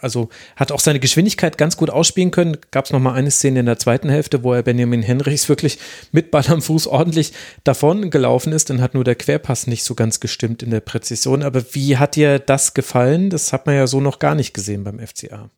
also 0.00 0.30
hat 0.56 0.72
auch 0.72 0.80
seine 0.80 0.98
Geschwindigkeit 0.98 1.58
ganz 1.58 1.76
gut 1.76 1.90
ausspielen 1.90 2.30
können. 2.30 2.56
Gab 2.70 2.86
es 2.86 2.90
nochmal 2.90 3.14
eine 3.14 3.30
Szene 3.30 3.60
in 3.60 3.66
der 3.66 3.78
zweiten 3.78 4.08
Hälfte, 4.08 4.42
wo 4.42 4.54
er 4.54 4.62
Benjamin 4.62 5.02
Henrichs 5.02 5.48
wirklich 5.50 5.78
mit 6.10 6.30
Ball 6.30 6.46
am 6.48 6.62
Fuß 6.62 6.86
ordentlich 6.86 7.34
davon 7.64 8.10
gelaufen 8.10 8.52
ist. 8.54 8.70
Dann 8.70 8.80
hat 8.80 8.94
nur 8.94 9.04
der 9.04 9.14
Querpass 9.14 9.66
nicht 9.66 9.84
so 9.84 9.94
ganz 9.94 10.20
gestimmt 10.20 10.62
in 10.62 10.70
der 10.70 10.80
Präzision. 10.80 11.42
Aber 11.42 11.62
wie 11.74 11.98
hat 11.98 12.16
dir 12.16 12.38
das 12.38 12.72
gefallen? 12.72 13.28
Das 13.28 13.52
hat 13.52 13.66
man 13.66 13.74
ja 13.74 13.86
so 13.86 14.00
noch 14.00 14.18
gar 14.18 14.34
nicht 14.34 14.54
gesehen 14.54 14.84
beim 14.84 14.98
FCA. 14.98 15.50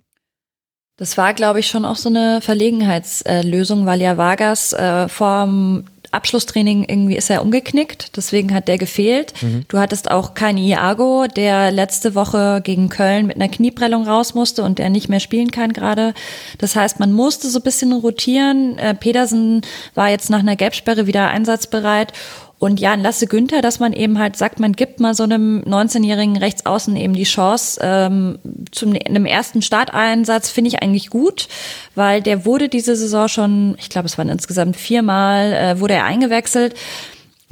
Das 1.00 1.16
war, 1.16 1.32
glaube 1.32 1.60
ich, 1.60 1.66
schon 1.66 1.86
auch 1.86 1.96
so 1.96 2.10
eine 2.10 2.42
Verlegenheitslösung, 2.42 3.86
weil 3.86 4.02
ja 4.02 4.18
Vargas 4.18 4.74
äh, 4.74 5.08
vorm 5.08 5.84
Abschlusstraining 6.10 6.84
irgendwie 6.86 7.16
ist 7.16 7.30
er 7.30 7.40
umgeknickt, 7.40 8.18
deswegen 8.18 8.52
hat 8.52 8.68
der 8.68 8.76
gefehlt. 8.76 9.32
Mhm. 9.40 9.64
Du 9.68 9.78
hattest 9.78 10.10
auch 10.10 10.34
keinen 10.34 10.58
Iago, 10.58 11.26
der 11.26 11.70
letzte 11.70 12.14
Woche 12.14 12.60
gegen 12.62 12.90
Köln 12.90 13.26
mit 13.26 13.36
einer 13.36 13.48
Knieprellung 13.48 14.06
raus 14.06 14.34
musste 14.34 14.62
und 14.62 14.78
der 14.78 14.90
nicht 14.90 15.08
mehr 15.08 15.20
spielen 15.20 15.50
kann 15.50 15.72
gerade. 15.72 16.12
Das 16.58 16.76
heißt, 16.76 17.00
man 17.00 17.12
musste 17.12 17.48
so 17.48 17.60
ein 17.60 17.64
bisschen 17.64 17.94
rotieren. 17.94 18.76
Äh, 18.76 18.94
Pedersen 18.94 19.62
war 19.94 20.10
jetzt 20.10 20.28
nach 20.28 20.40
einer 20.40 20.56
Gelbsperre 20.56 21.06
wieder 21.06 21.28
einsatzbereit 21.28 22.12
und 22.60 22.78
ja, 22.78 22.94
Lasse 22.94 23.26
Günther, 23.26 23.62
dass 23.62 23.80
man 23.80 23.94
eben 23.94 24.18
halt 24.18 24.36
sagt, 24.36 24.60
man 24.60 24.74
gibt 24.74 25.00
mal 25.00 25.14
so 25.14 25.22
einem 25.22 25.62
19-jährigen 25.62 26.36
Rechtsaußen 26.36 26.94
eben 26.94 27.14
die 27.14 27.24
Chance 27.24 27.80
ähm, 27.82 28.38
zum 28.70 28.92
einem 28.92 29.24
ersten 29.24 29.62
Starteinsatz, 29.62 30.50
finde 30.50 30.68
ich 30.68 30.82
eigentlich 30.82 31.08
gut, 31.08 31.48
weil 31.94 32.20
der 32.20 32.44
wurde 32.44 32.68
diese 32.68 32.96
Saison 32.96 33.28
schon, 33.28 33.76
ich 33.78 33.88
glaube, 33.88 34.06
es 34.06 34.18
waren 34.18 34.28
insgesamt 34.28 34.76
viermal, 34.76 35.54
äh, 35.54 35.80
wurde 35.80 35.94
er 35.94 36.04
eingewechselt 36.04 36.74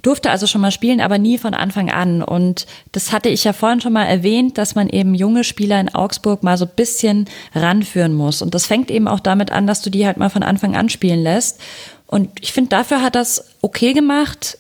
durfte 0.02 0.30
also 0.30 0.47
schon 0.47 0.60
mal 0.60 0.70
spielen, 0.70 1.01
aber 1.01 1.18
nie 1.18 1.39
von 1.39 1.55
Anfang 1.55 1.90
an. 1.90 2.22
Und 2.22 2.66
das 2.93 3.10
hatte 3.10 3.28
ich 3.28 3.43
ja 3.43 3.52
vorhin 3.52 3.80
schon 3.80 3.93
mal 3.93 4.05
erwähnt, 4.05 4.56
dass 4.56 4.76
man 4.76 4.89
eben 4.89 5.12
junge 5.12 5.43
Spieler 5.43 5.80
in 5.80 5.93
Augsburg 5.93 6.44
mal 6.44 6.56
so 6.56 6.66
ein 6.66 6.70
bisschen 6.76 7.26
ranführen 7.52 8.14
muss. 8.14 8.40
Und 8.40 8.55
das 8.55 8.66
fängt 8.66 8.93
eben 8.93 9.09
auch 9.09 9.18
damit 9.18 9.51
an, 9.51 9.66
dass 9.66 9.82
du 9.82 9.90
die 9.90 10.06
halt 10.06 10.16
mal 10.16 10.30
von 10.30 10.44
Anfang 10.44 10.76
an 10.76 10.89
spielen 10.89 11.20
lässt. 11.20 11.60
Und 12.06 12.30
ich 12.40 12.52
finde, 12.52 12.70
dafür 12.70 13.02
hat 13.02 13.16
das 13.16 13.56
okay 13.60 13.93
gemacht. 13.93 14.56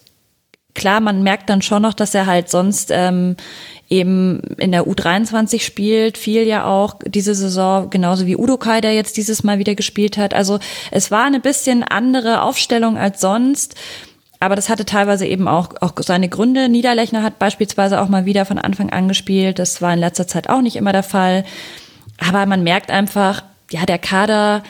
Klar, 0.74 1.00
man 1.00 1.22
merkt 1.22 1.50
dann 1.50 1.62
schon 1.62 1.82
noch, 1.82 1.94
dass 1.94 2.14
er 2.14 2.26
halt 2.26 2.50
sonst 2.50 2.90
ähm, 2.92 3.36
eben 3.88 4.40
in 4.58 4.70
der 4.70 4.86
U23 4.86 5.60
spielt, 5.60 6.18
viel 6.18 6.42
ja 6.42 6.66
auch 6.66 6.96
diese 7.04 7.34
Saison, 7.34 7.90
genauso 7.90 8.26
wie 8.26 8.36
Udo 8.36 8.58
Kai, 8.58 8.80
der 8.80 8.94
jetzt 8.94 9.16
dieses 9.16 9.42
Mal 9.42 9.58
wieder 9.58 9.74
gespielt 9.74 10.18
hat. 10.18 10.34
Also 10.34 10.58
es 10.90 11.10
war 11.10 11.24
eine 11.24 11.40
bisschen 11.40 11.82
andere 11.82 12.42
Aufstellung 12.42 12.98
als 12.98 13.20
sonst. 13.20 13.74
Aber 14.40 14.54
das 14.54 14.68
hatte 14.68 14.84
teilweise 14.84 15.26
eben 15.26 15.48
auch, 15.48 15.70
auch 15.80 15.92
seine 15.98 16.28
Gründe. 16.28 16.68
Niederlechner 16.68 17.22
hat 17.22 17.38
beispielsweise 17.38 18.00
auch 18.00 18.08
mal 18.08 18.24
wieder 18.24 18.44
von 18.44 18.58
Anfang 18.58 18.90
an 18.90 19.08
gespielt. 19.08 19.58
Das 19.58 19.82
war 19.82 19.92
in 19.92 19.98
letzter 19.98 20.28
Zeit 20.28 20.48
auch 20.48 20.60
nicht 20.60 20.76
immer 20.76 20.92
der 20.92 21.02
Fall. 21.02 21.44
Aber 22.18 22.46
man 22.46 22.62
merkt 22.62 22.90
einfach, 22.90 23.42
ja, 23.70 23.84
der 23.84 23.98
Kader, 23.98 24.62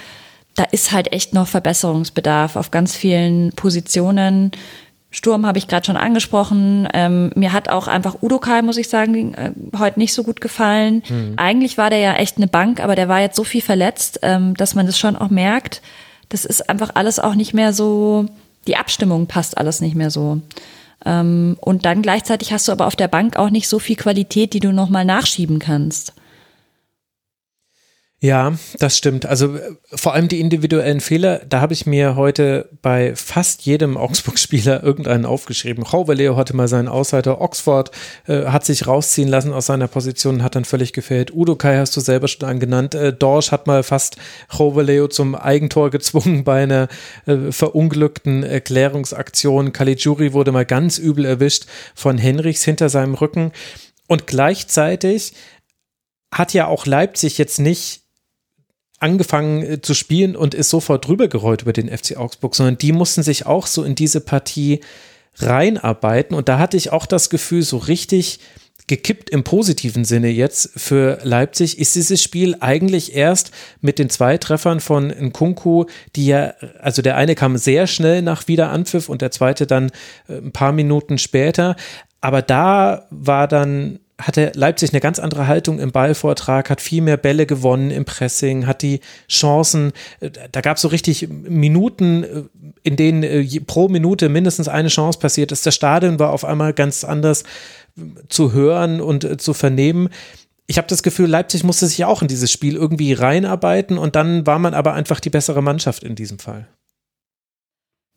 da 0.54 0.64
ist 0.64 0.92
halt 0.92 1.12
echt 1.12 1.34
noch 1.34 1.48
Verbesserungsbedarf 1.48 2.56
auf 2.56 2.70
ganz 2.70 2.96
vielen 2.96 3.52
Positionen. 3.52 4.52
Sturm 5.10 5.46
habe 5.46 5.56
ich 5.56 5.68
gerade 5.68 5.86
schon 5.86 5.96
angesprochen. 5.96 6.86
Ähm, 6.92 7.30
mir 7.34 7.52
hat 7.52 7.70
auch 7.70 7.88
einfach 7.88 8.16
Udo 8.20 8.38
Kai, 8.38 8.60
muss 8.60 8.76
ich 8.76 8.88
sagen, 8.88 9.34
äh, 9.34 9.52
heute 9.78 9.98
nicht 9.98 10.12
so 10.12 10.22
gut 10.22 10.40
gefallen. 10.40 11.02
Mhm. 11.08 11.34
Eigentlich 11.36 11.78
war 11.78 11.88
der 11.88 11.98
ja 11.98 12.14
echt 12.14 12.36
eine 12.36 12.46
Bank, 12.46 12.80
aber 12.80 12.94
der 12.94 13.08
war 13.08 13.20
jetzt 13.20 13.36
so 13.36 13.44
viel 13.44 13.62
verletzt, 13.62 14.20
ähm, 14.22 14.54
dass 14.54 14.74
man 14.74 14.86
das 14.86 14.98
schon 14.98 15.16
auch 15.16 15.30
merkt. 15.30 15.80
Das 16.28 16.44
ist 16.44 16.68
einfach 16.68 16.90
alles 16.94 17.18
auch 17.18 17.34
nicht 17.34 17.54
mehr 17.54 17.72
so, 17.72 18.26
die 18.66 18.76
Abstimmung 18.76 19.26
passt 19.26 19.56
alles 19.56 19.80
nicht 19.80 19.94
mehr 19.94 20.10
so. 20.10 20.42
Ähm, 21.06 21.56
und 21.60 21.86
dann 21.86 22.02
gleichzeitig 22.02 22.52
hast 22.52 22.68
du 22.68 22.72
aber 22.72 22.86
auf 22.86 22.96
der 22.96 23.08
Bank 23.08 23.36
auch 23.36 23.50
nicht 23.50 23.68
so 23.68 23.78
viel 23.78 23.96
Qualität, 23.96 24.52
die 24.52 24.60
du 24.60 24.72
nochmal 24.72 25.06
nachschieben 25.06 25.58
kannst. 25.58 26.12
Ja, 28.20 28.54
das 28.80 28.98
stimmt. 28.98 29.26
Also 29.26 29.54
äh, 29.54 29.76
vor 29.94 30.12
allem 30.12 30.26
die 30.26 30.40
individuellen 30.40 31.00
Fehler, 31.00 31.40
da 31.48 31.60
habe 31.60 31.72
ich 31.72 31.86
mir 31.86 32.16
heute 32.16 32.68
bei 32.82 33.14
fast 33.14 33.62
jedem 33.62 33.96
Augsburg-Spieler 33.96 34.82
irgendeinen 34.82 35.24
aufgeschrieben. 35.24 35.84
Leo 36.14 36.36
hatte 36.36 36.56
mal 36.56 36.66
seinen 36.66 36.88
Ausleiter, 36.88 37.40
Oxford 37.40 37.92
äh, 38.26 38.46
hat 38.46 38.64
sich 38.64 38.88
rausziehen 38.88 39.28
lassen 39.28 39.52
aus 39.52 39.66
seiner 39.66 39.86
Position, 39.86 40.42
hat 40.42 40.56
dann 40.56 40.64
völlig 40.64 40.92
gefehlt. 40.92 41.32
Udo 41.32 41.54
Kai 41.54 41.76
hast 41.78 41.96
du 41.96 42.00
selber 42.00 42.26
schon 42.26 42.48
angenannt. 42.48 42.96
Äh, 42.96 43.12
Dorsch 43.12 43.52
hat 43.52 43.68
mal 43.68 43.84
fast 43.84 44.16
Leo 44.58 45.06
zum 45.06 45.36
Eigentor 45.36 45.90
gezwungen 45.90 46.42
bei 46.42 46.64
einer 46.64 46.88
äh, 47.26 47.52
verunglückten 47.52 48.42
Erklärungsaktion. 48.42 49.72
Caligiuri 49.72 50.32
wurde 50.32 50.50
mal 50.50 50.66
ganz 50.66 50.98
übel 50.98 51.24
erwischt 51.24 51.66
von 51.94 52.18
Henrichs 52.18 52.64
hinter 52.64 52.88
seinem 52.88 53.14
Rücken. 53.14 53.52
Und 54.08 54.26
gleichzeitig 54.26 55.34
hat 56.34 56.52
ja 56.52 56.66
auch 56.66 56.84
Leipzig 56.84 57.38
jetzt 57.38 57.60
nicht 57.60 58.07
angefangen 59.00 59.62
äh, 59.62 59.80
zu 59.80 59.94
spielen 59.94 60.36
und 60.36 60.54
ist 60.54 60.70
sofort 60.70 61.06
drüber 61.06 61.28
gerollt 61.28 61.62
über 61.62 61.72
den 61.72 61.88
FC 61.88 62.16
Augsburg, 62.16 62.54
sondern 62.54 62.78
die 62.78 62.92
mussten 62.92 63.22
sich 63.22 63.46
auch 63.46 63.66
so 63.66 63.84
in 63.84 63.94
diese 63.94 64.20
Partie 64.20 64.80
reinarbeiten. 65.36 66.36
Und 66.36 66.48
da 66.48 66.58
hatte 66.58 66.76
ich 66.76 66.92
auch 66.92 67.06
das 67.06 67.30
Gefühl, 67.30 67.62
so 67.62 67.76
richtig 67.76 68.40
gekippt 68.88 69.30
im 69.30 69.44
positiven 69.44 70.04
Sinne 70.04 70.28
jetzt 70.28 70.70
für 70.76 71.18
Leipzig 71.22 71.78
ist 71.78 71.94
dieses 71.94 72.22
Spiel 72.22 72.56
eigentlich 72.60 73.14
erst 73.14 73.50
mit 73.82 73.98
den 73.98 74.08
zwei 74.08 74.38
Treffern 74.38 74.80
von 74.80 75.08
Nkunku, 75.08 75.84
die 76.16 76.26
ja, 76.26 76.54
also 76.80 77.02
der 77.02 77.16
eine 77.16 77.34
kam 77.34 77.58
sehr 77.58 77.86
schnell 77.86 78.22
nach 78.22 78.48
Wiederanpfiff 78.48 79.10
und 79.10 79.20
der 79.20 79.30
zweite 79.30 79.66
dann 79.66 79.90
äh, 80.26 80.38
ein 80.38 80.52
paar 80.52 80.72
Minuten 80.72 81.18
später. 81.18 81.76
Aber 82.20 82.42
da 82.42 83.06
war 83.10 83.46
dann 83.46 84.00
hatte 84.18 84.50
Leipzig 84.54 84.92
eine 84.92 85.00
ganz 85.00 85.18
andere 85.18 85.46
Haltung 85.46 85.78
im 85.78 85.92
Ballvortrag, 85.92 86.70
hat 86.70 86.80
viel 86.80 87.02
mehr 87.02 87.16
Bälle 87.16 87.46
gewonnen 87.46 87.90
im 87.90 88.04
Pressing, 88.04 88.66
hat 88.66 88.82
die 88.82 89.00
Chancen, 89.28 89.92
äh, 90.20 90.30
da 90.50 90.60
gab 90.60 90.76
es 90.76 90.82
so 90.82 90.88
richtig 90.88 91.28
Minuten, 91.28 92.24
äh, 92.24 92.42
in 92.82 92.96
denen 92.96 93.22
äh, 93.22 93.60
pro 93.60 93.88
Minute 93.88 94.28
mindestens 94.28 94.68
eine 94.68 94.88
Chance 94.88 95.18
passiert 95.20 95.52
ist. 95.52 95.66
Das 95.66 95.74
Stadion 95.74 96.18
war 96.18 96.32
auf 96.32 96.44
einmal 96.44 96.72
ganz 96.72 97.04
anders 97.04 97.44
zu 98.28 98.52
hören 98.52 99.00
und 99.00 99.40
zu 99.40 99.54
vernehmen. 99.54 100.08
Ich 100.66 100.78
habe 100.78 100.88
das 100.88 101.02
Gefühl, 101.02 101.28
Leipzig 101.28 101.64
musste 101.64 101.86
sich 101.86 102.04
auch 102.04 102.22
in 102.22 102.28
dieses 102.28 102.50
Spiel 102.50 102.76
irgendwie 102.76 103.12
reinarbeiten 103.12 103.98
und 103.98 104.16
dann 104.16 104.46
war 104.46 104.58
man 104.58 104.74
aber 104.74 104.94
einfach 104.94 105.18
die 105.20 105.30
bessere 105.30 105.62
Mannschaft 105.62 106.04
in 106.04 106.14
diesem 106.14 106.38
Fall. 106.38 106.68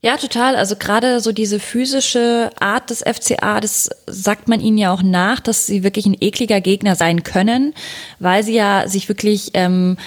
Ja, 0.03 0.17
total. 0.17 0.55
Also 0.55 0.75
gerade 0.75 1.19
so 1.19 1.31
diese 1.31 1.59
physische 1.59 2.49
Art 2.59 2.89
des 2.89 3.03
FCA, 3.03 3.59
das 3.59 3.89
sagt 4.07 4.47
man 4.47 4.59
ihnen 4.59 4.79
ja 4.79 4.91
auch 4.91 5.03
nach, 5.03 5.39
dass 5.39 5.67
sie 5.67 5.83
wirklich 5.83 6.07
ein 6.07 6.17
ekliger 6.19 6.59
Gegner 6.59 6.95
sein 6.95 7.21
können, 7.21 7.75
weil 8.17 8.43
sie 8.43 8.55
ja 8.55 8.87
sich 8.87 9.07
wirklich 9.09 9.51
ähm, 9.53 9.97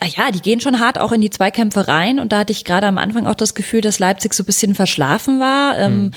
ah 0.00 0.06
ja, 0.06 0.30
die 0.30 0.40
gehen 0.40 0.60
schon 0.60 0.80
hart 0.80 0.98
auch 0.98 1.12
in 1.12 1.20
die 1.20 1.30
Zweikämpfe 1.30 1.88
rein 1.88 2.18
und 2.18 2.32
da 2.32 2.40
hatte 2.40 2.52
ich 2.52 2.64
gerade 2.64 2.86
am 2.86 2.98
Anfang 2.98 3.26
auch 3.26 3.34
das 3.34 3.54
Gefühl, 3.54 3.80
dass 3.80 3.98
Leipzig 3.98 4.34
so 4.34 4.42
ein 4.42 4.46
bisschen 4.46 4.74
verschlafen 4.74 5.40
war. 5.40 5.88
Mhm. 5.88 6.10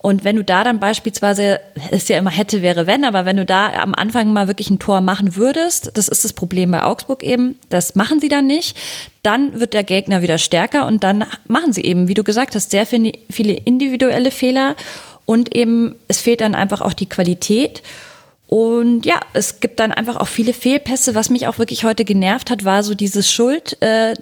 Und 0.00 0.22
wenn 0.22 0.36
du 0.36 0.44
da 0.44 0.62
dann 0.62 0.78
beispielsweise, 0.78 1.60
ist 1.90 2.08
ja 2.08 2.18
immer 2.18 2.30
hätte, 2.30 2.62
wäre, 2.62 2.86
wenn, 2.86 3.04
aber 3.04 3.24
wenn 3.24 3.36
du 3.36 3.44
da 3.44 3.72
am 3.72 3.94
Anfang 3.94 4.32
mal 4.32 4.46
wirklich 4.46 4.70
ein 4.70 4.78
Tor 4.78 5.00
machen 5.00 5.34
würdest, 5.34 5.90
das 5.94 6.08
ist 6.08 6.24
das 6.24 6.32
Problem 6.32 6.70
bei 6.70 6.84
Augsburg 6.84 7.24
eben, 7.24 7.58
das 7.68 7.96
machen 7.96 8.20
sie 8.20 8.28
dann 8.28 8.46
nicht, 8.46 8.76
dann 9.22 9.58
wird 9.58 9.74
der 9.74 9.82
Gegner 9.82 10.22
wieder 10.22 10.38
stärker 10.38 10.86
und 10.86 11.02
dann 11.02 11.24
machen 11.48 11.72
sie 11.72 11.82
eben, 11.82 12.06
wie 12.06 12.14
du 12.14 12.22
gesagt 12.22 12.54
hast, 12.54 12.70
sehr 12.70 12.86
viele 12.86 13.54
individuelle 13.54 14.30
Fehler 14.30 14.76
und 15.26 15.54
eben 15.54 15.96
es 16.06 16.20
fehlt 16.20 16.40
dann 16.40 16.54
einfach 16.54 16.80
auch 16.80 16.94
die 16.94 17.08
Qualität. 17.08 17.82
Und 18.46 19.04
ja, 19.04 19.20
es 19.34 19.60
gibt 19.60 19.78
dann 19.78 19.92
einfach 19.92 20.16
auch 20.16 20.26
viele 20.26 20.54
Fehlpässe. 20.54 21.14
Was 21.14 21.28
mich 21.28 21.46
auch 21.46 21.58
wirklich 21.58 21.84
heute 21.84 22.06
genervt 22.06 22.50
hat, 22.50 22.64
war 22.64 22.82
so 22.82 22.94
dieses 22.94 23.30
Schuld. 23.30 23.76
Äh, 23.82 24.14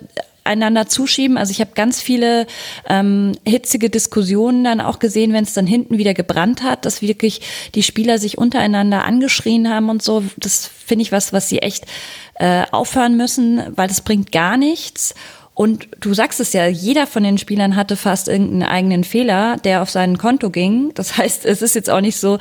einander 0.46 0.86
zuschieben. 0.86 1.36
Also 1.36 1.50
ich 1.50 1.60
habe 1.60 1.72
ganz 1.74 2.00
viele 2.00 2.46
ähm, 2.88 3.32
hitzige 3.46 3.90
Diskussionen 3.90 4.64
dann 4.64 4.80
auch 4.80 4.98
gesehen, 4.98 5.32
wenn 5.32 5.44
es 5.44 5.52
dann 5.52 5.66
hinten 5.66 5.98
wieder 5.98 6.14
gebrannt 6.14 6.62
hat, 6.62 6.84
dass 6.84 7.02
wirklich 7.02 7.40
die 7.74 7.82
Spieler 7.82 8.18
sich 8.18 8.38
untereinander 8.38 9.04
angeschrien 9.04 9.68
haben 9.68 9.90
und 9.90 10.02
so. 10.02 10.22
Das 10.36 10.66
finde 10.66 11.02
ich 11.02 11.12
was, 11.12 11.32
was 11.32 11.48
sie 11.48 11.58
echt 11.58 11.84
äh, 12.34 12.64
aufhören 12.70 13.16
müssen, 13.16 13.62
weil 13.76 13.88
das 13.88 14.00
bringt 14.00 14.32
gar 14.32 14.56
nichts. 14.56 15.14
Und 15.54 15.88
du 16.00 16.12
sagst 16.12 16.38
es 16.38 16.52
ja, 16.52 16.66
jeder 16.66 17.06
von 17.06 17.22
den 17.22 17.38
Spielern 17.38 17.76
hatte 17.76 17.96
fast 17.96 18.28
irgendeinen 18.28 18.70
eigenen 18.70 19.04
Fehler, 19.04 19.56
der 19.56 19.80
auf 19.80 19.88
sein 19.90 20.18
Konto 20.18 20.50
ging. 20.50 20.92
Das 20.94 21.16
heißt, 21.16 21.46
es 21.46 21.62
ist 21.62 21.74
jetzt 21.74 21.88
auch 21.88 22.02
nicht 22.02 22.18
so, 22.18 22.38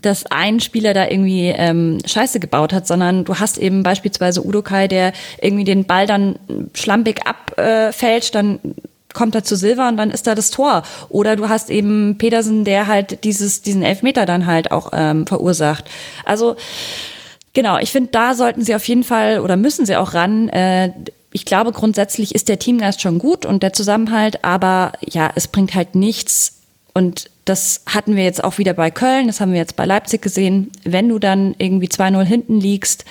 dass 0.00 0.26
ein 0.26 0.60
Spieler 0.60 0.94
da 0.94 1.08
irgendwie 1.08 1.46
ähm, 1.46 1.98
Scheiße 2.04 2.40
gebaut 2.40 2.72
hat, 2.72 2.86
sondern 2.86 3.24
du 3.24 3.36
hast 3.36 3.58
eben 3.58 3.82
beispielsweise 3.82 4.44
Udo 4.44 4.62
Kai, 4.62 4.88
der 4.88 5.12
irgendwie 5.40 5.64
den 5.64 5.84
Ball 5.84 6.06
dann 6.06 6.38
schlampig 6.74 7.22
abfälscht, 7.26 8.34
äh, 8.34 8.38
dann 8.38 8.60
kommt 9.14 9.34
er 9.34 9.44
zu 9.44 9.56
Silva 9.56 9.88
und 9.88 9.96
dann 9.96 10.10
ist 10.10 10.26
da 10.26 10.34
das 10.34 10.50
Tor. 10.50 10.82
Oder 11.08 11.36
du 11.36 11.48
hast 11.48 11.70
eben 11.70 12.18
Petersen, 12.18 12.64
der 12.64 12.86
halt 12.86 13.24
dieses, 13.24 13.62
diesen 13.62 13.82
Elfmeter 13.82 14.26
dann 14.26 14.46
halt 14.46 14.70
auch 14.70 14.90
ähm, 14.92 15.26
verursacht. 15.26 15.84
Also 16.24 16.56
genau, 17.52 17.78
ich 17.78 17.90
finde, 17.90 18.10
da 18.12 18.34
sollten 18.34 18.62
sie 18.62 18.74
auf 18.74 18.86
jeden 18.86 19.04
Fall 19.04 19.40
oder 19.40 19.56
müssen 19.56 19.86
sie 19.86 19.96
auch 19.96 20.14
ran. 20.14 20.48
Äh, 20.50 20.92
ich 21.32 21.44
glaube, 21.44 21.72
grundsätzlich 21.72 22.34
ist 22.34 22.48
der 22.48 22.58
Teamgeist 22.58 23.00
schon 23.00 23.18
gut 23.18 23.44
und 23.44 23.62
der 23.62 23.72
Zusammenhalt, 23.72 24.44
aber 24.44 24.92
ja, 25.06 25.30
es 25.34 25.48
bringt 25.48 25.74
halt 25.74 25.94
nichts, 25.94 26.58
und 26.98 27.30
das 27.48 27.82
hatten 27.86 28.16
wir 28.16 28.24
jetzt 28.24 28.44
auch 28.44 28.58
wieder 28.58 28.74
bei 28.74 28.90
Köln, 28.90 29.26
das 29.26 29.40
haben 29.40 29.52
wir 29.52 29.58
jetzt 29.58 29.76
bei 29.76 29.86
Leipzig 29.86 30.22
gesehen. 30.22 30.70
Wenn 30.84 31.08
du 31.08 31.18
dann 31.18 31.54
irgendwie 31.58 31.88
2-0 31.88 32.22
hinten 32.24 32.60
liegst, 32.60 33.04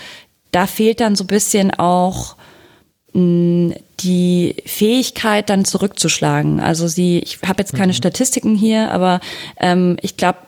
da 0.51 0.67
fehlt 0.67 0.99
dann 0.99 1.15
so 1.15 1.23
ein 1.23 1.27
bisschen 1.27 1.71
auch 1.71 2.35
mh, 3.13 3.75
die 3.99 4.55
Fähigkeit, 4.65 5.49
dann 5.49 5.65
zurückzuschlagen. 5.65 6.59
Also 6.59 6.87
sie, 6.87 7.19
ich 7.19 7.39
habe 7.45 7.61
jetzt 7.61 7.73
keine 7.73 7.93
mhm. 7.93 7.97
Statistiken 7.97 8.55
hier, 8.55 8.91
aber 8.91 9.19
ähm, 9.59 9.97
ich 10.01 10.17
glaube, 10.17 10.39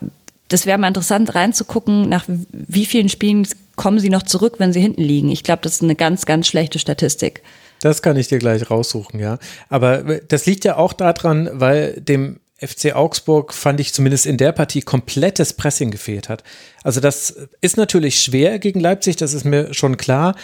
das 0.50 0.66
wäre 0.66 0.78
mal 0.78 0.88
interessant 0.88 1.34
reinzugucken, 1.36 2.10
nach 2.10 2.26
wie 2.28 2.86
vielen 2.86 3.10
Spielen 3.10 3.48
kommen 3.76 4.00
sie 4.00 4.10
noch 4.10 4.24
zurück, 4.24 4.56
wenn 4.58 4.74
sie 4.74 4.82
hinten 4.82 5.02
liegen. 5.02 5.32
Ich 5.32 5.44
glaube, 5.44 5.62
das 5.64 5.76
ist 5.76 5.84
eine 5.84 5.96
ganz, 5.96 6.26
ganz 6.26 6.48
schlechte 6.48 6.80
Statistik. 6.80 7.42
Das 7.82 8.02
kann 8.02 8.18
ich 8.18 8.28
dir 8.28 8.40
gleich 8.40 8.70
raussuchen, 8.70 9.20
ja. 9.20 9.40
Aber 9.70 10.20
das 10.20 10.46
liegt 10.46 10.66
ja 10.66 10.76
auch 10.76 10.94
daran, 10.94 11.50
weil 11.54 11.94
dem 12.02 12.40
FC 12.62 12.94
Augsburg 12.94 13.54
fand 13.54 13.80
ich 13.80 13.94
zumindest 13.94 14.26
in 14.26 14.38
der 14.38 14.52
Partie 14.52 14.82
komplettes 14.82 15.54
Pressing 15.54 15.92
gefehlt 15.92 16.30
hat. 16.30 16.44
Also 16.84 17.00
das 17.00 17.48
ist 17.62 17.78
natürlich 17.78 18.20
schwer 18.22 18.60
gegen 18.60 18.80
Leipzig, 18.80 19.16
das 19.16 19.34
ist 19.34 19.46
mir 19.46 19.74
schon 19.74 19.98
klar, 19.98 20.36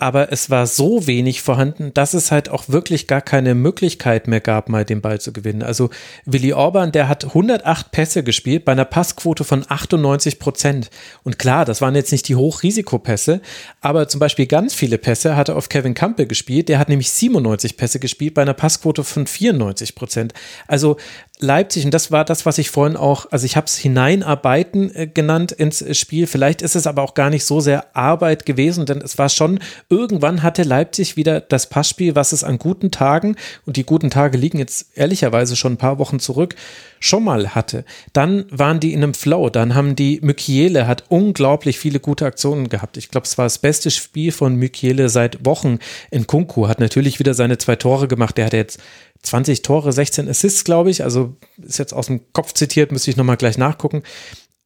aber 0.00 0.32
es 0.32 0.48
war 0.48 0.66
so 0.66 1.06
wenig 1.06 1.42
vorhanden, 1.42 1.92
dass 1.92 2.14
es 2.14 2.32
halt 2.32 2.48
auch 2.48 2.70
wirklich 2.70 3.06
gar 3.06 3.20
keine 3.20 3.54
Möglichkeit 3.54 4.28
mehr 4.28 4.40
gab, 4.40 4.70
mal 4.70 4.86
den 4.86 5.02
Ball 5.02 5.20
zu 5.20 5.30
gewinnen. 5.30 5.62
Also 5.62 5.90
Willi 6.24 6.54
Orban, 6.54 6.90
der 6.90 7.06
hat 7.06 7.24
108 7.24 7.92
Pässe 7.92 8.22
gespielt 8.22 8.64
bei 8.64 8.72
einer 8.72 8.86
Passquote 8.86 9.44
von 9.44 9.62
98 9.68 10.38
Prozent. 10.38 10.90
Und 11.22 11.38
klar, 11.38 11.66
das 11.66 11.82
waren 11.82 11.94
jetzt 11.94 12.12
nicht 12.12 12.26
die 12.28 12.36
Hochrisikopässe, 12.36 13.42
aber 13.82 14.08
zum 14.08 14.20
Beispiel 14.20 14.46
ganz 14.46 14.72
viele 14.72 14.96
Pässe 14.96 15.36
hat 15.36 15.50
er 15.50 15.56
auf 15.56 15.68
Kevin 15.68 15.92
Campbell 15.92 16.26
gespielt. 16.26 16.70
Der 16.70 16.78
hat 16.78 16.88
nämlich 16.88 17.10
97 17.10 17.76
Pässe 17.76 18.00
gespielt 18.00 18.32
bei 18.32 18.42
einer 18.42 18.54
Passquote 18.54 19.04
von 19.04 19.26
94 19.26 19.94
Prozent. 19.94 20.32
Also 20.66 20.96
Leipzig, 21.40 21.84
und 21.84 21.92
das 21.92 22.10
war 22.12 22.24
das, 22.24 22.46
was 22.46 22.58
ich 22.58 22.70
vorhin 22.70 22.96
auch, 22.96 23.26
also 23.30 23.46
ich 23.46 23.56
habe 23.56 23.66
es 23.66 23.76
hineinarbeiten 23.76 24.94
äh, 24.94 25.06
genannt 25.06 25.52
ins 25.52 25.84
Spiel. 25.98 26.26
Vielleicht 26.26 26.62
ist 26.62 26.76
es 26.76 26.86
aber 26.86 27.02
auch 27.02 27.14
gar 27.14 27.30
nicht 27.30 27.44
so 27.44 27.60
sehr 27.60 27.96
Arbeit 27.96 28.46
gewesen, 28.46 28.86
denn 28.86 28.98
es 28.98 29.18
war 29.18 29.28
schon, 29.28 29.60
irgendwann 29.88 30.42
hatte 30.42 30.62
Leipzig 30.62 31.16
wieder 31.16 31.40
das 31.40 31.68
Passspiel, 31.68 32.14
was 32.14 32.32
es 32.32 32.44
an 32.44 32.58
guten 32.58 32.90
Tagen, 32.90 33.36
und 33.66 33.76
die 33.76 33.84
guten 33.84 34.10
Tage 34.10 34.38
liegen 34.38 34.58
jetzt 34.58 34.96
ehrlicherweise 34.96 35.56
schon 35.56 35.74
ein 35.74 35.78
paar 35.78 35.98
Wochen 35.98 36.20
zurück, 36.20 36.54
schon 37.00 37.24
mal 37.24 37.54
hatte. 37.54 37.84
Dann 38.12 38.44
waren 38.50 38.78
die 38.78 38.92
in 38.92 39.02
einem 39.02 39.14
Flow, 39.14 39.48
dann 39.48 39.74
haben 39.74 39.96
die 39.96 40.20
Mykiele 40.22 40.86
hat 40.86 41.04
unglaublich 41.08 41.78
viele 41.78 42.00
gute 42.00 42.26
Aktionen 42.26 42.68
gehabt. 42.68 42.96
Ich 42.96 43.08
glaube, 43.08 43.26
es 43.26 43.38
war 43.38 43.46
das 43.46 43.58
beste 43.58 43.90
Spiel 43.90 44.32
von 44.32 44.56
Mykiele 44.56 45.08
seit 45.08 45.44
Wochen 45.44 45.78
in 46.10 46.26
Kunku, 46.26 46.68
hat 46.68 46.80
natürlich 46.80 47.18
wieder 47.18 47.34
seine 47.34 47.58
zwei 47.58 47.76
Tore 47.76 48.08
gemacht. 48.08 48.36
Der 48.36 48.46
hatte 48.46 48.58
jetzt 48.58 48.80
20 49.22 49.62
Tore, 49.62 49.92
16 49.92 50.28
Assists, 50.28 50.64
glaube 50.64 50.90
ich. 50.90 51.02
Also 51.02 51.36
ist 51.62 51.78
jetzt 51.78 51.92
aus 51.92 52.06
dem 52.06 52.32
Kopf 52.32 52.52
zitiert, 52.54 52.92
müsste 52.92 53.10
ich 53.10 53.16
nochmal 53.16 53.36
gleich 53.36 53.58
nachgucken. 53.58 54.02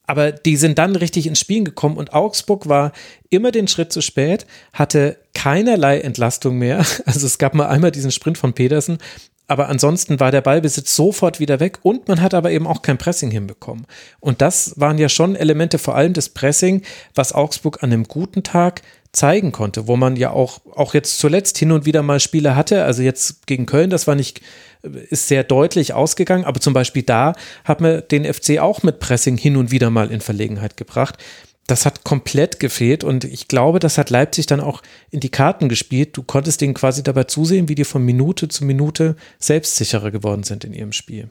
Aber 0.07 0.33
die 0.33 0.57
sind 0.57 0.79
dann 0.79 0.97
richtig 0.97 1.27
ins 1.27 1.41
Spielen 1.41 1.65
gekommen 1.65 1.97
und 1.97 2.13
Augsburg 2.13 2.69
war 2.69 2.93
immer 3.31 3.51
den 3.51 3.69
Schritt 3.69 3.93
zu 3.93 4.03
spät, 4.03 4.47
hatte 4.73 5.17
keinerlei 5.35 6.01
Entlastung 6.01 6.59
mehr. 6.59 6.85
Also 7.07 7.27
es 7.27 7.39
gab 7.39 7.55
mal 7.55 7.69
einmal 7.69 7.91
diesen 7.91 8.11
Sprint 8.11 8.39
von 8.39 8.53
Pedersen, 8.53 8.99
aber 9.47 9.69
ansonsten 9.69 10.21
war 10.21 10.31
der 10.31 10.41
Ballbesitz 10.41 10.97
sofort 10.97 11.39
wieder 11.39 11.61
weg 11.61 11.79
und 11.83 12.09
man 12.09 12.21
hat 12.21 12.33
aber 12.35 12.51
eben 12.51 12.67
auch 12.67 12.83
kein 12.83 12.99
Pressing 12.99 13.31
hinbekommen. 13.31 13.87
Und 14.21 14.41
das 14.41 14.75
waren 14.77 14.99
ja 14.99 15.09
schon 15.09 15.37
Elemente, 15.37 15.79
vor 15.79 15.95
allem 15.97 16.15
des 16.15 16.31
Pressing, 16.31 16.83
was 17.15 17.33
Augsburg 17.33 17.83
an 17.83 17.93
einem 17.93 18.05
guten 18.05 18.43
Tag 18.43 18.83
zeigen 19.13 19.53
konnte, 19.53 19.87
wo 19.87 19.97
man 19.97 20.17
ja 20.17 20.31
auch, 20.31 20.61
auch 20.75 20.95
jetzt 20.95 21.19
zuletzt 21.19 21.57
hin 21.59 21.73
und 21.73 21.87
wieder 21.87 22.03
mal 22.03 22.21
Spiele 22.21 22.57
hatte. 22.57 22.85
Also 22.85 23.03
jetzt 23.03 23.47
gegen 23.47 23.67
Köln, 23.67 23.91
das 23.91 24.07
war 24.07 24.15
nicht, 24.15 24.41
ist 24.83 25.29
sehr 25.29 25.45
deutlich 25.45 25.93
ausgegangen, 25.93 26.45
aber 26.45 26.61
zum 26.61 26.73
Beispiel 26.73 27.03
da 27.03 27.35
hat 27.65 27.81
man 27.81 28.03
den 28.11 28.25
FC 28.25 28.59
auch 28.59 28.83
mit 28.83 28.99
Pressing 28.99 29.37
hin 29.37 29.57
und 29.57 29.71
wieder 29.71 29.91
mal 29.91 30.11
in 30.11 30.21
Verlegenheit 30.21 30.77
gebracht. 30.77 31.19
Das 31.67 31.87
hat 31.87 32.05
komplett 32.05 32.61
gefehlt 32.61 33.05
und 33.05 33.25
ich 33.25 33.49
glaube, 33.49 33.79
das 33.79 33.97
hat 33.97 34.11
Leipzig 34.11 34.47
dann 34.47 34.61
auch 34.61 34.83
in 35.11 35.21
die 35.21 35.31
Karten 35.31 35.69
gespielt. 35.69 36.17
Du 36.17 36.23
konntest 36.23 36.61
denen 36.61 36.75
quasi 36.75 37.03
dabei 37.03 37.25
zusehen, 37.25 37.69
wie 37.69 37.75
die 37.75 37.85
von 37.85 38.05
Minute 38.05 38.49
zu 38.49 38.65
Minute 38.65 39.17
selbstsicherer 39.39 40.11
geworden 40.11 40.43
sind 40.43 40.65
in 40.65 40.75
ihrem 40.75 40.93
Spiel. 40.93 41.31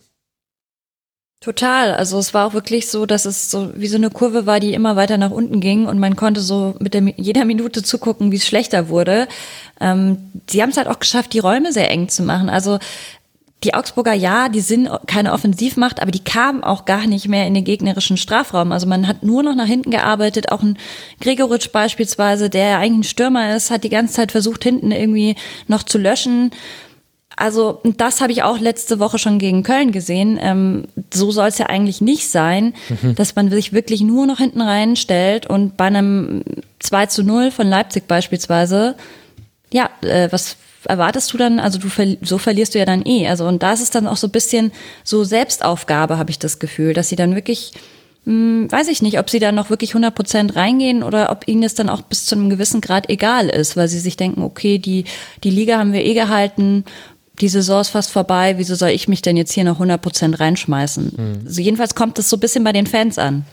Total. 1.43 1.93
Also 1.93 2.17
es 2.19 2.33
war 2.33 2.47
auch 2.47 2.53
wirklich 2.53 2.87
so, 2.87 3.05
dass 3.05 3.25
es 3.25 3.51
so 3.51 3.73
wie 3.75 3.87
so 3.87 3.97
eine 3.97 4.09
Kurve 4.09 4.45
war, 4.45 4.61
die 4.61 4.73
immer 4.73 4.95
weiter 4.95 5.17
nach 5.17 5.29
unten 5.29 5.59
ging 5.59 5.87
und 5.87 5.99
man 5.99 6.15
konnte 6.15 6.39
so 6.39 6.75
mit 6.79 6.93
der, 6.93 7.01
jeder 7.17 7.43
Minute 7.43 7.83
zugucken, 7.83 8.31
wie 8.31 8.37
es 8.37 8.47
schlechter 8.47 8.87
wurde. 8.87 9.27
Ähm, 9.81 10.31
sie 10.49 10.61
haben 10.61 10.69
es 10.69 10.77
halt 10.77 10.87
auch 10.87 10.99
geschafft, 10.99 11.33
die 11.33 11.39
Räume 11.39 11.73
sehr 11.73 11.91
eng 11.91 12.07
zu 12.07 12.23
machen. 12.23 12.47
Also 12.47 12.79
die 13.63 13.73
Augsburger, 13.73 14.13
ja, 14.13 14.49
die 14.49 14.61
sind 14.61 14.89
keine 15.07 15.31
Offensivmacht, 15.33 16.01
aber 16.01 16.11
die 16.11 16.23
kamen 16.23 16.63
auch 16.63 16.85
gar 16.85 17.07
nicht 17.07 17.27
mehr 17.27 17.47
in 17.47 17.53
den 17.53 17.63
gegnerischen 17.63 18.17
Strafraum. 18.17 18.71
Also 18.71 18.87
man 18.87 19.07
hat 19.07 19.23
nur 19.23 19.43
noch 19.43 19.55
nach 19.55 19.67
hinten 19.67 19.91
gearbeitet. 19.91 20.51
Auch 20.51 20.61
ein 20.61 20.77
Gregoritsch 21.21 21.71
beispielsweise, 21.71 22.49
der 22.49 22.79
eigentlich 22.79 22.99
ein 22.99 23.03
Stürmer 23.03 23.55
ist, 23.55 23.71
hat 23.71 23.83
die 23.83 23.89
ganze 23.89 24.15
Zeit 24.15 24.31
versucht, 24.31 24.63
hinten 24.63 24.91
irgendwie 24.91 25.35
noch 25.67 25.83
zu 25.83 25.97
löschen. 25.97 26.51
Also 27.35 27.81
das 27.83 28.21
habe 28.21 28.31
ich 28.31 28.43
auch 28.43 28.59
letzte 28.59 28.99
Woche 28.99 29.17
schon 29.17 29.39
gegen 29.39 29.63
Köln 29.63 29.91
gesehen. 29.91 30.37
Ähm, 30.41 30.85
so 31.11 31.31
soll 31.31 31.47
es 31.47 31.57
ja 31.57 31.67
eigentlich 31.67 32.01
nicht 32.01 32.29
sein, 32.29 32.73
mhm. 33.01 33.15
dass 33.15 33.35
man 33.35 33.49
sich 33.49 33.73
wirklich 33.73 34.01
nur 34.01 34.27
noch 34.27 34.37
hinten 34.37 34.61
reinstellt 34.61 35.47
und 35.47 35.77
bei 35.77 35.85
einem 35.85 36.43
2 36.79 37.07
zu 37.07 37.23
0 37.23 37.51
von 37.51 37.67
Leipzig 37.67 38.07
beispielsweise, 38.07 38.95
ja, 39.71 39.89
äh, 40.01 40.27
was 40.31 40.57
erwartest 40.85 41.33
du 41.33 41.37
dann? 41.37 41.59
Also 41.59 41.79
du 41.79 41.89
so 42.21 42.37
verlierst 42.37 42.75
du 42.75 42.79
ja 42.79 42.85
dann 42.85 43.05
eh. 43.05 43.27
Also 43.27 43.45
und 43.45 43.63
da 43.63 43.73
ist 43.73 43.81
es 43.81 43.89
dann 43.89 44.07
auch 44.07 44.17
so 44.17 44.27
ein 44.27 44.31
bisschen 44.31 44.71
so 45.03 45.23
Selbstaufgabe, 45.23 46.17
habe 46.17 46.31
ich 46.31 46.39
das 46.39 46.59
Gefühl, 46.59 46.93
dass 46.93 47.09
sie 47.09 47.15
dann 47.15 47.35
wirklich 47.35 47.73
hm, 48.25 48.71
weiß 48.71 48.87
ich 48.87 49.01
nicht, 49.01 49.19
ob 49.19 49.29
sie 49.29 49.39
da 49.39 49.51
noch 49.51 49.69
wirklich 49.69 49.91
100 49.91 50.15
Prozent 50.15 50.55
reingehen 50.55 51.03
oder 51.03 51.29
ob 51.29 51.47
ihnen 51.47 51.61
das 51.61 51.75
dann 51.75 51.89
auch 51.89 52.01
bis 52.01 52.25
zu 52.25 52.35
einem 52.35 52.49
gewissen 52.49 52.79
Grad 52.79 53.09
egal 53.09 53.49
ist, 53.49 53.75
weil 53.75 53.89
sie 53.89 53.99
sich 53.99 54.15
denken, 54.15 54.43
okay, 54.43 54.77
die, 54.77 55.03
die 55.43 55.49
Liga 55.49 55.77
haben 55.77 55.91
wir 55.91 56.05
eh 56.05 56.13
gehalten 56.13 56.85
die 57.41 57.49
Saison 57.49 57.81
ist 57.81 57.89
fast 57.89 58.11
vorbei, 58.11 58.55
wieso 58.57 58.75
soll 58.75 58.89
ich 58.89 59.07
mich 59.07 59.21
denn 59.21 59.37
jetzt 59.37 59.53
hier 59.53 59.63
noch 59.63 59.79
100% 59.79 60.39
reinschmeißen? 60.39 61.13
Mhm. 61.15 61.47
Also 61.47 61.61
jedenfalls 61.61 61.95
kommt 61.95 62.19
es 62.19 62.29
so 62.29 62.37
ein 62.37 62.39
bisschen 62.39 62.63
bei 62.63 62.71
den 62.71 62.87
Fans 62.87 63.17
an. 63.17 63.45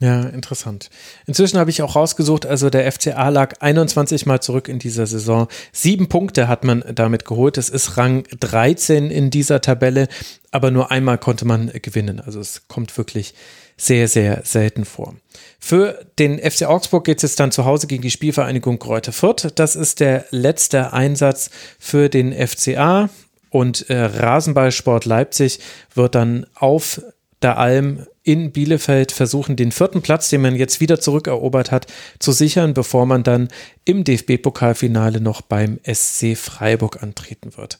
Ja, 0.00 0.22
interessant. 0.22 0.90
Inzwischen 1.26 1.58
habe 1.58 1.70
ich 1.70 1.80
auch 1.80 1.94
rausgesucht, 1.94 2.46
also 2.46 2.68
der 2.68 2.90
FCA 2.90 3.28
lag 3.28 3.54
21 3.60 4.26
Mal 4.26 4.40
zurück 4.40 4.68
in 4.68 4.78
dieser 4.78 5.06
Saison. 5.06 5.48
Sieben 5.72 6.08
Punkte 6.08 6.48
hat 6.48 6.64
man 6.64 6.84
damit 6.94 7.24
geholt. 7.24 7.58
Es 7.58 7.68
ist 7.68 7.96
Rang 7.96 8.24
13 8.38 9.10
in 9.10 9.30
dieser 9.30 9.60
Tabelle, 9.60 10.08
aber 10.50 10.70
nur 10.70 10.90
einmal 10.90 11.18
konnte 11.18 11.44
man 11.44 11.70
gewinnen. 11.80 12.20
Also 12.20 12.40
es 12.40 12.66
kommt 12.68 12.96
wirklich 12.98 13.34
sehr, 13.76 14.08
sehr 14.08 14.42
selten 14.44 14.84
vor. 14.84 15.14
Für 15.58 16.04
den 16.18 16.38
FC 16.38 16.64
Augsburg 16.64 17.04
geht 17.04 17.18
es 17.18 17.22
jetzt 17.22 17.40
dann 17.40 17.52
zu 17.52 17.64
Hause 17.64 17.86
gegen 17.86 18.02
die 18.02 18.10
Spielvereinigung 18.10 18.78
Kräuter 18.78 19.12
Fürth. 19.12 19.52
Das 19.54 19.76
ist 19.76 20.00
der 20.00 20.26
letzte 20.30 20.92
Einsatz 20.92 21.50
für 21.78 22.08
den 22.08 22.32
FCA 22.32 23.08
und 23.50 23.88
äh, 23.90 24.04
Rasenballsport 24.04 25.04
Leipzig 25.04 25.60
wird 25.94 26.14
dann 26.14 26.46
auf 26.54 27.00
der 27.42 27.58
Alm 27.58 28.06
in 28.24 28.52
Bielefeld 28.52 29.12
versuchen, 29.12 29.54
den 29.54 29.70
vierten 29.70 30.02
Platz, 30.02 30.30
den 30.30 30.40
man 30.40 30.56
jetzt 30.56 30.80
wieder 30.80 30.98
zurückerobert 30.98 31.70
hat, 31.70 31.86
zu 32.18 32.32
sichern, 32.32 32.74
bevor 32.74 33.06
man 33.06 33.22
dann 33.22 33.48
im 33.84 34.02
DFB-Pokalfinale 34.02 35.20
noch 35.20 35.42
beim 35.42 35.78
SC 35.84 36.36
Freiburg 36.36 37.02
antreten 37.02 37.56
wird. 37.56 37.78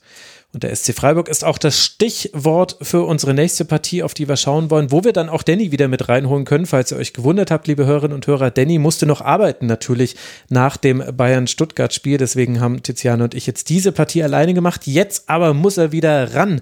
Und 0.55 0.63
der 0.63 0.75
SC 0.75 0.95
Freiburg 0.95 1.29
ist 1.29 1.45
auch 1.45 1.59
das 1.59 1.81
Stichwort 1.81 2.77
für 2.81 3.03
unsere 3.03 3.35
nächste 3.35 3.65
Partie, 3.65 4.05
auf 4.05 4.15
die 4.15 4.29
wir 4.29 4.37
schauen 4.37 4.71
wollen, 4.71 4.93
wo 4.93 5.03
wir 5.03 5.13
dann 5.13 5.29
auch 5.29 5.43
Danny 5.43 5.73
wieder 5.73 5.89
mit 5.89 6.09
reinholen 6.09 6.45
können. 6.45 6.65
Falls 6.65 6.93
ihr 6.93 6.97
euch 6.97 7.13
gewundert 7.13 7.51
habt, 7.51 7.67
liebe 7.67 7.87
Hörerinnen 7.87 8.15
und 8.15 8.29
Hörer, 8.29 8.53
Danny 8.53 8.79
musste 8.79 9.05
noch 9.05 9.21
arbeiten 9.21 9.67
natürlich 9.67 10.15
nach 10.49 10.77
dem 10.77 11.03
Bayern-Stuttgart-Spiel. 11.17 12.19
Deswegen 12.19 12.61
haben 12.61 12.85
Tiziane 12.85 13.25
und 13.25 13.35
ich 13.35 13.49
jetzt 13.49 13.69
diese 13.69 13.91
Partie 13.91 14.23
alleine 14.23 14.55
gemacht. 14.55 14.87
Jetzt 14.87 15.29
aber 15.29 15.55
muss 15.55 15.77
er 15.77 15.91
wieder 15.91 16.37
ran, 16.37 16.61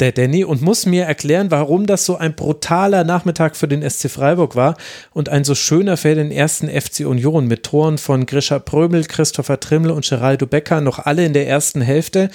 der 0.00 0.12
Danny, 0.12 0.42
und 0.44 0.62
muss 0.62 0.86
mir 0.86 1.04
erklären, 1.04 1.50
warum 1.50 1.86
das 1.86 2.06
so 2.06 2.16
ein 2.16 2.34
brutaler 2.34 3.04
Nachmittag 3.04 3.56
für 3.56 3.68
den 3.68 3.88
SC 3.88 4.08
Freiburg 4.08 4.56
war 4.56 4.74
und 5.12 5.28
ein 5.28 5.44
so 5.44 5.54
schöner 5.54 5.98
für 5.98 6.14
den 6.14 6.30
ersten 6.30 6.68
FC 6.68 7.00
Union 7.00 7.46
mit 7.46 7.64
Toren 7.64 7.98
von 7.98 8.24
Grisha 8.24 8.58
Prömel, 8.58 9.04
Christopher 9.04 9.60
Trimmel 9.60 9.90
und 9.90 10.08
Geraldo 10.08 10.46
Becker, 10.46 10.80
noch 10.80 10.98
alle 10.98 11.26
in 11.26 11.34
der 11.34 11.46
ersten 11.46 11.82
Hälfte. 11.82 12.30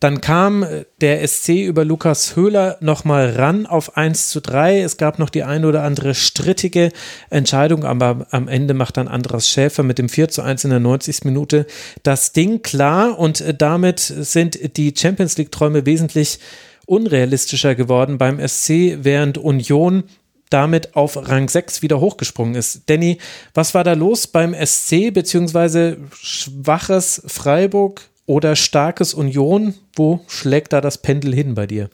Dann 0.00 0.22
kam 0.22 0.66
der 1.02 1.26
SC 1.28 1.66
über 1.66 1.84
Lukas 1.84 2.34
Höhler 2.34 2.78
nochmal 2.80 3.30
ran 3.36 3.66
auf 3.66 3.98
1 3.98 4.30
zu 4.30 4.40
3. 4.40 4.80
Es 4.80 4.96
gab 4.96 5.18
noch 5.18 5.28
die 5.28 5.42
ein 5.42 5.66
oder 5.66 5.82
andere 5.82 6.14
strittige 6.14 6.90
Entscheidung, 7.28 7.84
aber 7.84 8.26
am 8.30 8.48
Ende 8.48 8.72
macht 8.72 8.96
dann 8.96 9.08
Andras 9.08 9.50
Schäfer 9.50 9.82
mit 9.82 9.98
dem 9.98 10.08
4 10.08 10.30
zu 10.30 10.40
1 10.40 10.64
in 10.64 10.70
der 10.70 10.80
90. 10.80 11.24
Minute 11.24 11.66
das 12.02 12.32
Ding 12.32 12.62
klar 12.62 13.18
und 13.18 13.44
damit 13.58 14.00
sind 14.00 14.78
die 14.78 14.94
Champions 14.96 15.36
League 15.36 15.52
Träume 15.52 15.84
wesentlich 15.84 16.38
unrealistischer 16.86 17.74
geworden 17.74 18.16
beim 18.16 18.40
SC, 18.40 18.98
während 19.02 19.36
Union 19.36 20.04
damit 20.48 20.96
auf 20.96 21.28
Rang 21.28 21.48
6 21.48 21.82
wieder 21.82 22.00
hochgesprungen 22.00 22.54
ist. 22.54 22.82
Danny, 22.86 23.18
was 23.54 23.74
war 23.74 23.84
da 23.84 23.92
los 23.92 24.26
beim 24.26 24.54
SC 24.54 25.12
beziehungsweise 25.12 25.98
schwaches 26.20 27.22
Freiburg? 27.26 28.09
Oder 28.30 28.54
starkes 28.54 29.12
Union? 29.12 29.74
Wo 29.96 30.20
schlägt 30.28 30.72
da 30.72 30.80
das 30.80 30.98
Pendel 30.98 31.34
hin 31.34 31.56
bei 31.56 31.66
dir? 31.66 31.90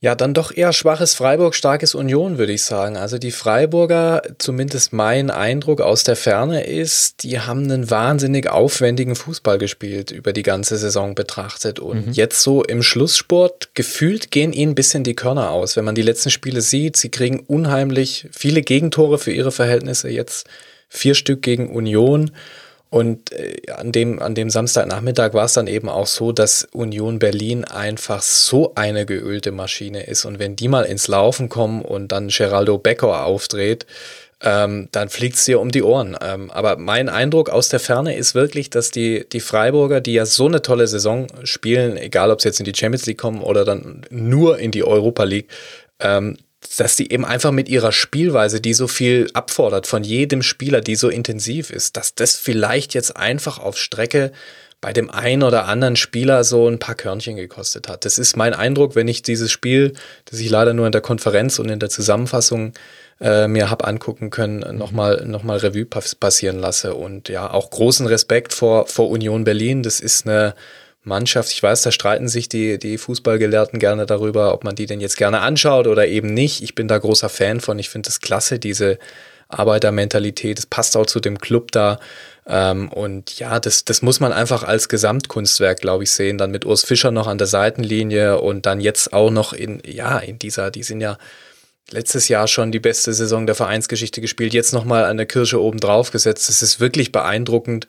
Ja, 0.00 0.14
dann 0.14 0.32
doch 0.32 0.56
eher 0.56 0.72
schwaches 0.72 1.14
Freiburg, 1.14 1.56
starkes 1.56 1.96
Union, 1.96 2.38
würde 2.38 2.52
ich 2.52 2.62
sagen. 2.62 2.96
Also 2.96 3.18
die 3.18 3.32
Freiburger, 3.32 4.22
zumindest 4.38 4.92
mein 4.92 5.30
Eindruck 5.30 5.80
aus 5.80 6.04
der 6.04 6.14
Ferne 6.14 6.64
ist, 6.64 7.24
die 7.24 7.40
haben 7.40 7.64
einen 7.64 7.90
wahnsinnig 7.90 8.48
aufwendigen 8.48 9.16
Fußball 9.16 9.58
gespielt 9.58 10.12
über 10.12 10.32
die 10.32 10.44
ganze 10.44 10.76
Saison 10.76 11.16
betrachtet. 11.16 11.80
Und 11.80 12.06
mhm. 12.06 12.12
jetzt 12.12 12.40
so 12.40 12.62
im 12.62 12.82
Schlusssport, 12.82 13.74
gefühlt 13.74 14.30
gehen 14.30 14.52
ihnen 14.52 14.72
ein 14.72 14.76
bisschen 14.76 15.02
die 15.02 15.16
Körner 15.16 15.50
aus. 15.50 15.74
Wenn 15.74 15.84
man 15.84 15.96
die 15.96 16.02
letzten 16.02 16.30
Spiele 16.30 16.60
sieht, 16.60 16.96
sie 16.96 17.08
kriegen 17.08 17.40
unheimlich 17.40 18.28
viele 18.30 18.62
Gegentore 18.62 19.18
für 19.18 19.32
ihre 19.32 19.50
Verhältnisse. 19.50 20.10
Jetzt 20.10 20.46
vier 20.88 21.16
Stück 21.16 21.42
gegen 21.42 21.74
Union. 21.74 22.30
Und 22.90 23.32
äh, 23.32 23.70
an 23.72 23.90
dem, 23.90 24.20
an 24.22 24.34
dem 24.34 24.50
Samstagnachmittag 24.50 25.34
war 25.34 25.46
es 25.46 25.54
dann 25.54 25.66
eben 25.66 25.88
auch 25.88 26.06
so, 26.06 26.30
dass 26.30 26.68
Union 26.72 27.18
Berlin 27.18 27.64
einfach 27.64 28.22
so 28.22 28.74
eine 28.76 29.04
geölte 29.04 29.50
Maschine 29.50 30.04
ist. 30.04 30.24
Und 30.24 30.38
wenn 30.38 30.54
die 30.54 30.68
mal 30.68 30.84
ins 30.84 31.08
Laufen 31.08 31.48
kommen 31.48 31.82
und 31.82 32.12
dann 32.12 32.28
Geraldo 32.28 32.78
Becker 32.78 33.24
aufdreht, 33.24 33.86
ähm, 34.44 34.88
dann 34.92 35.08
fliegt 35.08 35.36
es 35.36 35.44
dir 35.44 35.58
um 35.58 35.70
die 35.70 35.82
Ohren. 35.82 36.16
Ähm, 36.20 36.50
aber 36.50 36.76
mein 36.76 37.08
Eindruck 37.08 37.48
aus 37.48 37.68
der 37.68 37.80
Ferne 37.80 38.16
ist 38.16 38.34
wirklich, 38.34 38.70
dass 38.70 38.90
die, 38.90 39.26
die 39.28 39.40
Freiburger, 39.40 40.00
die 40.00 40.12
ja 40.12 40.26
so 40.26 40.46
eine 40.46 40.62
tolle 40.62 40.86
Saison 40.86 41.26
spielen, 41.44 41.96
egal 41.96 42.30
ob 42.30 42.42
sie 42.42 42.48
jetzt 42.48 42.60
in 42.60 42.66
die 42.66 42.74
Champions 42.74 43.06
League 43.06 43.18
kommen 43.18 43.42
oder 43.42 43.64
dann 43.64 44.02
nur 44.10 44.58
in 44.58 44.70
die 44.70 44.84
Europa 44.84 45.24
League, 45.24 45.48
ähm, 45.98 46.36
dass 46.76 46.96
die 46.96 47.12
eben 47.12 47.24
einfach 47.24 47.50
mit 47.50 47.68
ihrer 47.68 47.92
Spielweise, 47.92 48.60
die 48.60 48.74
so 48.74 48.88
viel 48.88 49.28
abfordert 49.34 49.86
von 49.86 50.04
jedem 50.04 50.42
Spieler, 50.42 50.80
die 50.80 50.96
so 50.96 51.08
intensiv 51.08 51.70
ist, 51.70 51.96
dass 51.96 52.14
das 52.14 52.36
vielleicht 52.36 52.94
jetzt 52.94 53.16
einfach 53.16 53.58
auf 53.58 53.78
Strecke 53.78 54.32
bei 54.80 54.92
dem 54.92 55.08
einen 55.08 55.42
oder 55.42 55.66
anderen 55.66 55.96
Spieler 55.96 56.44
so 56.44 56.68
ein 56.68 56.78
paar 56.78 56.94
Körnchen 56.94 57.36
gekostet 57.36 57.88
hat. 57.88 58.04
Das 58.04 58.18
ist 58.18 58.36
mein 58.36 58.52
Eindruck, 58.52 58.94
wenn 58.96 59.08
ich 59.08 59.22
dieses 59.22 59.50
Spiel, 59.50 59.94
das 60.26 60.40
ich 60.40 60.50
leider 60.50 60.74
nur 60.74 60.84
in 60.84 60.92
der 60.92 61.00
Konferenz 61.00 61.58
und 61.58 61.70
in 61.70 61.78
der 61.78 61.88
Zusammenfassung 61.88 62.74
äh, 63.18 63.48
mir 63.48 63.70
habe 63.70 63.86
angucken 63.86 64.28
können, 64.28 64.76
nochmal 64.76 65.24
noch 65.24 65.42
mal 65.42 65.56
Revue 65.56 65.86
passieren 65.86 66.58
lasse. 66.58 66.94
Und 66.94 67.30
ja, 67.30 67.50
auch 67.50 67.70
großen 67.70 68.06
Respekt 68.06 68.52
vor, 68.52 68.86
vor 68.86 69.08
Union 69.08 69.44
Berlin. 69.44 69.82
Das 69.82 70.00
ist 70.00 70.26
eine 70.26 70.54
Mannschaft, 71.04 71.52
ich 71.52 71.62
weiß, 71.62 71.82
da 71.82 71.92
streiten 71.92 72.28
sich 72.28 72.48
die, 72.48 72.78
die 72.78 72.98
Fußballgelehrten 72.98 73.78
gerne 73.78 74.06
darüber, 74.06 74.52
ob 74.54 74.64
man 74.64 74.74
die 74.74 74.86
denn 74.86 75.00
jetzt 75.00 75.16
gerne 75.16 75.40
anschaut 75.40 75.86
oder 75.86 76.06
eben 76.06 76.32
nicht. 76.32 76.62
Ich 76.62 76.74
bin 76.74 76.88
da 76.88 76.98
großer 76.98 77.28
Fan 77.28 77.60
von. 77.60 77.78
Ich 77.78 77.90
finde 77.90 78.08
es 78.08 78.20
klasse, 78.20 78.58
diese 78.58 78.98
Arbeitermentalität. 79.48 80.58
Es 80.58 80.66
passt 80.66 80.96
auch 80.96 81.06
zu 81.06 81.20
dem 81.20 81.38
Club 81.38 81.72
da. 81.72 81.98
Ähm, 82.46 82.88
und 82.90 83.38
ja, 83.38 83.60
das, 83.60 83.84
das 83.84 84.02
muss 84.02 84.20
man 84.20 84.32
einfach 84.32 84.62
als 84.62 84.88
Gesamtkunstwerk, 84.88 85.80
glaube 85.80 86.04
ich, 86.04 86.10
sehen. 86.10 86.38
Dann 86.38 86.50
mit 86.50 86.64
Urs 86.64 86.84
Fischer 86.84 87.10
noch 87.10 87.26
an 87.26 87.38
der 87.38 87.46
Seitenlinie 87.46 88.40
und 88.40 88.66
dann 88.66 88.80
jetzt 88.80 89.12
auch 89.12 89.30
noch 89.30 89.52
in, 89.52 89.82
ja, 89.86 90.18
in 90.18 90.38
dieser, 90.38 90.70
die 90.70 90.82
sind 90.82 91.00
ja 91.00 91.18
letztes 91.90 92.28
Jahr 92.28 92.48
schon 92.48 92.72
die 92.72 92.80
beste 92.80 93.12
Saison 93.12 93.46
der 93.46 93.54
Vereinsgeschichte 93.54 94.20
gespielt, 94.20 94.54
jetzt 94.54 94.72
nochmal 94.72 95.04
eine 95.04 95.26
Kirsche 95.26 95.60
oben 95.60 95.78
drauf 95.78 96.10
gesetzt. 96.10 96.48
Das 96.48 96.62
ist 96.62 96.80
wirklich 96.80 97.12
beeindruckend. 97.12 97.86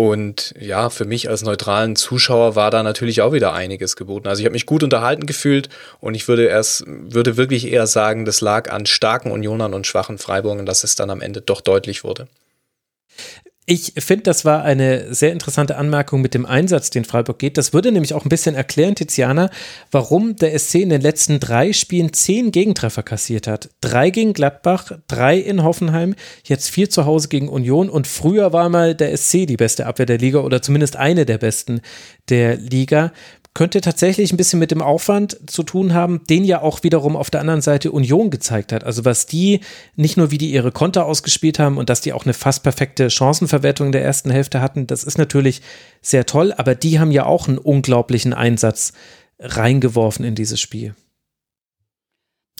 Und 0.00 0.54
ja, 0.58 0.88
für 0.88 1.04
mich 1.04 1.28
als 1.28 1.42
neutralen 1.42 1.94
Zuschauer 1.94 2.56
war 2.56 2.70
da 2.70 2.82
natürlich 2.82 3.20
auch 3.20 3.34
wieder 3.34 3.52
einiges 3.52 3.96
geboten. 3.96 4.28
Also 4.28 4.40
ich 4.40 4.46
habe 4.46 4.54
mich 4.54 4.64
gut 4.64 4.82
unterhalten 4.82 5.26
gefühlt 5.26 5.68
und 6.00 6.14
ich 6.14 6.26
würde 6.26 6.46
erst, 6.46 6.84
würde 6.86 7.36
wirklich 7.36 7.70
eher 7.70 7.86
sagen, 7.86 8.24
das 8.24 8.40
lag 8.40 8.70
an 8.72 8.86
starken 8.86 9.30
Unionern 9.30 9.74
und 9.74 9.86
schwachen 9.86 10.16
Freiburgern, 10.16 10.64
dass 10.64 10.84
es 10.84 10.94
dann 10.94 11.10
am 11.10 11.20
Ende 11.20 11.42
doch 11.42 11.60
deutlich 11.60 12.02
wurde. 12.02 12.28
Ich 13.72 13.92
finde, 13.98 14.24
das 14.24 14.44
war 14.44 14.64
eine 14.64 15.14
sehr 15.14 15.30
interessante 15.30 15.76
Anmerkung 15.76 16.22
mit 16.22 16.34
dem 16.34 16.44
Einsatz, 16.44 16.90
den 16.90 17.04
Freiburg 17.04 17.38
geht. 17.38 17.56
Das 17.56 17.72
würde 17.72 17.92
nämlich 17.92 18.14
auch 18.14 18.24
ein 18.24 18.28
bisschen 18.28 18.56
erklären, 18.56 18.96
Tiziana, 18.96 19.48
warum 19.92 20.34
der 20.34 20.58
SC 20.58 20.80
in 20.80 20.88
den 20.88 21.00
letzten 21.00 21.38
drei 21.38 21.72
Spielen 21.72 22.12
zehn 22.12 22.50
Gegentreffer 22.50 23.04
kassiert 23.04 23.46
hat. 23.46 23.70
Drei 23.80 24.10
gegen 24.10 24.32
Gladbach, 24.32 24.90
drei 25.06 25.38
in 25.38 25.62
Hoffenheim, 25.62 26.16
jetzt 26.42 26.68
vier 26.68 26.90
zu 26.90 27.06
Hause 27.06 27.28
gegen 27.28 27.48
Union 27.48 27.88
und 27.88 28.08
früher 28.08 28.52
war 28.52 28.68
mal 28.70 28.96
der 28.96 29.16
SC 29.16 29.46
die 29.46 29.56
beste 29.56 29.86
Abwehr 29.86 30.06
der 30.06 30.18
Liga 30.18 30.40
oder 30.40 30.62
zumindest 30.62 30.96
eine 30.96 31.24
der 31.24 31.38
besten 31.38 31.80
der 32.28 32.56
Liga 32.56 33.12
könnte 33.52 33.80
tatsächlich 33.80 34.32
ein 34.32 34.36
bisschen 34.36 34.60
mit 34.60 34.70
dem 34.70 34.80
Aufwand 34.80 35.50
zu 35.50 35.64
tun 35.64 35.92
haben, 35.92 36.22
den 36.30 36.44
ja 36.44 36.62
auch 36.62 36.84
wiederum 36.84 37.16
auf 37.16 37.30
der 37.30 37.40
anderen 37.40 37.62
Seite 37.62 37.90
Union 37.90 38.30
gezeigt 38.30 38.72
hat. 38.72 38.84
Also 38.84 39.04
was 39.04 39.26
die, 39.26 39.60
nicht 39.96 40.16
nur 40.16 40.30
wie 40.30 40.38
die 40.38 40.52
ihre 40.52 40.70
Konter 40.70 41.04
ausgespielt 41.04 41.58
haben 41.58 41.76
und 41.76 41.90
dass 41.90 42.00
die 42.00 42.12
auch 42.12 42.24
eine 42.24 42.34
fast 42.34 42.62
perfekte 42.62 43.10
Chancenverwertung 43.10 43.86
in 43.86 43.92
der 43.92 44.04
ersten 44.04 44.30
Hälfte 44.30 44.60
hatten, 44.60 44.86
das 44.86 45.02
ist 45.02 45.18
natürlich 45.18 45.62
sehr 46.00 46.26
toll, 46.26 46.54
aber 46.56 46.76
die 46.76 47.00
haben 47.00 47.10
ja 47.10 47.26
auch 47.26 47.48
einen 47.48 47.58
unglaublichen 47.58 48.32
Einsatz 48.32 48.92
reingeworfen 49.40 50.24
in 50.24 50.36
dieses 50.36 50.60
Spiel. 50.60 50.94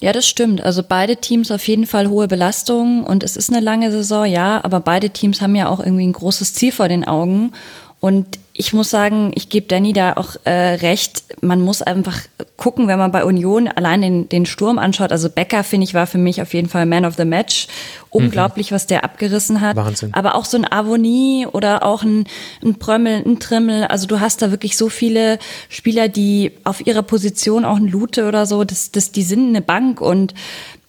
Ja, 0.02 0.12
das 0.12 0.26
stimmt. 0.26 0.62
Also 0.62 0.82
beide 0.82 1.18
Teams 1.18 1.50
auf 1.50 1.68
jeden 1.68 1.86
Fall 1.86 2.08
hohe 2.08 2.26
Belastungen 2.26 3.04
und 3.04 3.22
es 3.22 3.36
ist 3.36 3.50
eine 3.50 3.60
lange 3.60 3.92
Saison, 3.92 4.24
ja, 4.24 4.64
aber 4.64 4.80
beide 4.80 5.10
Teams 5.10 5.42
haben 5.42 5.54
ja 5.54 5.68
auch 5.68 5.78
irgendwie 5.78 6.06
ein 6.06 6.14
großes 6.14 6.54
Ziel 6.54 6.72
vor 6.72 6.88
den 6.88 7.04
Augen 7.04 7.52
und 8.00 8.38
ich 8.60 8.74
muss 8.74 8.90
sagen, 8.90 9.32
ich 9.34 9.48
gebe 9.48 9.66
Danny 9.66 9.94
da 9.94 10.12
auch 10.18 10.36
äh, 10.44 10.50
recht. 10.50 11.24
Man 11.40 11.62
muss 11.62 11.80
einfach 11.80 12.18
gucken, 12.58 12.88
wenn 12.88 12.98
man 12.98 13.10
bei 13.10 13.24
Union 13.24 13.68
allein 13.68 14.02
den, 14.02 14.28
den 14.28 14.44
Sturm 14.44 14.78
anschaut. 14.78 15.12
Also 15.12 15.30
Becker, 15.30 15.64
finde 15.64 15.84
ich, 15.84 15.94
war 15.94 16.06
für 16.06 16.18
mich 16.18 16.42
auf 16.42 16.52
jeden 16.52 16.68
Fall 16.68 16.84
Man 16.84 17.06
of 17.06 17.14
the 17.16 17.24
Match. 17.24 17.68
Unglaublich, 18.10 18.70
mhm. 18.70 18.74
was 18.74 18.86
der 18.86 19.02
abgerissen 19.02 19.62
hat. 19.62 19.76
Wahnsinn. 19.76 20.12
Aber 20.12 20.34
auch 20.34 20.44
so 20.44 20.58
ein 20.58 20.70
Avonie 20.70 21.46
oder 21.50 21.86
auch 21.86 22.02
ein, 22.02 22.26
ein 22.62 22.74
Prömmel, 22.74 23.22
ein 23.24 23.40
Trimmel. 23.40 23.84
Also 23.84 24.06
du 24.06 24.20
hast 24.20 24.42
da 24.42 24.50
wirklich 24.50 24.76
so 24.76 24.90
viele 24.90 25.38
Spieler, 25.70 26.08
die 26.08 26.52
auf 26.64 26.86
ihrer 26.86 27.02
Position, 27.02 27.64
auch 27.64 27.76
ein 27.76 27.88
Lute 27.88 28.28
oder 28.28 28.44
so, 28.44 28.64
das, 28.64 28.92
das, 28.92 29.10
die 29.10 29.22
sind 29.22 29.48
eine 29.48 29.62
Bank 29.62 30.02
und 30.02 30.34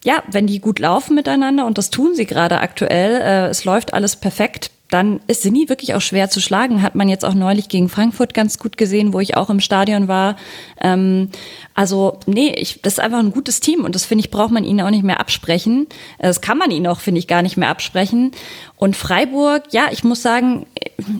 ja, 0.03 0.23
wenn 0.29 0.45
die 0.45 0.59
gut 0.59 0.79
laufen 0.79 1.15
miteinander 1.15 1.65
und 1.65 1.77
das 1.77 1.89
tun 1.89 2.15
sie 2.15 2.25
gerade 2.25 2.59
aktuell, 2.59 3.21
äh, 3.21 3.47
es 3.47 3.63
läuft 3.63 3.93
alles 3.93 4.17
perfekt, 4.17 4.71
dann 4.91 5.21
ist 5.27 5.41
Sini 5.41 5.69
wirklich 5.69 5.95
auch 5.95 6.01
schwer 6.01 6.29
zu 6.29 6.41
schlagen. 6.41 6.81
Hat 6.81 6.95
man 6.95 7.09
jetzt 7.09 7.25
auch 7.25 7.33
neulich 7.33 7.69
gegen 7.69 7.89
Frankfurt 7.89 8.33
ganz 8.33 8.59
gut 8.59 8.77
gesehen, 8.77 9.13
wo 9.13 9.19
ich 9.19 9.37
auch 9.37 9.49
im 9.49 9.61
Stadion 9.61 10.07
war. 10.07 10.35
Ähm, 10.79 11.29
also, 11.73 12.19
nee, 12.27 12.53
ich, 12.55 12.81
das 12.81 12.93
ist 12.93 12.99
einfach 12.99 13.19
ein 13.19 13.31
gutes 13.31 13.61
Team 13.61 13.85
und 13.85 13.95
das 13.95 14.05
finde 14.05 14.25
ich, 14.25 14.31
braucht 14.31 14.51
man 14.51 14.65
ihnen 14.65 14.81
auch 14.81 14.89
nicht 14.89 15.03
mehr 15.03 15.19
absprechen. 15.19 15.87
Das 16.19 16.41
kann 16.41 16.57
man 16.57 16.71
ihnen 16.71 16.87
auch, 16.87 16.99
finde 16.99 17.19
ich, 17.19 17.27
gar 17.27 17.41
nicht 17.41 17.55
mehr 17.57 17.69
absprechen. 17.69 18.31
Und 18.75 18.97
Freiburg, 18.97 19.63
ja, 19.71 19.85
ich 19.91 20.03
muss 20.03 20.21
sagen, 20.21 20.65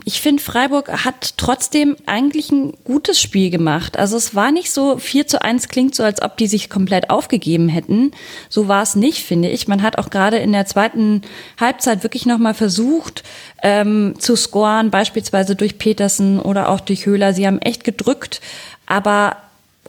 ich 0.05 0.21
finde, 0.21 0.41
Freiburg 0.41 1.05
hat 1.05 1.35
trotzdem 1.37 1.95
eigentlich 2.05 2.51
ein 2.51 2.73
gutes 2.83 3.19
Spiel 3.19 3.49
gemacht. 3.49 3.97
Also 3.97 4.17
es 4.17 4.35
war 4.35 4.51
nicht 4.51 4.71
so 4.71 4.97
4 4.97 5.27
zu 5.27 5.41
1 5.41 5.67
klingt 5.67 5.95
so, 5.95 6.03
als 6.03 6.21
ob 6.21 6.37
die 6.37 6.47
sich 6.47 6.69
komplett 6.69 7.09
aufgegeben 7.09 7.69
hätten. 7.69 8.11
So 8.49 8.67
war 8.67 8.83
es 8.83 8.95
nicht, 8.95 9.23
finde 9.23 9.49
ich. 9.49 9.67
Man 9.67 9.81
hat 9.81 9.97
auch 9.97 10.09
gerade 10.09 10.37
in 10.37 10.51
der 10.51 10.65
zweiten 10.65 11.21
Halbzeit 11.59 12.03
wirklich 12.03 12.25
nochmal 12.25 12.53
versucht, 12.53 13.23
ähm, 13.63 14.15
zu 14.19 14.35
scoren, 14.35 14.91
beispielsweise 14.91 15.55
durch 15.55 15.77
Petersen 15.77 16.39
oder 16.39 16.69
auch 16.69 16.79
durch 16.79 17.05
Höhler. 17.05 17.33
Sie 17.33 17.47
haben 17.47 17.59
echt 17.59 17.83
gedrückt, 17.83 18.41
aber 18.85 19.37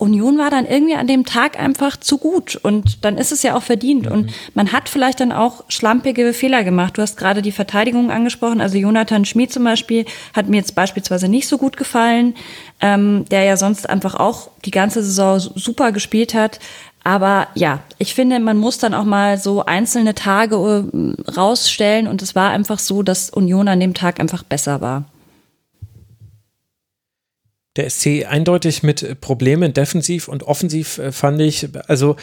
Union 0.03 0.37
war 0.37 0.51
dann 0.51 0.67
irgendwie 0.67 0.97
an 0.97 1.07
dem 1.07 1.25
Tag 1.25 1.59
einfach 1.61 1.97
zu 1.97 2.19
gut 2.19 2.57
und 2.57 3.05
dann 3.05 3.17
ist 3.17 3.31
es 3.31 3.45
ja 3.45 3.57
auch 3.57 3.63
verdient. 3.63 4.07
Mhm. 4.07 4.13
Und 4.13 4.33
man 4.53 4.73
hat 4.73 4.89
vielleicht 4.89 5.21
dann 5.21 5.31
auch 5.31 5.63
schlampige 5.69 6.33
Fehler 6.33 6.65
gemacht. 6.65 6.99
Du 6.99 7.03
hast 7.03 7.17
gerade 7.17 7.41
die 7.41 7.53
Verteidigung 7.53 8.11
angesprochen. 8.11 8.61
Also 8.61 8.79
Jonathan 8.79 9.25
Schmid 9.25 9.53
zum 9.53 9.63
Beispiel 9.63 10.05
hat 10.35 10.49
mir 10.49 10.57
jetzt 10.57 10.75
beispielsweise 10.75 11.29
nicht 11.29 11.47
so 11.47 11.57
gut 11.57 11.77
gefallen, 11.77 12.35
ähm, 12.81 13.27
der 13.31 13.45
ja 13.45 13.57
sonst 13.57 13.89
einfach 13.89 14.17
auch 14.17 14.51
die 14.65 14.73
ganze 14.73 15.05
Saison 15.05 15.39
super 15.39 15.93
gespielt 15.93 16.35
hat. 16.35 16.59
Aber 17.05 17.47
ja, 17.55 17.79
ich 17.99 18.15
finde, 18.15 18.41
man 18.41 18.59
muss 18.59 18.79
dann 18.79 18.95
auch 18.95 19.05
mal 19.05 19.39
so 19.39 19.65
einzelne 19.65 20.17
Tage 20.17 20.57
äh, 20.57 21.31
rausstellen 21.31 22.09
und 22.09 22.23
es 22.23 22.35
war 22.35 22.51
einfach 22.51 22.81
so, 22.81 23.05
dass 23.05 23.31
Union 23.31 23.69
an 23.69 23.79
dem 23.79 23.95
Tag 23.95 24.19
einfach 24.19 24.43
besser 24.43 24.81
war. 24.81 25.05
Der 27.77 27.89
SC 27.89 28.27
eindeutig 28.29 28.83
mit 28.83 29.21
Problemen 29.21 29.73
defensiv 29.73 30.29
und 30.29 30.43
offensiv 30.43 30.99
äh, 30.99 31.11
fand 31.11 31.41
ich. 31.41 31.69
Also 31.89 32.17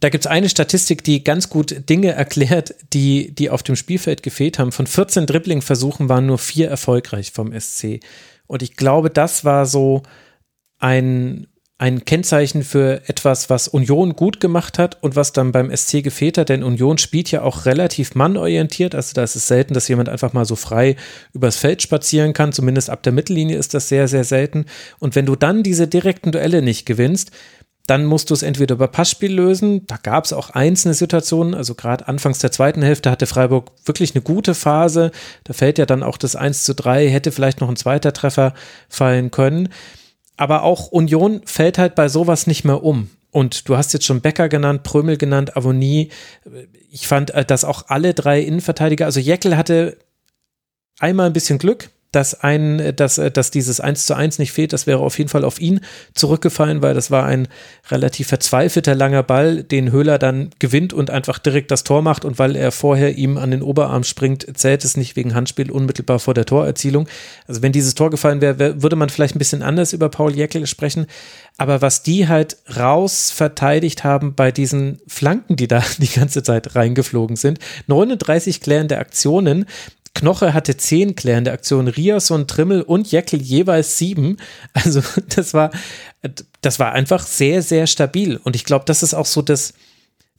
da 0.00 0.08
gibt 0.08 0.24
es 0.24 0.30
eine 0.30 0.48
Statistik, 0.48 1.04
die 1.04 1.24
ganz 1.24 1.50
gut 1.50 1.88
Dinge 1.90 2.12
erklärt, 2.12 2.74
die, 2.94 3.34
die 3.34 3.50
auf 3.50 3.62
dem 3.62 3.76
Spielfeld 3.76 4.22
gefehlt 4.22 4.58
haben. 4.58 4.72
Von 4.72 4.86
14 4.86 5.26
Dribbling-Versuchen 5.26 6.08
waren 6.08 6.26
nur 6.26 6.38
vier 6.38 6.70
erfolgreich 6.70 7.32
vom 7.32 7.58
SC. 7.58 8.00
Und 8.46 8.62
ich 8.62 8.76
glaube, 8.76 9.10
das 9.10 9.44
war 9.44 9.66
so 9.66 10.02
ein 10.78 11.46
ein 11.84 12.06
Kennzeichen 12.06 12.62
für 12.62 13.02
etwas, 13.10 13.50
was 13.50 13.68
Union 13.68 14.16
gut 14.16 14.40
gemacht 14.40 14.78
hat 14.78 14.96
und 15.02 15.16
was 15.16 15.32
dann 15.32 15.52
beim 15.52 15.70
SC 15.70 16.02
gefehlt 16.02 16.38
hat, 16.38 16.48
denn 16.48 16.62
Union 16.62 16.96
spielt 16.96 17.30
ja 17.30 17.42
auch 17.42 17.66
relativ 17.66 18.14
mannorientiert, 18.14 18.94
also 18.94 19.12
da 19.12 19.22
ist 19.22 19.36
es 19.36 19.48
selten, 19.48 19.74
dass 19.74 19.88
jemand 19.88 20.08
einfach 20.08 20.32
mal 20.32 20.46
so 20.46 20.56
frei 20.56 20.96
übers 21.34 21.58
Feld 21.58 21.82
spazieren 21.82 22.32
kann, 22.32 22.54
zumindest 22.54 22.88
ab 22.88 23.02
der 23.02 23.12
Mittellinie 23.12 23.58
ist 23.58 23.74
das 23.74 23.90
sehr, 23.90 24.08
sehr 24.08 24.24
selten 24.24 24.64
und 24.98 25.14
wenn 25.14 25.26
du 25.26 25.36
dann 25.36 25.62
diese 25.62 25.86
direkten 25.86 26.32
Duelle 26.32 26.62
nicht 26.62 26.86
gewinnst, 26.86 27.32
dann 27.86 28.06
musst 28.06 28.30
du 28.30 28.34
es 28.34 28.42
entweder 28.42 28.76
über 28.76 28.88
Passspiel 28.88 29.34
lösen. 29.34 29.86
Da 29.86 29.98
gab 30.02 30.24
es 30.24 30.32
auch 30.32 30.48
einzelne 30.48 30.94
Situationen. 30.94 31.54
Also 31.54 31.74
gerade 31.74 32.08
anfangs 32.08 32.38
der 32.38 32.50
zweiten 32.50 32.80
Hälfte 32.80 33.10
hatte 33.10 33.26
Freiburg 33.26 33.72
wirklich 33.84 34.14
eine 34.14 34.22
gute 34.22 34.54
Phase. 34.54 35.10
Da 35.44 35.52
fällt 35.52 35.76
ja 35.76 35.84
dann 35.84 36.02
auch 36.02 36.16
das 36.16 36.34
1 36.34 36.62
zu 36.62 36.74
3, 36.74 37.10
hätte 37.10 37.30
vielleicht 37.30 37.60
noch 37.60 37.68
ein 37.68 37.76
zweiter 37.76 38.14
Treffer 38.14 38.54
fallen 38.88 39.30
können 39.30 39.68
aber 40.36 40.62
auch 40.62 40.88
Union 40.88 41.42
fällt 41.44 41.78
halt 41.78 41.94
bei 41.94 42.08
sowas 42.08 42.46
nicht 42.46 42.64
mehr 42.64 42.82
um. 42.82 43.10
Und 43.30 43.68
du 43.68 43.76
hast 43.76 43.92
jetzt 43.92 44.04
schon 44.06 44.20
Becker 44.20 44.48
genannt, 44.48 44.84
Prömel 44.84 45.16
genannt, 45.16 45.56
Avonie. 45.56 46.10
Ich 46.90 47.08
fand, 47.08 47.32
äh, 47.32 47.44
dass 47.44 47.64
auch 47.64 47.84
alle 47.88 48.14
drei 48.14 48.40
Innenverteidiger, 48.40 49.06
also 49.06 49.20
Jeckel 49.20 49.56
hatte 49.56 49.98
einmal 51.00 51.26
ein 51.26 51.32
bisschen 51.32 51.58
Glück, 51.58 51.90
dass 52.14 52.40
ein, 52.40 52.94
dass, 52.96 53.16
dass 53.16 53.50
dieses 53.50 53.80
1 53.80 54.06
zu 54.06 54.14
1 54.14 54.38
nicht 54.38 54.52
fehlt, 54.52 54.72
das 54.72 54.86
wäre 54.86 55.00
auf 55.00 55.18
jeden 55.18 55.30
Fall 55.30 55.44
auf 55.44 55.60
ihn 55.60 55.80
zurückgefallen, 56.14 56.82
weil 56.82 56.94
das 56.94 57.10
war 57.10 57.24
ein 57.24 57.48
relativ 57.90 58.28
verzweifelter 58.28 58.94
langer 58.94 59.22
Ball, 59.22 59.62
den 59.62 59.92
Höhler 59.92 60.18
dann 60.18 60.50
gewinnt 60.58 60.92
und 60.92 61.10
einfach 61.10 61.38
direkt 61.38 61.70
das 61.70 61.84
Tor 61.84 62.02
macht 62.02 62.24
und 62.24 62.38
weil 62.38 62.56
er 62.56 62.72
vorher 62.72 63.16
ihm 63.16 63.36
an 63.38 63.50
den 63.50 63.62
Oberarm 63.62 64.04
springt, 64.04 64.46
zählt 64.56 64.84
es 64.84 64.96
nicht 64.96 65.16
wegen 65.16 65.34
Handspiel 65.34 65.70
unmittelbar 65.70 66.18
vor 66.18 66.34
der 66.34 66.46
Torerzielung. 66.46 67.08
Also 67.46 67.62
wenn 67.62 67.72
dieses 67.72 67.94
Tor 67.94 68.10
gefallen 68.10 68.40
wäre, 68.40 68.82
würde 68.82 68.96
man 68.96 69.08
vielleicht 69.08 69.34
ein 69.34 69.38
bisschen 69.38 69.62
anders 69.62 69.92
über 69.92 70.08
Paul 70.08 70.34
Jäckel 70.34 70.66
sprechen. 70.66 71.06
Aber 71.56 71.82
was 71.82 72.02
die 72.02 72.28
halt 72.28 72.56
raus 72.76 73.30
verteidigt 73.30 74.04
haben 74.04 74.34
bei 74.34 74.50
diesen 74.50 75.00
Flanken, 75.06 75.56
die 75.56 75.68
da 75.68 75.82
die 75.98 76.08
ganze 76.08 76.42
Zeit 76.42 76.74
reingeflogen 76.74 77.36
sind, 77.36 77.58
39 77.86 78.60
klärende 78.60 78.98
Aktionen, 78.98 79.66
Knoche 80.14 80.54
hatte 80.54 80.76
zehn 80.76 81.16
klärende 81.16 81.52
Aktionen, 81.52 81.88
Riasson, 81.88 82.46
Trimmel 82.46 82.82
und 82.82 83.10
Jeckel 83.10 83.42
jeweils 83.42 83.98
sieben. 83.98 84.36
Also 84.72 85.02
das 85.34 85.54
war, 85.54 85.70
das 86.60 86.78
war 86.78 86.92
einfach 86.92 87.26
sehr, 87.26 87.62
sehr 87.62 87.86
stabil. 87.86 88.36
Und 88.42 88.56
ich 88.56 88.64
glaube, 88.64 88.84
das 88.86 89.02
ist 89.02 89.14
auch 89.14 89.26
so 89.26 89.42
das, 89.42 89.74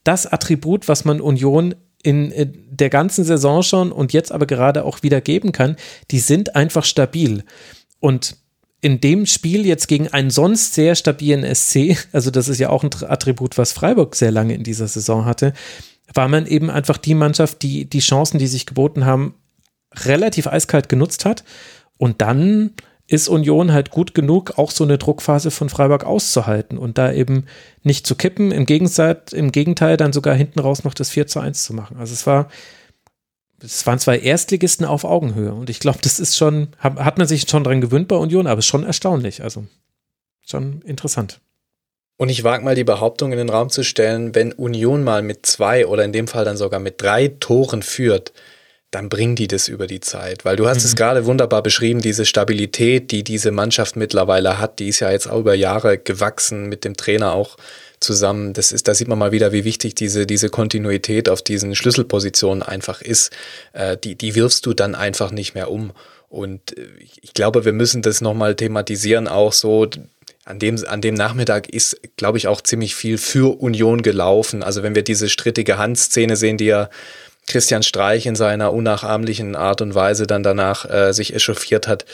das 0.03 0.26
Attribut, 0.26 0.88
was 0.88 1.06
man 1.06 1.22
Union 1.22 1.76
in 2.03 2.53
der 2.69 2.91
ganzen 2.91 3.23
Saison 3.23 3.64
schon 3.64 3.91
und 3.91 4.14
jetzt 4.14 4.31
aber 4.31 4.45
gerade 4.45 4.85
auch 4.85 5.02
wieder 5.02 5.22
geben 5.22 5.52
kann. 5.52 5.76
Die 6.11 6.19
sind 6.19 6.56
einfach 6.56 6.85
stabil. 6.85 7.43
Und 7.99 8.38
in 8.81 9.02
dem 9.02 9.26
Spiel 9.26 9.65
jetzt 9.65 9.88
gegen 9.88 10.10
einen 10.10 10.30
sonst 10.30 10.76
sehr 10.76 10.93
stabilen 10.93 11.43
SC, 11.56 11.97
also 12.11 12.30
das 12.30 12.47
ist 12.47 12.60
ja 12.60 12.69
auch 12.69 12.84
ein 12.84 12.91
Attribut, 13.07 13.57
was 13.57 13.73
Freiburg 13.73 14.15
sehr 14.15 14.30
lange 14.30 14.53
in 14.53 14.64
dieser 14.64 14.88
Saison 14.88 15.26
hatte, 15.26 15.53
war 16.14 16.27
man 16.27 16.45
eben 16.45 16.69
einfach 16.69 16.99
die 16.99 17.15
Mannschaft, 17.15 17.64
die 17.64 17.89
die 17.89 17.99
Chancen, 17.99 18.38
die 18.38 18.45
sich 18.45 18.68
geboten 18.68 19.06
haben, 19.06 19.34
relativ 20.03 20.47
eiskalt 20.47 20.89
genutzt 20.89 21.26
hat. 21.26 21.43
Und 21.97 22.22
dann 22.22 22.72
ist 23.07 23.30
Union 23.30 23.72
halt 23.72 23.91
gut 23.91 24.15
genug, 24.15 24.57
auch 24.57 24.72
so 24.72 24.84
eine 24.84 24.97
Druckphase 24.97 25.51
von 25.51 25.69
Freiburg 25.69 26.03
auszuhalten 26.05 26.77
und 26.77 26.97
da 26.97 27.11
eben 27.11 27.45
nicht 27.84 28.07
zu 28.07 28.15
kippen, 28.15 28.51
im 28.51 28.65
Gegenteil, 28.65 29.22
im 29.31 29.51
Gegenteil 29.51 29.95
dann 29.95 30.11
sogar 30.11 30.34
hinten 30.34 30.59
raus 30.59 30.84
noch 30.84 30.95
das 30.95 31.11
4 31.11 31.27
zu 31.27 31.39
1 31.39 31.63
zu 31.63 31.73
machen. 31.73 31.97
Also 31.97 32.13
es 32.13 32.26
war, 32.26 32.49
es 33.61 33.85
waren 33.85 33.99
zwei 33.99 34.17
Erstligisten 34.17 34.85
auf 34.85 35.03
Augenhöhe 35.03 35.53
und 35.53 35.69
ich 35.69 35.80
glaube, 35.80 35.99
das 36.01 36.19
ist 36.19 36.35
schon, 36.35 36.69
hat 36.80 37.19
man 37.19 37.27
sich 37.27 37.47
schon 37.47 37.63
dran 37.63 37.81
gewöhnt 37.81 38.07
bei 38.07 38.15
Union, 38.15 38.47
aber 38.47 38.59
es 38.59 38.65
ist 38.65 38.72
schon 38.72 38.84
erstaunlich, 38.84 39.43
also 39.43 39.65
schon 40.43 40.81
interessant. 40.81 41.41
Und 42.17 42.30
ich 42.30 42.43
wage 42.43 42.63
mal 42.63 42.76
die 42.76 42.84
Behauptung 42.84 43.34
in 43.34 43.38
den 43.38 43.49
Raum 43.49 43.69
zu 43.69 43.84
stellen, 43.84 44.34
wenn 44.34 44.53
Union 44.53 45.03
mal 45.03 45.22
mit 45.22 45.45
zwei 45.45 45.85
oder 45.85 46.05
in 46.05 46.13
dem 46.13 46.27
Fall 46.27 46.45
dann 46.45 46.57
sogar 46.57 46.80
mit 46.80 47.01
drei 47.01 47.27
Toren 47.27 47.84
führt, 47.84 48.31
dann 48.91 49.10
bringen 49.10 49.36
die 49.36 49.48
das 49.48 49.68
über 49.68 49.88
die 49.88 49.99
Zeit. 49.99 50.45
Weil 50.45 50.56
du 50.56 50.68
hast 50.68 50.80
mhm. 50.80 50.86
es 50.86 50.95
gerade 50.95 51.26
wunderbar 51.26 51.62
beschrieben, 51.64 52.02
diese 52.02 52.26
Stabilität, 52.26 53.12
die 53.12 53.24
diese 53.24 53.52
Mannschaft 53.52 53.95
mittlerweile 53.95 54.60
hat, 54.60 54.80
die 54.80 54.88
ist 54.88 54.99
ja 54.99 55.12
jetzt 55.12 55.28
auch 55.28 55.40
über 55.40 55.53
Jahre 55.53 55.98
gewachsen 55.98 56.68
mit 56.68 56.86
dem 56.86 56.95
Trainer 56.95 57.34
auch 57.34 57.57
zusammen. 57.99 58.53
Das 58.53 58.72
ist, 58.72 58.88
da 58.88 58.94
sieht 58.94 59.07
man 59.07 59.20
mal 59.20 59.32
wieder, 59.32 59.52
wie 59.52 59.66
wichtig 59.66 59.95
diese, 59.95 60.26
diese 60.26 60.49
Kontinuität 60.49 61.30
auf 61.30 61.41
diesen 61.41 61.76
Schlüsselpositionen 61.76 62.64
einfach 62.64 63.02
ist. 63.02 63.32
Äh, 63.74 63.98
die, 63.98 64.16
die 64.16 64.36
wirfst 64.36 64.66
du 64.66 64.74
dann 64.74 64.95
einfach 64.95 65.32
nicht 65.32 65.56
mehr 65.56 65.72
um. 65.72 65.91
Und 66.30 66.78
äh, 66.78 66.88
ich 67.22 67.34
glaube, 67.34 67.66
wir 67.66 67.74
müssen 67.74 68.02
das 68.02 68.22
nochmal 68.22 68.56
thematisieren, 68.56 69.28
auch 69.28 69.53
so, 69.53 69.90
an 70.45 70.60
dem, 70.60 70.78
an 70.86 71.02
dem 71.02 71.16
Nachmittag 71.16 71.70
ist, 71.70 71.99
glaube 72.18 72.38
ich, 72.38 72.48
auch 72.48 72.62
ziemlich 72.62 72.94
viel 72.94 73.18
für 73.18 73.60
Union 73.60 74.03
gelaufen. 74.03 74.62
Also 74.62 74.84
wenn 74.84 74.94
wir 74.94 75.02
diese 75.02 75.28
strittige 75.28 75.80
Handszene 75.80 76.36
sehen, 76.36 76.57
die 76.57 76.66
ja 76.66 76.90
Christian 77.47 77.84
Streich 77.84 78.26
in 78.26 78.35
seiner 78.35 78.73
unnachahmlichen 78.73 79.55
Art 79.55 79.81
und 79.81 79.93
Weise 79.93 80.27
dann 80.27 80.43
danach 80.43 80.89
äh, 80.89 81.13
sich 81.13 81.34
echauffiert 81.34 81.88
hat, 81.88 82.05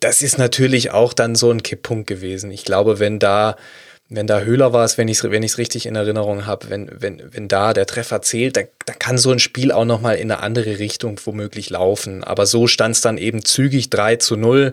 das 0.00 0.22
ist 0.22 0.38
natürlich 0.38 0.90
auch 0.90 1.12
dann 1.12 1.34
so 1.34 1.50
ein 1.50 1.62
Kipppunkt 1.62 2.06
gewesen. 2.06 2.50
Ich 2.50 2.64
glaube, 2.64 2.98
wenn 2.98 3.18
da 3.18 3.56
wenn 4.12 4.26
da 4.26 4.40
Höhler 4.40 4.72
war 4.72 4.84
es, 4.84 4.98
wenn 4.98 5.06
ich 5.06 5.18
es 5.18 5.30
wenn 5.30 5.44
ich's 5.44 5.56
richtig 5.56 5.86
in 5.86 5.94
Erinnerung 5.94 6.44
habe, 6.44 6.68
wenn, 6.68 6.90
wenn, 6.92 7.22
wenn 7.32 7.46
da 7.46 7.72
der 7.72 7.86
Treffer 7.86 8.20
zählt, 8.22 8.56
da, 8.56 8.62
da 8.84 8.92
kann 8.92 9.18
so 9.18 9.30
ein 9.30 9.38
Spiel 9.38 9.70
auch 9.70 9.84
nochmal 9.84 10.16
in 10.16 10.32
eine 10.32 10.42
andere 10.42 10.80
Richtung 10.80 11.20
womöglich 11.24 11.70
laufen. 11.70 12.24
Aber 12.24 12.44
so 12.44 12.66
stand 12.66 12.96
es 12.96 13.02
dann 13.02 13.18
eben 13.18 13.44
zügig 13.44 13.88
3 13.88 14.16
zu 14.16 14.36
0 14.36 14.72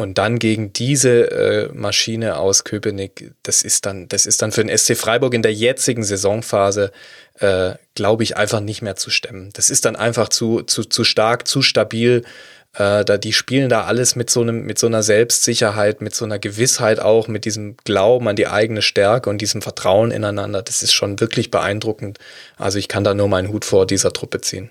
und 0.00 0.16
dann 0.16 0.38
gegen 0.38 0.72
diese 0.72 1.30
äh, 1.30 1.68
Maschine 1.74 2.38
aus 2.38 2.64
Köpenick, 2.64 3.32
das 3.42 3.60
ist 3.60 3.84
dann, 3.84 4.08
das 4.08 4.24
ist 4.24 4.40
dann 4.40 4.50
für 4.50 4.64
den 4.64 4.76
SC 4.76 4.96
Freiburg 4.96 5.34
in 5.34 5.42
der 5.42 5.52
jetzigen 5.52 6.02
Saisonphase, 6.02 6.90
äh, 7.38 7.74
glaube 7.94 8.22
ich, 8.22 8.34
einfach 8.34 8.60
nicht 8.60 8.80
mehr 8.80 8.96
zu 8.96 9.10
stemmen. 9.10 9.50
Das 9.52 9.68
ist 9.68 9.84
dann 9.84 9.96
einfach 9.96 10.30
zu, 10.30 10.62
zu, 10.62 10.84
zu 10.84 11.04
stark, 11.04 11.46
zu 11.46 11.60
stabil. 11.60 12.24
Äh, 12.72 13.04
da 13.04 13.18
die 13.18 13.34
spielen 13.34 13.68
da 13.68 13.84
alles 13.84 14.16
mit 14.16 14.30
so 14.30 14.40
einem, 14.40 14.64
mit 14.64 14.78
so 14.78 14.86
einer 14.86 15.02
Selbstsicherheit, 15.02 16.00
mit 16.00 16.14
so 16.14 16.24
einer 16.24 16.38
Gewissheit 16.38 16.98
auch, 16.98 17.28
mit 17.28 17.44
diesem 17.44 17.76
Glauben 17.84 18.26
an 18.26 18.36
die 18.36 18.46
eigene 18.46 18.80
Stärke 18.80 19.28
und 19.28 19.36
diesem 19.42 19.60
Vertrauen 19.60 20.12
ineinander. 20.12 20.62
Das 20.62 20.82
ist 20.82 20.94
schon 20.94 21.20
wirklich 21.20 21.50
beeindruckend. 21.50 22.18
Also 22.56 22.78
ich 22.78 22.88
kann 22.88 23.04
da 23.04 23.12
nur 23.12 23.28
meinen 23.28 23.52
Hut 23.52 23.66
vor 23.66 23.86
dieser 23.86 24.14
Truppe 24.14 24.40
ziehen. 24.40 24.70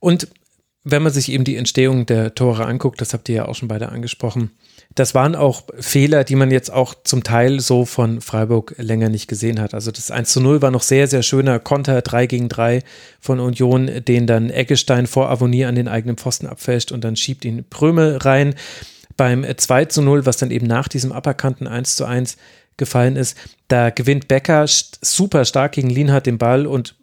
Und 0.00 0.28
wenn 0.88 1.02
man 1.02 1.12
sich 1.12 1.32
eben 1.32 1.42
die 1.42 1.56
Entstehung 1.56 2.06
der 2.06 2.36
Tore 2.36 2.64
anguckt, 2.64 3.00
das 3.00 3.12
habt 3.12 3.28
ihr 3.28 3.34
ja 3.34 3.48
auch 3.48 3.56
schon 3.56 3.66
beide 3.66 3.88
angesprochen, 3.88 4.52
das 4.94 5.16
waren 5.16 5.34
auch 5.34 5.64
Fehler, 5.80 6.22
die 6.22 6.36
man 6.36 6.52
jetzt 6.52 6.72
auch 6.72 6.94
zum 7.02 7.24
Teil 7.24 7.58
so 7.58 7.84
von 7.84 8.20
Freiburg 8.20 8.76
länger 8.78 9.08
nicht 9.08 9.26
gesehen 9.26 9.60
hat. 9.60 9.74
Also 9.74 9.90
das 9.90 10.12
1 10.12 10.30
zu 10.30 10.40
0 10.40 10.62
war 10.62 10.70
noch 10.70 10.84
sehr, 10.84 11.08
sehr 11.08 11.24
schöner 11.24 11.58
Konter 11.58 12.02
3 12.02 12.26
gegen 12.26 12.48
3 12.48 12.84
von 13.20 13.40
Union, 13.40 13.90
den 14.06 14.28
dann 14.28 14.48
Eggestein 14.48 15.08
vor 15.08 15.28
Avonier 15.28 15.68
an 15.68 15.74
den 15.74 15.88
eigenen 15.88 16.16
Pfosten 16.16 16.46
abfälscht 16.46 16.92
und 16.92 17.02
dann 17.02 17.16
schiebt 17.16 17.44
ihn 17.44 17.64
Pröme 17.68 18.24
rein. 18.24 18.54
Beim 19.16 19.44
2 19.44 19.86
zu 19.86 20.02
0, 20.02 20.24
was 20.24 20.36
dann 20.36 20.52
eben 20.52 20.68
nach 20.68 20.86
diesem 20.86 21.10
aberkannten 21.10 21.66
1 21.66 21.96
zu 21.96 22.04
1 22.04 22.36
gefallen 22.76 23.16
ist, 23.16 23.36
da 23.66 23.90
gewinnt 23.90 24.28
Becker 24.28 24.66
super 24.68 25.44
stark 25.44 25.72
gegen 25.72 25.90
Lienhardt 25.90 26.26
den 26.26 26.38
Ball 26.38 26.64
und 26.64 26.94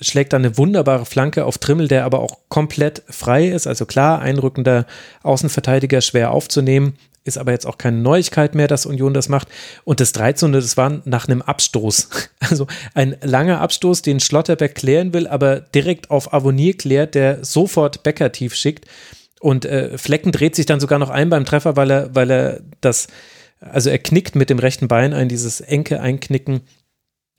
schlägt 0.00 0.32
dann 0.32 0.44
eine 0.44 0.56
wunderbare 0.56 1.06
Flanke 1.06 1.44
auf 1.44 1.58
Trimmel, 1.58 1.88
der 1.88 2.04
aber 2.04 2.20
auch 2.20 2.38
komplett 2.48 3.02
frei 3.08 3.48
ist. 3.48 3.66
Also 3.66 3.86
klar, 3.86 4.20
einrückender 4.20 4.86
Außenverteidiger 5.22 6.00
schwer 6.00 6.32
aufzunehmen. 6.32 6.96
Ist 7.22 7.36
aber 7.36 7.52
jetzt 7.52 7.66
auch 7.66 7.76
keine 7.76 7.98
Neuigkeit 7.98 8.54
mehr, 8.54 8.66
dass 8.66 8.86
Union 8.86 9.12
das 9.12 9.28
macht. 9.28 9.48
Und 9.84 10.00
das 10.00 10.12
13. 10.12 10.52
das 10.52 10.78
war 10.78 11.02
nach 11.04 11.28
einem 11.28 11.42
Abstoß. 11.42 12.08
Also 12.40 12.66
ein 12.94 13.16
langer 13.22 13.60
Abstoß, 13.60 14.02
den 14.02 14.18
Schlotterbeck 14.18 14.74
klären 14.74 15.12
will, 15.12 15.28
aber 15.28 15.60
direkt 15.60 16.10
auf 16.10 16.32
Avonier 16.32 16.76
klärt, 16.76 17.14
der 17.14 17.44
sofort 17.44 18.02
Becker 18.02 18.32
tief 18.32 18.56
schickt. 18.56 18.86
Und 19.40 19.66
äh, 19.66 19.96
Flecken 19.98 20.32
dreht 20.32 20.56
sich 20.56 20.66
dann 20.66 20.80
sogar 20.80 20.98
noch 20.98 21.10
ein 21.10 21.30
beim 21.30 21.44
Treffer, 21.44 21.76
weil 21.76 21.90
er, 21.90 22.14
weil 22.14 22.30
er 22.30 22.60
das, 22.80 23.08
also 23.60 23.90
er 23.90 23.98
knickt 23.98 24.34
mit 24.34 24.50
dem 24.50 24.58
rechten 24.58 24.88
Bein 24.88 25.12
ein, 25.12 25.28
dieses 25.28 25.60
enke 25.60 26.00
Einknicken 26.00 26.62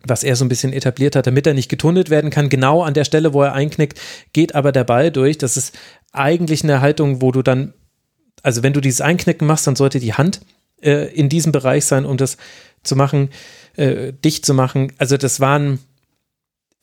was 0.06 0.24
er 0.24 0.36
so 0.36 0.46
ein 0.46 0.50
bisschen 0.50 0.74
etabliert 0.74 1.16
hat, 1.16 1.28
damit 1.28 1.48
er 1.48 1.54
nicht 1.54 1.70
getunnelt 1.70 2.10
werden 2.10 2.30
kann. 2.30 2.50
Genau 2.50 2.84
an 2.84 2.94
der 2.94 3.06
Stelle, 3.06 3.34
wo 3.34 3.44
er 3.44 3.54
einknickt, 3.54 4.00
geht 4.34 4.56
aber 4.56 4.72
der 4.72 4.84
Ball 4.84 5.12
durch. 5.12 5.38
Das 5.38 5.58
ist 5.58 5.78
eigentlich 6.12 6.64
eine 6.64 6.82
Haltung, 6.82 7.22
wo 7.22 7.32
du 7.32 7.42
dann, 7.42 7.74
also 8.44 8.64
wenn 8.64 8.74
du 8.74 8.82
dieses 8.82 9.02
Einknicken 9.02 9.48
machst, 9.48 9.68
dann 9.68 9.76
sollte 9.76 10.00
die 10.00 10.14
Hand 10.14 10.42
äh, 10.82 11.14
in 11.14 11.30
diesem 11.30 11.52
Bereich 11.52 11.86
sein, 11.86 12.06
um 12.06 12.18
das 12.18 12.38
zu 12.84 12.96
machen, 12.96 13.30
äh, 13.76 14.14
dicht 14.14 14.46
zu 14.46 14.54
machen. 14.54 14.94
Also 14.98 15.18
das 15.18 15.40
waren 15.40 15.80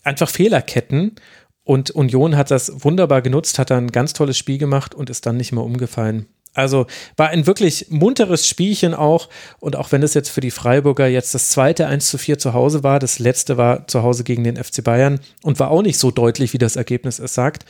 einfach 0.02 0.30
Fehlerketten 0.30 1.16
und 1.64 1.90
Union 1.90 2.36
hat 2.36 2.50
das 2.50 2.84
wunderbar 2.84 3.20
genutzt, 3.20 3.58
hat 3.58 3.70
dann 3.70 3.86
ein 3.86 3.92
ganz 3.92 4.12
tolles 4.14 4.38
Spiel 4.38 4.58
gemacht 4.58 4.94
und 4.94 5.10
ist 5.10 5.26
dann 5.26 5.36
nicht 5.36 5.52
mehr 5.52 5.64
umgefallen. 5.64 6.26
Also 6.54 6.86
war 7.16 7.28
ein 7.28 7.46
wirklich 7.46 7.86
munteres 7.88 8.46
Spielchen 8.46 8.94
auch. 8.94 9.28
Und 9.60 9.76
auch 9.76 9.92
wenn 9.92 10.02
es 10.02 10.14
jetzt 10.14 10.30
für 10.30 10.40
die 10.40 10.50
Freiburger 10.50 11.06
jetzt 11.06 11.34
das 11.34 11.50
zweite 11.50 11.86
1 11.86 12.08
zu 12.08 12.18
4 12.18 12.38
zu 12.38 12.52
Hause 12.52 12.82
war, 12.82 12.98
das 12.98 13.18
letzte 13.18 13.56
war 13.56 13.86
zu 13.86 14.02
Hause 14.02 14.24
gegen 14.24 14.44
den 14.44 14.56
FC 14.56 14.82
Bayern 14.82 15.20
und 15.42 15.60
war 15.60 15.70
auch 15.70 15.82
nicht 15.82 15.98
so 15.98 16.10
deutlich, 16.10 16.52
wie 16.52 16.58
das 16.58 16.76
Ergebnis 16.76 17.18
es 17.18 17.34
sagt, 17.34 17.64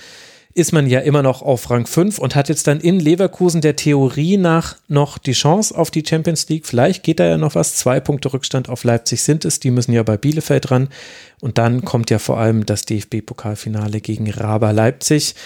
ist 0.55 0.73
man 0.73 0.89
ja 0.89 1.01
immer 1.01 1.23
noch 1.23 1.43
auf 1.43 1.71
Rang 1.71 1.87
5 1.87 2.19
und 2.19 2.35
hat 2.35 2.49
jetzt 2.49 2.67
dann 2.67 2.81
in 2.81 2.99
Leverkusen 2.99 3.61
der 3.61 3.77
Theorie 3.77 4.37
nach 4.37 4.77
noch 4.89 5.19
die 5.19 5.33
Chance 5.33 5.77
auf 5.77 5.91
die 5.91 6.05
Champions 6.05 6.49
League. 6.49 6.67
Vielleicht 6.67 7.05
geht 7.05 7.21
da 7.21 7.27
ja 7.27 7.39
noch 7.39 7.55
was. 7.55 7.77
Zwei 7.77 8.01
Punkte 8.01 8.33
Rückstand 8.33 8.69
auf 8.69 8.83
Leipzig 8.83 9.23
sind 9.23 9.45
es. 9.45 9.61
Die 9.61 9.71
müssen 9.71 9.93
ja 9.93 10.03
bei 10.03 10.17
Bielefeld 10.17 10.71
ran. 10.71 10.89
Und 11.41 11.59
dann 11.59 11.85
kommt 11.85 12.11
ja 12.11 12.19
vor 12.19 12.39
allem 12.39 12.67
das 12.67 12.87
DFB-Pokalfinale 12.87 14.01
gegen 14.01 14.31
Raber 14.31 14.73
Leipzig. 14.73 15.37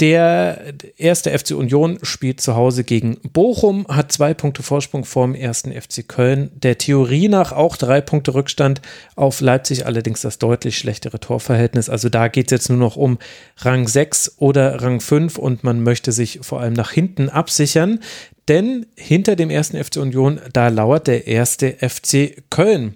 Der 0.00 0.72
erste 0.96 1.36
FC 1.36 1.52
Union 1.52 1.98
spielt 2.02 2.40
zu 2.40 2.56
Hause 2.56 2.82
gegen 2.82 3.18
Bochum, 3.32 3.86
hat 3.88 4.10
zwei 4.10 4.34
Punkte 4.34 4.62
Vorsprung 4.62 5.04
vorm 5.04 5.34
ersten 5.34 5.70
FC 5.70 6.08
Köln. 6.08 6.50
Der 6.54 6.78
Theorie 6.78 7.28
nach 7.28 7.52
auch 7.52 7.76
drei 7.76 8.00
Punkte 8.00 8.34
Rückstand 8.34 8.80
auf 9.14 9.40
Leipzig, 9.40 9.86
allerdings 9.86 10.22
das 10.22 10.38
deutlich 10.38 10.76
schlechtere 10.78 11.20
Torverhältnis. 11.20 11.88
Also 11.88 12.08
da 12.08 12.28
geht 12.28 12.46
es 12.46 12.50
jetzt 12.52 12.68
nur 12.68 12.78
noch 12.78 12.96
um 12.96 13.18
Rang 13.58 13.86
6 13.86 14.36
oder 14.38 14.82
Rang 14.82 15.00
5 15.00 15.38
und 15.38 15.62
man 15.62 15.82
möchte 15.82 16.10
sich 16.10 16.40
vor 16.42 16.60
allem 16.60 16.72
nach 16.72 16.90
hinten 16.90 17.28
absichern 17.28 18.00
denn 18.48 18.86
hinter 18.96 19.36
dem 19.36 19.50
ersten 19.50 19.82
FC 19.82 19.96
Union, 19.96 20.40
da 20.52 20.68
lauert 20.68 21.06
der 21.06 21.26
erste 21.26 21.76
FC 21.80 22.42
Köln. 22.50 22.94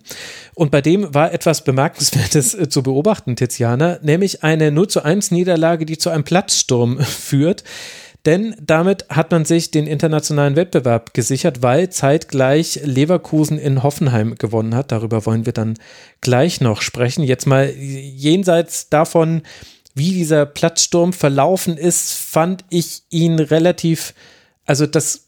Und 0.54 0.70
bei 0.70 0.80
dem 0.80 1.14
war 1.14 1.32
etwas 1.32 1.62
Bemerkenswertes 1.62 2.54
äh, 2.54 2.68
zu 2.68 2.82
beobachten, 2.82 3.36
Tiziana, 3.36 3.98
nämlich 4.02 4.42
eine 4.42 4.72
0 4.72 4.88
zu 4.88 5.04
1 5.04 5.30
Niederlage, 5.30 5.86
die 5.86 5.98
zu 5.98 6.10
einem 6.10 6.24
Platzsturm 6.24 6.98
führt. 7.00 7.62
Denn 8.24 8.56
damit 8.60 9.06
hat 9.08 9.30
man 9.30 9.44
sich 9.44 9.70
den 9.70 9.86
internationalen 9.86 10.56
Wettbewerb 10.56 11.14
gesichert, 11.14 11.62
weil 11.62 11.90
zeitgleich 11.90 12.80
Leverkusen 12.82 13.56
in 13.56 13.84
Hoffenheim 13.84 14.34
gewonnen 14.34 14.74
hat. 14.74 14.90
Darüber 14.90 15.26
wollen 15.26 15.46
wir 15.46 15.52
dann 15.52 15.74
gleich 16.20 16.60
noch 16.60 16.82
sprechen. 16.82 17.22
Jetzt 17.22 17.46
mal 17.46 17.70
jenseits 17.70 18.88
davon, 18.88 19.42
wie 19.94 20.12
dieser 20.12 20.44
Platzsturm 20.44 21.12
verlaufen 21.12 21.76
ist, 21.76 22.14
fand 22.14 22.64
ich 22.68 23.04
ihn 23.10 23.38
relativ, 23.38 24.12
also 24.64 24.86
das 24.86 25.25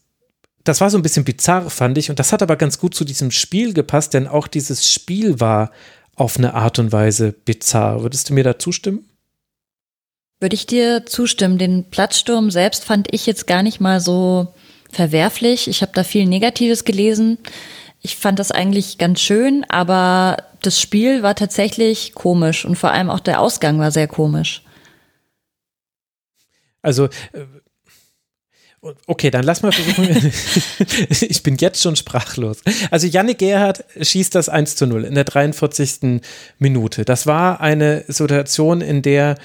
das 0.63 0.81
war 0.81 0.89
so 0.89 0.97
ein 0.97 1.01
bisschen 1.01 1.25
bizarr, 1.25 1.69
fand 1.69 1.97
ich. 1.97 2.09
Und 2.09 2.19
das 2.19 2.33
hat 2.33 2.41
aber 2.41 2.55
ganz 2.55 2.79
gut 2.79 2.93
zu 2.93 3.05
diesem 3.05 3.31
Spiel 3.31 3.73
gepasst, 3.73 4.13
denn 4.13 4.27
auch 4.27 4.47
dieses 4.47 4.91
Spiel 4.91 5.39
war 5.39 5.71
auf 6.15 6.37
eine 6.37 6.53
Art 6.53 6.79
und 6.79 6.91
Weise 6.91 7.31
bizarr. 7.31 8.01
Würdest 8.01 8.29
du 8.29 8.33
mir 8.33 8.43
da 8.43 8.59
zustimmen? 8.59 9.05
Würde 10.39 10.55
ich 10.55 10.65
dir 10.65 11.05
zustimmen. 11.05 11.57
Den 11.57 11.89
Platzsturm 11.89 12.51
selbst 12.51 12.83
fand 12.83 13.13
ich 13.13 13.25
jetzt 13.25 13.47
gar 13.47 13.63
nicht 13.63 13.79
mal 13.79 13.99
so 13.99 14.53
verwerflich. 14.91 15.67
Ich 15.67 15.81
habe 15.81 15.91
da 15.93 16.03
viel 16.03 16.25
Negatives 16.25 16.85
gelesen. 16.85 17.37
Ich 18.01 18.15
fand 18.15 18.39
das 18.39 18.51
eigentlich 18.51 18.97
ganz 18.97 19.19
schön, 19.19 19.65
aber 19.67 20.37
das 20.61 20.79
Spiel 20.79 21.23
war 21.23 21.35
tatsächlich 21.35 22.13
komisch 22.13 22.65
und 22.65 22.77
vor 22.77 22.91
allem 22.91 23.09
auch 23.09 23.19
der 23.19 23.41
Ausgang 23.41 23.79
war 23.79 23.91
sehr 23.91 24.07
komisch. 24.07 24.63
Also 26.81 27.05
äh, 27.33 27.45
Okay, 29.07 29.29
dann 29.29 29.43
lass 29.43 29.61
mal 29.61 29.71
versuchen. 29.71 30.31
ich 31.29 31.43
bin 31.43 31.57
jetzt 31.57 31.81
schon 31.81 31.95
sprachlos. 31.95 32.61
Also 32.91 33.07
Yannick 33.07 33.39
Gerhardt 33.39 33.83
schießt 33.99 34.33
das 34.35 34.47
1 34.47 34.77
zu 34.77 34.87
0 34.87 35.03
in 35.03 35.15
der 35.15 35.25
43. 35.25 36.21
Minute. 36.59 37.03
Das 37.03 37.27
war 37.27 37.59
eine 37.59 38.05
Situation, 38.07 38.81
in 38.81 39.01
der 39.01 39.35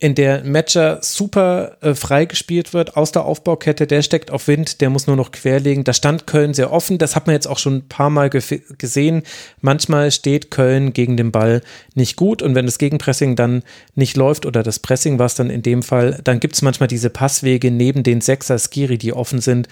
in 0.00 0.14
der 0.14 0.44
Matcher 0.44 1.00
super 1.02 1.76
äh, 1.80 1.92
frei 1.92 2.24
gespielt 2.24 2.72
wird 2.72 2.96
aus 2.96 3.10
der 3.10 3.24
Aufbaukette, 3.24 3.88
der 3.88 4.02
steckt 4.02 4.30
auf 4.30 4.46
Wind, 4.46 4.80
der 4.80 4.90
muss 4.90 5.08
nur 5.08 5.16
noch 5.16 5.32
querlegen. 5.32 5.82
Da 5.82 5.92
stand 5.92 6.26
Köln 6.26 6.54
sehr 6.54 6.72
offen, 6.72 6.98
das 6.98 7.16
hat 7.16 7.26
man 7.26 7.34
jetzt 7.34 7.48
auch 7.48 7.58
schon 7.58 7.78
ein 7.78 7.88
paar 7.88 8.08
Mal 8.08 8.30
ge 8.30 8.40
gesehen. 8.78 9.22
Manchmal 9.60 10.12
steht 10.12 10.52
Köln 10.52 10.92
gegen 10.92 11.16
den 11.16 11.32
Ball 11.32 11.62
nicht 11.94 12.14
gut. 12.14 12.42
Und 12.42 12.54
wenn 12.54 12.66
das 12.66 12.78
Gegenpressing 12.78 13.34
dann 13.34 13.64
nicht 13.96 14.16
läuft 14.16 14.46
oder 14.46 14.62
das 14.62 14.78
Pressing 14.78 15.18
war 15.18 15.26
es 15.26 15.34
dann 15.34 15.50
in 15.50 15.62
dem 15.62 15.82
Fall, 15.82 16.20
dann 16.22 16.38
gibt 16.38 16.54
es 16.54 16.62
manchmal 16.62 16.86
diese 16.86 17.10
Passwege 17.10 17.72
neben 17.72 18.04
den 18.04 18.20
Sechser 18.20 18.58
Skiri, 18.58 18.98
die 18.98 19.12
offen 19.12 19.40
sind, 19.40 19.66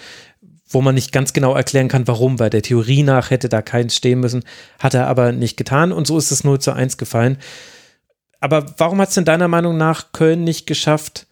wo 0.68 0.82
man 0.82 0.96
nicht 0.96 1.12
ganz 1.12 1.34
genau 1.34 1.54
erklären 1.54 1.86
kann, 1.86 2.08
warum, 2.08 2.40
weil 2.40 2.50
der 2.50 2.62
Theorie 2.62 3.04
nach 3.04 3.30
hätte 3.30 3.48
da 3.48 3.62
keins 3.62 3.94
stehen 3.94 4.18
müssen, 4.18 4.42
hat 4.80 4.94
er 4.94 5.06
aber 5.06 5.30
nicht 5.30 5.56
getan. 5.56 5.92
Und 5.92 6.08
so 6.08 6.18
ist 6.18 6.32
es 6.32 6.42
0 6.42 6.58
zu 6.58 6.72
1 6.72 6.96
gefallen 6.96 7.38
aber 8.46 8.66
warum 8.78 9.00
hat 9.00 9.08
es 9.08 9.16
denn 9.16 9.24
deiner 9.24 9.48
Meinung 9.48 9.76
nach 9.76 10.12
Köln 10.12 10.44
nicht 10.44 10.68
geschafft, 10.68 11.26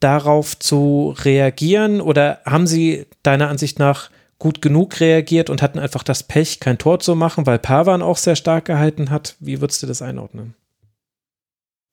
darauf 0.00 0.58
zu 0.58 1.14
reagieren? 1.18 2.00
Oder 2.00 2.40
haben 2.46 2.66
sie 2.66 3.06
deiner 3.22 3.48
Ansicht 3.48 3.78
nach 3.78 4.10
gut 4.38 4.62
genug 4.62 4.98
reagiert 4.98 5.50
und 5.50 5.60
hatten 5.60 5.78
einfach 5.78 6.02
das 6.02 6.22
Pech, 6.22 6.60
kein 6.60 6.78
Tor 6.78 7.00
zu 7.00 7.14
machen, 7.14 7.44
weil 7.46 7.58
Pavan 7.58 8.00
auch 8.00 8.16
sehr 8.16 8.34
stark 8.34 8.64
gehalten 8.64 9.10
hat? 9.10 9.36
Wie 9.40 9.60
würdest 9.60 9.82
du 9.82 9.86
das 9.86 10.00
einordnen? 10.00 10.54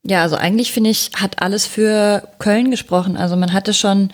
Ja, 0.04 0.22
also 0.22 0.38
eigentlich 0.38 0.72
finde 0.72 0.90
ich, 0.90 1.12
hat 1.16 1.42
alles 1.42 1.68
für 1.68 2.28
Köln 2.40 2.72
gesprochen. 2.72 3.18
Also 3.18 3.36
man 3.36 3.52
hatte 3.52 3.74
schon 3.74 4.12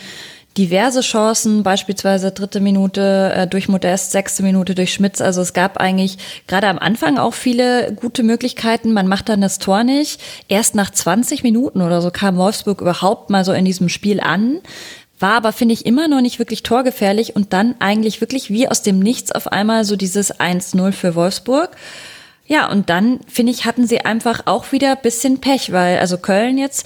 diverse 0.58 1.02
Chancen, 1.02 1.64
beispielsweise 1.64 2.32
dritte 2.32 2.60
Minute 2.60 3.32
äh, 3.36 3.48
durch 3.48 3.68
Modest, 3.68 4.12
sechste 4.12 4.44
Minute 4.44 4.76
durch 4.76 4.94
Schmitz. 4.94 5.22
Also 5.22 5.42
es 5.42 5.54
gab 5.54 5.78
eigentlich 5.78 6.18
gerade 6.48 6.68
am 6.68 6.80
Anfang 6.80 7.18
auch 7.18 7.34
viele 7.34 7.94
gute 7.94 8.24
Möglichkeiten. 8.24 8.94
Man 8.94 9.08
macht 9.08 9.30
dann 9.30 9.42
das 9.42 9.60
Tor 9.60 9.84
nicht. 9.84 10.22
Erst 10.48 10.76
nach 10.76 10.90
20 10.90 11.44
Minuten 11.44 11.82
oder 11.82 12.02
so 12.02 12.12
kam 12.12 12.38
Wolfsburg 12.38 12.82
überhaupt 12.82 13.30
mal 13.30 13.46
so 13.46 13.54
in 13.54 13.66
diesem 13.66 13.90
Spiel 13.90 14.20
an. 14.20 14.60
War 15.20 15.34
aber, 15.34 15.52
finde 15.52 15.74
ich, 15.74 15.86
immer 15.86 16.08
noch 16.08 16.22
nicht 16.22 16.40
wirklich 16.40 16.64
torgefährlich 16.64 17.36
und 17.36 17.54
dann 17.54 17.76
eigentlich 17.80 18.22
wirklich 18.22 18.50
wie 18.50 18.68
aus 18.68 18.82
dem 18.84 19.00
Nichts 19.00 19.32
auf 19.32 19.52
einmal 19.52 19.84
so 19.84 19.96
dieses 19.96 20.40
1-0 20.40 20.92
für 20.92 21.16
Wolfsburg. 21.16 21.72
Ja, 22.46 22.70
und 22.72 22.90
dann, 22.90 23.20
finde 23.28 23.52
ich, 23.52 23.66
hatten 23.66 23.88
sie 23.88 24.02
einfach 24.02 24.44
auch 24.46 24.72
wieder 24.72 24.96
bisschen 24.96 25.42
Pech, 25.42 25.72
weil, 25.72 26.00
also 26.00 26.18
Köln 26.18 26.58
jetzt, 26.58 26.86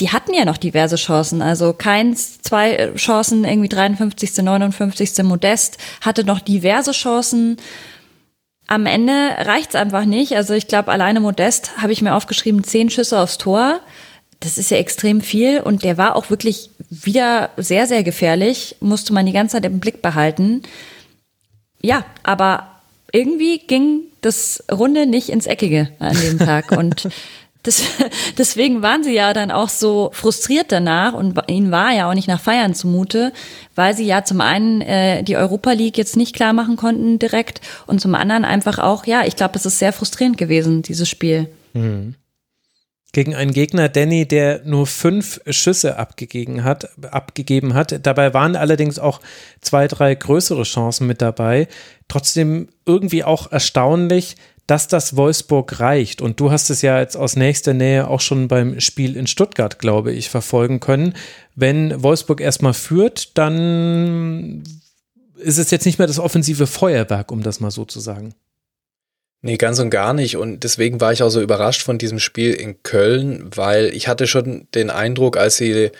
die 0.00 0.10
hatten 0.10 0.32
ja 0.32 0.44
noch 0.44 0.56
diverse 0.56 0.96
Chancen. 0.96 1.42
Also 1.42 1.72
keins, 1.72 2.40
zwei 2.40 2.72
äh, 2.72 2.94
Chancen, 2.94 3.44
irgendwie 3.44 3.68
53., 3.68 4.36
59. 4.38 5.22
Modest, 5.22 5.78
hatte 6.00 6.24
noch 6.24 6.40
diverse 6.40 6.92
Chancen. 6.92 7.58
Am 8.66 8.86
Ende 8.86 9.12
reicht's 9.38 9.74
einfach 9.74 10.04
nicht. 10.04 10.36
Also 10.36 10.54
ich 10.54 10.68
glaube, 10.68 10.90
alleine 10.90 11.20
Modest 11.20 11.76
habe 11.78 11.92
ich 11.92 12.02
mir 12.02 12.14
aufgeschrieben, 12.14 12.64
zehn 12.64 12.88
Schüsse 12.88 13.18
aufs 13.18 13.38
Tor. 13.38 13.80
Das 14.38 14.56
ist 14.56 14.70
ja 14.70 14.78
extrem 14.78 15.20
viel 15.20 15.60
und 15.60 15.84
der 15.84 15.98
war 15.98 16.16
auch 16.16 16.30
wirklich 16.30 16.70
wieder 16.88 17.50
sehr, 17.58 17.86
sehr 17.86 18.02
gefährlich. 18.02 18.76
Musste 18.80 19.12
man 19.12 19.26
die 19.26 19.32
ganze 19.32 19.56
Zeit 19.56 19.66
im 19.66 19.80
Blick 19.80 20.00
behalten. 20.00 20.62
Ja, 21.82 22.04
aber 22.22 22.80
irgendwie 23.12 23.58
ging 23.58 24.02
das 24.22 24.64
Runde 24.70 25.06
nicht 25.06 25.28
ins 25.28 25.46
Eckige 25.46 25.90
an 25.98 26.16
dem 26.20 26.38
Tag 26.38 26.72
und 26.76 27.08
das, 27.62 27.82
deswegen 28.38 28.82
waren 28.82 29.04
sie 29.04 29.14
ja 29.14 29.32
dann 29.32 29.50
auch 29.50 29.68
so 29.68 30.10
frustriert 30.12 30.72
danach 30.72 31.12
und 31.12 31.38
ihnen 31.48 31.70
war 31.70 31.92
ja 31.92 32.08
auch 32.08 32.14
nicht 32.14 32.28
nach 32.28 32.40
Feiern 32.40 32.74
zumute, 32.74 33.32
weil 33.74 33.94
sie 33.94 34.06
ja 34.06 34.24
zum 34.24 34.40
einen 34.40 34.80
äh, 34.80 35.22
die 35.22 35.36
Europa 35.36 35.72
League 35.72 35.98
jetzt 35.98 36.16
nicht 36.16 36.34
klar 36.34 36.52
machen 36.52 36.76
konnten 36.76 37.18
direkt 37.18 37.60
und 37.86 38.00
zum 38.00 38.14
anderen 38.14 38.44
einfach 38.44 38.78
auch, 38.78 39.06
ja, 39.06 39.24
ich 39.24 39.36
glaube, 39.36 39.56
es 39.56 39.66
ist 39.66 39.78
sehr 39.78 39.92
frustrierend 39.92 40.38
gewesen, 40.38 40.82
dieses 40.82 41.08
Spiel. 41.08 41.48
Mhm. 41.72 42.14
Gegen 43.12 43.34
einen 43.34 43.52
Gegner, 43.52 43.88
Danny, 43.88 44.28
der 44.28 44.62
nur 44.64 44.86
fünf 44.86 45.40
Schüsse 45.48 45.96
abgegeben 45.96 46.62
hat, 46.62 46.90
abgegeben 47.10 47.74
hat. 47.74 48.06
Dabei 48.06 48.32
waren 48.34 48.54
allerdings 48.54 49.00
auch 49.00 49.20
zwei, 49.60 49.88
drei 49.88 50.14
größere 50.14 50.62
Chancen 50.62 51.08
mit 51.08 51.20
dabei. 51.20 51.66
Trotzdem 52.06 52.68
irgendwie 52.86 53.24
auch 53.24 53.50
erstaunlich, 53.50 54.36
dass 54.70 54.86
das 54.86 55.16
Wolfsburg 55.16 55.80
reicht. 55.80 56.22
Und 56.22 56.38
du 56.38 56.52
hast 56.52 56.70
es 56.70 56.80
ja 56.80 57.00
jetzt 57.00 57.16
aus 57.16 57.34
nächster 57.34 57.74
Nähe 57.74 58.06
auch 58.06 58.20
schon 58.20 58.46
beim 58.46 58.78
Spiel 58.78 59.16
in 59.16 59.26
Stuttgart, 59.26 59.80
glaube 59.80 60.12
ich, 60.12 60.30
verfolgen 60.30 60.78
können. 60.78 61.14
Wenn 61.56 62.02
Wolfsburg 62.04 62.40
erstmal 62.40 62.74
führt, 62.74 63.36
dann 63.36 64.62
ist 65.36 65.58
es 65.58 65.72
jetzt 65.72 65.86
nicht 65.86 65.98
mehr 65.98 66.06
das 66.06 66.20
offensive 66.20 66.68
Feuerwerk, 66.68 67.32
um 67.32 67.42
das 67.42 67.58
mal 67.58 67.72
so 67.72 67.84
zu 67.84 67.98
sagen. 67.98 68.34
Nee, 69.42 69.56
ganz 69.56 69.80
und 69.80 69.90
gar 69.90 70.14
nicht. 70.14 70.36
Und 70.36 70.62
deswegen 70.62 71.00
war 71.00 71.12
ich 71.12 71.24
auch 71.24 71.30
so 71.30 71.40
überrascht 71.40 71.82
von 71.82 71.98
diesem 71.98 72.20
Spiel 72.20 72.52
in 72.52 72.82
Köln, 72.84 73.50
weil 73.54 73.86
ich 73.86 74.06
hatte 74.06 74.28
schon 74.28 74.68
den 74.74 74.90
Eindruck, 74.90 75.36
als 75.36 75.56
sie 75.56 75.90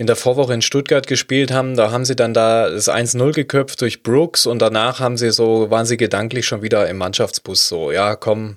in 0.00 0.06
der 0.06 0.16
Vorwoche 0.16 0.54
in 0.54 0.62
Stuttgart 0.62 1.06
gespielt 1.06 1.52
haben, 1.52 1.76
da 1.76 1.90
haben 1.90 2.06
sie 2.06 2.16
dann 2.16 2.32
da 2.32 2.70
das 2.70 2.88
1-0 2.88 3.34
geköpft 3.34 3.82
durch 3.82 4.02
Brooks 4.02 4.46
und 4.46 4.58
danach 4.58 4.98
haben 4.98 5.18
sie 5.18 5.30
so, 5.30 5.70
waren 5.70 5.84
sie 5.84 5.98
gedanklich 5.98 6.46
schon 6.46 6.62
wieder 6.62 6.88
im 6.88 6.96
Mannschaftsbus 6.96 7.68
so, 7.68 7.92
ja, 7.92 8.16
komm, 8.16 8.56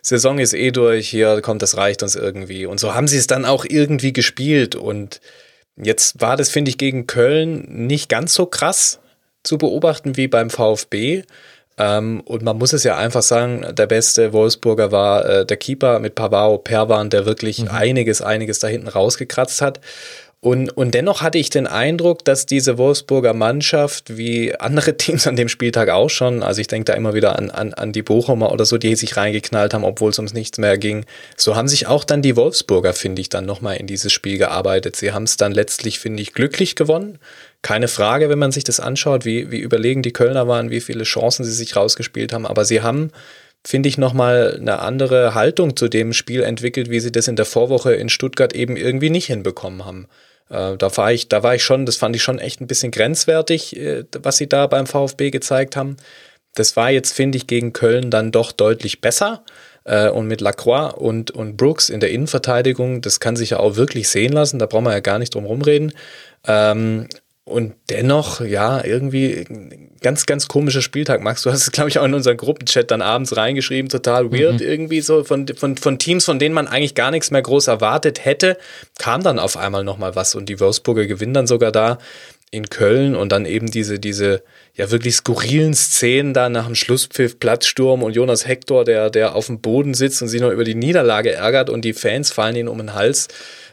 Saison 0.00 0.38
ist 0.38 0.54
eh 0.54 0.70
durch, 0.70 1.10
hier 1.10 1.42
kommt, 1.42 1.60
das 1.60 1.76
reicht 1.76 2.02
uns 2.02 2.14
irgendwie. 2.14 2.64
Und 2.64 2.80
so 2.80 2.94
haben 2.94 3.08
sie 3.08 3.18
es 3.18 3.26
dann 3.26 3.44
auch 3.44 3.66
irgendwie 3.68 4.14
gespielt. 4.14 4.74
Und 4.74 5.20
jetzt 5.76 6.22
war 6.22 6.38
das, 6.38 6.48
finde 6.48 6.70
ich, 6.70 6.78
gegen 6.78 7.06
Köln 7.06 7.66
nicht 7.68 8.08
ganz 8.08 8.32
so 8.32 8.46
krass 8.46 9.00
zu 9.42 9.58
beobachten 9.58 10.16
wie 10.16 10.28
beim 10.28 10.48
VfB. 10.48 11.24
Ähm, 11.76 12.22
und 12.22 12.42
man 12.42 12.56
muss 12.56 12.72
es 12.72 12.84
ja 12.84 12.96
einfach 12.96 13.22
sagen, 13.22 13.66
der 13.74 13.86
beste 13.86 14.32
Wolfsburger 14.32 14.90
war 14.92 15.26
äh, 15.26 15.44
der 15.44 15.58
Keeper 15.58 15.98
mit 15.98 16.14
Pavao 16.14 16.56
Perwan, 16.56 17.10
der 17.10 17.26
wirklich 17.26 17.58
mhm. 17.58 17.68
einiges, 17.68 18.22
einiges 18.22 18.60
da 18.60 18.68
hinten 18.68 18.88
rausgekratzt 18.88 19.60
hat. 19.60 19.80
Und, 20.42 20.74
und 20.74 20.94
dennoch 20.94 21.20
hatte 21.20 21.36
ich 21.36 21.50
den 21.50 21.66
Eindruck, 21.66 22.24
dass 22.24 22.46
diese 22.46 22.78
Wolfsburger 22.78 23.34
Mannschaft, 23.34 24.16
wie 24.16 24.54
andere 24.54 24.96
Teams 24.96 25.26
an 25.26 25.36
dem 25.36 25.50
Spieltag 25.50 25.90
auch 25.90 26.08
schon, 26.08 26.42
also 26.42 26.62
ich 26.62 26.66
denke 26.66 26.86
da 26.86 26.94
immer 26.94 27.12
wieder 27.12 27.38
an, 27.38 27.50
an, 27.50 27.74
an 27.74 27.92
die 27.92 28.02
Bochumer 28.02 28.50
oder 28.50 28.64
so, 28.64 28.78
die 28.78 28.96
sich 28.96 29.18
reingeknallt 29.18 29.74
haben, 29.74 29.84
obwohl 29.84 30.10
es 30.10 30.18
ums 30.18 30.32
nichts 30.32 30.56
mehr 30.56 30.78
ging, 30.78 31.04
so 31.36 31.56
haben 31.56 31.68
sich 31.68 31.86
auch 31.88 32.04
dann 32.04 32.22
die 32.22 32.36
Wolfsburger, 32.36 32.94
finde 32.94 33.20
ich, 33.20 33.28
dann 33.28 33.44
nochmal 33.44 33.76
in 33.76 33.86
dieses 33.86 34.14
Spiel 34.14 34.38
gearbeitet. 34.38 34.96
Sie 34.96 35.12
haben 35.12 35.24
es 35.24 35.36
dann 35.36 35.52
letztlich, 35.52 35.98
finde 35.98 36.22
ich, 36.22 36.32
glücklich 36.32 36.74
gewonnen. 36.74 37.18
Keine 37.60 37.88
Frage, 37.88 38.30
wenn 38.30 38.38
man 38.38 38.52
sich 38.52 38.64
das 38.64 38.80
anschaut, 38.80 39.26
wie, 39.26 39.50
wie 39.50 39.58
überlegen 39.58 40.00
die 40.00 40.14
Kölner 40.14 40.48
waren, 40.48 40.70
wie 40.70 40.80
viele 40.80 41.04
Chancen 41.04 41.44
sie 41.44 41.52
sich 41.52 41.76
rausgespielt 41.76 42.32
haben, 42.32 42.46
aber 42.46 42.64
sie 42.64 42.80
haben 42.80 43.10
finde 43.62 43.90
ich, 43.90 43.98
nochmal 43.98 44.56
eine 44.58 44.78
andere 44.78 45.34
Haltung 45.34 45.76
zu 45.76 45.88
dem 45.88 46.14
Spiel 46.14 46.42
entwickelt, 46.42 46.88
wie 46.88 46.98
sie 46.98 47.12
das 47.12 47.28
in 47.28 47.36
der 47.36 47.44
Vorwoche 47.44 47.92
in 47.92 48.08
Stuttgart 48.08 48.54
eben 48.54 48.74
irgendwie 48.74 49.10
nicht 49.10 49.26
hinbekommen 49.26 49.84
haben. 49.84 50.08
Äh, 50.50 50.76
da 50.76 50.96
war 50.96 51.12
ich, 51.12 51.28
da 51.28 51.42
war 51.42 51.54
ich 51.54 51.64
schon, 51.64 51.86
das 51.86 51.96
fand 51.96 52.14
ich 52.16 52.22
schon 52.22 52.38
echt 52.38 52.60
ein 52.60 52.66
bisschen 52.66 52.90
grenzwertig, 52.90 53.76
äh, 53.76 54.04
was 54.22 54.36
sie 54.36 54.48
da 54.48 54.66
beim 54.66 54.86
VfB 54.86 55.30
gezeigt 55.30 55.76
haben. 55.76 55.96
Das 56.54 56.76
war 56.76 56.90
jetzt, 56.90 57.12
finde 57.12 57.38
ich, 57.38 57.46
gegen 57.46 57.72
Köln 57.72 58.10
dann 58.10 58.32
doch 58.32 58.52
deutlich 58.52 59.00
besser. 59.00 59.44
Äh, 59.84 60.10
und 60.10 60.26
mit 60.26 60.40
Lacroix 60.40 60.92
und, 60.94 61.30
und 61.30 61.56
Brooks 61.56 61.88
in 61.88 62.00
der 62.00 62.10
Innenverteidigung, 62.10 63.00
das 63.00 63.20
kann 63.20 63.36
sich 63.36 63.50
ja 63.50 63.60
auch 63.60 63.76
wirklich 63.76 64.08
sehen 64.08 64.32
lassen, 64.32 64.58
da 64.58 64.66
brauchen 64.66 64.84
wir 64.84 64.92
ja 64.92 65.00
gar 65.00 65.18
nicht 65.18 65.34
drum 65.34 65.46
rumreden. 65.46 65.92
Und 67.50 67.74
dennoch, 67.88 68.40
ja, 68.40 68.84
irgendwie 68.84 69.44
ganz, 70.00 70.24
ganz 70.26 70.46
komischer 70.46 70.82
Spieltag. 70.82 71.20
Max, 71.20 71.42
du 71.42 71.50
hast 71.50 71.62
es, 71.62 71.72
glaube 71.72 71.90
ich, 71.90 71.98
auch 71.98 72.04
in 72.04 72.14
unseren 72.14 72.36
Gruppenchat 72.36 72.92
dann 72.92 73.02
abends 73.02 73.36
reingeschrieben, 73.36 73.88
total 73.88 74.30
weird 74.30 74.60
mhm. 74.60 74.66
irgendwie 74.66 75.00
so 75.00 75.24
von, 75.24 75.46
von, 75.48 75.76
von 75.76 75.98
Teams, 75.98 76.24
von 76.24 76.38
denen 76.38 76.54
man 76.54 76.68
eigentlich 76.68 76.94
gar 76.94 77.10
nichts 77.10 77.32
mehr 77.32 77.42
groß 77.42 77.66
erwartet 77.66 78.24
hätte, 78.24 78.56
kam 78.98 79.24
dann 79.24 79.40
auf 79.40 79.56
einmal 79.56 79.82
nochmal 79.82 80.14
was 80.14 80.36
und 80.36 80.48
die 80.48 80.60
Wolfsburger 80.60 81.06
gewinnen 81.06 81.34
dann 81.34 81.46
sogar 81.48 81.72
da 81.72 81.98
in 82.52 82.68
Köln 82.68 83.14
und 83.14 83.30
dann 83.30 83.46
eben 83.46 83.70
diese, 83.70 83.98
diese 83.98 84.42
ja 84.74 84.90
wirklich 84.90 85.16
skurrilen 85.16 85.74
Szenen 85.74 86.34
da 86.34 86.48
nach 86.48 86.66
dem 86.66 86.74
Schlusspfiff, 86.74 87.38
Platzsturm 87.38 88.02
und 88.02 88.14
Jonas 88.14 88.46
Hector, 88.46 88.84
der, 88.84 89.10
der 89.10 89.34
auf 89.34 89.46
dem 89.46 89.60
Boden 89.60 89.94
sitzt 89.94 90.22
und 90.22 90.28
sich 90.28 90.40
noch 90.40 90.50
über 90.50 90.64
die 90.64 90.74
Niederlage 90.74 91.32
ärgert 91.32 91.70
und 91.70 91.84
die 91.84 91.92
Fans 91.92 92.32
fallen 92.32 92.56
ihm 92.56 92.68
um 92.68 92.78
den 92.78 92.94
Hals. 92.94 93.28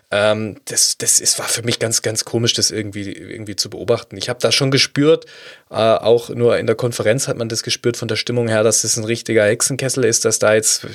Ähm, 0.10 0.58
das 0.66 0.98
das 0.98 1.20
ist, 1.20 1.38
war 1.40 1.48
für 1.48 1.64
mich 1.64 1.80
ganz, 1.80 2.02
ganz 2.02 2.24
komisch, 2.24 2.54
das 2.54 2.72
irgendwie, 2.72 3.12
irgendwie 3.12 3.56
zu 3.56 3.70
beobachten. 3.70 4.18
Ich 4.18 4.30
habe 4.30 4.40
da 4.40 4.52
schon 4.52 4.72
gespürt, 4.72 5.26
äh, 5.70 5.76
auch 5.76 6.30
nur 6.30 6.58
in 6.58 6.66
der 6.66 6.76
Konferenz 6.76 7.28
hat 7.28 7.38
man 7.38 7.50
das 7.50 7.64
gespürt 7.64 7.98
von 7.98 8.08
der 8.08 8.16
Stimmung 8.16 8.48
her, 8.48 8.64
dass 8.64 8.84
das 8.84 8.98
ein 8.98 9.04
richtiger 9.04 9.46
Hexenkessel 9.46 10.06
ist, 10.06 10.24
dass 10.26 10.40
da 10.40 10.54
jetzt 10.54 10.88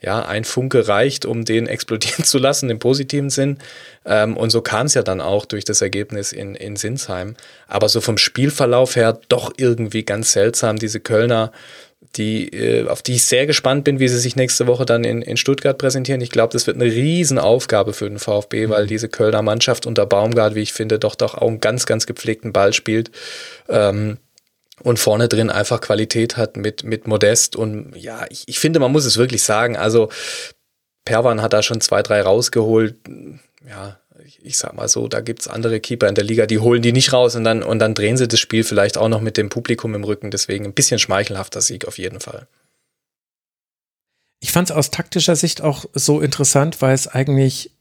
ja, 0.00 0.24
ein 0.24 0.44
Funke 0.44 0.86
reicht, 0.86 1.26
um 1.26 1.44
den 1.44 1.66
explodieren 1.66 2.24
zu 2.24 2.38
lassen 2.38 2.70
im 2.70 2.78
positiven 2.78 3.30
Sinn. 3.30 3.58
Ähm, 4.04 4.36
und 4.36 4.50
so 4.50 4.62
kam 4.62 4.86
es 4.86 4.94
ja 4.94 5.02
dann 5.02 5.20
auch 5.20 5.44
durch 5.44 5.64
das 5.64 5.82
Ergebnis 5.82 6.32
in, 6.32 6.54
in 6.54 6.76
Sinsheim. 6.76 7.34
Aber 7.66 7.88
so 7.88 8.00
vom 8.00 8.16
Spielverlauf 8.16 8.94
her 8.94 9.20
doch 9.28 9.52
irgendwie 9.56 10.04
ganz 10.04 10.32
seltsam, 10.32 10.76
diese 10.76 11.00
Kölner, 11.00 11.52
die, 12.16 12.48
äh, 12.48 12.88
auf 12.88 13.02
die 13.02 13.14
ich 13.14 13.24
sehr 13.24 13.46
gespannt 13.46 13.84
bin, 13.84 14.00
wie 14.00 14.08
sie 14.08 14.18
sich 14.18 14.36
nächste 14.36 14.66
Woche 14.66 14.86
dann 14.86 15.04
in, 15.04 15.22
in 15.22 15.36
Stuttgart 15.36 15.78
präsentieren. 15.78 16.20
Ich 16.20 16.30
glaube, 16.30 16.52
das 16.52 16.66
wird 16.66 16.76
eine 16.76 16.90
Riesenaufgabe 16.90 17.92
für 17.92 18.08
den 18.08 18.18
VfB, 18.18 18.68
weil 18.68 18.84
mhm. 18.84 18.88
diese 18.88 19.08
Kölner 19.08 19.42
Mannschaft 19.42 19.86
unter 19.86 20.06
Baumgart, 20.06 20.54
wie 20.54 20.62
ich 20.62 20.72
finde, 20.72 20.98
doch 20.98 21.14
doch 21.14 21.34
auch 21.34 21.48
einen 21.48 21.60
ganz, 21.60 21.86
ganz 21.86 22.06
gepflegten 22.06 22.52
Ball 22.52 22.72
spielt. 22.72 23.10
Ähm, 23.68 24.18
und 24.82 24.98
vorne 24.98 25.28
drin 25.28 25.50
einfach 25.50 25.80
Qualität 25.80 26.36
hat 26.36 26.56
mit, 26.56 26.84
mit 26.84 27.08
Modest. 27.08 27.56
Und 27.56 27.96
ja, 27.96 28.26
ich, 28.30 28.44
ich 28.46 28.60
finde, 28.60 28.78
man 28.78 28.92
muss 28.92 29.04
es 29.04 29.16
wirklich 29.16 29.42
sagen. 29.42 29.76
Also 29.76 30.08
Perwan 31.04 31.42
hat 31.42 31.52
da 31.52 31.62
schon 31.62 31.80
zwei, 31.80 32.02
drei 32.02 32.22
rausgeholt. 32.22 32.96
Ja, 33.68 33.98
ich, 34.42 34.58
sag 34.58 34.74
mal 34.74 34.88
so, 34.88 35.08
da 35.08 35.20
gibt's 35.20 35.48
andere 35.48 35.80
Keeper 35.80 36.08
in 36.08 36.14
der 36.14 36.24
Liga, 36.24 36.46
die 36.46 36.58
holen 36.58 36.82
die 36.82 36.92
nicht 36.92 37.12
raus 37.12 37.34
und 37.34 37.44
dann, 37.44 37.62
und 37.62 37.78
dann 37.78 37.94
drehen 37.94 38.16
sie 38.16 38.28
das 38.28 38.40
Spiel 38.40 38.64
vielleicht 38.64 38.96
auch 38.96 39.08
noch 39.08 39.20
mit 39.20 39.36
dem 39.36 39.48
Publikum 39.48 39.94
im 39.94 40.04
Rücken. 40.04 40.30
Deswegen 40.30 40.64
ein 40.64 40.74
bisschen 40.74 40.98
schmeichelhafter 40.98 41.60
Sieg 41.60 41.86
auf 41.86 41.98
jeden 41.98 42.20
Fall. 42.20 42.46
Ich 44.40 44.52
fand 44.52 44.70
es 44.70 44.76
aus 44.76 44.90
taktischer 44.90 45.34
Sicht 45.34 45.62
auch 45.62 45.84
so 45.94 46.20
interessant, 46.20 46.80
weil 46.80 46.94
es 46.94 47.08
eigentlich 47.08 47.72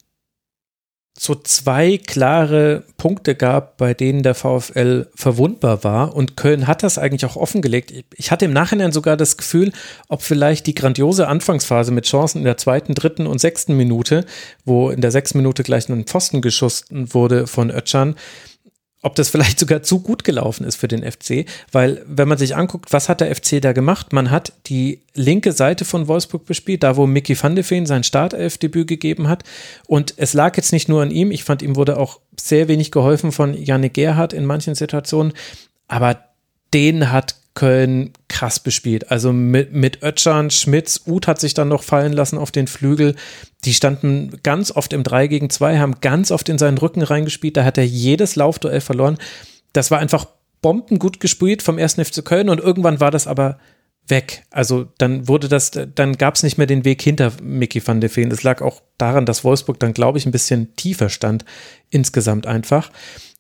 so 1.20 1.34
zwei 1.36 1.98
klare 1.98 2.84
Punkte 2.98 3.34
gab, 3.36 3.78
bei 3.78 3.94
denen 3.94 4.22
der 4.22 4.36
VfL 4.36 5.08
verwundbar 5.16 5.84
war. 5.84 6.16
Und 6.16 6.38
Köln 6.38 6.68
hat 6.68 6.84
das 6.84 6.98
eigentlich 6.98 7.26
auch 7.26 7.36
offengelegt. 7.36 7.92
Ich 8.16 8.32
hatte 8.32 8.46
im 8.46 8.54
Nachhinein 8.54 8.92
sogar 8.92 9.18
das 9.18 9.36
Gefühl, 9.36 9.72
ob 10.10 10.22
vielleicht 10.22 10.68
die 10.68 10.76
grandiose 10.76 11.28
Anfangsphase 11.28 11.92
mit 11.92 12.06
Chancen 12.06 12.40
in 12.40 12.44
der 12.44 12.58
zweiten, 12.58 12.94
dritten 12.94 13.26
und 13.26 13.40
sechsten 13.40 13.76
Minute, 13.76 14.26
wo 14.64 14.90
in 14.90 15.02
der 15.02 15.12
sechsten 15.12 15.40
Minute 15.40 15.64
gleich 15.64 15.90
ein 15.90 16.06
Pfosten 16.06 16.42
geschossen 16.42 17.14
wurde 17.14 17.48
von 17.48 17.72
Ötschan, 17.72 18.16
ob 19.02 19.16
das 19.16 19.30
vielleicht 19.30 19.60
sogar 19.60 19.84
zu 19.84 20.00
gut 20.00 20.24
gelaufen 20.24 20.66
ist 20.66 20.76
für 20.76 20.88
den 20.88 21.10
FC, 21.10 21.46
weil 21.72 22.04
wenn 22.08 22.28
man 22.28 22.38
sich 22.38 22.56
anguckt, 22.56 22.92
was 22.92 23.10
hat 23.10 23.22
der 23.22 23.36
FC 23.36 23.62
da 23.62 23.74
gemacht? 23.74 24.14
Man 24.14 24.32
hat 24.32 24.54
die 24.68 25.02
linke 25.14 25.52
Seite 25.52 25.86
von 25.86 26.08
Wolfsburg 26.08 26.46
bespielt, 26.46 26.84
da 26.84 26.96
wo 26.96 27.08
Mickey 27.08 27.42
van 27.42 27.56
de 27.56 27.64
Feen 27.64 27.86
sein 27.86 28.04
Startelfdebüt 28.04 28.88
gegeben 28.88 29.28
hat 29.28 29.44
und 29.88 30.14
es 30.18 30.34
lag 30.34 30.56
jetzt 30.58 30.72
nicht 30.72 30.90
nur 30.90 31.02
an 31.02 31.12
ihm, 31.12 31.32
ich 31.32 31.44
fand 31.44 31.62
ihm 31.62 31.76
wurde 31.76 31.98
auch 31.98 32.20
sehr 32.40 32.68
wenig 32.68 32.92
geholfen 32.92 33.32
von 33.32 33.54
Janne 33.54 33.90
Gerhardt 33.90 34.34
in 34.34 34.46
manchen 34.46 34.76
Situationen, 34.76 35.34
aber 35.88 36.24
den 36.74 37.12
hat 37.12 37.36
Köln 37.58 38.14
krass 38.30 38.60
bespielt. 38.60 39.10
Also 39.10 39.34
mit, 39.34 39.74
mit 39.74 40.04
Ötschan, 40.04 40.52
Schmitz, 40.52 41.02
Uth 41.08 41.26
hat 41.26 41.40
sich 41.40 41.56
dann 41.56 41.70
noch 41.70 41.82
fallen 41.82 42.14
lassen 42.14 42.38
auf 42.38 42.52
den 42.52 42.68
Flügel. 42.68 43.16
Die 43.66 43.74
standen 43.74 44.40
ganz 44.44 44.72
oft 44.72 44.94
im 44.94 45.02
3 45.02 45.26
gegen 45.26 45.50
2, 45.50 45.80
haben 45.80 46.00
ganz 46.00 46.30
oft 46.30 46.50
in 46.50 46.60
seinen 46.60 46.78
Rücken 46.78 47.02
reingespielt. 47.02 47.58
Da 47.58 47.64
hat 47.64 47.80
er 47.80 47.86
jedes 47.86 48.36
Laufduell 48.36 48.80
verloren. 48.80 49.18
Das 49.74 49.90
war 49.90 49.98
einfach 49.98 50.28
bombengut 50.62 51.20
gespielt 51.20 51.64
vom 51.64 51.80
1. 51.80 51.96
FC 51.96 52.24
Köln 52.24 52.50
und 52.50 52.60
irgendwann 52.60 53.00
war 53.00 53.10
das 53.10 53.26
aber 53.26 53.58
weg. 54.08 54.44
Also 54.52 54.86
dann 55.00 55.28
wurde 55.28 55.48
das, 55.48 55.72
dann 55.72 56.16
gab 56.16 56.36
es 56.36 56.44
nicht 56.44 56.60
mehr 56.60 56.68
den 56.68 56.86
Weg 56.86 57.02
hinter 57.02 57.34
Mickey 57.42 57.86
van 57.86 58.02
de 58.02 58.10
Feen. 58.12 58.30
Das 58.30 58.44
lag 58.44 58.62
auch 58.62 58.84
daran, 59.00 59.26
dass 59.26 59.44
Wolfsburg 59.44 59.80
dann, 59.80 59.94
glaube 59.94 60.20
ich, 60.20 60.28
ein 60.28 60.32
bisschen 60.32 60.76
tiefer 60.76 61.10
stand 61.10 61.44
insgesamt 61.90 62.46
einfach. 62.46 62.92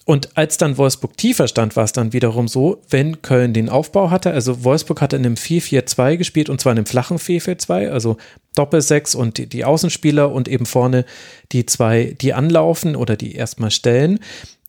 Und 0.07 0.37
als 0.37 0.55
dann 0.55 0.77
Wolfsburg 0.77 1.17
tiefer 1.17 1.49
stand, 1.49 1.75
war 1.75 1.83
es 1.83 1.91
dann 1.91 2.13
wiederum 2.13 2.47
so, 2.47 2.81
wenn 2.89 3.21
Köln 3.21 3.53
den 3.53 3.67
Aufbau 3.67 4.09
hatte, 4.09 4.31
also 4.31 4.63
Wolfsburg 4.63 5.01
hatte 5.01 5.17
in 5.17 5.25
einem 5.25 5.35
4-4-2 5.35 6.15
gespielt 6.15 6.49
und 6.49 6.61
zwar 6.61 6.71
in 6.71 6.77
einem 6.77 6.85
flachen 6.85 7.17
4-4-2, 7.17 7.89
also 7.89 8.15
Doppelsechs 8.55 9.15
und 9.15 9.37
die, 9.37 9.47
die 9.47 9.65
Außenspieler 9.65 10.31
und 10.31 10.47
eben 10.47 10.65
vorne 10.65 11.03
die 11.51 11.65
zwei, 11.65 12.15
die 12.21 12.33
anlaufen 12.33 12.95
oder 12.95 13.17
die 13.17 13.35
erstmal 13.35 13.69
stellen. 13.69 14.19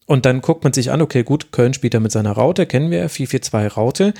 Und 0.07 0.27
dann 0.27 0.41
guckt 0.41 0.65
man 0.65 0.73
sich 0.73 0.91
an, 0.91 1.03
okay, 1.03 1.23
gut, 1.23 1.53
Köln 1.53 1.73
spielt 1.73 1.95
da 1.95 2.01
mit 2.01 2.11
seiner 2.11 2.33
Raute, 2.33 2.67
kennen 2.67 2.91
wir, 2.91 3.09
4-4-2 3.09 3.69
Raute. 3.69 4.15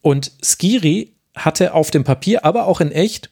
Und 0.00 0.32
Skiri 0.40 1.12
hatte 1.36 1.74
auf 1.74 1.90
dem 1.90 2.04
Papier, 2.04 2.46
aber 2.46 2.64
auch 2.66 2.80
in 2.80 2.92
echt, 2.92 3.28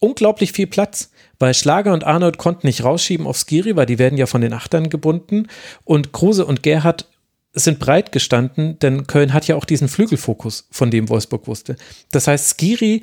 unglaublich 0.00 0.52
viel 0.52 0.66
Platz 0.66 1.10
weil 1.38 1.54
Schlager 1.54 1.92
und 1.92 2.04
Arnold 2.04 2.38
konnten 2.38 2.66
nicht 2.66 2.84
rausschieben 2.84 3.26
auf 3.26 3.38
Skiri, 3.38 3.76
weil 3.76 3.86
die 3.86 3.98
werden 3.98 4.18
ja 4.18 4.26
von 4.26 4.40
den 4.40 4.52
Achtern 4.52 4.90
gebunden. 4.90 5.46
Und 5.84 6.12
Kruse 6.12 6.44
und 6.44 6.62
Gerhard 6.62 7.06
sind 7.52 7.78
breit 7.78 8.12
gestanden, 8.12 8.78
denn 8.78 9.06
Köln 9.06 9.32
hat 9.32 9.46
ja 9.46 9.56
auch 9.56 9.64
diesen 9.64 9.88
Flügelfokus, 9.88 10.68
von 10.70 10.90
dem 10.90 11.08
Wolfsburg 11.08 11.46
wusste. 11.46 11.76
Das 12.10 12.26
heißt, 12.26 12.58
Skiri 12.58 13.02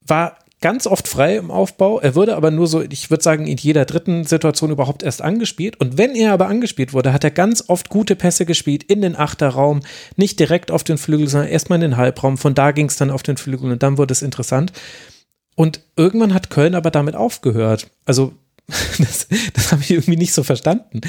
war 0.00 0.38
ganz 0.60 0.86
oft 0.86 1.06
frei 1.06 1.36
im 1.36 1.50
Aufbau. 1.50 2.00
Er 2.00 2.14
wurde 2.14 2.36
aber 2.36 2.50
nur 2.50 2.66
so, 2.66 2.82
ich 2.82 3.10
würde 3.10 3.22
sagen, 3.22 3.46
in 3.46 3.58
jeder 3.58 3.84
dritten 3.84 4.24
Situation 4.24 4.70
überhaupt 4.70 5.02
erst 5.02 5.22
angespielt. 5.22 5.80
Und 5.80 5.98
wenn 5.98 6.14
er 6.14 6.32
aber 6.32 6.48
angespielt 6.48 6.92
wurde, 6.92 7.12
hat 7.12 7.24
er 7.24 7.30
ganz 7.30 7.64
oft 7.68 7.88
gute 7.88 8.16
Pässe 8.16 8.44
gespielt 8.44 8.82
in 8.84 9.00
den 9.00 9.16
Achterraum, 9.16 9.80
nicht 10.16 10.40
direkt 10.40 10.70
auf 10.70 10.84
den 10.84 10.98
Flügel, 10.98 11.28
sondern 11.28 11.50
erstmal 11.50 11.76
in 11.76 11.90
den 11.90 11.96
Halbraum. 11.96 12.38
Von 12.38 12.54
da 12.54 12.72
ging 12.72 12.86
es 12.86 12.96
dann 12.96 13.10
auf 13.10 13.22
den 13.22 13.36
Flügel 13.36 13.70
und 13.70 13.82
dann 13.82 13.98
wurde 13.98 14.12
es 14.12 14.22
interessant. 14.22 14.72
Und 15.58 15.80
irgendwann 15.96 16.34
hat 16.34 16.50
Köln 16.50 16.76
aber 16.76 16.92
damit 16.92 17.16
aufgehört. 17.16 17.88
Also 18.04 18.32
das, 18.98 19.26
das 19.54 19.72
habe 19.72 19.82
ich 19.82 19.90
irgendwie 19.90 20.16
nicht 20.16 20.32
so 20.32 20.44
verstanden. 20.44 21.00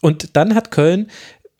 Und 0.00 0.34
dann 0.34 0.54
hat 0.54 0.70
Köln 0.70 1.10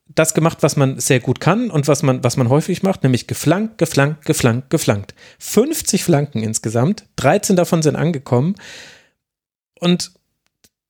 das 0.07 0.33
gemacht, 0.33 0.63
was 0.63 0.75
man 0.75 0.99
sehr 0.99 1.21
gut 1.21 1.41
kann 1.41 1.71
und 1.71 1.89
was 1.89 2.03
man, 2.03 2.25
was 2.25 2.39
man 2.39 2.49
häufig 2.49 2.83
macht, 2.83 3.03
nämlich 3.03 3.27
geflankt, 3.27 3.77
geflankt, 3.77 4.25
geflankt, 4.25 4.71
geflankt. 4.71 5.15
50 5.41 6.03
Flanken 6.03 6.43
insgesamt, 6.43 7.05
13 7.17 7.55
davon 7.55 7.83
sind 7.83 7.97
angekommen. 7.97 8.55
Und 9.79 10.13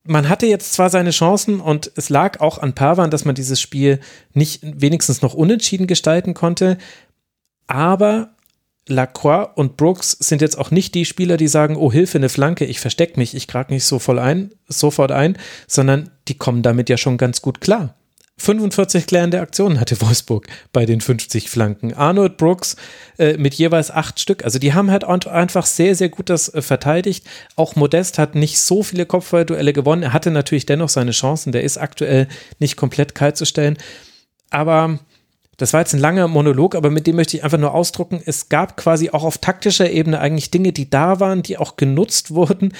man 0.04 0.28
hatte 0.28 0.46
jetzt 0.46 0.74
zwar 0.74 0.90
seine 0.90 1.10
Chancen 1.10 1.58
und 1.58 1.90
es 1.96 2.08
lag 2.08 2.38
auch 2.38 2.58
an 2.58 2.76
Pavan, 2.76 3.10
dass 3.10 3.24
man 3.24 3.34
dieses 3.34 3.60
Spiel 3.60 3.98
nicht 4.32 4.60
wenigstens 4.62 5.22
noch 5.22 5.34
unentschieden 5.34 5.88
gestalten 5.88 6.34
konnte, 6.34 6.78
aber 7.66 8.36
Lacroix 8.88 9.50
und 9.54 9.76
Brooks 9.76 10.12
sind 10.12 10.42
jetzt 10.42 10.58
auch 10.58 10.70
nicht 10.70 10.94
die 10.94 11.04
Spieler, 11.04 11.36
die 11.36 11.48
sagen, 11.48 11.76
oh 11.76 11.92
Hilfe, 11.92 12.18
eine 12.18 12.28
Flanke, 12.28 12.64
ich 12.64 12.80
verstecke 12.80 13.18
mich, 13.18 13.34
ich 13.34 13.46
krag 13.46 13.70
nicht 13.70 13.84
so 13.84 13.98
voll 13.98 14.18
ein, 14.18 14.50
sofort 14.66 15.12
ein, 15.12 15.36
sondern 15.66 16.10
die 16.28 16.36
kommen 16.36 16.62
damit 16.62 16.88
ja 16.88 16.96
schon 16.96 17.16
ganz 17.16 17.42
gut 17.42 17.60
klar. 17.60 17.94
45 18.38 19.06
klärende 19.06 19.40
Aktionen 19.40 19.80
hatte 19.80 20.00
Wolfsburg 20.00 20.46
bei 20.72 20.86
den 20.86 21.00
50 21.00 21.50
Flanken. 21.50 21.92
Arnold 21.92 22.36
Brooks 22.36 22.76
äh, 23.18 23.36
mit 23.36 23.54
jeweils 23.54 23.90
acht 23.90 24.20
Stück. 24.20 24.44
Also 24.44 24.60
die 24.60 24.74
haben 24.74 24.90
halt 24.90 25.04
einfach 25.04 25.66
sehr, 25.66 25.94
sehr 25.96 26.08
gut 26.08 26.30
das 26.30 26.52
äh, 26.54 26.62
verteidigt. 26.62 27.26
Auch 27.56 27.74
Modest 27.74 28.18
hat 28.18 28.36
nicht 28.36 28.60
so 28.60 28.82
viele 28.84 29.06
Kopfballduelle 29.06 29.72
gewonnen. 29.72 30.04
Er 30.04 30.12
hatte 30.12 30.30
natürlich 30.30 30.66
dennoch 30.66 30.88
seine 30.88 31.10
Chancen. 31.10 31.50
Der 31.52 31.64
ist 31.64 31.78
aktuell 31.78 32.28
nicht 32.60 32.76
komplett 32.76 33.16
kalt 33.16 33.36
zu 33.36 33.44
stellen. 33.44 33.76
Aber 34.50 35.00
das 35.58 35.72
war 35.72 35.80
jetzt 35.80 35.92
ein 35.92 36.00
langer 36.00 36.28
Monolog, 36.28 36.74
aber 36.74 36.88
mit 36.88 37.06
dem 37.06 37.16
möchte 37.16 37.36
ich 37.36 37.44
einfach 37.44 37.58
nur 37.58 37.74
ausdrucken, 37.74 38.22
es 38.24 38.48
gab 38.48 38.76
quasi 38.76 39.10
auch 39.10 39.24
auf 39.24 39.38
taktischer 39.38 39.90
Ebene 39.90 40.20
eigentlich 40.20 40.50
Dinge, 40.50 40.72
die 40.72 40.88
da 40.88 41.20
waren, 41.20 41.42
die 41.42 41.58
auch 41.58 41.76
genutzt 41.76 42.30
wurden 42.34 42.72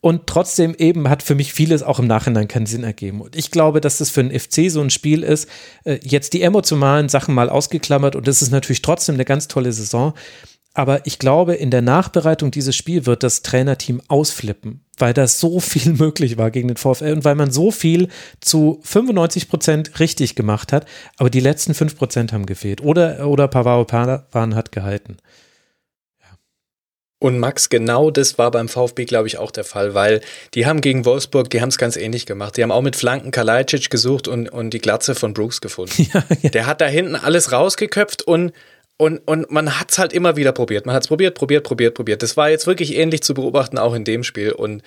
und 0.00 0.26
trotzdem 0.26 0.74
eben 0.74 1.08
hat 1.08 1.22
für 1.22 1.34
mich 1.34 1.54
vieles 1.54 1.82
auch 1.82 1.98
im 1.98 2.06
Nachhinein 2.06 2.46
keinen 2.46 2.66
Sinn 2.66 2.84
ergeben. 2.84 3.22
Und 3.22 3.36
ich 3.36 3.50
glaube, 3.50 3.80
dass 3.80 3.96
das 3.96 4.10
für 4.10 4.20
einen 4.20 4.38
FC 4.38 4.70
so 4.70 4.82
ein 4.82 4.90
Spiel 4.90 5.22
ist, 5.22 5.48
äh, 5.84 5.98
jetzt 6.02 6.34
die 6.34 6.42
emotionalen 6.42 7.08
Sachen 7.08 7.34
mal 7.34 7.48
ausgeklammert 7.48 8.14
und 8.14 8.28
es 8.28 8.42
ist 8.42 8.50
natürlich 8.50 8.82
trotzdem 8.82 9.14
eine 9.14 9.24
ganz 9.24 9.48
tolle 9.48 9.72
Saison. 9.72 10.12
Aber 10.76 11.06
ich 11.06 11.20
glaube, 11.20 11.54
in 11.54 11.70
der 11.70 11.82
Nachbereitung 11.82 12.50
dieses 12.50 12.74
Spiels 12.74 13.06
wird 13.06 13.22
das 13.22 13.42
Trainerteam 13.42 14.02
ausflippen, 14.08 14.84
weil 14.98 15.14
da 15.14 15.28
so 15.28 15.60
viel 15.60 15.92
möglich 15.98 16.36
war 16.36 16.50
gegen 16.50 16.68
den 16.68 16.76
VfL 16.76 17.12
und 17.12 17.24
weil 17.24 17.36
man 17.36 17.52
so 17.52 17.70
viel 17.70 18.08
zu 18.40 18.80
95 18.82 19.48
Prozent 19.48 20.00
richtig 20.00 20.34
gemacht 20.34 20.72
hat, 20.72 20.86
aber 21.16 21.30
die 21.30 21.40
letzten 21.40 21.74
5 21.74 21.96
Prozent 21.96 22.32
haben 22.32 22.44
gefehlt. 22.44 22.82
Oder, 22.82 23.28
oder 23.28 23.46
Pavaro 23.46 23.84
Pavan 23.84 24.56
hat 24.56 24.72
gehalten. 24.72 25.16
Und 27.20 27.38
Max, 27.38 27.70
genau 27.70 28.10
das 28.10 28.36
war 28.36 28.50
beim 28.50 28.68
VfB, 28.68 29.06
glaube 29.06 29.28
ich, 29.28 29.38
auch 29.38 29.50
der 29.50 29.64
Fall, 29.64 29.94
weil 29.94 30.20
die 30.52 30.66
haben 30.66 30.82
gegen 30.82 31.06
Wolfsburg, 31.06 31.48
die 31.48 31.62
haben 31.62 31.70
es 31.70 31.78
ganz 31.78 31.96
ähnlich 31.96 32.26
gemacht. 32.26 32.56
Die 32.58 32.62
haben 32.62 32.70
auch 32.70 32.82
mit 32.82 32.96
Flanken 32.96 33.30
Kalajdzic 33.30 33.88
gesucht 33.88 34.28
und, 34.28 34.50
und 34.50 34.74
die 34.74 34.78
Glatze 34.78 35.14
von 35.14 35.32
Brooks 35.32 35.62
gefunden. 35.62 36.06
Ja, 36.12 36.22
ja. 36.42 36.50
Der 36.50 36.66
hat 36.66 36.82
da 36.82 36.86
hinten 36.86 37.16
alles 37.16 37.50
rausgeköpft 37.50 38.22
und 38.22 38.52
und, 38.96 39.18
und 39.26 39.50
man 39.50 39.80
hat 39.80 39.90
es 39.90 39.98
halt 39.98 40.12
immer 40.12 40.36
wieder 40.36 40.52
probiert. 40.52 40.86
Man 40.86 40.94
hat 40.94 41.02
es 41.02 41.08
probiert, 41.08 41.34
probiert, 41.34 41.64
probiert, 41.64 41.94
probiert. 41.94 42.22
Das 42.22 42.36
war 42.36 42.50
jetzt 42.50 42.66
wirklich 42.66 42.94
ähnlich 42.94 43.22
zu 43.22 43.34
beobachten, 43.34 43.78
auch 43.78 43.94
in 43.94 44.04
dem 44.04 44.22
Spiel. 44.22 44.52
Und 44.52 44.82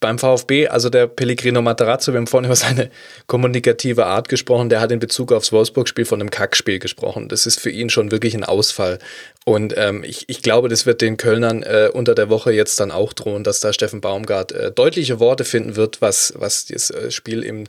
beim 0.00 0.18
VfB, 0.18 0.68
also 0.68 0.90
der 0.90 1.06
Pellegrino 1.08 1.60
Matarazzo, 1.60 2.12
wir 2.12 2.18
haben 2.18 2.26
vorhin 2.26 2.44
über 2.46 2.56
seine 2.56 2.90
kommunikative 3.26 4.06
Art 4.06 4.28
gesprochen, 4.28 4.68
der 4.68 4.80
hat 4.80 4.92
in 4.92 4.98
Bezug 4.98 5.32
aufs 5.32 5.52
Wolfsburg-Spiel 5.52 6.04
von 6.04 6.20
einem 6.20 6.30
Kackspiel 6.30 6.78
gesprochen. 6.78 7.28
Das 7.28 7.46
ist 7.46 7.60
für 7.60 7.70
ihn 7.70 7.90
schon 7.90 8.10
wirklich 8.10 8.34
ein 8.34 8.44
Ausfall. 8.44 8.98
Und 9.44 9.74
ähm, 9.76 10.04
ich, 10.04 10.28
ich 10.28 10.42
glaube, 10.42 10.68
das 10.68 10.86
wird 10.86 11.00
den 11.00 11.16
Kölnern 11.16 11.62
äh, 11.62 11.90
unter 11.92 12.14
der 12.14 12.28
Woche 12.28 12.52
jetzt 12.52 12.78
dann 12.80 12.90
auch 12.90 13.12
drohen, 13.12 13.44
dass 13.44 13.60
da 13.60 13.72
Steffen 13.72 14.00
Baumgart 14.00 14.52
äh, 14.52 14.70
deutliche 14.72 15.20
Worte 15.20 15.44
finden 15.44 15.76
wird, 15.76 16.00
was, 16.00 16.32
was 16.36 16.66
das 16.66 16.90
äh, 16.90 17.10
Spiel 17.10 17.42
im 17.42 17.64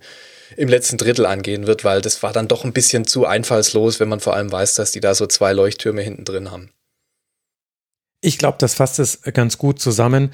im 0.57 0.67
letzten 0.67 0.97
Drittel 0.97 1.26
angehen 1.26 1.67
wird, 1.67 1.84
weil 1.84 2.01
das 2.01 2.23
war 2.23 2.34
dann 2.34 2.47
doch 2.47 2.63
ein 2.63 2.73
bisschen 2.73 3.05
zu 3.05 3.26
einfallslos, 3.26 3.99
wenn 3.99 4.09
man 4.09 4.19
vor 4.19 4.35
allem 4.35 4.51
weiß, 4.51 4.76
dass 4.76 4.91
die 4.91 4.99
da 4.99 5.13
so 5.13 5.27
zwei 5.27 5.53
Leuchttürme 5.53 6.01
hinten 6.01 6.26
drin 6.26 6.51
haben. 6.51 6.71
Ich 8.21 8.38
glaube, 8.38 8.57
das 8.59 8.73
fasst 8.73 8.99
es 8.99 9.21
ganz 9.34 9.57
gut 9.57 9.80
zusammen. 9.80 10.31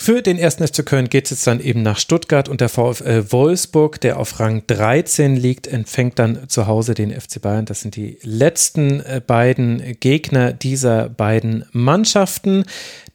Für 0.00 0.22
den 0.22 0.38
ersten 0.38 0.64
FC 0.64 0.86
Köln 0.86 1.08
geht 1.10 1.24
es 1.24 1.30
jetzt 1.30 1.46
dann 1.48 1.58
eben 1.58 1.82
nach 1.82 1.98
Stuttgart 1.98 2.48
und 2.48 2.60
der 2.60 2.68
VfL 2.68 3.32
Wolfsburg, 3.32 4.00
der 4.00 4.20
auf 4.20 4.38
Rang 4.38 4.62
13 4.68 5.34
liegt, 5.34 5.66
empfängt 5.66 6.20
dann 6.20 6.48
zu 6.48 6.68
Hause 6.68 6.94
den 6.94 7.10
FC 7.10 7.42
Bayern. 7.42 7.64
Das 7.64 7.80
sind 7.80 7.96
die 7.96 8.16
letzten 8.22 9.00
äh, 9.00 9.20
beiden 9.26 9.98
Gegner 9.98 10.52
dieser 10.52 11.08
beiden 11.08 11.64
Mannschaften. 11.72 12.64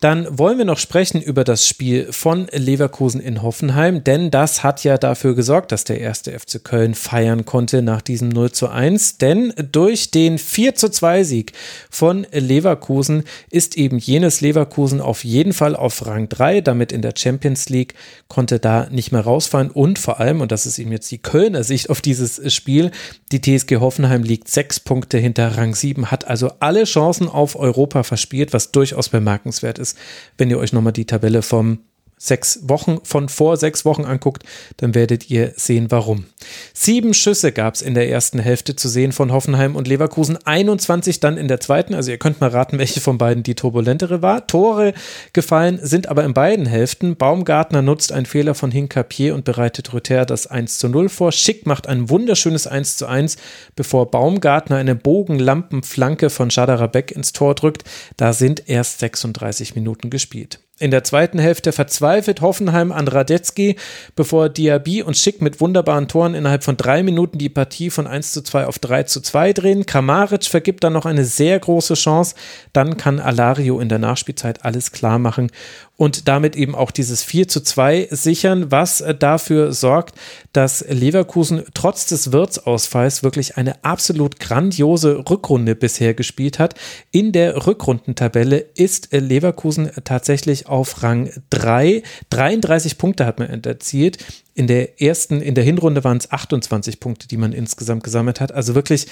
Dann 0.03 0.37
wollen 0.37 0.57
wir 0.57 0.65
noch 0.65 0.79
sprechen 0.79 1.21
über 1.21 1.45
das 1.45 1.65
Spiel 1.65 2.11
von 2.11 2.47
Leverkusen 2.51 3.21
in 3.21 3.41
Hoffenheim, 3.41 4.03
denn 4.03 4.31
das 4.31 4.61
hat 4.61 4.83
ja 4.83 4.97
dafür 4.97 5.33
gesorgt, 5.33 5.71
dass 5.71 5.85
der 5.85 6.01
erste 6.01 6.37
FC 6.37 6.61
Köln 6.61 6.93
feiern 6.93 7.45
konnte 7.45 7.81
nach 7.81 8.01
diesem 8.01 8.27
0 8.27 8.51
zu 8.51 8.67
1. 8.67 9.19
Denn 9.19 9.53
durch 9.71 10.11
den 10.11 10.39
4 10.39 10.75
zu 10.75 10.89
2 10.89 11.23
Sieg 11.23 11.53
von 11.89 12.27
Leverkusen 12.33 13.23
ist 13.49 13.77
eben 13.77 13.97
jenes 13.97 14.41
Leverkusen 14.41 14.99
auf 14.99 15.23
jeden 15.23 15.53
Fall 15.53 15.73
auf 15.73 16.05
Rang 16.05 16.27
3, 16.27 16.59
damit 16.59 16.91
in 16.91 17.01
der 17.01 17.13
Champions 17.17 17.69
League, 17.69 17.93
konnte 18.27 18.59
da 18.59 18.89
nicht 18.91 19.13
mehr 19.13 19.21
rausfallen. 19.21 19.71
Und 19.71 19.99
vor 19.99 20.19
allem, 20.19 20.41
und 20.41 20.51
das 20.51 20.65
ist 20.65 20.79
eben 20.79 20.91
jetzt 20.91 21.11
die 21.11 21.19
Kölner 21.19 21.63
Sicht 21.63 21.89
auf 21.89 22.01
dieses 22.01 22.53
Spiel, 22.53 22.91
die 23.31 23.39
TSG 23.39 23.77
Hoffenheim 23.77 24.23
liegt 24.23 24.49
sechs 24.49 24.81
Punkte 24.81 25.17
hinter 25.17 25.57
Rang 25.57 25.73
7, 25.73 26.11
hat 26.11 26.27
also 26.27 26.51
alle 26.59 26.83
Chancen 26.83 27.29
auf 27.29 27.55
Europa 27.55 28.03
verspielt, 28.03 28.51
was 28.51 28.73
durchaus 28.73 29.07
bemerkenswert 29.07 29.79
ist 29.79 29.92
wenn 30.37 30.49
ihr 30.49 30.59
euch 30.59 30.73
nochmal 30.73 30.93
die 30.93 31.05
Tabelle 31.05 31.41
vom 31.41 31.79
sechs 32.23 32.59
Wochen 32.63 32.99
von 33.03 33.27
vor 33.27 33.57
sechs 33.57 33.83
Wochen 33.83 34.05
anguckt, 34.05 34.43
dann 34.77 34.95
werdet 34.95 35.29
ihr 35.29 35.51
sehen, 35.57 35.87
warum. 35.89 36.25
Sieben 36.73 37.13
Schüsse 37.13 37.51
gab 37.51 37.75
es 37.75 37.81
in 37.81 37.95
der 37.95 38.09
ersten 38.09 38.39
Hälfte 38.39 38.77
zu 38.77 38.87
sehen 38.87 39.11
von 39.11 39.33
Hoffenheim 39.33 39.75
und 39.75 39.89
Leverkusen, 39.89 40.37
21 40.45 41.19
dann 41.19 41.37
in 41.37 41.49
der 41.49 41.59
zweiten. 41.59 41.93
Also 41.93 42.11
ihr 42.11 42.17
könnt 42.17 42.39
mal 42.39 42.49
raten, 42.49 42.79
welche 42.79 43.01
von 43.01 43.17
beiden 43.17 43.43
die 43.43 43.55
turbulentere 43.55 44.21
war. 44.21 44.47
Tore 44.47 44.93
gefallen 45.33 45.79
sind 45.81 46.07
aber 46.07 46.23
in 46.23 46.33
beiden 46.33 46.65
Hälften. 46.65 47.17
Baumgartner 47.17 47.81
nutzt 47.81 48.13
einen 48.13 48.25
Fehler 48.25 48.55
von 48.55 48.71
Hinkapier 48.71 49.35
und 49.35 49.43
bereitet 49.43 49.93
Rüther 49.93 50.25
das 50.25 50.47
1 50.47 50.77
zu 50.77 50.87
0 50.87 51.09
vor. 51.09 51.33
Schick 51.33 51.65
macht 51.65 51.87
ein 51.87 52.09
wunderschönes 52.09 52.67
1 52.67 52.95
zu 52.95 53.05
1, 53.05 53.35
bevor 53.75 54.09
Baumgartner 54.09 54.77
eine 54.77 54.95
Bogenlampenflanke 54.95 56.29
von 56.29 56.49
Schadarabek 56.49 57.11
ins 57.11 57.33
Tor 57.33 57.53
drückt. 57.53 57.83
Da 58.15 58.31
sind 58.31 58.69
erst 58.69 58.99
36 58.99 59.75
Minuten 59.75 60.09
gespielt. 60.09 60.62
In 60.79 60.89
der 60.89 61.03
zweiten 61.03 61.37
Hälfte 61.37 61.71
verzweifelt 61.71 62.41
Hoffenheim 62.41 62.91
an 62.91 63.07
Radetzky, 63.07 63.75
bevor 64.15 64.49
Diaby 64.49 65.03
und 65.03 65.15
Schick 65.15 65.39
mit 65.39 65.61
wunderbaren 65.61 66.07
Toren 66.07 66.33
innerhalb 66.33 66.63
von 66.63 66.77
drei 66.77 67.03
Minuten 67.03 67.37
die 67.37 67.49
Partie 67.49 67.91
von 67.91 68.07
1 68.07 68.31
zu 68.31 68.41
2 68.41 68.65
auf 68.65 68.79
3 68.79 69.03
zu 69.03 69.21
2 69.21 69.53
drehen. 69.53 69.85
Kramaric 69.85 70.45
vergibt 70.45 70.83
dann 70.83 70.93
noch 70.93 71.05
eine 71.05 71.25
sehr 71.25 71.59
große 71.59 71.93
Chance. 71.93 72.33
Dann 72.73 72.97
kann 72.97 73.19
Alario 73.19 73.79
in 73.79 73.87
der 73.87 73.99
Nachspielzeit 73.99 74.65
alles 74.65 74.91
klar 74.91 75.19
machen 75.19 75.51
und 75.95 76.27
damit 76.27 76.55
eben 76.55 76.73
auch 76.73 76.91
dieses 76.91 77.23
4 77.23 77.47
zu 77.47 77.61
2 77.61 78.07
sichern, 78.09 78.71
was 78.71 79.01
äh, 79.01 79.13
dafür 79.13 79.73
sorgt, 79.73 80.15
dass 80.51 80.83
Leverkusen 80.89 81.63
trotz 81.73 82.07
des 82.07 82.31
Wirtsausfalls 82.31 83.23
wirklich 83.23 83.57
eine 83.57 83.83
absolut 83.83 84.39
grandiose 84.39 85.29
Rückrunde 85.29 85.75
bisher 85.75 86.13
gespielt 86.13 86.57
hat. 86.57 86.75
In 87.11 87.31
der 87.31 87.67
Rückrundentabelle 87.67 88.57
ist 88.57 89.13
äh, 89.13 89.19
Leverkusen 89.19 89.91
tatsächlich 90.03 90.67
auf 90.67 91.03
Rang 91.03 91.29
3. 91.51 92.01
33 92.31 92.97
Punkte 92.97 93.25
hat 93.25 93.39
man 93.39 93.63
erzielt. 93.63 94.17
In 94.55 94.67
der 94.67 95.01
ersten, 95.01 95.41
in 95.41 95.55
der 95.55 95.63
Hinrunde 95.63 96.03
waren 96.03 96.17
es 96.17 96.31
28 96.31 96.99
Punkte, 96.99 97.27
die 97.27 97.37
man 97.37 97.53
insgesamt 97.53 98.03
gesammelt 98.03 98.39
hat. 98.39 98.51
Also 98.51 98.75
wirklich 98.75 99.07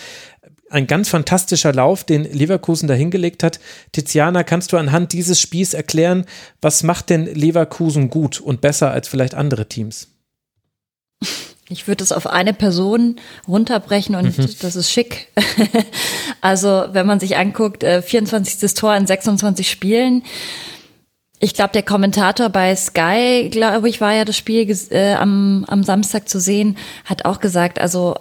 ein 0.72 0.88
ganz 0.88 1.10
fantastischer 1.10 1.74
Lauf, 1.74 2.04
den 2.04 2.24
Leverkusen 2.24 2.88
da 2.88 2.94
hingelegt 2.94 3.44
hat. 3.44 3.60
Tiziana, 3.92 4.44
kannst 4.44 4.74
du 4.74 4.78
anhand 4.78 5.14
dieses 5.14 5.40
Spiels 5.40 5.74
erklären, 5.74 6.26
was 6.62 6.84
macht 6.84 7.10
denn 7.10 7.26
Leverkusen 7.26 8.10
gut 8.10 8.40
und 8.40 8.62
besser 8.62 8.92
als 8.92 9.08
vielleicht 9.08 9.36
andere 9.36 9.68
Teams? 9.68 10.08
Ich 11.70 11.88
würde 11.88 12.04
es 12.04 12.12
auf 12.12 12.28
eine 12.28 12.54
Person 12.54 13.16
runterbrechen 13.48 14.16
und 14.16 14.38
mhm. 14.38 14.50
das 14.62 14.76
ist 14.76 14.92
schick. 14.92 15.28
also, 16.42 16.86
wenn 16.92 17.08
man 17.08 17.20
sich 17.20 17.38
anguckt, 17.38 17.84
24. 17.84 18.62
Äh, 18.62 18.68
Tor 18.74 18.96
in 18.96 19.08
26 19.08 19.70
Spielen. 19.70 20.24
Ich 21.40 21.54
glaube, 21.54 21.72
der 21.74 21.84
Kommentator 21.84 22.50
bei 22.50 22.76
Sky, 22.76 23.50
glaube 23.50 23.90
ich, 23.90 24.02
war 24.02 24.14
ja 24.14 24.26
das 24.26 24.38
Spiel 24.38 24.70
äh, 24.92 25.14
am, 25.14 25.66
am 25.68 25.84
Samstag 25.84 26.28
zu 26.28 26.40
sehen, 26.40 26.78
hat 27.06 27.26
auch 27.26 27.40
gesagt, 27.40 27.80
also 27.80 28.16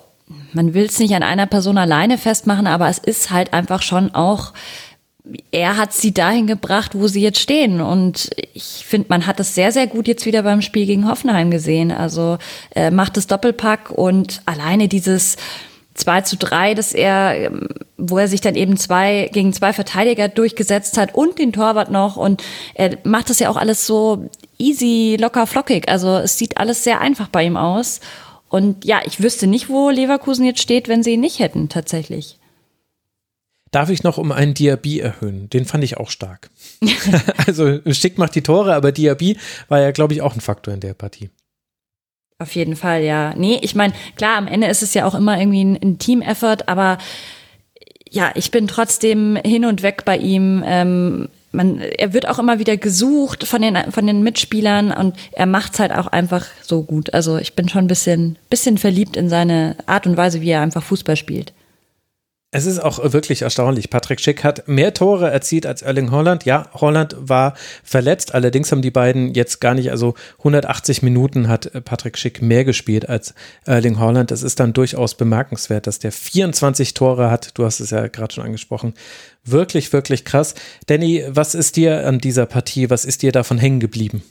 man 0.52 0.74
will 0.74 0.86
es 0.86 0.98
nicht 0.98 1.14
an 1.14 1.22
einer 1.22 1.46
Person 1.46 1.78
alleine 1.78 2.18
festmachen, 2.18 2.66
aber 2.66 2.88
es 2.88 2.98
ist 2.98 3.30
halt 3.30 3.52
einfach 3.52 3.82
schon 3.82 4.14
auch, 4.14 4.52
er 5.50 5.76
hat 5.76 5.92
sie 5.92 6.12
dahin 6.12 6.46
gebracht, 6.46 6.92
wo 6.94 7.06
sie 7.06 7.20
jetzt 7.20 7.38
stehen. 7.38 7.80
Und 7.80 8.30
ich 8.54 8.84
finde, 8.86 9.08
man 9.10 9.26
hat 9.26 9.40
es 9.40 9.54
sehr, 9.54 9.72
sehr 9.72 9.86
gut 9.86 10.08
jetzt 10.08 10.26
wieder 10.26 10.42
beim 10.42 10.62
Spiel 10.62 10.86
gegen 10.86 11.08
Hoffenheim 11.08 11.50
gesehen. 11.50 11.92
Also 11.92 12.38
äh, 12.74 12.90
macht 12.90 13.16
das 13.16 13.26
Doppelpack 13.26 13.90
und 13.90 14.42
alleine 14.46 14.88
dieses 14.88 15.36
2 15.94 16.22
zu 16.22 16.36
3, 16.36 16.74
dass 16.74 16.92
er, 16.92 17.50
wo 17.98 18.18
er 18.18 18.28
sich 18.28 18.40
dann 18.40 18.54
eben 18.54 18.76
zwei 18.76 19.28
gegen 19.32 19.52
zwei 19.52 19.72
Verteidiger 19.72 20.28
durchgesetzt 20.28 20.96
hat 20.96 21.14
und 21.14 21.38
den 21.38 21.52
Torwart 21.52 21.90
noch. 21.90 22.16
Und 22.16 22.42
er 22.74 22.96
macht 23.04 23.28
das 23.28 23.38
ja 23.38 23.50
auch 23.50 23.56
alles 23.56 23.86
so 23.86 24.30
easy, 24.58 25.16
locker, 25.20 25.46
flockig. 25.46 25.88
Also 25.88 26.16
es 26.16 26.38
sieht 26.38 26.56
alles 26.56 26.84
sehr 26.84 27.00
einfach 27.00 27.28
bei 27.28 27.44
ihm 27.44 27.56
aus. 27.56 28.00
Und 28.50 28.84
ja, 28.84 29.00
ich 29.06 29.22
wüsste 29.22 29.46
nicht, 29.46 29.68
wo 29.68 29.90
Leverkusen 29.90 30.44
jetzt 30.44 30.60
steht, 30.60 30.88
wenn 30.88 31.04
sie 31.04 31.12
ihn 31.12 31.20
nicht 31.20 31.38
hätten, 31.38 31.68
tatsächlich. 31.68 32.38
Darf 33.70 33.90
ich 33.90 34.02
noch 34.02 34.18
um 34.18 34.32
einen 34.32 34.54
Diaby 34.54 34.98
erhöhen? 34.98 35.48
Den 35.48 35.64
fand 35.64 35.84
ich 35.84 35.96
auch 35.96 36.10
stark. 36.10 36.50
also 37.46 37.78
Schick 37.92 38.18
macht 38.18 38.34
die 38.34 38.42
Tore, 38.42 38.74
aber 38.74 38.90
Diaby 38.90 39.38
war 39.68 39.80
ja, 39.80 39.92
glaube 39.92 40.14
ich, 40.14 40.22
auch 40.22 40.34
ein 40.34 40.40
Faktor 40.40 40.74
in 40.74 40.80
der 40.80 40.94
Partie. 40.94 41.30
Auf 42.40 42.56
jeden 42.56 42.74
Fall, 42.74 43.04
ja. 43.04 43.34
Nee, 43.36 43.60
ich 43.62 43.76
meine, 43.76 43.94
klar, 44.16 44.36
am 44.36 44.48
Ende 44.48 44.66
ist 44.66 44.82
es 44.82 44.94
ja 44.94 45.06
auch 45.06 45.14
immer 45.14 45.38
irgendwie 45.38 45.64
ein, 45.64 45.78
ein 45.80 45.98
Team-Effort, 45.98 46.66
aber 46.66 46.98
ja, 48.10 48.32
ich 48.34 48.50
bin 48.50 48.66
trotzdem 48.66 49.36
hin 49.36 49.64
und 49.64 49.84
weg 49.84 50.04
bei 50.04 50.16
ihm. 50.16 50.64
Ähm, 50.66 51.28
man, 51.52 51.80
er 51.80 52.12
wird 52.12 52.28
auch 52.28 52.38
immer 52.38 52.58
wieder 52.58 52.76
gesucht 52.76 53.46
von 53.46 53.62
den, 53.62 53.76
von 53.90 54.06
den 54.06 54.22
Mitspielern 54.22 54.92
und 54.92 55.16
er 55.32 55.46
macht's 55.46 55.78
halt 55.78 55.92
auch 55.92 56.06
einfach 56.06 56.46
so 56.62 56.82
gut. 56.82 57.12
Also 57.12 57.38
ich 57.38 57.54
bin 57.54 57.68
schon 57.68 57.84
ein 57.84 57.88
bisschen, 57.88 58.36
bisschen 58.48 58.78
verliebt 58.78 59.16
in 59.16 59.28
seine 59.28 59.76
Art 59.86 60.06
und 60.06 60.16
Weise, 60.16 60.40
wie 60.40 60.50
er 60.50 60.62
einfach 60.62 60.82
Fußball 60.82 61.16
spielt. 61.16 61.52
Es 62.52 62.66
ist 62.66 62.80
auch 62.80 63.12
wirklich 63.12 63.42
erstaunlich. 63.42 63.90
Patrick 63.90 64.20
Schick 64.20 64.42
hat 64.42 64.66
mehr 64.66 64.92
Tore 64.92 65.30
erzielt 65.30 65.66
als 65.66 65.82
Erling 65.82 66.10
Holland. 66.10 66.44
Ja, 66.44 66.68
Holland 66.74 67.14
war 67.16 67.54
verletzt. 67.84 68.34
Allerdings 68.34 68.72
haben 68.72 68.82
die 68.82 68.90
beiden 68.90 69.34
jetzt 69.34 69.60
gar 69.60 69.74
nicht, 69.74 69.92
also 69.92 70.14
180 70.38 71.02
Minuten 71.02 71.46
hat 71.46 71.70
Patrick 71.84 72.18
Schick 72.18 72.42
mehr 72.42 72.64
gespielt 72.64 73.08
als 73.08 73.34
Erling 73.66 74.00
Holland. 74.00 74.32
Das 74.32 74.42
ist 74.42 74.58
dann 74.58 74.72
durchaus 74.72 75.14
bemerkenswert, 75.14 75.86
dass 75.86 76.00
der 76.00 76.10
24 76.10 76.92
Tore 76.94 77.30
hat. 77.30 77.56
Du 77.56 77.64
hast 77.64 77.78
es 77.78 77.90
ja 77.90 78.08
gerade 78.08 78.34
schon 78.34 78.44
angesprochen. 78.44 78.94
Wirklich, 79.44 79.92
wirklich 79.92 80.24
krass. 80.24 80.56
Danny, 80.86 81.24
was 81.28 81.54
ist 81.54 81.76
dir 81.76 82.04
an 82.04 82.18
dieser 82.18 82.46
Partie, 82.46 82.90
was 82.90 83.04
ist 83.04 83.22
dir 83.22 83.30
davon 83.30 83.58
hängen 83.58 83.78
geblieben? 83.78 84.24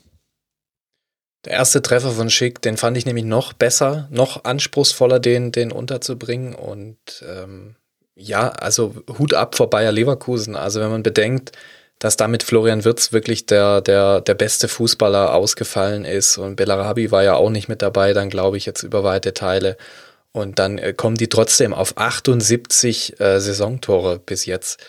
Der 1.45 1.53
erste 1.53 1.81
Treffer 1.81 2.11
von 2.11 2.29
Schick, 2.29 2.61
den 2.61 2.75
fand 2.75 2.97
ich 2.97 3.05
nämlich 3.05 3.23
noch 3.23 3.53
besser, 3.53 4.09
noch 4.11 4.43
anspruchsvoller, 4.43 5.21
den, 5.21 5.53
den 5.53 5.71
unterzubringen. 5.71 6.53
Und 6.53 6.97
ähm, 7.25 7.77
ja, 8.19 8.49
also 8.49 8.93
Hut 9.17 9.33
ab 9.33 9.55
vor 9.55 9.69
Bayer 9.69 9.91
Leverkusen. 9.91 10.55
Also 10.55 10.81
wenn 10.81 10.91
man 10.91 11.03
bedenkt, 11.03 11.53
dass 11.99 12.17
damit 12.17 12.43
Florian 12.43 12.85
Wirz 12.85 13.11
wirklich 13.11 13.45
der, 13.45 13.81
der, 13.81 14.21
der 14.21 14.33
beste 14.33 14.67
Fußballer 14.67 15.33
ausgefallen 15.33 16.05
ist 16.05 16.37
und 16.37 16.55
Bellarabi 16.55 17.11
war 17.11 17.23
ja 17.23 17.35
auch 17.35 17.49
nicht 17.49 17.67
mit 17.67 17.81
dabei, 17.81 18.13
dann 18.13 18.29
glaube 18.29 18.57
ich 18.57 18.65
jetzt 18.65 18.83
über 18.83 19.03
weite 19.03 19.33
Teile. 19.33 19.77
Und 20.31 20.59
dann 20.59 20.77
äh, 20.77 20.93
kommen 20.93 21.15
die 21.15 21.27
trotzdem 21.27 21.73
auf 21.73 21.97
78 21.97 23.19
äh, 23.19 23.39
Saisontore 23.39 24.19
bis 24.19 24.45
jetzt. 24.45 24.79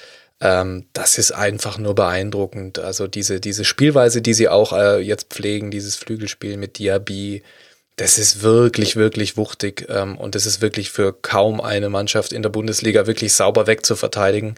Ähm, 0.41 0.87
das 0.93 1.19
ist 1.19 1.33
einfach 1.33 1.79
nur 1.79 1.95
beeindruckend. 1.95 2.79
Also 2.79 3.07
diese, 3.07 3.41
diese 3.41 3.65
Spielweise, 3.65 4.23
die 4.23 4.35
sie 4.35 4.49
auch 4.49 4.73
äh, 4.73 5.01
jetzt 5.01 5.31
pflegen, 5.31 5.71
dieses 5.71 5.97
Flügelspiel 5.97 6.57
mit 6.57 6.79
Diaby, 6.79 7.43
das 8.01 8.17
ist 8.17 8.43
wirklich, 8.43 8.97
wirklich 8.97 9.37
wuchtig 9.37 9.87
ähm, 9.91 10.17
und 10.17 10.35
das 10.35 10.47
ist 10.47 10.63
wirklich 10.63 10.91
für 10.91 11.13
kaum 11.13 11.61
eine 11.61 11.91
Mannschaft 11.91 12.33
in 12.33 12.43
der 12.43 12.49
Bundesliga 12.49 13.07
wirklich 13.07 13.35
sauber 13.35 13.67
wegzuverteidigen. 13.67 14.55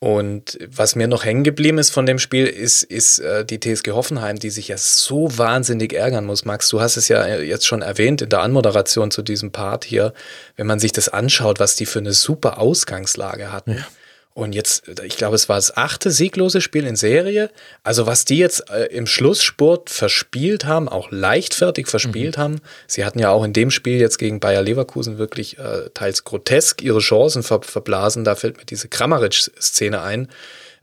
Und 0.00 0.58
was 0.68 0.94
mir 0.94 1.08
noch 1.08 1.24
hängen 1.24 1.44
geblieben 1.44 1.78
ist 1.78 1.88
von 1.88 2.04
dem 2.04 2.18
Spiel, 2.18 2.46
ist, 2.46 2.82
ist 2.82 3.20
äh, 3.20 3.46
die 3.46 3.58
TSG 3.58 3.92
Hoffenheim, 3.92 4.38
die 4.38 4.50
sich 4.50 4.68
ja 4.68 4.76
so 4.76 5.38
wahnsinnig 5.38 5.94
ärgern 5.94 6.26
muss. 6.26 6.44
Max, 6.44 6.68
du 6.68 6.82
hast 6.82 6.98
es 6.98 7.08
ja 7.08 7.24
äh, 7.24 7.42
jetzt 7.42 7.64
schon 7.64 7.80
erwähnt 7.80 8.20
in 8.20 8.28
der 8.28 8.40
Anmoderation 8.40 9.10
zu 9.10 9.22
diesem 9.22 9.50
Part 9.50 9.86
hier. 9.86 10.12
Wenn 10.56 10.66
man 10.66 10.78
sich 10.78 10.92
das 10.92 11.08
anschaut, 11.08 11.60
was 11.60 11.76
die 11.76 11.86
für 11.86 12.00
eine 12.00 12.12
super 12.12 12.58
Ausgangslage 12.58 13.50
hatten. 13.50 13.76
Ja. 13.78 13.86
Und 14.34 14.52
jetzt, 14.52 14.88
ich 15.04 15.16
glaube, 15.16 15.36
es 15.36 15.48
war 15.48 15.56
das 15.56 15.76
achte 15.76 16.10
sieglose 16.10 16.60
Spiel 16.60 16.86
in 16.86 16.96
Serie. 16.96 17.50
Also 17.84 18.08
was 18.08 18.24
die 18.24 18.38
jetzt 18.38 18.68
äh, 18.68 18.86
im 18.86 19.06
Schlusssport 19.06 19.90
verspielt 19.90 20.64
haben, 20.64 20.88
auch 20.88 21.12
leichtfertig 21.12 21.86
verspielt 21.86 22.36
mhm. 22.36 22.40
haben. 22.40 22.60
Sie 22.88 23.04
hatten 23.04 23.20
ja 23.20 23.30
auch 23.30 23.44
in 23.44 23.52
dem 23.52 23.70
Spiel 23.70 24.00
jetzt 24.00 24.18
gegen 24.18 24.40
Bayer 24.40 24.62
Leverkusen 24.62 25.18
wirklich 25.18 25.58
äh, 25.60 25.88
teils 25.94 26.24
grotesk 26.24 26.82
ihre 26.82 26.98
Chancen 26.98 27.44
ver 27.44 27.62
verblasen. 27.62 28.24
Da 28.24 28.34
fällt 28.34 28.56
mir 28.56 28.64
diese 28.64 28.88
Kramaric-Szene 28.88 30.02
ein. 30.02 30.28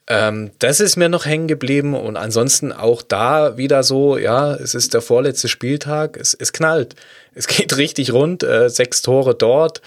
Ähm, 0.08 0.52
das 0.60 0.80
ist 0.80 0.96
mir 0.96 1.10
noch 1.10 1.26
hängen 1.26 1.48
geblieben 1.48 1.94
und 1.94 2.18
ansonsten 2.18 2.72
auch 2.72 3.02
da 3.02 3.58
wieder 3.58 3.84
so, 3.84 4.18
ja, 4.18 4.56
es 4.56 4.76
ist 4.76 4.94
der 4.94 5.02
vorletzte 5.02 5.48
Spieltag, 5.48 6.18
es, 6.18 6.34
es 6.34 6.54
knallt. 6.54 6.96
Es 7.34 7.48
geht 7.48 7.78
richtig 7.78 8.12
rund, 8.12 8.44
äh, 8.44 8.70
sechs 8.70 9.02
Tore 9.02 9.36
dort. 9.36 9.82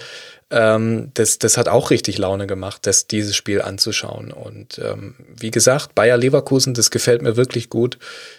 Ähm, 0.50 1.10
das, 1.14 1.38
das 1.38 1.56
hat 1.56 1.68
auch 1.68 1.90
richtig 1.90 2.18
Laune 2.18 2.46
gemacht, 2.46 2.86
das, 2.86 3.06
dieses 3.06 3.34
Spiel 3.34 3.62
anzuschauen. 3.62 4.30
Und 4.32 4.78
ähm, 4.78 5.14
wie 5.36 5.50
gesagt, 5.50 5.94
Bayer 5.94 6.16
Leverkusen, 6.16 6.74
das 6.74 6.90
gefällt 6.90 7.22
mir 7.22 7.36
wirklich 7.36 7.70
gut. 7.70 7.98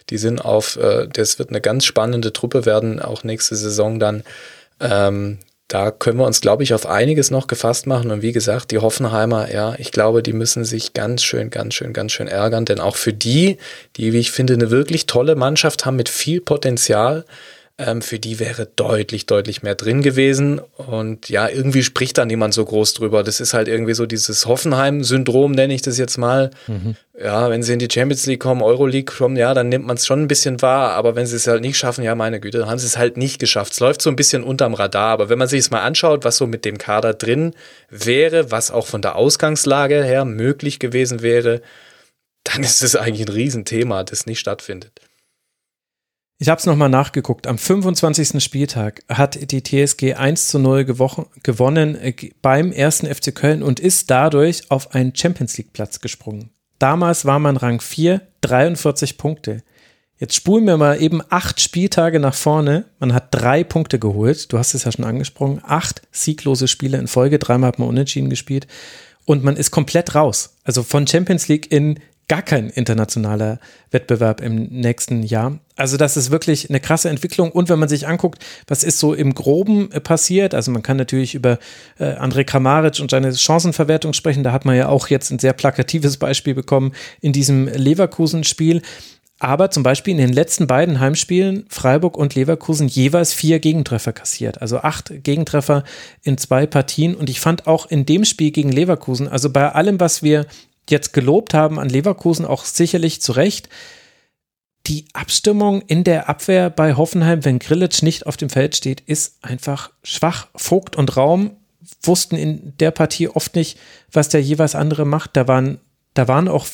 Die 0.09 0.17
sind 0.17 0.43
auf, 0.43 0.77
äh, 0.77 1.08
das 1.11 1.40
wird 1.40 1.50
eine 1.50 1.61
ganz 1.61 1.85
spannende 1.85 2.32
Truppe 2.34 2.66
werden, 2.66 3.01
auch 3.01 3.24
nächste 3.24 3.56
Saison 3.56 4.00
dann. 4.00 4.24
Ähm, 4.80 5.40
da 5.67 5.90
können 5.90 6.19
wir 6.19 6.27
uns, 6.27 6.42
glaube 6.42 6.61
ich, 6.61 6.75
auf 6.75 6.85
einiges 6.85 7.32
noch 7.32 7.48
gefasst 7.48 7.88
machen. 7.88 8.11
Und 8.11 8.22
wie 8.22 8.34
gesagt, 8.34 8.69
die 8.69 8.77
Hoffenheimer, 8.77 9.51
ja, 9.51 9.74
ich 9.80 9.92
glaube, 9.92 10.22
die 10.22 10.34
müssen 10.34 10.64
sich 10.64 10.93
ganz 10.93 11.24
schön, 11.24 11.50
ganz 11.50 11.74
schön, 11.74 11.92
ganz 11.92 12.11
schön 12.11 12.27
ärgern. 12.27 12.66
Denn 12.66 12.80
auch 12.80 12.95
für 12.95 13.14
die, 13.14 13.58
die, 13.95 14.14
wie 14.14 14.19
ich 14.19 14.32
finde, 14.32 14.53
eine 14.53 14.69
wirklich 14.69 15.08
tolle 15.08 15.35
Mannschaft 15.35 15.85
haben 15.85 15.95
mit 15.95 16.08
viel 16.08 16.40
Potenzial, 16.40 17.25
ähm, 17.78 18.02
für 18.02 18.20
die 18.20 18.40
wäre 18.40 18.68
deutlich, 18.78 19.26
deutlich 19.26 19.62
mehr 19.62 19.76
drin 19.76 20.02
gewesen. 20.02 20.60
Und 20.60 21.28
ja, 21.28 21.50
irgendwie 21.50 21.84
spricht 21.84 22.18
da 22.18 22.24
niemand 22.24 22.54
so 22.54 22.64
groß 22.64 22.94
drüber. 22.94 23.22
Das 23.22 23.42
ist 23.42 23.54
halt 23.54 23.68
irgendwie 23.68 23.94
so 23.94 24.06
dieses 24.06 24.45
Hoffenheim-Syndrom, 24.45 25.52
nenne 25.52 25.74
ich 25.74 25.82
das 25.82 25.98
jetzt 25.98 26.18
mal. 26.18 26.52
Mhm. 26.68 26.95
Ja, 27.22 27.50
wenn 27.50 27.64
sie 27.64 27.74
in 27.74 27.80
die 27.80 27.90
Champions 27.92 28.26
League 28.28 28.40
kommen, 28.40 28.62
Euroleague 28.62 29.14
kommen, 29.14 29.36
ja, 29.36 29.54
dann 29.54 29.68
nimmt 29.68 29.86
man 29.86 29.98
es 29.98 30.06
schon 30.06 30.22
ein 30.22 30.30
bisschen 30.30 30.62
wahr. 30.62 30.92
Aber 30.92 31.16
wenn 31.16 31.26
sie 31.26 31.36
es 31.36 31.48
halt 31.48 31.62
nicht 31.62 31.78
schaffen, 31.78 32.06
ja, 32.06 32.16
meine 32.16 32.40
Güte, 32.40 32.60
dann 32.60 32.70
haben 32.70 32.80
sie 32.80 32.88
es 32.88 32.98
halt 32.98 33.18
nicht 33.18 33.40
geschafft. 33.40 33.74
Es 33.74 33.82
läuft 33.82 34.02
so 34.02 34.10
ein 34.10 34.16
bisschen 34.16 34.44
unterm 34.44 34.74
Radar. 34.74 35.10
Aber 35.10 35.28
wenn 35.28 35.40
man 35.40 35.50
sich 35.50 35.60
es 35.60 35.72
mal 35.72 35.82
anschaut, 35.82 36.24
was 36.24 36.38
so 36.38 36.48
mit 36.48 36.64
dem 36.64 36.78
Kader 36.78 37.14
drin 37.14 37.54
wäre, 37.90 38.52
was 38.52 38.72
auch 38.72 38.88
von 38.88 39.02
der 39.02 39.18
Ausgangslage 39.18 40.02
her 40.02 40.24
möglich 40.24 40.80
gewesen 40.80 41.22
wäre, 41.22 41.62
dann 42.45 42.64
ist 42.64 42.82
es 42.84 42.95
eigentlich 42.95 43.28
ein 43.28 43.34
Riesenthema, 43.34 44.06
das 44.06 44.28
nicht 44.28 44.40
stattfindet. 44.40 45.02
Ich 46.38 46.49
habe 46.49 46.59
es 46.59 46.65
nochmal 46.65 46.89
nachgeguckt. 46.89 47.47
Am 47.47 47.57
25. 47.57 48.43
Spieltag 48.43 49.03
hat 49.07 49.51
die 49.51 49.64
TSG 49.64 50.15
1 50.15 50.49
zu 50.49 50.59
0 50.59 50.83
gewonnen 50.83 51.95
äh, 51.95 52.14
beim 52.41 52.73
ersten 52.73 53.07
FC 53.07 53.33
Köln 53.33 53.64
und 53.64 53.80
ist 53.80 54.11
dadurch 54.11 54.69
auf 54.69 54.93
einen 54.93 55.15
Champions 55.15 55.57
League 55.57 55.72
Platz 55.72 56.01
gesprungen. 56.01 56.49
Damals 56.77 57.23
war 57.23 57.39
man 57.39 57.55
Rang 57.55 57.80
4, 57.80 58.22
43 58.41 59.17
Punkte. 59.17 59.64
Jetzt 60.17 60.35
spulen 60.35 60.65
wir 60.65 60.75
mal 60.75 61.01
eben 61.01 61.22
acht 61.30 61.61
Spieltage 61.61 62.19
nach 62.19 62.33
vorne. 62.35 62.85
Man 62.99 63.14
hat 63.14 63.27
drei 63.31 63.64
Punkte 63.64 63.97
geholt. 63.97 64.51
Du 64.51 64.57
hast 64.57 64.73
es 64.73 64.83
ja 64.83 64.91
schon 64.91 65.05
angesprochen. 65.05 65.61
Acht 65.64 66.01
sieglose 66.11 66.67
Spiele 66.67 66.97
in 66.97 67.07
Folge. 67.07 67.39
Dreimal 67.39 67.69
hat 67.69 67.80
man 67.80 67.88
unentschieden 67.88 68.30
gespielt. 68.30 68.67
Und 69.23 69.43
man 69.43 69.55
ist 69.55 69.72
komplett 69.72 70.15
raus. 70.15 70.57
Also 70.64 70.83
von 70.83 71.07
Champions 71.07 71.47
League 71.47 71.72
in 71.72 71.99
gar 72.28 72.42
kein 72.42 72.70
internationaler 72.70 73.60
Wettbewerb 73.92 74.42
im 74.42 74.64
nächsten 74.66 75.24
Jahr. 75.24 75.60
Also 75.76 75.98
das 75.98 76.18
ist 76.18 76.32
wirklich 76.32 76.70
eine 76.70 76.80
krasse 76.80 77.10
Entwicklung. 77.10 77.52
Und 77.52 77.70
wenn 77.70 77.78
man 77.78 77.90
sich 77.90 78.08
anguckt, 78.08 78.44
was 78.68 78.84
ist 78.84 79.00
so 79.00 79.14
im 79.14 79.34
Groben 79.36 79.92
äh, 79.92 80.00
passiert, 80.00 80.56
also 80.56 80.72
man 80.72 80.82
kann 80.82 80.98
natürlich 80.98 81.36
über 81.36 81.60
äh, 82.00 82.16
André 82.16 82.44
Kramaric 82.44 83.00
und 83.00 83.12
seine 83.12 83.36
Chancenverwertung 83.36 84.14
sprechen. 84.14 84.44
Da 84.44 84.52
hat 84.52 84.66
man 84.66 84.76
ja 84.76 84.88
auch 84.88 85.08
jetzt 85.08 85.32
ein 85.32 85.40
sehr 85.40 85.54
plakatives 85.54 86.18
Beispiel 86.18 86.56
bekommen 86.56 86.94
in 87.22 87.34
diesem 87.34 87.68
Leverkusen-Spiel. 87.68 88.82
Aber 89.38 89.70
zum 89.70 89.84
Beispiel 89.84 90.12
in 90.12 90.18
den 90.18 90.32
letzten 90.32 90.66
beiden 90.66 91.02
Heimspielen 91.02 91.66
Freiburg 91.68 92.18
und 92.18 92.36
Leverkusen 92.36 92.88
jeweils 92.88 93.34
vier 93.34 93.60
Gegentreffer 93.60 94.14
kassiert. 94.14 94.62
Also 94.62 94.78
acht 94.78 95.12
Gegentreffer 95.24 95.84
in 96.24 96.38
zwei 96.38 96.66
Partien. 96.66 97.16
Und 97.16 97.30
ich 97.30 97.42
fand 97.42 97.68
auch 97.68 97.86
in 97.86 98.06
dem 98.06 98.24
Spiel 98.24 98.52
gegen 98.52 98.72
Leverkusen, 98.72 99.28
also 99.28 99.50
bei 99.50 99.70
allem, 99.70 100.00
was 100.00 100.24
wir 100.24 100.45
jetzt 100.89 101.14
gelobt 101.14 101.53
haben 101.53 101.80
an 101.80 101.89
Leverkusen, 101.89 102.45
auch 102.45 102.65
sicherlich 102.65 103.22
zu 103.22 103.31
Recht. 103.33 103.69
Die 104.88 105.05
Abstimmung 105.14 105.81
in 105.81 106.03
der 106.03 106.30
Abwehr 106.30 106.69
bei 106.69 106.95
Hoffenheim, 106.95 107.43
wenn 107.43 107.59
Grillitsch 107.59 108.03
nicht 108.03 108.27
auf 108.27 108.38
dem 108.38 108.49
Feld 108.49 108.75
steht, 108.75 109.01
ist 109.01 109.43
einfach 109.43 109.91
schwach. 110.03 110.47
Vogt 110.55 110.95
und 110.95 111.17
Raum 111.17 111.57
wussten 112.01 112.35
in 112.35 112.77
der 112.77 112.91
Partie 112.91 113.27
oft 113.30 113.55
nicht, 113.55 113.80
was 114.11 114.30
der 114.30 114.41
jeweils 114.41 114.75
andere 114.75 115.05
macht. 115.05 115.35
Da 115.35 115.47
waren, 115.47 115.80
da 116.14 116.27
waren 116.27 116.47
auch 116.47 116.65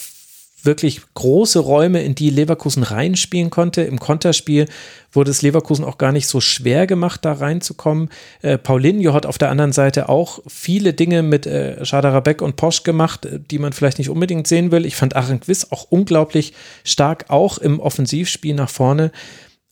wirklich 0.66 1.02
große 1.14 1.60
Räume, 1.60 2.04
in 2.04 2.16
die 2.16 2.30
Leverkusen 2.30 2.84
reinspielen 2.84 3.50
konnte. 3.50 3.82
Im 3.82 4.00
Konterspiel 4.00 4.68
wurde 5.12 5.32
es 5.32 5.42
Leverkusen 5.42 5.86
auch 5.86 5.98
gar 5.98 6.12
nicht 6.12 6.28
so 6.28 6.40
schwer 6.40 6.88
gemacht, 6.88 7.26
da 7.26 7.34
reinzukommen. 7.34 8.10
Äh, 8.42 8.58
Paulinho 8.58 9.14
hat 9.14 9.26
auf 9.26 9.38
der 9.38 9.50
anderen 9.50 9.74
Seite 9.74 10.10
auch 10.10 10.40
viele 10.48 10.94
Dinge 10.94 11.24
mit 11.24 11.46
äh, 11.46 11.84
Schadarabek 11.86 12.42
und 12.42 12.56
Posch 12.56 12.84
gemacht, 12.84 13.26
äh, 13.26 13.40
die 13.40 13.60
man 13.60 13.74
vielleicht 13.74 13.98
nicht 13.98 14.10
unbedingt 14.10 14.48
sehen 14.48 14.72
will. 14.72 14.86
Ich 14.86 14.96
fand 14.96 15.16
Arenquist 15.16 15.72
auch 15.72 15.88
unglaublich 15.90 16.54
stark, 16.84 17.26
auch 17.30 17.58
im 17.58 17.80
Offensivspiel 17.80 18.54
nach 18.54 18.70
vorne. 18.70 19.12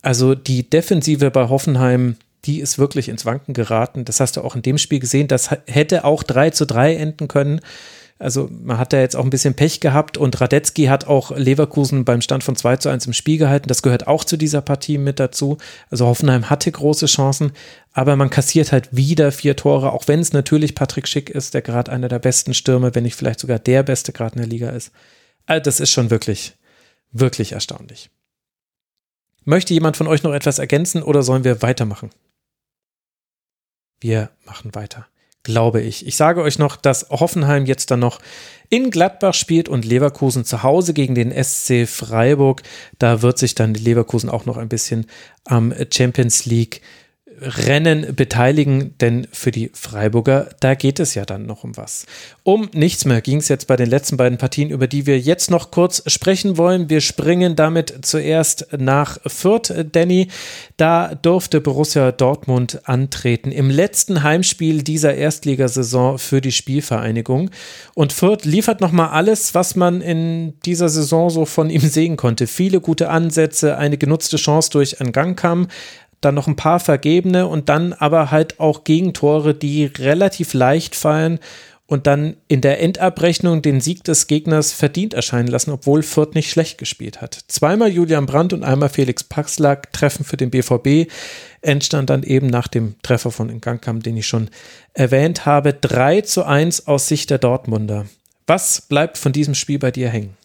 Also 0.01 0.35
die 0.35 0.69
Defensive 0.69 1.31
bei 1.31 1.49
Hoffenheim, 1.49 2.15
die 2.45 2.59
ist 2.59 2.79
wirklich 2.79 3.09
ins 3.09 3.25
Wanken 3.25 3.53
geraten. 3.53 4.05
Das 4.05 4.19
hast 4.19 4.37
du 4.37 4.41
auch 4.41 4.55
in 4.55 4.61
dem 4.61 4.77
Spiel 4.77 4.99
gesehen. 4.99 5.27
Das 5.27 5.49
hätte 5.67 6.05
auch 6.05 6.23
3 6.23 6.51
zu 6.51 6.65
3 6.65 6.95
enden 6.95 7.27
können. 7.27 7.59
Also 8.19 8.49
man 8.51 8.77
hat 8.77 8.91
da 8.91 8.99
jetzt 8.99 9.15
auch 9.15 9.23
ein 9.23 9.29
bisschen 9.29 9.53
Pech 9.53 9.79
gehabt 9.79 10.17
und 10.17 10.39
Radetzky 10.41 10.85
hat 10.85 11.07
auch 11.07 11.31
Leverkusen 11.31 12.03
beim 12.03 12.19
Stand 12.19 12.43
von 12.43 12.57
2 12.57 12.75
zu 12.75 12.89
1 12.89 13.07
im 13.07 13.13
Spiel 13.13 13.37
gehalten. 13.37 13.69
Das 13.69 13.81
gehört 13.81 14.07
auch 14.07 14.25
zu 14.25 14.35
dieser 14.35 14.61
Partie 14.61 14.97
mit 14.97 15.21
dazu. 15.21 15.57
Also 15.89 16.05
Hoffenheim 16.05 16.49
hatte 16.49 16.69
große 16.69 17.05
Chancen, 17.05 17.53
aber 17.93 18.17
man 18.17 18.29
kassiert 18.29 18.73
halt 18.73 18.93
wieder 18.93 19.31
vier 19.31 19.55
Tore, 19.55 19.93
auch 19.93 20.09
wenn 20.09 20.19
es 20.19 20.33
natürlich 20.33 20.75
Patrick 20.75 21.07
Schick 21.07 21.29
ist, 21.29 21.53
der 21.53 21.61
gerade 21.61 21.93
einer 21.93 22.09
der 22.09 22.19
besten 22.19 22.53
Stürme, 22.53 22.93
wenn 22.93 23.03
nicht 23.03 23.15
vielleicht 23.15 23.39
sogar 23.39 23.57
der 23.57 23.83
beste 23.83 24.11
gerade 24.11 24.35
in 24.35 24.41
der 24.41 24.49
Liga 24.49 24.69
ist. 24.71 24.91
Also 25.45 25.63
das 25.63 25.79
ist 25.79 25.91
schon 25.91 26.09
wirklich, 26.09 26.57
wirklich 27.13 27.53
erstaunlich. 27.53 28.09
Möchte 29.45 29.73
jemand 29.73 29.95
von 29.95 30.07
euch 30.07 30.23
noch 30.23 30.33
etwas 30.33 30.59
ergänzen 30.59 31.03
oder 31.03 31.23
sollen 31.23 31.45
wir 31.45 31.61
weitermachen? 31.61 32.09
Wir 34.01 34.29
machen 34.45 34.75
weiter 34.75 35.07
glaube 35.49 35.81
ich. 35.81 36.05
Ich 36.05 36.15
sage 36.15 36.43
euch 36.43 36.59
noch, 36.59 36.75
dass 36.75 37.07
Hoffenheim 37.09 37.65
jetzt 37.65 37.89
dann 37.89 38.01
noch 38.01 38.19
in 38.69 38.91
Gladbach 38.91 39.33
spielt 39.33 39.67
und 39.67 39.83
Leverkusen 39.83 40.45
zu 40.45 40.61
Hause 40.61 40.93
gegen 40.93 41.15
den 41.15 41.31
SC 41.31 41.87
Freiburg. 41.87 42.61
Da 42.99 43.23
wird 43.23 43.39
sich 43.39 43.55
dann 43.55 43.73
Leverkusen 43.73 44.29
auch 44.29 44.45
noch 44.45 44.57
ein 44.57 44.69
bisschen 44.69 45.07
am 45.45 45.73
Champions 45.91 46.45
League 46.45 46.81
Rennen 47.41 48.15
beteiligen, 48.15 48.95
denn 48.99 49.27
für 49.31 49.51
die 49.51 49.71
Freiburger, 49.73 50.49
da 50.59 50.75
geht 50.75 50.99
es 50.99 51.15
ja 51.15 51.25
dann 51.25 51.45
noch 51.45 51.63
um 51.63 51.77
was. 51.77 52.05
Um 52.43 52.69
nichts 52.73 53.05
mehr 53.05 53.21
ging 53.21 53.37
es 53.37 53.47
jetzt 53.47 53.67
bei 53.67 53.75
den 53.75 53.89
letzten 53.89 54.17
beiden 54.17 54.37
Partien, 54.37 54.69
über 54.69 54.87
die 54.87 55.05
wir 55.05 55.19
jetzt 55.19 55.51
noch 55.51 55.71
kurz 55.71 56.03
sprechen 56.07 56.57
wollen. 56.57 56.89
Wir 56.89 57.01
springen 57.01 57.55
damit 57.55 57.99
zuerst 58.01 58.67
nach 58.77 59.17
Fürth, 59.25 59.73
Danny. 59.91 60.27
Da 60.77 61.15
durfte 61.15 61.61
Borussia 61.61 62.11
Dortmund 62.11 62.81
antreten 62.83 63.51
im 63.51 63.69
letzten 63.69 64.23
Heimspiel 64.23 64.83
dieser 64.83 65.15
Erstligasaison 65.15 66.19
für 66.19 66.41
die 66.41 66.51
Spielvereinigung. 66.51 67.49
Und 67.93 68.13
Fürth 68.13 68.45
liefert 68.45 68.81
nochmal 68.81 69.09
alles, 69.09 69.55
was 69.55 69.75
man 69.75 70.01
in 70.01 70.53
dieser 70.65 70.89
Saison 70.89 71.29
so 71.29 71.45
von 71.45 71.69
ihm 71.69 71.81
sehen 71.81 72.17
konnte. 72.17 72.47
Viele 72.47 72.81
gute 72.81 73.09
Ansätze, 73.09 73.77
eine 73.77 73.97
genutzte 73.97 74.37
Chance 74.37 74.69
durch 74.71 75.01
einen 75.01 75.11
Gangkamm, 75.11 75.67
dann 76.21 76.35
noch 76.35 76.47
ein 76.47 76.55
paar 76.55 76.79
vergebene 76.79 77.47
und 77.47 77.69
dann 77.69 77.93
aber 77.93 78.31
halt 78.31 78.59
auch 78.59 78.83
Gegentore, 78.83 79.53
die 79.53 79.85
relativ 79.85 80.53
leicht 80.53 80.95
fallen 80.95 81.39
und 81.89 82.05
dann 82.05 82.37
in 82.47 82.61
der 82.61 82.81
Endabrechnung 82.81 83.63
den 83.63 83.81
Sieg 83.81 84.03
des 84.03 84.27
Gegners 84.27 84.71
verdient 84.71 85.15
erscheinen 85.15 85.47
lassen, 85.47 85.71
obwohl 85.71 86.03
Fürth 86.03 86.35
nicht 86.35 86.51
schlecht 86.51 86.77
gespielt 86.77 87.19
hat. 87.19 87.39
Zweimal 87.47 87.89
Julian 87.89 88.27
Brandt 88.27 88.53
und 88.53 88.63
einmal 88.63 88.89
Felix 88.89 89.23
Paxlack 89.23 89.91
treffen 89.91 90.23
für 90.23 90.37
den 90.37 90.51
BVB. 90.51 91.11
Entstand 91.61 92.11
dann 92.11 92.21
eben 92.21 92.45
nach 92.45 92.67
dem 92.67 92.95
Treffer 93.01 93.31
von 93.31 93.47
Ngangkam, 93.47 94.01
den 94.01 94.17
ich 94.17 94.27
schon 94.27 94.51
erwähnt 94.93 95.47
habe, 95.47 95.73
3 95.73 96.21
zu 96.21 96.45
1 96.45 96.85
aus 96.85 97.07
Sicht 97.07 97.31
der 97.31 97.39
Dortmunder. 97.39 98.05
Was 98.45 98.81
bleibt 98.81 99.17
von 99.17 99.31
diesem 99.31 99.55
Spiel 99.55 99.79
bei 99.79 99.89
dir 99.89 100.09
hängen? 100.09 100.38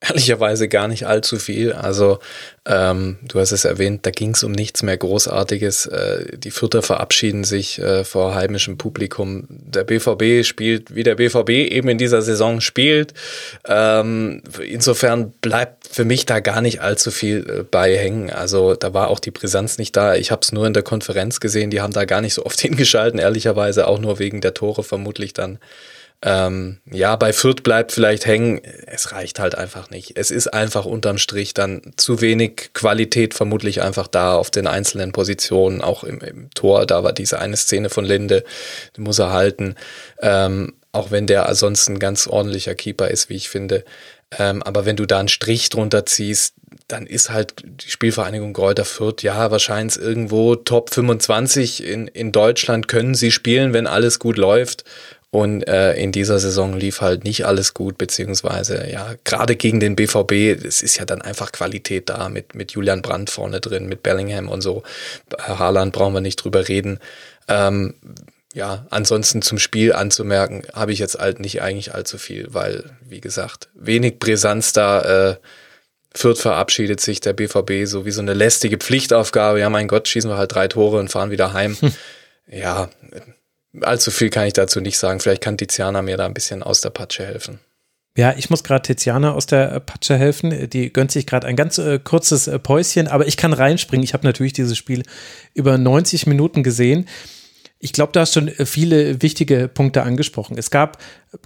Ehrlicherweise 0.00 0.68
gar 0.68 0.86
nicht 0.86 1.08
allzu 1.08 1.38
viel. 1.38 1.72
Also 1.72 2.20
ähm, 2.64 3.18
du 3.26 3.40
hast 3.40 3.50
es 3.50 3.64
erwähnt, 3.64 4.06
da 4.06 4.12
ging 4.12 4.30
es 4.30 4.44
um 4.44 4.52
nichts 4.52 4.84
mehr 4.84 4.96
Großartiges. 4.96 5.86
Äh, 5.86 6.38
die 6.38 6.52
Vierter 6.52 6.82
verabschieden 6.82 7.42
sich 7.42 7.80
äh, 7.80 8.04
vor 8.04 8.36
heimischem 8.36 8.78
Publikum. 8.78 9.48
Der 9.48 9.82
BVB 9.82 10.46
spielt, 10.46 10.94
wie 10.94 11.02
der 11.02 11.16
BVB 11.16 11.50
eben 11.50 11.88
in 11.88 11.98
dieser 11.98 12.22
Saison 12.22 12.60
spielt. 12.60 13.12
Ähm, 13.66 14.44
insofern 14.64 15.32
bleibt 15.40 15.88
für 15.88 16.04
mich 16.04 16.26
da 16.26 16.38
gar 16.38 16.60
nicht 16.60 16.80
allzu 16.80 17.10
viel 17.10 17.44
äh, 17.48 17.62
bei 17.64 17.96
hängen. 17.96 18.30
Also 18.30 18.76
da 18.76 18.94
war 18.94 19.08
auch 19.08 19.18
die 19.18 19.32
Brisanz 19.32 19.78
nicht 19.78 19.96
da. 19.96 20.14
Ich 20.14 20.30
habe 20.30 20.42
es 20.42 20.52
nur 20.52 20.64
in 20.64 20.74
der 20.74 20.84
Konferenz 20.84 21.40
gesehen. 21.40 21.70
Die 21.70 21.80
haben 21.80 21.92
da 21.92 22.04
gar 22.04 22.20
nicht 22.20 22.34
so 22.34 22.46
oft 22.46 22.60
hingeschalten, 22.60 23.18
ehrlicherweise 23.18 23.88
auch 23.88 23.98
nur 23.98 24.20
wegen 24.20 24.40
der 24.42 24.54
Tore 24.54 24.84
vermutlich 24.84 25.32
dann. 25.32 25.58
Ähm, 26.20 26.78
ja, 26.90 27.14
bei 27.14 27.32
Fürth 27.32 27.62
bleibt 27.62 27.92
vielleicht 27.92 28.26
hängen, 28.26 28.60
es 28.86 29.12
reicht 29.12 29.38
halt 29.38 29.54
einfach 29.54 29.90
nicht. 29.90 30.16
Es 30.16 30.32
ist 30.32 30.48
einfach 30.48 30.84
unterm 30.84 31.18
Strich 31.18 31.54
dann 31.54 31.92
zu 31.96 32.20
wenig 32.20 32.70
Qualität 32.74 33.34
vermutlich 33.34 33.82
einfach 33.82 34.08
da 34.08 34.34
auf 34.34 34.50
den 34.50 34.66
einzelnen 34.66 35.12
Positionen, 35.12 35.80
auch 35.80 36.02
im, 36.02 36.20
im 36.20 36.50
Tor, 36.50 36.86
da 36.86 37.04
war 37.04 37.12
diese 37.12 37.38
eine 37.38 37.56
Szene 37.56 37.88
von 37.88 38.04
Linde, 38.04 38.42
die 38.96 39.00
muss 39.00 39.20
er 39.20 39.32
halten. 39.32 39.76
Ähm, 40.20 40.74
auch 40.90 41.12
wenn 41.12 41.28
der 41.28 41.48
ansonsten 41.48 41.94
ein 41.94 41.98
ganz 42.00 42.26
ordentlicher 42.26 42.74
Keeper 42.74 43.08
ist, 43.08 43.28
wie 43.28 43.36
ich 43.36 43.48
finde. 43.48 43.84
Ähm, 44.36 44.62
aber 44.62 44.84
wenn 44.84 44.96
du 44.96 45.06
da 45.06 45.20
einen 45.20 45.28
Strich 45.28 45.68
drunter 45.68 46.04
ziehst, 46.04 46.54
dann 46.86 47.06
ist 47.06 47.30
halt 47.30 47.54
die 47.64 47.90
Spielvereinigung 47.90 48.52
Kräuter 48.52 48.84
Fürth, 48.84 49.22
ja, 49.22 49.50
wahrscheinlich 49.50 49.98
irgendwo 49.98 50.54
Top 50.56 50.92
25 50.92 51.84
in, 51.84 52.08
in 52.08 52.32
Deutschland 52.32 52.88
können 52.88 53.14
sie 53.14 53.30
spielen, 53.30 53.72
wenn 53.72 53.86
alles 53.86 54.18
gut 54.18 54.36
läuft. 54.36 54.84
Und 55.30 55.68
äh, 55.68 55.92
in 55.94 56.10
dieser 56.10 56.38
Saison 56.38 56.72
lief 56.72 57.02
halt 57.02 57.24
nicht 57.24 57.44
alles 57.44 57.74
gut, 57.74 57.98
beziehungsweise 57.98 58.90
ja, 58.90 59.14
gerade 59.24 59.56
gegen 59.56 59.78
den 59.78 59.94
BVB, 59.94 60.64
es 60.64 60.82
ist 60.82 60.96
ja 60.96 61.04
dann 61.04 61.20
einfach 61.20 61.52
Qualität 61.52 62.08
da 62.08 62.30
mit, 62.30 62.54
mit 62.54 62.72
Julian 62.72 63.02
Brandt 63.02 63.28
vorne 63.28 63.60
drin, 63.60 63.88
mit 63.88 64.02
Bellingham 64.02 64.48
und 64.48 64.62
so. 64.62 64.82
Haaland 65.38 65.92
brauchen 65.92 66.14
wir 66.14 66.22
nicht 66.22 66.36
drüber 66.36 66.68
reden. 66.68 66.98
Ähm, 67.46 67.94
ja, 68.54 68.86
ansonsten 68.88 69.42
zum 69.42 69.58
Spiel 69.58 69.92
anzumerken, 69.92 70.62
habe 70.72 70.92
ich 70.92 70.98
jetzt 70.98 71.18
halt 71.18 71.40
nicht 71.40 71.60
eigentlich 71.60 71.94
allzu 71.94 72.16
viel, 72.16 72.48
weil, 72.50 72.84
wie 73.02 73.20
gesagt, 73.20 73.68
wenig 73.74 74.18
Brisanz 74.18 74.72
da. 74.72 75.30
Äh, 75.30 75.36
Fürth 76.14 76.40
verabschiedet 76.40 77.00
sich 77.00 77.20
der 77.20 77.34
BVB 77.34 77.84
so 77.84 78.06
wie 78.06 78.10
so 78.10 78.22
eine 78.22 78.32
lästige 78.32 78.78
Pflichtaufgabe. 78.78 79.60
Ja, 79.60 79.68
mein 79.68 79.88
Gott, 79.88 80.08
schießen 80.08 80.30
wir 80.30 80.38
halt 80.38 80.54
drei 80.54 80.66
Tore 80.66 80.98
und 80.98 81.10
fahren 81.10 81.30
wieder 81.30 81.52
heim. 81.52 81.76
Hm. 81.78 81.92
Ja, 82.50 82.88
allzu 83.80 84.10
viel 84.10 84.30
kann 84.30 84.46
ich 84.46 84.52
dazu 84.52 84.80
nicht 84.80 84.98
sagen. 84.98 85.20
Vielleicht 85.20 85.42
kann 85.42 85.58
Tiziana 85.58 86.02
mir 86.02 86.16
da 86.16 86.26
ein 86.26 86.34
bisschen 86.34 86.62
aus 86.62 86.80
der 86.80 86.90
Patsche 86.90 87.24
helfen. 87.24 87.60
Ja, 88.16 88.34
ich 88.36 88.50
muss 88.50 88.64
gerade 88.64 88.82
Tiziana 88.82 89.32
aus 89.32 89.46
der 89.46 89.78
Patsche 89.80 90.16
helfen. 90.16 90.68
Die 90.70 90.92
gönnt 90.92 91.12
sich 91.12 91.26
gerade 91.26 91.46
ein 91.46 91.54
ganz 91.54 91.78
äh, 91.78 92.00
kurzes 92.02 92.48
äh, 92.48 92.58
Päuschen, 92.58 93.06
aber 93.06 93.28
ich 93.28 93.36
kann 93.36 93.52
reinspringen. 93.52 94.02
Ich 94.02 94.12
habe 94.12 94.26
natürlich 94.26 94.52
dieses 94.52 94.76
Spiel 94.76 95.04
über 95.54 95.78
90 95.78 96.26
Minuten 96.26 96.64
gesehen. 96.64 97.06
Ich 97.78 97.92
glaube, 97.92 98.10
du 98.12 98.18
hast 98.18 98.34
schon 98.34 98.48
äh, 98.48 98.66
viele 98.66 99.22
wichtige 99.22 99.68
Punkte 99.68 100.02
angesprochen. 100.02 100.58
Es 100.58 100.70
gab, 100.70 100.98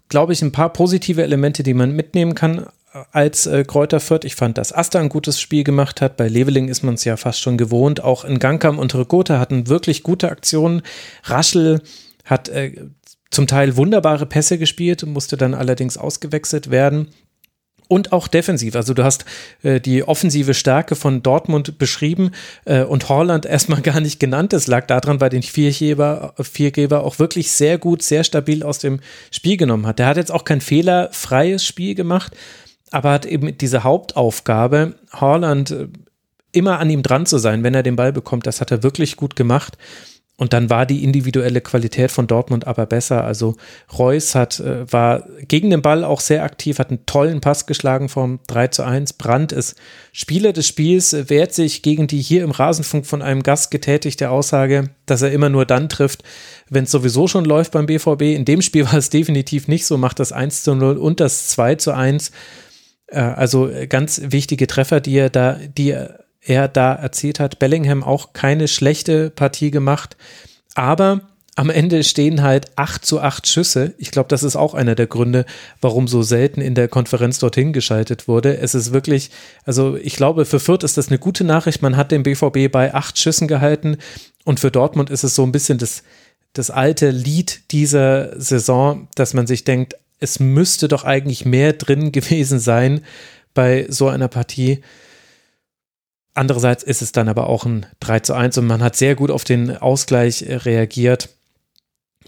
glaube 0.08 0.32
ich, 0.32 0.40
ein 0.40 0.52
paar 0.52 0.72
positive 0.72 1.22
Elemente, 1.22 1.62
die 1.62 1.74
man 1.74 1.92
mitnehmen 1.92 2.34
kann 2.34 2.66
als 3.10 3.46
äh, 3.46 3.64
Kräuter. 3.64 4.00
Ich 4.24 4.34
fand, 4.34 4.58
dass 4.58 4.72
Asta 4.72 4.98
ein 4.98 5.08
gutes 5.08 5.40
Spiel 5.40 5.64
gemacht 5.64 6.00
hat. 6.00 6.16
Bei 6.16 6.28
Leveling 6.28 6.68
ist 6.68 6.82
man 6.82 6.94
es 6.94 7.04
ja 7.04 7.16
fast 7.16 7.40
schon 7.40 7.58
gewohnt. 7.58 8.02
Auch 8.02 8.24
in 8.24 8.38
Gangkam 8.38 8.78
und 8.78 8.94
Ricotta 8.94 9.38
hatten 9.38 9.68
wirklich 9.68 10.02
gute 10.02 10.30
Aktionen. 10.30 10.82
Raschel 11.24 11.82
hat 12.24 12.48
äh, 12.48 12.86
zum 13.30 13.46
Teil 13.46 13.76
wunderbare 13.76 14.26
Pässe 14.26 14.58
gespielt, 14.58 15.04
musste 15.06 15.36
dann 15.36 15.54
allerdings 15.54 15.96
ausgewechselt 15.96 16.70
werden. 16.70 17.08
Und 17.88 18.12
auch 18.12 18.26
defensiv. 18.26 18.74
Also 18.74 18.94
du 18.94 19.04
hast 19.04 19.26
äh, 19.62 19.78
die 19.78 20.02
offensive 20.02 20.54
Stärke 20.54 20.94
von 20.94 21.22
Dortmund 21.22 21.76
beschrieben 21.76 22.30
äh, 22.64 22.84
und 22.84 23.10
Holland 23.10 23.44
erstmal 23.46 23.82
gar 23.82 24.00
nicht 24.00 24.18
genannt. 24.18 24.54
Das 24.54 24.66
lag 24.66 24.86
daran, 24.86 25.20
weil 25.20 25.28
den 25.28 25.42
Viergeber, 25.42 26.34
Viergeber 26.40 27.04
auch 27.04 27.18
wirklich 27.18 27.50
sehr 27.50 27.76
gut, 27.76 28.02
sehr 28.02 28.24
stabil 28.24 28.62
aus 28.62 28.78
dem 28.78 29.00
Spiel 29.30 29.58
genommen 29.58 29.86
hat. 29.86 29.98
Der 29.98 30.06
hat 30.06 30.16
jetzt 30.16 30.32
auch 30.32 30.44
kein 30.44 30.62
fehlerfreies 30.62 31.66
Spiel 31.66 31.94
gemacht, 31.94 32.34
aber 32.90 33.10
hat 33.10 33.26
eben 33.26 33.58
diese 33.58 33.84
Hauptaufgabe, 33.84 34.94
Holland 35.12 35.70
äh, 35.72 35.88
immer 36.52 36.78
an 36.78 36.88
ihm 36.88 37.02
dran 37.02 37.26
zu 37.26 37.38
sein, 37.38 37.62
wenn 37.62 37.74
er 37.74 37.82
den 37.82 37.96
Ball 37.96 38.12
bekommt. 38.12 38.46
Das 38.46 38.60
hat 38.60 38.70
er 38.70 38.82
wirklich 38.82 39.16
gut 39.16 39.36
gemacht. 39.36 39.76
Und 40.42 40.52
dann 40.52 40.70
war 40.70 40.86
die 40.86 41.04
individuelle 41.04 41.60
Qualität 41.60 42.10
von 42.10 42.26
Dortmund 42.26 42.66
aber 42.66 42.84
besser. 42.84 43.22
Also 43.22 43.54
Reus 43.96 44.34
hat, 44.34 44.58
äh, 44.58 44.92
war 44.92 45.24
gegen 45.46 45.70
den 45.70 45.82
Ball 45.82 46.02
auch 46.02 46.18
sehr 46.18 46.42
aktiv, 46.42 46.80
hat 46.80 46.90
einen 46.90 47.06
tollen 47.06 47.40
Pass 47.40 47.66
geschlagen 47.66 48.08
vom 48.08 48.40
3 48.48 48.66
zu 48.66 48.82
1. 48.82 49.12
Brandt 49.12 49.52
ist 49.52 49.76
Spieler 50.10 50.52
des 50.52 50.66
Spiels, 50.66 51.14
wehrt 51.30 51.54
sich 51.54 51.82
gegen 51.82 52.08
die 52.08 52.20
hier 52.20 52.42
im 52.42 52.50
Rasenfunk 52.50 53.06
von 53.06 53.22
einem 53.22 53.44
Gast 53.44 53.70
getätigte 53.70 54.30
Aussage, 54.30 54.90
dass 55.06 55.22
er 55.22 55.30
immer 55.30 55.48
nur 55.48 55.64
dann 55.64 55.88
trifft, 55.88 56.24
wenn 56.68 56.84
es 56.84 56.90
sowieso 56.90 57.28
schon 57.28 57.44
läuft 57.44 57.70
beim 57.70 57.86
BVB. 57.86 58.22
In 58.22 58.44
dem 58.44 58.62
Spiel 58.62 58.84
war 58.90 58.94
es 58.94 59.10
definitiv 59.10 59.68
nicht 59.68 59.86
so, 59.86 59.96
macht 59.96 60.18
das 60.18 60.32
1 60.32 60.64
zu 60.64 60.74
0 60.74 60.96
und 60.96 61.20
das 61.20 61.46
2 61.50 61.76
zu 61.76 61.92
1. 61.92 62.32
Äh, 63.06 63.20
also 63.20 63.70
ganz 63.88 64.20
wichtige 64.24 64.66
Treffer, 64.66 65.00
die 65.00 65.18
er 65.18 65.30
da, 65.30 65.52
die 65.52 65.90
er 65.90 66.21
er 66.44 66.68
da 66.68 66.94
erzielt 66.94 67.40
hat. 67.40 67.58
Bellingham 67.58 68.02
auch 68.02 68.32
keine 68.32 68.68
schlechte 68.68 69.30
Partie 69.30 69.70
gemacht, 69.70 70.16
aber 70.74 71.20
am 71.54 71.68
Ende 71.68 72.02
stehen 72.02 72.42
halt 72.42 72.70
8 72.76 73.04
zu 73.04 73.20
8 73.20 73.46
Schüsse. 73.46 73.94
Ich 73.98 74.10
glaube, 74.10 74.28
das 74.28 74.42
ist 74.42 74.56
auch 74.56 74.72
einer 74.72 74.94
der 74.94 75.06
Gründe, 75.06 75.44
warum 75.82 76.08
so 76.08 76.22
selten 76.22 76.62
in 76.62 76.74
der 76.74 76.88
Konferenz 76.88 77.38
dorthin 77.38 77.74
geschaltet 77.74 78.26
wurde. 78.26 78.56
Es 78.56 78.74
ist 78.74 78.94
wirklich, 78.94 79.30
also 79.64 79.96
ich 79.96 80.16
glaube, 80.16 80.46
für 80.46 80.60
Fürth 80.60 80.82
ist 80.82 80.96
das 80.96 81.08
eine 81.08 81.18
gute 81.18 81.44
Nachricht. 81.44 81.82
Man 81.82 81.98
hat 81.98 82.10
den 82.10 82.22
BVB 82.22 82.72
bei 82.72 82.94
acht 82.94 83.18
Schüssen 83.18 83.48
gehalten 83.48 83.98
und 84.44 84.60
für 84.60 84.70
Dortmund 84.70 85.10
ist 85.10 85.24
es 85.24 85.34
so 85.34 85.42
ein 85.42 85.52
bisschen 85.52 85.76
das, 85.76 86.02
das 86.54 86.70
alte 86.70 87.10
Lied 87.10 87.70
dieser 87.70 88.40
Saison, 88.40 89.08
dass 89.14 89.34
man 89.34 89.46
sich 89.46 89.64
denkt, 89.64 89.96
es 90.20 90.40
müsste 90.40 90.88
doch 90.88 91.04
eigentlich 91.04 91.44
mehr 91.44 91.74
drin 91.74 92.12
gewesen 92.12 92.60
sein 92.60 93.02
bei 93.52 93.84
so 93.90 94.08
einer 94.08 94.28
Partie. 94.28 94.80
Andererseits 96.34 96.82
ist 96.82 97.02
es 97.02 97.12
dann 97.12 97.28
aber 97.28 97.48
auch 97.48 97.66
ein 97.66 97.86
3 98.00 98.20
zu 98.20 98.34
1 98.34 98.56
und 98.58 98.66
man 98.66 98.82
hat 98.82 98.96
sehr 98.96 99.14
gut 99.14 99.30
auf 99.30 99.44
den 99.44 99.76
Ausgleich 99.76 100.42
äh, 100.42 100.56
reagiert. 100.56 101.28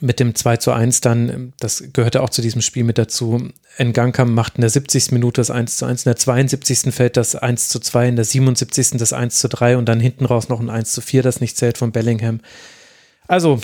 Mit 0.00 0.20
dem 0.20 0.34
2 0.34 0.56
zu 0.58 0.72
1 0.72 1.00
dann, 1.00 1.54
das 1.60 1.84
gehörte 1.92 2.22
auch 2.22 2.28
zu 2.28 2.42
diesem 2.42 2.60
Spiel 2.60 2.84
mit 2.84 2.98
dazu. 2.98 3.48
Ngankam 3.78 4.34
macht 4.34 4.56
in 4.56 4.60
der 4.60 4.68
70. 4.68 5.12
Minute 5.12 5.40
das 5.40 5.50
1 5.50 5.76
zu 5.76 5.86
1, 5.86 6.04
in 6.04 6.10
der 6.10 6.16
72. 6.16 6.92
fällt 6.92 7.16
das 7.16 7.36
1 7.36 7.68
zu 7.68 7.78
2, 7.78 8.08
in 8.08 8.16
der 8.16 8.24
77. 8.24 8.98
das 8.98 9.12
1 9.12 9.38
zu 9.38 9.48
3 9.48 9.78
und 9.78 9.88
dann 9.88 10.00
hinten 10.00 10.26
raus 10.26 10.48
noch 10.48 10.60
ein 10.60 10.68
1 10.68 10.92
zu 10.92 11.00
4, 11.00 11.22
das 11.22 11.40
nicht 11.40 11.56
zählt 11.56 11.78
von 11.78 11.92
Bellingham. 11.92 12.40
Also, 13.28 13.60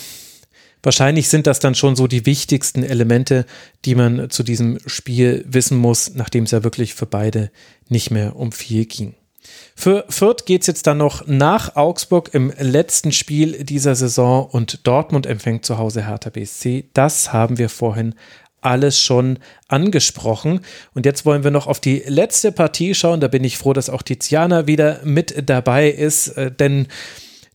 wahrscheinlich 0.82 1.28
sind 1.28 1.48
das 1.48 1.58
dann 1.58 1.74
schon 1.74 1.96
so 1.96 2.06
die 2.06 2.24
wichtigsten 2.24 2.84
Elemente, 2.84 3.44
die 3.84 3.96
man 3.96 4.30
zu 4.30 4.42
diesem 4.42 4.78
Spiel 4.86 5.44
wissen 5.48 5.76
muss, 5.76 6.14
nachdem 6.14 6.44
es 6.44 6.52
ja 6.52 6.62
wirklich 6.62 6.94
für 6.94 7.06
beide 7.06 7.50
nicht 7.88 8.10
mehr 8.10 8.36
um 8.36 8.52
viel 8.52 8.86
ging. 8.86 9.14
Für 9.80 10.04
Fürth 10.10 10.44
geht 10.44 10.60
es 10.60 10.66
jetzt 10.66 10.86
dann 10.86 10.98
noch 10.98 11.26
nach 11.26 11.74
Augsburg 11.74 12.34
im 12.34 12.52
letzten 12.58 13.12
Spiel 13.12 13.64
dieser 13.64 13.94
Saison 13.94 14.44
und 14.44 14.86
Dortmund 14.86 15.24
empfängt 15.24 15.64
zu 15.64 15.78
Hause 15.78 16.06
Hertha 16.06 16.28
BSC. 16.28 16.90
Das 16.92 17.32
haben 17.32 17.56
wir 17.56 17.70
vorhin 17.70 18.14
alles 18.60 19.00
schon 19.00 19.38
angesprochen. 19.68 20.60
Und 20.92 21.06
jetzt 21.06 21.24
wollen 21.24 21.44
wir 21.44 21.50
noch 21.50 21.66
auf 21.66 21.80
die 21.80 22.02
letzte 22.06 22.52
Partie 22.52 22.94
schauen. 22.94 23.20
Da 23.20 23.28
bin 23.28 23.42
ich 23.42 23.56
froh, 23.56 23.72
dass 23.72 23.88
auch 23.88 24.02
Tiziana 24.02 24.66
wieder 24.66 25.00
mit 25.02 25.48
dabei 25.48 25.88
ist, 25.88 26.28
äh, 26.36 26.52
denn 26.52 26.86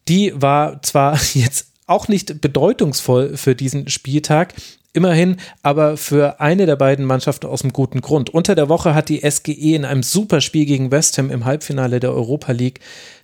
die 0.07 0.33
war 0.33 0.81
zwar 0.81 1.19
jetzt 1.35 1.67
auch 1.85 2.07
nicht 2.07 2.41
bedeutungsvoll 2.41 3.37
für 3.37 3.53
diesen 3.53 3.87
Spieltag, 3.87 4.55
Immerhin 4.95 5.35
aber 5.61 5.97
für 5.97 6.39
eine 6.39 6.65
der 6.65 6.77
beiden 6.77 7.03
Mannschaften 7.03 7.47
aus 7.47 7.63
einem 7.63 7.73
guten 7.73 7.99
Grund. 7.99 8.29
Unter 8.29 8.55
der 8.55 8.69
Woche 8.69 8.95
hat 8.95 9.09
die 9.09 9.29
SGE 9.29 9.75
in 9.75 9.83
einem 9.83 10.03
Superspiel 10.03 10.65
gegen 10.65 10.89
West 10.89 11.17
Ham 11.17 11.29
im 11.31 11.43
Halbfinale 11.43 11.99
der 11.99 12.13
Europa 12.13 12.53
League 12.53 12.79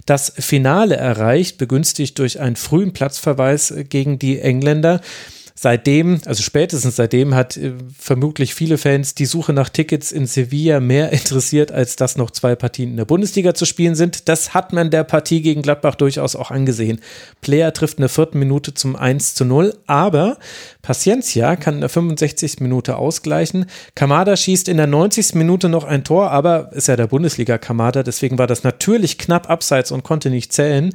das 0.06 0.34
Finale 0.38 0.98
erreicht, 0.98 1.58
begünstigt 1.58 2.20
durch 2.20 2.42
einen 2.42 2.58
frühen 2.58 2.92
Platzverweis 2.92 3.74
gegen 3.88 4.20
die 4.20 4.42
Engländer 4.42 5.00
seitdem, 5.62 6.20
also 6.26 6.42
spätestens 6.42 6.96
seitdem, 6.96 7.36
hat 7.36 7.56
äh, 7.56 7.74
vermutlich 7.96 8.56
viele 8.56 8.80
Fans 8.80 9.14
die 9.14 9.28
Suche 9.28 9.54
nach 9.54 9.70
Tickets 9.70 10.12
in 10.12 10.26
Sevilla 10.26 10.80
mehr 10.80 11.12
interessiert, 11.12 11.72
als 11.72 11.96
dass 11.96 12.18
noch 12.18 12.32
zwei 12.32 12.56
Partien 12.56 12.90
in 12.90 12.98
der 12.98 13.06
Bundesliga 13.06 13.54
zu 13.54 13.66
spielen 13.66 13.94
sind. 13.94 14.28
Das 14.28 14.56
hat 14.56 14.74
man 14.74 14.90
der 14.90 15.04
Partie 15.04 15.44
gegen 15.44 15.62
Gladbach 15.62 15.94
durchaus 15.94 16.36
auch 16.36 16.50
angesehen. 16.50 17.00
Player 17.42 17.72
trifft 17.74 18.00
in 18.00 18.02
der 18.02 18.10
vierten 18.10 18.40
Minute 18.40 18.74
zum 18.74 18.96
1 18.96 19.36
zu 19.36 19.46
0, 19.46 19.76
aber 19.86 20.40
Paciencia 20.82 21.56
kann 21.58 21.76
in 21.76 21.82
der 21.82 21.90
65. 21.90 22.60
Minute 22.60 22.98
ausgleichen. 22.98 23.68
Kamada 23.94 24.36
schießt 24.36 24.68
in 24.68 24.78
der 24.78 24.88
90. 24.88 25.36
Minute 25.36 25.70
noch 25.70 25.84
ein 25.84 26.04
Tor, 26.04 26.32
aber 26.32 26.72
ist 26.74 26.88
ja 26.88 26.96
der 26.96 27.06
Bundesliga 27.06 27.60
Kamada, 27.60 28.02
deswegen 28.02 28.40
war 28.40 28.48
das 28.48 28.64
natürlich 28.64 29.20
knapp 29.20 29.48
abseits 29.48 29.92
und 29.92 30.02
konnte 30.02 30.32
nicht 30.32 30.54
zählen. 30.54 30.92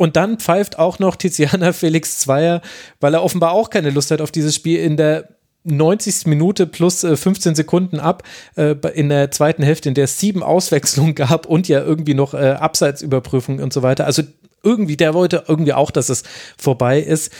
Und 0.00 0.16
dann 0.16 0.38
pfeift 0.38 0.78
auch 0.78 0.98
noch 0.98 1.14
Tiziana 1.14 1.72
Felix 1.74 2.18
Zweier, 2.20 2.62
weil 3.00 3.12
er 3.12 3.22
offenbar 3.22 3.52
auch 3.52 3.68
keine 3.68 3.90
Lust 3.90 4.10
hat 4.10 4.22
auf 4.22 4.30
dieses 4.30 4.54
Spiel 4.54 4.78
in 4.80 4.96
der 4.96 5.28
90. 5.64 6.24
Minute 6.24 6.66
plus 6.66 7.04
äh, 7.04 7.18
15 7.18 7.54
Sekunden 7.54 8.00
ab 8.00 8.22
äh, 8.56 8.76
in 8.94 9.10
der 9.10 9.30
zweiten 9.30 9.62
Hälfte, 9.62 9.90
in 9.90 9.94
der 9.94 10.04
es 10.04 10.18
sieben 10.18 10.42
Auswechslungen 10.42 11.14
gab 11.16 11.44
und 11.44 11.68
ja 11.68 11.84
irgendwie 11.84 12.14
noch 12.14 12.32
äh, 12.32 12.52
Abseitsüberprüfung 12.52 13.58
und 13.58 13.74
so 13.74 13.82
weiter. 13.82 14.06
Also 14.06 14.22
irgendwie, 14.62 14.96
der 14.96 15.12
wollte 15.12 15.44
irgendwie 15.46 15.74
auch, 15.74 15.90
dass 15.90 16.08
es 16.08 16.22
vorbei 16.56 16.98
ist. 16.98 17.30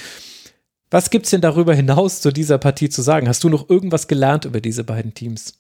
Was 0.91 1.09
gibt 1.09 1.25
es 1.25 1.31
denn 1.31 1.41
darüber 1.41 1.73
hinaus 1.73 2.21
zu 2.21 2.31
dieser 2.31 2.59
Partie 2.59 2.91
zu 2.91 3.01
sagen? 3.01 3.27
Hast 3.27 3.43
du 3.43 3.49
noch 3.49 3.71
irgendwas 3.71 4.07
gelernt 4.07 4.45
über 4.45 4.61
diese 4.61 4.85
beiden 4.85 5.15
Teams? 5.15 5.55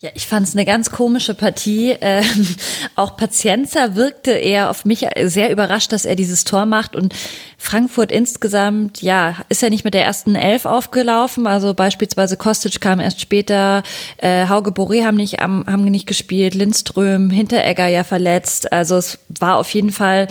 Ja, 0.00 0.10
ich 0.14 0.28
fand 0.28 0.46
es 0.46 0.54
eine 0.54 0.64
ganz 0.64 0.90
komische 0.92 1.34
Partie. 1.34 1.96
Ähm, 2.00 2.46
auch 2.94 3.16
Pazienza 3.16 3.96
wirkte 3.96 4.30
eher 4.30 4.70
auf 4.70 4.84
mich 4.84 5.04
sehr 5.24 5.50
überrascht, 5.50 5.90
dass 5.90 6.04
er 6.04 6.14
dieses 6.14 6.44
Tor 6.44 6.66
macht. 6.66 6.94
Und 6.94 7.16
Frankfurt 7.56 8.12
insgesamt, 8.12 9.02
ja, 9.02 9.38
ist 9.48 9.60
ja 9.60 9.70
nicht 9.70 9.84
mit 9.84 9.94
der 9.94 10.04
ersten 10.04 10.36
Elf 10.36 10.66
aufgelaufen. 10.66 11.48
Also 11.48 11.74
beispielsweise 11.74 12.36
Kostic 12.36 12.80
kam 12.80 13.00
erst 13.00 13.20
später, 13.20 13.82
äh, 14.18 14.46
Hauge 14.48 14.70
Boré 14.70 15.04
haben 15.04 15.16
nicht, 15.16 15.40
haben 15.40 15.84
nicht 15.86 16.06
gespielt, 16.06 16.54
Lindström, 16.54 17.30
Hinteregger 17.30 17.88
ja 17.88 18.04
verletzt. 18.04 18.72
Also 18.72 18.98
es 18.98 19.18
war 19.40 19.56
auf 19.56 19.74
jeden 19.74 19.90
Fall 19.90 20.28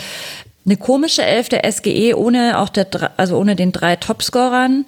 eine 0.65 0.77
komische 0.77 1.23
Elf 1.23 1.49
der 1.49 1.69
SGE 1.69 2.17
ohne 2.17 2.59
auch 2.59 2.69
der, 2.69 3.11
also 3.17 3.37
ohne 3.37 3.57
den 3.57 3.73
drei 3.73 3.97
Topscorern. 3.97 4.85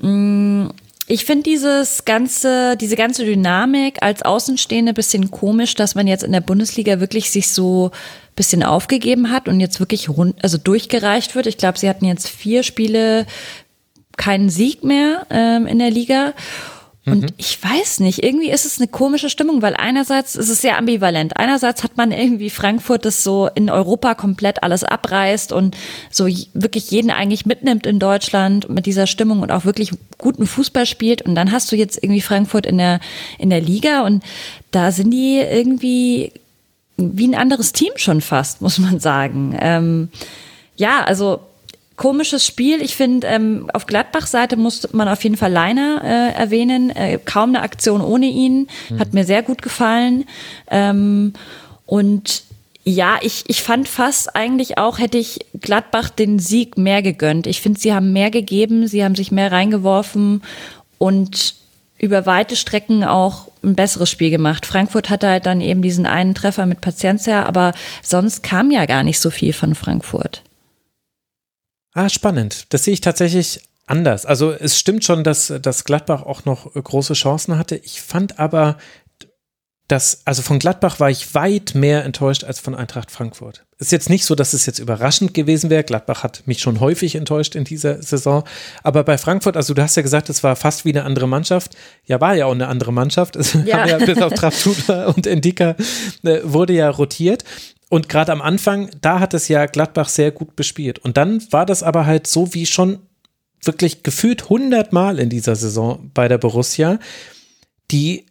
Mm, 0.00 0.70
ich 1.08 1.24
finde 1.24 1.44
dieses 1.44 2.04
ganze, 2.04 2.76
diese 2.76 2.94
ganze 2.94 3.24
Dynamik 3.24 4.02
als 4.02 4.22
Außenstehende 4.22 4.92
bisschen 4.92 5.30
komisch, 5.30 5.74
dass 5.74 5.94
man 5.94 6.06
jetzt 6.06 6.22
in 6.22 6.32
der 6.32 6.42
Bundesliga 6.42 7.00
wirklich 7.00 7.30
sich 7.30 7.48
so 7.48 7.90
bisschen 8.36 8.62
aufgegeben 8.62 9.30
hat 9.30 9.48
und 9.48 9.58
jetzt 9.58 9.80
wirklich 9.80 10.10
rund, 10.10 10.36
also 10.44 10.58
durchgereicht 10.58 11.34
wird. 11.34 11.46
Ich 11.46 11.56
glaube, 11.56 11.78
sie 11.78 11.88
hatten 11.88 12.04
jetzt 12.04 12.28
vier 12.28 12.62
Spiele 12.62 13.26
keinen 14.16 14.50
Sieg 14.50 14.84
mehr 14.84 15.26
ähm, 15.30 15.66
in 15.66 15.78
der 15.78 15.90
Liga. 15.90 16.34
Und 17.12 17.22
mhm. 17.22 17.28
ich 17.36 17.62
weiß 17.62 18.00
nicht, 18.00 18.22
irgendwie 18.22 18.50
ist 18.50 18.64
es 18.64 18.78
eine 18.78 18.88
komische 18.88 19.30
Stimmung, 19.30 19.62
weil 19.62 19.74
einerseits 19.74 20.36
ist 20.36 20.48
es 20.48 20.60
sehr 20.60 20.78
ambivalent. 20.78 21.36
Einerseits 21.36 21.84
hat 21.84 21.96
man 21.96 22.12
irgendwie 22.12 22.50
Frankfurt, 22.50 23.04
das 23.04 23.24
so 23.24 23.48
in 23.54 23.70
Europa 23.70 24.14
komplett 24.14 24.62
alles 24.62 24.84
abreißt 24.84 25.52
und 25.52 25.76
so 26.10 26.26
wirklich 26.54 26.90
jeden 26.90 27.10
eigentlich 27.10 27.46
mitnimmt 27.46 27.86
in 27.86 27.98
Deutschland 27.98 28.68
mit 28.68 28.86
dieser 28.86 29.06
Stimmung 29.06 29.40
und 29.40 29.52
auch 29.52 29.64
wirklich 29.64 29.92
guten 30.18 30.46
Fußball 30.46 30.86
spielt. 30.86 31.22
Und 31.22 31.34
dann 31.34 31.52
hast 31.52 31.70
du 31.72 31.76
jetzt 31.76 32.02
irgendwie 32.02 32.20
Frankfurt 32.20 32.66
in 32.66 32.78
der, 32.78 33.00
in 33.38 33.50
der 33.50 33.60
Liga 33.60 34.04
und 34.04 34.22
da 34.70 34.92
sind 34.92 35.10
die 35.10 35.38
irgendwie 35.38 36.32
wie 36.96 37.28
ein 37.28 37.36
anderes 37.36 37.72
Team 37.72 37.92
schon 37.96 38.20
fast, 38.20 38.60
muss 38.60 38.78
man 38.78 38.98
sagen. 38.98 39.56
Ähm, 39.60 40.08
ja, 40.76 41.04
also 41.04 41.40
komisches 41.98 42.46
Spiel. 42.46 42.80
Ich 42.80 42.96
finde, 42.96 43.26
ähm, 43.26 43.68
auf 43.74 43.84
Gladbach-Seite 43.84 44.56
muss 44.56 44.92
man 44.94 45.08
auf 45.08 45.22
jeden 45.22 45.36
Fall 45.36 45.52
Leiner 45.52 46.00
äh, 46.02 46.32
erwähnen. 46.32 46.88
Äh, 46.88 47.18
kaum 47.22 47.50
eine 47.50 47.60
Aktion 47.60 48.00
ohne 48.00 48.26
ihn. 48.26 48.68
Mhm. 48.88 48.98
Hat 48.98 49.12
mir 49.12 49.24
sehr 49.24 49.42
gut 49.42 49.60
gefallen. 49.60 50.24
Ähm, 50.70 51.34
und 51.84 52.44
ja, 52.84 53.18
ich, 53.20 53.44
ich 53.48 53.62
fand 53.62 53.86
fast 53.86 54.34
eigentlich 54.34 54.78
auch, 54.78 54.98
hätte 54.98 55.18
ich 55.18 55.40
Gladbach 55.60 56.08
den 56.08 56.38
Sieg 56.38 56.78
mehr 56.78 57.02
gegönnt. 57.02 57.46
Ich 57.46 57.60
finde, 57.60 57.78
sie 57.78 57.92
haben 57.92 58.14
mehr 58.14 58.30
gegeben, 58.30 58.86
sie 58.86 59.04
haben 59.04 59.14
sich 59.14 59.30
mehr 59.30 59.52
reingeworfen 59.52 60.42
und 60.96 61.54
über 61.98 62.24
weite 62.24 62.56
Strecken 62.56 63.04
auch 63.04 63.48
ein 63.62 63.74
besseres 63.74 64.10
Spiel 64.10 64.30
gemacht. 64.30 64.64
Frankfurt 64.64 65.10
hatte 65.10 65.28
halt 65.28 65.44
dann 65.44 65.60
eben 65.60 65.82
diesen 65.82 66.06
einen 66.06 66.34
Treffer 66.34 66.64
mit 66.64 66.80
Paciencia, 66.80 67.44
aber 67.44 67.74
sonst 68.02 68.42
kam 68.42 68.70
ja 68.70 68.86
gar 68.86 69.02
nicht 69.02 69.18
so 69.18 69.30
viel 69.30 69.52
von 69.52 69.74
Frankfurt. 69.74 70.42
Ah, 71.98 72.08
spannend. 72.08 72.66
Das 72.68 72.84
sehe 72.84 72.94
ich 72.94 73.00
tatsächlich 73.00 73.60
anders. 73.88 74.24
Also 74.24 74.52
es 74.52 74.78
stimmt 74.78 75.02
schon, 75.02 75.24
dass, 75.24 75.52
dass 75.60 75.82
Gladbach 75.82 76.22
auch 76.22 76.44
noch 76.44 76.72
große 76.72 77.14
Chancen 77.14 77.58
hatte. 77.58 77.74
Ich 77.74 78.02
fand 78.02 78.38
aber, 78.38 78.78
dass, 79.88 80.22
also 80.24 80.42
von 80.42 80.60
Gladbach 80.60 81.00
war 81.00 81.10
ich 81.10 81.34
weit 81.34 81.74
mehr 81.74 82.04
enttäuscht 82.04 82.44
als 82.44 82.60
von 82.60 82.76
Eintracht 82.76 83.10
Frankfurt. 83.10 83.64
Ist 83.78 83.90
jetzt 83.90 84.10
nicht 84.10 84.24
so, 84.26 84.36
dass 84.36 84.52
es 84.52 84.64
jetzt 84.64 84.78
überraschend 84.78 85.34
gewesen 85.34 85.70
wäre. 85.70 85.82
Gladbach 85.82 86.22
hat 86.22 86.46
mich 86.46 86.60
schon 86.60 86.78
häufig 86.78 87.16
enttäuscht 87.16 87.56
in 87.56 87.64
dieser 87.64 88.00
Saison. 88.00 88.44
Aber 88.84 89.02
bei 89.02 89.18
Frankfurt, 89.18 89.56
also 89.56 89.74
du 89.74 89.82
hast 89.82 89.96
ja 89.96 90.02
gesagt, 90.02 90.28
es 90.28 90.44
war 90.44 90.54
fast 90.54 90.84
wie 90.84 90.90
eine 90.90 91.02
andere 91.02 91.26
Mannschaft. 91.26 91.76
Ja, 92.04 92.20
war 92.20 92.36
ja 92.36 92.46
auch 92.46 92.52
eine 92.52 92.68
andere 92.68 92.92
Mannschaft. 92.92 93.34
Es 93.34 93.54
ja. 93.64 93.78
haben 93.78 93.88
ja 93.88 93.98
bis 93.98 94.22
auf 94.22 94.34
Traftuta 94.34 95.06
und 95.08 95.26
Endika 95.26 95.74
äh, 96.22 96.42
wurde 96.44 96.74
ja 96.74 96.90
rotiert. 96.90 97.42
Und 97.88 98.08
gerade 98.08 98.32
am 98.32 98.42
Anfang, 98.42 98.90
da 99.00 99.20
hat 99.20 99.34
es 99.34 99.48
ja 99.48 99.66
Gladbach 99.66 100.08
sehr 100.08 100.30
gut 100.30 100.56
bespielt. 100.56 100.98
Und 100.98 101.16
dann 101.16 101.40
war 101.50 101.64
das 101.64 101.82
aber 101.82 102.06
halt 102.06 102.26
so 102.26 102.52
wie 102.54 102.66
schon 102.66 102.98
wirklich 103.62 104.02
gefühlt 104.02 104.48
hundertmal 104.50 105.18
in 105.18 105.30
dieser 105.30 105.56
Saison 105.56 106.10
bei 106.14 106.28
der 106.28 106.38
Borussia. 106.38 106.98
Die 107.90 108.26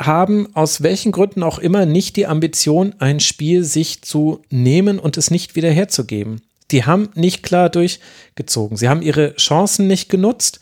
haben 0.00 0.54
aus 0.54 0.82
welchen 0.82 1.12
Gründen 1.12 1.42
auch 1.42 1.58
immer 1.58 1.86
nicht 1.86 2.16
die 2.16 2.26
Ambition, 2.26 2.94
ein 2.98 3.20
Spiel 3.20 3.64
sich 3.64 4.02
zu 4.02 4.42
nehmen 4.50 4.98
und 4.98 5.16
es 5.16 5.30
nicht 5.30 5.56
wieder 5.56 5.70
herzugeben. 5.70 6.40
Die 6.70 6.84
haben 6.84 7.10
nicht 7.14 7.42
klar 7.42 7.68
durchgezogen. 7.68 8.76
Sie 8.76 8.88
haben 8.88 9.02
ihre 9.02 9.36
Chancen 9.36 9.86
nicht 9.86 10.08
genutzt 10.08 10.60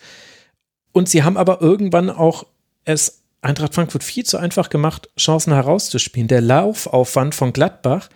und 0.91 1.09
sie 1.09 1.23
haben 1.23 1.37
aber 1.37 1.61
irgendwann 1.61 2.09
auch 2.09 2.45
es 2.85 3.20
Eintracht 3.41 3.73
Frankfurt 3.73 4.03
viel 4.03 4.25
zu 4.25 4.37
einfach 4.37 4.69
gemacht, 4.69 5.09
Chancen 5.17 5.53
herauszuspielen. 5.53 6.27
Der 6.27 6.41
Laufaufwand 6.41 7.35
von 7.35 7.53
Gladbach, 7.53 8.09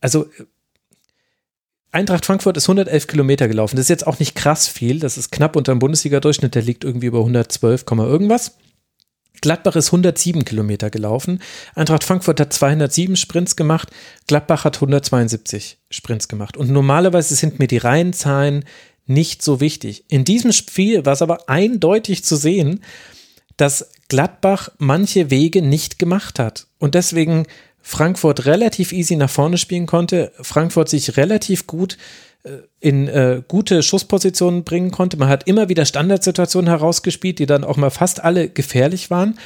also 0.00 0.28
Eintracht 1.92 2.24
Frankfurt 2.24 2.56
ist 2.56 2.68
111 2.68 3.08
Kilometer 3.08 3.48
gelaufen. 3.48 3.76
Das 3.76 3.86
ist 3.86 3.90
jetzt 3.90 4.06
auch 4.06 4.18
nicht 4.20 4.36
krass 4.36 4.68
viel. 4.68 5.00
Das 5.00 5.18
ist 5.18 5.32
knapp 5.32 5.56
unter 5.56 5.74
dem 5.74 5.80
Bundesliga-Durchschnitt. 5.80 6.54
Der 6.54 6.62
liegt 6.62 6.84
irgendwie 6.84 7.06
über 7.06 7.18
112, 7.18 7.84
irgendwas. 7.90 8.56
Gladbach 9.40 9.74
ist 9.74 9.88
107 9.88 10.44
Kilometer 10.44 10.90
gelaufen. 10.90 11.40
Eintracht 11.74 12.04
Frankfurt 12.04 12.38
hat 12.38 12.52
207 12.52 13.16
Sprints 13.16 13.56
gemacht. 13.56 13.90
Gladbach 14.28 14.64
hat 14.64 14.76
172 14.76 15.78
Sprints 15.90 16.28
gemacht. 16.28 16.56
Und 16.56 16.70
normalerweise 16.70 17.34
sind 17.34 17.58
mir 17.58 17.66
die 17.66 17.78
Reihenzahlen 17.78 18.64
nicht 19.06 19.42
so 19.42 19.60
wichtig. 19.60 20.04
In 20.08 20.24
diesem 20.24 20.52
Spiel 20.52 21.04
war 21.06 21.14
es 21.14 21.22
aber 21.22 21.48
eindeutig 21.48 22.22
zu 22.22 22.36
sehen, 22.36 22.84
dass 23.56 23.90
Gladbach 24.08 24.70
manche 24.78 25.30
Wege 25.30 25.62
nicht 25.62 25.98
gemacht 25.98 26.38
hat 26.38 26.66
und 26.78 26.94
deswegen 26.94 27.46
Frankfurt 27.82 28.46
relativ 28.46 28.92
easy 28.92 29.16
nach 29.16 29.30
vorne 29.30 29.58
spielen 29.58 29.86
konnte, 29.86 30.32
Frankfurt 30.40 30.88
sich 30.88 31.16
relativ 31.16 31.66
gut 31.66 31.96
äh, 32.42 32.58
in 32.80 33.08
äh, 33.08 33.42
gute 33.46 33.82
Schusspositionen 33.82 34.64
bringen 34.64 34.90
konnte. 34.90 35.16
Man 35.16 35.28
hat 35.28 35.46
immer 35.46 35.68
wieder 35.68 35.84
Standardsituationen 35.84 36.68
herausgespielt, 36.68 37.38
die 37.38 37.46
dann 37.46 37.64
auch 37.64 37.76
mal 37.76 37.90
fast 37.90 38.22
alle 38.22 38.48
gefährlich 38.48 39.10
waren. 39.10 39.38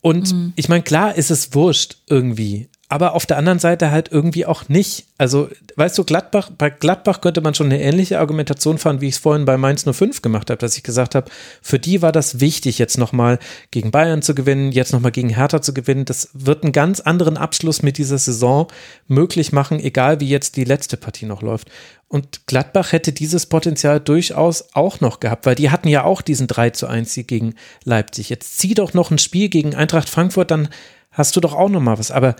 Und 0.00 0.32
mhm. 0.32 0.52
ich 0.56 0.68
meine, 0.68 0.82
klar 0.82 1.14
ist 1.14 1.30
es 1.30 1.54
wurscht 1.54 1.98
irgendwie, 2.08 2.68
aber 2.90 3.14
auf 3.14 3.26
der 3.26 3.36
anderen 3.36 3.58
Seite 3.58 3.90
halt 3.90 4.10
irgendwie 4.10 4.46
auch 4.46 4.68
nicht. 4.68 5.08
Also, 5.18 5.50
weißt 5.76 5.98
du, 5.98 6.04
Gladbach, 6.04 6.50
bei 6.56 6.70
Gladbach 6.70 7.20
könnte 7.20 7.42
man 7.42 7.52
schon 7.52 7.66
eine 7.66 7.82
ähnliche 7.82 8.18
Argumentation 8.18 8.78
fahren, 8.78 9.02
wie 9.02 9.08
ich 9.08 9.16
es 9.16 9.20
vorhin 9.20 9.44
bei 9.44 9.58
Mainz 9.58 9.84
05 9.84 10.22
gemacht 10.22 10.48
habe, 10.48 10.58
dass 10.58 10.76
ich 10.76 10.82
gesagt 10.82 11.14
habe, 11.14 11.30
für 11.60 11.78
die 11.78 12.00
war 12.00 12.12
das 12.12 12.40
wichtig, 12.40 12.78
jetzt 12.78 12.96
nochmal 12.96 13.38
gegen 13.70 13.90
Bayern 13.90 14.22
zu 14.22 14.34
gewinnen, 14.34 14.72
jetzt 14.72 14.94
nochmal 14.94 15.12
gegen 15.12 15.28
Hertha 15.28 15.60
zu 15.60 15.74
gewinnen. 15.74 16.06
Das 16.06 16.30
wird 16.32 16.62
einen 16.62 16.72
ganz 16.72 17.00
anderen 17.00 17.36
Abschluss 17.36 17.82
mit 17.82 17.98
dieser 17.98 18.16
Saison 18.16 18.68
möglich 19.06 19.52
machen, 19.52 19.80
egal 19.80 20.20
wie 20.20 20.28
jetzt 20.28 20.56
die 20.56 20.64
letzte 20.64 20.96
Partie 20.96 21.26
noch 21.26 21.42
läuft. 21.42 21.68
Und 22.08 22.46
Gladbach 22.46 22.92
hätte 22.92 23.12
dieses 23.12 23.44
Potenzial 23.44 24.00
durchaus 24.00 24.64
auch 24.72 25.00
noch 25.00 25.20
gehabt, 25.20 25.44
weil 25.44 25.56
die 25.56 25.68
hatten 25.68 25.88
ja 25.88 26.04
auch 26.04 26.22
diesen 26.22 26.46
3 26.46 26.70
zu 26.70 26.86
1 26.86 27.12
Sieg 27.12 27.28
gegen 27.28 27.54
Leipzig. 27.84 28.30
Jetzt 28.30 28.58
zieh 28.58 28.72
doch 28.72 28.94
noch 28.94 29.10
ein 29.10 29.18
Spiel 29.18 29.50
gegen 29.50 29.74
Eintracht 29.74 30.08
Frankfurt, 30.08 30.50
dann 30.50 30.70
hast 31.10 31.36
du 31.36 31.40
doch 31.40 31.52
auch 31.52 31.68
noch 31.68 31.82
mal 31.82 31.98
was. 31.98 32.10
Aber 32.10 32.34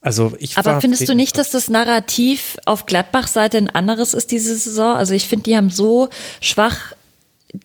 also 0.00 0.32
ich 0.38 0.56
Aber 0.56 0.80
findest 0.80 1.08
du 1.08 1.14
nicht, 1.14 1.38
dass 1.38 1.50
das 1.50 1.68
Narrativ 1.68 2.56
auf 2.64 2.86
Gladbach-Seite 2.86 3.58
ein 3.58 3.70
anderes 3.70 4.14
ist 4.14 4.30
diese 4.30 4.56
Saison? 4.56 4.96
Also 4.96 5.14
ich 5.14 5.26
finde, 5.26 5.44
die 5.44 5.56
haben 5.56 5.70
so 5.70 6.08
schwach 6.40 6.92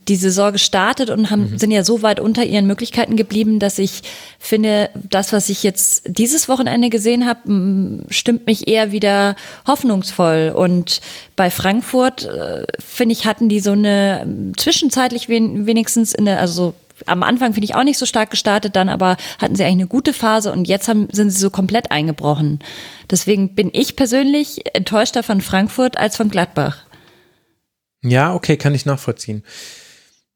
die 0.07 0.15
Saison 0.15 0.51
gestartet 0.53 1.09
und 1.09 1.29
haben, 1.29 1.51
mhm. 1.51 1.57
sind 1.57 1.71
ja 1.71 1.83
so 1.83 2.01
weit 2.01 2.19
unter 2.19 2.45
ihren 2.45 2.65
Möglichkeiten 2.67 3.17
geblieben, 3.17 3.59
dass 3.59 3.79
ich 3.79 4.01
finde, 4.39 4.89
das, 4.95 5.33
was 5.33 5.49
ich 5.49 5.61
jetzt 5.63 6.03
dieses 6.05 6.47
Wochenende 6.47 6.89
gesehen 6.89 7.27
habe, 7.27 8.03
stimmt 8.09 8.47
mich 8.47 8.67
eher 8.67 8.91
wieder 8.91 9.35
hoffnungsvoll. 9.67 10.53
Und 10.55 11.01
bei 11.35 11.49
Frankfurt, 11.49 12.25
äh, 12.25 12.65
finde 12.79 13.13
ich, 13.13 13.25
hatten 13.25 13.49
die 13.49 13.59
so 13.59 13.71
eine 13.71 14.53
zwischenzeitlich 14.57 15.27
wenigstens 15.27 16.13
in 16.13 16.25
der, 16.25 16.39
also 16.39 16.73
am 17.05 17.23
Anfang 17.23 17.53
finde 17.53 17.65
ich 17.65 17.75
auch 17.75 17.83
nicht 17.83 17.97
so 17.97 18.05
stark 18.05 18.31
gestartet, 18.31 18.75
dann 18.75 18.89
aber 18.89 19.17
hatten 19.39 19.55
sie 19.55 19.63
eigentlich 19.63 19.73
eine 19.73 19.87
gute 19.87 20.13
Phase 20.13 20.51
und 20.51 20.67
jetzt 20.67 20.87
haben, 20.87 21.07
sind 21.11 21.29
sie 21.29 21.39
so 21.39 21.49
komplett 21.49 21.91
eingebrochen. 21.91 22.59
Deswegen 23.09 23.55
bin 23.55 23.69
ich 23.73 23.95
persönlich 23.95 24.75
enttäuschter 24.75 25.23
von 25.23 25.41
Frankfurt 25.41 25.97
als 25.97 26.17
von 26.17 26.29
Gladbach. 26.29 26.85
Ja, 28.03 28.33
okay, 28.33 28.57
kann 28.57 28.75
ich 28.75 28.85
nachvollziehen. 28.85 29.43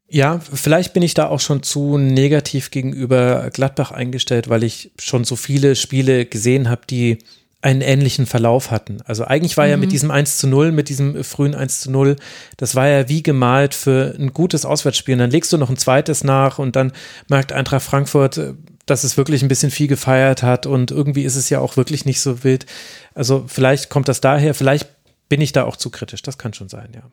Ja, 0.10 0.40
vielleicht 0.40 0.94
bin 0.94 1.04
ich 1.04 1.14
da 1.14 1.28
auch 1.28 1.42
schon 1.42 1.64
zu 1.64 1.98
negativ 1.98 2.72
gegenüber 2.72 3.50
Gladbach 3.52 3.92
eingestellt, 3.92 4.48
weil 4.48 4.64
ich 4.64 4.92
schon 5.00 5.26
so 5.26 5.36
viele 5.36 5.76
Spiele 5.76 6.26
gesehen 6.26 6.70
habe, 6.70 6.84
die 6.90 7.18
einen 7.62 7.82
ähnlichen 7.82 8.28
Verlauf 8.28 8.70
hatten. 8.70 9.00
Also 9.06 9.26
eigentlich 9.26 9.58
war 9.58 9.66
mhm. 9.66 9.72
ja 9.72 9.78
mit 9.78 9.90
mhm. 9.90 9.92
diesem 9.92 10.12
1 10.12 10.38
zu 10.38 10.48
0, 10.48 10.72
mit 10.72 10.90
diesem 10.90 11.24
frühen 11.24 11.56
1 11.56 11.82
zu 11.82 11.92
0, 11.92 12.16
das 12.58 12.76
war 12.76 12.88
ja 12.88 13.10
wie 13.10 13.24
gemalt 13.24 13.74
für 13.74 14.16
ein 14.18 14.34
gutes 14.34 14.66
Auswärtsspiel. 14.66 15.14
Und 15.14 15.20
dann 15.20 15.32
legst 15.32 15.52
du 15.52 15.58
noch 15.58 15.70
ein 15.70 15.78
zweites 15.78 16.24
nach 16.24 16.60
und 16.60 16.76
dann 16.76 16.92
merkt 17.30 17.52
Eintracht 17.52 17.84
Frankfurt, 17.84 18.38
äh, 18.38 18.54
dass 18.86 19.04
es 19.04 19.18
wirklich 19.18 19.42
ein 19.42 19.48
bisschen 19.48 19.72
viel 19.72 19.88
gefeiert 19.88 20.44
hat 20.44 20.66
und 20.66 20.92
irgendwie 20.92 21.24
ist 21.24 21.36
es 21.36 21.50
ja 21.50 21.60
auch 21.60 21.78
wirklich 21.78 22.06
nicht 22.06 22.22
so 22.22 22.44
wild. 22.44 22.66
Also 23.14 23.46
vielleicht 23.48 23.90
kommt 23.90 24.08
das 24.08 24.22
daher, 24.22 24.54
vielleicht 24.54 24.88
bin 25.28 25.42
ich 25.42 25.52
da 25.52 25.66
auch 25.66 25.76
zu 25.76 25.90
kritisch, 25.90 26.22
das 26.22 26.38
kann 26.38 26.54
schon 26.54 26.70
sein, 26.70 26.92
ja. 26.96 27.12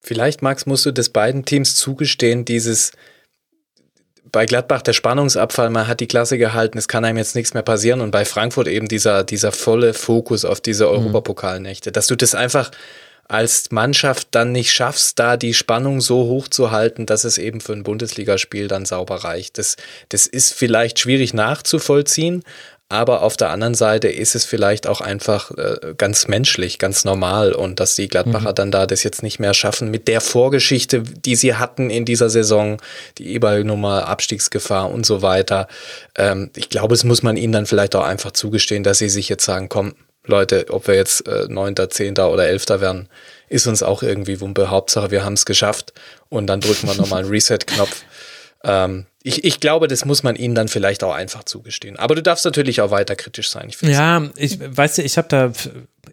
Vielleicht, 0.00 0.42
Max, 0.42 0.66
musst 0.66 0.86
du 0.86 0.92
des 0.92 1.08
beiden 1.08 1.44
Teams 1.44 1.74
zugestehen, 1.74 2.44
dieses 2.44 2.92
bei 4.32 4.46
Gladbach 4.46 4.82
der 4.82 4.92
Spannungsabfall, 4.92 5.70
man 5.70 5.86
hat 5.86 6.00
die 6.00 6.08
Klasse 6.08 6.38
gehalten, 6.38 6.78
es 6.78 6.88
kann 6.88 7.04
einem 7.04 7.18
jetzt 7.18 7.34
nichts 7.34 7.54
mehr 7.54 7.62
passieren 7.62 8.00
und 8.00 8.10
bei 8.10 8.24
Frankfurt 8.24 8.68
eben 8.68 8.88
dieser, 8.88 9.24
dieser 9.24 9.52
volle 9.52 9.94
Fokus 9.94 10.44
auf 10.44 10.60
diese 10.60 10.84
mhm. 10.84 10.90
Europapokalnächte, 10.90 11.92
dass 11.92 12.06
du 12.06 12.16
das 12.16 12.34
einfach 12.34 12.70
als 13.28 13.70
Mannschaft 13.70 14.28
dann 14.30 14.52
nicht 14.52 14.72
schaffst, 14.72 15.18
da 15.18 15.36
die 15.36 15.52
Spannung 15.52 16.00
so 16.00 16.24
hoch 16.24 16.48
zu 16.48 16.70
halten, 16.70 17.04
dass 17.04 17.24
es 17.24 17.36
eben 17.36 17.60
für 17.60 17.74
ein 17.74 17.82
Bundesligaspiel 17.82 18.68
dann 18.68 18.86
sauber 18.86 19.16
reicht. 19.16 19.58
Das, 19.58 19.76
das 20.08 20.26
ist 20.26 20.54
vielleicht 20.54 20.98
schwierig 20.98 21.34
nachzuvollziehen, 21.34 22.42
Aber 22.90 23.20
auf 23.20 23.36
der 23.36 23.50
anderen 23.50 23.74
Seite 23.74 24.08
ist 24.08 24.34
es 24.34 24.46
vielleicht 24.46 24.86
auch 24.86 25.02
einfach 25.02 25.50
äh, 25.50 25.94
ganz 25.98 26.26
menschlich, 26.26 26.78
ganz 26.78 27.04
normal 27.04 27.52
und 27.52 27.80
dass 27.80 27.96
die 27.96 28.08
Gladbacher 28.08 28.50
mhm. 28.50 28.54
dann 28.54 28.70
da 28.70 28.86
das 28.86 29.02
jetzt 29.02 29.22
nicht 29.22 29.38
mehr 29.38 29.52
schaffen 29.52 29.90
mit 29.90 30.08
der 30.08 30.22
Vorgeschichte, 30.22 31.02
die 31.02 31.36
sie 31.36 31.54
hatten 31.54 31.90
in 31.90 32.06
dieser 32.06 32.30
Saison, 32.30 32.78
die 33.18 33.34
E-Ball-Nummer, 33.34 34.08
Abstiegsgefahr 34.08 34.90
und 34.90 35.04
so 35.04 35.20
weiter. 35.20 35.68
Ähm, 36.16 36.50
ich 36.56 36.70
glaube, 36.70 36.94
es 36.94 37.04
muss 37.04 37.22
man 37.22 37.36
ihnen 37.36 37.52
dann 37.52 37.66
vielleicht 37.66 37.94
auch 37.94 38.04
einfach 38.04 38.32
zugestehen, 38.32 38.84
dass 38.84 38.98
sie 38.98 39.10
sich 39.10 39.28
jetzt 39.28 39.44
sagen, 39.44 39.68
komm, 39.68 39.94
Leute, 40.24 40.66
ob 40.70 40.88
wir 40.88 40.94
jetzt 40.94 41.28
äh, 41.28 41.46
Neunter, 41.48 41.90
Zehnter 41.90 42.30
oder 42.30 42.46
Elfter 42.46 42.80
werden, 42.80 43.08
ist 43.48 43.66
uns 43.66 43.82
auch 43.82 44.02
irgendwie 44.02 44.40
Wumpe. 44.40 44.70
Hauptsache, 44.70 45.10
wir 45.10 45.24
haben 45.24 45.34
es 45.34 45.44
geschafft 45.44 45.92
und 46.30 46.46
dann 46.46 46.60
drücken 46.60 46.86
wir 46.86 46.94
nochmal 46.94 47.22
einen 47.22 47.30
Reset-Knopf. 47.30 48.04
Ähm, 48.64 49.06
ich, 49.22 49.44
ich 49.44 49.60
glaube, 49.60 49.88
das 49.88 50.04
muss 50.04 50.22
man 50.22 50.36
ihnen 50.36 50.54
dann 50.54 50.68
vielleicht 50.68 51.04
auch 51.04 51.12
einfach 51.12 51.44
zugestehen. 51.44 51.96
Aber 51.96 52.14
du 52.14 52.22
darfst 52.22 52.44
natürlich 52.44 52.80
auch 52.80 52.90
weiter 52.90 53.14
kritisch 53.14 53.50
sein. 53.50 53.68
Ich 53.68 53.80
ja, 53.82 54.22
ich 54.36 54.58
weißt 54.60 54.98
du, 54.98 55.02
ich 55.02 55.18
habe 55.18 55.28
da, 55.28 55.52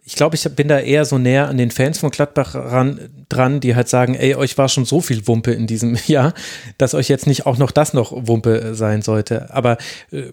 ich 0.04 0.16
glaube, 0.16 0.36
ich 0.36 0.44
bin 0.54 0.68
da 0.68 0.78
eher 0.78 1.04
so 1.04 1.18
näher 1.18 1.48
an 1.48 1.56
den 1.56 1.70
Fans 1.70 1.98
von 1.98 2.10
Gladbach 2.10 2.54
ran, 2.54 3.26
dran, 3.28 3.60
die 3.60 3.74
halt 3.74 3.88
sagen, 3.88 4.14
ey, 4.14 4.34
euch 4.34 4.58
war 4.58 4.68
schon 4.68 4.84
so 4.84 5.00
viel 5.00 5.26
Wumpe 5.26 5.52
in 5.52 5.66
diesem 5.66 5.96
Jahr, 6.06 6.34
dass 6.78 6.94
euch 6.94 7.08
jetzt 7.08 7.26
nicht 7.26 7.46
auch 7.46 7.58
noch 7.58 7.70
das 7.70 7.94
noch 7.94 8.12
Wumpe 8.12 8.74
sein 8.74 9.02
sollte. 9.02 9.52
Aber 9.52 9.78
äh, 10.10 10.32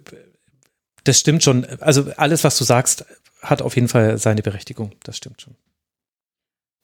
das 1.03 1.19
stimmt 1.19 1.43
schon. 1.43 1.66
Also 1.80 2.11
alles, 2.17 2.43
was 2.43 2.58
du 2.58 2.64
sagst, 2.64 3.06
hat 3.42 3.61
auf 3.61 3.75
jeden 3.75 3.88
Fall 3.88 4.17
seine 4.17 4.42
Berechtigung. 4.42 4.92
Das 5.03 5.17
stimmt 5.17 5.42
schon. 5.42 5.56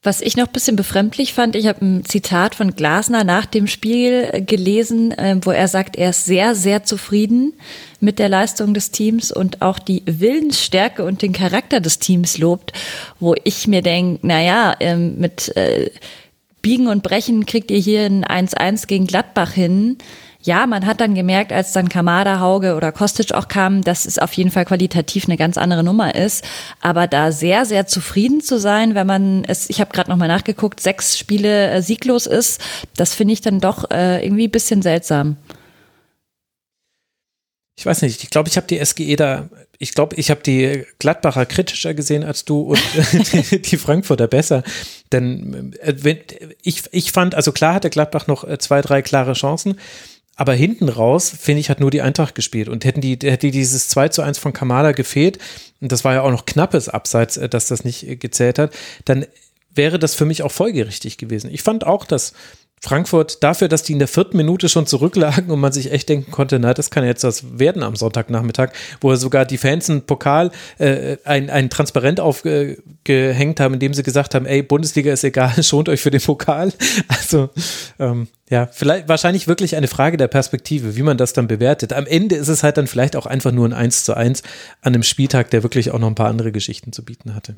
Was 0.02 0.22
ich 0.22 0.38
noch 0.38 0.48
ein 0.48 0.54
bisschen 0.54 0.78
befremdlich 0.78 1.34
fand, 1.34 1.58
ich 1.58 1.68
habe 1.68 1.84
ein 1.84 2.06
Zitat 2.06 2.56
von 2.56 2.74
Glasner 2.74 3.26
nach 3.26 3.46
dem 3.46 3.68
Spiel 3.68 4.30
äh, 4.32 4.42
gelesen, 4.42 5.12
äh, 5.12 5.36
wo 5.42 5.52
er 5.52 5.68
sagt, 5.68 5.98
er 5.98 6.12
ist 6.12 6.24
sehr, 6.24 6.56
sehr 6.56 6.86
zufrieden 6.86 7.52
mit 8.00 8.18
der 8.18 8.30
Leistung 8.30 8.74
des 8.74 8.92
Teams 8.92 9.30
und 9.30 9.62
auch 9.62 9.78
die 9.78 10.04
Willensstärke 10.06 11.04
und 11.04 11.22
den 11.22 11.34
Charakter 11.34 11.82
des 11.82 12.00
Teams 12.00 12.38
lobt, 12.38 12.72
wo 13.20 13.36
ich 13.44 13.68
mir 13.68 13.82
denke, 13.82 14.26
naja, 14.26 14.74
ähm, 14.80 15.18
mit 15.20 15.56
äh, 15.58 15.92
Biegen 16.62 16.88
und 16.88 17.04
Brechen 17.04 17.46
kriegt 17.46 17.70
ihr 17.70 17.80
hier 17.80 18.06
ein 18.06 18.24
1-1 18.24 18.88
gegen 18.88 19.06
Gladbach 19.06 19.52
hin 19.52 19.98
ja, 20.50 20.66
man 20.66 20.88
hat 20.88 21.00
dann 21.00 21.14
gemerkt, 21.14 21.54
als 21.54 21.74
dann 21.74 21.90
Kamada, 21.90 22.40
Hauge 22.40 22.74
oder 22.76 22.92
Kostic 22.92 23.34
auch 23.34 23.48
kamen, 23.48 23.84
dass 23.84 24.08
es 24.08 24.18
auf 24.18 24.34
jeden 24.34 24.50
Fall 24.50 24.66
qualitativ 24.66 25.26
eine 25.26 25.38
ganz 25.38 25.60
andere 25.60 25.84
Nummer 25.84 26.16
ist. 26.16 26.44
Aber 26.82 27.06
da 27.06 27.32
sehr, 27.32 27.68
sehr 27.68 27.86
zufrieden 27.86 28.42
zu 28.42 28.60
sein, 28.60 28.96
wenn 28.96 29.06
man 29.06 29.44
es, 29.46 29.70
ich 29.70 29.80
habe 29.80 29.92
gerade 29.92 30.10
nochmal 30.10 30.28
nachgeguckt, 30.28 30.80
sechs 30.80 31.20
Spiele 31.20 31.70
äh, 31.70 31.82
sieglos 31.84 32.26
ist, 32.26 32.62
das 32.96 33.14
finde 33.14 33.34
ich 33.36 33.42
dann 33.42 33.60
doch 33.60 33.92
äh, 33.92 34.26
irgendwie 34.26 34.48
ein 34.48 34.52
bisschen 34.52 34.82
seltsam. 34.82 35.38
Ich 37.78 37.86
weiß 37.86 38.02
nicht, 38.02 38.24
ich 38.24 38.32
glaube, 38.32 38.50
ich 38.50 38.58
habe 38.58 38.66
die 38.66 38.84
SGE 38.84 39.16
da, 39.18 39.50
ich 39.78 39.94
glaube, 39.94 40.16
ich 40.16 40.32
habe 40.32 40.42
die 40.42 40.84
Gladbacher 40.98 41.46
kritischer 41.46 41.94
gesehen 41.94 42.24
als 42.24 42.44
du 42.44 42.62
und 42.72 42.82
die 43.72 43.78
Frankfurter 43.78 44.28
besser. 44.28 44.64
Denn 45.12 45.74
äh, 45.80 46.18
ich, 46.64 46.84
ich 46.92 47.12
fand, 47.12 47.36
also 47.36 47.52
klar 47.52 47.76
hatte 47.76 47.92
Gladbach 47.92 48.26
noch 48.26 48.44
äh, 48.44 48.58
zwei, 48.58 48.82
drei 48.82 49.04
klare 49.04 49.34
Chancen, 49.34 49.80
aber 50.40 50.54
hinten 50.54 50.88
raus, 50.88 51.34
finde 51.38 51.60
ich, 51.60 51.70
hat 51.70 51.82
nur 51.82 51.92
die 51.92 52.02
Eintracht 52.02 52.34
gespielt. 52.34 52.70
Und 52.70 52.86
hätten 52.86 53.02
die, 53.02 53.20
hätte 53.22 53.52
dieses 53.52 53.90
2 53.90 54.08
zu 54.08 54.22
1 54.22 54.38
von 54.38 54.54
Kamada 54.54 54.94
gefehlt, 54.94 55.38
und 55.82 55.92
das 55.92 56.06
war 56.06 56.14
ja 56.14 56.22
auch 56.22 56.32
noch 56.32 56.46
knappes 56.46 56.88
Abseits, 56.88 57.36
äh, 57.36 57.50
dass 57.50 57.68
das 57.68 57.84
nicht 57.84 58.08
äh, 58.08 58.16
gezählt 58.16 58.58
hat, 58.58 58.74
dann 59.04 59.26
wäre 59.70 60.00
das 60.00 60.16
für 60.16 60.24
mich 60.24 60.42
auch 60.42 60.52
folgerichtig 60.54 61.18
gewesen. 61.18 61.54
Ich 61.54 61.62
fand 61.62 61.86
auch, 61.86 62.06
dass 62.06 62.32
Frankfurt 62.82 63.44
dafür, 63.44 63.68
dass 63.68 63.84
die 63.84 63.94
in 63.94 64.00
der 64.00 64.08
vierten 64.08 64.38
Minute 64.38 64.70
schon 64.70 64.86
zurücklagen 64.86 65.52
und 65.52 65.60
man 65.60 65.72
sich 65.72 65.92
echt 65.92 66.10
denken 66.10 66.32
konnte, 66.32 66.60
na, 66.60 66.74
das 66.74 66.90
kann 66.90 67.04
jetzt 67.04 67.24
was 67.24 67.60
werden 67.60 67.84
am 67.84 67.96
Sonntagnachmittag, 67.96 68.70
wo 69.02 69.14
sogar 69.16 69.46
die 69.46 69.58
Fans 69.58 69.90
einen 69.90 70.04
Pokal, 70.04 70.52
äh, 70.78 71.18
ein, 71.26 71.50
ein 71.50 71.70
Transparent 71.70 72.20
aufgehängt 72.20 73.60
haben, 73.60 73.74
in 73.74 73.80
dem 73.80 73.94
sie 73.94 74.04
gesagt 74.04 74.36
haben, 74.36 74.46
ey, 74.46 74.64
Bundesliga 74.64 75.12
ist 75.12 75.24
egal, 75.24 75.62
schont 75.64 75.90
euch 75.90 76.02
für 76.02 76.12
den 76.12 76.22
Pokal. 76.22 76.72
Also, 77.08 77.50
ähm, 78.00 78.28
ja, 78.50 78.68
vielleicht 78.72 79.08
wahrscheinlich 79.08 79.48
wirklich 79.48 79.76
eine 79.76 79.88
Frage 79.88 80.18
der 80.18 80.28
Perspektive, 80.28 80.96
wie 80.96 81.04
man 81.04 81.18
das 81.18 81.34
dann 81.34 81.48
bewertet. 81.48 81.94
Am 81.94 82.08
Ende 82.08 82.36
ist 82.36 82.48
es 82.48 82.64
halt 82.64 82.78
dann 82.78 82.88
vielleicht 82.88 83.16
auch 83.16 83.26
einfach 83.26 83.52
nur 83.52 83.68
ein 83.68 83.74
1 83.74 84.06
zu 84.06 84.16
1 84.16 84.42
an 84.82 84.94
einem 84.94 85.04
Spieltag, 85.04 85.52
der 85.52 85.64
wirklich 85.64 85.92
auch 85.92 86.00
noch 86.00 86.08
ein 86.08 86.16
paar 86.16 86.30
andere 86.30 86.52
Geschichten 86.52 86.92
zu 86.92 87.04
bieten 87.04 87.36
hatte. 87.36 87.56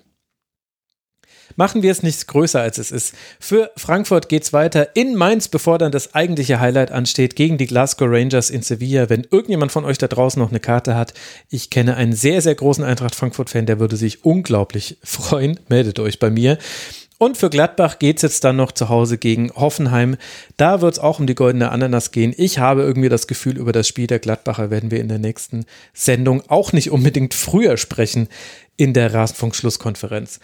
Machen 1.55 1.83
wir 1.83 1.91
es 1.91 2.03
nicht 2.03 2.27
größer, 2.27 2.61
als 2.61 2.77
es 2.77 2.91
ist. 2.91 3.13
Für 3.39 3.71
Frankfurt 3.77 4.29
geht 4.29 4.43
es 4.43 4.53
weiter 4.53 4.95
in 4.95 5.15
Mainz, 5.15 5.47
bevor 5.47 5.77
dann 5.77 5.91
das 5.91 6.13
eigentliche 6.13 6.59
Highlight 6.59 6.91
ansteht, 6.91 7.35
gegen 7.35 7.57
die 7.57 7.67
Glasgow 7.67 8.07
Rangers 8.09 8.49
in 8.49 8.61
Sevilla. 8.61 9.09
Wenn 9.09 9.27
irgendjemand 9.29 9.71
von 9.71 9.85
euch 9.85 9.97
da 9.97 10.07
draußen 10.07 10.41
noch 10.41 10.49
eine 10.49 10.59
Karte 10.59 10.95
hat, 10.95 11.13
ich 11.49 11.69
kenne 11.69 11.95
einen 11.95 12.13
sehr, 12.13 12.41
sehr 12.41 12.55
großen 12.55 12.83
Eintracht 12.83 13.15
Frankfurt-Fan, 13.15 13.65
der 13.65 13.79
würde 13.79 13.97
sich 13.97 14.23
unglaublich 14.25 14.97
freuen. 15.03 15.59
Meldet 15.69 15.99
euch 15.99 16.19
bei 16.19 16.29
mir. 16.29 16.57
Und 17.21 17.37
für 17.37 17.51
Gladbach 17.51 17.99
geht 17.99 18.15
es 18.15 18.23
jetzt 18.23 18.43
dann 18.43 18.55
noch 18.55 18.71
zu 18.71 18.89
Hause 18.89 19.19
gegen 19.19 19.51
Hoffenheim. 19.53 20.17
Da 20.57 20.81
wird 20.81 20.93
es 20.93 20.99
auch 20.99 21.19
um 21.19 21.27
die 21.27 21.35
goldene 21.35 21.69
Ananas 21.69 22.09
gehen. 22.09 22.33
Ich 22.35 22.57
habe 22.57 22.81
irgendwie 22.81 23.09
das 23.09 23.27
Gefühl, 23.27 23.59
über 23.59 23.71
das 23.71 23.87
Spiel 23.87 24.07
der 24.07 24.17
Gladbacher 24.17 24.71
werden 24.71 24.89
wir 24.89 24.99
in 24.99 25.07
der 25.07 25.19
nächsten 25.19 25.65
Sendung 25.93 26.41
auch 26.47 26.73
nicht 26.73 26.89
unbedingt 26.89 27.35
früher 27.35 27.77
sprechen 27.77 28.27
in 28.75 28.95
der 28.95 29.13
Rasenfunk-Schlusskonferenz. 29.13 30.39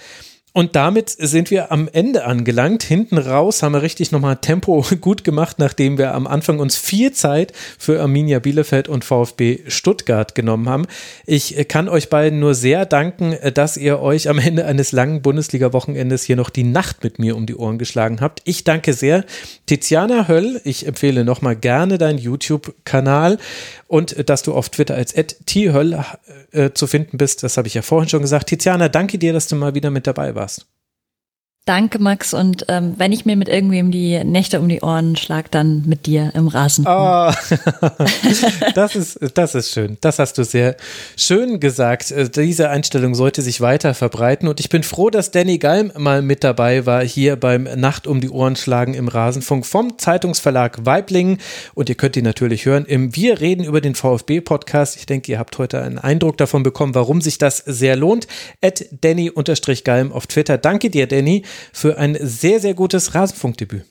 Und 0.58 0.76
damit 0.76 1.12
sind 1.12 1.52
wir 1.52 1.72
am 1.72 1.88
Ende 1.94 2.26
angelangt. 2.26 2.82
Hinten 2.82 3.20
raus 3.20 3.62
haben 3.62 3.74
wir 3.74 3.84
richtig 3.84 4.12
nochmal 4.12 4.38
Tempo 4.38 4.84
gut 5.02 5.24
gemacht, 5.24 5.60
nachdem 5.60 6.00
wir 6.00 6.16
am 6.16 6.26
Anfang 6.26 6.58
uns 6.58 6.78
viel 6.78 7.12
Zeit 7.12 7.54
für 7.78 8.02
Arminia 8.02 8.40
Bielefeld 8.40 8.88
und 8.88 9.06
VfB 9.06 9.60
Stuttgart 9.68 10.34
genommen 10.34 10.68
haben. 10.68 10.88
Ich 11.28 11.68
kann 11.68 11.88
euch 11.88 12.10
beiden 12.10 12.40
nur 12.40 12.56
sehr 12.56 12.88
danken, 12.88 13.36
dass 13.54 13.78
ihr 13.78 14.00
euch 14.00 14.30
am 14.30 14.40
Ende 14.40 14.66
eines 14.66 14.92
langen 14.92 15.22
Bundesliga-Wochenendes 15.22 16.24
hier 16.24 16.36
noch 16.36 16.50
die 16.50 16.64
Nacht 16.64 17.04
mit 17.04 17.20
mir 17.20 17.36
um 17.36 17.46
die 17.46 17.56
Ohren 17.56 17.78
geschlagen 17.78 18.20
habt. 18.20 18.42
Ich 18.44 18.64
danke 18.64 18.94
sehr. 18.94 19.26
Tiziana 19.68 20.28
Höll, 20.28 20.60
ich 20.64 20.88
empfehle 20.88 21.24
nochmal 21.24 21.56
gerne 21.56 22.00
deinen 22.00 22.18
YouTube-Kanal 22.18 23.38
und 23.88 24.30
dass 24.30 24.44
du 24.44 24.54
auf 24.54 24.70
Twitter 24.70 24.96
als 24.96 25.14
@thöll 25.46 26.04
äh, 26.52 26.72
zu 26.72 26.88
finden 26.88 27.18
bist. 27.18 27.44
Das 27.44 27.58
habe 27.58 27.68
ich 27.68 27.74
ja 27.74 27.82
vorhin 27.82 28.10
schon 28.10 28.22
gesagt. 28.22 28.48
Tiziana, 28.48 28.90
danke 28.90 29.18
dir, 29.18 29.34
dass 29.34 29.48
du 29.48 29.56
mal 29.56 29.76
wieder 29.76 29.90
mit 29.90 30.08
dabei 30.08 30.36
warst. 30.36 30.68
Danke, 31.68 32.00
Max. 32.00 32.34
Und 32.34 32.66
ähm, 32.70 32.94
wenn 32.96 33.12
ich 33.12 33.26
mir 33.26 33.36
mit 33.36 33.50
irgendwem 33.50 33.92
die 33.92 34.24
Nächte 34.24 34.62
um 34.62 34.70
die 34.70 34.80
Ohren 34.80 35.18
schlag, 35.18 35.52
dann 35.52 35.84
mit 35.86 36.06
dir 36.06 36.32
im 36.34 36.48
Rasen. 36.48 36.86
Oh, 36.88 37.30
das, 38.74 38.96
ist, 38.96 39.20
das 39.34 39.54
ist 39.54 39.74
schön. 39.74 39.98
Das 40.00 40.18
hast 40.18 40.38
du 40.38 40.46
sehr 40.46 40.78
schön 41.18 41.60
gesagt. 41.60 42.12
Äh, 42.12 42.30
diese 42.30 42.70
Einstellung 42.70 43.16
sollte 43.16 43.42
sich 43.42 43.60
weiter 43.60 43.94
verbreiten. 43.94 44.48
Und 44.48 44.62
ich 44.62 44.70
bin 44.70 44.82
froh, 44.82 45.10
dass 45.10 45.32
Danny 45.32 45.58
Galm 45.58 45.92
mal 45.98 46.22
mit 46.22 46.46
dabei 46.46 46.86
war, 46.86 47.04
hier 47.04 47.36
beim 47.36 47.64
Nacht 47.64 48.08
um 48.08 48.22
die 48.22 48.30
Ohren 48.30 48.56
schlagen 48.56 48.94
im 48.94 49.10
Rasenfunk 49.10 49.66
vom 49.66 49.98
Zeitungsverlag 49.98 50.86
Weiblingen. 50.86 51.38
Und 51.74 51.90
ihr 51.90 51.96
könnt 51.96 52.16
ihn 52.16 52.24
natürlich 52.24 52.66
hören 52.66 52.86
im 52.86 53.14
Wir 53.14 53.42
reden 53.42 53.66
über 53.66 53.82
den 53.82 53.94
VfB-Podcast. 53.94 54.96
Ich 54.96 55.06
denke, 55.06 55.34
ihr 55.34 55.38
habt 55.38 55.58
heute 55.58 55.82
einen 55.82 56.00
Eindruck 56.00 56.38
davon 56.38 56.64
bekommen, 56.64 56.96
warum 56.96 57.20
sich 57.20 57.40
das 57.40 57.58
sehr 57.58 57.98
lohnt. 57.98 58.26
At 58.62 58.86
Danny-Galm 59.02 60.14
auf 60.14 60.28
Twitter. 60.28 60.58
Danke 60.58 60.90
dir, 60.90 61.08
Danny 61.08 61.44
für 61.74 61.98
ein 61.98 62.18
sehr, 62.20 62.60
sehr 62.60 62.74
gutes 62.74 63.16
Rasenfunkdebüt. 63.16 63.86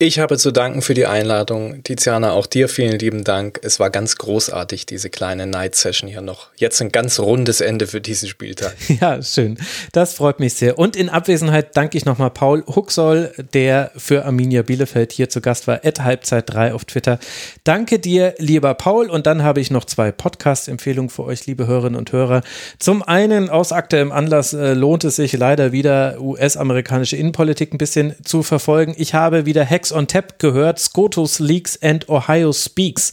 Ich 0.00 0.18
habe 0.18 0.38
zu 0.38 0.50
danken 0.50 0.82
für 0.82 0.94
die 0.94 1.06
Einladung. 1.06 1.84
Tiziana, 1.84 2.32
auch 2.32 2.46
dir 2.46 2.68
vielen 2.68 2.98
lieben 2.98 3.22
Dank. 3.22 3.60
Es 3.62 3.78
war 3.78 3.90
ganz 3.90 4.16
großartig, 4.16 4.86
diese 4.86 5.08
kleine 5.08 5.46
Night 5.46 5.76
Session 5.76 6.10
hier 6.10 6.20
noch. 6.20 6.48
Jetzt 6.56 6.82
ein 6.82 6.90
ganz 6.90 7.20
rundes 7.20 7.60
Ende 7.60 7.86
für 7.86 8.00
diesen 8.00 8.28
Spieltag. 8.28 8.74
Ja, 9.00 9.22
schön. 9.22 9.56
Das 9.92 10.14
freut 10.14 10.40
mich 10.40 10.54
sehr. 10.54 10.78
Und 10.78 10.96
in 10.96 11.08
Abwesenheit 11.08 11.76
danke 11.76 11.96
ich 11.96 12.04
nochmal 12.06 12.30
Paul 12.30 12.64
Huxoll, 12.66 13.32
der 13.52 13.92
für 13.96 14.24
Arminia 14.24 14.62
Bielefeld 14.62 15.12
hier 15.12 15.28
zu 15.28 15.40
Gast 15.40 15.68
war, 15.68 15.80
at 15.84 16.00
Halbzeit 16.00 16.52
3 16.52 16.74
auf 16.74 16.84
Twitter. 16.84 17.20
Danke 17.62 18.00
dir, 18.00 18.34
lieber 18.38 18.74
Paul. 18.74 19.10
Und 19.10 19.26
dann 19.26 19.44
habe 19.44 19.60
ich 19.60 19.70
noch 19.70 19.84
zwei 19.84 20.10
Podcast-Empfehlungen 20.10 21.08
für 21.08 21.22
euch, 21.22 21.46
liebe 21.46 21.68
Hörerinnen 21.68 21.98
und 21.98 22.10
Hörer. 22.10 22.42
Zum 22.80 23.04
einen, 23.04 23.48
aus 23.48 23.70
aktuellem 23.70 24.10
Anlass 24.10 24.54
äh, 24.54 24.74
lohnt 24.74 25.04
es 25.04 25.16
sich 25.16 25.32
leider 25.34 25.70
wieder, 25.70 26.20
US-amerikanische 26.20 27.16
Innenpolitik 27.16 27.72
ein 27.72 27.78
bisschen 27.78 28.14
zu 28.24 28.42
verfolgen. 28.42 28.94
Ich 28.96 29.14
habe 29.14 29.46
wieder 29.46 29.64
Hack 29.64 29.83
Hacks 29.84 29.92
on 29.92 30.06
Tap 30.06 30.38
gehört. 30.38 30.78
Scotus 30.78 31.40
Leaks 31.40 31.78
and 31.82 32.08
Ohio 32.08 32.54
Speaks 32.54 33.10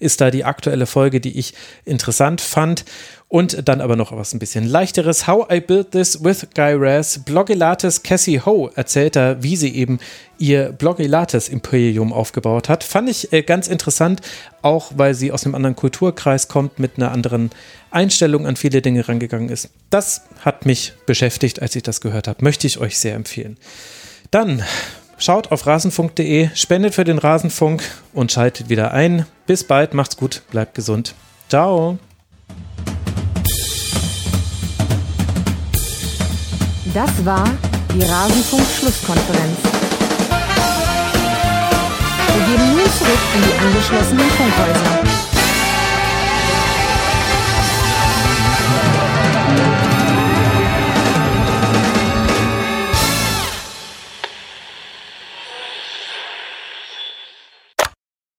ist 0.00 0.20
da 0.20 0.32
die 0.32 0.44
aktuelle 0.44 0.86
Folge, 0.86 1.20
die 1.20 1.38
ich 1.38 1.54
interessant 1.84 2.40
fand. 2.40 2.84
Und 3.28 3.68
dann 3.68 3.80
aber 3.80 3.94
noch 3.94 4.10
was 4.10 4.32
ein 4.32 4.40
bisschen 4.40 4.66
leichteres. 4.66 5.28
How 5.28 5.46
I 5.52 5.60
Built 5.60 5.92
This 5.92 6.24
with 6.24 6.48
Guy 6.54 6.74
Raz. 6.76 7.20
Blogilates 7.24 8.02
Cassie 8.02 8.40
Ho 8.40 8.70
erzählt 8.74 9.14
da, 9.14 9.40
wie 9.42 9.54
sie 9.54 9.76
eben 9.76 10.00
ihr 10.38 10.72
Blogilates 10.72 11.48
Imperium 11.48 12.12
aufgebaut 12.12 12.68
hat. 12.68 12.82
Fand 12.82 13.08
ich 13.08 13.32
äh, 13.32 13.42
ganz 13.42 13.68
interessant, 13.68 14.22
auch 14.62 14.90
weil 14.96 15.14
sie 15.14 15.30
aus 15.30 15.44
einem 15.44 15.54
anderen 15.54 15.76
Kulturkreis 15.76 16.48
kommt, 16.48 16.80
mit 16.80 16.96
einer 16.96 17.12
anderen 17.12 17.50
Einstellung 17.92 18.44
an 18.44 18.56
viele 18.56 18.82
Dinge 18.82 19.06
rangegangen 19.06 19.50
ist. 19.50 19.68
Das 19.90 20.22
hat 20.40 20.66
mich 20.66 20.94
beschäftigt, 21.06 21.62
als 21.62 21.76
ich 21.76 21.84
das 21.84 22.00
gehört 22.00 22.26
habe. 22.26 22.42
Möchte 22.42 22.66
ich 22.66 22.78
euch 22.78 22.98
sehr 22.98 23.14
empfehlen. 23.14 23.56
Dann 24.30 24.64
Schaut 25.20 25.50
auf 25.50 25.66
rasenfunk.de, 25.66 26.50
spendet 26.54 26.94
für 26.94 27.02
den 27.02 27.18
Rasenfunk 27.18 27.82
und 28.12 28.30
schaltet 28.30 28.68
wieder 28.68 28.92
ein. 28.92 29.26
Bis 29.46 29.64
bald, 29.64 29.92
macht's 29.92 30.16
gut, 30.16 30.42
bleibt 30.52 30.76
gesund. 30.76 31.14
Ciao. 31.48 31.98
Das 36.94 37.24
war 37.24 37.50
die 37.92 38.02
Rasenfunk-Schlusskonferenz. 38.02 39.58
Wir 42.34 42.46
geben 42.46 42.76
nun 42.76 42.90
zurück 42.98 43.18
in 43.34 43.42
die 43.42 43.58
angeschlossenen 43.58 44.30
Funkhäuser. 44.30 45.27